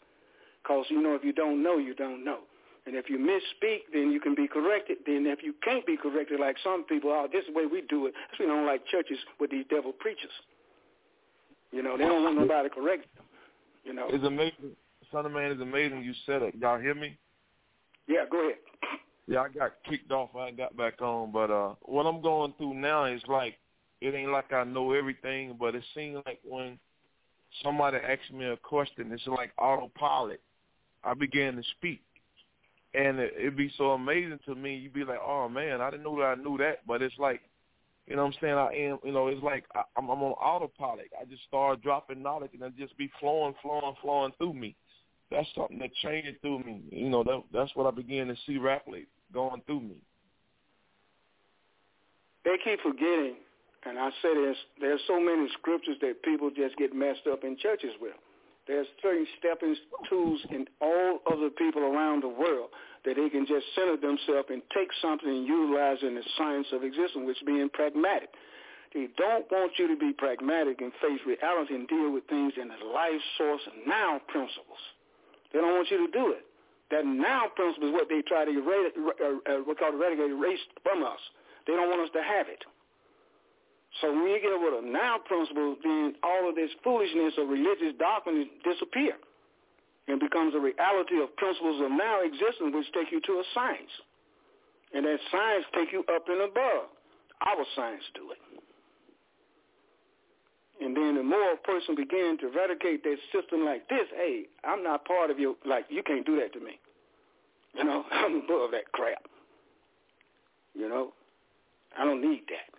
Because, 0.64 0.86
you 0.90 1.02
know, 1.02 1.14
if 1.16 1.26
you 1.26 1.34
don't 1.34 1.62
know, 1.62 1.78
you 1.78 1.94
don't 1.94 2.24
know. 2.24 2.40
And 2.86 2.95
if 2.98 3.10
you 3.10 3.18
misspeak, 3.18 3.80
then 3.94 4.12
you 4.12 4.20
can 4.20 4.36
be 4.36 4.48
corrected. 4.48 4.98
Then 5.06 5.26
if 5.26 5.42
you 5.42 5.53
can't 5.64 5.86
be 5.86 5.95
corrected, 5.95 6.40
like 6.40 6.58
some 6.64 6.84
people 6.84 7.12
are, 7.12 7.28
this 7.30 7.42
is 7.42 7.53
the 7.53 7.58
way 7.58 7.66
we 7.66 7.82
do 7.82 8.08
it. 8.08 8.14
That's 8.30 8.40
why 8.40 8.45
we 8.45 8.52
don't 8.52 8.66
like 8.66 8.86
churches 8.88 9.18
with 9.40 9.52
these 9.52 9.66
devil 9.70 9.94
preachers. 9.94 10.32
You 11.72 11.82
know, 11.82 11.98
they 11.98 12.03
don't 12.03 12.24
want 12.24 12.38
nobody 12.38 12.70
to 12.70 12.76
correct 12.76 13.08
them. 13.16 13.26
You 13.86 13.94
know. 13.94 14.08
It's 14.10 14.24
amazing. 14.24 14.76
Son 15.12 15.26
of 15.26 15.32
Man 15.32 15.52
is 15.52 15.62
amazing. 15.62 16.03
You 16.03 16.14
said 16.26 16.42
it. 16.42 16.56
Y'all 16.56 16.80
hear 16.80 16.94
me? 16.95 17.18
Yeah, 18.08 18.26
go 18.30 18.42
ahead. 18.42 18.58
Yeah, 19.28 19.42
I 19.42 19.50
got 19.50 19.72
kicked 19.90 20.12
off. 20.12 20.36
I 20.36 20.52
got 20.52 20.76
back 20.76 21.02
on. 21.02 21.32
But 21.32 21.52
uh 21.52 21.76
what 21.84 22.06
I'm 22.06 22.22
going 22.22 22.53
through 22.58 22.74
now 22.74 23.06
is 23.06 23.22
like, 23.28 23.58
it 24.02 24.14
ain't 24.14 24.32
like 24.32 24.52
I 24.52 24.66
know 24.66 24.92
everything, 24.92 25.56
but 25.58 25.76
it 25.76 25.84
seems 25.95 26.22
like 26.26 26.40
when 26.44 26.78
somebody 27.64 27.98
asks 27.98 28.30
me 28.32 28.45
a 28.45 28.58
question, 28.58 29.12
it's 29.14 29.26
like 29.28 29.52
autopilot. 29.58 30.42
I 31.03 31.14
began 31.14 31.56
to 31.56 31.64
speak 31.78 32.02
and 32.94 33.20
it, 33.20 33.34
it'd 33.38 33.58
be 33.58 33.72
so 33.78 33.92
amazing 33.92 34.40
to 34.46 34.56
me. 34.56 34.76
You'd 34.76 34.94
be 34.94 35.04
like, 35.04 35.20
oh 35.26 35.50
man, 35.50 35.82
I 35.82 35.90
didn't 35.90 36.04
know 36.04 36.18
that 36.18 36.26
I 36.26 36.36
knew 36.36 36.58
that, 36.60 36.86
but 36.88 37.02
it's 37.02 37.18
like, 37.18 37.42
you 38.08 38.16
know 38.16 38.24
what 38.24 38.34
I'm 38.36 38.40
saying? 38.42 38.54
I 38.54 38.74
am, 38.74 39.00
you 39.04 39.12
know, 39.12 39.28
it's 39.28 39.44
like 39.44 39.66
I, 39.76 39.84
I'm, 39.98 40.10
I'm 40.10 40.22
on 40.22 40.34
autopilot. 40.34 41.10
I 41.20 41.26
just 41.26 41.44
start 41.44 41.82
dropping 41.82 42.22
knowledge, 42.22 42.52
and 42.54 42.62
it 42.62 42.78
just 42.78 42.98
be 42.98 43.10
flowing, 43.20 43.56
flowing, 43.62 43.96
flowing 44.02 44.34
through 44.38 44.54
me. 44.54 44.76
That's 45.32 45.48
something 45.56 45.80
that 45.80 45.94
changed 46.04 46.42
through 46.42 46.60
me. 46.60 46.82
You 46.92 47.10
know, 47.10 47.24
that, 47.24 47.44
that's 47.54 47.72
what 47.76 47.88
I 47.88 47.92
began 47.92 48.28
to 48.28 48.36
see 48.46 48.58
rapidly 48.58 49.08
going 49.34 49.62
through 49.66 49.82
me. 49.82 49.96
They 52.46 52.56
keep 52.64 52.82
forgetting, 52.82 53.36
and 53.86 53.98
I 53.98 54.10
say 54.22 54.34
there's 54.34 54.58
there's 54.82 55.02
so 55.08 55.20
many 55.20 55.48
scriptures 55.60 55.96
that 56.02 56.22
people 56.24 56.52
just 56.52 56.76
get 56.76 56.94
messed 56.94 57.26
up 57.32 57.44
in 57.44 57.58
churches 57.58 57.92
with. 58.02 58.14
There's 58.67 58.88
certain 59.01 59.27
stepping 59.40 59.75
tools 60.09 60.40
in 60.50 60.66
all 60.80 61.19
of 61.27 61.40
the 61.40 61.51
people 61.58 61.83
around 61.83 62.24
the 62.24 62.30
world 62.30 62.69
that 63.06 63.16
they 63.17 63.30
can 63.30 63.45
just 63.45 63.66
center 63.75 63.98
themselves 63.98 64.48
and 64.50 64.61
take 64.74 64.88
something 65.01 65.27
and 65.27 65.45
utilize 65.45 65.98
in 66.01 66.16
the 66.16 66.24
science 66.38 66.67
of 66.72 66.83
existence, 66.83 67.27
which 67.27 67.38
being 67.45 67.69
pragmatic. 67.74 68.30
They 68.93 69.08
don't 69.17 69.50
want 69.51 69.74
you 69.77 69.88
to 69.88 69.98
be 69.98 70.14
pragmatic 70.14 70.80
and 70.80 70.93
face 71.01 71.19
reality 71.25 71.75
and 71.75 71.88
deal 71.88 72.14
with 72.14 72.24
things 72.27 72.53
in 72.61 72.69
the 72.69 72.80
life 72.93 73.19
source 73.38 73.61
now 73.88 74.22
principles. 74.27 74.80
They 75.51 75.59
don't 75.59 75.75
want 75.75 75.92
you 75.92 76.06
to 76.06 76.11
do 76.11 76.32
it. 76.32 76.45
That 76.92 77.06
now 77.06 77.50
principle 77.56 77.90
is 77.90 77.93
what 77.93 78.08
they 78.08 78.22
try 78.22 78.45
to 78.45 78.51
erase, 78.51 78.93
uh, 78.95 79.50
uh, 79.50 79.88
eradicate, 79.92 80.30
erase 80.30 80.61
from 80.83 81.03
us. 81.03 81.19
They 81.66 81.74
don't 81.74 81.90
want 81.90 82.01
us 82.01 82.09
to 82.14 82.22
have 82.22 82.48
it. 82.48 82.64
So 84.02 84.12
when 84.12 84.26
you 84.30 84.40
get 84.42 84.58
with 84.58 84.84
a 84.84 84.86
now 84.86 85.20
principle, 85.26 85.76
then 85.84 86.16
all 86.24 86.50
of 86.50 86.56
this 86.56 86.72
foolishness 86.84 87.34
of 87.38 87.50
religious 87.50 87.94
doctrine 88.00 88.50
disappear 88.64 89.14
and 90.08 90.20
becomes 90.20 90.56
a 90.56 90.60
reality 90.60 91.22
of 91.22 91.36
principles 91.38 91.82
of 91.82 91.92
now 91.92 92.22
existence, 92.22 92.74
which 92.74 92.90
take 92.94 93.12
you 93.12 93.22
to 93.22 93.34
a 93.34 93.44
science. 93.54 93.94
And 94.94 95.06
that 95.06 95.20
science 95.32 95.66
take 95.76 95.92
you 95.92 96.04
up 96.14 96.26
and 96.28 96.42
above. 96.42 96.90
Our 97.46 97.66
science 97.76 98.04
do 98.16 98.32
it. 98.32 98.42
And 100.84 100.98
then 100.98 101.16
the 101.16 101.24
more 101.24 101.54
a 101.54 101.58
person 101.58 101.96
begin 101.96 102.38
to 102.42 102.48
eradicate 102.48 103.04
that 103.04 103.18
system 103.32 103.64
like 103.64 103.88
this, 103.90 104.08
hey, 104.16 104.46
I'm 104.64 104.84
not 104.84 105.06
part 105.06 105.30
of 105.30 105.40
your, 105.40 105.56
like, 105.66 105.86
you 105.90 106.02
can't 106.04 106.26
do 106.26 106.36
that 106.40 106.52
to 106.54 106.60
me. 106.60 106.80
You 107.76 107.84
know, 107.84 108.04
I'm 108.12 108.42
above 108.44 108.72
that 108.72 108.92
crap. 108.92 109.24
You 110.74 110.90
know, 110.90 111.14
I 111.98 112.04
don't 112.04 112.22
need 112.22 112.42
that 112.50 112.73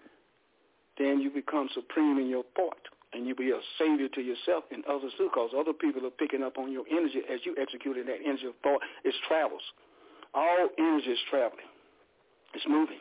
then 0.98 1.20
you 1.20 1.30
become 1.30 1.68
supreme 1.74 2.18
in 2.18 2.28
your 2.28 2.44
thought 2.54 2.88
and 3.14 3.26
you 3.26 3.34
be 3.34 3.50
a 3.50 3.60
savior 3.78 4.08
to 4.08 4.20
yourself 4.20 4.64
and 4.70 4.84
others 4.86 5.12
too 5.16 5.30
because 5.30 5.50
other 5.56 5.72
people 5.72 6.04
are 6.06 6.14
picking 6.18 6.42
up 6.42 6.58
on 6.58 6.70
your 6.70 6.84
energy 6.90 7.22
as 7.30 7.40
you 7.44 7.54
executing 7.60 8.06
that 8.06 8.18
energy 8.24 8.46
of 8.46 8.54
thought. 8.62 8.82
It 9.04 9.14
travels. 9.26 9.62
All 10.34 10.68
energy 10.78 11.10
is 11.10 11.18
traveling. 11.30 11.70
It's 12.54 12.66
moving. 12.68 12.98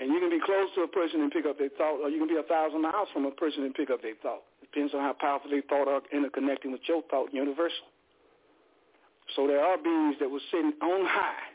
And 0.00 0.12
you 0.12 0.18
can 0.20 0.30
be 0.30 0.38
close 0.44 0.68
to 0.74 0.82
a 0.82 0.88
person 0.88 1.22
and 1.22 1.30
pick 1.30 1.46
up 1.46 1.58
their 1.58 1.70
thought, 1.70 1.98
or 2.02 2.10
you 2.10 2.18
can 2.18 2.28
be 2.28 2.38
a 2.38 2.46
thousand 2.46 2.82
miles 2.82 3.08
from 3.12 3.26
a 3.26 3.32
person 3.32 3.64
and 3.64 3.74
pick 3.74 3.90
up 3.90 4.02
their 4.02 4.14
thought. 4.22 4.42
Depends 4.60 4.94
on 4.94 5.00
how 5.00 5.14
powerful 5.14 5.50
their 5.50 5.62
thought 5.62 5.88
are 5.88 6.02
interconnecting 6.14 6.70
with 6.70 6.82
your 6.86 7.02
thought 7.10 7.34
universal. 7.34 7.90
So 9.34 9.46
there 9.46 9.60
are 9.60 9.76
beings 9.76 10.16
that 10.20 10.30
were 10.30 10.42
sitting 10.50 10.72
on 10.82 11.06
high 11.06 11.50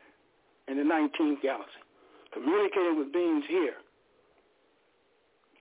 in 0.67 0.77
the 0.77 0.83
19th 0.83 1.41
galaxy, 1.41 1.83
communicating 2.33 2.99
with 2.99 3.13
beings 3.13 3.43
here 3.47 3.75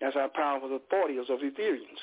that's 0.02 0.18
how 0.18 0.26
powerful 0.34 0.68
the 0.68 0.82
thought 0.90 1.14
is 1.14 1.30
of 1.30 1.38
Ethereans. 1.38 2.02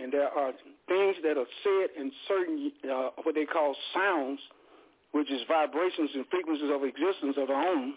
And 0.00 0.10
there 0.10 0.32
are 0.32 0.52
things 0.88 1.16
that 1.22 1.36
are 1.36 1.50
said 1.60 1.92
in 2.00 2.10
certain, 2.26 2.72
uh, 2.88 3.10
what 3.22 3.34
they 3.34 3.44
call 3.44 3.76
sounds, 3.92 4.40
which 5.12 5.30
is 5.30 5.42
vibrations 5.46 6.08
and 6.14 6.24
frequencies 6.32 6.70
of 6.72 6.84
existence 6.84 7.36
of 7.36 7.50
our 7.50 7.68
own, 7.68 7.94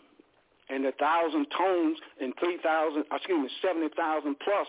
and 0.70 0.86
a 0.86 0.92
thousand 0.92 1.48
tones 1.56 1.98
and 2.20 2.34
3,000, 2.40 3.06
excuse 3.12 3.40
me, 3.40 3.50
70,000 3.64 4.36
plus 4.44 4.68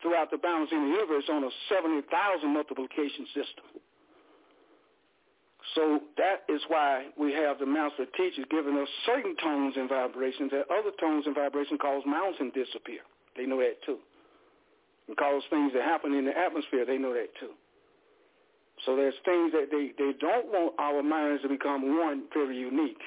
throughout 0.00 0.30
the 0.30 0.38
balance 0.38 0.70
in 0.70 0.78
the 0.78 0.94
universe 0.94 1.24
on 1.28 1.42
a 1.42 1.50
70,000 1.68 2.06
multiplication 2.46 3.26
system. 3.34 3.66
So 5.74 6.00
that 6.16 6.44
is 6.48 6.60
why 6.68 7.06
we 7.18 7.32
have 7.32 7.58
the 7.58 7.66
master 7.66 8.06
teachers 8.16 8.46
giving 8.50 8.76
us 8.78 8.88
certain 9.04 9.36
tones 9.42 9.74
and 9.76 9.88
vibrations 9.88 10.50
that 10.52 10.64
other 10.70 10.90
tones 11.00 11.26
and 11.26 11.34
vibrations 11.34 11.78
cause 11.80 12.02
mountains 12.06 12.52
disappear. 12.54 13.00
They 13.36 13.44
know 13.44 13.58
that 13.58 13.82
too. 13.84 13.98
And 15.08 15.16
cause 15.16 15.42
things 15.50 15.72
that 15.74 15.82
happen 15.82 16.14
in 16.14 16.24
the 16.24 16.36
atmosphere, 16.36 16.84
they 16.86 16.98
know 16.98 17.12
that 17.12 17.28
too. 17.38 17.52
So 18.86 18.96
there's 18.96 19.14
things 19.24 19.52
that 19.52 19.68
they, 19.70 19.92
they 19.98 20.12
don't 20.18 20.46
want 20.46 20.74
our 20.78 21.02
minds 21.02 21.42
to 21.42 21.48
become 21.48 21.98
one 21.98 22.24
very 22.32 22.56
unique. 22.56 23.02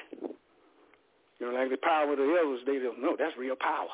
You 1.40 1.50
know, 1.50 1.58
like 1.58 1.70
the 1.70 1.78
power 1.78 2.12
of 2.12 2.18
the 2.18 2.38
elders, 2.38 2.60
they 2.66 2.78
don't 2.78 3.02
know 3.02 3.16
that's 3.18 3.36
real 3.36 3.56
power. 3.56 3.88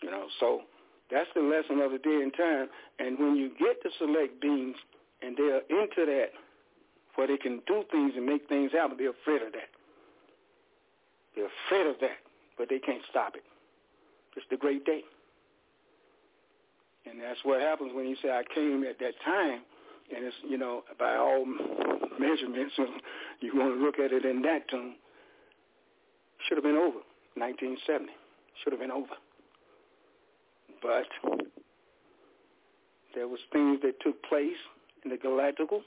You 0.00 0.10
know, 0.10 0.26
so 0.40 0.60
that's 1.10 1.28
the 1.34 1.42
lesson 1.42 1.80
of 1.80 1.92
the 1.92 1.98
day 1.98 2.20
and 2.22 2.32
time. 2.36 2.68
And 2.98 3.18
when 3.18 3.36
you 3.36 3.50
get 3.58 3.82
to 3.82 3.90
select 3.98 4.40
beings 4.40 4.76
and 5.22 5.36
they're 5.36 5.62
into 5.68 6.06
that 6.06 6.30
where 7.16 7.26
they 7.26 7.36
can 7.36 7.60
do 7.66 7.84
things 7.90 8.12
and 8.16 8.26
make 8.26 8.48
things 8.48 8.72
happen, 8.72 8.96
they're 8.98 9.10
afraid 9.10 9.42
of 9.42 9.52
that. 9.52 9.70
They're 11.34 11.48
afraid 11.66 11.86
of 11.86 11.96
that, 12.00 12.18
but 12.58 12.68
they 12.68 12.78
can't 12.78 13.02
stop 13.10 13.34
it. 13.36 13.44
It's 14.36 14.46
the 14.50 14.56
great 14.56 14.84
day. 14.84 15.02
And 17.06 17.20
that's 17.20 17.40
what 17.44 17.60
happens 17.60 17.92
when 17.94 18.06
you 18.06 18.16
say, 18.22 18.30
I 18.30 18.42
came 18.54 18.84
at 18.84 18.98
that 18.98 19.14
time, 19.24 19.60
and 20.14 20.24
it's, 20.24 20.36
you 20.48 20.58
know, 20.58 20.82
by 20.98 21.16
all 21.16 21.44
measurements, 22.18 22.74
you 23.40 23.52
want 23.54 23.74
to 23.74 23.84
look 23.84 23.98
at 23.98 24.12
it 24.12 24.24
in 24.24 24.42
that 24.42 24.68
tune, 24.68 24.94
should 26.48 26.56
have 26.56 26.64
been 26.64 26.76
over, 26.76 27.00
1970. 27.36 28.12
Should 28.62 28.72
have 28.72 28.80
been 28.80 28.90
over. 28.90 29.14
But 30.82 31.06
there 33.14 33.28
was 33.28 33.40
things 33.52 33.80
that 33.82 34.00
took 34.00 34.22
place 34.24 34.58
in 35.04 35.10
the 35.10 35.16
galactical 35.16 35.80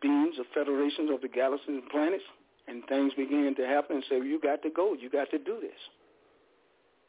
beings 0.00 0.36
of 0.38 0.46
federations 0.54 1.10
of 1.10 1.20
the 1.20 1.28
galaxies 1.28 1.68
and 1.68 1.88
planets, 1.90 2.24
and 2.68 2.82
things 2.86 3.12
began 3.14 3.54
to 3.56 3.66
happen 3.66 3.96
and 3.96 4.04
say, 4.08 4.16
well, 4.16 4.26
you 4.26 4.40
got 4.40 4.62
to 4.62 4.70
go. 4.70 4.94
You 4.94 5.10
got 5.10 5.30
to 5.30 5.38
do 5.38 5.58
this. 5.60 5.78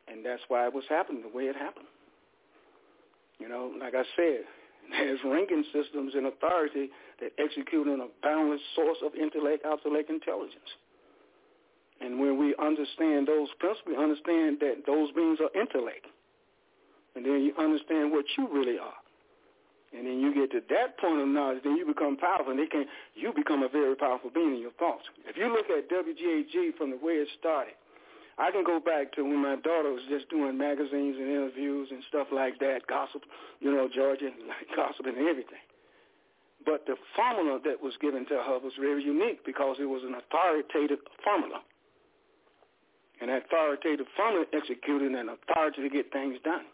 And 0.08 0.26
that's 0.26 0.42
why 0.48 0.66
it 0.68 0.74
was 0.74 0.84
happening 0.90 1.22
the 1.22 1.36
way 1.36 1.44
it 1.44 1.56
happened. 1.56 1.88
You 3.40 3.50
know, 3.50 3.72
like 3.80 3.94
I 3.96 4.04
said, 4.16 4.44
there's 4.92 5.20
ranking 5.24 5.64
systems 5.72 6.14
and 6.16 6.28
authority 6.28 6.90
that 7.22 7.32
execute 7.38 7.88
on 7.88 8.02
a 8.02 8.08
boundless 8.22 8.62
source 8.76 8.98
of 9.04 9.16
intellect, 9.16 9.66
intellect, 9.66 10.10
intelligence. 10.10 10.72
And 12.02 12.20
when 12.20 12.38
we 12.38 12.56
understand 12.60 13.28
those 13.28 13.48
principles, 13.60 13.88
we 13.88 13.96
understand 13.96 14.58
that 14.60 14.84
those 14.86 15.12
beings 15.12 15.40
are 15.40 15.54
intellect. 15.60 16.06
And 17.16 17.24
then 17.24 17.44
you 17.44 17.54
understand 17.58 18.12
what 18.12 18.26
you 18.38 18.48
really 18.52 18.78
are. 18.78 19.03
And 19.94 20.08
then 20.08 20.20
you 20.20 20.34
get 20.34 20.52
to 20.52 20.62
that 20.74 20.98
point 20.98 21.22
of 21.22 21.28
knowledge, 21.28 21.62
then 21.64 21.78
you 21.78 21.86
become 21.86 22.18
powerful, 22.18 22.52
and 22.52 22.60
they 22.60 22.66
can 22.66 22.86
you 23.14 23.32
become 23.32 23.62
a 23.62 23.70
very 23.70 23.96
powerful 23.96 24.32
being 24.34 24.56
in 24.56 24.62
your 24.62 24.74
thoughts. 24.82 25.06
If 25.26 25.38
you 25.38 25.54
look 25.54 25.70
at 25.70 25.90
WGAG 25.90 26.78
from 26.78 26.90
the 26.90 26.98
way 26.98 27.22
it 27.22 27.30
started, 27.40 27.78
I 28.38 28.50
can 28.50 28.64
go 28.64 28.80
back 28.80 29.14
to 29.14 29.22
when 29.22 29.38
my 29.38 29.56
daughter 29.56 29.94
was 29.94 30.02
just 30.10 30.30
doing 30.30 30.58
magazines 30.58 31.18
and 31.22 31.30
interviews 31.30 31.90
and 31.92 32.02
stuff 32.10 32.28
like 32.34 32.58
that, 32.60 32.88
gossip, 32.90 33.22
you 33.60 33.70
know, 33.72 33.88
Georgia, 33.88 34.34
like 34.50 34.66
gossip 34.76 35.06
and 35.06 35.18
everything. 35.18 35.62
But 36.66 36.88
the 36.88 36.96
formula 37.16 37.60
that 37.66 37.84
was 37.84 37.94
given 38.02 38.26
to 38.28 38.42
her 38.42 38.58
was 38.58 38.74
very 38.80 39.04
unique 39.04 39.46
because 39.46 39.78
it 39.80 39.86
was 39.86 40.02
an 40.04 40.16
authoritative 40.16 41.00
formula. 41.24 41.62
That 43.20 43.46
authoritative 43.46 44.08
formula 44.18 44.46
executed 44.52 45.14
an 45.14 45.30
authority 45.30 45.82
to 45.82 45.90
get 45.90 46.12
things 46.12 46.38
done. 46.44 46.66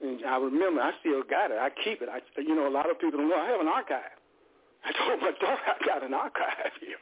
And 0.00 0.24
I 0.24 0.36
remember, 0.38 0.80
I 0.80 0.92
still 1.00 1.22
got 1.22 1.50
it. 1.50 1.58
I 1.60 1.68
keep 1.84 2.00
it. 2.00 2.08
I, 2.08 2.20
you 2.40 2.54
know, 2.54 2.66
a 2.66 2.72
lot 2.72 2.90
of 2.90 2.98
people 2.98 3.20
don't 3.20 3.28
know 3.28 3.36
I 3.36 3.50
have 3.50 3.60
an 3.60 3.68
archive. 3.68 4.16
I 4.84 4.92
told 4.96 5.20
my 5.20 5.32
daughter 5.40 5.60
I 5.66 5.84
got 5.84 6.02
an 6.02 6.14
archive 6.14 6.72
here, 6.80 6.96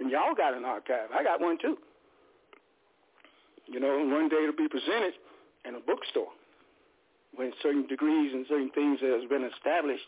and 0.00 0.10
y'all 0.10 0.34
got 0.34 0.54
an 0.54 0.64
archive. 0.64 1.14
I 1.14 1.22
got 1.22 1.40
one 1.40 1.58
too. 1.62 1.78
You 3.66 3.78
know, 3.78 4.02
one 4.10 4.28
day 4.28 4.42
it'll 4.42 4.56
be 4.56 4.66
presented 4.66 5.14
in 5.64 5.76
a 5.76 5.80
bookstore 5.80 6.34
when 7.36 7.52
certain 7.62 7.86
degrees 7.86 8.32
and 8.34 8.44
certain 8.48 8.70
things 8.74 8.98
has 9.00 9.28
been 9.30 9.44
established. 9.44 10.02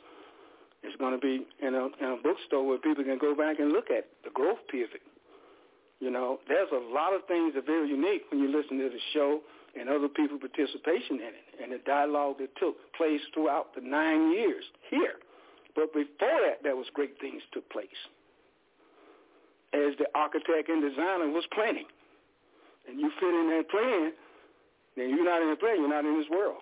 It's 0.83 0.97
going 0.97 1.15
to 1.15 1.23
be 1.23 1.47
in 1.63 1.75
a, 1.75 1.87
in 2.03 2.19
a 2.19 2.21
bookstore 2.21 2.67
where 2.67 2.79
people 2.79 3.05
can 3.05 3.19
go 3.19 3.37
back 3.37 3.61
and 3.61 3.71
look 3.71 3.87
at 3.91 4.07
the 4.25 4.31
growth 4.35 4.59
period. 4.69 4.99
You 6.01 6.11
know, 6.11 6.41
there's 6.49 6.71
a 6.75 6.83
lot 6.93 7.15
of 7.15 7.23
things 7.29 7.55
that 7.55 7.63
are 7.63 7.67
very 7.67 7.89
unique 7.89 8.23
when 8.31 8.41
you 8.41 8.51
listen 8.51 8.79
to 8.79 8.91
the 8.91 8.99
show 9.15 9.39
and 9.79 9.89
other 9.89 10.09
people's 10.09 10.41
participation 10.41 11.17
in 11.17 11.33
it 11.33 11.63
and 11.63 11.73
the 11.73 11.81
dialogue 11.87 12.37
that 12.39 12.55
took 12.57 12.77
place 12.95 13.21
throughout 13.33 13.75
the 13.75 13.81
nine 13.81 14.33
years 14.33 14.65
here. 14.91 15.15
But 15.75 15.93
before 15.93 16.41
that, 16.45 16.63
there 16.63 16.77
was 16.77 16.87
great 16.93 17.19
things 17.21 17.43
took 17.53 17.69
place 17.71 17.89
as 19.73 19.97
the 19.99 20.07
architect 20.15 20.69
and 20.69 20.83
designer 20.83 21.29
was 21.29 21.45
planning. 21.53 21.89
And 22.89 23.01
you 23.01 23.11
fit 23.19 23.33
in 23.33 23.49
that 23.57 23.71
plan, 23.71 24.13
then 24.97 25.11
you're 25.11 25.25
not 25.25 25.41
in 25.43 25.51
the 25.51 25.57
plan, 25.57 25.77
you're 25.81 25.89
not 25.89 26.05
in 26.05 26.19
this 26.19 26.29
world. 26.31 26.61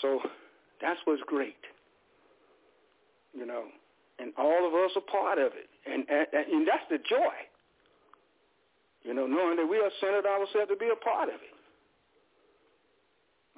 So 0.00 0.20
that's 0.80 1.00
what's 1.04 1.22
great. 1.26 1.60
You 3.36 3.46
know, 3.46 3.64
and 4.18 4.32
all 4.38 4.66
of 4.66 4.72
us 4.74 4.92
are 4.96 5.02
part 5.02 5.38
of 5.38 5.52
it, 5.54 5.68
and 5.86 6.04
and, 6.08 6.26
and 6.32 6.68
that's 6.68 6.86
the 6.88 6.98
joy. 6.98 7.34
You 9.04 9.12
know, 9.12 9.26
knowing 9.26 9.56
that 9.56 9.66
we 9.66 9.78
are 9.78 9.90
centered 10.00 10.26
ourselves 10.26 10.68
to 10.70 10.76
be 10.76 10.88
a 10.90 10.96
part 10.96 11.28
of 11.28 11.36
it. 11.36 11.54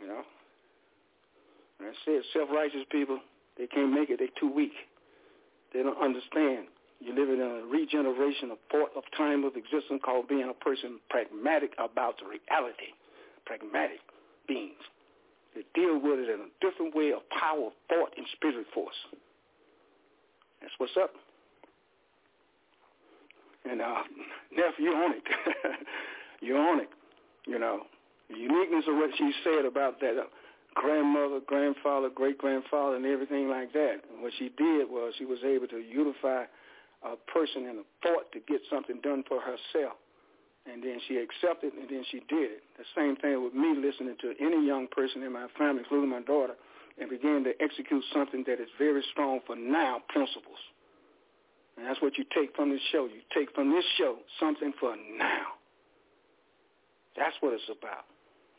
You 0.00 0.08
know, 0.08 0.22
and 1.78 1.88
I 1.88 1.92
said, 2.04 2.20
self-righteous 2.32 2.84
people, 2.90 3.18
they 3.56 3.66
can't 3.66 3.92
make 3.92 4.10
it. 4.10 4.18
They're 4.18 4.28
too 4.38 4.52
weak. 4.52 4.74
They 5.72 5.82
don't 5.82 5.96
understand. 6.02 6.66
You're 7.00 7.14
living 7.14 7.40
in 7.40 7.62
a 7.62 7.66
regeneration 7.66 8.50
of 8.50 8.58
thought 8.70 8.90
of 8.96 9.04
time 9.16 9.44
of 9.44 9.56
existence 9.56 10.00
called 10.04 10.28
being 10.28 10.48
a 10.50 10.64
person 10.64 10.98
pragmatic 11.08 11.72
about 11.78 12.18
the 12.18 12.26
reality. 12.26 12.92
Pragmatic 13.46 14.00
beings 14.48 14.82
that 15.54 15.64
deal 15.74 15.98
with 15.98 16.18
it 16.20 16.28
in 16.28 16.40
a 16.40 16.50
different 16.60 16.94
way 16.94 17.12
of 17.12 17.20
power, 17.30 17.70
thought, 17.88 18.12
and 18.16 18.26
spirit 18.36 18.66
force. 18.74 18.96
That's 20.60 20.72
what's 20.78 20.96
up. 21.00 21.10
And 23.68 23.80
uh, 23.80 24.02
Neff, 24.52 24.74
you 24.78 24.92
own 24.94 25.12
it. 25.12 25.22
you 26.40 26.56
own 26.56 26.80
it. 26.80 26.88
You 27.46 27.58
know, 27.58 27.82
the 28.30 28.36
uniqueness 28.36 28.84
of 28.88 28.96
what 28.96 29.10
she 29.16 29.32
said 29.44 29.64
about 29.64 30.00
that 30.00 30.18
uh, 30.18 30.26
grandmother, 30.74 31.40
grandfather, 31.46 32.08
great-grandfather, 32.14 32.96
and 32.96 33.06
everything 33.06 33.48
like 33.48 33.72
that. 33.72 34.04
And 34.12 34.22
what 34.22 34.32
she 34.38 34.50
did 34.56 34.90
was 34.90 35.14
she 35.18 35.24
was 35.24 35.38
able 35.44 35.66
to 35.68 35.78
unify 35.78 36.44
a 37.02 37.16
person 37.32 37.66
and 37.66 37.78
a 37.80 37.86
thought 38.02 38.30
to 38.32 38.40
get 38.46 38.60
something 38.70 39.00
done 39.02 39.24
for 39.28 39.40
herself. 39.40 39.96
And 40.66 40.82
then 40.82 40.98
she 41.06 41.16
accepted, 41.16 41.72
and 41.74 41.88
then 41.88 42.04
she 42.10 42.18
did 42.28 42.58
it. 42.58 42.62
The 42.76 42.84
same 42.96 43.14
thing 43.16 43.42
with 43.42 43.54
me 43.54 43.74
listening 43.78 44.16
to 44.20 44.34
any 44.40 44.66
young 44.66 44.88
person 44.90 45.22
in 45.22 45.32
my 45.32 45.46
family, 45.56 45.82
including 45.86 46.10
my 46.10 46.22
daughter, 46.22 46.54
and 46.98 47.08
began 47.08 47.44
to 47.44 47.52
execute 47.62 48.02
something 48.12 48.42
that 48.46 48.60
is 48.60 48.68
very 48.78 49.04
strong 49.12 49.40
for 49.46 49.54
now 49.54 50.02
principles. 50.08 50.58
And 51.76 51.86
that's 51.86 52.00
what 52.00 52.16
you 52.16 52.24
take 52.34 52.56
from 52.56 52.70
this 52.70 52.80
show. 52.90 53.04
You 53.04 53.20
take 53.34 53.54
from 53.54 53.70
this 53.70 53.84
show 53.98 54.16
something 54.40 54.72
for 54.80 54.96
now. 55.18 55.60
That's 57.16 57.36
what 57.40 57.52
it's 57.52 57.68
about. 57.68 58.04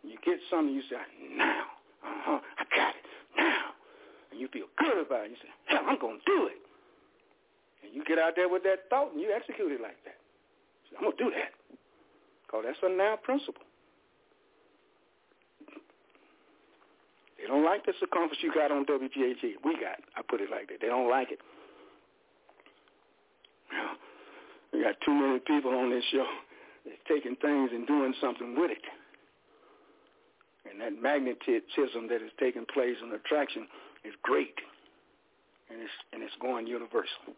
You 0.03 0.17
get 0.23 0.39
something, 0.49 0.73
you 0.73 0.81
say, 0.89 1.01
now. 1.35 1.65
Uh-huh, 2.03 2.39
I 2.57 2.63
got 2.75 2.93
it. 2.93 3.05
Now. 3.37 3.73
And 4.31 4.39
you 4.39 4.47
feel 4.53 4.67
good 4.77 5.05
about 5.05 5.25
it. 5.25 5.31
You 5.31 5.37
say, 5.41 5.49
hell, 5.65 5.81
I'm 5.87 5.99
going 5.99 6.19
to 6.19 6.25
do 6.25 6.47
it. 6.47 6.61
And 7.83 7.93
you 7.93 8.03
get 8.05 8.19
out 8.19 8.33
there 8.35 8.49
with 8.49 8.63
that 8.63 8.89
thought 8.89 9.13
and 9.13 9.21
you 9.21 9.33
execute 9.33 9.71
it 9.71 9.81
like 9.81 9.97
that. 10.05 10.17
Say, 10.89 10.97
I'm 10.97 11.03
going 11.03 11.17
to 11.17 11.23
do 11.23 11.31
that. 11.31 11.53
Because 12.45 12.63
that's 12.65 12.79
a 12.83 12.89
now 12.89 13.17
principle. 13.21 13.65
They 17.37 17.45
don't 17.45 17.63
like 17.63 17.85
the 17.85 17.93
circumference 17.99 18.41
you 18.41 18.53
got 18.53 18.71
on 18.71 18.85
WGAG. 18.85 19.61
We 19.63 19.73
got. 19.75 20.01
I 20.15 20.21
put 20.27 20.41
it 20.41 20.49
like 20.49 20.69
that. 20.69 20.81
They 20.81 20.87
don't 20.87 21.09
like 21.09 21.31
it. 21.31 21.39
We 24.73 24.83
got 24.83 24.95
too 25.05 25.13
many 25.13 25.39
people 25.39 25.71
on 25.71 25.89
this 25.89 26.03
show 26.11 26.27
that's 26.85 27.01
taking 27.07 27.35
things 27.37 27.71
and 27.73 27.87
doing 27.87 28.13
something 28.19 28.55
with 28.59 28.71
it. 28.71 28.85
And 30.69 30.81
that 30.81 31.01
magnetism 31.01 32.07
that 32.09 32.21
is 32.21 32.31
taking 32.39 32.65
place 32.73 32.97
and 33.01 33.13
attraction 33.13 33.67
is 34.03 34.13
great. 34.23 34.55
And 35.71 35.81
it's 35.81 35.97
and 36.13 36.23
it's 36.23 36.35
going 36.39 36.67
universal. 36.67 37.35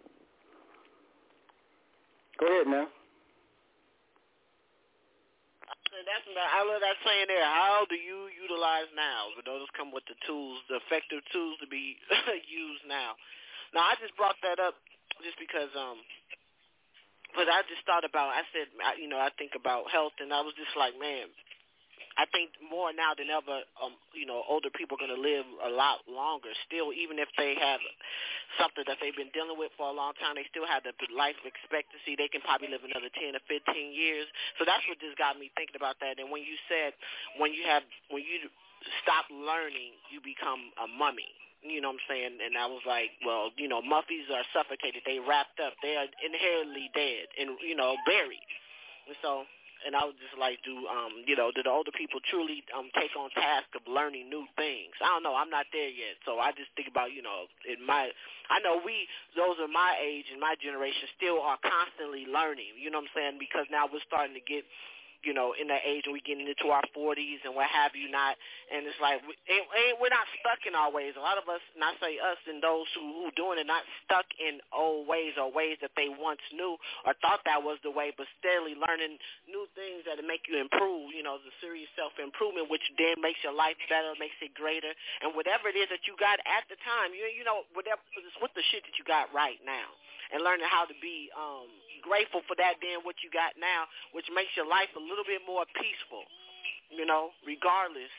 Go 2.39 2.45
ahead 2.45 2.67
now. 2.67 2.87
That's 5.89 6.25
I 6.29 6.61
love 6.63 6.81
that 6.81 6.97
saying 7.03 7.27
there. 7.27 7.43
How 7.43 7.85
do 7.89 7.97
you 7.97 8.29
utilize 8.31 8.87
now? 8.95 9.33
But 9.35 9.45
those 9.45 9.65
come 9.75 9.91
with 9.91 10.05
the 10.05 10.15
tools, 10.25 10.61
the 10.69 10.79
effective 10.85 11.25
tools 11.33 11.57
to 11.59 11.67
be 11.67 11.97
used 12.45 12.85
now. 12.87 13.17
Now 13.73 13.89
I 13.89 13.93
just 13.99 14.15
brought 14.15 14.37
that 14.41 14.57
up 14.61 14.77
just 15.23 15.39
because 15.39 15.71
um 15.75 15.99
but 17.37 17.45
I 17.45 17.61
just 17.69 17.85
thought 17.85 18.05
about. 18.05 18.33
I 18.33 18.41
said, 18.49 18.73
you 18.97 19.05
know, 19.05 19.21
I 19.21 19.29
think 19.37 19.53
about 19.53 19.85
health, 19.93 20.17
and 20.17 20.33
I 20.33 20.41
was 20.41 20.57
just 20.57 20.73
like, 20.73 20.97
man, 20.97 21.29
I 22.17 22.25
think 22.35 22.51
more 22.59 22.91
now 22.91 23.13
than 23.13 23.29
ever, 23.29 23.63
um, 23.79 23.95
you 24.11 24.25
know, 24.25 24.41
older 24.49 24.67
people 24.73 24.97
are 24.97 25.03
going 25.05 25.13
to 25.13 25.21
live 25.21 25.45
a 25.63 25.71
lot 25.71 26.03
longer. 26.09 26.49
Still, 26.67 26.91
even 26.91 27.15
if 27.15 27.31
they 27.37 27.55
have 27.55 27.79
something 28.59 28.83
that 28.91 28.97
they've 28.99 29.15
been 29.15 29.31
dealing 29.31 29.55
with 29.55 29.71
for 29.77 29.87
a 29.87 29.95
long 29.95 30.17
time, 30.19 30.35
they 30.35 30.43
still 30.49 30.67
have 30.67 30.83
the 30.83 30.91
life 31.13 31.39
expectancy. 31.45 32.17
They 32.17 32.27
can 32.27 32.43
probably 32.43 32.67
live 32.73 32.83
another 32.83 33.07
10 33.13 33.39
or 33.39 33.43
15 33.47 33.63
years. 33.95 34.27
So 34.59 34.67
that's 34.67 34.83
what 34.89 34.99
just 34.99 35.15
got 35.15 35.39
me 35.39 35.47
thinking 35.53 35.79
about 35.79 36.01
that. 36.03 36.19
And 36.19 36.27
when 36.27 36.43
you 36.43 36.59
said, 36.67 36.91
when 37.39 37.55
you 37.55 37.63
have, 37.69 37.87
when 38.11 38.25
you 38.25 38.51
stop 39.05 39.29
learning, 39.31 39.95
you 40.11 40.19
become 40.19 40.73
a 40.75 40.91
mummy. 40.91 41.29
You 41.61 41.81
know 41.83 41.91
what 41.91 41.99
I'm 41.99 42.07
saying? 42.07 42.33
And 42.39 42.55
I 42.55 42.67
was 42.67 42.83
like, 42.87 43.11
well, 43.25 43.51
you 43.59 43.67
know, 43.67 43.83
muffies 43.83 44.31
are 44.31 44.47
suffocated. 44.55 45.03
They 45.03 45.19
wrapped 45.19 45.59
up. 45.59 45.75
They 45.83 45.99
are 45.99 46.07
inherently 46.23 46.87
dead 46.95 47.27
and, 47.35 47.59
you 47.59 47.75
know, 47.75 47.99
buried. 48.07 48.47
And 49.07 49.15
so, 49.19 49.43
and 49.83 49.95
I 49.95 50.03
was 50.03 50.15
just 50.19 50.35
like, 50.35 50.59
do, 50.63 50.75
um, 50.87 51.23
you 51.23 51.35
know, 51.35 51.51
do 51.55 51.63
the 51.63 51.71
older 51.71 51.91
people 51.95 52.19
truly 52.27 52.63
um, 52.75 52.91
take 52.95 53.15
on 53.15 53.31
task 53.31 53.71
of 53.75 53.83
learning 53.87 54.27
new 54.27 54.43
things? 54.59 54.91
I 54.99 55.07
don't 55.11 55.23
know. 55.23 55.35
I'm 55.35 55.51
not 55.51 55.67
there 55.71 55.87
yet. 55.87 56.19
So 56.27 56.39
I 56.39 56.51
just 56.51 56.71
think 56.75 56.91
about, 56.91 57.15
you 57.15 57.23
know, 57.23 57.47
in 57.63 57.79
my, 57.83 58.11
I 58.51 58.59
know 58.59 58.79
we, 58.83 59.07
those 59.39 59.55
of 59.59 59.71
my 59.71 59.95
age 59.99 60.27
and 60.31 60.39
my 60.39 60.59
generation 60.59 61.07
still 61.15 61.39
are 61.39 61.59
constantly 61.63 62.27
learning. 62.27 62.75
You 62.75 62.91
know 62.91 63.03
what 63.03 63.11
I'm 63.11 63.15
saying? 63.15 63.35
Because 63.39 63.67
now 63.71 63.87
we're 63.87 64.03
starting 64.03 64.35
to 64.35 64.43
get 64.43 64.67
you 65.23 65.35
know, 65.35 65.51
in 65.57 65.67
that 65.67 65.83
age 65.83 66.07
when 66.07 66.15
we 66.15 66.23
getting 66.23 66.47
into 66.47 66.71
our 66.71 66.83
40s 66.95 67.43
and 67.43 67.53
what 67.53 67.67
have 67.67 67.91
you 67.93 68.07
not. 68.07 68.39
And 68.71 68.87
it's 68.87 68.99
like, 69.03 69.19
we, 69.27 69.35
ain't, 69.51 69.99
we're 69.99 70.13
not 70.13 70.27
stuck 70.39 70.63
in 70.63 70.73
our 70.73 70.89
ways. 70.91 71.17
A 71.19 71.23
lot 71.23 71.35
of 71.35 71.47
us, 71.51 71.61
not 71.75 71.99
say 71.99 72.19
us 72.19 72.39
and 72.47 72.63
those 72.63 72.87
who, 72.95 73.03
who 73.19 73.27
doing 73.35 73.59
it, 73.59 73.67
not 73.67 73.83
stuck 74.07 74.27
in 74.39 74.63
old 74.71 75.09
ways 75.09 75.35
or 75.35 75.51
ways 75.51 75.75
that 75.83 75.91
they 75.99 76.07
once 76.07 76.43
knew 76.55 76.79
or 77.03 77.11
thought 77.19 77.43
that 77.43 77.59
was 77.59 77.77
the 77.83 77.91
way, 77.91 78.15
but 78.15 78.27
steadily 78.39 78.79
learning 78.79 79.19
new 79.47 79.67
things 79.75 80.07
that 80.07 80.19
make 80.23 80.47
you 80.47 80.59
improve, 80.59 81.11
you 81.11 81.23
know, 81.23 81.39
the 81.43 81.51
serious 81.59 81.89
self-improvement, 81.99 82.71
which 82.71 82.83
then 82.95 83.19
makes 83.19 83.43
your 83.43 83.55
life 83.55 83.79
better, 83.91 84.15
makes 84.19 84.37
it 84.39 84.55
greater. 84.55 84.91
And 85.19 85.35
whatever 85.35 85.67
it 85.67 85.75
is 85.75 85.91
that 85.91 86.07
you 86.07 86.15
got 86.15 86.39
at 86.47 86.63
the 86.71 86.79
time, 86.85 87.11
you, 87.11 87.27
you 87.27 87.43
know, 87.43 87.67
whatever, 87.75 87.99
it's 88.15 88.39
with 88.39 88.55
the 88.55 88.63
shit 88.71 88.87
that 88.87 88.95
you 88.95 89.03
got 89.03 89.27
right 89.35 89.59
now 89.67 89.91
and 90.29 90.45
learning 90.45 90.69
how 90.69 90.85
to 90.85 90.95
be 91.01 91.29
um, 91.33 91.69
grateful 92.05 92.41
for 92.45 92.55
that 92.57 92.77
being 92.81 93.01
what 93.01 93.19
you 93.25 93.29
got 93.33 93.57
now, 93.57 93.89
which 94.13 94.29
makes 94.29 94.53
your 94.53 94.69
life 94.69 94.89
a 94.93 95.01
little 95.01 95.25
bit 95.25 95.41
more 95.45 95.65
peaceful, 95.77 96.25
you 96.93 97.05
know, 97.05 97.33
regardless 97.45 98.13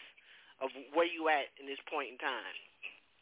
of 0.60 0.68
where 0.92 1.08
you 1.08 1.30
at 1.30 1.48
in 1.56 1.64
this 1.64 1.80
point 1.88 2.12
in 2.12 2.18
time. 2.20 2.56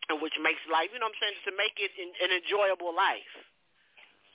And 0.08 0.24
which 0.24 0.34
makes 0.40 0.60
life, 0.72 0.88
you 0.88 0.98
know 0.98 1.12
what 1.12 1.20
I'm 1.20 1.36
saying, 1.36 1.36
to 1.44 1.52
make 1.52 1.76
it 1.76 1.92
an 2.00 2.32
enjoyable 2.32 2.96
life. 2.96 3.28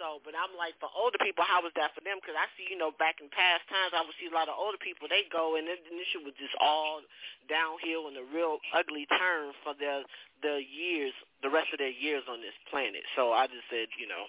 So, 0.01 0.21
but 0.25 0.33
I'm 0.33 0.53
like, 0.57 0.73
for 0.81 0.89
older 0.89 1.21
people, 1.21 1.45
how 1.45 1.61
was 1.61 1.73
that 1.77 1.93
for 1.93 2.01
them? 2.01 2.17
Because 2.17 2.37
I 2.37 2.49
see, 2.57 2.65
you 2.65 2.77
know, 2.77 2.89
back 2.97 3.21
in 3.21 3.29
past 3.29 3.65
times, 3.69 3.93
I 3.93 4.01
would 4.01 4.17
see 4.17 4.29
a 4.29 4.33
lot 4.33 4.49
of 4.49 4.57
older 4.57 4.81
people, 4.81 5.05
they 5.05 5.25
go 5.29 5.53
and, 5.53 5.69
it, 5.69 5.85
and 5.85 5.97
this 5.97 6.09
shit 6.09 6.25
was 6.25 6.33
just 6.37 6.53
all 6.57 7.05
downhill 7.45 8.09
and 8.09 8.17
a 8.17 8.25
real 8.25 8.57
ugly 8.73 9.05
turn 9.05 9.53
for 9.61 9.77
their 9.77 10.01
the 10.41 10.59
years, 10.59 11.13
the 11.45 11.49
rest 11.49 11.71
of 11.71 11.79
their 11.79 11.93
years 11.93 12.25
on 12.27 12.41
this 12.41 12.57
planet. 12.67 13.05
So 13.15 13.31
I 13.31 13.47
just 13.47 13.63
said, 13.69 13.87
you 13.95 14.09
know, 14.09 14.27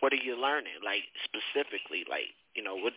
what 0.00 0.12
are 0.12 0.22
you 0.22 0.38
learning? 0.38 0.82
Like 0.82 1.04
specifically, 1.26 2.06
like 2.08 2.32
you 2.54 2.62
know, 2.62 2.76
what 2.76 2.94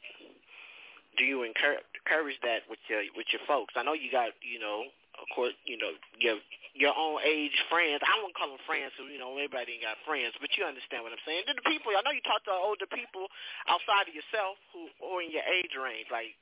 do 1.17 1.26
you 1.26 1.43
encourage, 1.43 1.85
encourage 1.98 2.38
that 2.45 2.66
with 2.69 2.80
your 2.88 3.01
with 3.17 3.27
your 3.34 3.42
folks? 3.50 3.74
I 3.76 3.84
know 3.84 3.93
you 3.98 4.09
got 4.14 4.34
you 4.45 4.61
know, 4.61 4.85
of 5.17 5.27
course, 5.34 5.53
you 5.66 5.77
know 5.77 5.92
your 6.22 6.38
your 6.77 6.93
own 6.93 7.17
age 7.26 7.58
friends. 7.74 8.06
I 8.06 8.22
won't 8.22 8.38
call 8.38 8.53
them 8.53 8.61
friends, 8.69 8.93
so 8.95 9.09
you 9.09 9.17
know 9.17 9.34
everybody 9.34 9.82
ain't 9.82 9.85
got 9.85 9.98
friends, 10.06 10.38
but 10.38 10.53
you 10.53 10.61
understand 10.61 11.01
what 11.01 11.14
I'm 11.14 11.26
saying. 11.26 11.50
Then 11.50 11.58
the 11.58 11.66
people, 11.66 11.90
I 11.98 12.06
know 12.06 12.14
you 12.14 12.22
talk 12.22 12.45
to 12.45 12.53
older 12.53 12.85
people 12.85 13.26
outside 13.66 14.06
of 14.06 14.14
yourself 14.14 14.61
who 14.72 14.90
or 15.01 15.26
in 15.26 15.34
your 15.34 15.45
age 15.45 15.74
range, 15.74 16.08
like 16.14 16.38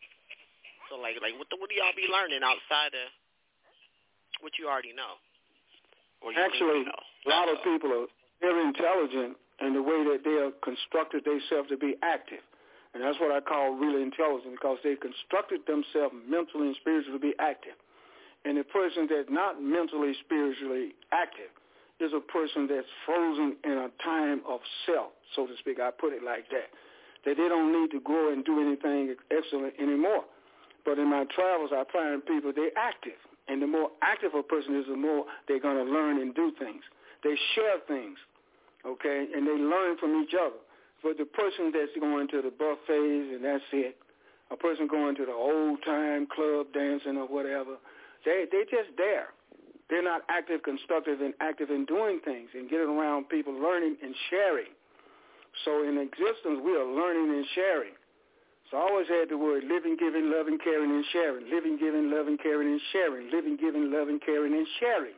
so, 0.92 1.00
like 1.00 1.17
like 1.24 1.34
what 1.40 1.48
the, 1.48 1.56
what 1.56 1.72
do 1.72 1.80
y'all 1.80 1.95
be 1.95 2.11
learning 2.11 2.43
outside 2.43 2.92
of 2.93 3.08
what 4.43 4.59
you 4.59 4.67
already 4.67 4.92
know? 4.92 5.16
Or 6.19 6.35
you 6.35 6.40
Actually, 6.40 6.84
you 6.84 6.92
know? 6.92 7.01
a 7.25 7.30
lot 7.32 7.48
of 7.48 7.64
people 7.64 7.90
are 7.95 8.08
very 8.43 8.59
intelligent 8.67 9.40
and 9.59 9.75
the 9.75 9.82
way 9.82 10.03
that 10.11 10.22
they 10.24 10.35
have 10.43 10.59
constructed 10.61 11.24
themselves 11.24 11.69
to 11.69 11.77
be 11.77 11.95
active. 12.03 12.43
And 12.93 13.03
that's 13.03 13.19
what 13.19 13.32
I 13.32 13.42
call 13.42 13.75
really 13.75 14.01
intelligent 14.01 14.56
because 14.56 14.80
they 14.84 14.95
constructed 14.95 15.67
themselves 15.67 16.16
mentally 16.27 16.72
and 16.72 16.77
spiritually 16.80 17.19
to 17.19 17.22
be 17.22 17.35
active. 17.40 17.75
And 18.45 18.58
a 18.58 18.64
person 18.64 19.08
that's 19.09 19.27
not 19.30 19.61
mentally, 19.61 20.16
spiritually 20.24 20.95
active 21.11 21.51
is 22.00 22.11
a 22.16 22.19
person 22.19 22.67
that's 22.67 22.88
frozen 23.06 23.56
in 23.64 23.72
a 23.72 23.90
time 24.03 24.42
of 24.48 24.59
self, 24.85 25.11
so 25.35 25.48
to 25.48 25.53
speak. 25.59 25.80
I 25.80 25.92
put 25.92 26.14
it 26.14 26.24
like 26.24 26.48
that. 26.51 26.72
That 27.25 27.35
they 27.35 27.48
don't 27.50 27.72
need 27.72 27.92
to 27.92 28.00
grow 28.00 28.32
and 28.32 28.45
do 28.45 28.61
anything 28.61 29.16
excellent 29.32 29.74
anymore. 29.80 30.24
But 30.85 31.00
in 31.00 31.09
my 31.09 31.25
travels, 31.34 31.72
I 31.74 31.84
find 31.92 32.24
people, 32.24 32.53
they're 32.56 32.75
active. 32.77 33.17
And 33.48 33.61
the 33.61 33.67
more 33.67 33.90
active 34.03 34.32
a 34.38 34.43
person 34.43 34.77
is, 34.77 34.85
the 34.88 34.95
more 34.95 35.25
they're 35.48 35.59
going 35.59 35.84
to 35.84 35.92
learn 35.92 36.22
and 36.22 36.35
do 36.35 36.51
things. 36.59 36.84
They 37.24 37.35
share 37.56 37.80
things 37.88 38.17
okay, 38.85 39.27
and 39.33 39.47
they 39.47 39.57
learn 39.57 39.97
from 39.97 40.22
each 40.23 40.33
other. 40.33 40.61
But 41.03 41.17
the 41.17 41.25
person 41.25 41.72
that's 41.73 41.91
going 41.99 42.27
to 42.30 42.41
the 42.41 42.51
buffets 42.51 43.30
and 43.33 43.43
that's 43.43 43.64
it, 43.73 43.97
a 44.51 44.55
person 44.55 44.88
going 44.88 45.15
to 45.15 45.25
the 45.25 45.33
old 45.33 45.80
time 45.85 46.27
club 46.27 46.67
dancing 46.73 47.17
or 47.17 47.27
whatever, 47.27 47.77
they 48.25 48.45
they 48.51 48.64
just 48.69 48.89
there, 48.97 49.30
They're 49.89 50.03
not 50.03 50.23
active, 50.30 50.64
constructive, 50.64 51.22
and 51.22 51.33
active 51.41 51.69
in 51.69 51.85
doing 51.85 52.19
things 52.25 52.49
and 52.53 52.69
getting 52.69 52.89
around 52.89 53.30
people, 53.30 53.53
learning 53.53 53.97
and 54.01 54.15
sharing. 54.30 54.73
So 55.64 55.83
in 55.88 55.97
existence, 55.97 56.59
we 56.64 56.73
are 56.75 56.85
learning 56.85 57.38
and 57.38 57.45
sharing. 57.53 57.93
So 58.72 58.77
I 58.77 58.81
always 58.81 59.07
had 59.07 59.30
the 59.30 59.38
word 59.38 59.64
living, 59.64 59.95
giving, 59.95 60.31
loving, 60.31 60.57
caring, 60.57 60.89
and 60.89 61.05
sharing. 61.14 61.49
Living, 61.51 61.77
giving, 61.77 62.09
loving, 62.09 62.38
caring, 62.38 62.67
and 62.67 62.81
sharing. 62.91 63.30
Living, 63.30 63.57
giving, 63.61 63.91
loving, 63.91 64.19
caring, 64.19 64.53
and 64.53 64.67
sharing. 64.80 65.14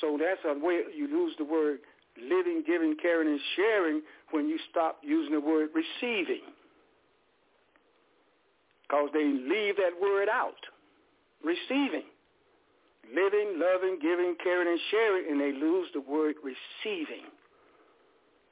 So 0.00 0.18
that's 0.18 0.40
a 0.44 0.58
way 0.58 0.82
you 0.94 1.06
lose 1.06 1.34
the 1.38 1.44
word 1.44 1.78
living, 2.16 2.62
giving, 2.66 2.96
caring, 3.00 3.28
and 3.28 3.40
sharing 3.56 4.02
when 4.30 4.48
you 4.48 4.58
stop 4.70 4.98
using 5.02 5.32
the 5.32 5.40
word 5.40 5.70
receiving. 5.74 6.42
Because 8.82 9.08
they 9.12 9.24
leave 9.24 9.76
that 9.76 9.96
word 10.00 10.28
out. 10.28 10.60
Receiving. 11.44 12.04
Living, 13.08 13.58
loving, 13.58 13.98
giving, 14.00 14.36
caring, 14.42 14.68
and 14.68 14.80
sharing, 14.90 15.30
and 15.30 15.40
they 15.40 15.52
lose 15.52 15.88
the 15.92 16.00
word 16.00 16.36
receiving 16.42 17.26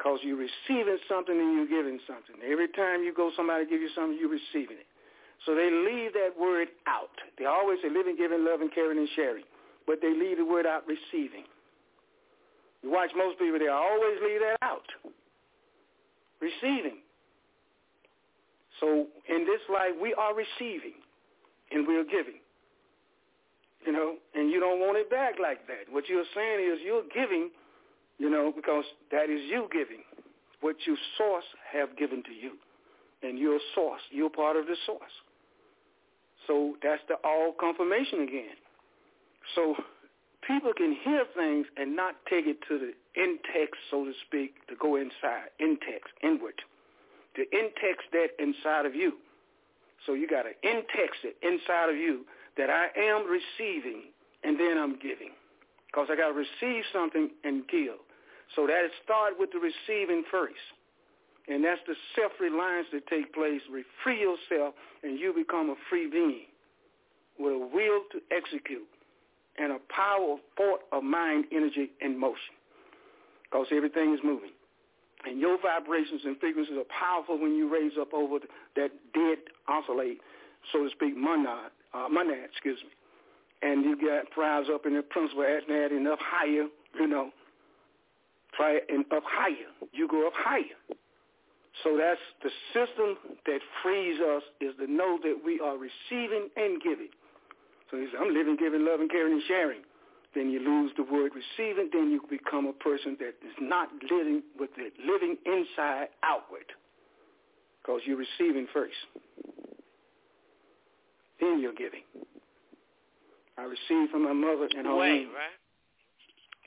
because 0.01 0.21
you're 0.25 0.41
receiving 0.41 0.97
something 1.09 1.37
and 1.37 1.61
you're 1.61 1.69
giving 1.69 2.01
something. 2.09 2.41
Every 2.41 2.69
time 2.69 3.05
you 3.05 3.13
go, 3.13 3.31
somebody 3.37 3.69
give 3.69 3.85
you 3.85 3.91
something, 3.95 4.17
you're 4.17 4.33
receiving 4.33 4.81
it. 4.81 4.89
So 5.45 5.55
they 5.55 5.69
leave 5.69 6.17
that 6.17 6.33
word 6.41 6.69
out. 6.89 7.13
They 7.39 7.45
always 7.45 7.79
say 7.83 7.93
living, 7.93 8.17
giving, 8.17 8.45
loving, 8.45 8.71
caring, 8.73 8.97
and 8.97 9.09
sharing, 9.15 9.45
but 9.87 10.01
they 10.01 10.17
leave 10.17 10.39
the 10.39 10.45
word 10.45 10.65
out, 10.65 10.85
receiving. 10.89 11.45
You 12.83 12.91
watch 12.91 13.11
most 13.17 13.39
people, 13.39 13.59
they 13.59 13.69
always 13.69 14.17
leave 14.25 14.41
that 14.41 14.57
out, 14.63 14.87
receiving. 16.41 16.99
So 18.81 19.07
in 19.29 19.45
this 19.45 19.61
life, 19.69 19.93
we 20.01 20.15
are 20.15 20.33
receiving 20.35 20.97
and 21.71 21.87
we're 21.87 22.05
giving. 22.05 22.41
You 23.87 23.93
know, 23.93 24.17
and 24.35 24.51
you 24.51 24.61
don't 24.61 24.81
want 24.81 24.99
it 24.99 25.11
back 25.11 25.35
like 25.41 25.67
that. 25.67 25.89
What 25.91 26.09
you're 26.09 26.29
saying 26.35 26.61
is 26.61 26.81
you're 26.85 27.05
giving 27.15 27.51
you 28.21 28.29
know, 28.29 28.53
because 28.55 28.85
that 29.11 29.31
is 29.31 29.41
you 29.49 29.67
giving 29.73 30.05
what 30.61 30.77
you 30.87 30.95
source 31.17 31.45
have 31.73 31.97
given 31.97 32.23
to 32.25 32.33
you. 32.33 32.53
And 33.23 33.39
you're 33.39 33.59
source. 33.75 34.03
You're 34.11 34.31
part 34.31 34.57
of 34.57 34.67
the 34.67 34.77
source. 34.87 35.11
So 36.47 36.77
that's 36.83 37.01
the 37.09 37.15
all 37.25 37.55
confirmation 37.59 38.21
again. 38.21 38.57
So 39.55 39.75
people 40.47 40.73
can 40.77 40.97
hear 41.05 41.25
things 41.37 41.67
and 41.77 41.97
not 41.97 42.17
take 42.29 42.47
it 42.47 42.59
to 42.69 42.79
the 42.79 42.93
in-text, 43.21 43.81
so 43.91 44.05
to 44.05 44.13
speak, 44.27 44.55
to 44.69 44.75
go 44.81 44.97
inside, 44.97 45.51
in-text, 45.59 46.13
inward. 46.23 46.61
To 47.37 47.43
in-text 47.43 48.07
that 48.13 48.29
inside 48.39 48.87
of 48.87 48.95
you. 48.95 49.15
So 50.07 50.15
you 50.15 50.27
got 50.27 50.43
to 50.43 50.55
in-text 50.63 51.25
it 51.25 51.37
inside 51.43 51.91
of 51.91 51.97
you 51.97 52.25
that 52.57 52.71
I 52.71 52.89
am 52.99 53.27
receiving 53.29 54.11
and 54.43 54.59
then 54.59 54.79
I'm 54.79 54.99
giving. 54.99 55.31
Because 55.87 56.09
I 56.11 56.17
got 56.17 56.29
to 56.29 56.35
receive 56.35 56.85
something 56.93 57.31
and 57.45 57.67
give. 57.69 57.99
So 58.57 58.67
that 58.67 58.83
start 59.05 59.35
with 59.39 59.51
the 59.53 59.59
receiving 59.59 60.25
first. 60.31 60.55
And 61.49 61.65
that's 61.65 61.81
the 61.87 61.95
self-reliance 62.15 62.89
that 62.93 63.07
take 63.09 63.33
place. 63.35 63.61
Free 64.03 64.21
yourself 64.21 64.75
and 65.03 65.19
you 65.19 65.33
become 65.35 65.71
a 65.71 65.77
free 65.89 66.09
being 66.09 66.47
with 67.39 67.53
a 67.53 67.59
will 67.59 68.03
to 68.13 68.21
execute 68.31 68.87
and 69.61 69.73
a 69.73 69.79
power, 69.95 70.37
thought 70.57 70.81
of 70.93 71.05
mind, 71.05 71.45
energy, 71.53 71.91
and 72.01 72.19
motion. 72.19 72.55
Because 73.45 73.67
everything 73.71 74.15
is 74.15 74.21
moving. 74.25 74.51
And 75.27 75.39
your 75.39 75.59
vibrations 75.61 76.23
and 76.25 76.39
frequencies 76.41 76.77
are 76.79 76.89
powerful 76.89 77.39
when 77.39 77.55
you 77.55 77.71
raise 77.71 77.93
up 78.01 78.15
over 78.15 78.39
that 78.77 78.91
dead 79.13 79.39
oscillate, 79.69 80.21
so 80.73 80.85
to 80.85 80.91
speak, 80.91 81.17
monad, 81.17 81.71
uh, 81.93 82.09
monad, 82.09 82.49
excuse 82.51 82.79
me. 82.83 82.91
And 83.63 83.85
you 83.85 83.97
get 83.97 84.25
rise 84.39 84.67
up 84.73 84.87
in 84.87 84.95
the 84.95 85.03
principle 85.03 85.43
as 85.43 85.63
that 85.69 85.93
enough 85.95 86.19
higher, 86.23 86.67
you 86.99 87.07
know, 87.07 87.31
try 88.57 88.79
and 88.89 89.05
up 89.13 89.25
higher. 89.27 89.69
You 89.93 90.09
go 90.09 90.27
up 90.27 90.33
higher. 90.35 90.97
So 91.85 91.97
that's 91.97 92.21
the 92.43 92.51
system 92.73 93.17
that 93.47 93.61
frees 93.83 94.21
us 94.21 94.43
is 94.61 94.75
to 94.79 94.91
know 94.91 95.19
that 95.23 95.37
we 95.45 95.61
are 95.61 95.77
receiving 95.77 96.49
and 96.57 96.81
giving. 96.81 97.09
So 97.91 97.97
he 97.99 98.07
said, 98.11 98.21
I'm 98.21 98.33
living, 98.33 98.57
giving, 98.57 98.85
loving, 98.85 99.09
caring, 99.09 99.35
and 99.35 99.43
sharing. 99.49 99.81
Then 100.35 100.51
you 100.51 100.61
lose 100.61 100.93
the 100.97 101.03
word 101.03 101.33
receiving. 101.35 101.91
Then 101.93 102.11
you 102.11 102.23
become 102.31 102.67
a 102.67 102.73
person 102.73 103.17
that 103.19 103.35
is 103.45 103.57
not 103.61 103.89
living 104.11 104.43
with 104.59 104.71
it, 104.79 104.93
living 105.05 105.37
inside 105.45 106.09
outward. 106.23 106.67
Because 107.83 108.03
you're 108.05 108.19
receiving 108.19 108.67
first. 108.73 108.95
Then 111.41 111.61
you're 111.61 111.75
giving. 111.75 112.03
I 113.59 113.63
received 113.63 114.13
from 114.13 114.25
my 114.25 114.33
mother 114.33 114.69
and 114.77 114.87
her 114.87 114.93
Two-way, 114.93 115.27
right? 115.27 115.57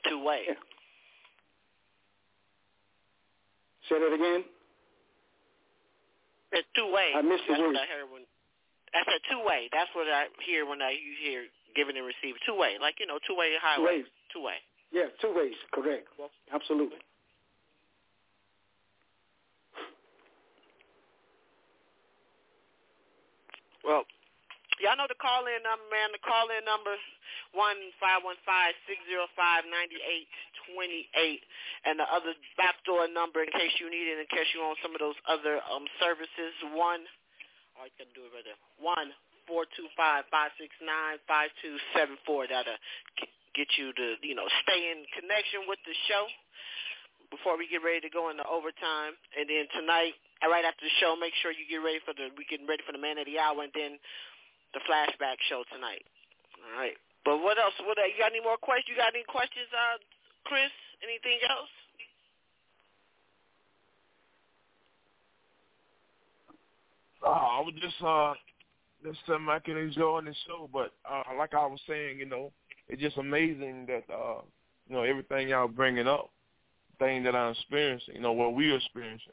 Two-way. 0.08 0.42
Yeah. 0.48 0.54
Say 3.88 3.98
that 3.98 4.14
again. 4.14 4.44
It's 6.52 6.68
two 6.76 6.86
way. 6.86 7.10
I 7.16 7.20
missed 7.20 7.42
the 7.48 7.54
That's 7.54 7.60
word. 7.60 7.76
That's 8.94 9.10
a 9.10 9.20
two-way. 9.26 9.66
That's 9.74 9.90
what 9.98 10.06
I 10.06 10.30
hear 10.46 10.64
when 10.64 10.78
I 10.80 10.94
you 10.94 11.18
hear 11.18 11.50
giving 11.74 11.98
and 11.98 12.06
receiving. 12.06 12.38
two-way, 12.46 12.78
like 12.80 13.02
you 13.02 13.06
know, 13.10 13.18
two-way 13.26 13.58
highway, 13.58 14.06
two-way. 14.30 14.62
Yeah, 14.94 15.10
two 15.18 15.34
ways. 15.34 15.58
Correct. 15.74 16.06
Absolutely. 16.54 17.02
Well, 23.82 24.06
y'all 24.78 24.96
know 24.96 25.10
the 25.10 25.18
call 25.18 25.44
in 25.50 25.60
number, 25.66 25.84
man. 25.90 26.14
The 26.14 26.22
call 26.22 26.46
in 26.54 26.62
number 26.64 26.94
one 27.52 27.76
five 27.98 28.22
one 28.22 28.38
five 28.46 28.72
six 28.86 29.02
zero 29.10 29.26
five 29.34 29.66
ninety 29.66 29.98
eight 30.00 30.30
twenty 30.70 31.10
eight, 31.18 31.42
and 31.84 31.98
the 31.98 32.06
other 32.08 32.32
backdoor 32.54 33.10
number 33.10 33.42
in 33.42 33.50
case 33.50 33.74
you 33.82 33.90
need 33.90 34.06
it, 34.06 34.22
in 34.22 34.30
case 34.30 34.46
you 34.54 34.62
want 34.62 34.78
some 34.80 34.94
of 34.94 35.02
those 35.02 35.18
other 35.26 35.58
um 35.66 35.84
services 35.98 36.54
one. 36.72 37.02
1- 37.02 37.23
I 37.84 37.92
can 38.00 38.08
do 38.16 38.24
it 38.24 38.32
right 38.32 38.46
there. 38.48 38.56
One 38.80 39.12
four 39.44 39.68
two 39.76 39.92
five 39.92 40.24
five 40.32 40.56
six 40.56 40.72
nine 40.80 41.20
five 41.28 41.52
two 41.60 41.76
seven 41.92 42.16
four. 42.24 42.48
That'll 42.48 42.80
get 43.52 43.68
you 43.76 43.92
to 43.92 44.16
you 44.24 44.32
know 44.32 44.48
stay 44.64 44.88
in 44.88 45.04
connection 45.12 45.68
with 45.68 45.76
the 45.84 45.92
show 46.08 46.24
before 47.28 47.60
we 47.60 47.68
get 47.68 47.84
ready 47.84 48.00
to 48.00 48.08
go 48.08 48.32
into 48.32 48.40
overtime. 48.48 49.20
And 49.36 49.44
then 49.44 49.68
tonight, 49.76 50.16
uh, 50.40 50.48
right 50.48 50.64
after 50.64 50.88
the 50.88 50.94
show, 50.96 51.12
make 51.12 51.36
sure 51.44 51.52
you 51.52 51.68
get 51.68 51.84
ready 51.84 52.00
for 52.00 52.16
the 52.16 52.32
we 52.40 52.48
getting 52.48 52.64
ready 52.64 52.80
for 52.88 52.96
the 52.96 53.02
man 53.02 53.20
of 53.20 53.28
the 53.28 53.36
hour, 53.36 53.60
and 53.60 53.74
then 53.76 54.00
the 54.72 54.80
flashback 54.88 55.36
show 55.44 55.60
tonight. 55.68 56.08
All 56.64 56.80
right. 56.80 56.96
But 57.28 57.44
what 57.44 57.60
else? 57.60 57.76
What 57.84 58.00
uh, 58.00 58.08
you 58.08 58.16
got? 58.16 58.32
Any 58.32 58.40
more 58.40 58.56
questions? 58.56 58.88
You 58.88 58.96
got 58.96 59.12
any 59.12 59.28
questions, 59.28 59.68
uh, 59.76 60.00
Chris? 60.48 60.72
Anything 61.04 61.44
else? 61.52 61.68
Uh, 67.24 67.30
I 67.30 67.60
was 67.60 67.74
just 67.80 68.02
uh 68.04 68.34
just 69.02 69.18
something 69.26 69.48
I 69.48 69.58
can 69.58 69.76
enjoy 69.76 70.18
in 70.18 70.26
the 70.26 70.34
show, 70.46 70.68
but 70.72 70.92
uh 71.10 71.22
like 71.38 71.54
I 71.54 71.66
was 71.66 71.80
saying, 71.88 72.18
you 72.18 72.26
know, 72.26 72.52
it's 72.88 73.00
just 73.00 73.16
amazing 73.16 73.86
that 73.86 74.04
uh 74.12 74.40
you 74.88 74.96
know 74.96 75.02
everything 75.02 75.48
y'all 75.48 75.68
bringing 75.68 76.06
up, 76.06 76.30
thing 76.98 77.22
that 77.24 77.34
I'm 77.34 77.52
experiencing, 77.52 78.16
you 78.16 78.20
know, 78.20 78.32
what 78.32 78.54
we're 78.54 78.76
experiencing. 78.76 79.32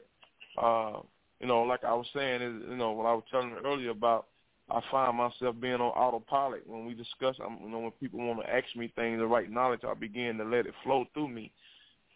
Uh, 0.60 1.00
you 1.40 1.46
know, 1.46 1.62
like 1.62 1.84
I 1.84 1.94
was 1.94 2.06
saying, 2.14 2.42
is 2.42 2.62
you 2.68 2.76
know 2.76 2.92
what 2.92 3.06
I 3.06 3.14
was 3.14 3.24
telling 3.30 3.50
you 3.50 3.58
earlier 3.64 3.90
about 3.90 4.26
I 4.70 4.80
find 4.90 5.16
myself 5.16 5.56
being 5.60 5.74
on 5.74 5.80
autopilot 5.80 6.66
when 6.66 6.86
we 6.86 6.94
discuss. 6.94 7.36
I'm, 7.44 7.58
you 7.62 7.68
know, 7.68 7.80
when 7.80 7.90
people 7.92 8.20
want 8.20 8.40
to 8.40 8.50
ask 8.50 8.64
me 8.76 8.92
things, 8.94 9.18
the 9.18 9.26
right 9.26 9.50
knowledge, 9.50 9.80
I 9.86 9.94
begin 9.94 10.38
to 10.38 10.44
let 10.44 10.66
it 10.66 10.74
flow 10.82 11.04
through 11.12 11.28
me. 11.28 11.52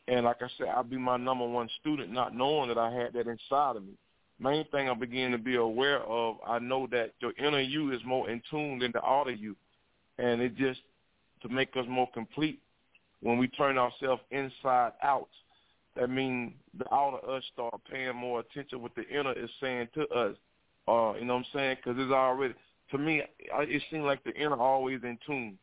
And 0.08 0.24
like 0.24 0.36
I 0.40 0.46
said, 0.56 0.68
I'll 0.68 0.84
be 0.84 0.96
my 0.96 1.16
number 1.16 1.46
one 1.46 1.68
student, 1.80 2.12
not 2.12 2.34
knowing 2.34 2.68
that 2.68 2.78
I 2.78 2.92
had 2.92 3.12
that 3.14 3.26
inside 3.26 3.76
of 3.76 3.82
me. 3.84 3.94
Main 4.38 4.64
thing 4.70 4.88
I 4.88 4.94
begin 4.94 5.32
to 5.32 5.38
be 5.38 5.56
aware 5.56 6.02
of, 6.02 6.36
I 6.46 6.58
know 6.58 6.86
that 6.90 7.12
your 7.20 7.32
inner 7.38 7.60
you 7.60 7.92
is 7.92 8.00
more 8.04 8.28
in 8.28 8.42
tune 8.50 8.78
than 8.78 8.92
the 8.92 9.04
outer 9.04 9.30
you, 9.30 9.56
and 10.18 10.40
it 10.40 10.56
just 10.56 10.80
to 11.42 11.48
make 11.48 11.76
us 11.76 11.86
more 11.88 12.08
complete. 12.12 12.60
When 13.22 13.38
we 13.38 13.48
turn 13.48 13.78
ourselves 13.78 14.22
inside 14.30 14.92
out, 15.02 15.28
that 15.96 16.10
means 16.10 16.52
the 16.78 16.84
outer 16.92 17.28
us 17.30 17.42
start 17.52 17.74
paying 17.90 18.14
more 18.14 18.40
attention 18.40 18.82
what 18.82 18.94
the 18.94 19.08
inner 19.08 19.32
is 19.32 19.48
saying 19.60 19.88
to 19.94 20.06
us 20.08 20.36
uh, 20.88 21.14
you 21.18 21.24
know 21.24 21.34
what 21.34 21.40
I'm 21.40 21.46
saying? 21.52 21.76
Because 21.76 22.00
it's 22.00 22.12
already 22.12 22.54
to 22.92 22.98
me, 22.98 23.22
it 23.40 23.82
seems 23.90 24.04
like 24.04 24.22
the 24.22 24.32
inner 24.34 24.56
always 24.56 25.00
in 25.02 25.18
tune. 25.26 25.58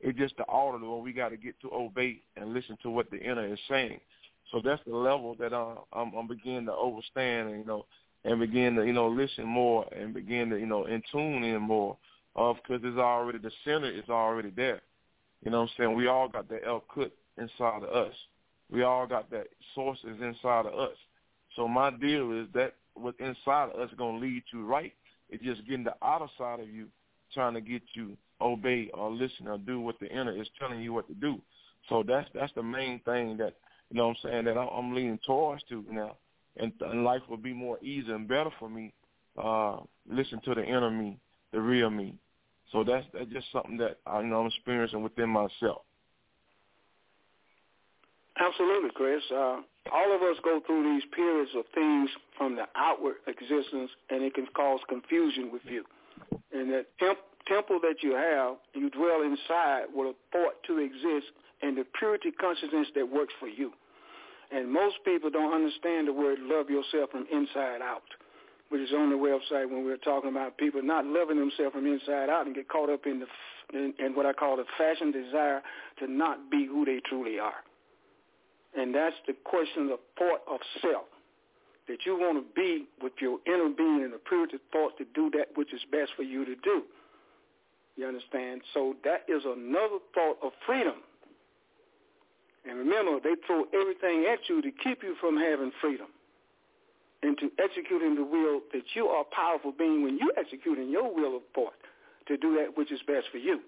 It's 0.00 0.18
just 0.18 0.36
the 0.36 0.44
outer 0.50 0.78
where 0.78 0.98
we 0.98 1.12
got 1.12 1.28
to 1.28 1.36
get 1.36 1.58
to 1.60 1.70
obey 1.72 2.20
and 2.36 2.52
listen 2.52 2.76
to 2.82 2.90
what 2.90 3.10
the 3.10 3.18
inner 3.18 3.46
is 3.46 3.60
saying. 3.68 4.00
So 4.50 4.60
that's 4.62 4.82
the 4.84 4.94
level 4.94 5.36
that 5.38 5.52
uh, 5.52 5.76
I'm, 5.92 6.12
I'm 6.14 6.26
beginning 6.26 6.66
to 6.66 6.72
understand, 6.72 7.50
and, 7.50 7.60
you 7.60 7.64
know, 7.64 7.86
and 8.24 8.40
begin 8.40 8.74
to 8.76 8.84
you 8.84 8.92
know 8.92 9.08
listen 9.08 9.46
more 9.46 9.86
and 9.92 10.14
begin 10.14 10.50
to 10.50 10.58
you 10.58 10.66
know 10.66 10.86
in 10.86 11.02
tune 11.12 11.44
in 11.44 11.60
more 11.60 11.96
of 12.36 12.56
because 12.56 12.82
it's 12.84 12.98
already 12.98 13.38
the 13.38 13.50
center 13.64 13.90
is 13.90 14.08
already 14.08 14.50
there. 14.50 14.80
You 15.44 15.50
know 15.50 15.60
what 15.60 15.70
I'm 15.70 15.76
saying? 15.76 15.94
We 15.94 16.08
all 16.08 16.28
got 16.28 16.48
that 16.48 16.66
El 16.66 16.82
Kut 16.92 17.14
inside 17.38 17.82
of 17.82 17.90
us. 17.90 18.14
We 18.70 18.82
all 18.82 19.06
got 19.06 19.30
that 19.30 19.48
source 19.74 19.98
is 20.04 20.20
inside 20.20 20.66
of 20.66 20.74
us. 20.74 20.96
So 21.54 21.68
my 21.68 21.90
deal 21.90 22.32
is 22.32 22.48
that 22.54 22.74
what's 22.94 23.20
inside 23.20 23.70
of 23.70 23.80
us 23.80 23.90
is 23.90 23.98
to 23.98 24.06
lead 24.06 24.42
you 24.52 24.64
right. 24.64 24.92
It's 25.28 25.44
just 25.44 25.66
getting 25.66 25.84
the 25.84 25.94
outer 26.02 26.26
side 26.38 26.60
of 26.60 26.68
you 26.68 26.86
trying 27.32 27.54
to 27.54 27.60
get 27.60 27.82
you 27.94 28.16
obey 28.40 28.90
or 28.94 29.10
listen 29.10 29.48
or 29.48 29.58
do 29.58 29.80
what 29.80 29.98
the 30.00 30.08
inner 30.08 30.32
is 30.40 30.48
telling 30.58 30.80
you 30.80 30.92
what 30.92 31.06
to 31.08 31.14
do. 31.14 31.40
So 31.88 32.02
that's 32.06 32.28
that's 32.34 32.52
the 32.54 32.62
main 32.62 33.00
thing 33.00 33.36
that 33.38 33.54
you 33.90 33.98
know 33.98 34.08
what 34.08 34.16
I'm 34.24 34.30
saying 34.30 34.44
that 34.46 34.58
I'm 34.58 34.94
leaning 34.94 35.18
towards 35.26 35.62
to 35.68 35.84
now, 35.90 36.16
and, 36.56 36.72
and 36.80 37.04
life 37.04 37.22
will 37.28 37.36
be 37.36 37.52
more 37.52 37.78
easy 37.82 38.10
and 38.10 38.28
better 38.28 38.50
for 38.58 38.68
me. 38.68 38.92
Uh, 39.42 39.78
listen 40.08 40.40
to 40.44 40.54
the 40.54 40.64
inner 40.64 40.90
me, 40.90 41.18
the 41.52 41.60
real 41.60 41.90
me. 41.90 42.14
So 42.72 42.84
that's 42.84 43.06
that's 43.12 43.30
just 43.30 43.46
something 43.52 43.76
that 43.78 43.98
I 44.06 44.20
you 44.20 44.26
know 44.26 44.40
I'm 44.40 44.46
experiencing 44.46 45.02
within 45.02 45.28
myself. 45.28 45.82
Absolutely, 48.38 48.90
Chris. 48.94 49.22
Uh, 49.30 49.60
all 49.92 50.14
of 50.14 50.22
us 50.22 50.36
go 50.42 50.60
through 50.66 50.82
these 50.94 51.04
periods 51.14 51.50
of 51.56 51.64
things 51.74 52.10
from 52.36 52.56
the 52.56 52.64
outward 52.74 53.16
existence, 53.26 53.90
and 54.10 54.22
it 54.22 54.34
can 54.34 54.46
cause 54.56 54.80
confusion 54.88 55.50
with 55.52 55.62
you. 55.66 55.84
And 56.52 56.72
that 56.72 56.86
temp- 56.98 57.18
temple 57.46 57.78
that 57.82 58.02
you 58.02 58.12
have, 58.12 58.56
you 58.74 58.90
dwell 58.90 59.22
inside 59.22 59.84
with 59.94 60.08
a 60.08 60.14
thought 60.32 60.54
to 60.66 60.78
exist 60.78 61.30
and 61.62 61.76
the 61.76 61.84
purity 61.98 62.30
consciousness 62.32 62.88
that 62.94 63.10
works 63.10 63.32
for 63.38 63.48
you. 63.48 63.72
And 64.52 64.70
most 64.70 64.96
people 65.04 65.30
don't 65.30 65.52
understand 65.52 66.08
the 66.08 66.12
word 66.12 66.38
love 66.40 66.70
yourself 66.70 67.10
from 67.10 67.26
inside 67.30 67.80
out, 67.82 68.02
which 68.68 68.80
is 68.80 68.92
on 68.92 69.10
the 69.10 69.16
website 69.16 69.70
when 69.70 69.84
we're 69.84 69.96
talking 69.96 70.30
about 70.30 70.58
people 70.58 70.82
not 70.82 71.04
loving 71.04 71.38
themselves 71.38 71.74
from 71.74 71.86
inside 71.86 72.28
out 72.28 72.46
and 72.46 72.54
get 72.54 72.68
caught 72.68 72.90
up 72.90 73.06
in 73.06 73.20
the 73.20 73.26
in, 73.72 73.94
in 73.98 74.14
what 74.14 74.26
I 74.26 74.32
call 74.32 74.56
the 74.56 74.64
fashion 74.76 75.10
desire 75.10 75.62
to 75.98 76.06
not 76.06 76.50
be 76.50 76.66
who 76.66 76.84
they 76.84 77.00
truly 77.08 77.38
are. 77.38 77.64
And 78.76 78.94
that's 78.94 79.16
the 79.26 79.34
question 79.44 79.90
of 79.90 79.98
thought 80.18 80.42
of 80.50 80.60
self. 80.82 81.06
That 81.88 81.98
you 82.06 82.16
want 82.16 82.38
to 82.38 82.44
be 82.54 82.86
with 83.02 83.12
your 83.20 83.38
inner 83.46 83.68
being 83.68 84.02
and 84.04 84.12
the 84.12 84.18
purity 84.18 84.56
thought 84.72 84.96
to 84.98 85.04
do 85.14 85.30
that 85.36 85.48
which 85.54 85.72
is 85.72 85.80
best 85.92 86.12
for 86.16 86.22
you 86.22 86.44
to 86.44 86.54
do. 86.56 86.82
You 87.96 88.06
understand? 88.06 88.62
So 88.72 88.96
that 89.04 89.24
is 89.28 89.42
another 89.44 89.98
thought 90.14 90.38
of 90.42 90.52
freedom. 90.66 91.04
And 92.68 92.78
remember, 92.78 93.20
they 93.20 93.34
throw 93.46 93.64
everything 93.74 94.26
at 94.32 94.48
you 94.48 94.62
to 94.62 94.70
keep 94.82 95.02
you 95.02 95.16
from 95.20 95.36
having 95.36 95.70
freedom 95.80 96.06
and 97.22 97.36
to 97.38 97.50
executing 97.58 98.14
the 98.14 98.24
will 98.24 98.60
that 98.72 98.84
you 98.94 99.06
are 99.08 99.22
a 99.22 99.34
powerful 99.34 99.72
being 99.72 100.02
when 100.02 100.18
you 100.18 100.32
executing 100.36 100.90
your 100.90 101.14
will 101.14 101.36
of 101.36 101.42
thought 101.54 101.74
to 102.26 102.36
do 102.36 102.56
that 102.56 102.76
which 102.76 102.90
is 102.90 103.00
best 103.06 103.26
for 103.30 103.38
you. 103.38 103.60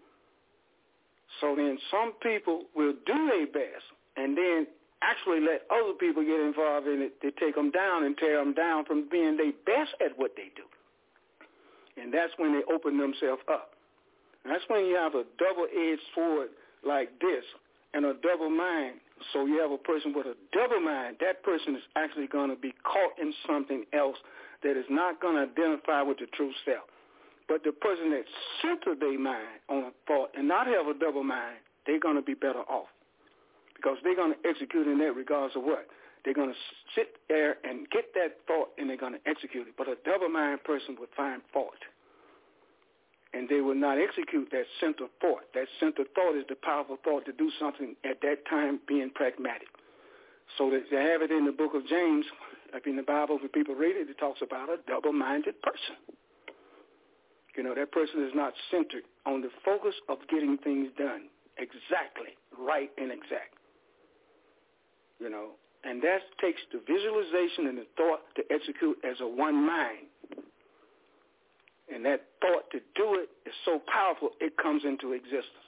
So 1.40 1.54
then 1.56 1.78
some 1.90 2.12
people 2.22 2.64
will 2.74 2.94
do 3.04 3.28
their 3.28 3.46
best 3.46 3.84
and 4.16 4.36
then 4.36 4.66
actually 5.02 5.40
let 5.40 5.62
other 5.70 5.92
people 5.92 6.24
get 6.24 6.40
involved 6.40 6.86
in 6.86 7.02
it 7.02 7.20
to 7.20 7.30
take 7.32 7.54
them 7.54 7.70
down 7.70 8.04
and 8.04 8.16
tear 8.16 8.38
them 8.38 8.54
down 8.54 8.84
from 8.84 9.08
being 9.10 9.36
their 9.36 9.52
best 9.66 9.92
at 10.00 10.16
what 10.16 10.32
they 10.36 10.50
do. 10.56 10.64
And 12.00 12.12
that's 12.12 12.32
when 12.36 12.52
they 12.52 12.62
open 12.72 12.98
themselves 12.98 13.42
up. 13.50 13.72
And 14.44 14.52
that's 14.52 14.64
when 14.68 14.86
you 14.86 14.96
have 14.96 15.14
a 15.14 15.24
double-edged 15.38 16.00
sword 16.14 16.48
like 16.86 17.18
this 17.20 17.44
and 17.96 18.04
a 18.04 18.12
double 18.20 18.50
mind. 18.50 19.00
So 19.32 19.46
you 19.46 19.58
have 19.64 19.72
a 19.72 19.80
person 19.80 20.12
with 20.12 20.26
a 20.26 20.36
double 20.52 20.80
mind. 20.80 21.16
That 21.24 21.42
person 21.42 21.74
is 21.74 21.82
actually 21.96 22.26
going 22.26 22.50
to 22.50 22.56
be 22.56 22.74
caught 22.84 23.16
in 23.18 23.32
something 23.48 23.86
else 23.96 24.20
that 24.62 24.76
is 24.76 24.84
not 24.90 25.18
going 25.20 25.36
to 25.36 25.48
identify 25.48 26.02
with 26.02 26.18
the 26.18 26.26
true 26.36 26.52
self. 26.68 26.84
But 27.48 27.64
the 27.64 27.72
person 27.72 28.10
that 28.10 28.24
centered 28.60 29.00
their 29.00 29.18
mind 29.18 29.64
on 29.70 29.88
a 29.88 29.92
thought 30.06 30.30
and 30.36 30.46
not 30.46 30.66
have 30.66 30.86
a 30.86 30.98
double 30.98 31.24
mind, 31.24 31.56
they're 31.86 32.00
going 32.00 32.16
to 32.16 32.22
be 32.22 32.34
better 32.34 32.68
off 32.68 32.92
because 33.74 33.96
they're 34.04 34.16
going 34.16 34.34
to 34.34 34.48
execute 34.48 34.86
in 34.86 34.98
that 34.98 35.16
regardless 35.16 35.56
of 35.56 35.62
what. 35.64 35.88
They're 36.24 36.34
going 36.34 36.50
to 36.50 36.60
sit 36.94 37.16
there 37.28 37.56
and 37.64 37.88
get 37.88 38.12
that 38.14 38.44
thought 38.46 38.70
and 38.76 38.90
they're 38.90 38.98
going 38.98 39.14
to 39.14 39.24
execute 39.30 39.68
it. 39.68 39.74
But 39.78 39.88
a 39.88 39.96
double-minded 40.04 40.64
person 40.64 40.96
would 40.98 41.08
find 41.16 41.40
fault. 41.52 41.80
And 43.36 43.48
they 43.48 43.60
will 43.60 43.74
not 43.74 43.98
execute 43.98 44.48
that 44.52 44.64
center 44.80 45.06
thought. 45.20 45.42
That 45.52 45.66
center 45.78 46.04
thought 46.14 46.36
is 46.36 46.44
the 46.48 46.56
powerful 46.56 46.96
thought 47.04 47.26
to 47.26 47.32
do 47.32 47.50
something 47.60 47.94
at 48.08 48.22
that 48.22 48.48
time 48.48 48.80
being 48.88 49.10
pragmatic. 49.14 49.68
So 50.56 50.70
that 50.70 50.84
they 50.90 51.02
have 51.02 51.20
it 51.20 51.30
in 51.30 51.44
the 51.44 51.52
book 51.52 51.74
of 51.74 51.86
James, 51.86 52.24
like 52.72 52.86
in 52.86 52.96
the 52.96 53.02
Bible, 53.02 53.38
when 53.38 53.48
people 53.48 53.74
read 53.74 53.96
it, 53.96 54.08
it 54.08 54.16
talks 54.18 54.40
about 54.40 54.70
a 54.70 54.78
double-minded 54.88 55.60
person. 55.60 56.00
You 57.56 57.64
know, 57.64 57.74
that 57.74 57.92
person 57.92 58.24
is 58.24 58.32
not 58.34 58.54
centered 58.70 59.04
on 59.26 59.42
the 59.42 59.50
focus 59.64 59.94
of 60.08 60.18
getting 60.30 60.56
things 60.58 60.88
done 60.96 61.28
exactly, 61.58 62.36
right 62.56 62.90
and 62.96 63.10
exact 63.10 63.56
you 65.20 65.30
know, 65.30 65.56
and 65.84 66.02
that 66.02 66.20
takes 66.40 66.60
the 66.72 66.80
visualization 66.86 67.68
and 67.68 67.78
the 67.78 67.86
thought 67.96 68.20
to 68.36 68.42
execute 68.50 68.98
as 69.04 69.16
a 69.20 69.26
one 69.28 69.54
mind. 69.54 70.10
And 71.92 72.04
that 72.04 72.26
thought 72.40 72.70
to 72.72 72.80
do 72.94 73.14
it 73.22 73.30
is 73.46 73.54
so 73.64 73.80
powerful, 73.86 74.30
it 74.40 74.56
comes 74.58 74.82
into 74.84 75.12
existence. 75.12 75.66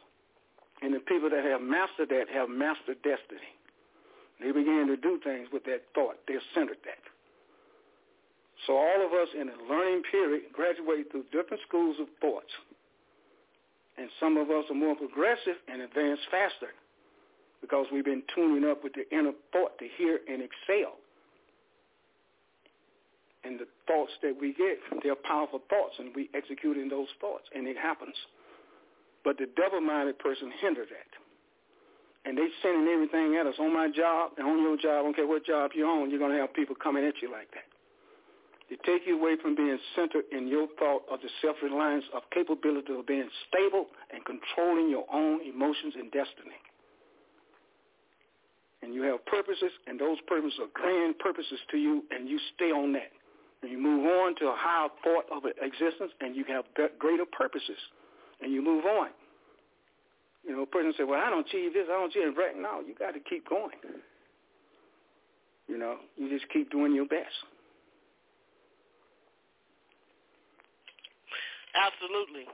And 0.83 0.95
the 0.95 1.01
people 1.01 1.31
that 1.31 1.45
have 1.45 1.63
mastered 1.63 2.11
that 2.11 2.27
have 2.33 2.49
mastered 2.49 2.99
destiny. 3.03 3.55
They 4.41 4.53
begin 4.53 4.87
to 4.89 4.97
do 4.97 5.19
things 5.23 5.49
with 5.53 5.65
that 5.65 5.83
thought. 5.95 6.19
They're 6.27 6.43
centered 6.55 6.79
that. 6.85 7.03
So 8.67 8.77
all 8.77 9.07
of 9.07 9.13
us 9.13 9.29
in 9.35 9.49
a 9.49 9.59
learning 9.71 10.03
period 10.11 10.51
graduate 10.53 11.11
through 11.11 11.25
different 11.31 11.63
schools 11.67 11.97
of 12.01 12.07
thoughts. 12.21 12.51
And 13.99 14.09
some 14.21 14.37
of 14.37 14.51
us 14.51 14.65
are 14.71 14.79
more 14.79 14.95
progressive 14.95 15.59
and 15.67 15.83
advance 15.83 16.21
faster 16.31 16.71
because 17.61 17.87
we've 17.93 18.05
been 18.05 18.23
tuning 18.35 18.69
up 18.69 18.85
with 18.85 18.93
the 18.95 19.07
inner 19.11 19.33
thought 19.53 19.79
to 19.79 19.87
hear 19.99 20.21
and 20.29 20.43
excel. 20.43 20.95
And 23.49 23.59
the 23.59 23.65
thoughts 23.89 24.13
that 24.21 24.37
we 24.37 24.53
get, 24.53 24.77
they're 25.03 25.17
powerful 25.17 25.65
thoughts, 25.73 25.97
and 25.99 26.13
we 26.15 26.29
execute 26.37 26.77
in 26.77 26.93
those 26.93 27.09
thoughts, 27.19 27.49
and 27.57 27.67
it 27.67 27.79
happens. 27.81 28.15
But 29.25 29.39
the 29.41 29.49
double-minded 29.57 30.19
person 30.19 30.53
hinder 30.61 30.85
that. 30.85 31.11
And 32.29 32.37
they 32.37 32.45
sending 32.61 32.93
everything 32.93 33.41
at 33.41 33.47
us 33.47 33.55
on 33.59 33.73
my 33.73 33.89
job 33.89 34.33
and 34.37 34.47
on 34.47 34.61
your 34.61 34.77
job, 34.77 35.01
I 35.01 35.03
don't 35.03 35.17
care 35.17 35.27
what 35.27 35.47
job 35.47 35.71
you're 35.75 35.89
on, 35.89 36.11
you're 36.11 36.21
going 36.21 36.37
to 36.37 36.41
have 36.45 36.53
people 36.53 36.77
coming 36.77 37.07
at 37.09 37.15
you 37.23 37.33
like 37.33 37.49
that. 37.57 37.65
They 38.69 38.77
take 38.85 39.09
you 39.09 39.17
away 39.17 39.41
from 39.41 39.57
being 39.57 39.79
centered 39.97 40.29
in 40.31 40.47
your 40.47 40.69
thought 40.79 41.09
of 41.11 41.25
the 41.25 41.33
self-reliance 41.41 42.05
of 42.13 42.29
capability 42.29 42.93
of 42.93 43.07
being 43.07 43.31
stable 43.49 43.87
and 44.13 44.21
controlling 44.29 44.91
your 44.91 45.09
own 45.09 45.41
emotions 45.41 45.95
and 45.97 46.13
destiny 46.13 46.61
and 48.83 48.95
you 48.95 49.03
have 49.03 49.25
purposes, 49.27 49.73
and 49.87 49.99
those 49.99 50.19
purposes 50.27 50.59
are 50.61 50.71
grand 50.73 51.19
purposes 51.19 51.59
to 51.71 51.77
you, 51.77 52.05
and 52.11 52.29
you 52.29 52.39
stay 52.55 52.71
on 52.71 52.93
that. 52.93 53.11
You 53.63 53.79
move 53.79 54.07
on 54.07 54.37
to 54.37 54.47
a 54.47 54.57
higher 54.57 54.89
thought 55.03 55.27
of 55.35 55.43
existence, 55.61 56.13
and 56.21 56.37
you 56.37 56.45
have 56.49 56.65
greater 56.99 57.27
purposes, 57.27 57.79
and 58.41 58.53
you 58.53 58.63
move 58.63 58.85
on. 58.85 59.09
You 60.47 60.57
know, 60.57 60.63
a 60.63 60.67
person 60.67 60.95
say, 60.97 61.05
well, 61.05 61.21
I 61.21 61.29
don't 61.29 61.47
achieve 61.47 61.75
this, 61.75 61.87
I 61.91 61.99
don't 61.99 62.11
achieve 62.11 62.35
that. 62.37 62.57
No, 62.57 62.81
you 62.87 62.95
got 62.95 63.13
to 63.13 63.21
keep 63.21 63.49
going. 63.49 63.75
You 65.67 65.77
know, 65.77 65.97
you 66.17 66.31
just 66.31 66.49
keep 66.53 66.71
doing 66.71 66.95
your 66.95 67.07
best. 67.07 67.35
Absolutely. 71.75 72.47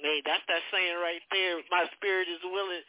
Hey, 0.00 0.22
that's 0.24 0.44
that 0.46 0.62
saying 0.72 0.96
right 1.02 1.20
there. 1.34 1.58
My 1.68 1.84
spirit 1.98 2.28
is 2.30 2.40
willing, 2.44 2.84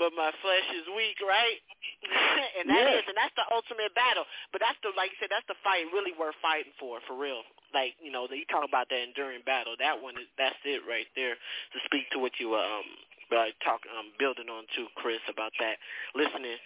but 0.00 0.12
my 0.16 0.32
flesh 0.40 0.68
is 0.76 0.86
weak, 0.96 1.18
right? 1.24 1.60
and 2.58 2.66
that 2.68 2.84
yeah. 2.84 2.98
is, 3.00 3.04
and 3.08 3.16
that's 3.16 3.34
the 3.36 3.46
ultimate 3.52 3.92
battle. 3.94 4.24
But 4.50 4.64
that's 4.64 4.78
the, 4.80 4.92
like 4.96 5.12
you 5.14 5.18
said, 5.20 5.32
that's 5.32 5.46
the 5.48 5.58
fight 5.60 5.88
really 5.92 6.16
worth 6.16 6.36
fighting 6.40 6.72
for, 6.80 7.00
for 7.04 7.16
real. 7.16 7.44
Like 7.72 7.96
you 8.00 8.12
know, 8.12 8.28
you 8.28 8.44
talk 8.48 8.64
about 8.66 8.88
that 8.92 9.00
enduring 9.00 9.44
battle. 9.44 9.76
That 9.78 10.00
one 10.00 10.16
is, 10.20 10.28
that's 10.36 10.58
it 10.64 10.84
right 10.84 11.08
there. 11.16 11.36
To 11.36 11.78
speak 11.88 12.08
to 12.12 12.18
what 12.20 12.36
you 12.36 12.52
um, 12.56 12.88
uh, 13.32 13.52
talk, 13.64 13.80
um, 13.92 14.12
building 14.20 14.52
on 14.52 14.68
to 14.76 14.88
Chris 14.96 15.22
about 15.28 15.52
that, 15.60 15.80
listening 16.12 16.60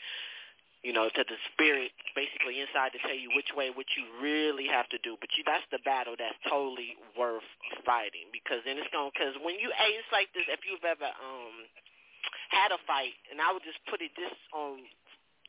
you 0.86 0.94
know, 0.94 1.10
to 1.10 1.22
the 1.26 1.38
spirit 1.50 1.90
basically 2.14 2.62
inside 2.62 2.94
to 2.94 3.02
tell 3.02 3.18
you 3.18 3.26
which 3.34 3.50
way 3.58 3.74
what 3.74 3.90
you 3.98 4.06
really 4.22 4.70
have 4.70 4.86
to 4.94 5.02
do. 5.02 5.18
But 5.18 5.34
you, 5.34 5.42
that's 5.42 5.66
the 5.74 5.82
battle 5.82 6.14
that's 6.14 6.38
totally 6.46 6.94
worth 7.18 7.46
fighting 7.82 8.30
because 8.30 8.62
then 8.62 8.78
it's 8.78 8.86
going 8.94 9.10
because 9.10 9.34
when 9.42 9.58
you 9.58 9.74
hey, 9.74 9.98
it's 9.98 10.06
like 10.14 10.30
this. 10.30 10.46
If 10.46 10.62
you've 10.62 10.86
ever 10.86 11.10
um 11.10 11.66
had 12.50 12.72
a 12.72 12.80
fight, 12.86 13.16
and 13.30 13.40
I 13.40 13.52
would 13.52 13.64
just 13.66 13.80
put 13.90 14.00
it 14.02 14.12
this 14.16 14.32
on 14.55 14.82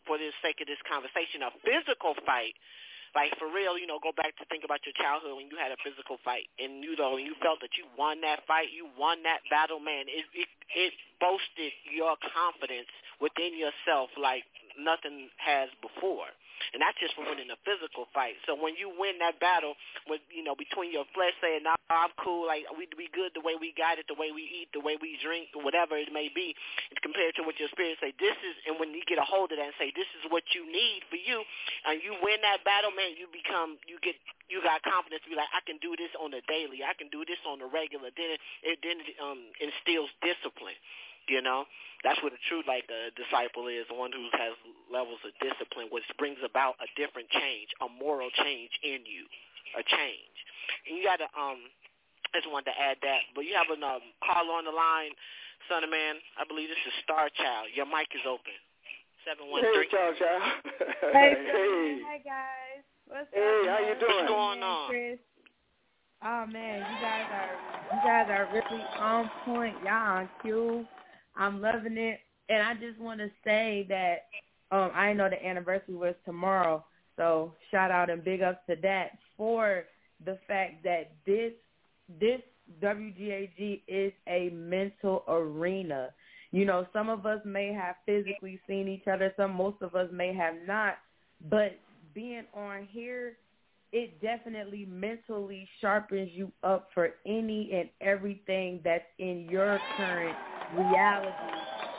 for 0.05 0.17
the 0.17 0.31
sake 0.39 0.59
of 0.63 0.67
this 0.67 0.79
conversation, 0.87 1.43
a 1.43 1.51
physical 1.61 2.15
fight. 2.23 2.55
Like 3.15 3.33
for 3.39 3.49
real, 3.49 3.79
you 3.79 3.87
know, 3.87 3.97
go 4.03 4.11
back 4.13 4.35
to 4.37 4.45
think 4.51 4.61
about 4.67 4.83
your 4.85 4.93
childhood 4.93 5.33
when 5.33 5.47
you 5.49 5.57
had 5.57 5.73
a 5.73 5.79
physical 5.81 6.21
fight, 6.21 6.51
and 6.59 6.83
you 6.83 6.93
know, 6.99 7.17
you 7.17 7.33
felt 7.41 7.63
that 7.65 7.73
you 7.79 7.87
won 7.97 8.21
that 8.21 8.45
fight, 8.45 8.69
you 8.69 8.85
won 8.99 9.23
that 9.23 9.41
battle, 9.49 9.79
man. 9.79 10.05
It 10.05 10.27
it, 10.35 10.49
it 10.75 10.93
boasted 11.17 11.73
your 11.89 12.19
confidence 12.21 12.91
within 13.17 13.57
yourself 13.57 14.13
like 14.19 14.45
nothing 14.77 15.33
has 15.41 15.71
before. 15.81 16.29
And 16.73 16.81
that's 16.81 16.97
just 16.99 17.15
for 17.15 17.25
winning 17.25 17.49
a 17.51 17.59
physical 17.63 18.07
fight. 18.13 18.39
So 18.45 18.55
when 18.57 18.75
you 18.75 18.91
win 18.93 19.19
that 19.19 19.39
battle, 19.39 19.75
with 20.07 20.21
you 20.31 20.43
know 20.43 20.55
between 20.55 20.91
your 20.91 21.05
flesh 21.13 21.33
saying, 21.41 21.63
"Nah, 21.63 21.77
I'm 21.89 22.13
cool," 22.21 22.47
like 22.47 22.65
we 22.75 22.87
we 22.97 23.09
good 23.13 23.33
the 23.33 23.43
way 23.43 23.55
we 23.59 23.73
got 23.75 23.99
it, 23.99 24.07
the 24.07 24.17
way 24.17 24.31
we 24.31 24.45
eat, 24.47 24.69
the 24.73 24.83
way 24.83 24.97
we 24.99 25.17
drink, 25.21 25.51
whatever 25.55 25.97
it 25.97 26.11
may 26.11 26.29
be, 26.31 26.55
compared 27.01 27.35
to 27.35 27.43
what 27.43 27.59
your 27.59 27.69
spirit 27.69 27.97
say. 28.01 28.13
This 28.19 28.35
is, 28.41 28.55
and 28.67 28.79
when 28.79 28.93
you 28.93 29.03
get 29.05 29.19
a 29.19 29.27
hold 29.27 29.51
of 29.51 29.57
that 29.59 29.73
and 29.73 29.79
say, 29.79 29.91
"This 29.95 30.09
is 30.19 30.29
what 30.31 30.43
you 30.55 30.65
need 30.65 31.03
for 31.09 31.19
you," 31.19 31.43
and 31.85 32.01
you 32.01 32.15
win 32.21 32.41
that 32.41 32.63
battle, 32.63 32.91
man, 32.91 33.15
you 33.17 33.27
become 33.31 33.77
you 33.87 33.99
get 34.01 34.15
you 34.47 34.63
got 34.63 34.79
confidence 34.83 35.23
to 35.27 35.29
be 35.29 35.35
like, 35.35 35.51
I 35.51 35.59
can 35.67 35.75
do 35.83 35.95
this 35.99 36.11
on 36.15 36.31
a 36.31 36.41
daily, 36.47 36.83
I 36.83 36.95
can 36.95 37.11
do 37.11 37.27
this 37.27 37.39
on 37.43 37.59
a 37.59 37.67
regular. 37.67 38.11
Then 38.15 38.39
it 38.63 38.79
then 38.83 38.97
it, 39.03 39.15
um, 39.19 39.51
instills 39.59 40.09
discipline. 40.23 40.77
You 41.27 41.41
know, 41.43 41.65
that's 42.03 42.19
what 42.23 42.31
a 42.31 42.39
true 42.47 42.63
like 42.67 42.87
a 42.87 43.11
disciple 43.19 43.67
is, 43.67 43.83
one 43.91 44.11
who 44.15 44.27
has 44.37 44.55
levels 44.91 45.19
of 45.27 45.31
discipline, 45.43 45.87
which 45.91 46.07
brings 46.17 46.39
about 46.43 46.75
a 46.79 46.87
different 46.95 47.27
change, 47.31 47.67
a 47.83 47.87
moral 47.91 48.31
change 48.43 48.71
in 48.83 49.03
you, 49.03 49.27
a 49.75 49.83
change. 49.83 50.37
And 50.87 50.95
you 50.97 51.03
got 51.03 51.19
to 51.19 51.27
um, 51.35 51.59
I 52.33 52.39
just 52.39 52.51
wanted 52.51 52.71
to 52.71 52.77
add 52.79 52.97
that. 53.03 53.21
But 53.35 53.43
you 53.47 53.55
have 53.55 53.67
a 53.71 53.77
um, 53.79 54.03
caller 54.23 54.55
on 54.55 54.65
the 54.67 54.75
line, 54.75 55.11
son 55.67 55.83
of 55.83 55.91
man. 55.91 56.15
I 56.39 56.43
believe 56.47 56.67
this 56.71 56.79
is 56.87 56.95
Star 57.03 57.27
Child. 57.35 57.71
Your 57.75 57.87
mic 57.87 58.07
is 58.15 58.23
open. 58.27 58.55
Seven 59.27 59.51
one 59.51 59.63
three. 59.63 59.87
Hey, 59.87 59.91
Star 59.91 60.11
Child. 60.15 60.43
Hey, 61.13 61.31
hey. 61.35 62.01
Hi 62.07 62.17
guys. 62.23 62.83
What's 63.07 63.27
Hey, 63.33 63.67
up? 63.67 63.67
how 63.67 63.79
you 63.83 63.95
doing? 63.99 64.15
What's 64.23 64.31
going 64.31 64.63
on? 64.63 64.89
Chris. 64.89 65.19
Oh 66.23 66.45
man, 66.47 66.79
you 66.79 66.97
guys 67.01 67.27
are 67.31 67.51
you 67.93 67.99
guys 68.03 68.27
are 68.29 68.47
really 68.51 68.83
on 68.99 69.29
point. 69.45 69.75
Y'all 69.83 70.17
on 70.23 70.29
cue. 70.41 70.85
I'm 71.37 71.61
loving 71.61 71.97
it, 71.97 72.19
and 72.49 72.63
I 72.63 72.73
just 72.73 72.99
want 72.99 73.19
to 73.19 73.29
say 73.43 73.85
that 73.89 74.27
um 74.71 74.91
I 74.93 75.13
know 75.13 75.29
the 75.29 75.43
anniversary 75.45 75.95
was 75.95 76.15
tomorrow, 76.25 76.83
so 77.15 77.53
shout 77.71 77.91
out 77.91 78.09
and 78.09 78.23
big 78.23 78.41
ups 78.41 78.59
to 78.69 78.75
that 78.81 79.11
for 79.37 79.85
the 80.25 80.37
fact 80.47 80.83
that 80.83 81.11
this 81.25 81.53
this 82.19 82.41
WGAG 82.81 83.81
is 83.87 84.11
a 84.27 84.49
mental 84.49 85.23
arena. 85.27 86.09
You 86.51 86.65
know, 86.65 86.87
some 86.93 87.09
of 87.09 87.25
us 87.25 87.39
may 87.45 87.73
have 87.73 87.95
physically 88.05 88.59
seen 88.67 88.87
each 88.87 89.07
other, 89.07 89.33
some 89.37 89.53
most 89.53 89.81
of 89.81 89.95
us 89.95 90.09
may 90.11 90.33
have 90.33 90.55
not, 90.65 90.97
but 91.49 91.77
being 92.13 92.43
on 92.53 92.87
here, 92.89 93.37
it 93.91 94.21
definitely 94.21 94.85
mentally 94.85 95.67
sharpens 95.79 96.29
you 96.33 96.51
up 96.63 96.89
for 96.93 97.11
any 97.25 97.71
and 97.73 97.89
everything 98.01 98.81
that's 98.83 99.05
in 99.19 99.47
your 99.49 99.79
current 99.97 100.35
reality 100.75 101.31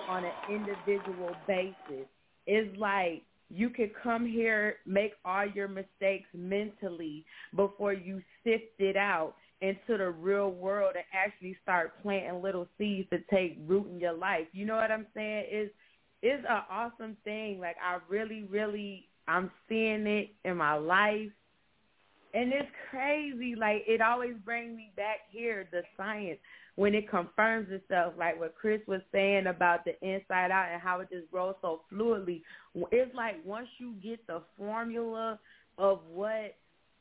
on 0.09 0.25
an 0.25 0.33
individual 0.51 1.35
basis. 1.47 2.07
It's 2.47 2.77
like 2.79 3.23
you 3.51 3.71
could 3.71 3.91
come 4.03 4.27
here, 4.27 4.77
make 4.87 5.13
all 5.25 5.47
your 5.47 5.69
mistakes 5.69 6.29
mentally 6.35 7.25
before 7.55 7.93
you 7.93 8.23
sift 8.45 8.79
it 8.79 8.97
out 8.97 9.35
into 9.61 9.99
the 9.99 10.11
real 10.11 10.51
world 10.51 10.93
and 10.95 11.05
actually 11.13 11.57
start 11.63 11.93
planting 12.03 12.43
little 12.43 12.69
seeds 12.79 13.09
to 13.11 13.19
take 13.31 13.59
root 13.67 13.89
in 13.91 13.99
your 13.99 14.13
life. 14.13 14.47
You 14.53 14.67
know 14.67 14.77
what 14.77 14.91
I'm 14.91 15.07
saying? 15.15 15.45
It's 15.49 15.75
it's 16.21 16.45
an 16.49 16.63
awesome 16.71 17.17
thing. 17.25 17.61
Like 17.61 17.77
I 17.83 17.99
really, 18.09 18.45
really 18.45 19.09
I'm 19.27 19.51
seeing 19.69 20.07
it 20.07 20.31
in 20.45 20.57
my 20.57 20.75
life. 20.75 21.31
And 22.35 22.53
it's 22.53 22.69
crazy. 22.91 23.55
Like 23.57 23.85
it 23.87 24.01
always 24.01 24.35
brings 24.45 24.77
me 24.77 24.93
back 24.97 25.21
here, 25.31 25.69
the 25.73 25.83
science, 25.97 26.39
when 26.79 26.95
it 26.95 27.11
confirms 27.11 27.67
itself, 27.73 28.15
like 28.17 28.39
what 28.39 28.55
Chris 28.55 28.81
was 28.87 29.01
saying 29.11 29.49
about 29.49 29.85
the 29.85 30.01
inside 30.01 30.53
out 30.53 30.69
and 30.73 30.81
how 30.81 31.01
it 31.01 31.09
just 31.11 31.29
grows 31.29 31.57
so 31.61 31.81
fluidly. 31.93 32.41
It's 32.93 33.13
like 33.17 33.45
once 33.45 33.67
you 33.79 33.95
get 34.01 34.25
the 34.29 34.43
formula 34.57 35.41
of 35.77 35.99
what 36.09 36.55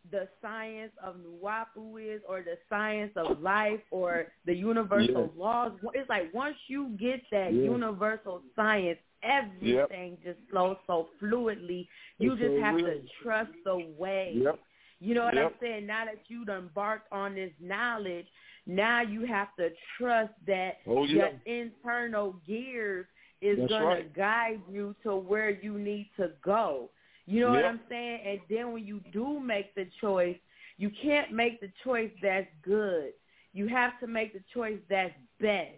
the 0.10 0.28
science 0.42 0.92
of 1.04 1.18
Nuwaubu 1.18 2.16
is 2.16 2.24
or 2.28 2.42
the 2.42 2.58
science 2.68 3.12
of 3.16 3.40
life 3.40 3.82
or 3.92 4.26
the 4.48 4.54
universal 4.56 5.32
Yeah. 5.36 5.44
laws. 5.44 5.80
It's 5.94 6.10
like 6.10 6.34
once 6.34 6.58
you 6.68 6.88
get 6.98 7.22
that 7.30 7.54
Yeah. 7.54 7.70
universal 7.70 8.42
science, 8.56 9.00
everything 9.22 10.18
just 10.24 10.40
flows 10.50 10.78
so 10.88 11.08
fluidly. 11.20 11.88
You 12.18 12.32
It's 12.32 12.42
just 12.42 12.56
so 12.56 12.62
have 12.62 12.76
real. 12.78 12.86
to 12.88 13.02
trust 13.22 13.52
the 13.64 13.78
way. 13.78 14.32
Yep. 14.38 14.60
You 15.00 15.14
know 15.14 15.26
what 15.26 15.36
Yep. 15.36 15.52
I'm 15.54 15.60
saying? 15.60 15.86
Now 15.86 16.06
that 16.06 16.28
you've 16.30 16.50
embarked 16.50 17.12
on 17.12 17.36
this 17.36 17.54
knowledge, 17.60 18.28
now 18.68 19.02
you 19.02 19.26
have 19.26 19.48
to 19.58 19.70
trust 19.98 20.34
that 20.46 20.78
Oh, 20.86 21.06
yeah. 21.06 21.14
your 21.14 21.30
internal 21.46 22.36
gears 22.46 23.06
is 23.42 23.58
going 23.70 23.84
right. 23.84 24.14
to 24.14 24.20
guide 24.20 24.62
you 24.70 24.96
to 25.04 25.16
where 25.16 25.50
you 25.50 25.78
need 25.80 26.10
to 26.18 26.32
go. 26.44 26.90
You 27.26 27.42
know 27.42 27.52
what 27.52 27.66
I'm 27.66 27.80
saying? 27.90 28.20
And 28.26 28.40
then 28.50 28.72
when 28.74 28.86
you 28.86 29.02
do 29.12 29.40
make 29.40 29.76
the 29.76 29.88
choice, 30.00 30.38
you 30.78 30.92
can't 31.02 31.32
make 31.32 31.60
the 31.60 31.70
choice 31.84 32.12
that's 32.22 32.48
good. 32.64 33.12
You 33.54 33.68
have 33.68 34.00
to 34.00 34.08
make 34.08 34.34
the 34.34 34.44
choice 34.54 34.78
that's 34.90 35.14
best. 35.40 35.76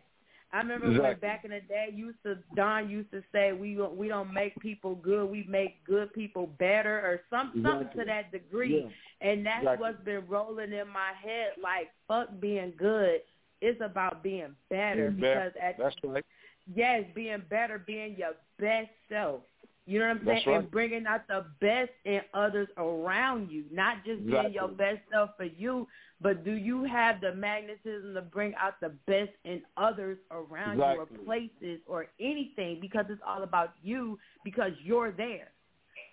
I 0.52 0.58
remember 0.58 0.88
when 0.90 1.20
back 1.20 1.46
in 1.46 1.52
the 1.52 1.60
day, 1.62 1.90
used 1.94 2.18
to 2.24 2.40
Don 2.56 2.90
used 2.90 3.12
to 3.12 3.22
say 3.32 3.54
we 3.54 3.76
don't 3.76 3.96
we 3.96 4.08
don't 4.08 4.34
make 4.34 4.60
people 4.60 4.96
good, 4.96 5.30
we 5.30 5.46
make 5.48 5.84
good 5.86 6.12
people 6.14 6.48
better, 6.58 6.98
or 7.00 7.22
some 7.30 7.52
something 7.64 7.90
to 8.00 8.06
that 8.06 8.32
degree. 8.32 8.84
Yeah. 8.86 9.30
And 9.30 9.46
that's 9.46 9.62
Exactly. 9.62 9.82
what's 9.82 10.04
been 10.06 10.28
rolling 10.28 10.72
in 10.74 10.88
my 10.88 11.12
head. 11.22 11.52
Like 11.62 11.90
fuck 12.08 12.30
being 12.40 12.74
good, 12.78 13.22
it's 13.62 13.80
about 13.82 14.24
being 14.24 14.56
better 14.70 15.12
Being 15.12 15.16
because 15.18 15.54
better. 15.54 15.66
at 15.66 15.78
That's 15.78 15.96
right. 16.04 16.26
yes, 16.74 17.04
being 17.14 17.44
better, 17.50 17.78
being 17.86 18.16
your 18.18 18.32
best 18.60 18.90
self. 19.10 19.42
You 19.90 19.98
know 20.00 20.06
what 20.10 20.18
I'm 20.18 20.26
saying? 20.26 20.36
That's 20.36 20.48
right. 20.48 20.60
And 20.60 20.70
bringing 20.72 21.06
out 21.08 21.28
the 21.28 21.46
best 21.60 21.90
in 22.06 22.22
others 22.36 22.68
around 22.78 23.50
you, 23.50 23.64
not 23.72 24.06
just 24.06 24.24
being 24.24 24.30
Exactly. 24.38 24.54
your 24.54 24.68
best 24.68 25.00
self 25.12 25.32
for 25.36 25.46
you, 25.46 25.88
but 26.22 26.46
do 26.46 26.52
you 26.52 26.84
have 26.84 27.22
the 27.22 27.34
magnetism 27.34 28.14
to 28.14 28.22
bring 28.22 28.54
out 28.56 28.80
the 28.82 28.90
best 29.08 29.32
in 29.46 29.64
others 29.78 30.20
around 30.30 30.78
you 30.78 30.84
or 30.84 31.08
places 31.26 31.80
or 31.88 32.06
anything 32.20 32.78
because 32.80 33.06
it's 33.10 33.22
all 33.26 33.42
about 33.42 33.74
you 33.82 34.20
because 34.44 34.74
you're 34.84 35.12
there. 35.12 35.50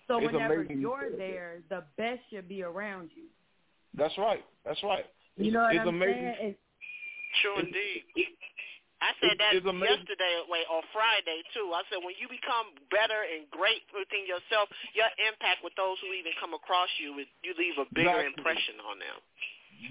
So 0.07 0.17
It's 0.17 0.31
whenever 0.33 0.55
amazing 0.55 0.77
you 0.77 0.81
you're 0.89 1.09
that. 1.11 1.17
there, 1.19 1.59
the 1.69 1.83
best 1.97 2.21
should 2.31 2.47
be 2.49 2.63
around 2.63 3.11
you. 3.15 3.25
That's 3.93 4.17
right. 4.17 4.43
That's 4.65 4.81
right. 4.81 5.05
You 5.35 5.51
know 5.51 5.59
what 5.61 5.75
it's 5.75 5.81
I'm 5.81 5.89
amazing. 5.89 6.13
saying? 6.15 6.35
And- 6.41 6.55
True 7.43 7.59
indeed. 7.59 8.03
I 9.01 9.13
said 9.21 9.37
that 9.37 9.53
it's 9.53 9.65
yesterday, 9.65 10.33
wait, 10.49 10.65
on 10.73 10.81
Friday 10.89 11.45
too. 11.53 11.69
I 11.73 11.85
said 11.89 12.01
when 12.01 12.17
you 12.17 12.25
become 12.27 12.73
better 12.89 13.21
and 13.29 13.45
great 13.53 13.85
within 13.93 14.25
yourself, 14.25 14.69
your 14.97 15.05
impact 15.21 15.61
with 15.61 15.73
those 15.77 16.01
who 16.01 16.09
even 16.17 16.33
come 16.41 16.53
across 16.57 16.89
you, 16.97 17.19
is- 17.21 17.29
you 17.45 17.53
leave 17.57 17.77
a 17.77 17.85
bigger 17.93 18.09
Exactly. 18.25 18.33
impression 18.33 18.75
on 18.81 18.97
them. 18.97 19.17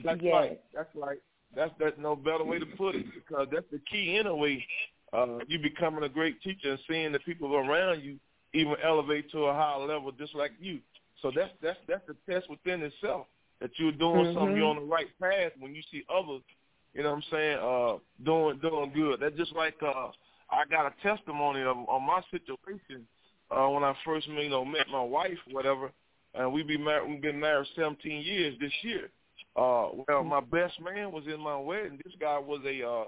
That's 0.02 0.22
Yes. 0.22 0.34
right. 0.34 0.60
That's 0.74 0.94
right. 0.96 1.22
That's 1.54 1.72
that's 1.78 1.96
no 1.98 2.16
better 2.16 2.42
way 2.44 2.58
to 2.58 2.66
put 2.66 2.96
it 2.96 3.06
because 3.14 3.46
that's 3.52 3.70
the 3.70 3.78
key 3.86 4.18
anyway. 4.18 4.58
Uh, 5.12 5.38
you 5.46 5.58
becoming 5.60 6.02
a 6.02 6.08
great 6.08 6.42
teacher 6.42 6.72
and 6.74 6.80
seeing 6.88 7.12
the 7.12 7.20
people 7.20 7.54
around 7.54 8.02
you 8.02 8.18
even 8.52 8.74
elevate 8.82 9.30
to 9.30 9.46
a 9.46 9.52
higher 9.54 9.78
level 9.86 10.10
just 10.12 10.34
like 10.34 10.50
you. 10.58 10.80
So 11.22 11.30
that's 11.30 11.52
that's 11.62 11.78
that's 11.86 12.04
the 12.06 12.16
test 12.28 12.50
within 12.50 12.82
itself 12.82 13.26
that 13.60 13.70
you're 13.78 13.92
doing 13.92 14.34
something. 14.34 14.54
Mhm. 14.54 14.56
You're 14.56 14.66
on 14.68 14.76
the 14.76 14.82
right 14.82 15.08
path 15.20 15.52
when 15.58 15.74
you 15.74 15.82
see 15.90 16.04
others. 16.10 16.42
You 16.96 17.02
know 17.02 17.10
what 17.10 17.16
I'm 17.16 17.22
saying? 17.30 17.58
Uh, 17.58 17.98
doing 18.24 18.58
doing 18.60 18.90
good. 18.94 19.20
That's 19.20 19.36
just 19.36 19.54
like 19.54 19.74
uh, 19.82 20.08
I 20.50 20.64
got 20.70 20.86
a 20.86 20.94
testimony 21.02 21.60
of 21.60 21.76
on 21.76 22.06
my 22.06 22.22
situation 22.30 23.06
uh, 23.50 23.68
when 23.68 23.84
I 23.84 23.94
first 24.02 24.26
you 24.26 24.48
know 24.48 24.64
met 24.64 24.88
my 24.90 25.02
wife, 25.02 25.38
whatever. 25.50 25.90
And 26.34 26.52
we 26.52 26.62
be 26.62 26.78
married. 26.78 27.10
We've 27.10 27.20
been 27.20 27.40
married 27.40 27.66
17 27.76 28.22
years 28.22 28.56
this 28.60 28.72
year. 28.82 29.10
Uh, 29.56 29.88
well, 30.08 30.24
my 30.24 30.40
best 30.40 30.80
man 30.80 31.12
was 31.12 31.24
in 31.26 31.40
my 31.40 31.58
wedding. 31.58 31.98
This 32.02 32.14
guy 32.18 32.38
was 32.38 32.60
a 32.66 32.86
uh, 32.86 33.04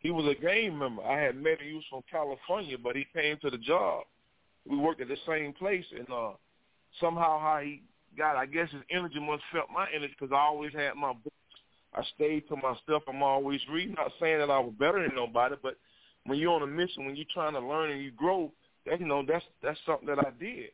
he 0.00 0.10
was 0.10 0.26
a 0.26 0.40
gang 0.40 0.76
member. 0.76 1.02
I 1.02 1.20
had 1.20 1.36
met 1.36 1.60
him. 1.60 1.68
He 1.68 1.74
was 1.74 1.84
from 1.88 2.02
California, 2.10 2.76
but 2.76 2.96
he 2.96 3.06
came 3.14 3.36
to 3.42 3.50
the 3.50 3.58
job. 3.58 4.04
We 4.68 4.76
worked 4.76 5.00
at 5.00 5.08
the 5.08 5.16
same 5.28 5.52
place, 5.52 5.84
and 5.96 6.08
uh, 6.12 6.32
somehow 7.00 7.38
how 7.38 7.60
he 7.62 7.82
got, 8.16 8.34
I 8.34 8.46
guess 8.46 8.70
his 8.72 8.82
energy 8.90 9.20
must 9.20 9.42
felt 9.52 9.68
my 9.72 9.86
energy 9.94 10.14
because 10.18 10.32
I 10.32 10.40
always 10.40 10.72
had 10.72 10.94
my 10.94 11.12
books. 11.12 11.34
I 11.98 12.02
stayed 12.14 12.48
to 12.48 12.56
my 12.56 12.76
stuff. 12.84 13.02
I'm 13.08 13.22
always 13.22 13.60
reading. 13.70 13.96
Not 13.96 14.12
saying 14.20 14.38
that 14.38 14.50
I 14.50 14.60
was 14.60 14.72
better 14.78 15.02
than 15.02 15.16
nobody, 15.16 15.56
but 15.60 15.76
when 16.24 16.38
you're 16.38 16.52
on 16.52 16.62
a 16.62 16.66
mission, 16.66 17.06
when 17.06 17.16
you're 17.16 17.26
trying 17.34 17.54
to 17.54 17.60
learn 17.60 17.90
and 17.90 18.00
you 18.00 18.12
grow, 18.12 18.52
that 18.86 19.00
you 19.00 19.06
know 19.06 19.24
that's 19.26 19.44
that's 19.62 19.78
something 19.84 20.06
that 20.06 20.20
I 20.20 20.30
did. 20.38 20.70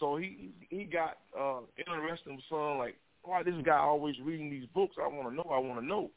So 0.00 0.16
he 0.16 0.50
he 0.68 0.84
got 0.84 1.18
uh 1.38 1.60
interested 1.78 2.30
in 2.30 2.42
something 2.48 2.78
like, 2.78 2.96
why 3.22 3.44
this 3.44 3.54
guy 3.64 3.76
always 3.76 4.16
reading 4.24 4.50
these 4.50 4.66
books? 4.74 4.96
I 5.00 5.06
want 5.06 5.28
to 5.28 5.34
know. 5.34 5.46
I 5.52 5.58
want 5.58 5.80
to 5.80 5.86
know. 5.86 6.10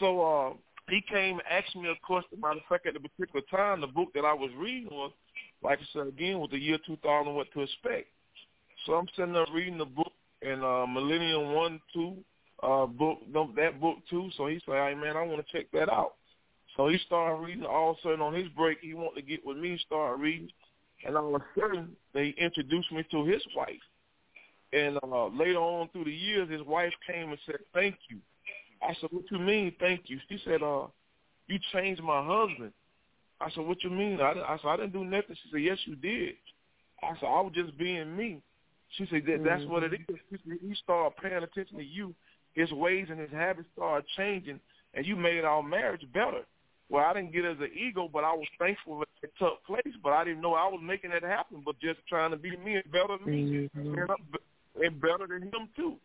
So 0.00 0.20
uh 0.20 0.52
he 0.88 1.00
came 1.08 1.38
asked 1.48 1.76
me 1.76 1.88
a 1.88 1.94
question. 2.04 2.40
Matter 2.40 2.58
of 2.58 2.64
fact, 2.68 2.86
at 2.86 2.94
the 2.94 3.00
particular 3.00 3.42
time, 3.50 3.80
the 3.80 3.86
book 3.86 4.08
that 4.14 4.24
I 4.24 4.34
was 4.34 4.50
reading 4.58 4.88
was, 4.90 5.12
like 5.62 5.78
I 5.78 5.86
said 5.92 6.08
again, 6.08 6.40
was 6.40 6.50
the 6.50 6.58
year 6.58 6.78
2000, 6.84 7.32
What 7.32 7.46
to 7.52 7.60
Expect. 7.60 8.08
So 8.84 8.94
I'm 8.94 9.06
sitting 9.14 9.32
there 9.32 9.46
reading 9.54 9.78
the 9.78 9.84
book, 9.84 10.12
and 10.42 10.64
uh, 10.64 10.86
Millennium 10.86 11.52
One, 11.52 11.80
Two, 11.94 12.16
uh, 12.62 12.86
book 12.86 13.18
that 13.56 13.80
book 13.80 13.96
too. 14.08 14.30
So 14.36 14.46
he 14.46 14.60
said, 14.64 14.74
"Hey 14.74 14.94
man, 14.94 15.16
I 15.16 15.22
want 15.22 15.44
to 15.44 15.52
check 15.52 15.70
that 15.72 15.88
out." 15.88 16.14
So 16.76 16.88
he 16.88 16.98
started 17.06 17.44
reading. 17.44 17.64
All 17.64 17.90
of 17.90 17.96
a 17.98 18.02
sudden, 18.02 18.20
on 18.20 18.34
his 18.34 18.48
break, 18.48 18.78
he 18.80 18.94
wanted 18.94 19.20
to 19.20 19.26
get 19.26 19.44
with 19.44 19.56
me, 19.56 19.78
start 19.86 20.18
reading. 20.18 20.50
and 21.06 21.16
all 21.16 21.34
of 21.34 21.42
a 21.42 21.60
sudden 21.60 21.96
they 22.14 22.34
introduced 22.38 22.92
me 22.92 23.04
to 23.10 23.24
his 23.24 23.42
wife. 23.56 23.80
And 24.72 24.98
uh, 25.02 25.26
later 25.28 25.58
on 25.58 25.88
through 25.88 26.04
the 26.04 26.12
years, 26.12 26.50
his 26.50 26.62
wife 26.62 26.92
came 27.06 27.30
and 27.30 27.38
said, 27.46 27.58
"Thank 27.74 27.96
you." 28.08 28.18
I 28.82 28.94
said, 29.00 29.10
"What 29.10 29.30
you 29.30 29.38
mean, 29.38 29.74
thank 29.80 30.02
you?" 30.06 30.18
She 30.28 30.38
said, 30.44 30.62
"Uh, 30.62 30.86
you 31.48 31.58
changed 31.72 32.02
my 32.02 32.24
husband." 32.24 32.72
I 33.40 33.50
said, 33.50 33.66
"What 33.66 33.82
you 33.82 33.90
mean?" 33.90 34.20
I, 34.20 34.32
I 34.32 34.58
said, 34.60 34.68
"I 34.68 34.76
didn't 34.76 34.92
do 34.92 35.04
nothing." 35.04 35.34
She 35.42 35.50
said, 35.50 35.62
"Yes, 35.62 35.78
you 35.86 35.96
did." 35.96 36.34
I 37.02 37.14
said, 37.18 37.26
"I 37.26 37.40
was 37.40 37.52
just 37.54 37.76
being 37.78 38.16
me." 38.16 38.40
She 38.96 39.06
said, 39.10 39.22
that, 39.26 39.42
"That's 39.44 39.64
what 39.64 39.82
it 39.82 39.94
is." 39.94 40.00
She 40.30 40.36
said, 40.48 40.58
he 40.60 40.74
started 40.74 41.16
paying 41.20 41.42
attention 41.42 41.78
to 41.78 41.84
you. 41.84 42.14
His 42.54 42.70
ways 42.72 43.06
and 43.10 43.18
his 43.20 43.30
habits 43.30 43.68
started 43.74 44.06
changing, 44.16 44.60
and 44.94 45.06
you 45.06 45.16
made 45.16 45.44
our 45.44 45.62
marriage 45.62 46.02
better. 46.12 46.42
Well, 46.88 47.04
I 47.04 47.12
didn't 47.14 47.32
get 47.32 47.44
as 47.44 47.58
an 47.60 47.70
ego, 47.72 48.10
but 48.12 48.24
I 48.24 48.32
was 48.32 48.48
thankful 48.58 48.98
that 48.98 49.08
it 49.22 49.32
took 49.38 49.64
place. 49.64 49.94
But 50.02 50.12
I 50.12 50.24
didn't 50.24 50.40
know 50.40 50.54
I 50.54 50.66
was 50.66 50.80
making 50.82 51.12
it 51.12 51.22
happen, 51.22 51.62
but 51.64 51.78
just 51.78 52.00
trying 52.08 52.32
to 52.32 52.36
be 52.36 52.56
me 52.56 52.74
and 52.76 52.90
better 52.92 53.16
than 53.24 53.30
me, 53.30 53.70
Mm-hmm. 53.76 53.94
and, 53.98 54.10
I'm- 54.10 54.82
and 54.82 55.00
better 55.00 55.26
than 55.28 55.42
him 55.42 55.68
too. 55.76 55.96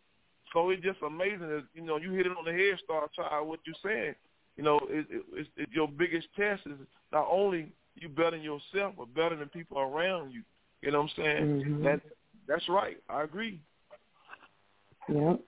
So 0.52 0.70
it's 0.70 0.82
just 0.82 1.02
amazing 1.02 1.40
that 1.48 1.64
you 1.74 1.82
know 1.82 1.96
you 1.96 2.12
hit 2.12 2.26
it 2.26 2.32
on 2.38 2.44
the 2.44 2.52
head, 2.52 2.78
Star 2.84 3.08
Child. 3.16 3.48
What 3.48 3.60
you're 3.66 3.74
saying, 3.84 4.14
you 4.56 4.62
know, 4.62 4.78
it, 4.88 5.06
it, 5.10 5.22
it's, 5.32 5.48
it, 5.56 5.68
your 5.72 5.88
biggest 5.88 6.28
test 6.36 6.62
is 6.66 6.78
not 7.12 7.26
only 7.28 7.72
you 7.96 8.08
bettering 8.08 8.42
yourself, 8.44 8.94
but 8.96 9.12
better 9.12 9.34
than 9.34 9.48
people 9.48 9.78
around 9.80 10.30
you. 10.32 10.42
You 10.82 10.92
know 10.92 11.02
what 11.02 11.10
I'm 11.18 11.24
saying? 11.24 11.62
Mhm. 11.64 11.82
That 11.82 12.00
that's 12.46 12.68
right. 12.68 12.98
I 13.08 13.22
agree. 13.24 13.58
Yep. 15.08 15.40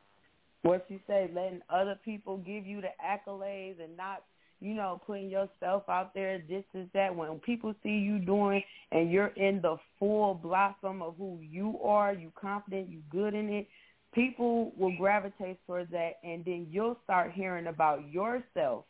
What 0.63 0.87
you 0.89 0.99
say, 1.07 1.31
letting 1.35 1.61
other 1.71 1.99
people 2.05 2.39
give 2.39 2.67
you 2.67 2.81
the 2.81 2.89
accolades 3.05 3.83
and 3.83 3.97
not, 3.97 4.25
you 4.61 4.75
know, 4.75 5.01
putting 5.07 5.31
yourself 5.31 5.89
out 5.89 6.13
there, 6.15 6.43
this 6.49 6.65
is 6.75 6.89
that. 6.95 7.15
When 7.15 7.39
people 7.39 7.75
see 7.83 7.91
you 7.91 8.19
doing 8.19 8.63
and 8.91 9.11
you're 9.11 9.29
in 9.29 9.61
the 9.63 9.77
full 9.99 10.35
blossom 10.35 11.01
of 11.01 11.15
who 11.17 11.39
you 11.41 11.79
are, 11.83 12.13
you 12.13 12.33
confident, 12.41 12.89
you 12.89 13.01
good 13.11 13.35
in 13.35 13.49
it, 13.49 13.69
people 14.13 14.73
will 14.77 14.97
gravitate 14.97 15.59
towards 15.67 15.91
that 15.93 16.15
and 16.25 16.45
then 16.45 16.67
you'll 16.71 16.99
start 17.05 17.33
hearing 17.33 17.69
about 17.69 18.11
yourself 18.11 18.85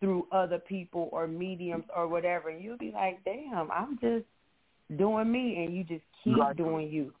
through 0.00 0.26
other 0.30 0.58
people 0.58 1.08
or 1.10 1.26
mediums 1.26 1.84
or 1.96 2.06
whatever 2.06 2.50
and 2.50 2.62
you'll 2.62 2.78
be 2.78 2.92
like, 2.92 3.18
Damn, 3.24 3.70
I'm 3.72 3.98
just 4.00 4.24
doing 4.96 5.30
me 5.30 5.64
and 5.64 5.76
you 5.76 5.84
just 5.84 6.04
keep 6.22 6.36
doing 6.56 6.90
you. 6.90 7.12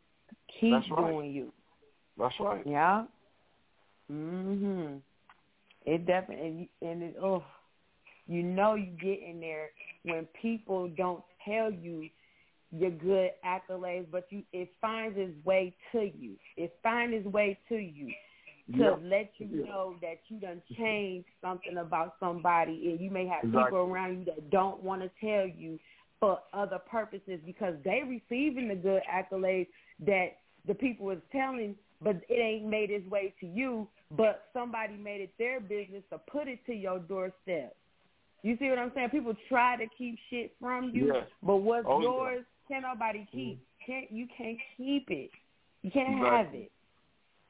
Keep 0.60 0.72
That's 0.72 0.90
right. 0.90 1.10
doing 1.10 1.32
you. 1.32 1.52
That's 2.16 2.34
right. 2.40 2.62
Yeah. 2.66 3.04
Mhm. 4.10 5.02
It 5.86 6.06
definitely 6.06 6.70
and 6.82 7.02
it 7.02 7.16
oh, 7.22 7.44
you 8.26 8.42
know 8.42 8.74
you 8.74 8.86
get 9.00 9.22
in 9.22 9.40
there 9.40 9.70
when 10.04 10.26
people 10.40 10.88
don't 10.96 11.24
tell 11.44 11.70
you 11.72 12.08
your 12.70 12.90
good 12.90 13.30
accolades, 13.44 14.06
but 14.10 14.26
you 14.30 14.42
it 14.52 14.70
finds 14.80 15.16
its 15.18 15.32
way 15.44 15.74
to 15.92 16.00
you. 16.02 16.36
It 16.56 16.74
finds 16.82 17.14
its 17.14 17.26
way 17.26 17.58
to 17.68 17.76
you 17.76 18.12
to 18.76 18.82
Yeah. 18.82 18.96
let 19.02 19.32
you 19.38 19.46
know 19.64 19.96
that 20.02 20.20
you 20.28 20.38
done 20.38 20.62
changed 20.76 21.28
something 21.40 21.78
about 21.78 22.16
somebody, 22.20 22.90
and 22.90 23.00
you 23.00 23.10
may 23.10 23.26
have 23.26 23.44
Exactly. 23.44 23.64
people 23.64 23.78
around 23.78 24.18
you 24.18 24.24
that 24.26 24.50
don't 24.50 24.82
want 24.82 25.00
to 25.02 25.10
tell 25.20 25.46
you 25.46 25.78
for 26.20 26.40
other 26.52 26.78
purposes 26.78 27.40
because 27.46 27.74
they 27.84 28.02
receiving 28.02 28.68
the 28.68 28.74
good 28.74 29.02
accolades 29.10 29.68
that 30.00 30.38
the 30.66 30.74
people 30.74 31.08
is 31.10 31.22
telling, 31.32 31.74
but 32.02 32.16
it 32.28 32.40
ain't 32.40 32.66
made 32.66 32.90
its 32.90 33.08
way 33.10 33.34
to 33.40 33.46
you. 33.46 33.88
But 34.16 34.44
somebody 34.52 34.96
made 34.96 35.20
it 35.20 35.32
their 35.38 35.60
business 35.60 36.02
to 36.10 36.18
put 36.18 36.48
it 36.48 36.64
to 36.66 36.72
your 36.72 36.98
doorstep. 36.98 37.76
You 38.42 38.56
see 38.58 38.68
what 38.70 38.78
I'm 38.78 38.92
saying? 38.94 39.10
People 39.10 39.34
try 39.48 39.76
to 39.76 39.86
keep 39.98 40.16
shit 40.30 40.54
from 40.60 40.90
you, 40.94 41.14
Yeah. 41.14 41.24
but 41.42 41.56
what's 41.56 41.86
Oh, 41.86 42.00
yeah. 42.00 42.08
yours 42.08 42.44
can't 42.68 42.82
nobody 42.82 43.20
mm. 43.20 43.30
keep. 43.30 43.66
Can't 43.84 44.10
you 44.10 44.26
can't 44.36 44.58
keep 44.76 45.10
it. 45.10 45.30
You 45.82 45.90
can't 45.90 46.18
have 46.18 46.54
it. 46.54 46.70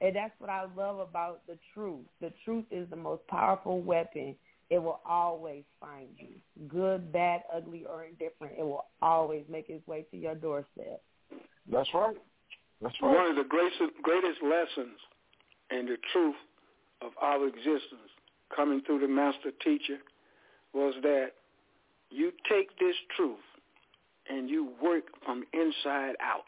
And 0.01 0.15
that's 0.15 0.33
what 0.39 0.49
I 0.51 0.67
love 0.77 1.01
about 1.01 1.47
the 1.47 1.59
truth. 1.75 2.07
The 2.21 2.33
truth 2.45 2.65
is 2.71 2.89
the 2.89 2.97
most 2.97 3.27
powerful 3.27 3.81
weapon. 3.81 4.37
It 4.71 4.79
will 4.79 5.01
always 5.05 5.65
find 5.81 6.09
you. 6.19 6.29
Good, 6.69 7.11
bad, 7.11 7.43
ugly, 7.53 7.85
or 7.85 8.05
indifferent. 8.05 8.55
It 8.59 8.63
will 8.63 8.85
always 9.03 9.45
make 9.49 9.71
its 9.71 9.87
way 9.89 10.07
to 10.11 10.17
your 10.17 10.35
doorstep. 10.35 11.03
That's 11.71 11.89
right. 11.95 12.17
That's 12.81 12.95
One 13.01 13.31
of 13.31 13.37
the 13.37 13.45
greatest, 13.45 13.81
greatest 14.03 14.43
lessons 14.43 14.99
and 15.71 15.89
the 15.89 15.97
truth 16.13 16.37
of 17.03 17.13
our 17.21 17.47
existence 17.47 18.11
coming 18.55 18.83
through 18.87 19.01
the 19.01 19.09
master 19.09 19.51
teacher 19.63 19.99
was 20.73 20.95
that 21.03 21.33
you 22.11 22.33
take 22.49 22.79
this 22.79 22.95
truth 23.17 23.37
and 24.31 24.49
you 24.49 24.71
work 24.83 25.05
from 25.25 25.45
inside 25.53 26.15
out. 26.23 26.45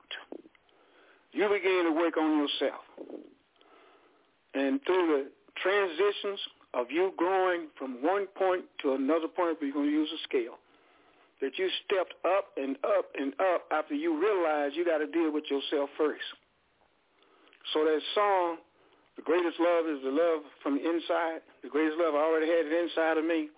You 1.33 1.49
begin 1.49 1.85
to 1.85 1.93
work 1.93 2.17
on 2.17 2.39
yourself. 2.39 2.83
And 4.55 4.81
through 4.85 5.07
the 5.07 5.31
transitions 5.63 6.41
of 6.75 6.87
you 6.91 7.13
growing 7.17 7.69
from 7.79 8.03
one 8.03 8.27
point 8.37 8.65
to 8.83 8.95
another 8.95 9.29
point, 9.29 9.59
we're 9.61 9.73
going 9.73 9.87
to 9.87 9.93
use 9.93 10.11
a 10.13 10.23
scale, 10.25 10.59
that 11.41 11.57
you 11.57 11.69
stepped 11.85 12.15
up 12.25 12.53
and 12.57 12.77
up 12.85 13.09
and 13.17 13.33
up 13.41 13.65
after 13.73 13.95
you 13.95 14.21
realize 14.21 14.73
you 14.75 14.85
got 14.85 14.99
to 14.99 15.09
deal 15.09 15.33
with 15.33 15.45
yourself 15.51 15.89
first. 15.97 16.25
So 17.73 17.85
that 17.85 18.01
song, 18.15 18.59
The 19.17 19.23
Greatest 19.23 19.57
Love 19.61 19.89
is 19.89 20.01
the 20.05 20.13
Love 20.13 20.45
from 20.63 20.77
the 20.77 20.85
Inside, 20.85 21.41
the 21.63 21.69
greatest 21.69 21.97
love 21.99 22.15
I 22.15 22.25
already 22.25 22.49
had 22.49 22.67
it 22.67 22.73
inside 22.73 23.17
of 23.17 23.25
me, 23.25 23.49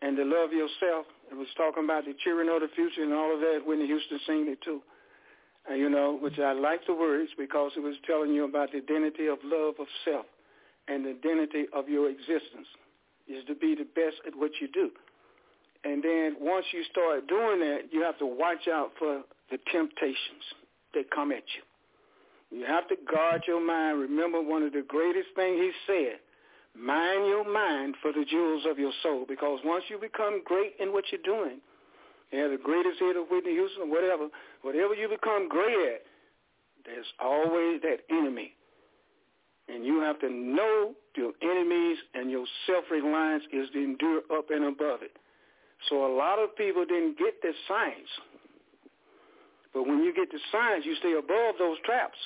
and 0.00 0.16
to 0.16 0.24
love 0.24 0.52
yourself. 0.52 1.06
It 1.30 1.36
was 1.36 1.48
talking 1.56 1.84
about 1.84 2.04
the 2.04 2.12
cheering 2.24 2.48
of 2.48 2.60
the 2.60 2.68
future 2.74 3.02
and 3.02 3.12
all 3.12 3.32
of 3.32 3.40
that. 3.40 3.64
Whitney 3.64 3.86
Houston 3.86 4.20
sang 4.26 4.44
it 4.48 4.60
too. 4.60 4.82
And, 5.68 5.78
you 5.78 5.88
know, 5.88 6.18
which 6.20 6.38
I 6.38 6.52
like 6.52 6.84
the 6.86 6.94
words 6.94 7.30
because 7.38 7.72
it 7.76 7.80
was 7.80 7.94
telling 8.06 8.34
you 8.34 8.44
about 8.44 8.72
the 8.72 8.78
identity 8.78 9.28
of 9.28 9.38
love 9.44 9.74
of 9.78 9.86
self 10.04 10.26
and 10.88 11.06
the 11.06 11.10
identity 11.10 11.66
of 11.72 11.88
your 11.88 12.10
existence 12.10 12.66
is 13.28 13.44
to 13.46 13.54
be 13.54 13.74
the 13.74 13.86
best 13.94 14.16
at 14.26 14.34
what 14.36 14.50
you 14.60 14.68
do. 14.68 14.90
And 15.84 16.02
then 16.02 16.36
once 16.40 16.66
you 16.72 16.84
start 16.90 17.26
doing 17.26 17.60
that, 17.60 17.90
you 17.90 18.02
have 18.02 18.18
to 18.18 18.26
watch 18.26 18.68
out 18.68 18.92
for 18.98 19.22
the 19.50 19.58
temptations 19.72 20.44
that 20.94 21.10
come 21.10 21.32
at 21.32 21.42
you. 21.56 22.58
You 22.58 22.66
have 22.66 22.86
to 22.88 22.96
guard 23.10 23.42
your 23.48 23.64
mind. 23.64 24.00
Remember 24.00 24.40
one 24.40 24.62
of 24.62 24.72
the 24.72 24.84
greatest 24.86 25.28
things 25.34 25.58
he 25.58 25.72
said, 25.86 26.20
mind 26.78 27.26
your 27.26 27.50
mind 27.50 27.96
for 28.00 28.12
the 28.12 28.24
jewels 28.30 28.64
of 28.70 28.78
your 28.78 28.92
soul. 29.02 29.24
Because 29.26 29.60
once 29.64 29.84
you 29.88 29.98
become 29.98 30.42
great 30.44 30.74
in 30.78 30.92
what 30.92 31.04
you're 31.10 31.22
doing, 31.24 31.60
have 32.32 32.50
the 32.50 32.58
greatest 32.62 32.98
hit 32.98 33.16
of 33.16 33.28
Whitney 33.30 33.52
Houston, 33.52 33.90
whatever, 33.90 34.28
whatever 34.62 34.94
you 34.94 35.08
become 35.08 35.48
great 35.48 35.76
at, 35.94 36.02
there's 36.84 37.06
always 37.20 37.80
that 37.82 37.98
enemy. 38.10 38.52
And 39.68 39.84
you 39.84 40.00
have 40.00 40.18
to 40.20 40.30
know 40.30 40.94
your 41.16 41.32
enemies 41.42 41.98
and 42.14 42.30
your 42.30 42.44
self-reliance 42.66 43.44
is 43.52 43.68
to 43.72 43.82
endure 43.82 44.22
up 44.32 44.50
and 44.50 44.64
above 44.64 45.02
it. 45.02 45.12
So 45.88 46.06
a 46.06 46.12
lot 46.14 46.38
of 46.38 46.54
people 46.56 46.84
didn't 46.84 47.18
get 47.18 47.42
this 47.42 47.56
science. 47.66 48.08
But 49.74 49.86
when 49.86 50.04
you 50.04 50.14
get 50.14 50.30
the 50.30 50.38
science, 50.50 50.84
you 50.84 50.94
stay 50.96 51.12
above 51.12 51.56
those 51.58 51.78
traps. 51.84 52.18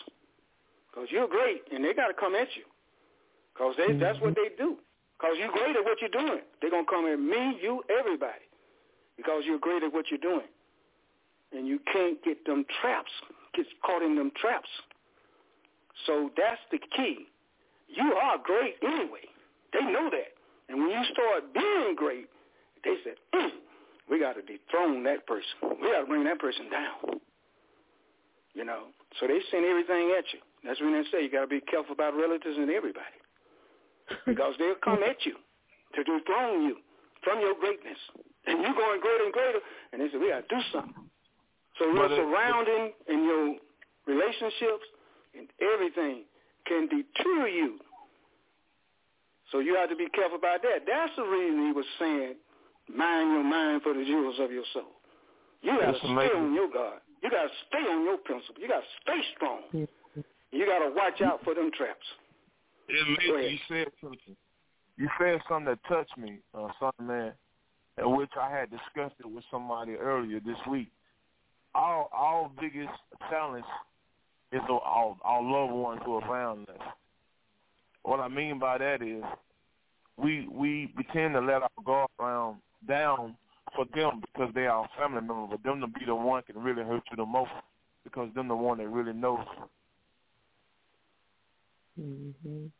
Because 0.91 1.09
you're 1.11 1.29
great, 1.29 1.63
and 1.73 1.85
they 1.85 1.95
got 1.95 2.09
to 2.09 2.15
come 2.15 2.35
at 2.35 2.49
you. 2.57 2.65
Because 3.55 3.75
they, 3.77 3.93
that's 3.97 4.21
what 4.21 4.35
they 4.35 4.51
do. 4.59 4.77
Because 5.19 5.37
you're 5.39 5.53
great 5.53 5.77
at 5.77 5.85
what 5.85 5.99
you're 6.01 6.11
doing. 6.11 6.41
They're 6.61 6.71
going 6.71 6.85
to 6.85 6.91
come 6.91 7.07
at 7.07 7.19
me, 7.19 7.59
you, 7.63 7.83
everybody. 7.89 8.45
Because 9.17 9.45
you're 9.47 9.59
great 9.59 9.83
at 9.83 9.93
what 9.93 10.07
you're 10.11 10.21
doing. 10.21 10.49
And 11.53 11.67
you 11.67 11.79
can't 11.93 12.23
get 12.23 12.45
them 12.45 12.67
traps, 12.81 13.13
get 13.55 13.67
caught 13.85 14.03
in 14.03 14.17
them 14.17 14.33
traps. 14.37 14.69
So 16.07 16.31
that's 16.37 16.61
the 16.71 16.79
key. 16.97 17.27
You 17.89 18.13
are 18.23 18.37
great 18.43 18.77
anyway. 18.83 19.25
They 19.73 19.81
know 19.81 20.11
that. 20.11 20.33
And 20.69 20.81
when 20.81 20.91
you 20.91 21.03
start 21.13 21.55
being 21.55 21.95
great, 21.97 22.29
they 22.87 22.95
said, 23.03 23.19
mm, 23.35 23.51
we 24.07 24.23
got 24.23 24.39
to 24.39 24.43
dethrone 24.47 25.03
that 25.11 25.27
person. 25.27 25.59
We 25.83 25.91
got 25.91 26.07
to 26.07 26.07
bring 26.07 26.23
that 26.25 26.39
person 26.39 26.71
down. 26.71 27.19
You 28.55 28.65
know, 28.65 28.95
so 29.19 29.27
they 29.27 29.43
send 29.51 29.67
everything 29.67 30.15
at 30.17 30.25
you. 30.33 30.39
That's 30.63 30.81
when 30.81 30.95
they 30.95 31.03
say 31.11 31.27
you 31.27 31.31
got 31.31 31.43
to 31.43 31.51
be 31.51 31.61
careful 31.61 31.93
about 31.93 32.15
relatives 32.15 32.57
and 32.57 32.71
everybody. 32.71 33.19
Because 34.25 34.55
they'll 34.59 34.79
come 34.87 35.03
at 35.03 35.27
you 35.27 35.35
to 35.99 36.01
dethrone 36.07 36.63
you 36.63 36.79
from 37.25 37.41
your 37.41 37.59
greatness. 37.59 37.99
And 38.47 38.63
you're 38.63 38.79
going 38.79 39.01
greater 39.01 39.25
and 39.25 39.33
greater, 39.33 39.59
and 39.93 40.01
they 40.01 40.07
say, 40.07 40.19
we 40.19 40.31
got 40.31 40.49
to 40.49 40.55
do 40.55 40.63
something. 40.71 41.11
So 41.79 41.91
your 41.91 42.09
surrounding 42.09 42.93
and 43.09 43.25
your 43.27 43.57
relationships 44.07 44.87
and 45.37 45.49
everything 45.61 46.23
can 46.67 46.87
deter 46.87 47.49
you. 47.49 47.81
So 49.51 49.59
you 49.59 49.75
have 49.75 49.91
to 49.91 49.97
be 49.97 50.07
careful 50.15 50.39
about 50.39 50.63
that. 50.63 50.87
That's 50.87 51.13
the 51.17 51.25
reason 51.25 51.67
he 51.67 51.73
was 51.73 51.85
saying, 51.99 52.35
mind 52.95 53.33
your 53.33 53.45
mind 53.45 53.83
for 53.83 53.95
the 53.95 54.05
jewels 54.05 54.37
of 54.41 54.51
your 54.53 54.65
soul. 54.73 54.93
You 55.63 55.73
got 55.81 55.93
to 55.93 55.99
stay 55.99 56.09
amazing. 56.09 56.37
on 56.37 56.55
your 56.55 56.71
guard. 56.71 57.01
You 57.23 57.31
got 57.31 57.43
to 57.43 57.49
stay 57.69 57.79
on 57.91 58.05
your 58.05 58.19
principle. 58.19 58.61
You 58.63 58.69
got 58.69 58.81
to 58.81 58.87
stay 59.03 59.21
strong. 59.35 59.61
You 60.53 60.67
got 60.67 60.79
to 60.87 60.95
watch 60.95 61.21
out 61.23 61.43
for 61.45 61.55
them 61.55 61.71
traps. 61.77 61.99
It 62.89 63.05
Go 63.27 63.35
made 63.35 63.41
ahead. 63.41 63.53
you 63.53 63.59
said 63.69 63.93
something. 64.01 64.37
You 64.97 65.09
said 65.19 65.41
something 65.49 65.67
that 65.75 65.79
touched 65.89 66.17
me, 66.17 66.39
uh, 66.55 66.69
son 66.79 66.93
of 66.99 67.05
man, 67.05 67.33
in 67.99 68.17
which 68.17 68.31
I 68.41 68.51
had 68.51 68.71
discussed 68.71 69.17
it 69.21 69.27
with 69.27 69.45
somebody 69.51 69.95
earlier 69.95 70.41
this 70.41 70.57
week. 70.71 70.89
our 71.75 72.09
our 72.13 72.51
biggest 72.61 72.93
challenge 73.29 73.65
is 74.53 74.61
our 74.71 75.17
our 75.25 75.43
loved 75.43 75.73
ones 75.73 76.01
who 76.05 76.15
are 76.17 76.31
around 76.31 76.69
us. 76.71 76.81
What 78.05 78.21
I 78.21 78.29
mean 78.29 78.59
by 78.59 78.79
that 78.79 79.03
is 79.03 79.23
we 80.17 80.47
we 80.51 80.93
we 80.97 81.05
tend 81.13 81.35
to 81.35 81.41
let 81.41 81.63
our 81.63 81.71
guard 81.85 82.09
down 82.21 82.57
down 82.87 83.37
for 83.75 83.85
them 83.95 84.21
because 84.33 84.53
they 84.55 84.67
are 84.67 84.81
our 84.83 84.89
family 84.99 85.21
member, 85.21 85.47
but 85.51 85.63
them 85.63 85.81
to 85.81 85.87
be 85.87 86.05
the 86.07 86.15
one 86.15 86.43
can 86.43 86.59
really 86.59 86.83
hurt 86.85 87.03
you 87.11 87.17
the 87.17 87.27
most 87.27 87.51
because 88.05 88.33
them 88.35 88.49
the 88.49 88.55
one 88.57 88.79
that 88.79 88.89
really 88.89 89.13
knows. 89.13 89.45
Mhm. 91.99 92.71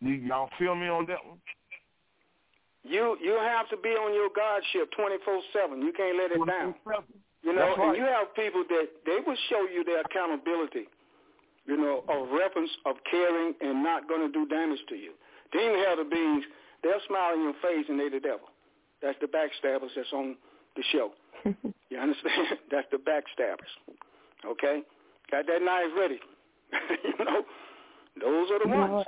You, 0.00 0.12
y'all 0.26 0.50
feel 0.58 0.74
me 0.74 0.88
on 0.88 1.06
that 1.06 1.24
one? 1.24 1.38
You 2.82 3.16
you 3.22 3.38
have 3.40 3.68
to 3.70 3.76
be 3.78 3.90
on 3.90 4.12
your 4.12 4.28
guardship 4.34 4.90
twenty 4.92 5.16
four 5.24 5.40
seven. 5.52 5.80
You 5.80 5.92
can't 5.92 6.16
let 6.18 6.32
it 6.32 6.44
down. 6.46 6.74
You 7.42 7.52
know, 7.52 7.60
That's 7.66 7.78
right. 7.78 7.88
and 7.88 7.96
you 7.96 8.04
have 8.04 8.34
people 8.34 8.64
that 8.68 8.88
they 9.06 9.18
will 9.24 9.36
show 9.48 9.62
you 9.72 9.84
their 9.84 10.00
accountability. 10.00 10.88
You 11.66 11.76
know, 11.78 12.04
of 12.08 12.28
reference 12.30 12.70
of 12.84 12.96
caring 13.10 13.54
and 13.62 13.82
not 13.82 14.06
going 14.08 14.20
to 14.20 14.28
do 14.32 14.46
damage 14.46 14.80
to 14.90 14.96
you. 14.96 15.12
Then 15.52 15.62
you 15.72 15.84
have 15.88 15.96
the 15.98 16.04
beings. 16.04 16.44
They'll 16.82 17.00
smile 17.08 17.32
in 17.34 17.42
your 17.42 17.54
face 17.62 17.86
and 17.88 17.98
they 17.98 18.10
the 18.10 18.20
devil. 18.20 18.48
That's 19.02 19.18
the 19.20 19.26
backstabbers 19.26 19.90
that's 19.96 20.12
on 20.12 20.36
the 20.76 20.82
show. 20.92 21.10
you 21.44 21.98
understand? 21.98 22.58
That's 22.70 22.86
the 22.90 22.98
backstabbers. 22.98 23.72
Okay, 24.44 24.82
got 25.30 25.46
that 25.46 25.62
knife 25.62 25.92
ready. 25.96 26.20
you 27.04 27.24
know, 27.24 27.42
those 28.20 28.50
are 28.50 28.58
the 28.58 28.68
You 28.68 28.80
ones. 28.80 29.06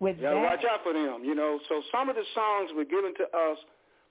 With 0.00 0.16
You 0.16 0.22
gotta 0.22 0.36
that, 0.36 0.42
watch 0.42 0.64
out 0.70 0.80
for 0.82 0.92
them, 0.92 1.24
you 1.24 1.34
know. 1.34 1.58
So 1.68 1.82
some 1.92 2.08
of 2.08 2.16
the 2.16 2.24
songs 2.34 2.70
were 2.76 2.84
given 2.84 3.14
to 3.18 3.24
us 3.24 3.58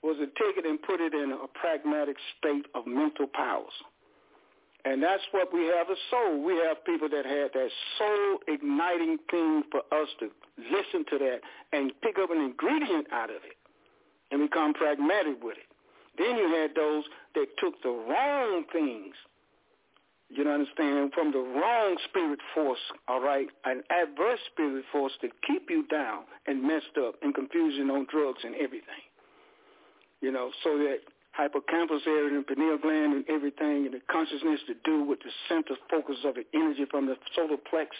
was 0.02 0.16
to 0.18 0.26
take 0.26 0.58
it 0.58 0.66
and 0.66 0.80
put 0.82 1.00
it 1.00 1.14
in 1.14 1.32
a 1.32 1.48
pragmatic 1.58 2.16
state 2.38 2.66
of 2.74 2.86
mental 2.86 3.26
powers. 3.26 3.72
And 4.84 5.02
that's 5.02 5.22
what 5.32 5.48
we 5.52 5.64
have 5.64 5.88
a 5.88 5.96
soul. 6.10 6.44
We 6.44 6.56
have 6.68 6.84
people 6.84 7.08
that 7.08 7.24
had 7.24 7.52
that 7.54 7.70
soul 7.96 8.38
igniting 8.48 9.16
thing 9.30 9.62
for 9.70 9.80
us 9.80 10.08
to 10.20 10.28
listen 10.60 11.06
to 11.08 11.18
that 11.24 11.40
and 11.72 11.90
pick 12.02 12.18
up 12.20 12.30
an 12.30 12.38
ingredient 12.38 13.06
out 13.10 13.30
of 13.30 13.36
it 13.48 13.56
and 14.34 14.50
become 14.50 14.74
pragmatic 14.74 15.38
with 15.42 15.56
it. 15.56 15.70
Then 16.18 16.36
you 16.36 16.50
had 16.50 16.74
those 16.74 17.04
that 17.34 17.46
took 17.58 17.80
the 17.82 17.90
wrong 17.90 18.64
things 18.72 19.14
you 20.34 20.42
know, 20.42 20.54
understand, 20.54 21.12
from 21.14 21.30
the 21.32 21.38
wrong 21.38 21.96
spirit 22.08 22.40
force, 22.54 22.80
all 23.06 23.20
right, 23.20 23.46
an 23.64 23.82
adverse 23.90 24.40
spirit 24.50 24.84
force 24.90 25.12
to 25.20 25.28
keep 25.46 25.70
you 25.70 25.86
down 25.86 26.24
and 26.46 26.62
messed 26.62 26.98
up 26.98 27.14
and 27.22 27.34
confusion 27.34 27.90
on 27.90 28.06
drugs 28.10 28.40
and 28.42 28.54
everything. 28.56 29.04
You 30.20 30.32
know, 30.32 30.50
so 30.64 30.78
that 30.78 31.00
hippocampus 31.36 32.02
area 32.06 32.34
and 32.34 32.46
pineal 32.46 32.78
gland 32.78 33.12
and 33.12 33.24
everything 33.28 33.86
and 33.86 33.94
the 33.94 34.00
consciousness 34.10 34.60
to 34.66 34.74
do 34.84 35.04
with 35.04 35.20
the 35.20 35.30
center 35.48 35.76
focus 35.90 36.16
of 36.24 36.34
the 36.34 36.44
energy 36.54 36.86
from 36.90 37.06
the 37.06 37.16
solar 37.36 37.58
plex, 37.70 37.94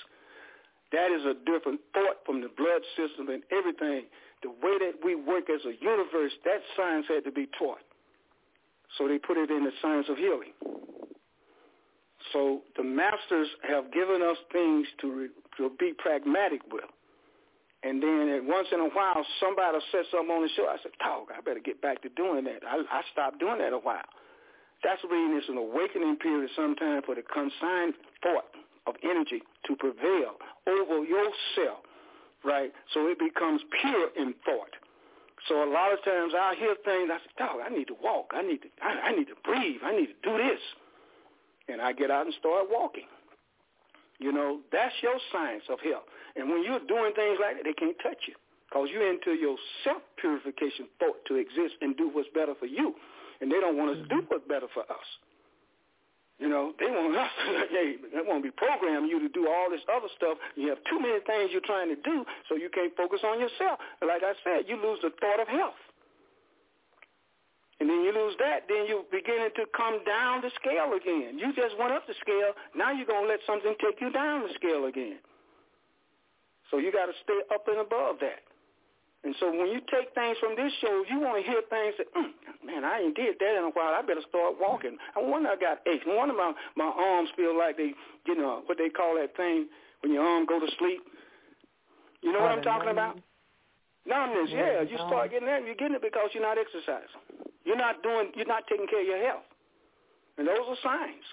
that 0.93 1.11
is 1.11 1.23
a 1.27 1.35
different 1.45 1.81
thought 1.93 2.25
from 2.25 2.41
the 2.41 2.49
blood 2.57 2.83
system 2.97 3.29
and 3.29 3.43
everything. 3.53 4.07
The 4.45 4.51
way 4.51 4.77
that 4.79 5.01
we 5.03 5.17
work 5.17 5.49
as 5.49 5.65
a 5.65 5.73
universe, 5.83 6.33
that 6.45 6.61
science 6.77 7.07
had 7.09 7.25
to 7.25 7.33
be 7.33 7.49
taught. 7.59 7.81
So 8.99 9.09
they 9.09 9.19
put 9.19 9.37
it 9.37 9.51
in 9.51 9.65
the 9.65 9.73
science 9.83 10.07
of 10.09 10.17
healing. 10.17 10.53
So 12.33 12.61
the 12.77 12.85
masters 12.85 13.49
have 13.67 13.93
given 13.93 14.23
us 14.23 14.37
things 14.53 14.87
to, 15.01 15.07
re, 15.11 15.29
to 15.57 15.71
be 15.79 15.93
pragmatic 15.97 16.61
with. 16.71 16.85
And 17.85 18.03
then 18.03 18.49
once 18.49 18.69
in 18.73 18.81
a 18.81 18.89
while, 18.89 19.25
somebody 19.41 19.79
said 19.93 20.05
something 20.11 20.33
on 20.33 20.43
the 20.43 20.49
show. 20.57 20.65
I 20.69 20.77
said, 20.83 20.93
dog, 21.01 21.29
I 21.37 21.41
better 21.41 21.61
get 21.61 21.81
back 21.83 22.01
to 22.03 22.09
doing 22.17 22.45
that. 22.45 22.65
I, 22.67 22.81
I 22.81 23.03
stopped 23.13 23.41
doing 23.41 23.59
that 23.59 23.73
a 23.73 23.79
while. 23.79 24.09
That's 24.83 25.01
reason 25.05 25.37
it's 25.37 25.49
an 25.49 25.57
awakening 25.57 26.17
period 26.17 26.51
sometime 26.57 27.03
for 27.05 27.15
the 27.15 27.23
consigned 27.23 27.95
thought 28.23 28.49
of 28.87 28.97
energy 29.05 29.41
to 29.69 29.77
prevail 29.77 30.37
over 30.69 31.05
yourself, 31.05 31.84
right? 32.45 32.73
So 32.93 33.07
it 33.09 33.19
becomes 33.19 33.61
pure 33.81 34.09
in 34.17 34.35
thought. 34.45 34.75
So 35.49 35.63
a 35.63 35.71
lot 35.71 35.93
of 35.93 36.03
times 36.05 36.33
I 36.33 36.55
hear 36.59 36.75
things, 36.85 37.11
I 37.13 37.19
say, 37.19 37.33
dog, 37.39 37.61
I 37.65 37.69
need 37.69 37.89
to 37.89 37.97
walk. 38.03 38.33
I 38.33 38.43
need 38.43 38.63
to, 38.63 38.69
I, 38.83 39.11
I 39.11 39.17
need 39.17 39.29
to 39.29 39.37
breathe. 39.45 39.81
I 39.85 39.93
need 39.93 40.07
to 40.07 40.19
do 40.23 40.37
this 40.39 40.61
and 41.69 41.81
I 41.81 41.93
get 41.93 42.11
out 42.11 42.27
and 42.27 42.35
start 42.39 42.67
walking. 42.71 43.09
You 44.19 44.33
know, 44.33 44.61
that's 44.73 44.95
your 45.03 45.17
science 45.33 45.65
of 45.69 45.81
health. 45.81 46.05
And 46.37 46.49
when 46.49 46.63
you're 46.65 46.81
doing 46.87 47.13
things 47.15 47.39
like 47.41 47.57
that, 47.57 47.65
they 47.65 47.73
can't 47.73 47.97
touch 48.03 48.19
you 48.29 48.35
because 48.69 48.89
you're 48.93 49.09
into 49.09 49.33
your 49.33 49.57
self-purification 49.85 50.87
thought 50.99 51.17
to 51.29 51.37
exist 51.37 51.75
and 51.81 51.97
do 51.97 52.11
what's 52.13 52.29
better 52.35 52.55
for 52.59 52.67
you. 52.67 52.95
And 53.41 53.51
they 53.51 53.61
don't 53.61 53.77
want 53.77 53.91
us 53.91 53.99
to 54.03 54.09
do 54.09 54.23
what's 54.29 54.47
better 54.49 54.67
for 54.73 54.83
us. 54.83 55.09
You 56.39 56.49
know, 56.51 56.75
they 56.83 56.91
want 56.91 57.15
us 57.15 57.31
to, 57.47 57.51
hey, 57.71 57.95
they 58.11 58.23
want 58.27 58.43
to 58.43 58.47
be 58.51 58.55
programming 58.55 59.09
you 59.09 59.23
to 59.23 59.31
do 59.31 59.47
all 59.47 59.71
this 59.71 59.83
other 59.87 60.11
stuff. 60.17 60.39
You 60.57 60.69
have 60.69 60.83
too 60.91 60.99
many 60.99 61.23
things 61.23 61.55
you're 61.55 61.65
trying 61.65 61.89
to 61.95 62.01
do, 62.03 62.27
so 62.49 62.57
you 62.57 62.69
can't 62.71 62.95
focus 62.97 63.21
on 63.23 63.39
yourself. 63.39 63.79
Like 64.03 64.23
I 64.27 64.35
said, 64.43 64.67
you 64.67 64.75
lose 64.77 64.99
the 65.03 65.11
thought 65.23 65.39
of 65.39 65.47
health. 65.47 65.79
And 67.81 67.91
then 67.91 68.03
you 68.07 68.15
lose 68.15 68.35
that, 68.39 68.67
then 68.71 68.87
you're 68.87 69.05
beginning 69.11 69.51
to 69.57 69.67
come 69.77 69.99
down 70.07 70.41
the 70.41 70.51
scale 70.57 70.95
again. 70.95 71.39
You 71.39 71.53
just 71.55 71.77
went 71.79 71.93
up 71.93 72.07
the 72.07 72.15
scale. 72.21 72.55
Now 72.75 72.93
you're 72.93 73.07
going 73.07 73.27
to 73.27 73.31
let 73.31 73.43
something 73.47 73.75
take 73.83 74.01
you 74.01 74.11
down 74.11 74.47
the 74.47 74.55
scale 74.55 74.87
again. 74.87 75.19
So 76.71 76.79
you 76.79 76.91
got 76.91 77.07
to 77.07 77.17
stay 77.23 77.39
up 77.53 77.67
and 77.67 77.79
above 77.79 78.23
that. 78.23 78.47
And 79.25 79.35
so 79.41 79.49
when 79.49 79.69
you 79.73 79.81
take 79.89 80.13
things 80.15 80.37
from 80.39 80.55
this 80.55 80.71
show, 80.81 81.03
you 81.09 81.19
want 81.19 81.41
to 81.41 81.51
hear 81.51 81.63
things 81.73 81.95
that, 81.97 82.13
mm, 82.13 82.29
man, 82.61 82.85
I 82.85 83.01
ain't 83.01 83.17
did 83.17 83.37
that 83.41 83.57
in 83.57 83.65
a 83.65 83.73
while. 83.73 83.97
I 83.97 84.03
better 84.03 84.21
start 84.29 84.61
walking. 84.61 84.99
I 85.17 85.21
wonder 85.21 85.49
I 85.49 85.57
got 85.57 85.81
aches. 85.89 86.05
No 86.07 86.17
wonder 86.17 86.35
my, 86.35 86.53
my 86.77 86.93
arms 86.93 87.31
feel 87.35 87.57
like 87.57 87.79
they, 87.79 87.97
you 88.27 88.37
know, 88.37 88.63
what 88.67 88.77
they 88.77 88.91
call 88.91 89.17
that 89.17 89.35
thing 89.37 89.69
when 90.03 90.13
your 90.13 90.23
arm 90.23 90.45
go 90.45 90.61
to 90.61 90.69
sleep. 90.79 91.01
You 92.21 92.33
know 92.33 92.41
what 92.41 92.53
I'm 92.53 92.63
talking 92.63 92.91
about? 92.93 93.17
Numbness, 94.07 94.51
yeah. 94.53 94.85
You 94.85 94.97
start 95.09 95.31
getting 95.33 95.49
that, 95.49 95.65
you're 95.65 95.75
getting 95.81 95.97
it 95.97 96.03
because 96.05 96.29
you're 96.37 96.45
not 96.45 96.59
exercising. 96.61 97.25
You're 97.65 97.81
not 97.81 98.03
doing, 98.03 98.29
you're 98.37 98.45
not 98.47 98.65
taking 98.69 98.87
care 98.87 99.01
of 99.01 99.07
your 99.09 99.25
health. 99.25 99.49
And 100.37 100.47
those 100.47 100.61
are 100.69 100.77
signs. 100.85 101.25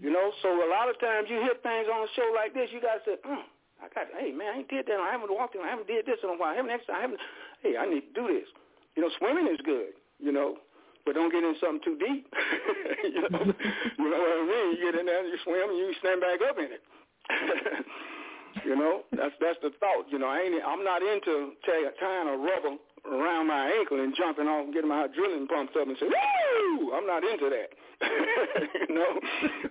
You 0.00 0.10
know, 0.10 0.32
so 0.40 0.48
a 0.48 0.68
lot 0.72 0.88
of 0.88 0.98
times 1.00 1.28
you 1.28 1.36
hear 1.44 1.56
things 1.62 1.88
on 1.92 2.04
a 2.04 2.10
show 2.16 2.32
like 2.34 2.54
this, 2.54 2.70
you 2.72 2.80
got 2.80 3.04
to 3.04 3.10
say, 3.10 3.16
mm, 3.28 3.44
I 3.84 3.92
got, 3.92 4.08
hey, 4.16 4.32
man, 4.32 4.48
I 4.48 4.58
ain't 4.64 4.72
did 4.72 4.88
that. 4.88 4.96
I 4.96 5.12
haven't 5.12 5.28
walked 5.28 5.54
in, 5.54 5.60
I 5.60 5.68
haven't 5.68 5.88
did 5.88 6.08
this 6.08 6.16
in 6.24 6.32
a 6.32 6.36
while. 6.40 6.52
I 6.52 6.56
haven't 6.56 6.72
exercised. 6.72 6.96
I 6.96 7.02
haven't, 7.04 7.20
hey, 7.60 7.76
I 7.76 7.84
need 7.84 8.08
to 8.08 8.14
do 8.16 8.24
this. 8.32 8.48
You 8.96 9.04
know, 9.04 9.10
swimming 9.20 9.46
is 9.52 9.60
good, 9.60 9.92
you 10.16 10.32
know, 10.32 10.56
but 11.04 11.14
don't 11.14 11.28
get 11.28 11.44
in 11.44 11.52
something 11.60 11.84
too 11.84 11.98
deep. 12.00 12.24
you, 13.04 13.20
know, 13.28 13.44
you 14.00 14.08
know 14.08 14.20
what 14.24 14.32
I 14.32 14.44
mean? 14.48 14.66
You 14.72 14.80
get 14.88 14.96
in 14.96 15.04
there, 15.04 15.20
and 15.20 15.28
you 15.28 15.36
swim, 15.44 15.68
and 15.68 15.78
you 15.78 15.92
stand 16.00 16.24
back 16.24 16.40
up 16.40 16.56
in 16.56 16.72
it. 16.72 16.82
you 18.64 18.76
know, 18.76 19.04
that's 19.12 19.34
that's 19.40 19.60
the 19.60 19.72
thought. 19.80 20.08
You 20.08 20.18
know, 20.18 20.28
I 20.28 20.40
ain't, 20.40 20.60
I'm 20.64 20.84
not 20.84 21.02
into 21.02 21.52
tying 21.64 22.28
a 22.28 22.36
rubber 22.36 22.76
around 23.10 23.46
my 23.48 23.70
ankle 23.78 24.00
and 24.00 24.14
jumping 24.16 24.46
off 24.48 24.64
and 24.64 24.72
getting 24.74 24.88
my 24.88 25.06
adrenaline 25.06 25.48
pumped 25.48 25.76
up 25.76 25.86
and 25.88 25.96
say, 26.00 26.06
woo! 26.06 26.92
I'm 26.94 27.06
not 27.06 27.22
into 27.24 27.50
that. 27.50 27.70
you 28.88 28.94
know, 28.94 29.20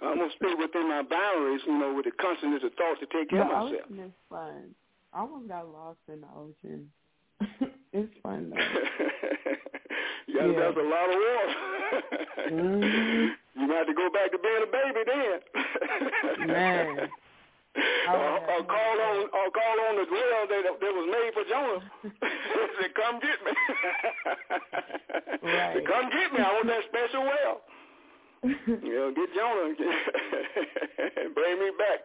I'm 0.02 0.18
gonna 0.18 0.30
stay 0.38 0.54
within 0.58 0.88
my 0.90 1.02
boundaries. 1.04 1.62
You 1.68 1.78
know, 1.78 1.94
with 1.94 2.06
the 2.06 2.12
consciousness 2.12 2.64
of 2.64 2.74
thought 2.76 3.00
to 3.00 3.06
take 3.08 3.30
care 3.30 3.40
the 3.40 3.46
of 3.46 3.52
myself. 3.52 3.82
ocean 3.86 4.00
is 4.06 4.12
fun. 4.30 4.76
I 5.14 5.20
almost 5.22 5.48
got 5.48 5.68
lost 5.72 6.00
in 6.12 6.22
the 6.22 6.28
ocean. 6.36 6.90
it's 7.94 8.14
fun 8.24 8.50
though. 8.50 8.56
gotta 10.34 10.52
Yeah. 10.54 10.60
that's 10.60 10.78
a 10.78 10.82
lot 10.82 11.10
of 11.10 11.20
water. 11.20 11.54
Mhm. 12.50 13.30
You 13.56 13.68
might 13.68 13.78
have 13.78 13.88
to 13.88 13.94
go 13.94 14.10
back 14.10 14.32
to 14.32 14.38
being 14.40 14.64
a 14.64 14.72
baby 14.72 15.02
then. 15.06 16.48
Man. 16.48 17.10
Or, 17.76 18.38
or 18.38 18.62
call 18.70 18.98
on 19.02 19.18
or 19.34 19.48
call 19.50 19.78
on 19.90 19.94
the 19.98 20.06
well 20.06 20.46
that 20.50 20.62
that 20.78 20.94
was 20.94 21.08
made 21.10 21.32
for 21.34 21.46
Jonah. 21.50 21.82
Say, 22.82 22.90
come 22.94 23.20
get 23.20 23.40
me. 23.42 23.54
Right. 25.42 25.86
come 25.86 26.10
get 26.10 26.34
me. 26.34 26.40
I 26.40 26.54
want 26.54 26.68
that 26.68 26.86
special 26.90 27.24
well. 27.24 27.56
you 28.84 28.94
know, 28.94 29.14
get 29.16 29.30
Jonah 29.34 29.72
and 29.72 29.78
bring 31.36 31.60
me 31.60 31.72
back. 31.80 32.00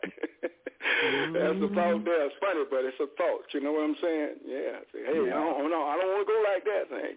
That's 1.34 1.60
the 1.60 1.68
thought 1.74 2.04
there. 2.04 2.26
It's 2.26 2.36
funny, 2.40 2.64
but 2.70 2.84
it's 2.84 3.00
a 3.00 3.06
thought. 3.18 3.44
You 3.52 3.60
know 3.60 3.72
what 3.72 3.84
I'm 3.84 3.96
saying? 4.00 4.34
Yeah. 4.46 4.78
Say, 4.92 5.00
hey, 5.04 5.30
I 5.30 5.34
don't, 5.34 5.70
no, 5.70 5.84
I 5.84 5.98
don't 5.98 6.08
want 6.14 6.26
to 6.26 6.32
go 6.32 6.38
like 6.46 6.64
that 6.64 6.88
thing. 6.88 7.16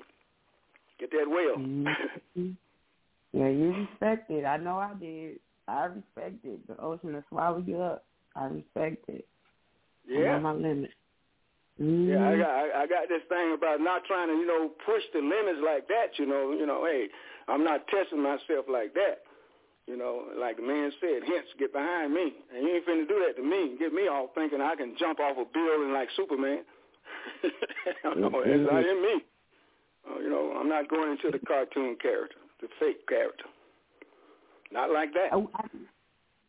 Get 1.00 1.12
that 1.12 1.30
well. 1.30 1.58
Mhm. 1.58 2.58
Yeah, 3.34 3.48
you 3.48 3.74
respect 3.74 4.30
it. 4.30 4.46
I 4.46 4.58
know 4.58 4.78
I 4.78 4.94
did. 5.00 5.40
I 5.68 5.86
respect 5.86 6.44
it. 6.44 6.68
The 6.68 6.78
ocean 6.82 7.14
will 7.14 7.24
swallow 7.30 7.64
you 7.66 7.80
up. 7.82 8.04
I 8.36 8.46
respect 8.46 9.04
it. 9.10 9.28
Yeah. 10.08 10.36
I'm 10.36 10.46
on 10.46 10.62
my 10.62 10.68
limit. 10.68 10.92
Yeah, 11.78 12.22
I 12.28 12.36
Mhm. 12.36 12.40
got 12.40 12.50
I, 12.50 12.82
I 12.84 12.88
got 12.88 13.10
this 13.10 13.24
thing 13.30 13.54
about 13.54 13.82
not 13.82 14.06
trying 14.06 14.28
to, 14.28 14.36
you 14.36 14.46
know, 14.46 14.70
push 14.86 15.02
the 15.14 15.20
limits 15.20 15.60
like 15.66 15.88
that, 15.88 16.20
you 16.20 16.26
know, 16.26 16.52
you 16.52 16.66
know, 16.66 16.86
hey, 16.86 17.10
I'm 17.48 17.64
not 17.64 17.88
testing 17.88 18.22
myself 18.22 18.68
like 18.70 18.94
that. 18.94 19.24
You 19.88 19.98
know, 19.98 20.30
like 20.38 20.58
the 20.58 20.64
man 20.64 20.92
said, 21.02 21.24
hence 21.26 21.48
get 21.58 21.74
behind 21.74 22.14
me. 22.14 22.34
And 22.54 22.64
you 22.68 22.76
ain't 22.76 22.86
finna 22.86 23.08
do 23.08 23.24
that 23.26 23.36
to 23.36 23.44
me. 23.44 23.76
Get 23.80 23.94
me 23.94 24.08
all 24.08 24.30
thinking 24.36 24.62
I 24.62 24.76
can 24.76 24.96
jump 25.00 25.20
off 25.20 25.38
a 25.38 25.46
building 25.52 25.92
like 25.92 26.10
Superman. 26.16 26.64
no, 28.06 28.30
Mm-hmm. 28.30 28.50
it's 28.50 28.72
not 28.72 28.86
in 28.86 29.02
me. 29.02 29.24
Uh, 30.08 30.20
you 30.20 30.30
know, 30.30 30.54
I'm 30.60 30.70
not 30.70 30.88
going 30.88 31.12
into 31.12 31.32
the 31.32 31.44
cartoon 31.46 31.98
character, 32.02 32.38
the 32.62 32.68
fake 32.80 33.08
character. 33.08 33.46
Not 34.72 34.92
like 34.92 35.14
that. 35.14 35.34
I, 35.34 35.38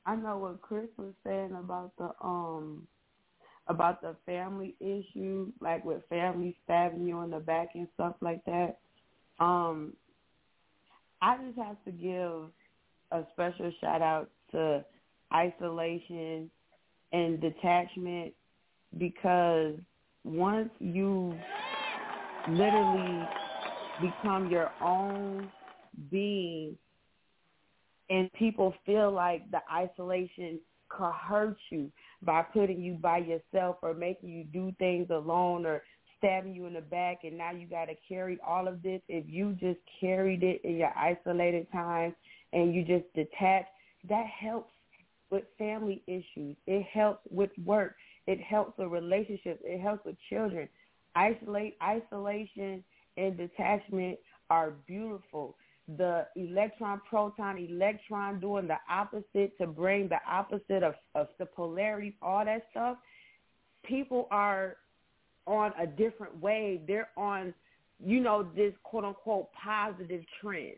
I 0.06 0.16
know 0.16 0.38
what 0.38 0.62
Chris 0.62 0.88
was 0.98 1.14
saying 1.24 1.52
about 1.52 1.92
the 1.98 2.10
um 2.24 2.86
about 3.68 4.02
the 4.02 4.16
family 4.26 4.74
issue, 4.80 5.52
like 5.60 5.84
with 5.84 6.02
family 6.08 6.56
stabbing 6.64 7.06
you 7.06 7.20
in 7.22 7.30
the 7.30 7.38
back 7.38 7.70
and 7.74 7.88
stuff 7.94 8.16
like 8.20 8.44
that. 8.46 8.78
Um, 9.38 9.94
I 11.22 11.36
just 11.38 11.58
have 11.58 11.82
to 11.84 11.92
give 11.92 12.50
a 13.12 13.26
special 13.32 13.72
shout 13.80 14.02
out 14.02 14.30
to 14.52 14.84
isolation 15.34 16.50
and 17.12 17.40
detachment 17.40 18.34
because 18.98 19.76
once 20.24 20.70
you 20.80 21.42
literally 22.46 23.32
become 24.00 24.48
your 24.48 24.72
own 24.80 25.50
being 26.10 26.76
and 28.12 28.30
people 28.34 28.74
feel 28.84 29.10
like 29.10 29.50
the 29.50 29.60
isolation 29.72 30.60
could 30.90 31.12
hurt 31.12 31.56
you 31.70 31.90
by 32.22 32.42
putting 32.42 32.82
you 32.82 32.94
by 32.94 33.16
yourself 33.16 33.76
or 33.80 33.94
making 33.94 34.28
you 34.28 34.44
do 34.44 34.70
things 34.78 35.08
alone 35.08 35.64
or 35.64 35.82
stabbing 36.18 36.54
you 36.54 36.66
in 36.66 36.74
the 36.74 36.80
back 36.82 37.20
and 37.24 37.38
now 37.38 37.50
you 37.50 37.66
got 37.66 37.86
to 37.86 37.94
carry 38.06 38.38
all 38.46 38.68
of 38.68 38.82
this. 38.82 39.00
If 39.08 39.24
you 39.26 39.56
just 39.58 39.80
carried 39.98 40.42
it 40.42 40.60
in 40.62 40.76
your 40.76 40.92
isolated 40.94 41.66
time 41.72 42.14
and 42.52 42.74
you 42.74 42.84
just 42.84 43.06
detach 43.14 43.64
that 44.10 44.26
helps 44.26 44.72
with 45.30 45.44
family 45.56 46.02
issues. 46.06 46.54
It 46.66 46.84
helps 46.92 47.22
with 47.30 47.50
work. 47.64 47.94
It 48.26 48.42
helps 48.42 48.76
with 48.76 48.88
relationships. 48.88 49.62
It 49.64 49.80
helps 49.80 50.04
with 50.04 50.16
children. 50.28 50.68
Isolate 51.14 51.78
isolation 51.82 52.84
and 53.16 53.38
detachment 53.38 54.18
are 54.50 54.72
beautiful 54.86 55.56
the 55.96 56.26
electron 56.36 57.00
proton 57.08 57.58
electron 57.58 58.40
doing 58.40 58.68
the 58.68 58.76
opposite 58.88 59.56
to 59.58 59.66
bring 59.66 60.08
the 60.08 60.18
opposite 60.28 60.82
of, 60.82 60.94
of 61.14 61.28
the 61.38 61.46
polarity 61.46 62.16
all 62.22 62.44
that 62.44 62.62
stuff. 62.70 62.96
People 63.84 64.28
are 64.30 64.76
on 65.46 65.72
a 65.80 65.86
different 65.86 66.40
wave. 66.40 66.82
They're 66.86 67.10
on 67.16 67.52
you 68.04 68.20
know 68.20 68.46
this 68.54 68.72
quote 68.84 69.04
unquote 69.04 69.48
positive 69.52 70.22
trend. 70.40 70.76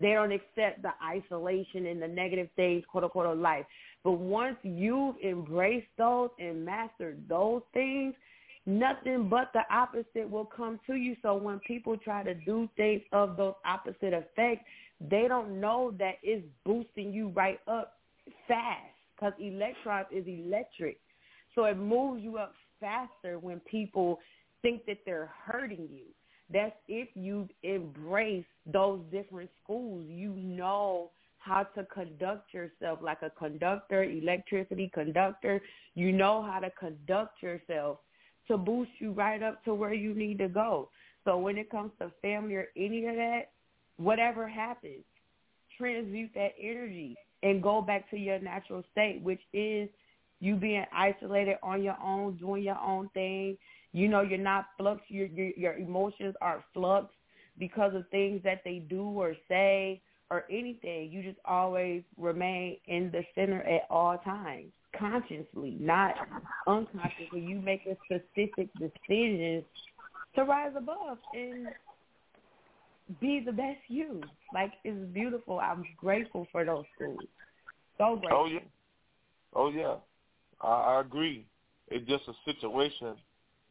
They 0.00 0.12
don't 0.12 0.32
accept 0.32 0.82
the 0.82 0.92
isolation 1.04 1.86
and 1.86 2.00
the 2.00 2.08
negative 2.08 2.48
things 2.56 2.84
quote 2.90 3.04
unquote 3.04 3.26
of 3.26 3.38
life. 3.38 3.66
But 4.04 4.12
once 4.12 4.56
you've 4.62 5.16
embraced 5.24 5.88
those 5.98 6.30
and 6.38 6.64
mastered 6.64 7.28
those 7.28 7.62
things 7.74 8.14
nothing 8.68 9.28
but 9.28 9.50
the 9.54 9.62
opposite 9.70 10.28
will 10.30 10.44
come 10.44 10.78
to 10.86 10.94
you. 10.94 11.16
So 11.22 11.34
when 11.34 11.58
people 11.60 11.96
try 11.96 12.22
to 12.22 12.34
do 12.34 12.68
things 12.76 13.02
of 13.12 13.36
those 13.36 13.54
opposite 13.64 14.12
effects, 14.12 14.64
they 15.00 15.26
don't 15.26 15.60
know 15.60 15.92
that 15.98 16.16
it's 16.22 16.44
boosting 16.64 17.12
you 17.12 17.28
right 17.28 17.60
up 17.66 17.94
fast 18.46 18.82
because 19.16 19.32
electrons 19.40 20.06
is 20.12 20.24
electric. 20.26 20.98
So 21.54 21.64
it 21.64 21.78
moves 21.78 22.22
you 22.22 22.36
up 22.36 22.52
faster 22.78 23.38
when 23.38 23.60
people 23.60 24.18
think 24.62 24.84
that 24.86 24.98
they're 25.06 25.30
hurting 25.44 25.88
you. 25.90 26.04
That's 26.52 26.74
if 26.88 27.08
you 27.14 27.48
embrace 27.62 28.44
those 28.66 29.00
different 29.10 29.50
schools. 29.62 30.04
You 30.08 30.30
know 30.34 31.10
how 31.38 31.62
to 31.74 31.84
conduct 31.84 32.52
yourself 32.52 32.98
like 33.02 33.22
a 33.22 33.30
conductor, 33.30 34.02
electricity 34.02 34.90
conductor. 34.92 35.60
You 35.94 36.12
know 36.12 36.42
how 36.42 36.60
to 36.60 36.70
conduct 36.70 37.42
yourself 37.42 37.98
to 38.48 38.56
boost 38.56 38.90
you 38.98 39.12
right 39.12 39.42
up 39.42 39.64
to 39.64 39.74
where 39.74 39.94
you 39.94 40.14
need 40.14 40.38
to 40.38 40.48
go. 40.48 40.90
So 41.24 41.38
when 41.38 41.58
it 41.58 41.70
comes 41.70 41.92
to 42.00 42.10
family 42.22 42.54
or 42.56 42.68
any 42.76 43.06
of 43.06 43.16
that, 43.16 43.50
whatever 43.96 44.48
happens, 44.48 45.04
transmute 45.76 46.30
that 46.34 46.52
energy 46.60 47.16
and 47.42 47.62
go 47.62 47.82
back 47.82 48.10
to 48.10 48.16
your 48.16 48.38
natural 48.40 48.82
state, 48.92 49.20
which 49.22 49.40
is 49.52 49.88
you 50.40 50.56
being 50.56 50.84
isolated 50.94 51.56
on 51.62 51.82
your 51.82 51.96
own, 52.02 52.36
doing 52.36 52.62
your 52.62 52.78
own 52.80 53.08
thing. 53.10 53.56
You 53.92 54.08
know, 54.08 54.22
you're 54.22 54.38
not 54.38 54.66
flux. 54.76 55.02
Your 55.08 55.26
your, 55.26 55.50
your 55.56 55.74
emotions 55.74 56.34
are 56.40 56.64
flux 56.72 57.12
because 57.58 57.94
of 57.94 58.08
things 58.10 58.42
that 58.44 58.62
they 58.64 58.78
do 58.88 59.02
or 59.02 59.34
say 59.48 60.00
or 60.30 60.44
anything. 60.50 61.10
You 61.10 61.22
just 61.22 61.38
always 61.44 62.02
remain 62.16 62.76
in 62.86 63.10
the 63.10 63.22
center 63.34 63.62
at 63.62 63.82
all 63.90 64.18
times 64.18 64.72
consciously, 64.98 65.76
not 65.80 66.14
unconsciously. 66.66 67.40
You 67.40 67.60
make 67.60 67.86
a 67.86 67.96
specific 68.04 68.68
decision 68.78 69.64
to 70.34 70.44
rise 70.44 70.72
above 70.76 71.18
and 71.34 71.68
be 73.20 73.42
the 73.44 73.52
best 73.52 73.78
you. 73.88 74.22
Like 74.52 74.72
it's 74.84 75.12
beautiful. 75.12 75.60
I'm 75.60 75.84
grateful 75.96 76.46
for 76.52 76.64
those 76.64 76.84
schools. 76.94 77.20
So 77.96 78.16
grateful. 78.16 78.44
Oh 78.44 78.46
yeah. 78.46 78.58
Oh 79.54 79.70
yeah. 79.70 79.94
I, 80.60 80.96
I 80.96 81.00
agree. 81.00 81.46
It's 81.88 82.06
just 82.08 82.24
a 82.28 82.34
situation. 82.44 83.16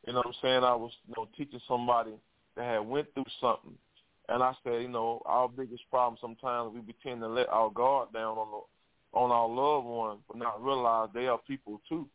You 0.06 0.14
know 0.14 0.20
what 0.20 0.28
I'm 0.28 0.34
saying? 0.42 0.64
I 0.64 0.76
was, 0.76 0.92
you 1.08 1.14
know, 1.18 1.28
teaching 1.38 1.60
somebody 1.68 2.14
that 2.56 2.66
had 2.66 2.80
went 2.80 3.14
through 3.14 3.26
something 3.42 3.78
and 4.30 4.44
I 4.44 4.54
said, 4.64 4.82
you 4.82 4.90
know, 4.90 5.22
our 5.26 5.48
biggest 5.48 5.84
problem 5.90 6.18
sometimes 6.20 6.74
we 6.74 6.82
pretend 6.82 7.22
to 7.22 7.28
let 7.28 7.50
our 7.50 7.70
guard 7.70 8.12
down 8.14 8.38
on 8.38 8.48
the 8.52 8.60
on 9.18 9.32
our 9.32 9.50
loved 9.50 9.88
ones, 9.88 10.20
but 10.28 10.38
not 10.38 10.64
realize 10.64 11.10
they 11.14 11.28
are 11.28 11.40
people 11.48 11.82
too. 11.90 12.08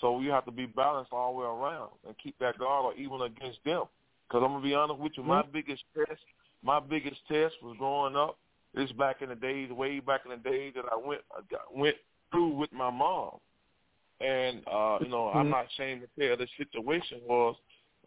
So 0.00 0.16
we 0.16 0.26
have 0.26 0.44
to 0.44 0.52
be 0.52 0.66
balanced 0.66 1.12
all 1.12 1.32
the 1.32 1.40
way 1.40 1.46
around 1.46 1.90
and 2.06 2.14
keep 2.22 2.38
that 2.38 2.58
guard 2.58 2.84
or 2.84 2.94
even 2.94 3.22
against 3.22 3.58
them. 3.64 3.84
Because 4.28 4.44
I'm 4.44 4.52
gonna 4.52 4.62
be 4.62 4.74
honest 4.74 5.00
with 5.00 5.12
you, 5.16 5.24
my 5.24 5.42
mm-hmm. 5.42 5.52
biggest 5.52 5.82
test, 5.96 6.20
my 6.62 6.78
biggest 6.78 7.16
test 7.28 7.54
was 7.62 7.76
growing 7.78 8.14
up. 8.14 8.38
This 8.74 8.92
back 8.92 9.22
in 9.22 9.30
the 9.30 9.34
days, 9.34 9.70
way 9.72 9.98
back 9.98 10.20
in 10.24 10.30
the 10.30 10.36
days 10.36 10.74
that 10.76 10.84
I 10.92 10.96
went 10.96 11.22
I 11.32 11.40
got, 11.50 11.74
went 11.74 11.96
through 12.30 12.54
with 12.54 12.72
my 12.72 12.90
mom, 12.90 13.38
and 14.20 14.58
uh, 14.70 14.98
you 15.00 15.08
know, 15.08 15.28
mm-hmm. 15.28 15.38
I'm 15.38 15.50
not 15.50 15.66
ashamed 15.72 16.02
to 16.02 16.28
tell 16.28 16.36
the 16.36 16.46
situation 16.58 17.20
was, 17.26 17.56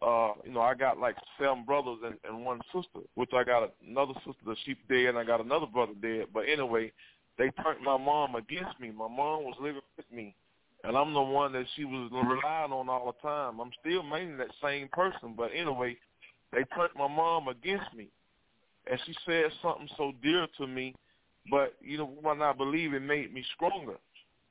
uh, 0.00 0.40
you 0.46 0.52
know, 0.52 0.60
I 0.60 0.74
got 0.74 0.98
like 0.98 1.16
seven 1.38 1.64
brothers 1.64 1.98
and, 2.04 2.14
and 2.24 2.46
one 2.46 2.60
sister, 2.72 3.00
which 3.16 3.30
I 3.34 3.42
got 3.42 3.72
another 3.86 4.14
sister 4.24 4.42
that 4.46 4.56
she's 4.64 4.76
dead, 4.88 5.06
and 5.06 5.18
I 5.18 5.24
got 5.24 5.44
another 5.44 5.66
brother 5.66 5.94
dead. 6.00 6.26
But 6.32 6.44
anyway, 6.48 6.92
they 7.42 7.50
turned 7.62 7.82
my 7.82 7.96
mom 7.96 8.36
against 8.36 8.78
me. 8.78 8.92
My 8.92 9.08
mom 9.08 9.42
was 9.42 9.56
living 9.60 9.82
with 9.96 10.06
me, 10.12 10.32
and 10.84 10.96
I'm 10.96 11.12
the 11.12 11.20
one 11.20 11.52
that 11.54 11.66
she 11.74 11.84
was 11.84 12.08
relying 12.12 12.70
on 12.70 12.88
all 12.88 13.06
the 13.06 13.28
time. 13.28 13.58
I'm 13.58 13.72
still 13.80 14.04
mainly 14.04 14.36
that 14.36 14.54
same 14.62 14.88
person, 14.92 15.34
but 15.36 15.50
anyway, 15.52 15.96
they 16.52 16.62
turned 16.76 16.92
my 16.96 17.08
mom 17.08 17.48
against 17.48 17.92
me, 17.96 18.10
and 18.88 19.00
she 19.04 19.14
said 19.26 19.46
something 19.60 19.88
so 19.96 20.12
dear 20.22 20.46
to 20.58 20.68
me, 20.68 20.94
but 21.50 21.74
you 21.80 21.98
know, 21.98 22.12
when 22.22 22.42
I 22.42 22.52
believe 22.52 22.94
it 22.94 23.02
made 23.02 23.34
me 23.34 23.44
stronger. 23.56 23.96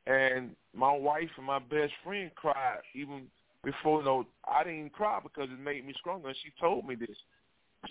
And 0.06 0.56
my 0.76 0.92
wife 0.92 1.30
and 1.38 1.46
my 1.46 1.60
best 1.60 1.94
friend 2.04 2.30
cried 2.36 2.80
even 2.94 3.28
before 3.64 4.00
you 4.00 4.06
know 4.06 4.26
I 4.44 4.64
didn't 4.64 4.94
cry 4.94 5.20
because 5.22 5.48
it 5.50 5.60
made 5.60 5.86
me 5.86 5.94
stronger. 5.98 6.30
And 6.30 6.38
she 6.44 6.52
told 6.60 6.88
me 6.88 6.96
this. 6.96 7.16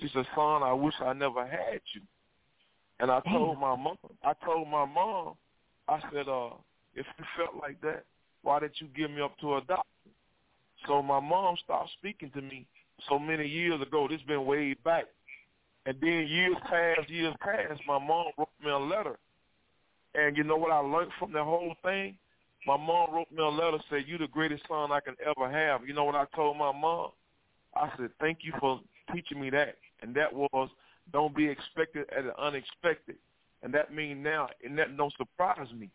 She 0.01 0.11
said, 0.12 0.27
"Son, 0.35 0.62
I 0.62 0.73
wish 0.73 0.95
I 1.01 1.12
never 1.15 1.47
had 1.47 1.81
you." 1.95 2.03
And 3.01 3.11
I 3.11 3.20
told 3.20 3.59
my 3.59 3.77
mom, 3.77 3.97
I 4.23 4.33
told 4.45 4.69
my 4.69 4.85
mom, 4.85 5.35
I 5.89 6.01
said, 6.12 6.29
uh, 6.29 6.51
if 6.95 7.07
you 7.19 7.25
felt 7.37 7.61
like 7.61 7.81
that, 7.81 8.05
why 8.43 8.61
didn't 8.61 8.81
you 8.81 8.89
give 8.95 9.11
me 9.11 9.23
up 9.23 9.39
to 9.39 9.57
a 9.57 9.61
doctor? 9.62 9.89
So 10.87 11.03
my 11.03 11.20
mom 11.20 11.57
stopped 11.65 11.91
speaking 11.99 12.31
to 12.31 12.43
me 12.43 12.67
so 13.09 13.19
many 13.19 13.47
years 13.47 13.81
ago. 13.81 14.07
This 14.09 14.20
has 14.20 14.27
been 14.27 14.45
way 14.45 14.75
back. 14.85 15.05
And 15.87 15.97
then 16.01 16.27
years 16.29 16.57
passed, 16.69 17.09
years 17.09 17.35
passed, 17.41 17.81
my 17.87 17.99
mom 17.99 18.27
wrote 18.39 18.49
me 18.62 18.70
a 18.70 18.79
letter. 18.79 19.19
And 20.15 20.37
you 20.37 20.45
know 20.45 20.57
what 20.57 20.70
I 20.73 20.79
learned 20.79 21.12
from 21.19 21.33
the 21.33 21.43
whole 21.43 21.75
thing? 21.83 22.17
My 22.67 22.77
mom 22.77 23.15
wrote 23.15 23.33
me 23.33 23.43
a 23.43 23.49
letter, 23.49 23.79
said, 23.89 24.05
you 24.07 24.19
the 24.19 24.27
greatest 24.27 24.65
son 24.69 24.93
I 24.93 25.01
can 25.01 25.17
ever 25.25 25.51
have. 25.51 25.87
You 25.87 25.95
know 25.95 26.05
what 26.05 26.15
I 26.15 26.27
told 26.37 26.59
my 26.59 26.73
mom? 26.73 27.11
I 27.75 27.89
said, 27.97 28.11
thank 28.20 28.39
you 28.43 28.53
for 28.61 28.81
teaching 29.15 29.41
me 29.41 29.49
that. 29.51 29.77
And 30.03 30.15
that 30.17 30.33
was 30.33 30.69
don't 31.12 31.35
be 31.35 31.47
expected 31.47 32.07
at 32.17 32.25
the 32.25 32.41
unexpected. 32.41 33.17
And 33.62 33.75
that 33.75 33.93
means 33.93 34.23
now, 34.23 34.49
and 34.65 34.79
that 34.79 34.97
don't 34.97 35.12
surprise 35.17 35.69
me. 35.77 35.91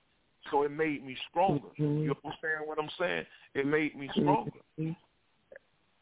So 0.51 0.64
it 0.64 0.72
made 0.72 1.03
me 1.06 1.17
stronger. 1.30 1.67
Mm-hmm. 1.80 2.03
You 2.03 2.16
understand 2.24 2.66
what 2.66 2.77
I'm 2.77 2.90
saying? 3.00 3.25
It 3.56 3.66
made 3.66 3.98
me 3.98 4.09
stronger. 4.14 4.51
Mm-hmm. 4.80 4.92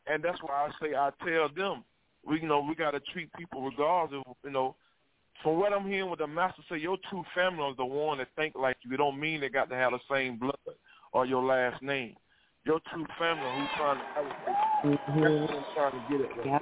And 0.07 0.23
that's 0.23 0.41
why 0.41 0.67
I 0.67 0.71
say 0.81 0.95
I 0.95 1.11
tell 1.25 1.47
them, 1.55 1.83
we 2.25 2.41
you 2.41 2.47
know 2.47 2.65
we 2.67 2.75
got 2.75 2.91
to 2.91 2.99
treat 3.11 3.31
people 3.33 3.63
regardless 3.63 4.21
of 4.27 4.35
you 4.43 4.51
know. 4.51 4.75
From 5.41 5.59
what 5.59 5.73
I'm 5.73 5.87
hearing, 5.87 6.09
with 6.09 6.19
the 6.19 6.27
master 6.27 6.61
say, 6.69 6.77
your 6.77 6.97
true 7.09 7.23
family 7.33 7.67
is 7.69 7.77
the 7.77 7.85
one 7.85 8.19
that 8.19 8.27
think 8.35 8.55
like 8.55 8.77
you. 8.83 8.93
It 8.93 8.97
don't 8.97 9.19
mean 9.19 9.41
they 9.41 9.49
got 9.49 9.69
to 9.69 9.75
have 9.75 9.91
the 9.91 9.99
same 10.09 10.37
blood 10.37 10.55
or 11.11 11.25
your 11.25 11.43
last 11.43 11.81
name. 11.81 12.15
Your 12.65 12.79
true 12.93 13.05
family 13.19 13.43
who's 13.57 13.69
trying 13.75 13.97
to, 13.97 14.87
mm-hmm. 14.87 15.21
that's 15.21 15.41
what 15.41 15.49
I'm 15.51 15.65
trying 15.75 15.91
to 15.91 16.17
get 16.17 16.21
at. 16.21 16.37
Right 16.37 16.61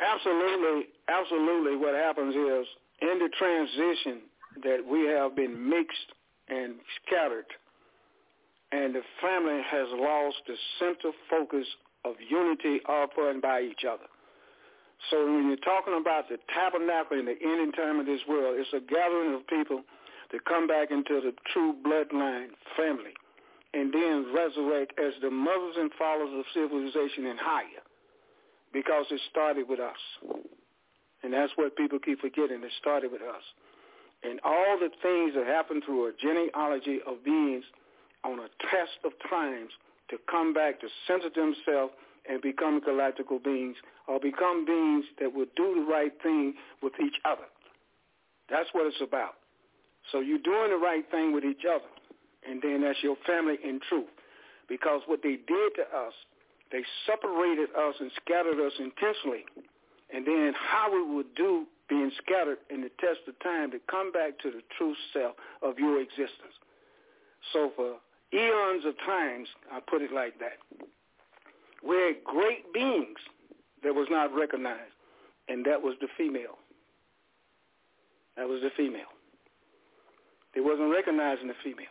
Absolutely, 0.00 0.88
absolutely. 1.08 1.76
What 1.76 1.94
happens 1.94 2.34
is 2.34 2.66
in 3.00 3.18
the 3.18 3.30
transition 3.38 4.22
that 4.62 4.84
we 4.84 5.06
have 5.06 5.34
been 5.34 5.68
mixed 5.68 6.12
and 6.48 6.74
scattered, 7.04 7.46
and 8.72 8.94
the 8.94 9.02
family 9.20 9.62
has 9.70 9.88
lost 9.92 10.36
the 10.46 10.56
center 10.78 11.12
focus 11.30 11.66
of 12.04 12.14
unity 12.28 12.80
of 12.88 13.08
and 13.18 13.42
by 13.42 13.62
each 13.62 13.84
other. 13.88 14.06
So 15.10 15.24
when 15.24 15.48
you're 15.48 15.56
talking 15.64 15.96
about 16.00 16.28
the 16.28 16.38
tabernacle 16.54 17.18
in 17.18 17.26
the 17.26 17.36
ending 17.42 17.72
time 17.72 18.00
of 18.00 18.06
this 18.06 18.20
world, 18.28 18.56
it's 18.58 18.72
a 18.72 18.80
gathering 18.80 19.34
of 19.34 19.46
people 19.46 19.82
to 20.30 20.38
come 20.40 20.66
back 20.66 20.90
into 20.90 21.20
the 21.20 21.32
true 21.52 21.74
bloodline 21.84 22.48
family 22.76 23.12
and 23.74 23.92
then 23.92 24.32
resurrect 24.34 24.98
as 24.98 25.12
the 25.20 25.30
mothers 25.30 25.76
and 25.78 25.90
fathers 25.98 26.30
of 26.32 26.44
civilization 26.54 27.26
and 27.26 27.38
higher 27.38 27.75
because 28.76 29.06
it 29.10 29.20
started 29.30 29.64
with 29.70 29.80
us. 29.80 29.96
And 31.22 31.32
that's 31.32 31.52
what 31.56 31.76
people 31.76 31.98
keep 31.98 32.20
forgetting. 32.20 32.60
It 32.62 32.72
started 32.78 33.10
with 33.10 33.22
us. 33.22 33.40
And 34.22 34.38
all 34.44 34.76
the 34.78 34.90
things 35.00 35.32
that 35.32 35.46
happen 35.46 35.80
through 35.80 36.08
a 36.08 36.12
genealogy 36.12 37.00
of 37.08 37.24
beings 37.24 37.64
on 38.22 38.38
a 38.38 38.52
test 38.68 39.00
of 39.02 39.12
times 39.30 39.70
to 40.10 40.18
come 40.30 40.52
back 40.52 40.78
to 40.80 40.88
center 41.08 41.30
themselves 41.32 41.94
and 42.28 42.42
become 42.42 42.82
galactical 42.82 43.42
beings 43.42 43.76
or 44.08 44.20
become 44.20 44.66
beings 44.66 45.06
that 45.20 45.32
will 45.32 45.48
do 45.56 45.72
the 45.80 45.90
right 45.90 46.12
thing 46.22 46.52
with 46.82 46.92
each 47.00 47.16
other. 47.24 47.48
That's 48.50 48.68
what 48.72 48.86
it's 48.86 49.00
about. 49.00 49.40
So 50.12 50.20
you're 50.20 50.44
doing 50.44 50.68
the 50.68 50.76
right 50.76 51.10
thing 51.10 51.32
with 51.32 51.44
each 51.44 51.64
other, 51.64 51.88
and 52.46 52.60
then 52.60 52.82
that's 52.82 53.02
your 53.02 53.16
family 53.26 53.56
in 53.64 53.80
truth. 53.88 54.12
Because 54.68 55.00
what 55.06 55.20
they 55.22 55.36
did 55.48 55.70
to 55.76 55.82
us, 55.96 56.12
they 56.72 56.82
separated 57.06 57.70
us 57.76 57.94
and 58.00 58.10
scattered 58.22 58.60
us 58.64 58.72
intentionally. 58.78 59.44
And 60.12 60.26
then 60.26 60.52
how 60.54 60.92
we 60.92 61.14
would 61.14 61.34
do 61.34 61.66
being 61.88 62.10
scattered 62.22 62.58
in 62.70 62.80
the 62.80 62.90
test 63.00 63.20
of 63.28 63.38
time 63.40 63.70
to 63.70 63.78
come 63.90 64.12
back 64.12 64.38
to 64.40 64.50
the 64.50 64.62
true 64.76 64.94
self 65.12 65.36
of 65.62 65.78
your 65.78 66.00
existence. 66.00 66.54
So 67.52 67.70
for 67.76 67.96
eons 68.32 68.84
of 68.84 68.94
times, 69.04 69.48
I 69.72 69.80
put 69.80 70.02
it 70.02 70.12
like 70.12 70.38
that, 70.40 70.58
we're 71.82 72.14
great 72.24 72.72
beings 72.72 73.18
that 73.84 73.94
was 73.94 74.08
not 74.10 74.34
recognized, 74.34 74.94
and 75.48 75.64
that 75.66 75.80
was 75.80 75.94
the 76.00 76.08
female. 76.16 76.58
That 78.36 78.48
was 78.48 78.60
the 78.62 78.70
female. 78.76 79.12
They 80.54 80.60
wasn't 80.60 80.90
recognizing 80.90 81.48
the 81.48 81.54
females. 81.62 81.88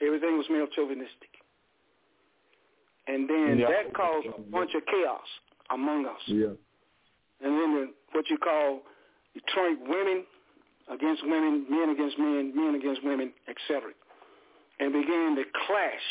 Everything 0.00 0.38
was 0.38 0.46
male 0.50 0.66
chauvinistic. 0.74 1.33
And 3.06 3.28
then 3.28 3.58
yeah. 3.58 3.68
that 3.68 3.94
caused 3.94 4.26
a 4.26 4.40
bunch 4.50 4.70
of 4.74 4.82
chaos 4.86 5.28
among 5.70 6.06
us. 6.06 6.20
Yeah. 6.26 6.56
And 7.42 7.52
then 7.52 7.74
the, 7.74 7.90
what 8.12 8.28
you 8.30 8.38
call 8.38 8.80
Detroit 9.34 9.78
women 9.86 10.24
against 10.90 11.22
women, 11.24 11.66
men 11.68 11.90
against 11.90 12.18
men, 12.18 12.52
men 12.54 12.74
against 12.74 13.04
women, 13.04 13.32
etc. 13.48 13.90
And 14.80 14.92
began 14.92 15.36
to 15.36 15.44
clash. 15.66 16.06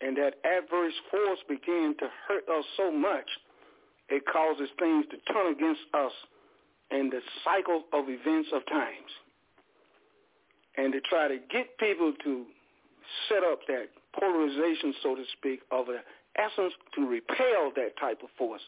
And 0.00 0.16
that 0.16 0.34
adverse 0.44 0.94
force 1.10 1.38
began 1.48 1.94
to 1.98 2.08
hurt 2.28 2.48
us 2.48 2.64
so 2.76 2.90
much, 2.90 3.26
it 4.08 4.22
causes 4.30 4.68
things 4.78 5.06
to 5.10 5.32
turn 5.32 5.52
against 5.52 5.80
us 5.94 6.12
in 6.90 7.08
the 7.10 7.20
cycle 7.44 7.84
of 7.92 8.04
events 8.08 8.50
of 8.52 8.66
times. 8.66 9.10
And 10.76 10.92
to 10.92 11.00
try 11.08 11.28
to 11.28 11.38
get 11.50 11.78
people 11.78 12.12
to 12.24 12.44
set 13.28 13.42
up 13.44 13.60
that 13.68 13.88
polarization, 14.18 14.94
so 15.02 15.14
to 15.14 15.24
speak, 15.38 15.60
of 15.70 15.88
an 15.88 16.00
essence 16.36 16.72
to 16.94 17.06
repel 17.06 17.72
that 17.76 17.96
type 18.00 18.22
of 18.22 18.28
force, 18.36 18.62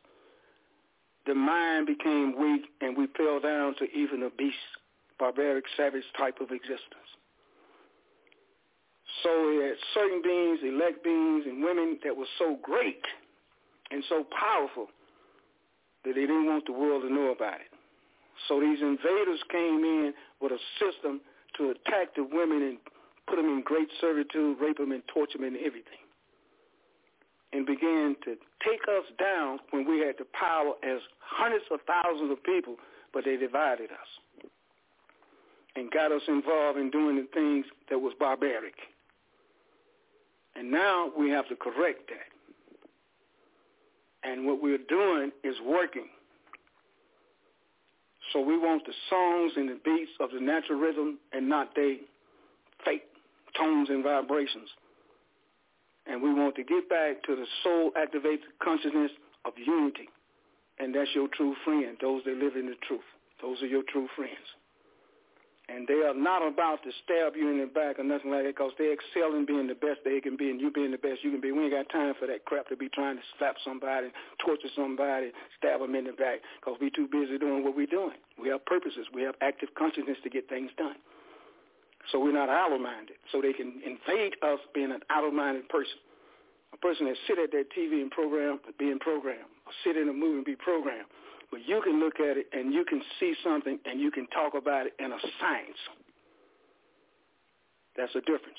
the 1.26 1.34
mind 1.34 1.86
became 1.86 2.34
weak 2.38 2.62
and 2.80 2.96
we 2.96 3.06
fell 3.16 3.40
down 3.40 3.74
to 3.78 3.84
even 3.96 4.22
a 4.22 4.30
beast, 4.30 4.56
barbaric, 5.18 5.64
savage 5.76 6.04
type 6.16 6.40
of 6.40 6.50
existence. 6.50 7.10
So 9.22 9.48
we 9.48 9.56
had 9.64 9.76
certain 9.94 10.22
beings, 10.22 10.60
elect 10.62 11.02
beings, 11.02 11.44
and 11.46 11.62
women 11.62 11.98
that 12.04 12.16
were 12.16 12.30
so 12.38 12.58
great 12.62 13.02
and 13.90 14.04
so 14.08 14.24
powerful 14.38 14.88
that 16.04 16.14
they 16.14 16.20
didn't 16.20 16.46
want 16.46 16.66
the 16.66 16.72
world 16.72 17.02
to 17.02 17.12
know 17.12 17.32
about 17.32 17.60
it. 17.60 17.72
So 18.48 18.60
these 18.60 18.80
invaders 18.80 19.40
came 19.50 19.82
in 19.82 20.14
with 20.40 20.52
a 20.52 20.58
system 20.78 21.20
to 21.56 21.70
attack 21.70 22.14
the 22.14 22.22
women 22.22 22.62
and 22.62 22.78
put 23.26 23.36
them 23.36 23.46
in 23.46 23.62
great 23.64 23.88
servitude, 24.00 24.58
rape 24.60 24.78
them 24.78 24.92
and 24.92 25.02
torture 25.12 25.38
them 25.38 25.46
and 25.46 25.56
everything. 25.56 26.02
And 27.52 27.64
began 27.66 28.16
to 28.24 28.36
take 28.64 28.82
us 28.88 29.04
down 29.18 29.60
when 29.70 29.86
we 29.88 30.00
had 30.00 30.16
the 30.18 30.26
power 30.38 30.74
as 30.82 31.00
hundreds 31.20 31.64
of 31.70 31.80
thousands 31.86 32.30
of 32.30 32.42
people, 32.42 32.76
but 33.12 33.24
they 33.24 33.36
divided 33.36 33.90
us 33.90 34.52
and 35.76 35.90
got 35.90 36.12
us 36.12 36.22
involved 36.28 36.78
in 36.78 36.90
doing 36.90 37.16
the 37.16 37.28
things 37.34 37.66
that 37.90 37.98
was 37.98 38.12
barbaric. 38.18 38.74
And 40.54 40.70
now 40.70 41.10
we 41.16 41.30
have 41.30 41.48
to 41.48 41.56
correct 41.56 42.08
that. 42.08 42.32
And 44.28 44.46
what 44.46 44.62
we're 44.62 44.78
doing 44.88 45.30
is 45.44 45.54
working. 45.64 46.08
So 48.32 48.40
we 48.40 48.58
want 48.58 48.84
the 48.86 48.92
songs 49.08 49.52
and 49.56 49.68
the 49.68 49.78
beats 49.84 50.10
of 50.18 50.30
the 50.32 50.40
natural 50.40 50.80
rhythm 50.80 51.18
and 51.32 51.48
not 51.48 51.74
the 51.74 51.98
fake 52.84 53.04
tones 53.58 53.88
and 53.90 54.02
vibrations. 54.02 54.68
And 56.06 56.22
we 56.22 56.32
want 56.32 56.54
to 56.56 56.64
get 56.64 56.88
back 56.88 57.22
to 57.24 57.34
the 57.34 57.46
soul-activated 57.64 58.46
consciousness 58.62 59.10
of 59.44 59.52
unity. 59.56 60.08
And 60.78 60.94
that's 60.94 61.10
your 61.14 61.28
true 61.28 61.54
friend, 61.64 61.96
those 62.00 62.22
that 62.24 62.36
live 62.36 62.54
in 62.54 62.66
the 62.66 62.76
truth. 62.86 63.06
Those 63.42 63.60
are 63.62 63.66
your 63.66 63.82
true 63.90 64.08
friends. 64.14 64.46
And 65.68 65.88
they 65.88 66.06
are 66.06 66.14
not 66.14 66.46
about 66.46 66.84
to 66.84 66.90
stab 67.02 67.34
you 67.34 67.50
in 67.50 67.58
the 67.58 67.66
back 67.66 67.98
or 67.98 68.04
nothing 68.04 68.30
like 68.30 68.44
that 68.46 68.54
because 68.54 68.70
they 68.78 68.94
excel 68.94 69.34
in 69.34 69.44
being 69.46 69.66
the 69.66 69.74
best 69.74 69.98
they 70.04 70.20
can 70.20 70.36
be 70.36 70.48
and 70.48 70.60
you 70.60 70.70
being 70.70 70.92
the 70.92 71.02
best 71.02 71.24
you 71.24 71.32
can 71.32 71.40
be. 71.40 71.50
We 71.50 71.64
ain't 71.66 71.74
got 71.74 71.90
time 71.90 72.14
for 72.20 72.26
that 72.30 72.44
crap 72.44 72.68
to 72.68 72.76
be 72.76 72.88
trying 72.88 73.16
to 73.16 73.22
slap 73.36 73.56
somebody, 73.64 74.14
torture 74.38 74.70
somebody, 74.76 75.32
stab 75.58 75.80
them 75.80 75.96
in 75.96 76.04
the 76.04 76.12
back 76.12 76.38
because 76.60 76.78
we 76.80 76.90
too 76.94 77.08
busy 77.10 77.36
doing 77.36 77.64
what 77.64 77.74
we're 77.74 77.90
doing. 77.90 78.14
We 78.38 78.48
have 78.50 78.64
purposes. 78.64 79.10
We 79.12 79.22
have 79.22 79.34
active 79.42 79.70
consciousness 79.76 80.18
to 80.22 80.30
get 80.30 80.48
things 80.48 80.70
done. 80.78 81.02
So 82.12 82.20
we're 82.20 82.32
not 82.32 82.48
outer-minded. 82.48 83.16
So 83.32 83.40
they 83.40 83.52
can 83.52 83.80
invade 83.84 84.34
us 84.42 84.60
being 84.74 84.92
an 84.92 85.00
outer-minded 85.10 85.68
person. 85.68 85.98
A 86.72 86.76
person 86.76 87.06
that 87.06 87.16
sit 87.26 87.38
at 87.38 87.50
that 87.52 87.66
TV 87.76 88.02
and 88.02 88.10
program, 88.10 88.60
being 88.78 88.98
programmed, 88.98 89.50
or 89.66 89.72
sit 89.84 89.96
in 89.96 90.08
a 90.08 90.12
movie 90.12 90.36
and 90.36 90.44
be 90.44 90.56
programmed 90.56 91.06
but 91.50 91.60
you 91.66 91.80
can 91.82 92.00
look 92.00 92.18
at 92.20 92.36
it 92.36 92.46
and 92.52 92.72
you 92.72 92.84
can 92.84 93.00
see 93.20 93.34
something 93.44 93.78
and 93.84 94.00
you 94.00 94.10
can 94.10 94.26
talk 94.28 94.54
about 94.54 94.86
it 94.86 94.94
in 94.98 95.12
a 95.12 95.18
science. 95.40 95.78
That's 97.96 98.14
a 98.14 98.20
difference. 98.20 98.58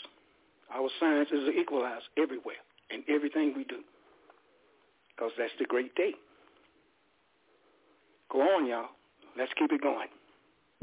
Our 0.73 0.89
science 0.99 1.29
is 1.31 1.49
equalized 1.55 2.05
everywhere 2.17 2.63
in 2.89 3.03
everything 3.13 3.53
we 3.55 3.63
do 3.65 3.81
because 5.15 5.31
that's 5.37 5.53
the 5.59 5.65
great 5.65 5.93
day. 5.95 6.13
Go 8.31 8.41
on, 8.41 8.67
y'all. 8.67 8.89
Let's 9.37 9.51
keep 9.57 9.71
it 9.71 9.81
going. 9.81 10.07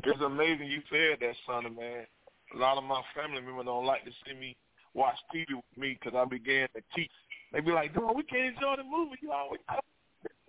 It's 0.05 0.20
amazing 0.20 0.67
you 0.68 0.83
said 0.91 1.18
that, 1.20 1.34
son 1.47 1.67
of 1.67 1.76
man. 1.76 2.07
A 2.55 2.58
lot 2.58 2.78
of 2.78 2.84
my 2.84 3.02
family 3.15 3.41
members 3.41 3.66
don't 3.66 3.86
like 3.86 4.05
to 4.05 4.12
see 4.24 4.34
me 4.34 4.57
watch 4.94 5.16
TV 5.34 5.47
with 5.55 5.76
me 5.76 5.99
because 5.99 6.16
I 6.16 6.24
began 6.24 6.68
to 6.76 6.83
teach. 6.94 7.10
They 7.52 7.60
be 7.60 7.73
like, 7.73 7.94
"No, 7.97 8.12
we 8.12 8.23
can't 8.23 8.55
enjoy 8.55 8.76
the 8.76 8.84
movie. 8.84 9.18
You 9.20 9.33
always 9.33 9.60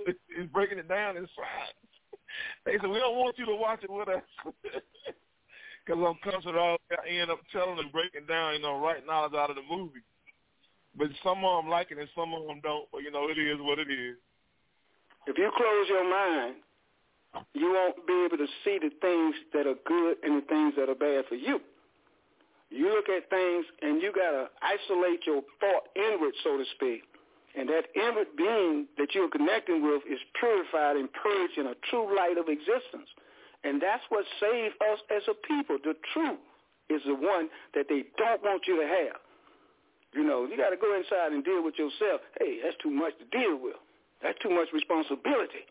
He's 0.05 0.47
breaking 0.53 0.79
it 0.79 0.87
down 0.87 1.17
inside. 1.17 1.73
They 2.65 2.73
said, 2.73 2.89
we 2.89 2.99
don't 2.99 3.15
want 3.15 3.37
you 3.37 3.45
to 3.45 3.55
watch 3.55 3.83
it 3.83 3.89
with 3.89 4.09
us. 4.09 4.21
Because 5.85 6.01
I'm 6.01 6.31
comfortable, 6.31 6.77
I 6.89 7.07
end 7.07 7.29
up 7.29 7.37
telling 7.53 7.77
them, 7.77 7.93
breaking 7.93 8.25
down, 8.25 8.55
you 8.55 8.59
know, 8.59 8.81
right 8.81 9.05
knowledge 9.05 9.35
out 9.37 9.51
of 9.51 9.55
the 9.55 9.61
movie. 9.69 10.01
But 10.97 11.13
some 11.23 11.45
of 11.45 11.61
them 11.61 11.69
like 11.69 11.91
it 11.91 11.99
and 11.99 12.09
some 12.15 12.33
of 12.33 12.41
them 12.47 12.59
don't. 12.63 12.89
But, 12.91 13.03
you 13.03 13.11
know, 13.11 13.29
it 13.29 13.37
is 13.37 13.61
what 13.61 13.77
it 13.77 13.91
is. 13.91 14.17
If 15.27 15.37
you 15.37 15.51
close 15.55 15.85
your 15.87 16.09
mind, 16.09 16.55
you 17.53 17.69
won't 17.69 18.07
be 18.07 18.25
able 18.25 18.37
to 18.41 18.49
see 18.65 18.79
the 18.81 18.89
things 18.99 19.35
that 19.53 19.67
are 19.67 19.77
good 19.85 20.17
and 20.23 20.41
the 20.41 20.45
things 20.47 20.73
that 20.75 20.89
are 20.89 20.97
bad 20.97 21.29
for 21.29 21.35
you. 21.35 21.61
You 22.75 22.91
look 22.91 23.07
at 23.07 23.31
things 23.31 23.63
and 23.81 24.03
you 24.03 24.11
got 24.11 24.35
to 24.35 24.51
isolate 24.59 25.23
your 25.23 25.39
thought 25.63 25.87
inward, 25.95 26.35
so 26.43 26.59
to 26.59 26.65
speak, 26.75 27.07
and 27.55 27.71
that 27.71 27.87
inward 27.95 28.35
being 28.35 28.91
that 28.99 29.15
you're 29.15 29.31
connecting 29.31 29.79
with 29.79 30.03
is 30.03 30.19
purified 30.35 30.99
and 30.99 31.07
purged 31.15 31.55
in 31.55 31.71
a 31.71 31.75
true 31.89 32.11
light 32.11 32.35
of 32.35 32.51
existence. 32.51 33.07
And 33.63 33.79
that's 33.79 34.03
what 34.11 34.27
saved 34.43 34.75
us 34.91 34.99
as 35.07 35.23
a 35.31 35.35
people. 35.47 35.79
The 35.79 35.95
truth 36.11 36.43
is 36.91 36.99
the 37.07 37.15
one 37.15 37.47
that 37.73 37.87
they 37.87 38.11
don't 38.19 38.43
want 38.43 38.67
you 38.67 38.75
to 38.83 38.87
have. 38.87 39.23
You 40.11 40.27
know, 40.27 40.43
you 40.43 40.59
got 40.59 40.75
to 40.75 40.77
go 40.77 40.91
inside 40.99 41.31
and 41.31 41.43
deal 41.47 41.63
with 41.63 41.79
yourself. 41.79 42.21
Hey, 42.39 42.59
that's 42.59 42.75
too 42.83 42.91
much 42.91 43.15
to 43.23 43.27
deal 43.31 43.55
with. 43.55 43.79
That's 44.21 44.37
too 44.43 44.51
much 44.51 44.67
responsibility. 44.75 45.63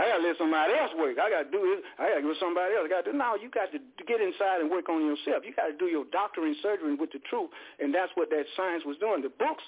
I 0.00 0.08
got 0.08 0.18
to 0.18 0.24
let 0.24 0.36
somebody 0.40 0.72
else 0.72 0.92
work. 0.96 1.20
I 1.20 1.28
got 1.28 1.42
to 1.48 1.50
do 1.52 1.60
it. 1.76 1.84
I 2.00 2.16
got 2.16 2.18
to 2.20 2.24
give 2.24 2.40
somebody 2.40 2.72
else. 2.72 2.88
I 2.88 2.90
got 2.90 3.04
to 3.04 3.12
do. 3.12 3.18
No, 3.18 3.36
you 3.36 3.52
got 3.52 3.68
to 3.76 3.80
get 4.08 4.24
inside 4.24 4.64
and 4.64 4.72
work 4.72 4.88
on 4.88 5.04
yourself. 5.04 5.44
You 5.44 5.52
got 5.52 5.68
to 5.68 5.76
do 5.76 5.92
your 5.92 6.08
doctoring 6.08 6.56
surgery 6.64 6.96
with 6.96 7.12
the 7.12 7.20
truth, 7.28 7.52
and 7.76 7.92
that's 7.92 8.12
what 8.16 8.32
that 8.32 8.48
science 8.56 8.84
was 8.88 8.96
doing. 8.96 9.20
The 9.20 9.34
books 9.36 9.62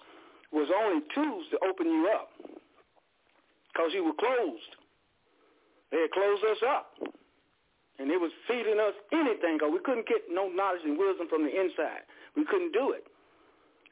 was 0.49 0.73
only 0.73 1.05
tools 1.13 1.45
to 1.53 1.59
open 1.69 1.87
you 1.93 2.09
up 2.09 2.33
because 3.69 3.93
you 3.93 4.05
were 4.05 4.17
closed. 4.17 4.73
They 5.93 6.09
had 6.09 6.13
closed 6.17 6.45
us 6.47 6.63
up. 6.65 6.95
And 7.99 8.11
it 8.11 8.19
was 8.19 8.33
feeding 8.51 8.83
us 8.83 8.95
anything 9.15 9.55
because 9.55 9.71
we 9.71 9.79
couldn't 9.87 10.11
get 10.11 10.27
no 10.27 10.51
knowledge 10.51 10.83
and 10.83 10.99
wisdom 10.99 11.31
from 11.31 11.47
the 11.47 11.53
inside. 11.53 12.03
We 12.35 12.43
couldn't 12.43 12.75
do 12.75 12.91
it. 12.91 13.07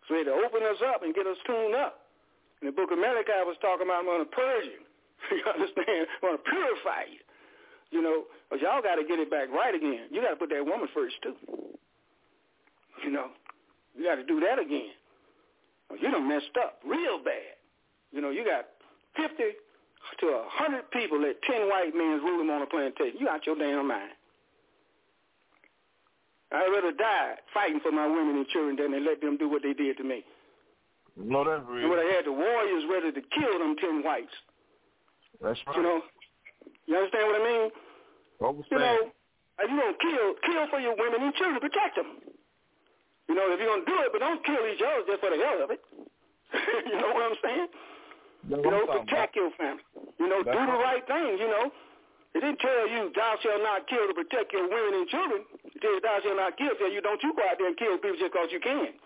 So 0.08 0.18
they 0.18 0.26
had 0.26 0.34
to 0.34 0.38
open 0.42 0.66
us 0.66 0.82
up 0.82 1.06
and 1.06 1.14
get 1.14 1.26
us 1.26 1.38
tuned 1.46 1.78
up. 1.78 2.10
In 2.62 2.66
the 2.66 2.74
book 2.74 2.90
of 2.90 2.98
Malachi, 2.98 3.30
was 3.46 3.58
talking 3.62 3.86
about 3.86 4.02
I'm 4.02 4.22
to 4.22 4.26
purge 4.26 4.66
you. 4.66 4.82
you 5.30 5.44
understand? 5.46 6.06
I 6.10 6.26
want 6.26 6.42
to 6.42 6.50
purify 6.50 7.06
you. 7.10 7.22
You 7.92 8.00
know, 8.00 8.24
but 8.48 8.60
y'all 8.60 8.80
got 8.80 8.96
to 8.96 9.04
get 9.04 9.18
it 9.18 9.30
back 9.30 9.52
right 9.52 9.74
again. 9.74 10.08
You 10.10 10.22
got 10.22 10.30
to 10.30 10.36
put 10.36 10.48
that 10.48 10.64
woman 10.64 10.88
first 10.94 11.14
too. 11.22 11.36
You 13.04 13.10
know, 13.10 13.28
you 13.94 14.04
got 14.04 14.16
to 14.16 14.24
do 14.24 14.40
that 14.40 14.58
again. 14.58 14.96
You 16.00 16.10
done 16.10 16.28
messed 16.28 16.56
up 16.56 16.80
real 16.86 17.22
bad. 17.22 17.60
You 18.12 18.20
know, 18.20 18.30
you 18.30 18.44
got 18.44 18.64
50 19.16 19.36
to 20.20 20.26
a 20.26 20.40
100 20.48 20.90
people 20.90 21.20
let 21.20 21.42
10 21.42 21.68
white 21.68 21.94
men 21.94 22.20
rule 22.24 22.38
them 22.38 22.50
on 22.50 22.62
a 22.62 22.66
plantation. 22.66 23.20
You 23.20 23.28
out 23.28 23.46
your 23.46 23.56
damn 23.56 23.88
mind. 23.88 24.12
I'd 26.52 26.68
rather 26.68 26.92
die 26.92 27.36
fighting 27.54 27.80
for 27.80 27.92
my 27.92 28.06
women 28.06 28.36
and 28.36 28.46
children 28.48 28.76
than 28.76 28.92
they 28.92 29.00
let 29.00 29.20
them 29.20 29.36
do 29.36 29.48
what 29.48 29.62
they 29.62 29.72
did 29.72 29.96
to 29.96 30.04
me. 30.04 30.24
No, 31.16 31.44
that's 31.44 31.64
real. 31.68 31.84
And 31.84 31.90
when 31.90 32.00
they 32.00 32.12
had 32.12 32.24
the 32.24 32.32
warriors 32.32 32.84
ready 32.90 33.12
to 33.12 33.20
kill 33.20 33.58
them 33.58 33.76
10 33.76 34.02
whites. 34.04 34.32
That's 35.42 35.58
right. 35.66 35.76
You 35.76 35.82
know, 35.82 35.98
you 36.86 36.94
understand 36.96 37.26
what 37.26 37.36
I 37.36 37.44
mean? 37.44 37.64
You 38.70 38.78
know, 38.78 38.98
if 39.58 39.68
you 39.70 39.78
don't 39.78 39.98
kill, 40.00 40.26
kill 40.42 40.64
for 40.70 40.80
your 40.80 40.94
women 40.96 41.22
and 41.22 41.34
children, 41.34 41.60
protect 41.60 41.98
them. 41.98 42.22
You 43.28 43.34
know, 43.38 43.46
if 43.54 43.58
you're 43.58 43.70
going 43.70 43.86
to 43.86 43.90
do 43.90 43.98
it, 44.02 44.10
but 44.10 44.18
don't 44.18 44.42
kill 44.42 44.62
each 44.66 44.82
other 44.82 45.06
just 45.06 45.20
for 45.22 45.30
the 45.30 45.38
hell 45.38 45.62
of 45.62 45.70
it. 45.70 45.80
you 46.90 46.96
know 46.98 47.14
what 47.14 47.32
I'm 47.32 47.38
saying? 47.42 47.68
No, 48.42 48.58
you 48.58 48.70
know, 48.70 48.82
protect 48.90 49.38
your 49.38 49.54
family. 49.54 49.86
You 50.18 50.26
know, 50.26 50.42
That's 50.42 50.58
do 50.58 50.62
the 50.66 50.78
right. 50.82 51.04
thing, 51.06 51.38
you 51.38 51.46
know. 51.46 51.70
It 52.34 52.40
didn't 52.40 52.58
tell 52.58 52.88
you, 52.88 53.12
thou 53.14 53.38
shalt 53.44 53.62
not 53.62 53.86
kill 53.86 54.08
to 54.08 54.14
protect 54.16 54.50
your 54.50 54.66
women 54.66 55.04
and 55.04 55.06
children. 55.08 55.46
It 55.62 55.78
tells 55.78 56.00
you, 56.00 56.02
thou 56.02 56.16
shalt 56.24 56.40
not 56.40 56.58
kill. 56.58 56.74
Tell 56.80 56.90
you, 56.90 57.00
don't 57.04 57.22
you 57.22 57.30
go 57.36 57.44
out 57.46 57.60
there 57.60 57.68
and 57.70 57.78
kill 57.78 57.94
people 58.02 58.18
just 58.18 58.32
because 58.34 58.50
you 58.50 58.58
can. 58.58 58.98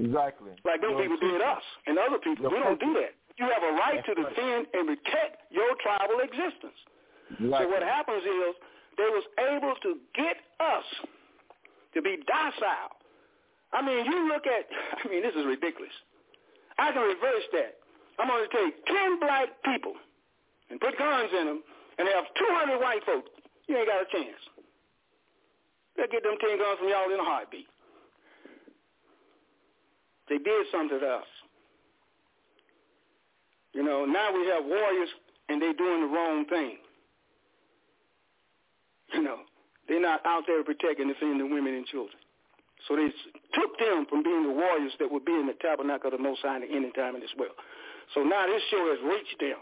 Exactly. 0.00 0.56
Like 0.64 0.80
them 0.80 0.96
Your 0.96 1.02
people 1.04 1.20
did 1.20 1.42
us 1.44 1.66
and 1.84 1.98
other 2.00 2.16
people. 2.22 2.48
Your 2.48 2.56
We 2.56 2.64
don't 2.64 2.80
do 2.80 2.96
that. 3.04 3.19
You 3.40 3.48
have 3.48 3.64
a 3.64 3.72
right 3.72 4.04
to 4.04 4.12
right. 4.12 4.28
defend 4.28 4.66
and 4.76 4.84
protect 4.84 5.48
your 5.48 5.72
tribal 5.80 6.20
existence. 6.20 6.76
So 7.40 7.64
what 7.72 7.82
happens 7.82 8.20
is 8.20 8.52
they 9.00 9.08
was 9.08 9.24
able 9.40 9.74
to 9.80 9.96
get 10.12 10.36
us 10.60 10.84
to 11.94 12.02
be 12.02 12.20
docile. 12.28 12.92
I 13.72 13.80
mean, 13.80 14.04
you 14.04 14.28
look 14.28 14.44
at, 14.46 14.66
I 15.04 15.08
mean, 15.08 15.22
this 15.22 15.32
is 15.32 15.46
ridiculous. 15.46 15.94
I 16.76 16.92
can 16.92 17.00
reverse 17.00 17.46
that. 17.56 17.80
I'm 18.18 18.28
going 18.28 18.44
to 18.44 18.52
take 18.52 18.84
10 18.84 19.20
black 19.20 19.48
people 19.64 19.94
and 20.68 20.80
put 20.80 20.98
guns 20.98 21.30
in 21.32 21.46
them 21.46 21.62
and 21.98 22.08
have 22.12 22.24
200 22.36 22.78
white 22.78 23.04
folks. 23.06 23.30
You 23.68 23.78
ain't 23.78 23.88
got 23.88 24.02
a 24.02 24.08
chance. 24.12 24.42
They'll 25.96 26.12
get 26.12 26.22
them 26.22 26.36
10 26.36 26.58
guns 26.58 26.78
from 26.78 26.88
y'all 26.88 27.08
in 27.08 27.20
a 27.20 27.24
heartbeat. 27.24 27.68
They 30.28 30.38
did 30.38 30.66
something 30.70 31.00
to 31.00 31.06
us. 31.06 31.30
You 33.74 33.82
know, 33.84 34.04
now 34.04 34.32
we 34.34 34.46
have 34.48 34.64
warriors 34.64 35.08
and 35.48 35.60
they're 35.60 35.74
doing 35.74 36.00
the 36.02 36.12
wrong 36.14 36.44
thing. 36.46 36.76
You 39.14 39.22
know, 39.22 39.38
they're 39.88 40.00
not 40.00 40.24
out 40.24 40.44
there 40.46 40.62
protecting 40.62 41.08
defending 41.08 41.38
the 41.38 41.52
women 41.52 41.74
and 41.74 41.86
children. 41.86 42.18
So 42.88 42.96
they 42.96 43.10
took 43.54 43.78
them 43.78 44.06
from 44.08 44.22
being 44.22 44.44
the 44.44 44.54
warriors 44.54 44.92
that 44.98 45.10
would 45.10 45.24
be 45.24 45.34
in 45.34 45.46
the 45.46 45.58
tabernacle 45.60 46.08
of 46.10 46.16
the 46.16 46.22
Most 46.22 46.40
High 46.42 46.56
at 46.56 46.70
any 46.70 46.90
time 46.92 47.14
in 47.14 47.20
this 47.20 47.34
world. 47.38 47.54
So 48.14 48.22
now 48.22 48.46
this 48.46 48.62
show 48.70 48.88
has 48.90 48.98
reached 49.04 49.38
them. 49.38 49.60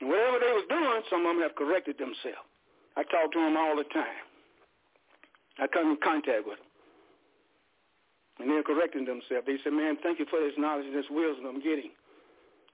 And 0.00 0.10
whatever 0.10 0.38
they 0.38 0.52
was 0.52 0.66
doing, 0.68 1.02
some 1.08 1.24
of 1.24 1.34
them 1.34 1.42
have 1.42 1.54
corrected 1.54 1.96
themselves. 1.98 2.44
I 2.96 3.02
talk 3.08 3.32
to 3.32 3.40
them 3.40 3.56
all 3.56 3.74
the 3.74 3.88
time. 3.94 4.22
I 5.58 5.66
come 5.66 5.94
in 5.94 5.98
contact 6.02 6.46
with 6.46 6.58
them. 6.58 6.70
And 8.42 8.50
they're 8.50 8.66
correcting 8.66 9.06
themselves. 9.06 9.46
They 9.46 9.58
said, 9.62 9.72
man, 9.72 9.96
thank 10.02 10.18
you 10.18 10.26
for 10.26 10.42
this 10.42 10.54
knowledge 10.58 10.86
and 10.86 10.94
this 10.94 11.08
wisdom 11.10 11.46
I'm 11.46 11.62
getting. 11.62 11.94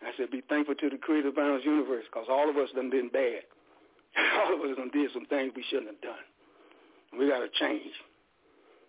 I 0.03 0.13
said, 0.17 0.31
be 0.31 0.43
thankful 0.49 0.75
to 0.75 0.89
the 0.89 0.97
of 0.97 1.35
the 1.35 1.61
universe 1.65 2.05
because 2.09 2.27
all 2.31 2.49
of 2.49 2.57
us 2.57 2.69
done 2.75 2.91
been 2.91 3.11
bad. 3.13 3.45
all 4.41 4.55
of 4.57 4.61
us 4.65 4.77
done 4.77 4.91
did 4.93 5.11
some 5.13 5.27
things 5.27 5.53
we 5.55 5.65
shouldn't 5.69 5.93
have 5.93 6.01
done. 6.01 6.25
We 7.19 7.29
got 7.29 7.45
to 7.45 7.51
change. 7.53 7.93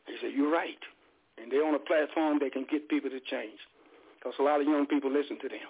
He 0.07 0.15
said, 0.21 0.31
you're 0.35 0.51
right. 0.51 0.79
And 1.37 1.51
they're 1.51 1.65
on 1.65 1.75
a 1.75 1.83
platform 1.83 2.39
they 2.39 2.49
can 2.49 2.65
get 2.69 2.87
people 2.87 3.09
to 3.09 3.19
change 3.19 3.59
because 4.19 4.33
a 4.39 4.43
lot 4.43 4.61
of 4.61 4.67
young 4.67 4.85
people 4.85 5.11
listen 5.11 5.39
to 5.41 5.49
them. 5.49 5.69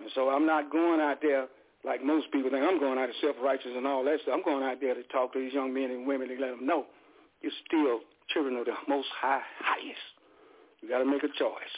And 0.00 0.10
so 0.14 0.30
I'm 0.30 0.46
not 0.46 0.72
going 0.72 1.00
out 1.00 1.18
there 1.22 1.46
like 1.84 2.02
most 2.02 2.32
people 2.32 2.50
think 2.50 2.64
I'm 2.64 2.80
going 2.80 2.98
out 2.98 3.10
of 3.10 3.14
self-righteous 3.20 3.76
and 3.76 3.86
all 3.86 4.02
that 4.04 4.18
stuff. 4.22 4.34
I'm 4.34 4.44
going 4.44 4.64
out 4.64 4.80
there 4.80 4.94
to 4.94 5.02
talk 5.12 5.32
to 5.34 5.38
these 5.38 5.52
young 5.52 5.72
men 5.72 5.90
and 5.90 6.06
women 6.06 6.30
and 6.30 6.40
let 6.40 6.50
them 6.50 6.66
know 6.66 6.86
you're 7.44 7.52
still 7.68 8.00
children 8.32 8.56
of 8.56 8.64
the 8.64 8.72
most 8.88 9.08
high, 9.20 9.44
highest. 9.60 10.08
You 10.80 10.88
got 10.88 10.98
to 10.98 11.04
make 11.04 11.22
a 11.22 11.28
choice. 11.28 11.74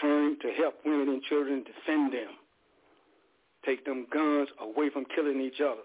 Turn 0.00 0.36
to 0.40 0.48
help 0.52 0.74
women 0.84 1.08
and 1.08 1.22
children 1.24 1.64
defend 1.64 2.12
them. 2.12 2.34
Take 3.64 3.84
them 3.84 4.06
guns 4.12 4.48
away 4.60 4.90
from 4.90 5.04
killing 5.14 5.40
each 5.40 5.60
other. 5.60 5.82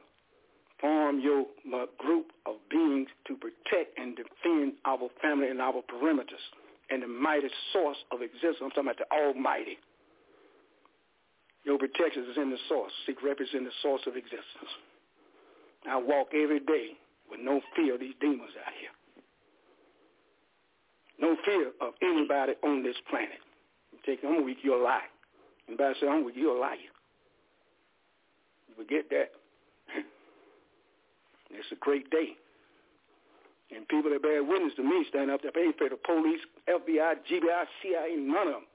Form 0.79 1.19
your 1.19 1.45
uh, 1.73 1.85
group 1.97 2.27
of 2.45 2.55
beings 2.69 3.07
to 3.27 3.35
protect 3.35 3.97
and 3.97 4.15
defend 4.15 4.73
our 4.85 5.09
family 5.21 5.49
and 5.49 5.61
our 5.61 5.81
perimeters 5.89 6.43
and 6.89 7.01
the 7.01 7.07
mighty 7.07 7.47
source 7.71 7.97
of 8.11 8.21
existence. 8.21 8.57
I'm 8.61 8.69
talking 8.71 8.91
about 8.91 8.97
the 8.97 9.09
Almighty. 9.15 9.77
Your 11.63 11.77
protection 11.79 12.23
is 12.29 12.37
in 12.37 12.49
the 12.49 12.57
source. 12.67 12.91
Seek 13.05 13.23
refuge 13.23 13.53
in 13.53 13.63
the 13.63 13.71
source 13.81 14.01
of 14.05 14.15
existence. 14.17 14.71
I 15.89 15.97
walk 15.97 16.27
every 16.33 16.59
day 16.59 16.91
with 17.31 17.39
no 17.41 17.61
fear 17.75 17.95
of 17.95 18.01
these 18.01 18.13
demons 18.19 18.51
out 18.59 18.73
here. 18.79 18.91
No 21.19 21.37
fear 21.45 21.71
of 21.81 21.93
anybody 22.01 22.53
on 22.63 22.83
this 22.83 22.95
planet. 23.09 23.39
You 24.05 24.15
take, 24.15 24.23
I'm 24.25 24.45
weak, 24.45 24.57
you're 24.63 24.79
a 24.79 24.83
lie. 24.83 25.07
Anybody 25.67 25.95
say 25.99 26.07
I'm 26.07 26.25
weak, 26.25 26.35
you're 26.37 26.55
a 26.55 26.59
liar. 26.59 26.77
You 28.67 28.75
forget 28.75 29.09
that. 29.09 29.31
it's 31.51 31.71
a 31.71 31.75
great 31.75 32.09
day. 32.09 32.35
And 33.75 33.87
people 33.87 34.11
that 34.11 34.21
bear 34.21 34.43
witness 34.43 34.73
to 34.75 34.83
me 34.83 35.05
stand 35.09 35.31
up 35.31 35.41
there. 35.41 35.51
Ain't 35.57 35.75
afraid 35.75 35.93
of 35.93 36.03
police, 36.03 36.41
FBI, 36.69 37.15
GBI, 37.25 37.63
CIA, 37.81 38.15
none 38.17 38.47
of 38.47 38.53
them. 38.53 38.67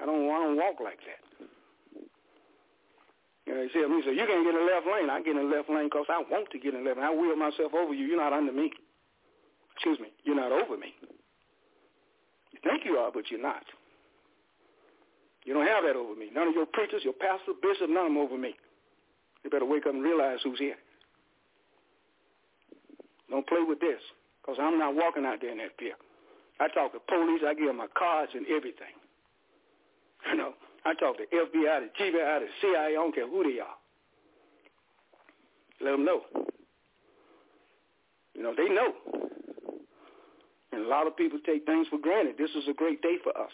I 0.00 0.06
don't, 0.06 0.30
I 0.30 0.38
don't 0.42 0.56
walk 0.56 0.80
like 0.82 0.98
that. 1.06 1.22
You 3.46 3.54
know, 3.54 3.66
say 3.72 3.80
to 3.80 3.88
me, 3.88 4.02
so 4.04 4.10
you 4.10 4.26
can't 4.26 4.44
get 4.44 4.54
in 4.54 4.60
the 4.60 4.70
left 4.70 4.86
lane. 4.86 5.08
I 5.08 5.22
get 5.22 5.36
in 5.36 5.48
the 5.48 5.56
left 5.56 5.70
lane 5.70 5.86
because 5.86 6.06
I 6.10 6.20
want 6.30 6.50
to 6.52 6.58
get 6.58 6.74
in 6.74 6.84
the 6.84 6.88
left 6.88 6.98
lane. 7.00 7.08
I 7.08 7.14
wheel 7.14 7.36
myself 7.36 7.72
over 7.74 7.94
you. 7.94 8.06
You're 8.06 8.20
not 8.20 8.32
under 8.32 8.52
me. 8.52 8.70
Excuse 9.74 9.98
me. 10.00 10.08
You're 10.24 10.36
not 10.36 10.52
over 10.52 10.76
me. 10.76 10.92
You 12.52 12.58
think 12.62 12.84
you 12.84 12.98
are, 12.98 13.10
but 13.12 13.30
you're 13.30 13.40
not. 13.40 13.64
You 15.44 15.54
don't 15.54 15.66
have 15.66 15.84
that 15.84 15.96
over 15.96 16.14
me. 16.14 16.28
None 16.34 16.48
of 16.48 16.54
your 16.54 16.66
preachers, 16.66 17.02
your 17.04 17.14
pastor, 17.14 17.52
bishop, 17.62 17.88
none 17.88 18.06
of 18.06 18.12
them 18.12 18.18
over 18.18 18.36
me. 18.36 18.54
You 19.44 19.50
better 19.50 19.64
wake 19.64 19.86
up 19.86 19.94
and 19.94 20.02
realize 20.02 20.38
who's 20.42 20.58
here. 20.58 20.76
Don't 23.30 23.46
play 23.46 23.62
with 23.66 23.80
this 23.80 24.00
because 24.42 24.58
I'm 24.60 24.78
not 24.78 24.94
walking 24.94 25.24
out 25.24 25.38
there 25.40 25.52
in 25.52 25.58
that 25.58 25.76
fear. 25.78 25.94
I 26.60 26.68
talk 26.68 26.92
to 26.92 26.98
police. 27.08 27.42
I 27.46 27.54
give 27.54 27.66
them 27.66 27.76
my 27.76 27.86
cards 27.96 28.32
and 28.34 28.46
everything. 28.46 28.94
You 30.30 30.36
know, 30.36 30.54
I 30.84 30.94
talk 30.94 31.16
to 31.18 31.24
FBI, 31.24 31.80
the 31.80 31.90
GBI, 32.00 32.40
the 32.40 32.48
CIA. 32.60 32.76
I 32.76 32.92
don't 32.92 33.14
care 33.14 33.28
who 33.28 33.44
they 33.44 33.60
are. 33.60 33.76
Let 35.80 35.92
them 35.92 36.04
know. 36.04 36.22
You 38.34 38.42
know, 38.42 38.54
they 38.56 38.68
know. 38.68 38.92
And 40.72 40.84
a 40.84 40.88
lot 40.88 41.06
of 41.06 41.16
people 41.16 41.38
take 41.46 41.64
things 41.66 41.86
for 41.88 41.98
granted. 41.98 42.36
This 42.38 42.50
is 42.50 42.68
a 42.68 42.72
great 42.72 43.00
day 43.02 43.16
for 43.22 43.36
us. 43.38 43.52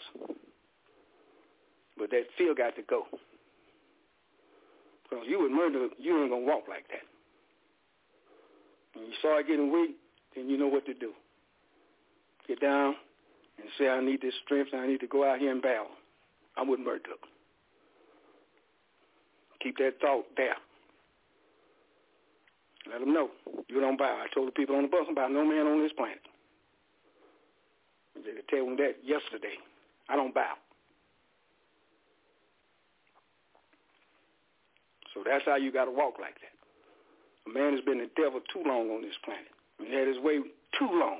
But 1.97 2.11
that 2.11 2.23
fear 2.37 2.53
got 2.53 2.75
to 2.75 2.81
go. 2.83 3.03
Because 5.03 5.25
you 5.27 5.39
would 5.39 5.51
murder, 5.51 5.87
you 5.97 6.21
ain't 6.21 6.29
going 6.29 6.45
to 6.45 6.51
walk 6.51 6.63
like 6.67 6.87
that. 6.89 7.05
When 8.93 9.05
you 9.05 9.13
start 9.19 9.47
getting 9.47 9.71
weak, 9.71 9.95
then 10.35 10.49
you 10.49 10.57
know 10.57 10.67
what 10.67 10.85
to 10.85 10.93
do. 10.93 11.11
Get 12.47 12.59
down 12.61 12.95
and 13.57 13.67
say, 13.77 13.87
I 13.87 14.01
need 14.01 14.21
this 14.21 14.33
strength 14.43 14.71
and 14.73 14.81
I 14.81 14.87
need 14.87 14.99
to 15.01 15.07
go 15.07 15.29
out 15.29 15.39
here 15.39 15.51
and 15.51 15.61
battle. 15.61 15.87
I 16.57 16.63
wouldn't 16.63 16.87
murder. 16.87 17.15
Keep 19.61 19.77
that 19.77 19.99
thought 20.01 20.25
there. 20.37 20.55
Let 22.89 22.99
them 22.99 23.13
know. 23.13 23.29
You 23.67 23.81
don't 23.81 23.97
bow. 23.97 24.21
I 24.23 24.27
told 24.33 24.47
the 24.47 24.51
people 24.51 24.75
on 24.75 24.83
the 24.83 24.87
bus 24.87 25.07
about 25.09 25.31
no 25.31 25.43
man 25.43 25.65
on 25.65 25.81
this 25.81 25.91
planet. 25.93 26.19
They 28.15 28.31
tell 28.49 28.65
them 28.65 28.77
that 28.77 28.97
yesterday. 29.03 29.55
I 30.07 30.15
don't 30.15 30.33
bow. 30.33 30.53
So 35.15 35.23
that's 35.25 35.45
how 35.45 35.55
you 35.55 35.71
got 35.71 35.85
to 35.85 35.91
walk 35.91 36.19
like 36.19 36.35
that. 36.35 37.49
A 37.49 37.53
man 37.53 37.73
has 37.73 37.83
been 37.83 37.99
the 37.99 38.09
devil 38.21 38.41
too 38.53 38.61
long 38.67 38.91
on 38.91 39.01
this 39.01 39.15
planet. 39.23 39.47
He 39.79 39.95
had 39.95 40.07
his 40.07 40.19
way 40.19 40.39
too 40.77 40.91
long. 40.91 41.19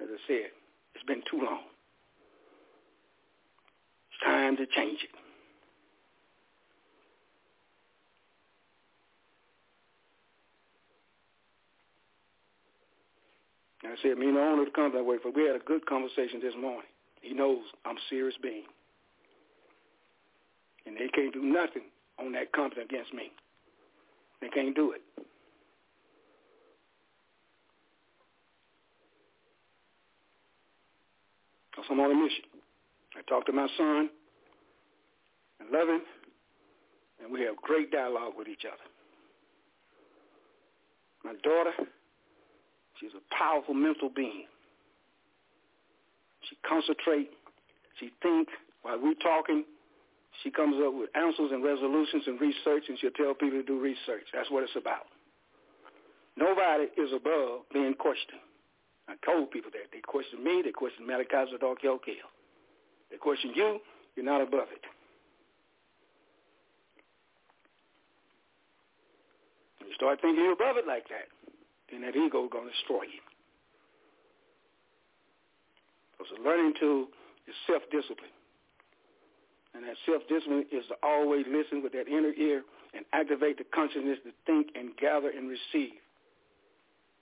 As 0.00 0.06
I 0.08 0.18
said, 0.28 0.50
it's 0.94 1.04
been 1.04 1.22
too 1.28 1.42
long. 1.44 1.62
It's 4.10 4.24
time 4.24 4.56
to 4.56 4.66
change 4.66 5.00
it. 5.02 5.10
And 13.82 13.92
I 13.92 13.96
said, 14.02 14.18
me 14.18 14.28
and 14.28 14.36
the 14.36 14.40
owner 14.40 14.62
of 14.62 14.66
the 14.66 14.72
company 14.72 15.02
I 15.02 15.06
work 15.06 15.22
for, 15.22 15.32
we 15.32 15.46
had 15.46 15.56
a 15.56 15.64
good 15.64 15.86
conversation 15.86 16.40
this 16.40 16.54
morning. 16.60 16.82
He 17.22 17.34
knows 17.34 17.62
I'm 17.84 17.96
serious 18.08 18.36
being. 18.40 18.64
And 20.86 20.96
they 20.96 21.08
can't 21.08 21.32
do 21.32 21.42
nothing 21.42 21.82
on 22.18 22.32
that 22.32 22.52
company 22.52 22.82
against 22.82 23.12
me. 23.14 23.30
They 24.40 24.48
can't 24.48 24.74
do 24.74 24.92
it. 24.92 25.02
Because 31.70 31.86
I'm 31.90 32.00
on 32.00 32.10
a 32.10 32.14
mission. 32.14 32.44
I 33.16 33.22
talk 33.28 33.46
to 33.46 33.52
my 33.52 33.66
son 33.76 34.10
and 35.60 35.70
love 35.70 35.88
him, 35.88 36.02
and 37.22 37.32
we 37.32 37.42
have 37.42 37.56
great 37.56 37.90
dialogue 37.90 38.32
with 38.36 38.48
each 38.48 38.64
other. 38.64 38.76
My 41.24 41.34
daughter, 41.42 41.72
she's 43.00 43.10
a 43.14 43.34
powerful 43.34 43.74
mental 43.74 44.08
being. 44.14 44.44
She 46.48 46.56
concentrates, 46.66 47.34
she 47.98 48.10
thinks 48.22 48.52
while 48.82 48.98
we're 49.02 49.14
talking, 49.14 49.64
she 50.42 50.50
comes 50.50 50.76
up 50.84 50.94
with 50.94 51.10
answers 51.16 51.50
and 51.50 51.64
resolutions 51.64 52.22
and 52.26 52.40
research, 52.40 52.84
and 52.88 52.98
she'll 53.00 53.10
tell 53.10 53.34
people 53.34 53.58
to 53.58 53.66
do 53.66 53.80
research. 53.80 54.26
That's 54.32 54.50
what 54.50 54.62
it's 54.62 54.76
about. 54.76 55.06
Nobody 56.36 56.84
is 56.96 57.10
above 57.12 57.66
being 57.72 57.94
questioned. 57.94 58.40
I 59.08 59.14
told 59.24 59.50
people 59.50 59.70
that. 59.72 59.90
They 59.90 60.00
question 60.00 60.44
me. 60.44 60.62
They 60.62 60.70
question 60.70 61.06
Malachi 61.06 61.50
Zadok 61.50 61.82
York-El. 61.82 62.28
They 63.10 63.16
question 63.16 63.52
you. 63.54 63.80
You're 64.14 64.26
not 64.26 64.40
above 64.40 64.68
it. 64.70 64.84
You 69.80 69.94
start 69.94 70.20
thinking 70.20 70.44
you're 70.44 70.52
above 70.52 70.76
it 70.76 70.86
like 70.86 71.08
that, 71.08 71.26
then 71.90 72.02
that 72.02 72.14
ego 72.14 72.44
is 72.44 72.50
going 72.52 72.66
to 72.66 72.70
destroy 72.70 73.02
you. 73.02 73.22
The 76.18 76.42
learning 76.44 76.74
tool 76.78 77.06
is 77.48 77.54
self-discipline. 77.66 78.30
And 79.78 79.86
that 79.86 79.94
self-discipline 80.10 80.66
is 80.74 80.82
to 80.90 80.98
always 81.06 81.46
listen 81.46 81.86
with 81.86 81.94
that 81.94 82.10
inner 82.10 82.34
ear 82.34 82.66
and 82.98 83.06
activate 83.14 83.62
the 83.62 83.64
consciousness 83.70 84.18
to 84.26 84.34
think 84.42 84.74
and 84.74 84.90
gather 84.98 85.30
and 85.30 85.46
receive. 85.46 86.02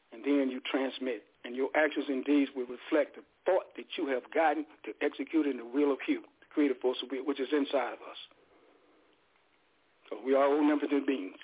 And 0.09 0.25
then 0.25 0.49
you 0.49 0.65
transmit. 0.65 1.21
And 1.45 1.55
your 1.55 1.69
actions 1.77 2.07
and 2.09 2.25
deeds 2.25 2.51
will 2.57 2.65
reflect 2.65 3.21
the 3.21 3.23
thought 3.45 3.77
that 3.77 3.85
you 4.01 4.09
have 4.09 4.25
gotten 4.33 4.65
to 4.89 4.97
execute 5.05 5.45
in 5.45 5.59
the 5.59 5.69
will 5.69 5.93
of 5.93 5.99
you, 6.09 6.25
the 6.41 6.49
creative 6.49 6.81
force 6.81 6.97
of 7.05 7.13
which 7.13 7.39
is 7.39 7.53
inside 7.53 7.93
of 7.93 8.01
us. 8.01 8.21
So 10.09 10.17
we 10.25 10.35
are 10.35 10.49
all 10.49 10.57
omnipotent 10.57 11.07
beings. 11.07 11.37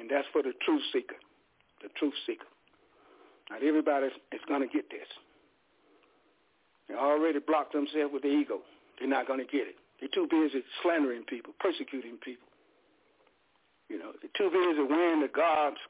And 0.00 0.10
that's 0.10 0.26
for 0.32 0.42
the 0.42 0.52
truth 0.66 0.82
seeker, 0.92 1.14
the 1.80 1.90
truth 1.96 2.14
seeker. 2.26 2.50
Not 3.50 3.62
everybody 3.62 4.06
is 4.06 4.42
going 4.48 4.66
to 4.66 4.68
get 4.68 4.90
this. 4.90 5.06
They 6.88 6.94
already 6.94 7.38
blocked 7.38 7.72
themselves 7.72 8.12
with 8.12 8.22
the 8.22 8.28
ego. 8.28 8.60
They're 8.98 9.08
not 9.08 9.26
going 9.26 9.40
to 9.40 9.46
get 9.46 9.66
it. 9.66 9.76
They're 10.00 10.10
too 10.12 10.26
busy 10.30 10.64
slandering 10.82 11.22
people, 11.24 11.52
persecuting 11.60 12.16
people. 12.24 12.48
You 13.88 13.98
know, 13.98 14.12
they're 14.20 14.30
too 14.36 14.50
busy 14.50 14.82
wearing 14.88 15.20
the 15.20 15.28
garbs 15.28 15.80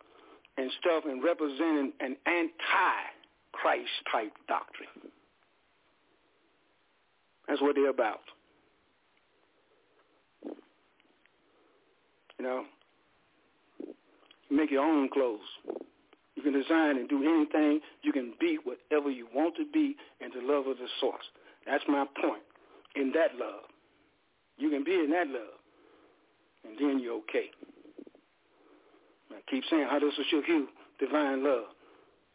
and 0.58 0.70
stuff 0.80 1.04
and 1.06 1.22
representing 1.22 1.92
an 2.00 2.16
anti-Christ 2.26 3.90
type 4.10 4.32
doctrine. 4.48 4.88
That's 7.48 7.60
what 7.60 7.74
they're 7.74 7.90
about. 7.90 8.20
You 12.38 12.44
know, 12.48 12.64
make 14.50 14.70
your 14.70 14.84
own 14.84 15.08
clothes. 15.08 15.40
You 16.42 16.50
can 16.50 16.60
design 16.60 16.96
and 16.96 17.08
do 17.08 17.22
anything. 17.22 17.80
You 18.02 18.12
can 18.12 18.34
be 18.40 18.58
whatever 18.64 19.10
you 19.10 19.28
want 19.32 19.54
to 19.56 19.64
be 19.72 19.94
in 20.20 20.30
the 20.34 20.42
love 20.42 20.66
of 20.66 20.76
the 20.76 20.88
source. 21.00 21.22
That's 21.66 21.84
my 21.86 22.04
point. 22.20 22.42
In 22.96 23.12
that 23.12 23.38
love. 23.38 23.70
You 24.58 24.68
can 24.68 24.82
be 24.82 24.94
in 24.94 25.10
that 25.10 25.28
love. 25.28 25.54
And 26.64 26.74
then 26.78 26.98
you're 26.98 27.18
okay. 27.18 27.50
I 29.30 29.38
keep 29.48 29.62
saying 29.70 29.86
how 29.88 30.00
this 30.00 30.12
will 30.18 30.24
show 30.30 30.42
you 30.46 30.68
divine 30.98 31.44
love. 31.44 31.70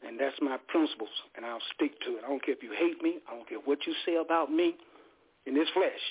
And 0.07 0.19
that's 0.19 0.35
my 0.41 0.57
principles, 0.67 1.09
and 1.35 1.43
I'll 1.43 1.63
stick 1.73 1.99
to 2.05 2.17
it. 2.17 2.23
I 2.23 2.29
don't 2.29 2.43
care 2.45 2.53
if 2.53 2.61
you 2.61 2.71
hate 2.71 3.01
me. 3.01 3.17
I 3.27 3.33
don't 3.33 3.49
care 3.49 3.57
what 3.65 3.79
you 3.87 3.93
say 4.05 4.15
about 4.15 4.51
me 4.51 4.75
in 5.47 5.55
this 5.55 5.67
flesh. 5.73 6.03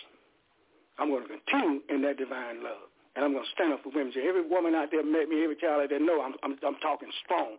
I'm 0.98 1.08
going 1.08 1.22
to 1.22 1.30
continue 1.30 1.80
in 1.88 2.02
that 2.02 2.18
divine 2.18 2.64
love. 2.64 2.90
And 3.14 3.24
I'm 3.24 3.32
going 3.32 3.44
to 3.44 3.50
stand 3.54 3.72
up 3.72 3.82
for 3.82 3.90
women. 3.94 4.12
Every 4.16 4.42
woman 4.42 4.74
out 4.74 4.88
there 4.90 5.04
met 5.04 5.28
me, 5.28 5.44
every 5.44 5.56
child 5.56 5.82
out 5.84 5.88
there 5.88 6.00
know 6.00 6.20
I'm, 6.20 6.34
I'm, 6.42 6.58
I'm 6.66 6.76
talking 6.82 7.08
strong. 7.24 7.56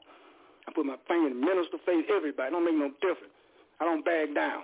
I 0.68 0.74
put 0.74 0.86
my 0.86 1.00
finger 1.08 1.32
in 1.32 1.40
the 1.40 1.46
minister 1.46 1.78
face, 1.86 2.06
everybody. 2.12 2.50
It 2.50 2.52
don't 2.52 2.66
make 2.66 2.76
no 2.76 2.92
difference. 3.00 3.34
I 3.80 3.86
don't 3.86 4.04
back 4.04 4.36
down. 4.36 4.64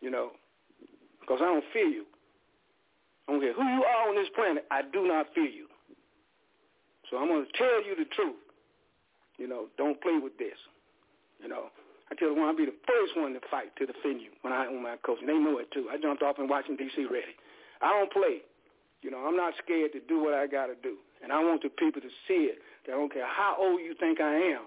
You 0.00 0.10
know, 0.10 0.32
because 1.20 1.40
I 1.40 1.46
don't 1.46 1.64
fear 1.72 1.86
you. 1.86 2.04
I 3.28 3.32
don't 3.32 3.40
care 3.40 3.54
who 3.54 3.64
you 3.64 3.82
are 3.84 4.08
on 4.08 4.16
this 4.16 4.28
planet. 4.34 4.66
I 4.70 4.82
do 4.82 5.06
not 5.06 5.32
fear 5.34 5.48
you. 5.48 5.66
So 7.10 7.16
I'm 7.16 7.28
going 7.28 7.46
to 7.46 7.52
tell 7.56 7.80
you 7.84 7.96
the 7.96 8.04
truth. 8.12 8.36
You 9.38 9.48
know, 9.48 9.66
don't 9.78 10.00
play 10.02 10.18
with 10.20 10.36
this. 10.36 10.58
You 11.40 11.48
know, 11.48 11.72
I 12.10 12.14
tell 12.14 12.34
them 12.34 12.44
I'll 12.44 12.56
be 12.56 12.66
the 12.66 12.76
first 12.86 13.16
one 13.16 13.32
to 13.32 13.40
fight 13.50 13.74
to 13.76 13.86
defend 13.86 14.20
you 14.20 14.30
when 14.42 14.52
I 14.52 14.66
own 14.66 14.82
my 14.82 14.96
coach. 15.04 15.18
And 15.20 15.28
they 15.28 15.38
know 15.38 15.58
it 15.58 15.70
too. 15.72 15.88
I 15.90 15.96
jumped 15.96 16.22
off 16.22 16.38
in 16.38 16.48
Washington, 16.48 16.86
D.C. 16.86 17.04
ready. 17.06 17.34
I 17.80 17.90
don't 17.90 18.12
play. 18.12 18.44
You 19.02 19.10
know, 19.10 19.24
I'm 19.24 19.36
not 19.36 19.54
scared 19.62 19.92
to 19.92 20.00
do 20.00 20.22
what 20.22 20.32
I 20.32 20.46
got 20.46 20.66
to 20.66 20.76
do. 20.82 20.96
And 21.22 21.32
I 21.32 21.40
want 21.40 21.62
the 21.62 21.68
people 21.68 22.00
to 22.00 22.08
see 22.28 22.52
it. 22.52 22.58
I 22.88 22.90
don't 22.90 23.12
care 23.12 23.26
how 23.26 23.56
old 23.58 23.80
you 23.80 23.94
think 23.98 24.20
I 24.20 24.34
am. 24.34 24.62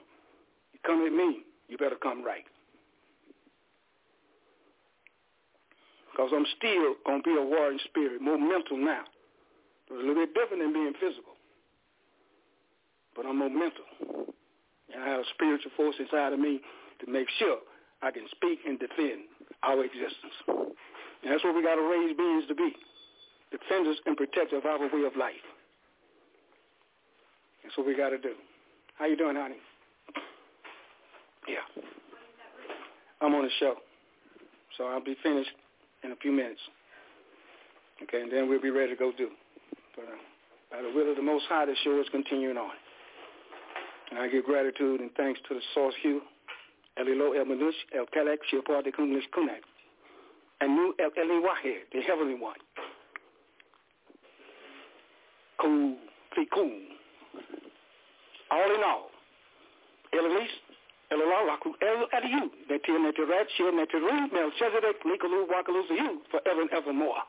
You 0.73 0.79
come 0.85 1.05
at 1.05 1.13
me, 1.13 1.43
you 1.67 1.77
better 1.77 1.95
come 2.01 2.23
right. 2.23 2.43
Because 6.11 6.31
I'm 6.33 6.45
still 6.57 6.95
going 7.05 7.21
to 7.21 7.29
be 7.29 7.37
a 7.37 7.43
warring 7.43 7.79
spirit, 7.85 8.21
more 8.21 8.39
mental 8.39 8.77
now. 8.77 9.05
It's 9.85 9.93
a 9.93 9.99
little 10.01 10.15
bit 10.15 10.33
different 10.33 10.63
than 10.63 10.73
being 10.73 10.93
physical. 10.99 11.37
But 13.15 13.25
I'm 13.25 13.37
more 13.37 13.53
mental. 13.53 13.85
And 14.93 15.03
I 15.03 15.07
have 15.09 15.19
a 15.21 15.29
spiritual 15.33 15.71
force 15.77 15.95
inside 15.99 16.33
of 16.33 16.39
me 16.39 16.61
to 17.05 17.11
make 17.11 17.27
sure 17.37 17.59
I 18.01 18.09
can 18.11 18.25
speak 18.33 18.59
and 18.65 18.79
defend 18.79 19.29
our 19.61 19.83
existence. 19.83 20.33
And 20.47 21.29
that's 21.29 21.43
what 21.43 21.55
we 21.55 21.61
got 21.61 21.75
to 21.75 21.85
raise 21.85 22.17
beings 22.17 22.45
to 22.49 22.55
be 22.55 22.73
defenders 23.51 23.97
and 24.05 24.17
protectors 24.17 24.59
of 24.59 24.65
our 24.65 24.79
way 24.79 25.05
of 25.05 25.15
life. 25.15 25.45
That's 27.67 27.77
what 27.77 27.85
we 27.85 27.97
got 27.97 28.11
to 28.11 28.17
do. 28.17 28.31
How 28.97 29.07
you 29.07 29.17
doing, 29.17 29.35
honey? 29.35 29.57
Yeah. 31.49 31.83
I'm 33.19 33.35
on 33.35 33.43
the 33.43 33.51
show. 33.59 33.75
So 34.77 34.85
I'll 34.85 35.03
be 35.03 35.17
finished 35.21 35.49
in 36.01 36.13
a 36.13 36.15
few 36.15 36.31
minutes. 36.31 36.61
Okay, 38.03 38.21
and 38.21 38.31
then 38.31 38.47
we'll 38.47 38.61
be 38.61 38.69
ready 38.69 38.93
to 38.93 38.95
go 38.95 39.11
do. 39.17 39.27
But 39.97 40.05
uh, 40.05 40.15
by 40.71 40.81
the 40.81 40.95
will 40.95 41.11
of 41.11 41.17
the 41.17 41.21
Most 41.21 41.43
High, 41.49 41.65
the 41.65 41.75
show 41.83 41.99
is 41.99 42.07
continuing 42.09 42.55
on. 42.55 42.71
And 44.11 44.19
I 44.19 44.29
give 44.29 44.45
gratitude 44.45 45.01
and 45.01 45.11
thanks 45.17 45.41
to 45.49 45.53
the 45.53 45.61
Source 45.73 45.95
Hue, 46.01 46.21
Elilo 46.97 47.35
El 47.37 47.51
El 47.51 48.05
Kelek, 48.15 48.37
Shilpar 48.49 48.81
de 48.81 48.93
Kunglish 48.93 49.27
Kunak, 49.37 49.67
and 50.61 50.73
Nu 50.73 50.93
El 50.99 51.11
Eli 51.21 51.39
Wahed, 51.41 51.83
the 51.91 51.99
Heavenly 51.99 52.35
One. 52.39 52.55
Cool, 55.59 55.97
cool. 56.53 56.96
All 58.51 58.75
in 58.75 58.83
all, 58.83 59.09
Eloise, 60.13 60.57
Elala, 61.11 61.51
Raku, 61.51 61.71
El 61.81 62.07
Adiyu, 62.15 62.49
Netir 62.71 62.99
Netirat, 62.99 63.47
Shir 63.57 63.71
Netiru, 63.71 64.31
Melchizedek, 64.31 65.03
Wakalu, 65.03 65.89
you, 65.89 66.21
forever 66.31 66.61
and 66.61 66.71
evermore. 66.71 67.23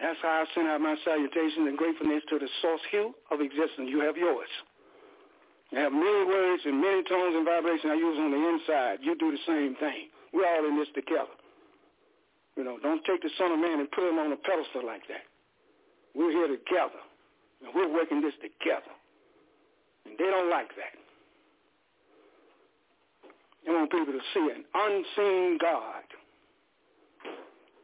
That's 0.00 0.18
how 0.22 0.42
I 0.42 0.44
send 0.54 0.68
out 0.68 0.80
my 0.80 0.96
salutations 1.04 1.66
and 1.66 1.76
gratefulness 1.76 2.22
to 2.30 2.38
the 2.38 2.48
source 2.62 2.80
hue 2.90 3.14
of 3.30 3.40
existence. 3.40 3.90
You 3.90 4.00
have 4.00 4.16
yours. 4.16 4.48
You 5.70 5.78
have 5.78 5.92
many 5.92 6.24
words 6.24 6.62
and 6.64 6.80
many 6.80 7.02
tones 7.02 7.34
and 7.34 7.44
vibrations 7.44 7.90
I 7.90 7.98
use 7.98 8.16
on 8.18 8.30
the 8.30 8.38
inside. 8.38 8.98
You 9.02 9.18
do 9.18 9.32
the 9.32 9.42
same 9.46 9.74
thing. 9.76 10.08
We're 10.32 10.46
all 10.46 10.66
in 10.66 10.78
this 10.78 10.88
together. 10.94 11.34
You 12.56 12.64
know, 12.64 12.78
don't 12.82 13.04
take 13.04 13.22
the 13.22 13.30
Son 13.38 13.52
of 13.52 13.58
Man 13.58 13.80
and 13.80 13.90
put 13.90 14.08
him 14.08 14.18
on 14.18 14.32
a 14.32 14.36
pedestal 14.36 14.86
like 14.86 15.06
that. 15.08 15.26
We're 16.14 16.30
here 16.30 16.48
together, 16.48 17.02
and 17.62 17.74
we're 17.74 17.92
working 17.92 18.20
this 18.20 18.34
together. 18.40 18.90
They 20.16 20.24
don't 20.24 20.50
like 20.50 20.68
that. 20.76 20.96
They 23.66 23.72
want 23.72 23.90
people 23.90 24.14
to 24.14 24.24
see 24.32 24.48
an 24.54 24.64
unseen 24.74 25.58
God 25.60 26.04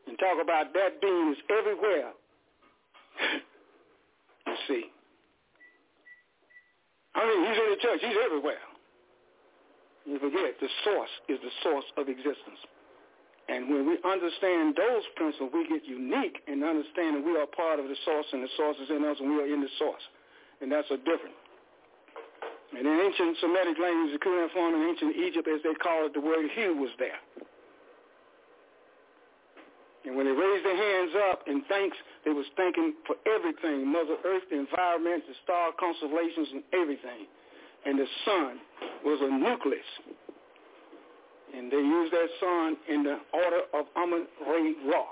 and 0.07 0.19
talk 0.19 0.39
about 0.41 0.73
that 0.75 1.01
being 1.01 1.33
is 1.33 1.39
everywhere. 1.51 2.12
you 4.47 4.57
see. 4.69 4.85
I 7.15 7.27
mean, 7.27 7.41
he's 7.47 7.59
in 7.59 7.70
the 7.70 7.81
church. 7.83 8.01
He's 8.01 8.19
everywhere. 8.25 8.62
You 10.05 10.19
forget, 10.19 10.61
the 10.61 10.69
source 10.85 11.11
is 11.28 11.39
the 11.41 11.51
source 11.62 11.85
of 11.97 12.09
existence. 12.09 12.61
And 13.49 13.69
when 13.69 13.89
we 13.89 13.99
understand 14.05 14.77
those 14.77 15.05
principles, 15.17 15.51
we 15.53 15.69
get 15.69 15.85
unique 15.85 16.41
in 16.49 16.62
understanding 16.62 17.25
we 17.25 17.36
are 17.36 17.47
part 17.47 17.78
of 17.78 17.89
the 17.89 17.97
source 18.05 18.27
and 18.33 18.43
the 18.43 18.53
source 18.57 18.77
is 18.83 18.91
in 18.91 19.05
us 19.05 19.17
and 19.20 19.28
we 19.28 19.43
are 19.43 19.51
in 19.53 19.61
the 19.61 19.73
source. 19.78 20.03
And 20.61 20.73
that's 20.73 20.91
a 20.91 20.97
difference. 20.97 21.36
And 22.77 22.86
in 22.86 23.01
ancient 23.01 23.39
Semitic 23.41 23.78
language, 23.78 24.12
the 24.12 24.19
current 24.19 24.51
form 24.53 24.75
in 24.75 24.89
ancient 24.89 25.15
Egypt, 25.17 25.47
as 25.47 25.62
they 25.62 25.75
call 25.75 26.07
it, 26.07 26.15
the 26.15 26.20
word 26.20 26.51
hue 26.55 26.75
was 26.77 26.91
there. 26.99 27.23
And 30.05 30.17
when 30.17 30.27
they 30.27 30.33
raised 30.33 30.67
their 30.67 30.77
hands 30.77 31.12
up 31.31 31.44
in 31.47 31.62
thanks, 31.69 31.97
they 32.25 32.33
was 32.33 32.44
thanking 32.57 32.94
for 33.07 33.17
everything, 33.25 33.86
Mother 33.91 34.17
Earth, 34.25 34.43
the 34.51 34.59
environment, 34.59 35.25
the 35.27 35.35
star 35.44 35.70
constellations, 35.78 36.49
and 36.53 36.62
everything. 36.75 37.25
And 37.86 37.99
the 37.99 38.07
sun 38.25 38.59
was 39.05 39.19
a 39.23 39.31
nucleus. 39.31 39.86
And 41.57 41.70
they 41.70 41.78
used 41.78 42.12
that 42.12 42.28
sun 42.41 42.77
in 42.89 43.05
the 43.05 43.19
order 43.33 43.61
of 43.73 43.86
Amun 43.97 44.27
Re 44.49 44.75
Ra. 44.91 45.05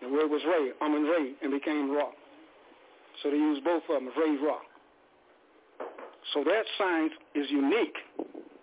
The 0.00 0.08
word 0.08 0.30
was 0.30 0.42
Re, 0.46 0.72
Amun 0.80 1.02
Re, 1.02 1.34
and 1.42 1.50
became 1.50 1.90
Ra. 1.90 2.08
So 3.22 3.30
they 3.30 3.36
used 3.36 3.64
both 3.64 3.82
of 3.90 4.02
them, 4.02 4.10
Re 4.16 4.38
Ra. 4.38 4.58
So 6.34 6.44
that 6.44 6.64
science 6.78 7.12
is 7.34 7.46
unique, 7.50 7.96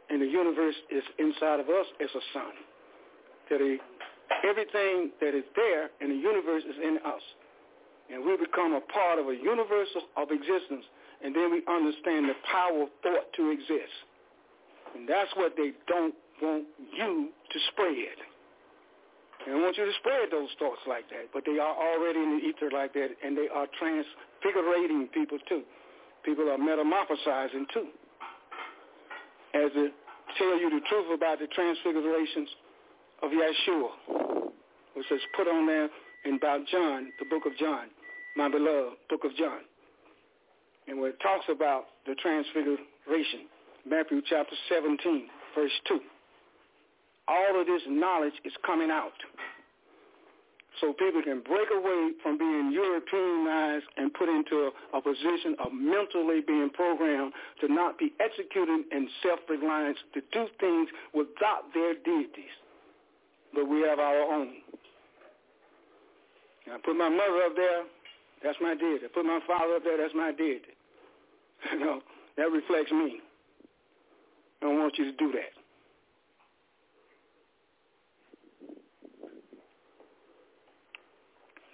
and 0.10 0.22
the 0.22 0.26
universe 0.26 0.76
is 0.90 1.04
inside 1.20 1.60
of 1.60 1.70
us 1.70 1.86
as 2.02 2.10
a 2.16 2.24
sun. 2.34 2.54
That 3.50 3.62
a 3.62 3.78
Everything 4.44 5.12
that 5.20 5.34
is 5.34 5.44
there 5.56 5.90
in 6.02 6.10
the 6.10 6.16
universe 6.16 6.64
is 6.64 6.78
in 6.78 7.00
us. 7.06 7.22
And 8.10 8.24
we 8.26 8.38
become 8.38 8.74
a 8.74 8.82
part 8.82 9.20
of 9.20 9.28
a 9.28 9.36
universe 9.36 9.90
of 10.18 10.32
existence. 10.32 10.86
And 11.24 11.36
then 11.36 11.52
we 11.52 11.62
understand 11.68 12.30
the 12.30 12.38
power 12.50 12.84
of 12.84 12.90
thought 13.04 13.34
to 13.36 13.50
exist. 13.50 13.96
And 14.96 15.10
that's 15.10 15.30
what 15.36 15.54
they 15.58 15.74
don't 15.88 16.16
want 16.42 16.66
you 16.96 17.30
to 17.30 17.58
spread. 17.74 18.18
They 19.46 19.52
don't 19.52 19.62
want 19.62 19.78
you 19.78 19.86
to 19.86 19.94
spread 20.00 20.32
those 20.32 20.50
thoughts 20.58 20.82
like 20.88 21.10
that. 21.10 21.34
But 21.34 21.44
they 21.46 21.60
are 21.60 21.76
already 21.76 22.20
in 22.20 22.40
the 22.40 22.44
ether 22.46 22.72
like 22.72 22.94
that. 22.94 23.10
And 23.24 23.38
they 23.38 23.50
are 23.50 23.68
transfigurating 23.82 25.12
people 25.12 25.38
too. 25.50 25.64
People 26.30 26.52
are 26.52 26.60
metamorphosizing 26.60 27.66
too. 27.74 27.88
As 29.56 29.72
to 29.74 29.90
tell 30.38 30.60
you 30.60 30.70
the 30.70 30.82
truth 30.88 31.08
about 31.12 31.40
the 31.40 31.48
transfigurations 31.48 32.50
of 33.24 33.32
Yeshua, 33.32 34.52
which 34.94 35.10
is 35.10 35.22
put 35.36 35.48
on 35.48 35.66
there 35.66 35.90
in 36.26 36.36
about 36.36 36.68
John, 36.72 37.12
the 37.18 37.26
book 37.32 37.48
of 37.48 37.58
John, 37.58 37.88
my 38.38 38.48
beloved 38.48 38.98
book 39.10 39.24
of 39.24 39.36
John. 39.38 39.62
And 40.88 41.00
where 41.00 41.10
it 41.10 41.20
talks 41.20 41.46
about 41.50 41.86
the 42.06 42.14
transfiguration, 42.14 43.50
Matthew 43.90 44.22
chapter 44.30 44.56
17, 44.70 45.26
verse 45.56 45.72
2. 45.88 46.00
All 47.28 47.60
of 47.60 47.66
this 47.66 47.82
knowledge 47.88 48.38
is 48.46 48.54
coming 48.64 48.92
out. 48.92 49.18
So 50.82 50.94
people 50.94 51.22
can 51.24 51.42
break 51.42 51.68
away 51.76 52.12
from 52.24 52.38
being 52.38 52.72
Europeanized 52.72 53.86
and 53.98 54.14
put 54.14 54.30
into 54.30 54.72
a, 54.72 54.98
a 54.98 55.02
position 55.02 55.56
of 55.64 55.74
mentally 55.74 56.42
being 56.46 56.70
programmed 56.74 57.34
to 57.62 57.68
not 57.68 57.98
be 57.98 58.14
executing 58.20 58.86
in 58.92 59.10
self-reliance, 59.22 59.98
to 60.14 60.22
do 60.32 60.48
things 60.60 60.90
without 61.14 61.74
their 61.74 61.94
deities 61.96 62.56
but 63.54 63.68
we 63.68 63.82
have 63.82 64.00
our 64.00 64.22
own. 64.22 64.50
And 66.66 66.76
I 66.76 66.78
put 66.84 66.96
my 66.96 67.10
mother 67.10 67.44
up 67.46 67.56
there, 67.56 67.84
that's 68.44 68.58
my 68.62 68.76
deity. 68.76 69.06
I 69.06 69.08
put 69.14 69.26
my 69.26 69.40
father 69.48 69.76
up 69.76 69.84
there, 69.84 69.98
that's 69.98 70.16
my 70.16 70.32
deity. 70.32 70.74
You 71.74 71.80
know, 71.80 72.02
that 72.38 72.52
reflects 72.52 72.92
me. 72.92 73.20
I 74.62 74.66
don't 74.66 74.80
want 74.80 74.98
you 74.98 75.04
to 75.06 75.12
do 75.18 75.32
that. 75.34 75.59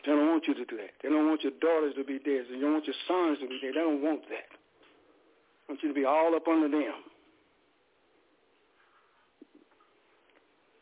They 0.06 0.12
don't 0.12 0.28
want 0.30 0.48
you 0.48 0.54
to 0.54 0.66
do 0.66 0.78
that. 0.78 0.92
They 1.02 1.10
don't 1.10 1.28
want 1.28 1.42
your 1.42 1.54
daughters 1.60 1.96
to 1.98 2.04
be 2.04 2.20
dead. 2.20 2.46
They 2.52 2.60
don't 2.60 2.74
want 2.74 2.86
your 2.86 2.96
sons 3.08 3.40
to 3.40 3.48
be 3.48 3.60
dead. 3.60 3.74
They 3.74 3.80
don't 3.80 4.04
want 4.04 4.22
that. 4.30 4.50
They 4.54 5.74
want 5.74 5.82
you 5.82 5.90
to 5.90 5.96
be 5.96 6.06
all 6.06 6.36
up 6.36 6.48
under 6.48 6.70
them. 6.70 6.94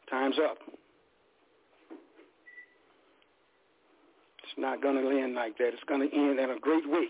Time's 0.10 0.35
up. 0.38 0.58
It's 4.43 4.58
not 4.58 4.82
going 4.82 5.02
to 5.02 5.10
end 5.10 5.35
like 5.35 5.58
that. 5.58 5.69
It's 5.69 5.84
going 5.88 6.08
to 6.08 6.16
end 6.16 6.40
in 6.40 6.50
a 6.50 6.60
great 6.60 6.88
way. 6.88 7.08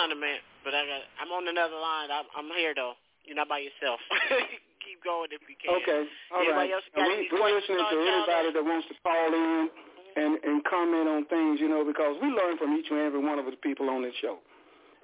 I'm 0.00 0.08
here, 0.08 0.16
son 0.16 0.16
of 0.16 0.20
man, 0.20 0.40
but 0.64 0.72
I 0.72 0.82
got 0.88 1.00
I'm 1.20 1.30
on 1.32 1.44
another 1.44 1.76
line. 1.76 2.08
I'm, 2.08 2.26
I'm 2.32 2.48
here 2.56 2.72
though. 2.72 2.96
You're 3.24 3.36
not 3.36 3.48
by 3.52 3.60
yourself. 3.60 4.00
Keep 4.84 5.04
going 5.04 5.28
if 5.28 5.44
you 5.44 5.56
can. 5.60 5.76
Okay, 5.84 6.08
all 6.32 6.40
Anybody 6.40 6.72
right. 6.72 7.04
we, 7.04 7.28
we're 7.28 7.52
listening 7.52 7.84
to 7.84 7.98
anybody 8.00 8.48
that 8.56 8.64
wants 8.64 8.88
to 8.88 8.96
call 9.04 9.28
in 9.28 9.68
and, 10.16 10.32
and 10.40 10.64
comment 10.64 11.06
on 11.06 11.20
things, 11.28 11.60
you 11.60 11.68
know, 11.68 11.84
because 11.84 12.16
we 12.18 12.32
learn 12.32 12.56
from 12.56 12.72
each 12.74 12.88
and 12.88 12.98
every 12.98 13.20
one 13.20 13.38
of 13.38 13.44
the 13.44 13.60
people 13.60 13.92
on 13.92 14.02
this 14.02 14.16
show. 14.24 14.40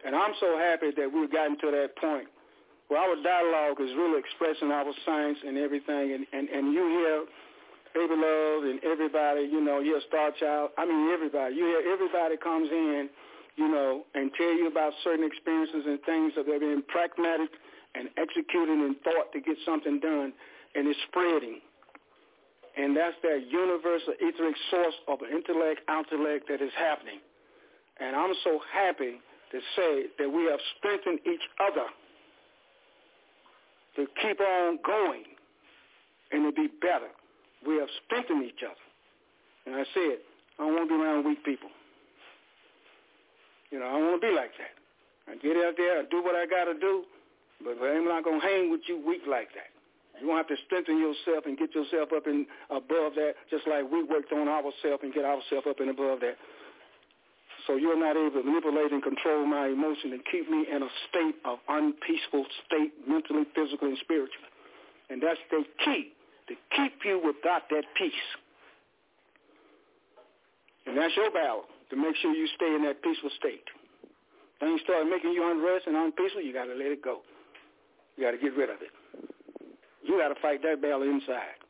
And 0.04 0.16
I'm 0.16 0.32
so 0.40 0.56
happy 0.56 0.90
that 0.96 1.12
we've 1.12 1.30
gotten 1.30 1.60
to 1.60 1.68
that 1.76 1.96
point 2.00 2.26
where 2.88 3.00
our 3.00 3.16
dialogue 3.20 3.76
is 3.80 3.92
really 3.96 4.18
expressing 4.18 4.72
our 4.72 4.88
science 5.04 5.38
and 5.44 5.58
everything. 5.58 6.14
And, 6.14 6.24
and, 6.32 6.48
and 6.48 6.72
you 6.72 6.84
hear 6.88 7.16
Baby 7.94 8.16
Love 8.16 8.64
and 8.64 8.78
everybody, 8.84 9.48
you 9.50 9.60
know, 9.60 9.80
you 9.80 9.96
hear 9.96 10.02
Star 10.08 10.30
Child. 10.38 10.70
I 10.78 10.86
mean, 10.86 11.10
everybody. 11.12 11.56
You 11.56 11.64
hear 11.64 11.82
everybody 11.92 12.36
comes 12.36 12.70
in, 12.70 13.08
you 13.56 13.68
know, 13.68 14.04
and 14.14 14.30
tell 14.36 14.52
you 14.52 14.68
about 14.68 14.92
certain 15.02 15.24
experiences 15.24 15.84
and 15.86 15.98
things 16.04 16.32
that 16.36 16.46
they're 16.46 16.60
being 16.60 16.82
pragmatic 16.88 17.50
and 17.94 18.08
executing 18.16 18.84
in 18.84 18.96
thought 19.02 19.32
to 19.32 19.40
get 19.40 19.56
something 19.64 19.98
done, 20.00 20.32
and 20.74 20.86
it's 20.86 20.98
spreading. 21.08 21.60
And 22.76 22.94
that's 22.94 23.16
that 23.22 23.48
universal 23.48 24.12
etheric 24.20 24.54
source 24.70 24.94
of 25.08 25.18
intellect, 25.24 25.80
intellect 25.88 26.48
that 26.48 26.60
is 26.60 26.72
happening. 26.76 27.20
And 27.98 28.14
I'm 28.14 28.34
so 28.44 28.60
happy 28.72 29.16
to 29.52 29.58
say 29.74 30.12
that 30.18 30.28
we 30.28 30.44
have 30.44 30.60
strengthened 30.76 31.20
each 31.24 31.40
other 31.56 31.88
to 33.96 34.06
keep 34.20 34.40
on 34.40 34.78
going 34.84 35.24
and 36.32 36.44
to 36.44 36.52
be 36.52 36.68
better. 36.68 37.08
We 37.66 37.76
have 37.78 37.88
strengthened 38.04 38.44
each 38.44 38.60
other. 38.62 38.84
And 39.64 39.74
I 39.74 39.84
said, 39.94 40.20
I 40.58 40.64
don't 40.64 40.74
want 40.74 40.88
to 40.90 40.98
be 40.98 41.02
around 41.02 41.24
weak 41.24 41.42
people. 41.44 41.70
You 43.76 43.84
know, 43.84 43.92
I 43.92 44.00
don't 44.00 44.08
want 44.08 44.24
to 44.24 44.24
be 44.24 44.32
like 44.32 44.56
that. 44.56 44.72
I 45.28 45.36
get 45.36 45.52
out 45.60 45.76
there, 45.76 46.00
I 46.00 46.08
do 46.08 46.24
what 46.24 46.32
I 46.32 46.48
got 46.48 46.64
to 46.64 46.80
do, 46.80 47.04
but 47.60 47.76
I'm 47.76 48.08
not 48.08 48.24
going 48.24 48.40
to 48.40 48.46
hang 48.46 48.72
with 48.72 48.80
you 48.88 48.96
weak 49.04 49.28
like 49.28 49.52
that. 49.52 49.68
You're 50.16 50.32
going 50.32 50.40
to 50.40 50.48
have 50.48 50.48
to 50.48 50.56
strengthen 50.64 50.96
yourself 50.96 51.44
and 51.44 51.60
get 51.60 51.76
yourself 51.76 52.08
up 52.16 52.24
and 52.24 52.48
above 52.72 53.20
that, 53.20 53.36
just 53.52 53.68
like 53.68 53.84
we 53.84 54.00
worked 54.00 54.32
on 54.32 54.48
ourselves 54.48 55.04
and 55.04 55.12
get 55.12 55.28
ourselves 55.28 55.68
up 55.68 55.76
and 55.76 55.92
above 55.92 56.24
that. 56.24 56.40
So 57.68 57.76
you're 57.76 58.00
not 58.00 58.16
able 58.16 58.40
to 58.40 58.48
manipulate 58.48 58.96
and 58.96 59.04
control 59.04 59.44
my 59.44 59.68
emotion 59.68 60.16
and 60.16 60.24
keep 60.24 60.48
me 60.48 60.64
in 60.72 60.80
a 60.80 60.88
state 61.12 61.36
of 61.44 61.60
unpeaceful 61.68 62.48
state, 62.64 62.96
mentally, 63.04 63.44
physically, 63.52 63.92
and 63.92 64.00
spiritually. 64.00 64.48
And 65.12 65.20
that's 65.20 65.42
the 65.52 65.68
key, 65.84 66.16
to 66.48 66.56
keep 66.72 67.04
you 67.04 67.20
without 67.20 67.68
that 67.68 67.84
peace. 67.92 68.24
And 70.88 70.96
that's 70.96 71.12
your 71.12 71.28
battle, 71.28 71.68
to 71.90 71.96
make 71.96 72.16
sure 72.16 72.32
you 72.32 72.48
stay 72.56 72.74
in 72.74 72.82
that 72.84 73.02
peaceful 73.02 73.30
state. 73.38 73.64
Things 74.60 74.80
start 74.82 75.06
making 75.06 75.32
you 75.32 75.48
unrest 75.50 75.86
and 75.86 75.96
unpeaceful, 75.96 76.42
you 76.42 76.52
got 76.52 76.64
to 76.64 76.74
let 76.74 76.90
it 76.90 77.02
go. 77.02 77.20
You 78.16 78.24
got 78.24 78.32
to 78.32 78.38
get 78.38 78.56
rid 78.56 78.70
of 78.70 78.80
it. 78.80 78.90
You 80.02 80.18
got 80.18 80.28
to 80.28 80.40
fight 80.40 80.62
that 80.62 80.80
battle 80.80 81.02
inside. 81.02 81.60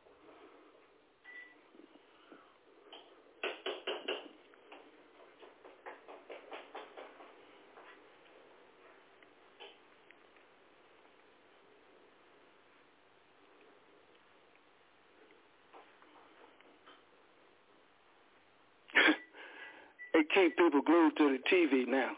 they 20.13 20.23
keep 20.33 20.57
people 20.57 20.81
glued 20.81 21.15
to 21.17 21.31
the 21.31 21.39
TV 21.57 21.87
now. 21.87 22.13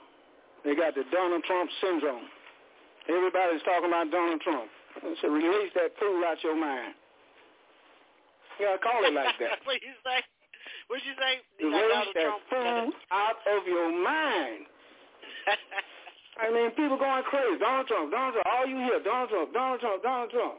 They 0.66 0.76
got 0.76 0.96
the 0.96 1.08
Donald 1.12 1.44
Trump 1.48 1.70
syndrome. 1.80 2.28
Everybody's 3.08 3.64
talking 3.64 3.88
about 3.88 4.12
Donald 4.12 4.42
Trump. 4.42 4.68
So 5.22 5.30
release 5.30 5.72
that 5.76 5.96
fool 6.00 6.22
out 6.28 6.44
your 6.44 6.60
mind. 6.60 6.94
You 8.60 8.68
gotta 8.68 8.84
call 8.84 9.00
it 9.08 9.14
like 9.16 9.40
that. 9.40 9.64
what 9.64 9.80
you 9.80 9.96
say? 10.04 10.20
What 10.92 11.00
you 11.08 11.16
say? 11.16 11.40
You 11.64 11.72
Release 11.72 12.12
that 12.20 12.36
fool 12.52 12.92
out 13.12 13.40
of 13.48 13.64
your 13.66 13.88
mind. 14.04 14.68
I 16.44 16.52
mean, 16.52 16.72
people 16.72 16.98
going 16.98 17.24
crazy. 17.24 17.60
Donald 17.60 17.88
Trump, 17.88 18.12
Donald 18.12 18.34
Trump. 18.36 18.48
All 18.48 18.68
you 18.68 18.78
hear, 18.78 19.00
Donald 19.04 19.30
Trump, 19.30 19.54
Donald 19.54 19.80
Trump, 19.80 20.04
Donald 20.04 20.32
Trump. 20.32 20.56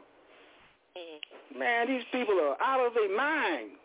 Mm. 0.97 1.59
Man, 1.59 1.87
these 1.87 2.05
people 2.11 2.35
are 2.41 2.57
out 2.61 2.85
of 2.85 2.93
their 2.93 3.15
mind. 3.15 3.77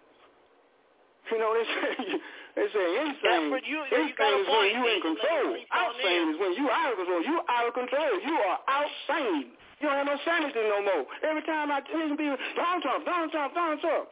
You 1.31 1.39
know, 1.39 1.55
they 1.55 1.65
say, 2.05 2.20
They 2.57 2.65
say 2.73 2.86
insane. 3.05 3.52
That's 3.52 3.68
you, 3.68 3.85
insane 3.85 4.17
you 4.17 4.41
is 4.41 4.49
when 4.49 4.68
you 4.73 4.83
in 4.89 5.01
control. 5.05 5.60
Outsane 5.76 6.33
is 6.33 6.36
when 6.41 6.52
you 6.57 6.67
out 6.73 6.89
of 6.89 6.97
control. 6.97 7.20
You 7.20 7.36
out 7.52 7.68
of 7.68 7.75
control. 7.76 8.12
You 8.25 8.36
are 8.49 8.59
outsane. 8.65 9.52
You 9.76 9.85
don't 9.85 10.01
have 10.01 10.09
no 10.09 10.17
sanity 10.25 10.65
no 10.65 10.81
more. 10.81 11.05
Every 11.20 11.44
time 11.44 11.68
I 11.68 11.85
tell 11.85 12.09
people, 12.17 12.41
Donald 12.57 12.81
Trump, 12.81 13.05
Donald 13.05 13.31
Trump, 13.31 13.52
Donald 13.52 13.81
Trump. 13.85 14.09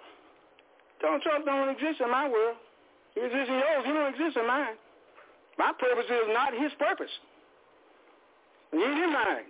Donald 1.00 1.22
Trump 1.24 1.40
don't 1.48 1.72
exist 1.72 2.04
in 2.04 2.10
my 2.12 2.28
world. 2.28 2.60
He 3.16 3.24
exists 3.24 3.48
in 3.48 3.56
yours. 3.56 3.82
He 3.88 3.92
don't 3.96 4.12
exist 4.12 4.36
in 4.36 4.46
mine. 4.46 4.76
My 5.56 5.72
purpose 5.80 6.04
is 6.04 6.28
not 6.36 6.52
his 6.52 6.72
purpose. 6.76 7.12
He 8.72 8.78
mine. 9.08 9.48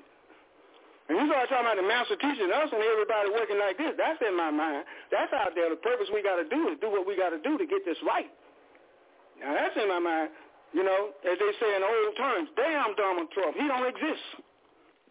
And 1.09 1.19
you 1.19 1.25
start 1.29 1.49
talking 1.51 1.67
about 1.67 1.77
the 1.77 1.85
master 1.85 2.17
teaching 2.17 2.49
us 2.49 2.69
and 2.71 2.81
everybody 2.81 3.29
working 3.35 3.59
like 3.59 3.77
this. 3.77 3.93
That's 3.99 4.21
in 4.23 4.37
my 4.37 4.55
mind. 4.55 4.87
That's 5.11 5.33
out 5.35 5.53
there. 5.53 5.69
The 5.69 5.81
purpose 5.83 6.09
we 6.15 6.23
got 6.23 6.37
to 6.37 6.47
do 6.49 6.73
is 6.73 6.81
do 6.81 6.89
what 6.89 7.05
we 7.05 7.17
got 7.17 7.35
to 7.35 7.41
do 7.43 7.59
to 7.59 7.67
get 7.67 7.85
this 7.85 7.99
right. 8.07 8.31
Now 9.45 9.53
that's 9.53 9.77
in 9.77 9.89
my 9.89 10.01
mind. 10.01 10.31
You 10.73 10.83
know, 10.83 11.15
as 11.23 11.39
they 11.39 11.53
say 11.61 11.71
in 11.77 11.83
old 11.85 12.17
terms, 12.17 12.49
damn 12.57 12.97
Donald 12.97 13.31
Trump, 13.31 13.55
he 13.55 13.69
don't 13.69 13.87
exist. 13.87 14.43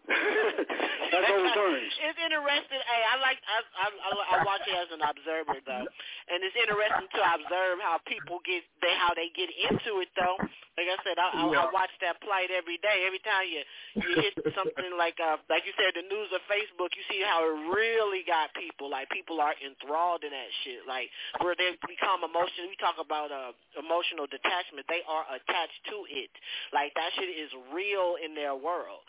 That's 1.12 1.30
old 1.32 1.48
terms. 1.56 1.88
It's 1.96 2.20
interesting. 2.20 2.80
Hey, 2.84 3.02
I 3.08 3.14
like 3.24 3.40
I, 3.40 3.56
I 3.80 3.86
I 4.12 4.36
watch 4.44 4.60
it 4.68 4.76
as 4.76 4.92
an 4.92 5.00
observer 5.00 5.56
though, 5.64 5.86
and 6.28 6.38
it's 6.44 6.56
interesting 6.60 7.08
to 7.08 7.20
observe 7.24 7.80
how 7.80 7.96
people 8.04 8.44
get 8.44 8.68
they 8.84 8.92
how 9.00 9.16
they 9.16 9.32
get 9.32 9.48
into 9.48 10.04
it 10.04 10.12
though. 10.12 10.36
Like 10.74 10.90
I 10.90 10.98
said, 11.06 11.16
I, 11.22 11.30
I, 11.38 11.44
I 11.46 11.66
watch 11.70 11.94
that 12.02 12.18
plight 12.20 12.50
every 12.50 12.76
day. 12.84 13.06
Every 13.08 13.22
time 13.24 13.46
you 13.48 13.62
you 13.96 14.10
hit 14.20 14.34
something 14.52 14.92
like 15.00 15.16
uh 15.24 15.40
like 15.48 15.64
you 15.64 15.72
said 15.80 15.96
the 15.96 16.04
news 16.04 16.28
or 16.36 16.42
Facebook, 16.52 16.92
you 16.92 17.04
see 17.08 17.24
how 17.24 17.40
it 17.46 17.56
really 17.72 18.20
got 18.28 18.52
people. 18.58 18.92
Like 18.92 19.08
people 19.08 19.40
are 19.40 19.56
enthralled 19.64 20.20
in 20.26 20.36
that 20.36 20.50
shit. 20.66 20.84
Like 20.84 21.08
where 21.40 21.56
they 21.56 21.72
become 21.88 22.28
emotional. 22.28 22.68
We 22.68 22.76
talk 22.76 23.00
about 23.00 23.32
uh 23.32 23.56
emotional 23.80 24.28
detachment. 24.28 24.84
They 24.84 25.00
are 25.08 25.24
attached 25.32 25.80
to 25.96 26.04
it. 26.12 26.28
Like 26.76 26.92
that 26.92 27.08
shit 27.16 27.32
is 27.32 27.48
real 27.72 28.20
in 28.20 28.36
their 28.36 28.52
world 28.52 29.00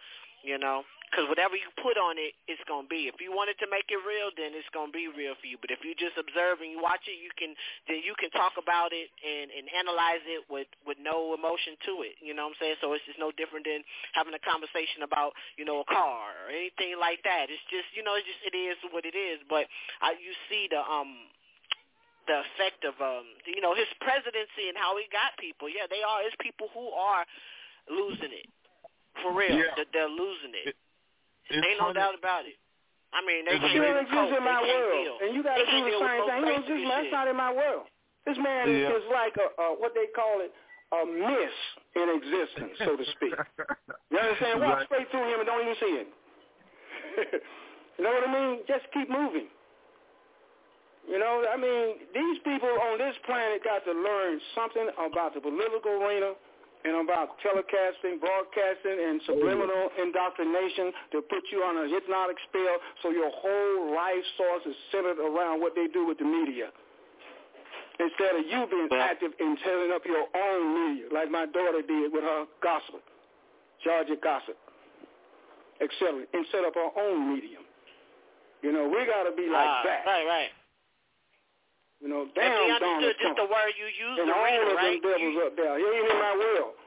you 0.45 0.61
know? 0.61 0.85
Because 1.09 1.31
whatever 1.31 1.55
you 1.55 1.69
put 1.79 1.95
on 1.95 2.19
it 2.19 2.35
it's 2.45 2.61
going 2.67 2.85
to 2.85 2.91
be. 2.91 3.07
If 3.07 3.23
you 3.23 3.31
wanted 3.31 3.55
to 3.63 3.67
make 3.71 3.87
it 3.87 4.01
real 4.03 4.29
then 4.35 4.51
it's 4.53 4.67
going 4.75 4.91
to 4.91 4.95
be 4.95 5.07
real 5.07 5.33
for 5.39 5.47
you. 5.47 5.57
But 5.57 5.71
if 5.71 5.81
you 5.81 5.95
just 5.95 6.17
observe 6.19 6.59
and 6.61 6.69
you 6.69 6.81
watch 6.81 7.07
it 7.07 7.17
you 7.17 7.31
can 7.33 7.55
then 7.87 8.03
you 8.03 8.13
can 8.19 8.29
talk 8.35 8.59
about 8.59 8.91
it 8.91 9.09
and 9.23 9.47
and 9.49 9.65
analyze 9.71 10.21
it 10.27 10.43
with 10.51 10.69
with 10.83 10.99
no 10.99 11.33
emotion 11.33 11.79
to 11.89 12.03
it. 12.03 12.19
You 12.19 12.35
know 12.37 12.49
what 12.49 12.57
i'm 12.57 12.61
saying? 12.61 12.77
So 12.83 12.91
it's 12.93 13.05
just 13.07 13.21
no 13.21 13.31
different 13.33 13.65
than 13.65 13.81
having 14.11 14.35
a 14.35 14.43
conversation 14.43 15.07
about 15.07 15.33
you 15.55 15.63
know 15.63 15.81
a 15.81 15.87
car 15.87 16.35
or 16.45 16.47
anything 16.51 16.99
like 16.99 17.23
that. 17.23 17.47
It's 17.47 17.63
just 17.71 17.87
you 17.95 18.03
know 18.03 18.19
it's 18.19 18.27
just 18.27 18.41
it 18.45 18.55
is 18.57 18.77
what 18.91 19.07
it 19.07 19.15
is. 19.15 19.39
But 19.47 19.71
I, 20.03 20.19
you 20.19 20.33
see 20.51 20.67
the 20.67 20.83
um 20.83 21.31
the 22.27 22.43
effect 22.43 22.83
of 22.83 22.97
um 22.99 23.23
you 23.47 23.63
know 23.63 23.71
his 23.71 23.87
presidency 24.03 24.67
and 24.67 24.75
how 24.75 24.99
he 24.99 25.07
got 25.13 25.37
people. 25.39 25.71
Yeah 25.71 25.87
they 25.87 26.03
are 26.03 26.25
it's 26.27 26.35
people 26.43 26.67
who 26.75 26.91
are 26.91 27.23
losing 27.87 28.33
it 28.33 28.49
for 29.23 29.31
real, 29.33 29.55
yeah. 29.55 29.71
that 29.77 29.87
they're 29.93 30.09
losing 30.11 30.53
it. 30.65 30.75
it 31.49 31.61
Ain't 31.63 31.79
no 31.79 31.93
doubt 31.93 32.17
about 32.17 32.45
it. 32.45 32.57
I 33.13 33.23
mean, 33.23 33.45
they 33.47 33.55
It 33.55 33.61
can't 33.63 33.79
don't 33.79 33.95
even 33.95 34.07
cope. 34.11 34.33
in 34.35 34.43
my 34.43 34.59
they 34.59 34.67
can't 34.67 34.83
world, 34.83 35.03
deal. 35.05 35.15
and 35.23 35.29
you 35.35 35.41
got 35.43 35.55
to 35.55 35.63
They 35.63 35.65
do 35.65 35.71
can't 35.71 35.85
the 35.85 35.91
deal 35.91 36.01
with 36.03 36.09
same 36.09 36.23
thing. 36.25 36.35
You 36.35 36.45
don't 36.51 36.65
faces 36.67 36.89
that's 36.89 37.11
not 37.15 37.25
in 37.31 37.37
my 37.39 37.51
world. 37.53 37.85
This 38.27 38.37
man 38.41 38.63
Yeah. 38.67 38.91
is 38.97 39.05
like 39.13 39.35
a, 39.37 39.47
uh, 39.61 39.73
what 39.79 39.93
they 39.95 40.07
call 40.11 40.41
it, 40.41 40.51
a 40.91 40.99
miss 41.05 41.55
in 41.95 42.07
existence, 42.19 42.75
so 42.83 42.95
to 42.97 43.05
speak. 43.15 43.35
You 44.11 44.19
understand? 44.19 44.61
Walk 44.61 44.77
Right. 44.79 44.85
straight 44.87 45.09
through 45.11 45.27
him 45.31 45.39
and 45.39 45.47
don't 45.47 45.61
even 45.63 45.75
see 45.79 45.93
him. 45.97 46.07
you 47.97 48.03
know 48.03 48.11
what 48.13 48.27
I 48.27 48.31
mean? 48.31 48.59
Just 48.67 48.85
keep 48.93 49.09
moving. 49.09 49.47
You 51.07 51.19
know, 51.19 51.45
I 51.47 51.57
mean, 51.57 51.99
these 52.13 52.37
people 52.43 52.69
on 52.89 52.97
this 52.97 53.15
planet 53.25 53.63
got 53.63 53.85
to 53.85 53.93
learn 53.93 54.41
something 54.55 54.89
about 54.97 55.33
the 55.33 55.41
political 55.41 56.01
arena 56.01 56.33
and 56.85 57.01
about 57.01 57.35
telecasting, 57.41 58.21
broadcasting, 58.21 58.93
and 58.93 59.17
subliminal 59.25 59.89
indoctrination 59.97 60.93
to 61.11 61.21
put 61.25 61.41
you 61.51 61.65
on 61.65 61.81
a 61.81 61.89
hypnotic 61.89 62.37
spell 62.47 62.77
so 63.01 63.09
your 63.09 63.31
whole 63.33 63.95
life 63.95 64.21
source 64.37 64.63
is 64.69 64.77
centered 64.93 65.17
around 65.17 65.59
what 65.61 65.73
they 65.73 65.87
do 65.89 66.05
with 66.05 66.19
the 66.21 66.25
media. 66.29 66.69
Instead 67.97 68.35
of 68.35 68.43
you 68.45 68.67
being 68.69 68.89
active 69.01 69.31
in 69.39 69.57
telling 69.63 69.91
up 69.95 70.03
your 70.05 70.27
own 70.29 70.61
media, 70.75 71.07
like 71.13 71.31
my 71.31 71.45
daughter 71.47 71.81
did 71.81 72.11
with 72.13 72.23
her 72.23 72.45
gospel, 72.61 72.99
Georgia 73.83 74.15
Gossip, 74.21 74.57
etc., 75.81 76.27
and 76.33 76.45
set 76.51 76.63
up 76.65 76.75
her 76.75 76.91
own 77.01 77.33
medium. 77.33 77.63
You 78.61 78.71
know, 78.73 78.85
we 78.89 79.05
got 79.05 79.23
to 79.29 79.35
be 79.35 79.47
like 79.49 79.65
Ah, 79.67 79.81
that. 79.85 80.03
Right, 80.05 80.25
right. 80.27 80.49
You 82.05 82.13
know, 82.13 82.29
if 82.29 82.37
damn 82.37 82.53
they 82.53 82.77
Donald 82.77 83.01
just 83.01 83.17
Trump. 83.17 83.33
the 83.41 83.49
word 83.49 83.73
you 83.81 83.89
use, 83.89 84.17
and 84.21 84.29
the 84.29 84.37
all 84.37 84.45
of 84.45 84.77
right? 84.77 85.01
them 85.01 85.09
devils 85.09 85.41
up 85.41 85.57
there. 85.57 85.73
He 85.73 85.85
ain't 85.89 86.05
in 86.05 86.19
my 86.21 86.37
world. 86.37 86.77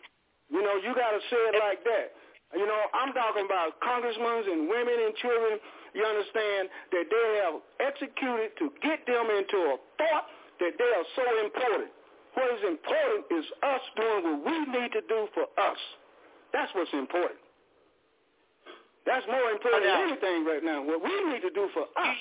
You 0.46 0.62
know, 0.62 0.78
you 0.78 0.94
got 0.94 1.10
to 1.10 1.18
say 1.26 1.42
it 1.50 1.58
like 1.58 1.82
that. 1.82 2.14
You 2.54 2.62
know, 2.62 2.78
I'm 2.94 3.10
talking 3.10 3.42
about 3.42 3.82
congressmen 3.82 4.46
and 4.46 4.70
women 4.70 4.94
and 4.94 5.12
children. 5.18 5.58
You 5.90 6.06
understand 6.06 6.70
that 6.94 7.10
they 7.10 7.26
have 7.42 7.58
executed 7.82 8.54
to 8.62 8.70
get 8.78 9.02
them 9.10 9.26
into 9.26 9.58
a 9.74 9.76
thought 9.98 10.30
that 10.62 10.78
they 10.78 10.90
are 10.94 11.08
so 11.18 11.26
important. 11.42 11.90
What 12.38 12.54
is 12.54 12.62
important 12.78 13.26
is 13.34 13.44
us 13.66 13.82
doing 13.98 14.22
what 14.22 14.38
we 14.46 14.56
need 14.70 14.94
to 14.94 15.02
do 15.10 15.26
for 15.34 15.50
us. 15.58 15.80
That's 16.54 16.70
what's 16.78 16.94
important. 16.94 17.42
That's 19.02 19.26
more 19.26 19.50
important 19.50 19.82
than 19.82 20.14
anything 20.14 20.46
right 20.46 20.62
now. 20.62 20.78
What 20.86 21.02
we 21.02 21.10
need 21.34 21.42
to 21.42 21.50
do 21.50 21.66
for 21.74 21.90
us. 21.98 22.20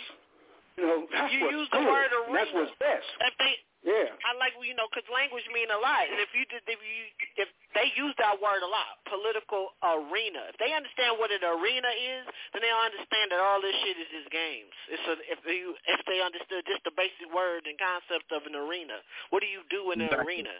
You 0.77 0.85
know, 0.85 0.99
that's 1.09 1.33
you 1.33 1.41
what's 1.41 1.57
use 1.57 1.69
the 1.73 1.81
good. 1.81 1.89
word 1.89 2.09
and 2.14 2.23
That's 2.38 2.53
arena. 2.53 2.69
what's 2.69 2.75
best. 2.77 3.07
If 3.25 3.33
they, 3.41 3.53
Yeah. 3.81 4.14
I 4.30 4.38
like 4.38 4.53
you 4.61 4.77
know, 4.77 4.85
because 4.93 5.09
language 5.09 5.45
mean 5.49 5.73
a 5.73 5.80
lot, 5.81 6.06
and 6.06 6.22
if 6.22 6.30
you 6.38 6.45
did, 6.53 6.61
if 6.69 6.77
you 6.77 7.01
if 7.41 7.49
they 7.73 7.89
use 7.97 8.14
that 8.22 8.38
word 8.38 8.61
a 8.61 8.69
lot, 8.69 9.01
political 9.09 9.73
arena. 9.81 10.49
If 10.53 10.57
they 10.61 10.73
understand 10.77 11.17
what 11.17 11.33
an 11.33 11.41
arena 11.41 11.89
is, 11.89 12.23
then 12.53 12.61
they'll 12.61 12.85
understand 12.85 13.33
that 13.33 13.41
all 13.41 13.57
this 13.61 13.73
shit 13.81 13.97
is 13.97 14.09
just 14.22 14.30
games. 14.30 14.73
It's 14.93 15.06
a, 15.09 15.15
if 15.33 15.39
you 15.49 15.73
if 15.89 16.01
they 16.06 16.22
understood 16.22 16.61
just 16.69 16.85
the 16.85 16.93
basic 16.93 17.25
word 17.33 17.65
and 17.65 17.73
concept 17.81 18.30
of 18.33 18.45
an 18.45 18.53
arena. 18.53 19.01
What 19.33 19.41
do 19.41 19.49
you 19.49 19.65
do 19.73 19.89
in 19.93 20.01
an 20.01 20.14
Exactly. 20.14 20.45
arena? 20.45 20.53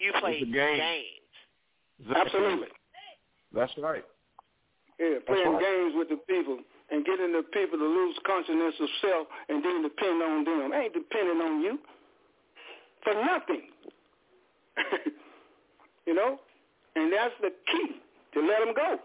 You 0.00 0.10
play 0.16 0.40
It's 0.40 0.48
game. 0.48 0.80
games. 0.80 1.32
Absolutely. 2.08 2.72
That's 3.52 3.72
right. 3.76 4.04
Yeah, 4.98 5.20
playing 5.28 5.52
right. 5.56 5.60
games 5.60 5.92
with 5.96 6.08
the 6.08 6.20
people 6.24 6.58
and 6.92 7.04
getting 7.04 7.32
the 7.32 7.42
people 7.42 7.78
to 7.78 7.88
lose 7.88 8.16
consciousness 8.26 8.74
of 8.78 8.88
self 9.00 9.26
and 9.48 9.64
then 9.64 9.82
depend 9.82 10.22
on 10.22 10.44
them. 10.44 10.72
ain't 10.76 10.92
depending 10.92 11.40
on 11.40 11.62
you 11.62 11.78
for 13.02 13.14
nothing. 13.14 13.62
you 16.06 16.14
know? 16.14 16.38
And 16.94 17.10
that's 17.10 17.34
the 17.40 17.50
key, 17.72 17.96
to 18.34 18.40
let 18.44 18.60
them 18.60 18.74
go. 18.76 19.00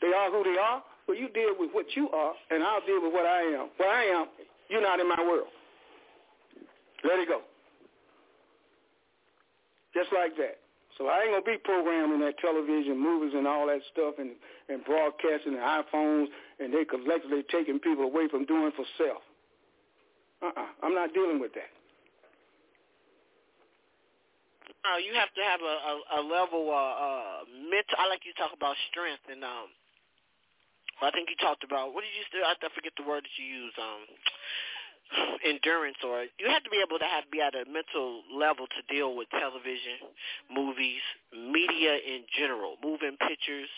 They 0.00 0.14
are 0.14 0.30
who 0.30 0.44
they 0.44 0.58
are. 0.58 0.82
Well, 1.08 1.18
you 1.18 1.28
deal 1.28 1.52
with 1.58 1.70
what 1.72 1.86
you 1.96 2.08
are, 2.10 2.32
and 2.50 2.62
I'll 2.62 2.86
deal 2.86 3.02
with 3.02 3.12
what 3.12 3.26
I 3.26 3.42
am. 3.42 3.68
What 3.76 3.88
I 3.88 4.04
am, 4.04 4.26
you're 4.70 4.80
not 4.80 5.00
in 5.00 5.08
my 5.08 5.20
world. 5.20 5.48
Let 7.02 7.18
it 7.18 7.28
go. 7.28 7.40
Just 9.92 10.10
like 10.14 10.36
that. 10.36 10.58
So 10.96 11.08
I 11.08 11.22
ain't 11.22 11.32
gonna 11.32 11.42
be 11.44 11.58
programming 11.62 12.20
that 12.20 12.38
television, 12.38 12.96
movies, 12.98 13.34
and 13.34 13.46
all 13.46 13.66
that 13.66 13.80
stuff, 13.92 14.14
and 14.18 14.30
and 14.68 14.84
broadcasting 14.84 15.54
and 15.54 15.62
iPhones, 15.62 16.26
and 16.60 16.72
they 16.72 16.84
collectively 16.84 17.42
taking 17.50 17.78
people 17.78 18.04
away 18.04 18.28
from 18.28 18.44
doing 18.44 18.72
for 18.76 18.84
self. 18.98 19.22
Uh-uh. 20.42 20.70
I'm 20.82 20.94
not 20.94 21.14
dealing 21.14 21.40
with 21.40 21.52
that. 21.54 21.72
No, 24.84 25.00
you 25.00 25.16
have 25.16 25.32
to 25.32 25.40
have 25.40 25.60
a 25.64 25.76
a, 25.80 25.94
a 26.20 26.22
level 26.22 26.68
uh, 26.68 26.76
uh 26.76 27.38
mental. 27.48 27.96
I 27.96 28.08
like 28.12 28.28
you 28.28 28.36
talk 28.36 28.52
about 28.52 28.76
strength, 28.92 29.24
and 29.32 29.40
um, 29.40 29.72
I 31.00 31.10
think 31.10 31.32
you 31.32 31.36
talked 31.40 31.64
about 31.64 31.96
what 31.96 32.04
did 32.04 32.12
you 32.12 32.24
say? 32.28 32.44
I 32.44 32.52
forget 32.76 32.92
the 33.00 33.08
word 33.08 33.24
that 33.24 33.34
you 33.40 33.48
use. 33.48 33.72
Um, 33.80 34.04
endurance, 35.44 35.96
or 36.04 36.24
you 36.40 36.48
have 36.48 36.64
to 36.64 36.70
be 36.70 36.80
able 36.80 36.98
to 36.98 37.04
have 37.04 37.24
be 37.30 37.40
at 37.40 37.54
a 37.54 37.64
mental 37.68 38.22
level 38.32 38.66
to 38.66 38.80
deal 38.92 39.16
with 39.16 39.28
television, 39.30 40.00
movies, 40.52 41.02
media 41.32 41.96
in 42.00 42.24
general, 42.36 42.76
moving 42.82 43.16
pictures. 43.20 43.68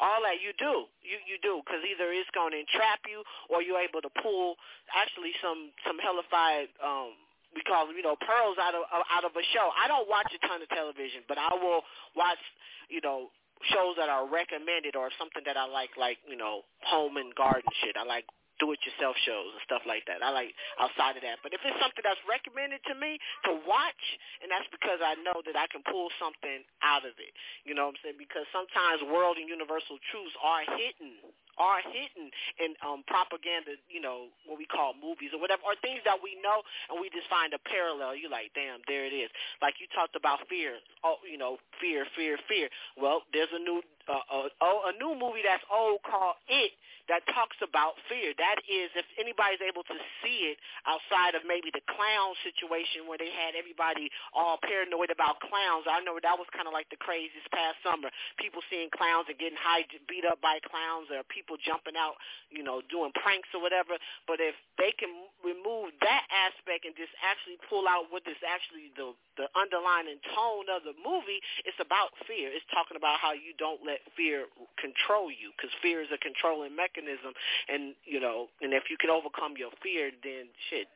All 0.00 0.20
that 0.24 0.40
you 0.40 0.52
do, 0.56 0.88
you 1.02 1.18
you 1.28 1.36
do, 1.42 1.60
because 1.64 1.84
either 1.84 2.12
it's 2.12 2.30
going 2.32 2.52
to 2.56 2.60
entrap 2.60 3.04
you, 3.04 3.24
or 3.52 3.60
you're 3.60 3.82
able 3.82 4.00
to 4.00 4.12
pull 4.22 4.56
actually 4.94 5.32
some 5.44 5.72
some 5.84 5.98
hellified 6.00 6.72
um, 6.80 7.16
we 7.54 7.60
call 7.68 7.86
them, 7.86 7.96
you 7.96 8.02
know, 8.02 8.16
pearls 8.16 8.56
out 8.56 8.74
of 8.74 8.84
out 8.88 9.24
of 9.24 9.32
a 9.36 9.44
show. 9.52 9.68
I 9.76 9.88
don't 9.88 10.08
watch 10.08 10.28
a 10.32 10.40
ton 10.46 10.64
of 10.64 10.68
television, 10.72 11.22
but 11.28 11.36
I 11.36 11.52
will 11.52 11.84
watch, 12.16 12.40
you 12.88 13.00
know, 13.04 13.28
shows 13.70 13.94
that 14.00 14.08
are 14.08 14.26
recommended 14.26 14.96
or 14.96 15.12
something 15.20 15.44
that 15.44 15.56
I 15.56 15.68
like, 15.68 15.92
like 16.00 16.18
you 16.24 16.36
know, 16.36 16.64
home 16.84 17.16
and 17.16 17.34
garden 17.34 17.68
shit. 17.84 17.96
I 17.96 18.04
like 18.04 18.24
do-it-yourself 18.62 19.18
shows 19.26 19.50
and 19.58 19.62
stuff 19.66 19.82
like 19.82 20.06
that. 20.06 20.22
I 20.22 20.30
like 20.30 20.54
outside 20.78 21.18
of 21.18 21.26
that. 21.26 21.42
But 21.42 21.50
if 21.50 21.58
it's 21.66 21.74
something 21.82 22.06
that's 22.06 22.22
recommended 22.30 22.78
to 22.86 22.94
me 22.94 23.18
to 23.50 23.58
watch, 23.66 24.04
and 24.38 24.46
that's 24.46 24.70
because 24.70 25.02
I 25.02 25.18
know 25.26 25.42
that 25.42 25.58
I 25.58 25.66
can 25.66 25.82
pull 25.82 26.14
something 26.22 26.62
out 26.86 27.02
of 27.02 27.18
it. 27.18 27.34
You 27.66 27.74
know 27.74 27.90
what 27.90 27.98
I'm 27.98 28.14
saying? 28.14 28.22
Because 28.22 28.46
sometimes 28.54 29.02
world 29.10 29.42
and 29.42 29.50
universal 29.50 29.98
truths 30.14 30.38
are 30.38 30.62
hidden 30.78 31.18
are 31.58 31.80
hidden 31.84 32.32
in 32.60 32.76
um, 32.80 33.04
propaganda, 33.08 33.76
you 33.88 34.00
know, 34.00 34.32
what 34.48 34.56
we 34.56 34.66
call 34.66 34.94
movies 34.96 35.32
or 35.34 35.40
whatever, 35.40 35.62
or 35.66 35.76
things 35.80 36.00
that 36.04 36.18
we 36.22 36.36
know 36.40 36.62
and 36.90 37.00
we 37.00 37.08
just 37.12 37.28
find 37.28 37.52
a 37.52 37.60
parallel. 37.66 38.16
You're 38.16 38.32
like, 38.32 38.52
damn, 38.54 38.80
there 38.88 39.04
it 39.04 39.14
is. 39.14 39.30
Like 39.60 39.76
you 39.80 39.86
talked 39.92 40.16
about 40.16 40.44
fear. 40.48 40.78
Oh, 41.04 41.20
you 41.26 41.38
know, 41.38 41.58
fear, 41.80 42.06
fear, 42.16 42.38
fear. 42.48 42.68
Well, 42.96 43.22
there's 43.32 43.52
a 43.52 43.62
new 43.62 43.82
uh, 44.08 44.48
uh, 44.50 44.90
a 44.90 44.92
new 44.98 45.14
movie 45.14 45.46
that's 45.46 45.62
old 45.70 46.02
called 46.02 46.34
It 46.50 46.74
that 47.10 47.26
talks 47.34 47.58
about 47.62 47.98
fear. 48.06 48.30
That 48.38 48.62
is, 48.70 48.90
if 48.94 49.06
anybody's 49.18 49.62
able 49.62 49.82
to 49.90 49.96
see 50.22 50.54
it 50.54 50.56
outside 50.86 51.34
of 51.34 51.42
maybe 51.42 51.74
the 51.74 51.82
clown 51.90 52.38
situation 52.46 53.10
where 53.10 53.18
they 53.18 53.30
had 53.34 53.58
everybody 53.58 54.06
all 54.30 54.58
paranoid 54.62 55.10
about 55.10 55.42
clowns. 55.42 55.86
I 55.90 55.98
know 56.06 56.14
that 56.22 56.38
was 56.38 56.46
kind 56.54 56.70
of 56.70 56.74
like 56.74 56.86
the 56.94 57.00
craziest 57.02 57.50
past 57.50 57.82
summer. 57.82 58.10
People 58.38 58.62
seeing 58.70 58.86
clowns 58.94 59.26
and 59.26 59.38
getting 59.38 59.58
high, 59.58 59.82
beat 60.06 60.22
up 60.22 60.38
by 60.38 60.62
clowns, 60.62 61.10
or 61.10 61.26
people 61.26 61.41
jumping 61.60 61.98
out, 61.98 62.16
you 62.50 62.62
know, 62.62 62.80
doing 62.88 63.10
pranks 63.18 63.50
or 63.52 63.60
whatever. 63.60 63.98
But 64.26 64.38
if 64.38 64.54
they 64.78 64.94
can 64.94 65.10
remove 65.42 65.94
that 66.00 66.24
aspect 66.30 66.86
and 66.86 66.94
just 66.94 67.12
actually 67.22 67.58
pull 67.66 67.90
out 67.90 68.10
what 68.14 68.22
is 68.26 68.38
actually 68.46 68.94
the 68.94 69.14
the 69.40 69.48
underlying 69.56 70.20
tone 70.36 70.68
of 70.68 70.84
the 70.84 70.92
movie, 71.00 71.40
it's 71.64 71.80
about 71.80 72.12
fear. 72.28 72.52
It's 72.52 72.66
talking 72.68 73.00
about 73.00 73.16
how 73.16 73.32
you 73.32 73.56
don't 73.56 73.80
let 73.80 74.04
fear 74.12 74.44
control 74.76 75.32
you 75.32 75.50
because 75.56 75.72
fear 75.80 76.04
is 76.04 76.12
a 76.12 76.20
controlling 76.20 76.76
mechanism 76.76 76.92
mechanism, 76.92 77.32
and 77.68 77.94
you 78.04 78.20
know, 78.20 78.48
and 78.60 78.72
if 78.72 78.84
you 78.90 78.96
can 78.96 79.10
overcome 79.10 79.54
your 79.56 79.70
fear, 79.82 80.10
then 80.22 80.48
shit, 80.70 80.86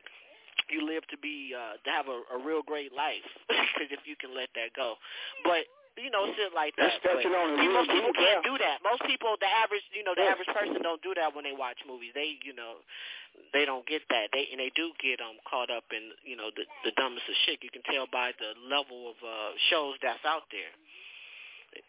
you 0.69 0.85
live 0.85 1.05
to 1.09 1.17
be 1.17 1.53
uh, 1.55 1.77
to 1.83 1.89
have 1.89 2.07
a, 2.07 2.19
a 2.35 2.37
real 2.43 2.61
great 2.61 2.93
life. 2.93 3.25
Because 3.77 3.93
if 3.93 4.09
you 4.09 4.15
can 4.17 4.33
let 4.33 4.49
that 4.57 4.73
go, 4.73 4.95
but 5.43 5.69
you 5.97 6.13
know, 6.13 6.29
shit 6.37 6.53
like 6.53 6.77
that. 6.77 6.93
That's 7.01 7.17
touching 7.17 7.33
on 7.33 7.57
most 7.73 7.89
people 7.89 8.13
can't 8.13 8.45
do 8.45 8.55
that. 8.61 8.79
Most 8.85 9.01
people, 9.09 9.33
the 9.41 9.49
average, 9.49 9.83
you 9.91 10.05
know, 10.05 10.13
the 10.13 10.25
average 10.29 10.49
person 10.53 10.81
don't 10.85 11.01
do 11.01 11.17
that 11.17 11.33
when 11.33 11.43
they 11.43 11.57
watch 11.57 11.81
movies. 11.89 12.13
They, 12.13 12.37
you 12.45 12.53
know, 12.53 12.79
they 13.53 13.65
don't 13.65 13.85
get 13.85 14.05
that. 14.09 14.29
They 14.33 14.49
and 14.53 14.61
they 14.61 14.71
do 14.77 14.93
get 15.01 15.21
um 15.21 15.41
caught 15.49 15.69
up 15.73 15.85
in, 15.89 16.13
you 16.21 16.37
know, 16.37 16.53
the 16.53 16.65
the 16.85 16.93
dumbest 16.95 17.25
of 17.25 17.35
shit. 17.45 17.61
You 17.65 17.73
can 17.73 17.81
tell 17.85 18.05
by 18.09 18.33
the 18.37 18.53
level 18.69 19.09
of 19.13 19.17
uh 19.21 19.51
shows 19.69 19.97
that's 20.01 20.23
out 20.25 20.45
there. 20.53 20.73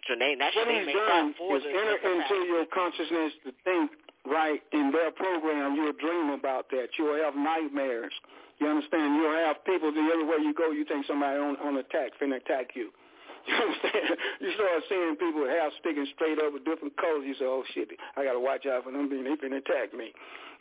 So 0.08 0.18
they, 0.18 0.34
that 0.36 0.52
what 0.52 0.68
he's 0.68 0.92
done 0.92 1.32
is 1.32 1.64
enter 1.64 1.96
into 2.02 2.36
your 2.50 2.66
consciousness 2.66 3.32
to 3.46 3.54
think 3.64 3.92
right 4.26 4.60
in 4.72 4.90
their 4.92 5.10
program. 5.12 5.76
You'll 5.76 5.96
dream 5.96 6.30
about 6.30 6.68
that. 6.70 6.92
You'll 6.98 7.16
have 7.24 7.34
nightmares. 7.36 8.12
You 8.58 8.66
understand? 8.66 9.16
You'll 9.16 9.38
have 9.46 9.64
people 9.64 9.92
The 9.92 10.02
everywhere 10.12 10.38
you 10.38 10.52
go. 10.52 10.70
You 10.72 10.84
think 10.84 11.06
somebody 11.06 11.38
on 11.38 11.56
on 11.64 11.76
attack, 11.76 12.12
finna 12.20 12.36
attack 12.36 12.74
you. 12.74 12.90
You 14.40 14.54
start 14.54 14.86
seeing 14.88 15.16
people 15.18 15.42
with 15.42 15.50
hair 15.50 15.66
sticking 15.80 16.06
straight 16.14 16.38
up 16.38 16.54
with 16.54 16.64
different 16.64 16.94
colors. 16.96 17.26
You 17.26 17.34
say, 17.34 17.44
"Oh 17.44 17.64
shit, 17.74 17.90
I 18.16 18.22
gotta 18.22 18.38
watch 18.38 18.66
out 18.66 18.84
for 18.84 18.92
them 18.92 19.08
being 19.10 19.24
they 19.24 19.34
finna 19.34 19.58
attack 19.58 19.90
me." 19.92 20.12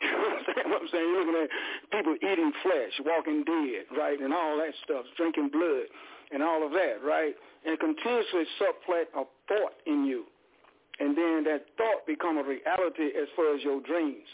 What 0.68 0.82
I'm 0.82 0.88
saying? 0.90 1.06
You're 1.06 1.22
looking 1.22 1.38
at 1.42 1.50
people 1.94 2.14
eating 2.18 2.52
flesh, 2.62 2.94
walking 3.06 3.44
dead, 3.44 3.86
right, 3.96 4.18
and 4.18 4.34
all 4.34 4.58
that 4.58 4.74
stuff, 4.84 5.06
drinking 5.16 5.48
blood, 5.52 5.86
and 6.32 6.42
all 6.42 6.66
of 6.66 6.72
that, 6.72 6.98
right? 7.04 7.34
and 7.64 7.78
continuously 7.78 8.44
supplant 8.58 9.08
a 9.14 9.24
thought 9.48 9.76
in 9.86 10.04
you. 10.04 10.24
And 11.00 11.16
then 11.16 11.44
that 11.44 11.66
thought 11.76 12.06
become 12.06 12.38
a 12.38 12.42
reality 12.42 13.14
as 13.14 13.28
far 13.36 13.54
as 13.54 13.62
your 13.62 13.80
dreams. 13.82 14.26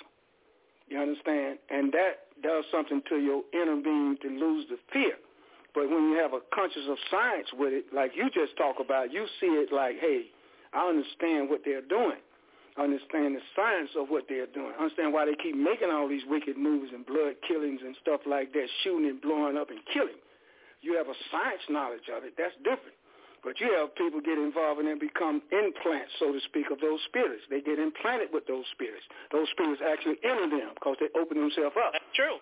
You 0.89 1.00
understand? 1.00 1.58
And 1.70 1.92
that 1.92 2.33
does 2.42 2.65
something 2.73 3.02
to 3.08 3.16
your 3.16 3.42
inner 3.52 3.81
being 3.83 4.16
to 4.23 4.28
lose 4.28 4.66
the 4.68 4.76
fear. 4.92 5.16
But 5.75 5.91
when 5.91 6.11
you 6.11 6.17
have 6.23 6.33
a 6.33 6.41
conscious 6.55 6.86
of 6.89 6.97
science 7.11 7.49
with 7.59 7.73
it, 7.73 7.86
like 7.93 8.12
you 8.15 8.31
just 8.31 8.57
talk 8.57 8.77
about, 8.78 9.12
you 9.12 9.27
see 9.41 9.51
it 9.59 9.73
like, 9.75 9.99
hey, 9.99 10.31
I 10.73 10.86
understand 10.89 11.51
what 11.51 11.62
they're 11.65 11.83
doing. 11.83 12.23
I 12.78 12.83
understand 12.83 13.35
the 13.35 13.44
science 13.55 13.91
of 13.99 14.11
what 14.11 14.27
they're 14.28 14.51
doing. 14.51 14.75
I 14.78 14.83
understand 14.83 15.12
why 15.12 15.27
they 15.27 15.39
keep 15.39 15.55
making 15.55 15.91
all 15.91 16.09
these 16.09 16.27
wicked 16.27 16.59
moves 16.59 16.91
and 16.94 17.07
blood 17.07 17.39
killings 17.47 17.81
and 17.85 17.94
stuff 18.03 18.23
like 18.27 18.53
that, 18.55 18.67
shooting 18.83 19.11
and 19.11 19.20
blowing 19.23 19.57
up 19.57 19.70
and 19.70 19.78
killing. 19.93 20.19
You 20.83 20.99
have 20.99 21.07
a 21.07 21.15
science 21.31 21.62
knowledge 21.70 22.11
of 22.11 22.25
it. 22.25 22.35
That's 22.39 22.55
different. 22.62 22.99
But 23.47 23.61
you 23.61 23.70
have 23.77 23.94
people 23.94 24.25
get 24.25 24.39
involved 24.39 24.81
and 24.81 24.89
then 24.89 24.99
become 24.99 25.43
implants, 25.53 26.17
so 26.19 26.33
to 26.33 26.41
speak, 26.49 26.73
of 26.73 26.81
those 26.81 26.99
spirits. 27.07 27.44
They 27.51 27.61
get 27.61 27.78
implanted 27.78 28.33
with 28.33 28.49
those 28.49 28.65
spirits. 28.73 29.05
Those 29.31 29.47
spirits 29.53 29.83
actually 29.85 30.17
enter 30.25 30.49
them 30.49 30.73
because 30.75 30.97
they 30.99 31.12
open 31.12 31.39
themselves 31.39 31.77
up. 31.77 31.93
That's 31.93 32.15
true. 32.17 32.41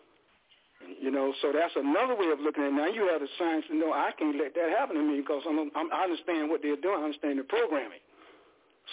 You 1.01 1.11
know, 1.11 1.35
so 1.43 1.51
that's 1.51 1.75
another 1.75 2.15
way 2.15 2.31
of 2.31 2.39
looking 2.39 2.63
at 2.63 2.71
it. 2.71 2.79
Now 2.79 2.87
you 2.87 3.11
have 3.11 3.21
the 3.21 3.31
science 3.39 3.67
to 3.69 3.75
know 3.75 3.93
I 3.93 4.15
can't 4.15 4.39
let 4.39 4.55
that 4.55 4.71
happen 4.71 4.97
to 4.97 5.03
me 5.03 5.19
because 5.19 5.43
I'm, 5.49 5.71
I'm, 5.75 5.91
I 5.91 6.07
understand 6.07 6.47
what 6.51 6.63
they're 6.63 6.79
doing. 6.79 7.03
I 7.03 7.11
understand 7.11 7.39
the 7.39 7.47
programming. 7.47 8.03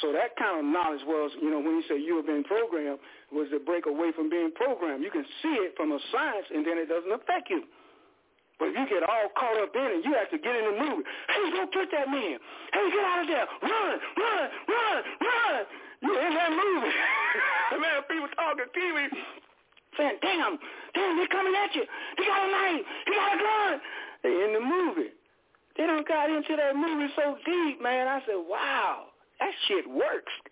So 0.01 0.13
that 0.13 0.37
kind 0.37 0.61
of 0.61 0.65
knowledge 0.65 1.03
was, 1.05 1.33
you 1.41 1.49
know, 1.49 1.59
when 1.59 1.81
you 1.81 1.85
say 1.89 1.97
you 1.99 2.15
have 2.17 2.25
been 2.29 2.45
programmed, 2.45 3.01
was 3.33 3.49
to 3.51 3.59
break 3.59 3.85
away 3.85 4.13
from 4.13 4.29
being 4.29 4.53
programmed. 4.53 5.03
You 5.03 5.11
can 5.11 5.25
see 5.41 5.55
it 5.65 5.73
from 5.75 5.91
a 5.91 5.99
science, 6.13 6.45
and 6.53 6.65
then 6.65 6.77
it 6.77 6.87
doesn't 6.87 7.11
affect 7.11 7.49
you. 7.49 7.65
But 8.57 8.71
if 8.71 8.75
you 8.75 8.85
get 8.91 9.03
all 9.07 9.29
caught 9.39 9.57
up 9.59 9.71
in 9.73 9.87
it, 9.99 10.01
you 10.05 10.13
have 10.13 10.29
to 10.29 10.39
get 10.39 10.51
in 10.51 10.65
the 10.71 10.75
movie. 10.77 11.05
Hey, 11.31 11.45
don't 11.55 11.71
put 11.71 11.87
that 11.95 12.07
man. 12.11 12.37
Hey, 12.73 12.85
get 12.91 13.05
out 13.05 13.21
of 13.23 13.27
there. 13.27 13.47
Run, 13.63 13.95
run, 14.19 14.45
run, 14.67 14.97
run. 15.19 15.59
You're 16.03 16.21
in 16.27 16.33
that 16.35 16.51
movie. 16.51 16.95
man, 17.81 18.03
people 18.07 18.29
talking 18.35 18.67
TV 18.75 19.07
saying, 19.99 20.17
damn, 20.23 20.55
damn, 20.95 21.19
they're 21.19 21.27
coming 21.27 21.53
at 21.53 21.75
you. 21.75 21.83
They 22.15 22.23
got 22.23 22.47
a 22.47 22.49
knife. 22.49 22.85
They 23.05 23.13
got 23.13 23.35
a 23.35 23.39
gun. 23.43 23.73
In 24.23 24.51
the 24.55 24.63
movie. 24.63 25.11
They 25.77 25.87
don't 25.87 26.07
got 26.07 26.29
into 26.29 26.55
that 26.55 26.75
movie 26.75 27.11
so 27.15 27.37
deep, 27.45 27.81
man. 27.81 28.07
I 28.07 28.19
said, 28.27 28.35
wow, 28.35 29.11
that 29.39 29.51
shit 29.67 29.87
works. 29.87 30.31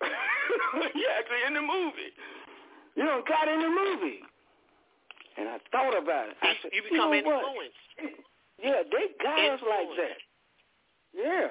You're 0.94 1.12
actually 1.16 1.44
in 1.48 1.54
the 1.54 1.60
movie. 1.60 2.12
You 2.96 3.04
don't 3.04 3.26
got 3.28 3.48
in 3.48 3.60
the 3.60 3.68
movie. 3.68 4.20
And 5.36 5.48
I 5.48 5.58
thought 5.70 5.96
about 5.96 6.30
it. 6.30 6.36
I 6.42 6.54
said, 6.62 6.72
you 6.72 6.82
become 6.82 7.12
you 7.12 7.22
know 7.22 7.40
influenced. 7.44 8.24
Yeah, 8.58 8.82
they 8.90 9.12
got 9.22 9.38
us 9.38 9.60
like 9.62 9.90
that. 10.00 10.18
Yeah. 11.14 11.48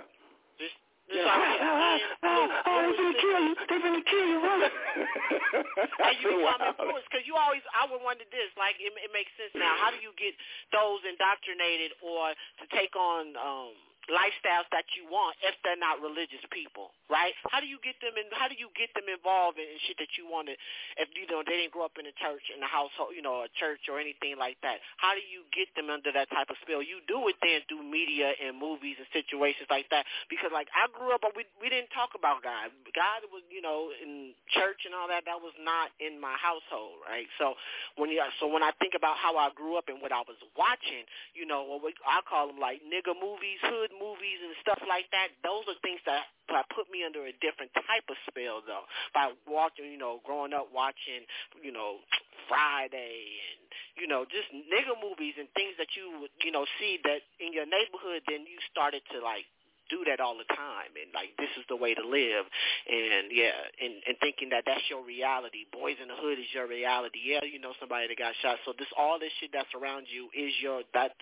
Just, 1.07 1.15
just 1.15 1.23
yeah. 1.23 1.39
like, 1.39 1.59
ah, 1.63 1.71
ah, 1.71 1.99
ah, 2.23 2.47
ah, 2.67 2.79
they 2.83 2.91
finna 2.99 3.15
kill 3.15 3.41
you. 3.47 3.53
They 3.55 3.77
finna 3.79 4.03
kill 4.03 4.27
you, 4.27 4.39
brother. 4.43 4.71
and 6.03 6.15
you 6.19 6.29
become 6.43 6.61
influenced 6.67 7.07
because 7.07 7.23
you 7.23 7.35
always. 7.39 7.63
I 7.71 7.87
would 7.87 8.03
wonder 8.03 8.27
this. 8.27 8.51
Like, 8.59 8.75
it, 8.83 8.91
it 8.99 9.11
makes 9.15 9.31
sense 9.39 9.55
now. 9.55 9.79
How 9.79 9.95
do 9.95 10.03
you 10.03 10.11
get 10.19 10.35
those 10.75 10.99
indoctrinated 11.07 11.95
or 12.03 12.35
to 12.35 12.65
take 12.75 12.95
on? 12.99 13.39
um 13.39 13.86
lifestyles 14.07 14.67
that 14.71 14.87
you 14.95 15.07
want 15.07 15.35
if 15.43 15.55
they're 15.63 15.79
not 15.79 15.99
religious 15.99 16.43
people, 16.51 16.95
right? 17.11 17.35
How 17.51 17.59
do 17.59 17.67
you 17.67 17.79
get 17.83 17.99
them 17.99 18.15
in? 18.15 18.27
How 18.31 18.47
do 18.47 18.55
you 18.55 18.71
get 18.75 18.91
them 18.95 19.07
involved 19.07 19.59
in, 19.59 19.67
in 19.67 19.77
shit 19.87 19.99
that 19.99 20.15
you 20.15 20.27
want? 20.27 20.47
If 20.47 21.11
you 21.15 21.27
know 21.27 21.43
they 21.43 21.59
didn't 21.59 21.75
grow 21.75 21.87
up 21.87 21.99
in 21.99 22.07
a 22.07 22.15
church, 22.15 22.43
in 22.51 22.63
a 22.63 22.69
household, 22.69 23.11
you 23.15 23.21
know, 23.21 23.43
a 23.43 23.51
church 23.59 23.91
or 23.91 23.99
anything 23.99 24.39
like 24.39 24.55
that. 24.63 24.79
How 24.97 25.11
do 25.15 25.23
you 25.23 25.43
get 25.51 25.67
them 25.75 25.91
under 25.91 26.11
that 26.15 26.31
type 26.31 26.47
of 26.47 26.57
spell? 26.63 26.79
You 26.79 27.03
do 27.05 27.27
it 27.27 27.37
then 27.43 27.63
through 27.67 27.83
media 27.83 28.31
and 28.39 28.55
movies 28.55 28.95
and 28.95 29.07
situations 29.11 29.67
like 29.67 29.91
that. 29.91 30.07
Because 30.31 30.51
like 30.55 30.71
I 30.71 30.87
grew 30.91 31.11
up, 31.11 31.21
but 31.23 31.35
we 31.35 31.43
we 31.59 31.67
didn't 31.67 31.91
talk 31.91 32.15
about 32.15 32.41
God. 32.41 32.71
God 32.95 33.27
was, 33.29 33.43
you 33.51 33.59
know, 33.59 33.91
in 33.91 34.31
church 34.55 34.87
and 34.87 34.95
all 34.95 35.11
that. 35.11 35.27
That 35.27 35.43
was 35.43 35.53
not 35.59 35.91
in 35.99 36.17
my 36.17 36.33
household, 36.39 37.03
right? 37.03 37.27
So 37.37 37.59
when 37.99 38.09
you 38.09 38.23
so 38.39 38.47
when 38.47 38.63
I 38.63 38.71
think 38.79 38.95
about 38.95 39.19
how 39.19 39.35
I 39.35 39.51
grew 39.51 39.75
up 39.75 39.91
and 39.91 39.99
what 39.99 40.15
I 40.15 40.23
was 40.23 40.39
watching, 40.55 41.03
you 41.35 41.45
know, 41.45 41.65
what 41.65 41.83
we, 41.83 41.91
I 42.07 42.23
call 42.23 42.47
them 42.47 42.61
like 42.61 42.79
nigga 42.85 43.13
movies, 43.17 43.59
hood 43.65 43.91
movies 43.99 44.39
and 44.41 44.53
stuff 44.63 44.81
like 44.87 45.09
that, 45.11 45.33
those 45.43 45.65
are 45.67 45.77
things 45.81 46.01
that 46.05 46.25
that 46.47 46.65
put 46.71 46.87
me 46.87 47.03
under 47.03 47.27
a 47.27 47.33
different 47.43 47.73
type 47.75 48.07
of 48.07 48.17
spell 48.29 48.63
though. 48.63 48.87
By 49.11 49.33
watching, 49.45 49.91
you 49.91 49.99
know, 49.99 50.23
growing 50.23 50.53
up 50.53 50.71
watching, 50.71 51.27
you 51.59 51.75
know, 51.75 51.99
Friday 52.47 53.41
and 53.51 53.59
you 53.97 54.05
know, 54.05 54.29
just 54.29 54.47
nigger 54.53 54.93
movies 54.97 55.33
and 55.41 55.49
things 55.57 55.73
that 55.81 55.89
you 55.97 56.29
you 56.45 56.51
know 56.53 56.65
see 56.79 57.01
that 57.03 57.25
in 57.41 57.51
your 57.51 57.65
neighborhood, 57.65 58.23
then 58.29 58.45
you 58.45 58.57
started 58.71 59.01
to 59.13 59.19
like 59.19 59.45
do 59.89 60.03
that 60.03 60.19
all 60.19 60.35
the 60.35 60.47
time 60.51 60.91
and 60.99 61.07
like 61.15 61.31
this 61.39 61.51
is 61.55 61.63
the 61.71 61.75
way 61.75 61.95
to 61.95 62.03
live. 62.05 62.45
And 62.87 63.31
yeah 63.31 63.57
and 63.81 63.99
and 64.05 64.15
thinking 64.21 64.49
that 64.53 64.63
that's 64.67 64.85
your 64.89 65.03
reality. 65.03 65.65
Boys 65.71 65.97
in 66.01 66.07
the 66.07 66.17
hood 66.17 66.39
is 66.39 66.49
your 66.53 66.67
reality. 66.67 67.19
Yeah 67.23 67.43
you 67.43 67.59
know 67.59 67.73
somebody 67.79 68.07
that 68.07 68.17
got 68.17 68.35
shot. 68.41 68.61
So 68.65 68.73
this 68.77 68.89
all 68.95 69.19
this 69.19 69.33
shit 69.39 69.51
that's 69.51 69.71
around 69.73 70.07
you 70.11 70.29
is 70.35 70.53
your 70.61 70.83
that 70.93 71.15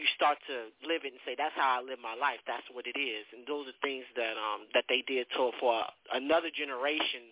you 0.00 0.08
start 0.16 0.40
to 0.48 0.72
live 0.88 1.04
it 1.04 1.12
and 1.12 1.20
say, 1.28 1.36
that's 1.36 1.52
how 1.52 1.76
I 1.76 1.80
live 1.84 2.00
my 2.00 2.16
life. 2.16 2.40
That's 2.48 2.64
what 2.72 2.88
it 2.88 2.96
is. 2.96 3.28
And 3.36 3.44
those 3.44 3.68
are 3.68 3.76
things 3.84 4.08
that 4.16 4.40
um 4.40 4.64
that 4.72 4.88
they 4.88 5.04
did 5.04 5.28
to 5.36 5.52
for 5.60 5.84
another 6.16 6.48
generation 6.48 7.28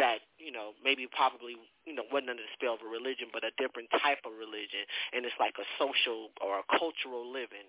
that 0.00 0.24
you 0.40 0.48
know 0.48 0.72
maybe 0.80 1.04
probably 1.12 1.60
you 1.84 1.92
know 1.92 2.08
wasn't 2.08 2.32
under 2.32 2.40
the 2.40 2.54
spell 2.56 2.80
of 2.80 2.82
a 2.82 2.88
religion, 2.88 3.28
but 3.28 3.44
a 3.44 3.52
different 3.60 3.92
type 4.00 4.24
of 4.24 4.32
religion, 4.32 4.88
and 5.12 5.28
it's 5.28 5.36
like 5.36 5.60
a 5.60 5.68
social 5.76 6.32
or 6.40 6.64
a 6.64 6.66
cultural 6.80 7.28
living 7.28 7.68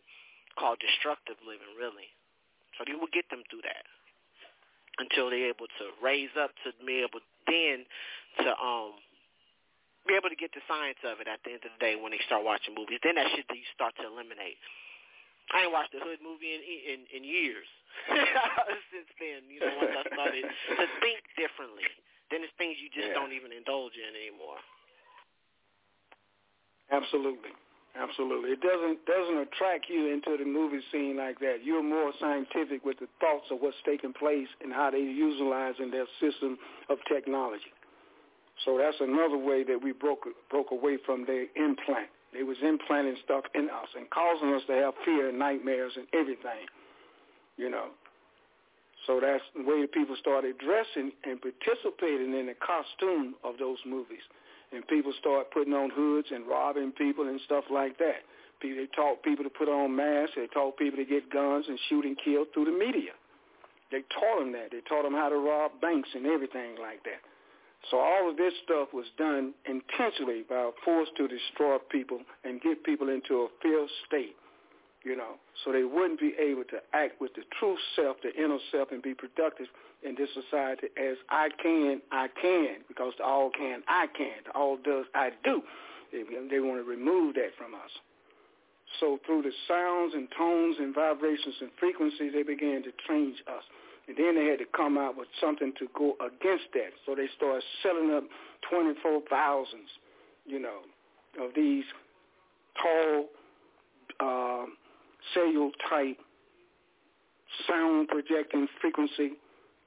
called 0.56 0.80
destructive 0.80 1.36
living, 1.44 1.76
really. 1.76 2.08
So 2.80 2.88
you 2.88 2.96
will 2.96 3.12
get 3.12 3.28
them 3.28 3.44
through 3.52 3.68
that 3.68 3.84
until 5.04 5.28
they're 5.28 5.52
able 5.52 5.68
to 5.68 5.86
raise 6.00 6.32
up 6.40 6.56
to 6.64 6.72
be 6.80 7.04
able 7.04 7.20
then 7.44 7.84
to 8.40 8.50
um 8.56 8.96
really 10.10 10.34
get 10.36 10.50
the 10.58 10.64
science 10.66 10.98
of 11.06 11.22
it 11.22 11.30
at 11.30 11.40
the 11.46 11.54
end 11.54 11.64
of 11.64 11.72
the 11.78 11.82
day 11.82 11.94
when 11.94 12.10
they 12.12 12.22
start 12.26 12.42
watching 12.42 12.74
movies. 12.74 12.98
Then 13.06 13.16
that 13.22 13.30
shit 13.38 13.46
that 13.48 13.58
you 13.58 13.68
start 13.78 13.94
to 14.02 14.06
eliminate. 14.10 14.58
I 15.54 15.66
ain't 15.66 15.74
watched 15.74 15.94
a 15.98 16.02
hood 16.02 16.22
movie 16.22 16.54
in 16.54 16.62
in, 16.62 17.00
in 17.10 17.22
years 17.26 17.66
since 18.94 19.10
then. 19.18 19.50
You 19.50 19.62
know, 19.66 19.74
once 19.82 19.94
I 19.98 20.04
started 20.14 20.46
to 20.46 20.86
think 21.02 21.22
differently, 21.38 21.86
then 22.30 22.46
it's 22.46 22.54
things 22.62 22.78
you 22.82 22.90
just 22.94 23.14
Yeah. 23.14 23.18
don't 23.18 23.34
even 23.34 23.50
indulge 23.54 23.98
in 23.98 24.14
anymore. 24.14 24.62
Absolutely. 26.92 27.54
Absolutely. 27.98 28.52
It 28.54 28.62
doesn't 28.62 29.06
doesn't 29.06 29.38
attract 29.50 29.90
you 29.90 30.14
into 30.14 30.38
the 30.38 30.46
movie 30.46 30.82
scene 30.92 31.18
like 31.18 31.40
that. 31.40 31.66
You're 31.66 31.84
more 31.84 32.14
scientific 32.20 32.86
with 32.86 33.00
the 33.00 33.08
thoughts 33.20 33.50
of 33.50 33.60
what's 33.62 33.78
taking 33.86 34.14
place 34.14 34.48
and 34.62 34.72
how 34.72 34.92
they're 34.92 35.00
utilizing 35.00 35.90
their 35.90 36.06
system 36.22 36.58
of 36.90 37.00
technology. 37.12 37.74
So 38.66 38.78
that's 38.78 38.98
another 39.00 39.38
way 39.38 39.64
that 39.64 39.82
we 39.82 39.92
broke 39.92 40.28
broke 40.50 40.72
away 40.72 40.98
from 41.06 41.26
their 41.26 41.46
implant. 41.56 42.10
They 42.34 42.44
was 42.44 42.58
implanting 42.62 43.18
stuff 43.24 43.46
in 43.56 43.70
us 43.70 43.90
and 43.96 44.10
causing 44.10 44.54
us 44.54 44.62
to 44.68 44.74
have 44.74 44.94
fear 45.04 45.30
and 45.30 45.40
nightmares 45.40 45.94
and 45.96 46.06
everything. 46.14 46.68
You 47.58 47.70
know. 47.70 47.88
So 49.08 49.20
that's 49.20 49.44
the 49.56 49.64
way 49.64 49.88
people 49.88 50.16
started 50.20 50.58
dressing 50.60 51.12
and 51.24 51.40
participating 51.42 52.36
in 52.38 52.46
the 52.48 52.56
costume 52.60 53.34
of 53.44 53.58
those 53.58 53.80
movies 53.86 54.22
and 54.72 54.88
people 54.88 55.14
start 55.20 55.52
putting 55.52 55.74
on 55.74 55.90
hoods 55.90 56.28
and 56.32 56.48
robbing 56.48 56.92
people 56.92 57.28
and 57.28 57.40
stuff 57.46 57.66
like 57.72 57.98
that. 57.98 58.22
They 58.62 58.88
taught 58.96 59.24
people 59.24 59.44
to 59.44 59.50
put 59.50 59.70
on 59.70 59.96
masks. 59.96 60.36
They 60.36 60.48
taught 60.48 60.78
people 60.78 60.98
to 60.98 61.06
get 61.06 61.32
guns 61.32 61.66
and 61.68 61.80
shoot 61.88 62.06
and 62.06 62.18
kill 62.24 62.46
through 62.54 62.66
the 62.66 62.78
media. 62.78 63.16
They 63.92 64.04
taught 64.14 64.40
them 64.40 64.52
that. 64.52 64.72
They 64.72 64.82
taught 64.88 65.04
them 65.04 65.14
how 65.14 65.30
to 65.30 65.38
rob 65.38 65.72
banks 65.82 66.10
and 66.14 66.26
everything 66.28 66.76
like 66.80 67.04
that. 67.06 67.24
So 67.90 67.98
all 67.98 68.30
of 68.30 68.38
this 68.38 68.54
stuff 68.64 68.90
was 68.94 69.06
done 69.18 69.54
intentionally 69.66 70.44
by 70.48 70.70
a 70.70 70.72
force 70.84 71.10
to 71.18 71.28
destroy 71.28 71.78
people 71.90 72.20
and 72.44 72.62
get 72.62 72.84
people 72.84 73.10
into 73.10 73.42
a 73.42 73.48
fear 73.62 73.88
state, 74.06 74.36
you 75.04 75.16
know, 75.16 75.40
so 75.64 75.72
they 75.72 75.84
wouldn't 75.84 76.20
be 76.20 76.34
able 76.40 76.66
to 76.66 76.78
act 76.94 77.22
with 77.22 77.34
the 77.36 77.44
true 77.58 77.78
self, 77.96 78.18
the 78.22 78.36
inner 78.36 78.60
self, 78.72 78.92
and 78.92 79.02
be 79.02 79.14
productive 79.14 79.68
in 80.04 80.16
this 80.16 80.30
society 80.34 80.88
as 80.98 81.18
I 81.30 81.50
can, 81.62 82.02
I 82.12 82.28
can, 82.42 82.84
because 82.88 83.14
the 83.18 83.24
all 83.24 83.50
can, 83.50 83.82
I 83.88 84.08
can, 84.16 84.44
the 84.46 84.52
all 84.52 84.78
does, 84.78 85.06
I 85.16 85.32
do. 85.44 85.62
They, 86.12 86.24
they 86.50 86.60
want 86.60 86.84
to 86.84 86.90
remove 86.90 87.36
that 87.36 87.52
from 87.58 87.74
us. 87.74 87.92
So 89.00 89.20
through 89.26 89.44
the 89.44 89.52
sounds 89.68 90.14
and 90.14 90.28
tones 90.38 90.78
and 90.80 90.94
vibrations 90.94 91.56
and 91.62 91.70
frequencies, 91.80 92.34
they 92.34 92.44
began 92.44 92.84
to 92.84 92.92
change 93.08 93.38
us. 93.48 93.64
And 94.10 94.18
then 94.18 94.34
they 94.34 94.50
had 94.50 94.58
to 94.58 94.66
come 94.76 94.98
out 94.98 95.16
with 95.16 95.28
something 95.40 95.72
to 95.78 95.88
go 95.96 96.16
against 96.20 96.66
that. 96.74 96.90
So 97.06 97.14
they 97.14 97.28
started 97.38 97.64
selling 97.84 98.12
up 98.12 98.24
24,000s, 98.74 99.66
you 100.48 100.60
know, 100.60 100.80
of 101.40 101.52
these 101.56 101.84
tall, 102.82 103.26
uh, 104.20 104.66
cellular 105.36 105.70
type 105.88 106.18
sound 107.68 108.08
projecting 108.08 108.68
frequency 108.82 109.34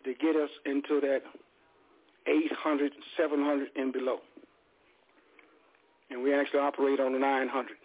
to 0.05 0.15
get 0.15 0.37
us 0.37 0.51
into 0.67 1.01
that 1.01 1.23
800, 2.29 2.93
700 3.17 3.69
and 3.75 3.93
below. 3.93 4.19
And 6.11 6.23
we 6.23 6.33
actually 6.33 6.61
operate 6.61 7.01
on 7.01 7.13
the 7.13 7.19
900. 7.19 7.77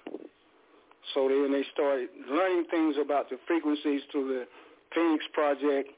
So 1.16 1.27
then 1.30 1.51
they 1.51 1.64
started 1.74 2.09
learning 2.30 2.66
things 2.69 2.95
about 3.01 3.32
the 3.32 3.40
frequencies 3.48 4.01
through 4.11 4.27
the 4.27 4.48
Phoenix 4.93 5.25
Project, 5.33 5.90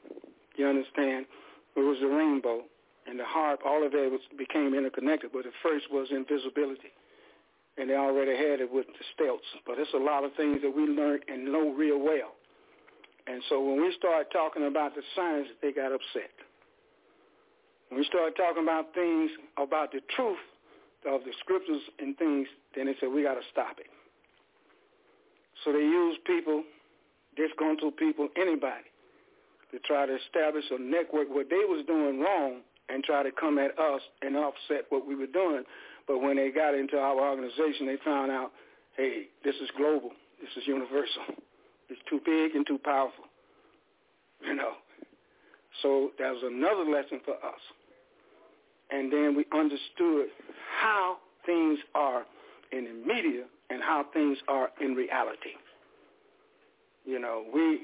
you 0.59 0.67
understand? 0.67 1.25
It 1.75 1.79
was 1.79 1.97
the 2.01 2.07
rainbow 2.07 2.63
and 3.09 3.19
the 3.19 3.23
HAARP, 3.23 3.65
all 3.65 3.83
of 3.85 3.91
that 3.91 4.09
was, 4.11 4.21
became 4.37 4.75
interconnected, 4.75 5.31
but 5.33 5.43
the 5.43 5.55
first 5.63 5.89
was 5.89 6.07
invisibility. 6.11 6.93
And 7.77 7.89
they 7.89 7.95
already 7.95 8.35
had 8.35 8.59
it 8.59 8.69
with 8.71 8.85
the 8.85 9.05
stelts. 9.15 9.47
But 9.65 9.79
it's 9.79 9.93
a 9.95 10.03
lot 10.03 10.23
of 10.23 10.35
things 10.35 10.59
that 10.61 10.69
we 10.69 10.83
learned 10.83 11.23
and 11.27 11.51
know 11.51 11.71
real 11.71 11.97
well. 11.97 12.35
And 13.25 13.41
so 13.49 13.61
when 13.61 13.81
we 13.81 13.93
started 13.97 14.27
talking 14.31 14.67
about 14.67 14.93
the 14.95 15.01
science, 15.15 15.47
they 15.61 15.71
got 15.71 15.91
upset. 15.91 16.33
When 17.89 17.99
we 17.99 18.05
started 18.05 18.35
talking 18.35 18.63
about 18.63 18.93
things, 18.93 19.31
about 19.57 19.91
the 19.91 20.01
truth 20.15 20.43
of 21.07 21.21
the 21.23 21.31
scriptures 21.39 21.81
and 21.97 22.17
things, 22.17 22.47
then 22.75 22.85
they 22.85 22.95
said, 22.99 23.09
we 23.09 23.23
got 23.23 23.35
to 23.35 23.45
stop 23.51 23.79
it. 23.79 23.89
So 25.63 25.71
they 25.71 25.79
used 25.79 26.23
people, 26.25 26.63
disgruntled 27.37 27.97
people, 27.97 28.29
anybody, 28.35 28.88
to 29.71 29.79
try 29.79 30.05
to 30.05 30.15
establish 30.15 30.65
a 30.71 30.81
network 30.81 31.27
what 31.29 31.49
they 31.49 31.63
was 31.67 31.85
doing 31.85 32.19
wrong 32.19 32.61
and 32.89 33.03
try 33.03 33.23
to 33.23 33.31
come 33.31 33.59
at 33.59 33.77
us 33.77 34.01
and 34.21 34.35
offset 34.35 34.85
what 34.89 35.07
we 35.07 35.15
were 35.15 35.27
doing. 35.27 35.63
But 36.07 36.19
when 36.19 36.37
they 36.37 36.49
got 36.49 36.73
into 36.73 36.97
our 36.97 37.19
organization, 37.19 37.85
they 37.85 37.97
found 38.03 38.31
out, 38.31 38.51
hey, 38.97 39.27
this 39.43 39.55
is 39.55 39.69
global. 39.77 40.11
This 40.41 40.49
is 40.57 40.67
universal. 40.67 41.23
It's 41.89 42.01
too 42.09 42.19
big 42.25 42.55
and 42.55 42.65
too 42.65 42.79
powerful. 42.83 43.25
You 44.45 44.55
know. 44.55 44.73
So 45.81 46.11
that 46.19 46.31
was 46.31 46.43
another 46.43 46.89
lesson 46.89 47.21
for 47.23 47.33
us. 47.33 47.61
And 48.91 49.11
then 49.11 49.35
we 49.35 49.45
understood 49.53 50.27
how 50.81 51.17
things 51.45 51.79
are 51.93 52.25
in 52.71 52.85
the 52.85 53.13
media 53.13 53.43
and 53.69 53.81
how 53.81 54.05
things 54.13 54.37
are 54.47 54.69
in 54.81 54.95
reality. 54.95 55.55
You 57.05 57.19
know, 57.19 57.45
we 57.53 57.81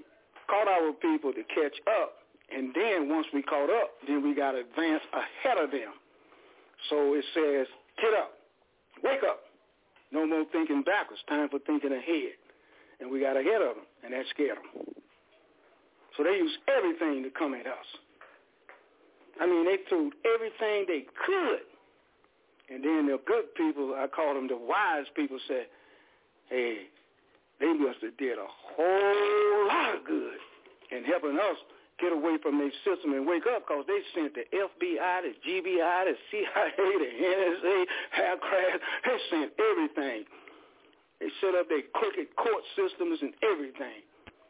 caught 0.47 0.67
our 0.67 0.91
people 0.93 1.33
to 1.33 1.43
catch 1.43 1.75
up, 2.01 2.13
and 2.55 2.73
then 2.75 3.09
once 3.09 3.27
we 3.33 3.41
caught 3.41 3.69
up, 3.69 3.91
then 4.07 4.23
we 4.23 4.35
got 4.35 4.51
to 4.51 4.59
advance 4.59 5.03
ahead 5.13 5.57
of 5.57 5.71
them. 5.71 5.93
So 6.89 7.13
it 7.13 7.25
says, 7.33 7.67
get 8.01 8.13
up, 8.13 8.31
wake 9.03 9.23
up. 9.23 9.41
No 10.11 10.25
more 10.27 10.45
thinking 10.51 10.83
backwards. 10.83 11.21
Time 11.27 11.49
for 11.49 11.59
thinking 11.59 11.91
ahead. 11.91 12.37
And 12.99 13.11
we 13.11 13.19
got 13.19 13.35
ahead 13.35 13.61
of 13.61 13.75
them, 13.75 13.85
and 14.03 14.13
that 14.13 14.25
scared 14.29 14.57
them. 14.57 14.85
So 16.15 16.23
they 16.23 16.37
used 16.37 16.57
everything 16.69 17.23
to 17.23 17.29
come 17.37 17.53
at 17.53 17.65
us. 17.67 17.89
I 19.41 19.45
mean, 19.45 19.65
they 19.65 19.77
threw 19.89 20.11
everything 20.23 20.85
they 20.87 21.05
could. 21.25 21.65
And 22.69 22.83
then 22.83 23.07
the 23.07 23.19
good 23.25 23.53
people, 23.55 23.95
I 23.97 24.07
call 24.07 24.33
them 24.33 24.47
the 24.47 24.57
wise 24.57 25.05
people, 25.15 25.37
said, 25.47 25.67
hey, 26.49 26.87
they 27.59 27.73
must 27.73 27.99
have 28.01 28.17
did 28.17 28.37
a 28.37 28.49
whole 28.49 29.67
lot 29.67 29.95
of 29.95 30.05
good 30.05 30.39
in 30.91 31.03
helping 31.05 31.37
us 31.39 31.57
get 31.99 32.11
away 32.11 32.35
from 32.43 32.59
their 32.59 32.71
system 32.83 33.13
and 33.15 33.25
wake 33.25 33.47
up 33.47 33.63
because 33.63 33.87
they 33.87 34.01
sent 34.11 34.35
the 34.35 34.43
FBI, 34.51 35.15
the 35.23 35.33
GBI, 35.39 35.99
the 36.11 36.15
CIA, 36.31 36.91
the 36.99 37.11
NSA, 37.23 37.77
Hackcraft. 38.11 38.79
They 39.05 39.17
sent 39.31 39.51
everything. 39.55 40.25
They 41.19 41.31
set 41.39 41.55
up 41.55 41.69
their 41.69 41.87
crooked 41.95 42.35
court 42.35 42.63
systems 42.75 43.19
and 43.23 43.31
everything. 43.47 44.03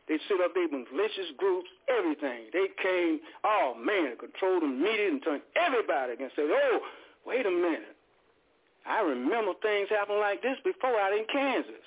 They 0.08 0.18
set 0.30 0.42
up 0.42 0.54
their 0.54 0.70
malicious 0.70 1.34
groups, 1.38 1.70
everything. 1.90 2.50
They 2.54 2.70
came, 2.82 3.20
oh 3.44 3.74
man, 3.78 4.12
to 4.12 4.18
control 4.18 4.60
the 4.62 4.68
media 4.70 5.10
and 5.10 5.22
turn 5.24 5.42
everybody 5.54 6.14
against 6.14 6.38
it. 6.38 6.50
Oh, 6.50 6.80
wait 7.26 7.46
a 7.46 7.52
minute. 7.52 7.98
I 8.86 9.02
remember 9.02 9.54
things 9.62 9.90
happened 9.90 10.20
like 10.20 10.42
this 10.42 10.58
before 10.64 10.94
out 11.00 11.14
in 11.14 11.26
Kansas. 11.32 11.86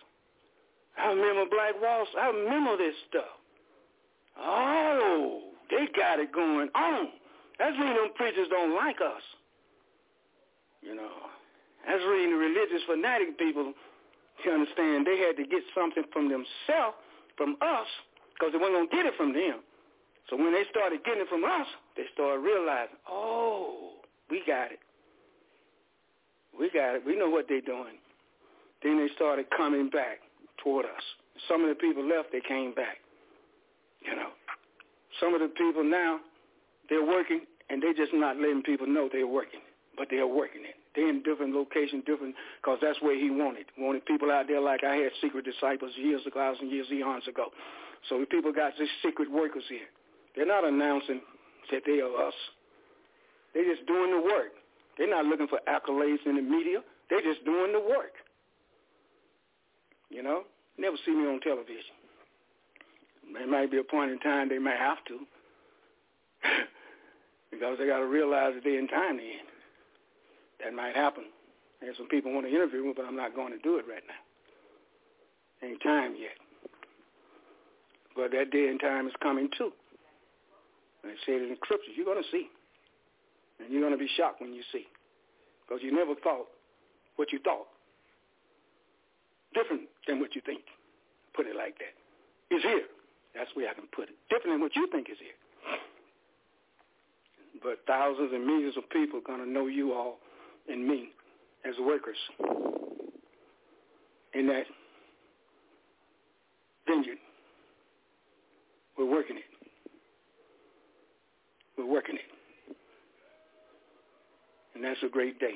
I 0.98 1.12
remember 1.12 1.44
Black 1.50 1.80
Wall 1.80 2.06
Street. 2.08 2.20
I 2.20 2.28
remember 2.28 2.76
this 2.76 2.94
stuff. 3.08 3.38
Oh, 4.38 5.42
they 5.70 5.86
got 5.96 6.18
it 6.18 6.32
going 6.32 6.68
on. 6.74 7.08
That's 7.58 7.76
when 7.78 7.94
them 7.94 8.10
preachers 8.14 8.48
don't 8.50 8.74
like 8.74 9.00
us. 9.00 9.22
You 10.82 10.94
know, 10.94 11.10
that's 11.86 12.02
reading 12.08 12.30
the 12.30 12.36
religious 12.36 12.82
fanatic 12.86 13.38
people. 13.38 13.72
You 14.44 14.52
understand? 14.52 15.06
They 15.06 15.18
had 15.18 15.36
to 15.36 15.44
get 15.44 15.62
something 15.74 16.04
from 16.12 16.28
themselves, 16.30 16.96
from 17.36 17.56
us, 17.60 17.86
because 18.34 18.52
they 18.52 18.58
weren't 18.58 18.74
going 18.74 18.88
to 18.88 18.96
get 18.96 19.06
it 19.06 19.14
from 19.16 19.32
them. 19.32 19.60
So 20.30 20.36
when 20.36 20.52
they 20.52 20.62
started 20.70 21.02
getting 21.04 21.22
it 21.22 21.28
from 21.28 21.44
us, 21.44 21.66
they 21.96 22.04
started 22.14 22.40
realizing, 22.40 22.96
oh, 23.08 23.98
we 24.30 24.42
got 24.46 24.70
it. 24.70 24.78
We 26.58 26.70
got 26.70 26.94
it. 26.94 27.02
We 27.04 27.16
know 27.16 27.30
what 27.30 27.46
they're 27.48 27.60
doing. 27.60 27.98
Then 28.82 28.98
they 28.98 29.12
started 29.16 29.46
coming 29.56 29.90
back 29.90 30.20
toward 30.68 30.84
us. 30.84 31.06
Some 31.48 31.62
of 31.64 31.68
the 31.68 31.74
people 31.74 32.04
left, 32.04 32.28
they 32.32 32.44
came 32.46 32.74
back. 32.74 33.00
You 34.04 34.14
know, 34.14 34.30
some 35.20 35.34
of 35.34 35.40
the 35.40 35.48
people 35.48 35.82
now, 35.82 36.20
they're 36.88 37.04
working, 37.04 37.40
and 37.70 37.82
they're 37.82 37.94
just 37.94 38.12
not 38.12 38.36
letting 38.36 38.62
people 38.62 38.86
know 38.86 39.08
they're 39.10 39.26
working, 39.26 39.60
but 39.96 40.08
they're 40.10 40.26
working 40.26 40.62
it. 40.62 40.76
They're 40.94 41.08
in 41.08 41.22
different 41.22 41.54
locations, 41.54 42.04
different, 42.04 42.34
because 42.60 42.78
that's 42.82 43.00
where 43.00 43.16
he 43.18 43.30
wanted. 43.30 43.66
Wanted 43.78 44.04
people 44.06 44.30
out 44.30 44.46
there 44.48 44.60
like 44.60 44.84
I 44.84 44.96
had 44.96 45.12
secret 45.22 45.44
disciples 45.44 45.92
years 45.96 46.20
ago, 46.26 46.38
thousand 46.38 46.70
years, 46.70 46.86
eons 46.92 47.26
ago. 47.28 47.48
So 48.08 48.20
the 48.20 48.26
people 48.26 48.52
got 48.52 48.72
these 48.78 48.88
secret 49.02 49.30
workers 49.30 49.64
here. 49.68 49.88
They're 50.36 50.46
not 50.46 50.64
announcing 50.64 51.20
that 51.72 51.82
they 51.86 52.00
are 52.00 52.26
us. 52.26 52.34
They're 53.54 53.68
just 53.74 53.86
doing 53.86 54.10
the 54.10 54.20
work. 54.20 54.52
They're 54.96 55.10
not 55.10 55.24
looking 55.24 55.48
for 55.48 55.60
accolades 55.68 56.24
in 56.26 56.36
the 56.36 56.42
media. 56.42 56.80
They're 57.10 57.22
just 57.22 57.44
doing 57.44 57.72
the 57.72 57.80
work. 57.80 58.12
You 60.10 60.22
know, 60.22 60.44
never 60.78 60.96
see 61.04 61.12
me 61.12 61.26
on 61.26 61.40
television. 61.40 61.96
There 63.32 63.46
might 63.46 63.70
be 63.70 63.78
a 63.78 63.84
point 63.84 64.10
in 64.10 64.18
time 64.20 64.48
they 64.48 64.58
might 64.58 64.78
have 64.78 64.98
to, 65.08 65.18
because 67.50 67.78
they 67.78 67.86
got 67.86 67.98
to 67.98 68.06
realize 68.06 68.54
that 68.54 68.64
they're 68.64 68.78
in 68.78 68.88
time 68.88 69.18
then. 69.18 69.44
That 70.64 70.74
might 70.74 70.96
happen. 70.96 71.24
There's 71.80 71.96
some 71.96 72.08
people 72.08 72.32
want 72.32 72.46
to 72.46 72.52
interview 72.52 72.82
me, 72.84 72.92
but 72.96 73.04
I'm 73.04 73.16
not 73.16 73.34
going 73.34 73.52
to 73.52 73.58
do 73.58 73.78
it 73.78 73.84
right 73.88 74.02
now. 74.06 75.66
Ain't 75.66 75.82
time 75.82 76.14
yet. 76.18 76.38
But 78.16 78.32
that 78.32 78.50
day 78.50 78.68
and 78.68 78.80
time 78.80 79.06
is 79.06 79.12
coming 79.22 79.48
too. 79.56 79.70
And 81.02 81.12
it 81.12 81.18
said 81.24 81.42
in 81.42 81.50
the 81.50 81.56
scriptures, 81.62 81.94
you're 81.96 82.06
going 82.06 82.22
to 82.22 82.30
see. 82.30 82.48
And 83.60 83.72
you're 83.72 83.82
going 83.82 83.92
to 83.92 83.98
be 83.98 84.10
shocked 84.16 84.40
when 84.40 84.52
you 84.52 84.62
see. 84.72 84.86
Because 85.66 85.82
you 85.82 85.94
never 85.94 86.14
thought 86.16 86.46
what 87.16 87.32
you 87.32 87.38
thought. 87.38 87.66
Different 89.58 89.88
than 90.06 90.20
what 90.20 90.36
you 90.36 90.42
think. 90.46 90.62
Put 91.34 91.46
it 91.46 91.56
like 91.56 91.74
that. 91.78 92.54
Is 92.54 92.62
here. 92.62 92.86
That's 93.34 93.50
the 93.54 93.60
way 93.60 93.66
I 93.68 93.74
can 93.74 93.88
put 93.94 94.08
it. 94.08 94.14
Different 94.30 94.54
than 94.54 94.60
what 94.60 94.76
you 94.76 94.86
think 94.92 95.10
is 95.10 95.18
here. 95.18 95.34
But 97.62 97.80
thousands 97.86 98.30
and 98.32 98.46
millions 98.46 98.76
of 98.76 98.88
people 98.90 99.18
are 99.18 99.22
going 99.22 99.44
to 99.44 99.50
know 99.50 99.66
you 99.66 99.92
all 99.92 100.18
and 100.68 100.86
me 100.86 101.08
as 101.68 101.74
workers 101.80 102.16
in 104.32 104.46
that 104.46 104.64
vineyard. 106.86 107.18
We're 108.96 109.10
working 109.10 109.38
it. 109.38 109.44
We're 111.76 111.86
working 111.86 112.14
it. 112.14 112.76
And 114.74 114.84
that's 114.84 115.02
a 115.04 115.08
great 115.08 115.40
day. 115.40 115.54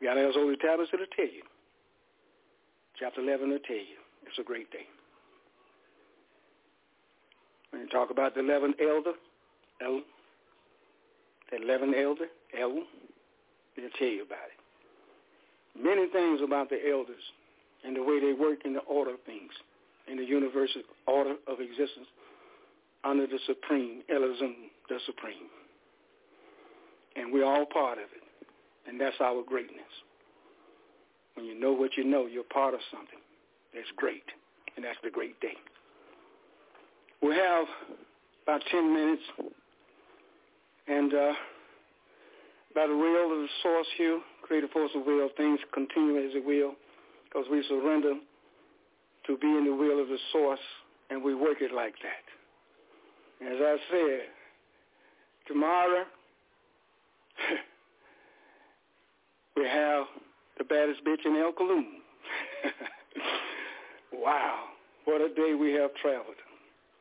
We 0.00 0.06
got 0.06 0.16
holy 0.34 0.56
tablets 0.56 0.90
that'll 0.90 1.06
tell 1.14 1.26
you. 1.26 1.42
Chapter 2.98 3.20
11 3.20 3.50
will 3.50 3.58
tell 3.66 3.76
you. 3.76 3.98
It's 4.26 4.38
a 4.38 4.42
great 4.42 4.70
day. 4.70 4.86
When 7.70 7.82
you 7.82 7.88
talk 7.88 8.10
about 8.10 8.34
the 8.34 8.40
11th 8.40 8.80
elder, 8.80 9.12
El, 9.82 10.02
the 11.50 11.56
11th 11.56 12.02
elder, 12.02 12.26
El, 12.58 12.82
they'll 13.76 13.90
tell 13.98 14.08
you 14.08 14.22
about 14.22 14.46
it. 14.46 15.82
Many 15.82 16.08
things 16.08 16.40
about 16.42 16.70
the 16.70 16.78
elders 16.88 17.22
and 17.84 17.96
the 17.96 18.02
way 18.02 18.20
they 18.20 18.32
work 18.32 18.60
in 18.64 18.74
the 18.74 18.80
order 18.80 19.14
of 19.14 19.22
things, 19.26 19.50
in 20.06 20.16
the 20.16 20.24
universal 20.24 20.82
order 21.06 21.34
of 21.46 21.60
existence 21.60 22.06
under 23.04 23.26
the 23.26 23.38
supreme, 23.46 24.02
Elohim, 24.08 24.70
the 24.88 24.98
supreme. 25.06 25.50
And 27.16 27.32
we're 27.32 27.44
all 27.44 27.66
part 27.66 27.98
of 27.98 28.04
it. 28.04 28.23
And 28.86 29.00
that's 29.00 29.16
our 29.20 29.42
greatness. 29.46 29.82
When 31.34 31.46
you 31.46 31.58
know 31.58 31.72
what 31.72 31.96
you 31.96 32.04
know, 32.04 32.26
you're 32.26 32.44
part 32.44 32.74
of 32.74 32.80
something 32.92 33.18
that's 33.74 33.88
great. 33.96 34.24
And 34.76 34.84
that's 34.84 34.98
the 35.02 35.10
great 35.10 35.40
day. 35.40 35.54
We 37.22 37.34
have 37.34 37.66
about 38.44 38.62
10 38.70 38.94
minutes. 38.94 39.22
And 40.86 41.14
uh, 41.14 41.32
by 42.74 42.86
the 42.86 42.96
will 42.96 43.32
of 43.32 43.38
the 43.40 43.48
source 43.62 43.86
here, 43.96 44.20
creative 44.42 44.70
force 44.70 44.90
of 44.94 45.06
will, 45.06 45.28
things 45.36 45.58
continue 45.72 46.18
as 46.18 46.34
it 46.34 46.44
will 46.44 46.74
because 47.24 47.46
we 47.50 47.64
surrender 47.68 48.14
to 49.26 49.36
be 49.38 49.46
in 49.46 49.64
the 49.64 49.74
will 49.74 50.00
of 50.00 50.08
the 50.08 50.18
source 50.32 50.60
and 51.10 51.22
we 51.22 51.34
work 51.34 51.58
it 51.60 51.72
like 51.72 51.94
that. 52.02 53.46
As 53.46 53.56
I 53.60 53.76
said, 53.90 54.20
tomorrow 55.46 56.04
we 59.56 59.64
have 59.64 60.06
the 60.58 60.64
baddest 60.64 61.04
bitch 61.04 61.24
in 61.24 61.36
El 61.36 61.52
Kaloon. 61.52 61.84
wow, 64.12 64.64
what 65.04 65.20
a 65.20 65.28
day 65.34 65.54
we 65.58 65.72
have 65.72 65.90
traveled. 66.00 66.36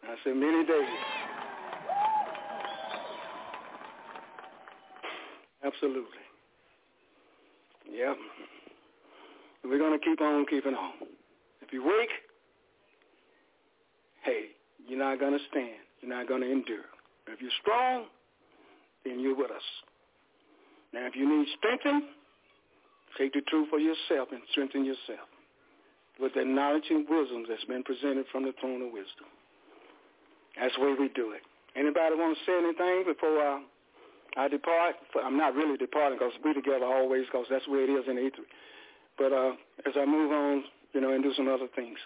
I 0.03 0.15
said 0.23 0.35
many 0.35 0.65
days. 0.65 0.87
Absolutely. 5.65 6.23
Yep. 7.91 8.17
We're 9.63 9.79
going 9.79 9.97
to 9.97 10.05
keep 10.05 10.19
on 10.19 10.45
keeping 10.49 10.73
on. 10.73 10.91
If 11.61 11.71
you 11.71 11.85
wake, 11.85 12.09
hey, 14.23 14.47
you're 14.87 14.99
not 14.99 15.19
going 15.19 15.33
to 15.33 15.39
stand. 15.49 15.79
You're 16.01 16.11
not 16.13 16.27
going 16.27 16.41
to 16.41 16.51
endure. 16.51 16.85
If 17.27 17.41
you're 17.41 17.51
strong, 17.61 18.05
then 19.05 19.21
you're 19.21 19.35
with 19.37 19.51
us. 19.51 19.63
Now, 20.93 21.07
if 21.07 21.15
you 21.15 21.27
need 21.27 21.47
strengthening, 21.57 22.09
take 23.17 23.33
the 23.33 23.41
truth 23.41 23.69
for 23.69 23.79
yourself 23.79 24.29
and 24.31 24.41
strengthen 24.51 24.85
yourself 24.85 25.27
with 26.19 26.33
the 26.35 26.45
knowledge 26.45 26.85
and 26.89 27.07
wisdom 27.09 27.45
that's 27.47 27.65
been 27.65 27.83
presented 27.83 28.25
from 28.31 28.43
the 28.45 28.53
throne 28.59 28.81
of 28.81 28.93
wisdom. 28.93 29.29
That's 30.59 30.75
the 30.75 30.81
way 30.81 30.93
we 30.93 31.09
do 31.09 31.31
it. 31.33 31.41
Anybody 31.75 32.13
want 32.15 32.37
to 32.37 32.41
say 32.45 32.53
anything 32.53 33.03
before 33.09 33.41
uh, 33.41 33.59
I 34.37 34.47
depart? 34.47 34.95
I'm 35.17 35.37
not 35.37 35.55
really 35.55 35.77
departing 35.77 36.19
because 36.19 36.33
we're 36.45 36.53
together 36.53 36.85
always 36.85 37.25
because 37.25 37.47
that's 37.49 37.67
where 37.67 37.81
it 37.81 37.89
is 37.89 38.05
in 38.05 38.17
E3. 38.17 38.45
But 39.17 39.33
uh, 39.33 39.53
as 39.85 39.93
I 39.97 40.05
move 40.05 40.31
on, 40.31 40.63
you 40.93 41.01
know, 41.01 41.13
and 41.13 41.23
do 41.23 41.33
some 41.33 41.49
other 41.49 41.67
things. 41.73 41.97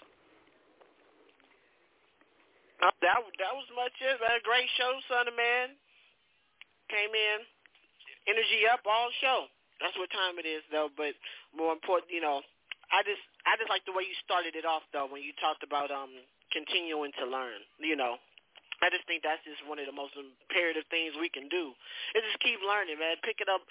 Uh, 2.80 2.94
that 3.02 3.18
that 3.20 3.52
was 3.52 3.68
much 3.76 3.92
it, 4.00 4.16
a 4.16 4.40
Great 4.40 4.68
show, 4.78 4.92
son 5.12 5.28
of 5.28 5.36
man. 5.36 5.76
Came 6.88 7.12
in, 7.12 7.38
energy 8.32 8.64
up 8.72 8.80
all 8.88 9.12
show. 9.20 9.44
That's 9.80 9.94
what 9.96 10.10
time 10.10 10.38
it 10.42 10.46
is, 10.46 10.62
though. 10.70 10.90
But 10.90 11.14
more 11.54 11.72
important, 11.72 12.10
you 12.10 12.20
know, 12.20 12.42
I 12.90 13.02
just 13.06 13.22
I 13.46 13.54
just 13.56 13.70
like 13.70 13.84
the 13.86 13.94
way 13.94 14.04
you 14.04 14.16
started 14.24 14.58
it 14.58 14.66
off, 14.66 14.82
though, 14.90 15.06
when 15.06 15.22
you 15.22 15.32
talked 15.38 15.62
about 15.62 15.90
um 15.90 16.10
continuing 16.50 17.12
to 17.20 17.24
learn. 17.28 17.60
You 17.78 17.96
know, 17.96 18.16
I 18.80 18.90
just 18.90 19.06
think 19.10 19.22
that's 19.26 19.42
just 19.42 19.62
one 19.66 19.78
of 19.82 19.86
the 19.86 19.94
most 19.94 20.14
imperative 20.14 20.86
things 20.90 21.14
we 21.18 21.28
can 21.28 21.50
do. 21.50 21.74
Is 22.14 22.22
just 22.22 22.40
keep 22.42 22.62
learning, 22.62 22.98
man. 22.98 23.18
Pick 23.22 23.42
it 23.42 23.50
up. 23.50 23.62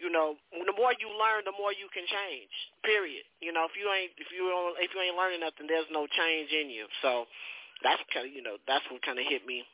You 0.00 0.08
know, 0.08 0.40
the 0.52 0.72
more 0.72 0.96
you 0.96 1.12
learn, 1.12 1.44
the 1.44 1.52
more 1.52 1.76
you 1.76 1.88
can 1.92 2.08
change. 2.08 2.52
Period. 2.80 3.24
You 3.44 3.52
know, 3.52 3.68
if 3.68 3.76
you 3.76 3.84
ain't 3.88 4.16
if 4.16 4.32
you 4.32 4.48
don't 4.48 4.76
if 4.80 4.92
you 4.92 5.00
ain't 5.00 5.16
learning 5.16 5.44
nothing, 5.44 5.68
there's 5.68 5.88
no 5.92 6.08
change 6.08 6.52
in 6.52 6.72
you. 6.72 6.88
So 7.04 7.28
that's 7.84 8.00
kind 8.12 8.28
of 8.28 8.32
you 8.32 8.40
know 8.40 8.56
that's 8.64 8.84
what 8.88 9.04
kind 9.04 9.20
of 9.20 9.24
hit 9.28 9.44
me 9.44 9.64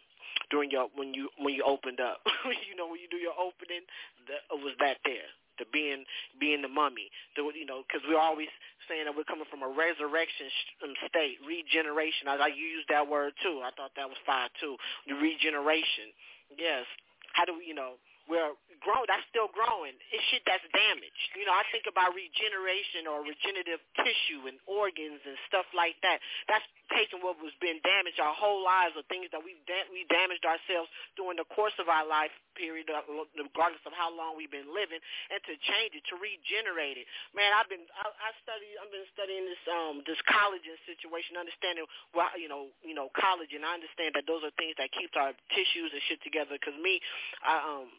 during 0.51 0.71
your 0.71 0.91
when 0.95 1.15
you 1.15 1.31
when 1.39 1.55
you 1.55 1.63
opened 1.63 2.01
up. 2.01 2.23
you 2.71 2.75
know, 2.75 2.87
when 2.91 2.99
you 3.03 3.11
do 3.11 3.19
your 3.19 3.35
opening, 3.39 3.87
that, 4.31 4.43
was 4.51 4.75
that 4.79 4.99
there. 5.05 5.31
The 5.59 5.67
being 5.73 6.05
being 6.39 6.63
the 6.63 6.69
mummy, 6.69 7.11
you 7.37 7.67
know, 7.67 7.83
because 7.87 8.05
we're 8.09 8.21
always 8.21 8.49
saying 8.89 9.05
that 9.07 9.15
we're 9.15 9.27
coming 9.27 9.47
from 9.51 9.63
a 9.63 9.71
resurrection 9.71 10.47
um, 10.85 10.95
state, 11.09 11.43
regeneration. 11.43 12.29
I, 12.29 12.37
I 12.37 12.53
used 12.53 12.89
that 12.89 13.09
word 13.09 13.35
too. 13.43 13.63
I 13.65 13.71
thought 13.75 13.97
that 13.97 14.09
was 14.09 14.19
fine 14.25 14.49
too. 14.61 14.77
The 15.09 15.15
regeneration. 15.17 16.15
Yes. 16.55 16.87
How 17.35 17.45
do 17.45 17.59
we, 17.59 17.67
you 17.67 17.75
know, 17.75 18.01
we're 18.27 18.55
growing. 18.83 19.09
That's 19.09 19.25
still 19.31 19.51
growing. 19.51 19.95
It's 20.11 20.25
shit 20.31 20.43
that's 20.47 20.65
damaged. 20.75 21.23
You 21.39 21.47
know, 21.47 21.55
I 21.55 21.63
think 21.75 21.87
about 21.91 22.15
regeneration 22.15 23.07
or 23.07 23.23
regenerative 23.23 23.83
tissue 23.99 24.51
and 24.51 24.59
organs 24.67 25.23
and 25.25 25.39
stuff 25.51 25.67
like 25.75 25.99
that. 26.03 26.19
That's 26.51 26.67
taking 26.95 27.23
what 27.23 27.39
was 27.43 27.55
been 27.59 27.83
damaged 27.83 28.19
our 28.23 28.35
whole 28.35 28.63
lives 28.63 28.95
or 28.95 29.03
things 29.11 29.27
that 29.35 29.43
we've 29.43 29.59
da- 29.67 29.91
we 29.91 30.07
damaged 30.11 30.47
ourselves 30.47 30.91
during 31.19 31.39
the 31.39 31.49
course 31.55 31.75
of 31.83 31.91
our 31.91 32.07
life 32.07 32.31
period, 32.55 32.89
uh, 32.89 33.03
regardless 33.37 33.83
of 33.85 33.93
how 33.93 34.09
long 34.09 34.39
we've 34.39 34.53
been 34.53 34.71
living, 34.71 35.03
and 35.31 35.41
to 35.45 35.53
change 35.67 35.93
it, 35.99 36.03
to 36.09 36.17
regenerate 36.17 36.97
it. 36.97 37.07
Man, 37.35 37.51
I've 37.53 37.69
been 37.69 37.85
I, 37.95 38.07
I 38.07 38.31
study 38.43 38.69
I've 38.79 38.93
been 38.93 39.09
studying 39.13 39.45
this 39.47 39.63
um 39.71 39.95
this 40.07 40.21
collagen 40.31 40.79
situation, 40.87 41.39
understanding 41.39 41.85
well 42.15 42.31
you 42.39 42.51
know 42.51 42.71
you 42.87 42.95
know 42.95 43.11
collagen. 43.19 43.67
I 43.67 43.77
understand 43.77 44.15
that 44.15 44.27
those 44.31 44.43
are 44.47 44.55
things 44.59 44.79
that 44.79 44.91
keeps 44.95 45.15
our 45.19 45.35
tissues 45.53 45.91
and 45.91 46.03
shit 46.07 46.23
together. 46.23 46.55
Because 46.59 46.77
me, 46.79 47.03
I 47.43 47.59
um 47.63 47.91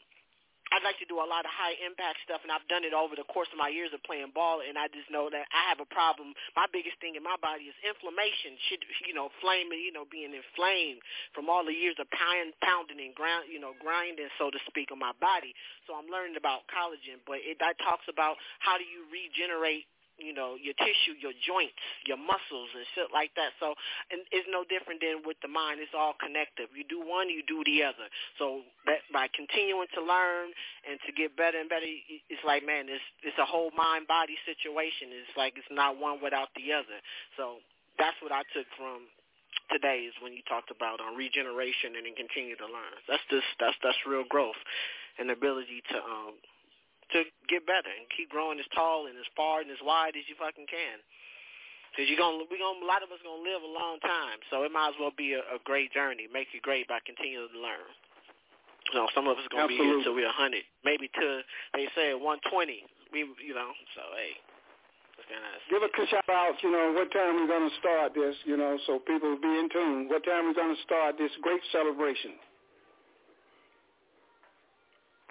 I'd 0.71 0.83
like 0.83 0.99
to 0.99 1.07
do 1.07 1.19
a 1.19 1.27
lot 1.27 1.47
of 1.47 1.51
high 1.53 1.75
impact 1.83 2.23
stuff, 2.27 2.43
and 2.43 2.51
I've 2.51 2.65
done 2.67 2.83
it 2.83 2.91
over 2.91 3.15
the 3.15 3.27
course 3.31 3.47
of 3.51 3.59
my 3.59 3.71
years 3.71 3.95
of 3.95 4.03
playing 4.03 4.35
ball. 4.35 4.61
And 4.63 4.75
I 4.75 4.91
just 4.91 5.07
know 5.07 5.31
that 5.31 5.47
I 5.51 5.61
have 5.71 5.79
a 5.79 5.89
problem. 5.89 6.35
My 6.55 6.67
biggest 6.69 6.99
thing 6.99 7.15
in 7.15 7.23
my 7.23 7.39
body 7.39 7.71
is 7.71 7.77
inflammation. 7.83 8.59
Should 8.67 8.83
you 9.07 9.15
know, 9.15 9.31
flaming, 9.39 9.79
you 9.79 9.95
know, 9.95 10.03
being 10.07 10.35
inflamed 10.35 11.01
from 11.31 11.47
all 11.47 11.63
the 11.63 11.75
years 11.75 11.95
of 11.97 12.09
pound, 12.11 12.53
pounding 12.59 12.99
and 12.99 13.15
ground, 13.15 13.47
you 13.47 13.59
know, 13.59 13.73
grinding, 13.79 14.29
so 14.35 14.51
to 14.51 14.59
speak, 14.67 14.91
on 14.91 14.99
my 14.99 15.15
body. 15.23 15.55
So 15.87 15.95
I'm 15.95 16.11
learning 16.11 16.35
about 16.35 16.67
collagen, 16.67 17.23
but 17.23 17.39
it 17.43 17.57
that 17.63 17.79
talks 17.79 18.05
about 18.11 18.35
how 18.59 18.75
do 18.75 18.83
you 18.83 19.07
regenerate 19.07 19.87
you 20.17 20.33
know, 20.33 20.57
your 20.57 20.73
tissue, 20.81 21.17
your 21.21 21.33
joints, 21.45 21.77
your 22.05 22.17
muscles 22.17 22.69
and 22.73 22.85
shit 22.97 23.09
like 23.13 23.31
that. 23.37 23.53
So 23.61 23.77
and 24.09 24.25
it's 24.33 24.49
no 24.49 24.65
different 24.65 25.01
than 25.01 25.21
with 25.25 25.37
the 25.41 25.49
mind. 25.49 25.79
It's 25.79 25.93
all 25.93 26.17
connected. 26.17 26.69
You 26.73 26.85
do 26.85 26.99
one, 27.01 27.29
you 27.29 27.45
do 27.45 27.61
the 27.65 27.85
other. 27.85 28.09
So 28.41 28.65
that 28.89 29.05
by 29.13 29.29
continuing 29.31 29.89
to 29.93 30.01
learn 30.01 30.53
and 30.85 30.97
to 31.05 31.11
get 31.13 31.37
better 31.37 31.57
and 31.61 31.69
better, 31.69 31.85
it's 31.85 32.43
like, 32.45 32.65
man, 32.65 32.89
it's 32.89 33.03
it's 33.21 33.37
a 33.37 33.47
whole 33.47 33.71
mind 33.77 34.09
body 34.09 34.35
situation. 34.43 35.13
It's 35.13 35.35
like 35.37 35.55
it's 35.55 35.69
not 35.71 35.97
one 35.97 36.19
without 36.21 36.49
the 36.57 36.73
other. 36.73 36.99
So 37.37 37.61
that's 37.97 38.17
what 38.21 38.33
I 38.33 38.41
took 38.53 38.67
from 38.77 39.09
today 39.71 40.07
is 40.07 40.13
when 40.21 40.33
you 40.33 40.41
talked 40.47 40.71
about 40.71 41.01
on 41.01 41.13
uh, 41.13 41.17
regeneration 41.17 41.97
and 41.97 42.05
then 42.05 42.15
continue 42.15 42.55
to 42.55 42.67
learn. 42.67 42.95
That's 43.07 43.23
just 43.29 43.47
that's 43.59 43.75
that's 43.83 43.99
real 44.07 44.23
growth 44.27 44.59
and 45.19 45.29
ability 45.31 45.83
to 45.91 45.97
um 45.97 46.35
to 47.13 47.23
get 47.47 47.63
better 47.63 47.87
and 47.87 48.07
keep 48.11 48.27
growing 48.29 48.59
as 48.59 48.67
tall 48.75 49.07
and 49.07 49.15
as 49.15 49.27
far 49.35 49.61
and 49.61 49.71
as 49.71 49.79
wide 49.83 50.15
as 50.19 50.27
you 50.27 50.35
fucking 50.35 50.67
can. 50.67 50.97
Because 51.91 52.11
you're 52.11 52.19
gonna, 52.19 52.45
we 52.51 52.59
gonna, 52.59 52.83
a 52.83 52.89
lot 52.89 53.01
of 53.01 53.09
us 53.09 53.23
gonna 53.23 53.41
live 53.41 53.63
a 53.63 53.73
long 53.73 53.97
time, 54.03 54.37
so 54.51 54.61
it 54.67 54.71
might 54.71 54.93
as 54.93 54.97
well 54.99 55.15
be 55.15 55.33
a, 55.33 55.41
a 55.55 55.59
great 55.63 55.89
journey. 55.95 56.27
Make 56.29 56.51
it 56.53 56.61
great 56.61 56.85
by 56.85 56.99
continuing 57.01 57.49
to 57.49 57.59
learn. 57.59 57.89
You 58.91 59.01
know, 59.01 59.07
some 59.15 59.25
of 59.27 59.39
us 59.39 59.43
are 59.47 59.51
gonna 59.51 59.65
Absolutely. 59.65 59.81
be 59.81 59.91
here 59.91 60.03
till 60.03 60.15
we're 60.15 60.29
a 60.29 60.37
hundred, 60.37 60.63
maybe 60.85 61.09
till 61.15 61.41
they 61.73 61.87
say 61.97 62.13
one 62.13 62.37
twenty. 62.51 62.85
We, 63.09 63.23
you 63.39 63.55
know, 63.55 63.71
so 63.95 64.03
hey, 64.13 64.35
it's 65.17 65.25
kind 65.25 65.41
of 65.41 65.57
Give 65.71 65.81
a 65.81 65.89
shout 66.11 66.29
out, 66.29 66.55
you 66.61 66.71
know, 66.71 66.93
what 66.93 67.09
time 67.11 67.35
we're 67.35 67.49
going 67.49 67.69
to 67.69 67.75
start 67.81 68.13
this, 68.13 68.35
you 68.45 68.55
know, 68.55 68.77
so 68.85 68.99
people 68.99 69.33
be 69.41 69.49
in 69.49 69.67
tune. 69.71 70.07
What 70.09 70.23
time 70.23 70.45
we're 70.45 70.59
going 70.59 70.75
to 70.75 70.81
start 70.83 71.17
this 71.17 71.31
great 71.41 71.61
celebration. 71.71 72.37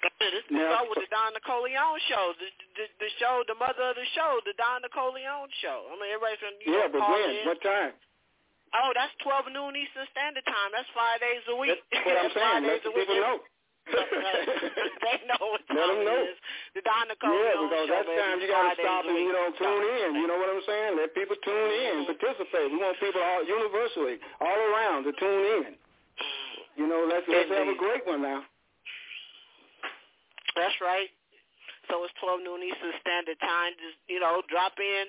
This 0.02 0.44
is 0.44 0.44
Now- 0.52 0.84
with 0.86 1.00
the 1.00 1.08
Don 1.08 1.33
Nicoleone 1.33 1.99
show, 2.08 2.34
the, 2.39 2.49
the 2.76 2.84
the 3.00 3.10
show, 3.18 3.42
the 3.49 3.57
mother 3.57 3.91
of 3.91 3.97
the 3.97 4.05
show, 4.15 4.41
the 4.44 4.52
Don 4.60 4.83
Nicoleone 4.84 5.49
show. 5.65 5.89
I 5.89 5.94
mean, 5.97 6.10
everybody's 6.12 6.41
gonna 6.44 6.60
you 6.60 6.73
Yeah, 6.73 6.86
know, 6.86 7.00
but 7.00 7.02
when? 7.10 7.31
in. 7.33 7.47
What 7.49 7.60
time? 7.65 7.92
Oh, 8.76 8.91
that's 8.94 9.15
twelve 9.25 9.49
noon 9.49 9.73
Eastern 9.76 10.05
Standard 10.12 10.44
Time. 10.44 10.70
That's 10.76 10.91
five 10.92 11.18
days 11.25 11.42
a 11.49 11.57
week. 11.57 11.81
That's 11.91 12.05
what 12.05 12.18
I'm 12.18 12.33
saying. 12.36 12.62
Let 12.70 12.83
the 12.84 12.92
people 12.92 13.16
know. 13.16 13.39
they 13.86 15.16
know 15.31 15.39
what 15.47 15.62
Let 15.70 15.78
them 15.86 16.02
know. 16.02 16.18
it 16.26 16.34
is. 16.34 16.39
The 16.75 16.83
Don 16.83 17.07
Nicoleone 17.07 17.39
Yeah, 17.39 17.55
because 17.57 17.86
show. 17.86 17.94
that's 17.94 18.08
baby, 18.10 18.20
time 18.20 18.36
you 18.42 18.49
got 18.50 18.62
to 18.75 18.83
stop 18.83 19.02
and, 19.07 19.15
you 19.16 19.31
know, 19.33 19.47
tune 19.55 19.84
in. 20.02 20.10
You 20.18 20.26
know 20.26 20.36
what 20.42 20.50
I'm 20.50 20.65
saying? 20.66 20.99
Let 20.99 21.15
people 21.15 21.39
tune 21.47 21.70
in, 21.70 21.94
participate. 22.10 22.66
We 22.75 22.78
want 22.83 22.99
people 22.99 23.23
all 23.23 23.47
universally, 23.47 24.18
all 24.42 24.58
around 24.75 25.07
to 25.07 25.12
tune 25.16 25.44
in. 25.57 25.62
Mm. 25.73 26.83
You 26.83 26.86
know, 26.91 27.07
let's 27.08 27.25
let's 27.31 27.49
have 27.49 27.70
a 27.70 27.78
great 27.78 28.02
one 28.05 28.20
now. 28.26 28.42
That's 30.56 30.74
right. 30.80 31.12
So 31.92 32.02
it's 32.02 32.14
12 32.18 32.42
noon 32.42 32.64
Eastern 32.66 32.96
Standard 32.98 33.38
Time. 33.38 33.76
Just, 33.78 34.00
you 34.10 34.18
know, 34.18 34.42
drop 34.50 34.74
in 34.80 35.06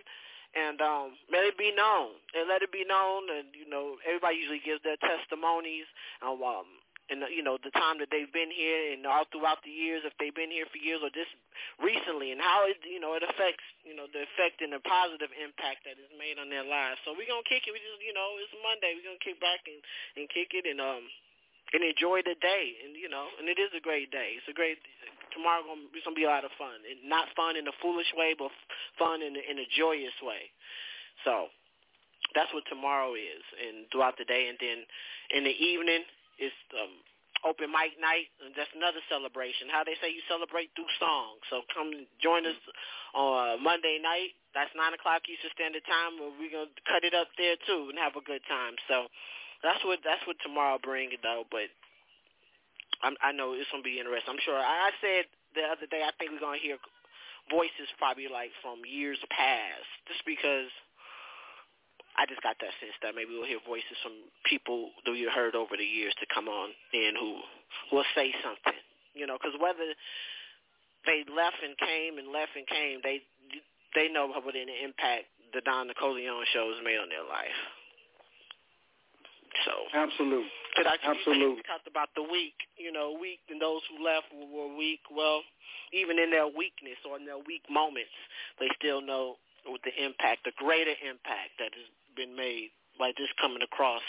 and 0.53 0.77
um, 0.81 1.17
let 1.31 1.47
it 1.47 1.57
be 1.57 1.73
known. 1.73 2.13
And 2.37 2.45
let 2.45 2.61
it 2.61 2.69
be 2.69 2.85
known. 2.85 3.31
And, 3.31 3.49
you 3.55 3.65
know, 3.65 3.97
everybody 4.05 4.37
usually 4.37 4.61
gives 4.61 4.83
their 4.85 4.99
testimonies 5.01 5.89
um, 6.21 6.43
um, 6.43 6.67
and, 7.07 7.23
you 7.31 7.39
know, 7.39 7.55
the 7.63 7.71
time 7.71 8.03
that 8.03 8.11
they've 8.11 8.31
been 8.35 8.51
here 8.51 8.91
and 8.91 9.07
all 9.07 9.23
throughout 9.31 9.63
the 9.63 9.71
years, 9.71 10.03
if 10.03 10.11
they've 10.19 10.35
been 10.35 10.51
here 10.51 10.67
for 10.67 10.75
years 10.75 10.99
or 10.99 11.07
just 11.15 11.31
recently, 11.79 12.35
and 12.35 12.43
how, 12.43 12.67
it, 12.67 12.83
you 12.83 12.99
know, 12.99 13.15
it 13.15 13.23
affects, 13.23 13.63
you 13.87 13.95
know, 13.95 14.11
the 14.11 14.27
effect 14.27 14.59
and 14.59 14.75
the 14.75 14.83
positive 14.83 15.31
impact 15.39 15.87
that 15.87 15.95
is 15.95 16.11
made 16.19 16.35
on 16.35 16.51
their 16.51 16.67
lives. 16.67 16.99
So 17.07 17.15
we're 17.15 17.31
going 17.31 17.47
to 17.47 17.49
kick 17.49 17.63
it. 17.63 17.71
We 17.71 17.79
just, 17.79 18.03
you 18.03 18.11
know, 18.11 18.35
it's 18.43 18.51
Monday. 18.59 18.91
We're 18.99 19.07
going 19.07 19.21
to 19.23 19.23
kick 19.23 19.39
back 19.39 19.63
and, 19.71 19.79
and 20.19 20.27
kick 20.27 20.51
it 20.51 20.67
and, 20.67 20.83
um, 20.83 21.07
and 21.71 21.79
enjoy 21.79 22.27
the 22.27 22.35
day. 22.43 22.75
And, 22.83 22.99
you 22.99 23.07
know, 23.07 23.31
and 23.39 23.47
it 23.47 23.55
is 23.55 23.71
a 23.71 23.79
great 23.79 24.11
day. 24.11 24.35
It's 24.35 24.51
a 24.51 24.55
great 24.55 24.83
tomorrow 25.37 25.61
gonna, 25.61 25.85
it's 25.93 26.01
gonna 26.01 26.17
be 26.17 26.25
a 26.25 26.33
lot 26.33 26.43
of 26.43 26.51
fun. 26.57 26.81
And 26.81 27.05
not 27.05 27.29
fun 27.37 27.53
in 27.53 27.69
a 27.69 27.75
foolish 27.77 28.09
way, 28.17 28.33
but 28.33 28.49
fun 28.97 29.21
in 29.21 29.37
a, 29.37 29.43
in 29.45 29.61
a 29.61 29.67
joyous 29.77 30.17
way. 30.25 30.49
So 31.21 31.53
that's 32.33 32.49
what 32.51 32.65
tomorrow 32.65 33.13
is, 33.13 33.45
and 33.61 33.85
throughout 33.93 34.17
the 34.17 34.25
day, 34.25 34.49
and 34.49 34.57
then 34.57 34.83
in 35.37 35.45
the 35.45 35.53
evening 35.53 36.03
it's 36.37 36.57
um, 36.77 36.93
open 37.45 37.69
mic 37.69 37.97
night, 38.01 38.29
and 38.41 38.53
that's 38.57 38.71
another 38.73 39.01
celebration. 39.09 39.69
How 39.69 39.85
they 39.85 39.97
say 40.01 40.09
you 40.09 40.21
celebrate 40.25 40.73
through 40.73 40.89
song. 40.97 41.37
So 41.49 41.61
come 41.73 41.93
join 42.21 42.45
us 42.45 42.57
on 43.13 43.29
uh, 43.37 43.55
Monday 43.61 44.01
night. 44.01 44.33
That's 44.57 44.73
nine 44.73 44.93
o'clock 44.93 45.25
Eastern 45.29 45.53
Standard 45.53 45.85
Time. 45.85 46.17
Where 46.17 46.33
we're 46.33 46.53
gonna 46.53 46.73
cut 46.89 47.05
it 47.05 47.13
up 47.13 47.29
there 47.37 47.57
too 47.65 47.93
and 47.93 47.97
have 48.01 48.17
a 48.17 48.25
good 48.25 48.41
time. 48.49 48.77
So 48.89 49.09
that's 49.61 49.81
what 49.85 50.01
that's 50.01 50.21
what 50.25 50.37
tomorrow 50.41 50.77
brings 50.81 51.13
though. 51.21 51.45
But 51.49 51.69
I'm, 53.03 53.15
I 53.21 53.31
know 53.31 53.53
it's 53.53 53.69
gonna 53.69 53.85
be 53.85 53.99
interesting. 53.99 54.33
I'm 54.33 54.43
sure. 54.43 54.57
I, 54.57 54.89
said 55.01 55.29
the 55.53 55.65
other 55.69 55.85
day 55.89 56.01
I 56.01 56.11
think 56.17 56.33
we're 56.33 56.43
gonna 56.43 56.61
hear 56.61 56.77
voices 57.49 57.87
probably 57.97 58.27
like 58.27 58.51
from 58.61 58.81
years 58.83 59.19
past, 59.29 59.87
just 60.09 60.25
because 60.25 60.69
I 62.17 62.25
just 62.25 62.41
got 62.41 62.57
that 62.59 62.73
sense 62.81 62.97
that 63.05 63.13
maybe 63.13 63.37
we'll 63.37 63.45
hear 63.47 63.61
voices 63.61 63.97
from 64.01 64.25
people 64.49 64.89
that 65.05 65.13
we 65.13 65.27
heard 65.29 65.53
over 65.53 65.77
the 65.77 65.85
years 65.85 66.17
to 66.19 66.25
come 66.33 66.49
on 66.49 66.73
in 66.93 67.13
who 67.13 67.37
will 67.93 68.07
say 68.17 68.33
something. 68.41 68.79
You 69.13 69.25
know, 69.25 69.37
because 69.37 69.57
whether 69.61 69.93
they 71.05 71.25
left 71.29 71.61
and 71.61 71.77
came 71.77 72.17
and 72.17 72.33
left 72.33 72.57
and 72.57 72.65
came, 72.65 73.01
they 73.05 73.21
they 73.95 74.09
know 74.09 74.27
what 74.29 74.55
an 74.57 74.69
impact 74.69 75.29
the 75.53 75.61
Don 75.61 75.87
Nicoleone 75.87 76.45
show 76.53 76.73
has 76.73 76.83
made 76.83 76.99
on 76.99 77.09
their 77.09 77.23
life. 77.23 77.57
So 79.65 79.73
Absolutely. 79.93 80.51
Cause 80.75 80.85
I, 80.85 80.95
Absolutely. 81.01 81.61
We 81.61 81.65
talked 81.65 81.87
about 81.89 82.09
the 82.13 82.21
weak, 82.21 82.53
you 82.77 82.91
know, 82.91 83.17
weak, 83.17 83.41
and 83.49 83.61
those 83.61 83.81
who 83.89 84.03
left 84.03 84.29
were, 84.29 84.45
were 84.45 84.71
weak. 84.75 85.01
Well, 85.09 85.41
even 85.93 86.19
in 86.19 86.29
their 86.29 86.45
weakness 86.45 86.99
or 87.07 87.17
in 87.17 87.25
their 87.25 87.41
weak 87.41 87.65
moments, 87.69 88.13
they 88.59 88.69
still 88.77 89.01
know 89.01 89.41
with 89.65 89.81
the 89.81 89.93
impact, 89.97 90.45
the 90.45 90.53
greater 90.55 90.93
impact 91.01 91.57
that 91.59 91.73
has 91.73 91.87
been 92.15 92.35
made 92.35 92.69
by 92.99 93.11
just 93.17 93.33
coming 93.41 93.61
across 93.61 94.05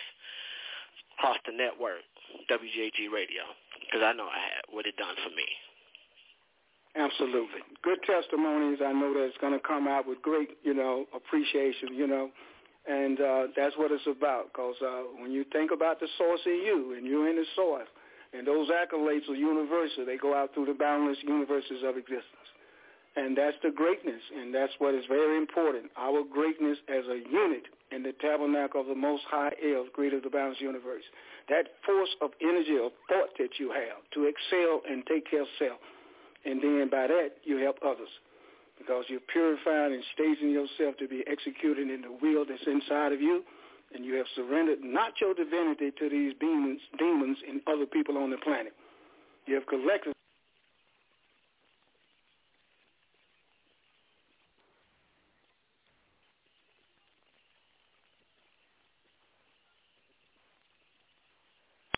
across 1.18 1.38
the 1.46 1.52
network, 1.52 2.04
WGAG 2.46 3.10
Radio, 3.10 3.42
because 3.80 4.06
I 4.06 4.12
know 4.12 4.30
I 4.30 4.38
had 4.38 4.62
what 4.70 4.86
it 4.86 4.96
done 4.96 5.16
for 5.24 5.34
me. 5.34 5.48
Absolutely. 6.96 7.60
Good 7.82 7.98
testimonies. 8.06 8.78
I 8.84 8.92
know 8.92 9.12
that 9.14 9.24
it's 9.26 9.38
going 9.38 9.52
to 9.52 9.60
come 9.60 9.86
out 9.86 10.06
with 10.06 10.22
great, 10.22 10.50
you 10.62 10.74
know, 10.74 11.06
appreciation, 11.14 11.94
you 11.94 12.06
know, 12.06 12.30
and 12.88 13.20
uh, 13.20 13.42
that's 13.54 13.76
what 13.76 13.92
it's 13.92 14.06
about. 14.06 14.52
Because 14.52 14.76
uh, 14.80 15.02
when 15.20 15.30
you 15.30 15.44
think 15.52 15.70
about 15.70 16.00
the 16.00 16.08
source 16.16 16.40
in 16.46 16.62
you 16.64 16.94
and 16.96 17.06
you're 17.06 17.28
in 17.28 17.36
the 17.36 17.46
source, 17.54 17.88
and 18.32 18.46
those 18.46 18.68
accolades 18.68 19.28
are 19.28 19.34
universal. 19.34 20.04
They 20.04 20.16
go 20.16 20.34
out 20.34 20.52
through 20.52 20.66
the 20.66 20.74
boundless 20.74 21.18
universes 21.22 21.82
of 21.84 21.96
existence. 21.96 22.48
And 23.16 23.36
that's 23.36 23.56
the 23.64 23.70
greatness, 23.70 24.20
and 24.36 24.54
that's 24.54 24.72
what 24.78 24.94
is 24.94 25.04
very 25.08 25.38
important. 25.38 25.90
Our 25.96 26.22
greatness 26.22 26.78
as 26.88 27.04
a 27.08 27.18
unit 27.28 27.64
in 27.90 28.02
the 28.02 28.12
tabernacle 28.20 28.82
of 28.82 28.86
the 28.86 28.94
Most 28.94 29.24
High 29.28 29.50
El, 29.64 29.86
greater 29.92 30.18
of 30.18 30.22
the 30.22 30.30
boundless 30.30 30.60
universe. 30.60 31.02
That 31.48 31.80
force 31.84 32.14
of 32.20 32.30
energy, 32.40 32.76
of 32.76 32.92
thought 33.08 33.32
that 33.38 33.58
you 33.58 33.72
have 33.72 34.04
to 34.14 34.28
excel 34.28 34.82
and 34.88 35.04
take 35.06 35.28
care 35.28 35.42
of 35.42 35.48
self. 35.58 35.80
And 36.44 36.62
then 36.62 36.88
by 36.90 37.08
that, 37.08 37.40
you 37.44 37.56
help 37.58 37.78
others 37.82 38.12
because 38.78 39.04
you're 39.08 39.20
purifying 39.32 39.92
and 39.92 40.02
staging 40.14 40.50
yourself 40.50 40.96
to 40.98 41.08
be 41.08 41.24
executed 41.26 41.90
in 41.90 42.02
the 42.02 42.12
will 42.22 42.44
that's 42.46 42.66
inside 42.66 43.12
of 43.12 43.20
you, 43.20 43.42
and 43.94 44.04
you 44.04 44.14
have 44.14 44.26
surrendered 44.34 44.78
not 44.82 45.12
your 45.20 45.34
divinity 45.34 45.90
to 45.98 46.08
these 46.08 46.34
demons, 46.40 46.80
demons 46.98 47.38
and 47.48 47.60
other 47.66 47.86
people 47.86 48.16
on 48.18 48.30
the 48.30 48.38
planet. 48.38 48.72
You 49.46 49.54
have 49.54 49.66
collected 49.66 50.12